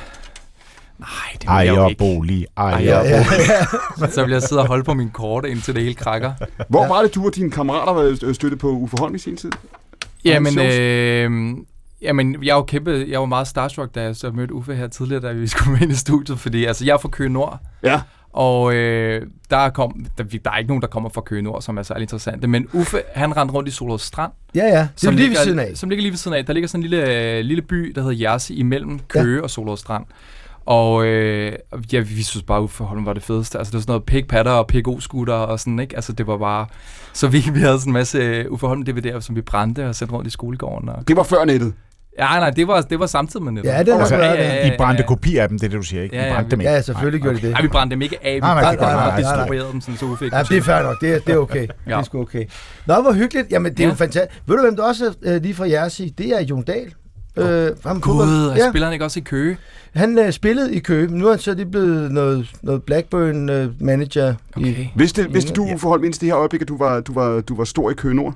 det 1.32 1.48
vil 1.48 1.66
jeg 1.66 1.76
jo 1.76 1.88
ikke. 1.88 1.98
bolig, 1.98 2.46
ejerbolig. 2.56 4.12
så 4.14 4.24
vil 4.24 4.32
jeg 4.32 4.42
sidde 4.42 4.62
og 4.62 4.68
holde 4.68 4.84
på 4.84 4.94
min 4.94 5.10
kort, 5.10 5.44
indtil 5.44 5.74
det 5.74 5.82
hele 5.82 5.94
krakker. 5.94 6.32
Hvor 6.68 6.86
var 6.86 7.02
det, 7.02 7.14
du 7.14 7.26
og 7.26 7.34
dine 7.34 7.50
kammerater 7.50 7.92
var 7.92 8.32
støtte 8.32 8.56
på 8.56 8.70
Uffe 8.70 8.96
Holm 8.98 9.14
i 9.14 9.18
sin 9.18 9.36
tid? 9.36 9.52
Jamen, 10.24 10.58
øh, 10.58 11.56
jamen, 12.02 12.44
jeg 12.44 12.56
var 12.56 12.62
kæmpe, 12.62 13.06
jeg 13.08 13.20
var 13.20 13.26
meget 13.26 13.48
starstruck, 13.48 13.94
da 13.94 14.02
jeg 14.02 14.16
så 14.16 14.30
mødte 14.30 14.54
Uffe 14.54 14.74
her 14.74 14.86
tidligere, 14.88 15.22
da 15.22 15.32
vi 15.32 15.46
skulle 15.46 15.72
med 15.72 15.80
ind 15.82 15.92
i 15.92 15.96
studiet, 15.96 16.38
fordi 16.38 16.64
altså, 16.64 16.84
jeg 16.84 16.92
er 16.92 16.98
fra 16.98 17.08
Køge 17.08 17.30
Nord. 17.30 17.58
Ja. 17.82 18.00
Og 18.32 18.74
øh, 18.74 19.26
der, 19.50 19.70
kom, 19.70 20.06
der, 20.18 20.24
der 20.44 20.50
er 20.50 20.56
ikke 20.58 20.68
nogen, 20.68 20.80
der 20.82 20.88
kommer 20.88 21.08
fra 21.10 21.20
Køge 21.20 21.42
Nord, 21.42 21.62
som 21.62 21.78
er 21.78 21.82
særlig 21.82 22.02
interessante. 22.02 22.48
Men 22.48 22.66
Uffe, 22.72 23.02
han 23.14 23.36
rendte 23.36 23.54
rundt 23.54 23.68
i 23.68 23.72
Solrød 23.72 23.98
Strand. 23.98 24.32
Ja, 24.54 24.64
ja. 24.64 24.70
Det 24.70 24.78
er 24.80 24.88
som 24.96 25.14
lige 25.14 25.22
ved 25.22 25.28
ligger- 25.28 25.42
siden 25.44 25.58
af. 25.58 25.70
Som 25.74 25.88
ligger 25.88 26.02
lige 26.02 26.10
ved 26.12 26.18
siden 26.18 26.36
af. 26.36 26.46
Der 26.46 26.52
ligger 26.52 26.68
sådan 26.68 26.84
en 26.84 26.90
lille, 26.90 27.32
øh, 27.38 27.44
lille 27.44 27.62
by, 27.62 27.92
der 27.94 28.02
hedder 28.02 28.16
Jersi, 28.30 28.54
imellem 28.54 29.00
Køge 29.08 29.36
ja. 29.36 29.42
og 29.42 29.50
Solrød 29.50 29.76
Strand. 29.76 30.04
Og 30.66 31.04
øh, 31.04 31.52
ja, 31.92 32.00
vi 32.00 32.22
synes 32.22 32.42
bare, 32.42 32.62
Uffe 32.62 32.84
Holm 32.84 33.06
var 33.06 33.12
det 33.12 33.22
fedeste. 33.22 33.58
Altså, 33.58 33.70
det 33.70 33.74
var 33.74 33.80
sådan 33.80 33.90
noget 33.92 34.04
pig 34.04 34.26
patter 34.28 34.52
og 34.52 34.66
PGO-scooter 34.72 35.32
og 35.32 35.60
sådan, 35.60 35.78
ikke? 35.80 35.96
Altså, 35.96 36.12
det 36.12 36.26
var 36.26 36.36
bare... 36.38 36.66
Så 37.12 37.28
vi, 37.28 37.44
vi 37.52 37.60
havde 37.60 37.78
sådan 37.80 37.90
en 37.90 37.92
masse 37.92 38.50
Uffe 38.50 38.66
Holm 38.66 38.84
DVD'er, 38.88 39.20
som 39.20 39.36
vi 39.36 39.40
brændte 39.40 39.88
og 39.88 39.94
sendte 39.94 40.14
rundt 40.14 40.26
i 40.26 40.30
skolegården. 40.30 40.88
Og... 40.88 41.08
Det 41.08 41.16
var 41.16 41.22
før 41.22 41.44
nettet. 41.44 41.74
Ja, 42.18 42.24
nej, 42.24 42.50
det 42.50 42.68
var, 42.68 42.80
det 42.80 43.00
var 43.00 43.06
samtidig 43.06 43.44
med 43.44 43.52
nettet. 43.52 43.70
Ja, 43.70 43.78
det 43.78 43.88
er 43.88 43.92
nok 43.92 44.00
Altså, 44.00 44.16
det. 44.66 44.72
I 44.72 44.76
brændte 44.78 45.02
kopier 45.02 45.42
af 45.42 45.48
dem, 45.48 45.58
det 45.58 45.64
er 45.66 45.68
det, 45.70 45.78
du 45.78 45.82
siger, 45.82 46.02
ikke? 46.02 46.16
Ja, 46.16 46.22
I 46.24 46.26
ja, 46.26 46.34
brændte 46.34 46.50
dem 46.50 46.58
vi- 46.58 46.64
ikke. 46.64 46.72
Ja, 46.72 46.80
selvfølgelig 46.82 47.22
gjorde 47.22 47.36
de 47.36 47.42
det. 47.42 47.50
Nej, 47.50 47.62
vi 47.62 47.68
brændte 47.68 47.94
dem 47.94 48.02
ikke 48.02 48.16
af. 48.26 48.34
Vi 48.34 48.40
Nej, 48.40 48.54
nej, 48.62 48.62
Nej, 48.62 48.94
nej, 48.94 48.94
nej. 48.94 49.20
distribuerede 49.20 49.72
dem, 49.72 49.80
sådan, 49.80 49.96
så 49.96 50.04
Uffe 50.06 50.24
ikke 50.24 50.36
Ja, 50.36 50.42
det 50.42 50.56
er 50.56 50.62
fair 50.62 50.82
nok. 50.82 51.00
Det 51.00 51.14
er, 51.14 51.18
det 51.18 51.34
er 51.34 51.38
okay. 51.38 51.60
ja. 51.60 51.90
Det 51.90 51.92
er 51.98 52.02
sgu 52.02 52.20
okay. 52.20 52.44
Nå, 52.86 53.02
hvor 53.02 53.12
hyggeligt. 53.12 53.46
Jamen, 53.50 53.72
det 53.72 53.80
er 53.80 53.84
Ja. 53.84 53.88
jo 53.90 53.94
fantastisk. 53.96 54.42
Ved 54.46 54.56
du, 54.56 54.62
hvem 54.62 54.76
der 54.76 54.82
også 54.82 55.14
øh, 55.22 55.42
lige 55.42 55.54
fra 55.54 55.70
Jersi? 55.70 56.14
Det 56.18 56.26
er 56.26 56.40
Jon 56.44 56.62
Dahl. 56.62 56.94
Øh, 57.36 57.70
ham 57.86 58.00
Gud, 58.00 58.52
ja. 58.56 58.68
spiller 58.70 58.86
han 58.86 58.92
ikke 58.92 59.04
også 59.04 59.20
i 59.20 59.22
Køge? 59.22 59.56
Han 59.94 60.18
øh, 60.18 60.32
spillede 60.32 60.74
i 60.74 60.78
Køge, 60.78 61.08
men 61.08 61.18
nu 61.18 61.26
er 61.26 61.30
han 61.30 61.38
så 61.38 61.54
lige 61.54 61.66
blevet 61.70 62.12
noget, 62.12 62.50
noget 62.62 62.82
Blackburn-manager. 62.82 64.26
Øh, 64.28 64.34
okay. 64.56 64.66
i, 64.66 64.92
Vidste, 64.96 65.32
vidste 65.32 65.52
du, 65.52 65.64
Uffe 65.74 65.86
Holm, 65.86 66.04
indtil 66.04 66.20
det 66.20 66.28
her 66.28 66.36
øjeblik, 66.38 66.62
at 66.62 66.68
du 66.68 66.76
var, 66.78 67.00
du 67.00 67.14
var, 67.14 67.40
du 67.40 67.56
var 67.56 67.64
stor 67.64 67.90
i 67.90 67.94
Køge 67.94 68.14
Nord? 68.14 68.34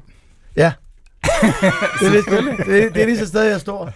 Ja. 0.57 0.73
det, 2.01 2.07
er 2.07 2.65
det, 2.67 2.85
er- 2.85 2.91
det 2.91 3.03
er 3.03 3.07
lige 3.07 3.19
så 3.19 3.27
sted, 3.27 3.43
jeg 3.43 3.61
står. 3.61 3.91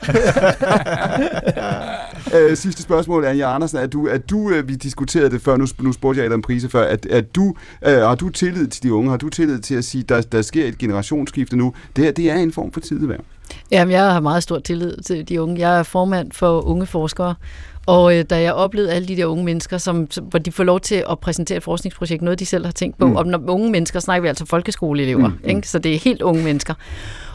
øh, 2.51 2.57
sidste 2.57 2.83
spørgsmål, 2.83 3.25
Anja 3.25 3.55
Andersen. 3.55 3.79
Er 3.79 3.87
du, 3.87 4.07
er 4.07 4.19
du, 4.19 4.51
øh, 4.51 4.69
vi 4.69 4.75
diskuterede 4.75 5.31
det 5.31 5.43
før, 5.43 5.57
nu, 5.57 5.67
nu 5.81 5.93
spurgte 5.93 6.19
jeg 6.21 6.27
Adam 6.27 6.43
Prise 6.43 6.69
før, 6.69 6.83
at, 6.85 7.07
at 7.07 7.35
du, 7.37 7.55
øh, 7.87 7.93
har 7.99 8.15
du 8.15 8.29
tillid 8.29 8.67
til 8.67 8.83
de 8.83 8.93
unge? 8.95 9.11
Har 9.11 9.17
du 9.17 9.29
tillid 9.29 9.59
til 9.59 9.75
at 9.75 9.85
sige, 9.85 10.03
der, 10.09 10.21
der 10.21 10.43
sker 10.43 10.67
et 10.67 10.79
generationsskifte 10.79 11.57
nu? 11.57 11.73
Det 11.97 12.05
her, 12.05 12.13
det 12.13 12.31
er 12.31 12.35
en 12.35 12.53
form 12.53 12.73
for 12.73 12.81
tideværv. 12.81 13.21
Jamen, 13.71 13.93
jeg 13.93 14.13
har 14.13 14.21
meget 14.21 14.43
stor 14.43 14.59
tillid 14.59 14.97
til 15.07 15.29
de 15.29 15.43
unge. 15.43 15.61
Jeg 15.69 15.79
er 15.79 15.83
formand 15.83 16.33
for 16.33 16.61
unge 16.67 16.87
forskere, 16.87 17.35
og 17.89 18.17
øh, 18.19 18.25
da 18.31 18.41
jeg 18.41 18.53
oplevede 18.53 18.93
alle 18.93 19.09
de 19.09 19.17
der 19.17 19.27
unge 19.27 19.45
mennesker, 19.45 19.79
som, 19.79 20.11
som, 20.11 20.25
hvor 20.25 20.39
de 20.39 20.53
får 20.53 20.65
lov 20.65 20.81
til 20.81 21.05
at 21.11 21.19
præsentere 21.19 21.57
et 21.57 21.63
forskningsprojekt, 21.63 22.23
noget 22.23 22.39
de 22.39 22.47
selv 22.47 22.65
har 22.65 22.73
tænkt 22.73 22.99
på, 22.99 23.07
Mm. 23.07 23.17
og 23.17 23.27
når 23.27 23.41
unge 23.49 23.71
mennesker 23.71 24.01
snakker 24.01 24.23
vi 24.23 24.29
altså 24.29 24.47
folkeskoleelever, 24.47 25.29
mm. 25.29 25.49
ikke? 25.49 25.69
så 25.69 25.79
det 25.79 25.95
er 25.95 25.99
helt 25.99 26.23
unge 26.23 26.45
mennesker. 26.45 26.75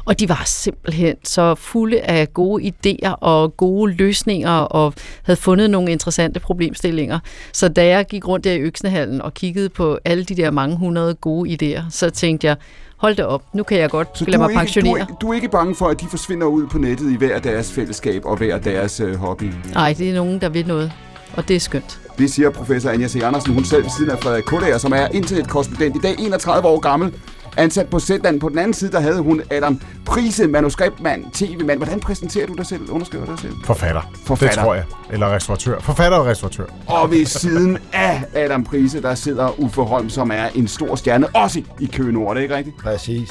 Og 0.06 0.20
de 0.20 0.30
var 0.30 0.44
simpelthen 0.46 1.16
så 1.24 1.56
fulde 1.56 2.02
af 2.02 2.34
gode 2.34 2.74
idéer 2.86 3.12
og 3.12 3.58
gode 3.58 3.94
løsninger, 3.94 4.52
og 4.52 4.94
havde 5.24 5.40
fundet 5.40 5.70
nogle 5.70 5.92
interessante 5.92 6.40
problemstillinger. 6.40 7.20
Så 7.54 7.68
da 7.70 7.88
jeg 7.88 8.06
gik 8.08 8.28
rundt 8.28 8.44
der 8.46 8.54
i 8.54 8.60
Øksnehallen 8.60 9.22
og 9.22 9.34
kiggede 9.34 9.70
på 9.70 10.00
alle 10.06 10.24
de 10.24 10.36
der 10.36 10.52
mange 10.52 10.76
hundrede 10.78 11.14
gode 11.14 11.50
idéer, 11.50 11.82
så 11.90 12.10
tænkte 12.10 12.48
jeg, 12.48 12.56
hold 13.04 13.16
da 13.16 13.24
op, 13.26 13.42
nu 13.54 13.64
kan 13.64 13.78
jeg 13.78 13.90
godt 13.90 14.18
Så 14.18 14.26
lade 14.26 14.38
du 14.38 14.44
er, 14.44 14.48
mig 14.48 14.50
ikke, 14.52 14.60
du, 14.60 14.60
pensionere. 14.60 14.98
er, 14.98 15.02
ikke- 15.02 15.14
du 15.22 15.30
er 15.30 15.34
ikke 15.34 15.50
bange 15.50 15.76
for, 15.76 15.86
at 15.88 16.02
de 16.02 16.06
forsvinder 16.10 16.48
ud 16.48 16.68
på 16.68 16.78
nettet 16.78 17.12
i 17.12 17.16
hver 17.16 17.40
deres 17.40 17.72
fællesskab 17.72 18.26
og 18.26 18.38
hver 18.38 18.58
deres 18.58 19.00
øh, 19.00 19.16
hobby? 19.16 19.52
Nej, 19.74 19.96
det 19.98 20.10
er 20.10 20.14
nogen, 20.14 20.42
der 20.42 20.50
vil 20.50 20.68
noget, 20.68 20.92
og 21.38 21.48
det 21.48 21.56
er 21.56 21.60
skønt. 21.60 22.00
Det 22.18 22.32
siger 22.34 22.50
professor 22.50 22.90
Anja 22.90 23.08
C. 23.08 23.16
Andersen, 23.24 23.54
hun 23.54 23.66
selv 23.66 23.84
ved 23.84 23.92
siden 23.98 24.12
af 24.12 24.20
Frederik 24.20 24.44
Kullager, 24.44 24.78
som 24.78 24.94
er 24.94 25.08
internetkorrespondent 25.08 25.96
i 25.96 26.00
dag, 26.00 26.16
31 26.20 26.68
år 26.68 26.80
gammel, 26.80 27.14
ansat 27.58 27.88
på 27.88 28.00
Zetland. 28.00 28.40
På 28.40 28.50
den 28.50 28.58
anden 28.58 28.74
side, 28.74 28.92
der 28.92 29.00
havde 29.00 29.20
hun 29.20 29.42
Adam 29.52 29.82
Prise, 30.06 30.48
manuskriptmand, 30.48 31.26
tv-mand. 31.34 31.80
Hvordan 31.80 32.00
præsenterer 32.00 32.48
du 32.48 32.54
dig 32.54 32.66
selv? 32.66 32.92
Underskriver 32.92 33.26
du 33.26 33.32
dig 33.32 33.40
selv? 33.40 33.54
Forfatter. 33.66 34.02
Forfatter. 34.26 34.56
Det 34.56 34.64
tror 34.66 34.74
jeg. 34.76 34.84
Eller 35.12 35.36
restauratør. 35.36 35.80
Forfatter 35.80 36.18
og 36.18 36.26
restauratør. 36.26 36.66
Og 36.88 37.12
ved 37.12 37.26
siden 37.26 37.78
af 37.94 38.24
Adam 38.36 38.64
Prise, 38.64 39.02
der 39.02 39.16
sidder 39.16 39.60
Uffe 39.60 39.82
Holm, 39.82 40.10
som 40.10 40.32
er 40.32 40.46
en 40.56 40.68
stor 40.68 40.96
stjerne, 40.96 41.28
også 41.28 41.62
i 41.80 41.86
Køge 41.86 42.12
Nord, 42.12 42.30
er 42.30 42.34
det 42.34 42.42
ikke 42.42 42.56
rigtigt? 42.56 42.78
Præcis. 42.78 43.30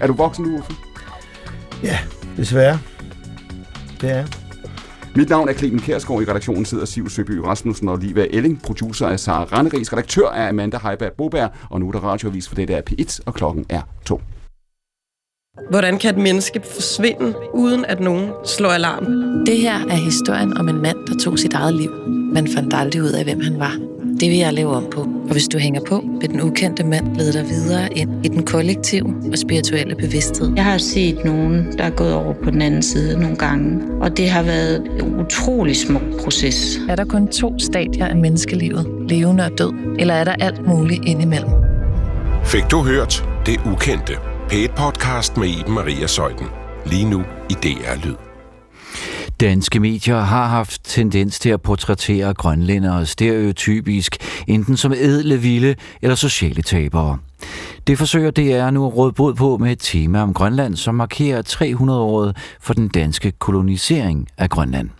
Er 0.00 0.06
du 0.06 0.12
voksen 0.12 0.44
nu, 0.44 0.58
Uffe? 0.58 0.72
Ja, 1.82 1.98
desværre. 2.36 2.78
Det 4.00 4.10
er. 4.10 4.24
Mit 5.16 5.28
navn 5.28 5.48
er 5.48 5.52
Clemen 5.52 5.80
Kærsgaard. 5.80 6.22
I 6.22 6.24
redaktionen 6.24 6.64
sidder 6.64 6.84
Siv 6.84 7.08
Søby 7.08 7.30
Rasmussen 7.30 7.88
og 7.88 7.98
Liva 7.98 8.26
Elling. 8.30 8.62
Producer 8.62 9.06
er 9.06 9.16
Sara 9.16 9.44
Randeris. 9.44 9.92
Redaktør 9.92 10.28
er 10.28 10.48
Amanda 10.48 10.78
Heiberg 10.82 11.12
Boberg. 11.12 11.50
Og 11.70 11.80
nu 11.80 11.88
er 11.88 11.92
der 11.92 12.00
radioavis 12.00 12.48
for 12.48 12.54
det, 12.54 12.68
der 12.68 12.76
er 12.76 12.82
P1, 12.90 13.18
og 13.26 13.34
klokken 13.34 13.66
er 13.68 13.80
to. 14.04 14.20
Hvordan 15.70 15.98
kan 15.98 16.14
et 16.14 16.22
menneske 16.22 16.60
forsvinde, 16.64 17.34
uden 17.54 17.84
at 17.84 18.00
nogen 18.00 18.30
slår 18.44 18.70
alarm? 18.70 19.04
Det 19.46 19.58
her 19.58 19.86
er 19.88 19.96
historien 19.96 20.58
om 20.58 20.68
en 20.68 20.82
mand, 20.82 21.06
der 21.06 21.18
tog 21.18 21.38
sit 21.38 21.54
eget 21.54 21.74
liv, 21.74 21.90
men 22.08 22.48
fandt 22.48 22.74
aldrig 22.74 23.02
ud 23.02 23.10
af, 23.10 23.24
hvem 23.24 23.40
han 23.40 23.58
var. 23.58 23.95
Det 24.20 24.30
vil 24.30 24.38
jeg 24.38 24.52
lave 24.52 24.70
om 24.76 24.86
på. 24.90 25.00
Og 25.00 25.32
hvis 25.32 25.48
du 25.48 25.58
hænger 25.58 25.80
på, 25.88 26.04
vil 26.20 26.30
den 26.30 26.40
ukendte 26.42 26.84
mand 26.84 27.16
lede 27.16 27.32
dig 27.32 27.48
videre 27.48 27.92
ind 27.92 28.26
i 28.26 28.28
den 28.28 28.42
kollektive 28.42 29.14
og 29.32 29.38
spirituelle 29.38 29.94
bevidsthed. 29.94 30.52
Jeg 30.56 30.64
har 30.64 30.78
set 30.78 31.24
nogen, 31.24 31.78
der 31.78 31.84
er 31.84 31.90
gået 31.90 32.14
over 32.14 32.34
på 32.44 32.50
den 32.50 32.62
anden 32.62 32.82
side 32.82 33.20
nogle 33.20 33.36
gange, 33.36 33.82
og 34.00 34.16
det 34.16 34.30
har 34.30 34.42
været 34.42 34.76
en 35.00 35.20
utrolig 35.20 35.76
smuk 35.76 36.02
proces. 36.24 36.80
Er 36.88 36.96
der 36.96 37.04
kun 37.04 37.28
to 37.28 37.58
stadier 37.58 38.06
af 38.06 38.16
menneskelivet, 38.16 38.86
levende 39.08 39.44
og 39.44 39.58
død, 39.58 39.72
eller 39.98 40.14
er 40.14 40.24
der 40.24 40.34
alt 40.40 40.66
muligt 40.66 41.04
indimellem? 41.06 41.50
Fik 42.44 42.64
du 42.70 42.82
hørt 42.82 43.24
det 43.46 43.60
ukendte? 43.72 44.12
P1-podcast 44.52 45.40
med 45.40 45.48
Iben 45.48 45.74
Maria 45.74 46.06
Søjden. 46.06 46.46
Lige 46.86 47.10
nu 47.10 47.22
i 47.50 47.52
DR 47.52 48.06
Lyd. 48.06 48.25
Danske 49.40 49.80
medier 49.80 50.20
har 50.20 50.46
haft 50.46 50.84
tendens 50.84 51.38
til 51.38 51.48
at 51.48 51.62
portrættere 51.62 52.34
grønlændere 52.34 53.06
stereotypisk, 53.06 54.16
enten 54.46 54.76
som 54.76 54.92
edle, 54.92 55.36
vilde 55.36 55.74
eller 56.02 56.14
sociale 56.14 56.62
tabere. 56.62 57.18
Det 57.86 57.98
forsøger 57.98 58.30
DR 58.30 58.70
nu 58.70 58.86
at 58.86 58.96
råde 58.96 59.12
bod 59.12 59.34
på 59.34 59.56
med 59.56 59.72
et 59.72 59.78
tema 59.78 60.22
om 60.22 60.34
Grønland, 60.34 60.76
som 60.76 60.94
markerer 60.94 61.42
300-året 61.42 62.36
for 62.60 62.74
den 62.74 62.88
danske 62.88 63.30
kolonisering 63.30 64.28
af 64.38 64.50
Grønland. 64.50 64.90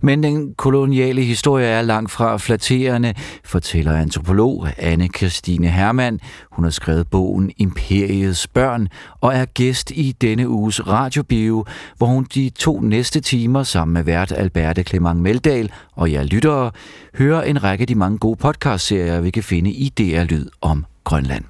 Men 0.00 0.22
den 0.22 0.54
koloniale 0.54 1.22
historie 1.22 1.66
er 1.66 1.82
langt 1.82 2.10
fra 2.10 2.36
flatterende, 2.36 3.14
fortæller 3.44 3.92
antropolog 3.92 4.68
anne 4.76 5.08
Christine 5.16 5.68
Hermann. 5.68 6.20
Hun 6.52 6.64
har 6.64 6.70
skrevet 6.70 7.08
bogen 7.08 7.50
Imperiets 7.56 8.46
børn 8.46 8.88
og 9.20 9.34
er 9.34 9.44
gæst 9.44 9.90
i 9.90 10.16
denne 10.20 10.48
uges 10.48 10.86
radiobio, 10.86 11.64
hvor 11.96 12.06
hun 12.06 12.26
de 12.34 12.50
to 12.50 12.80
næste 12.80 13.20
timer 13.20 13.62
sammen 13.62 13.94
med 13.94 14.02
vært 14.02 14.32
Alberte 14.32 14.82
Clement 14.82 15.20
Meldal 15.20 15.70
og 15.92 16.12
jer 16.12 16.22
lyttere 16.22 16.70
hører 17.18 17.42
en 17.42 17.64
række 17.64 17.82
af 17.82 17.88
de 17.88 17.94
mange 17.94 18.18
gode 18.18 18.36
podcastserier, 18.36 19.20
vi 19.20 19.30
kan 19.30 19.42
finde 19.42 19.70
i 19.70 19.88
DR 19.88 20.24
Lyd 20.24 20.46
om 20.60 20.84
Grønland. 21.04 21.44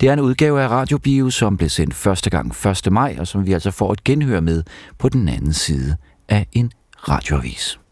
Det 0.00 0.08
er 0.08 0.12
en 0.12 0.20
udgave 0.20 0.62
af 0.62 0.68
Radiobio, 0.68 1.30
som 1.30 1.56
blev 1.56 1.68
sendt 1.68 1.94
første 1.94 2.30
gang 2.30 2.66
1. 2.86 2.92
maj, 2.92 3.16
og 3.18 3.26
som 3.26 3.46
vi 3.46 3.52
altså 3.52 3.70
får 3.70 3.92
et 3.92 4.04
genhør 4.04 4.40
med 4.40 4.62
på 4.98 5.08
den 5.08 5.28
anden 5.28 5.52
side 5.52 5.96
af 6.28 6.46
en 6.52 6.72
radioavis. 7.08 7.78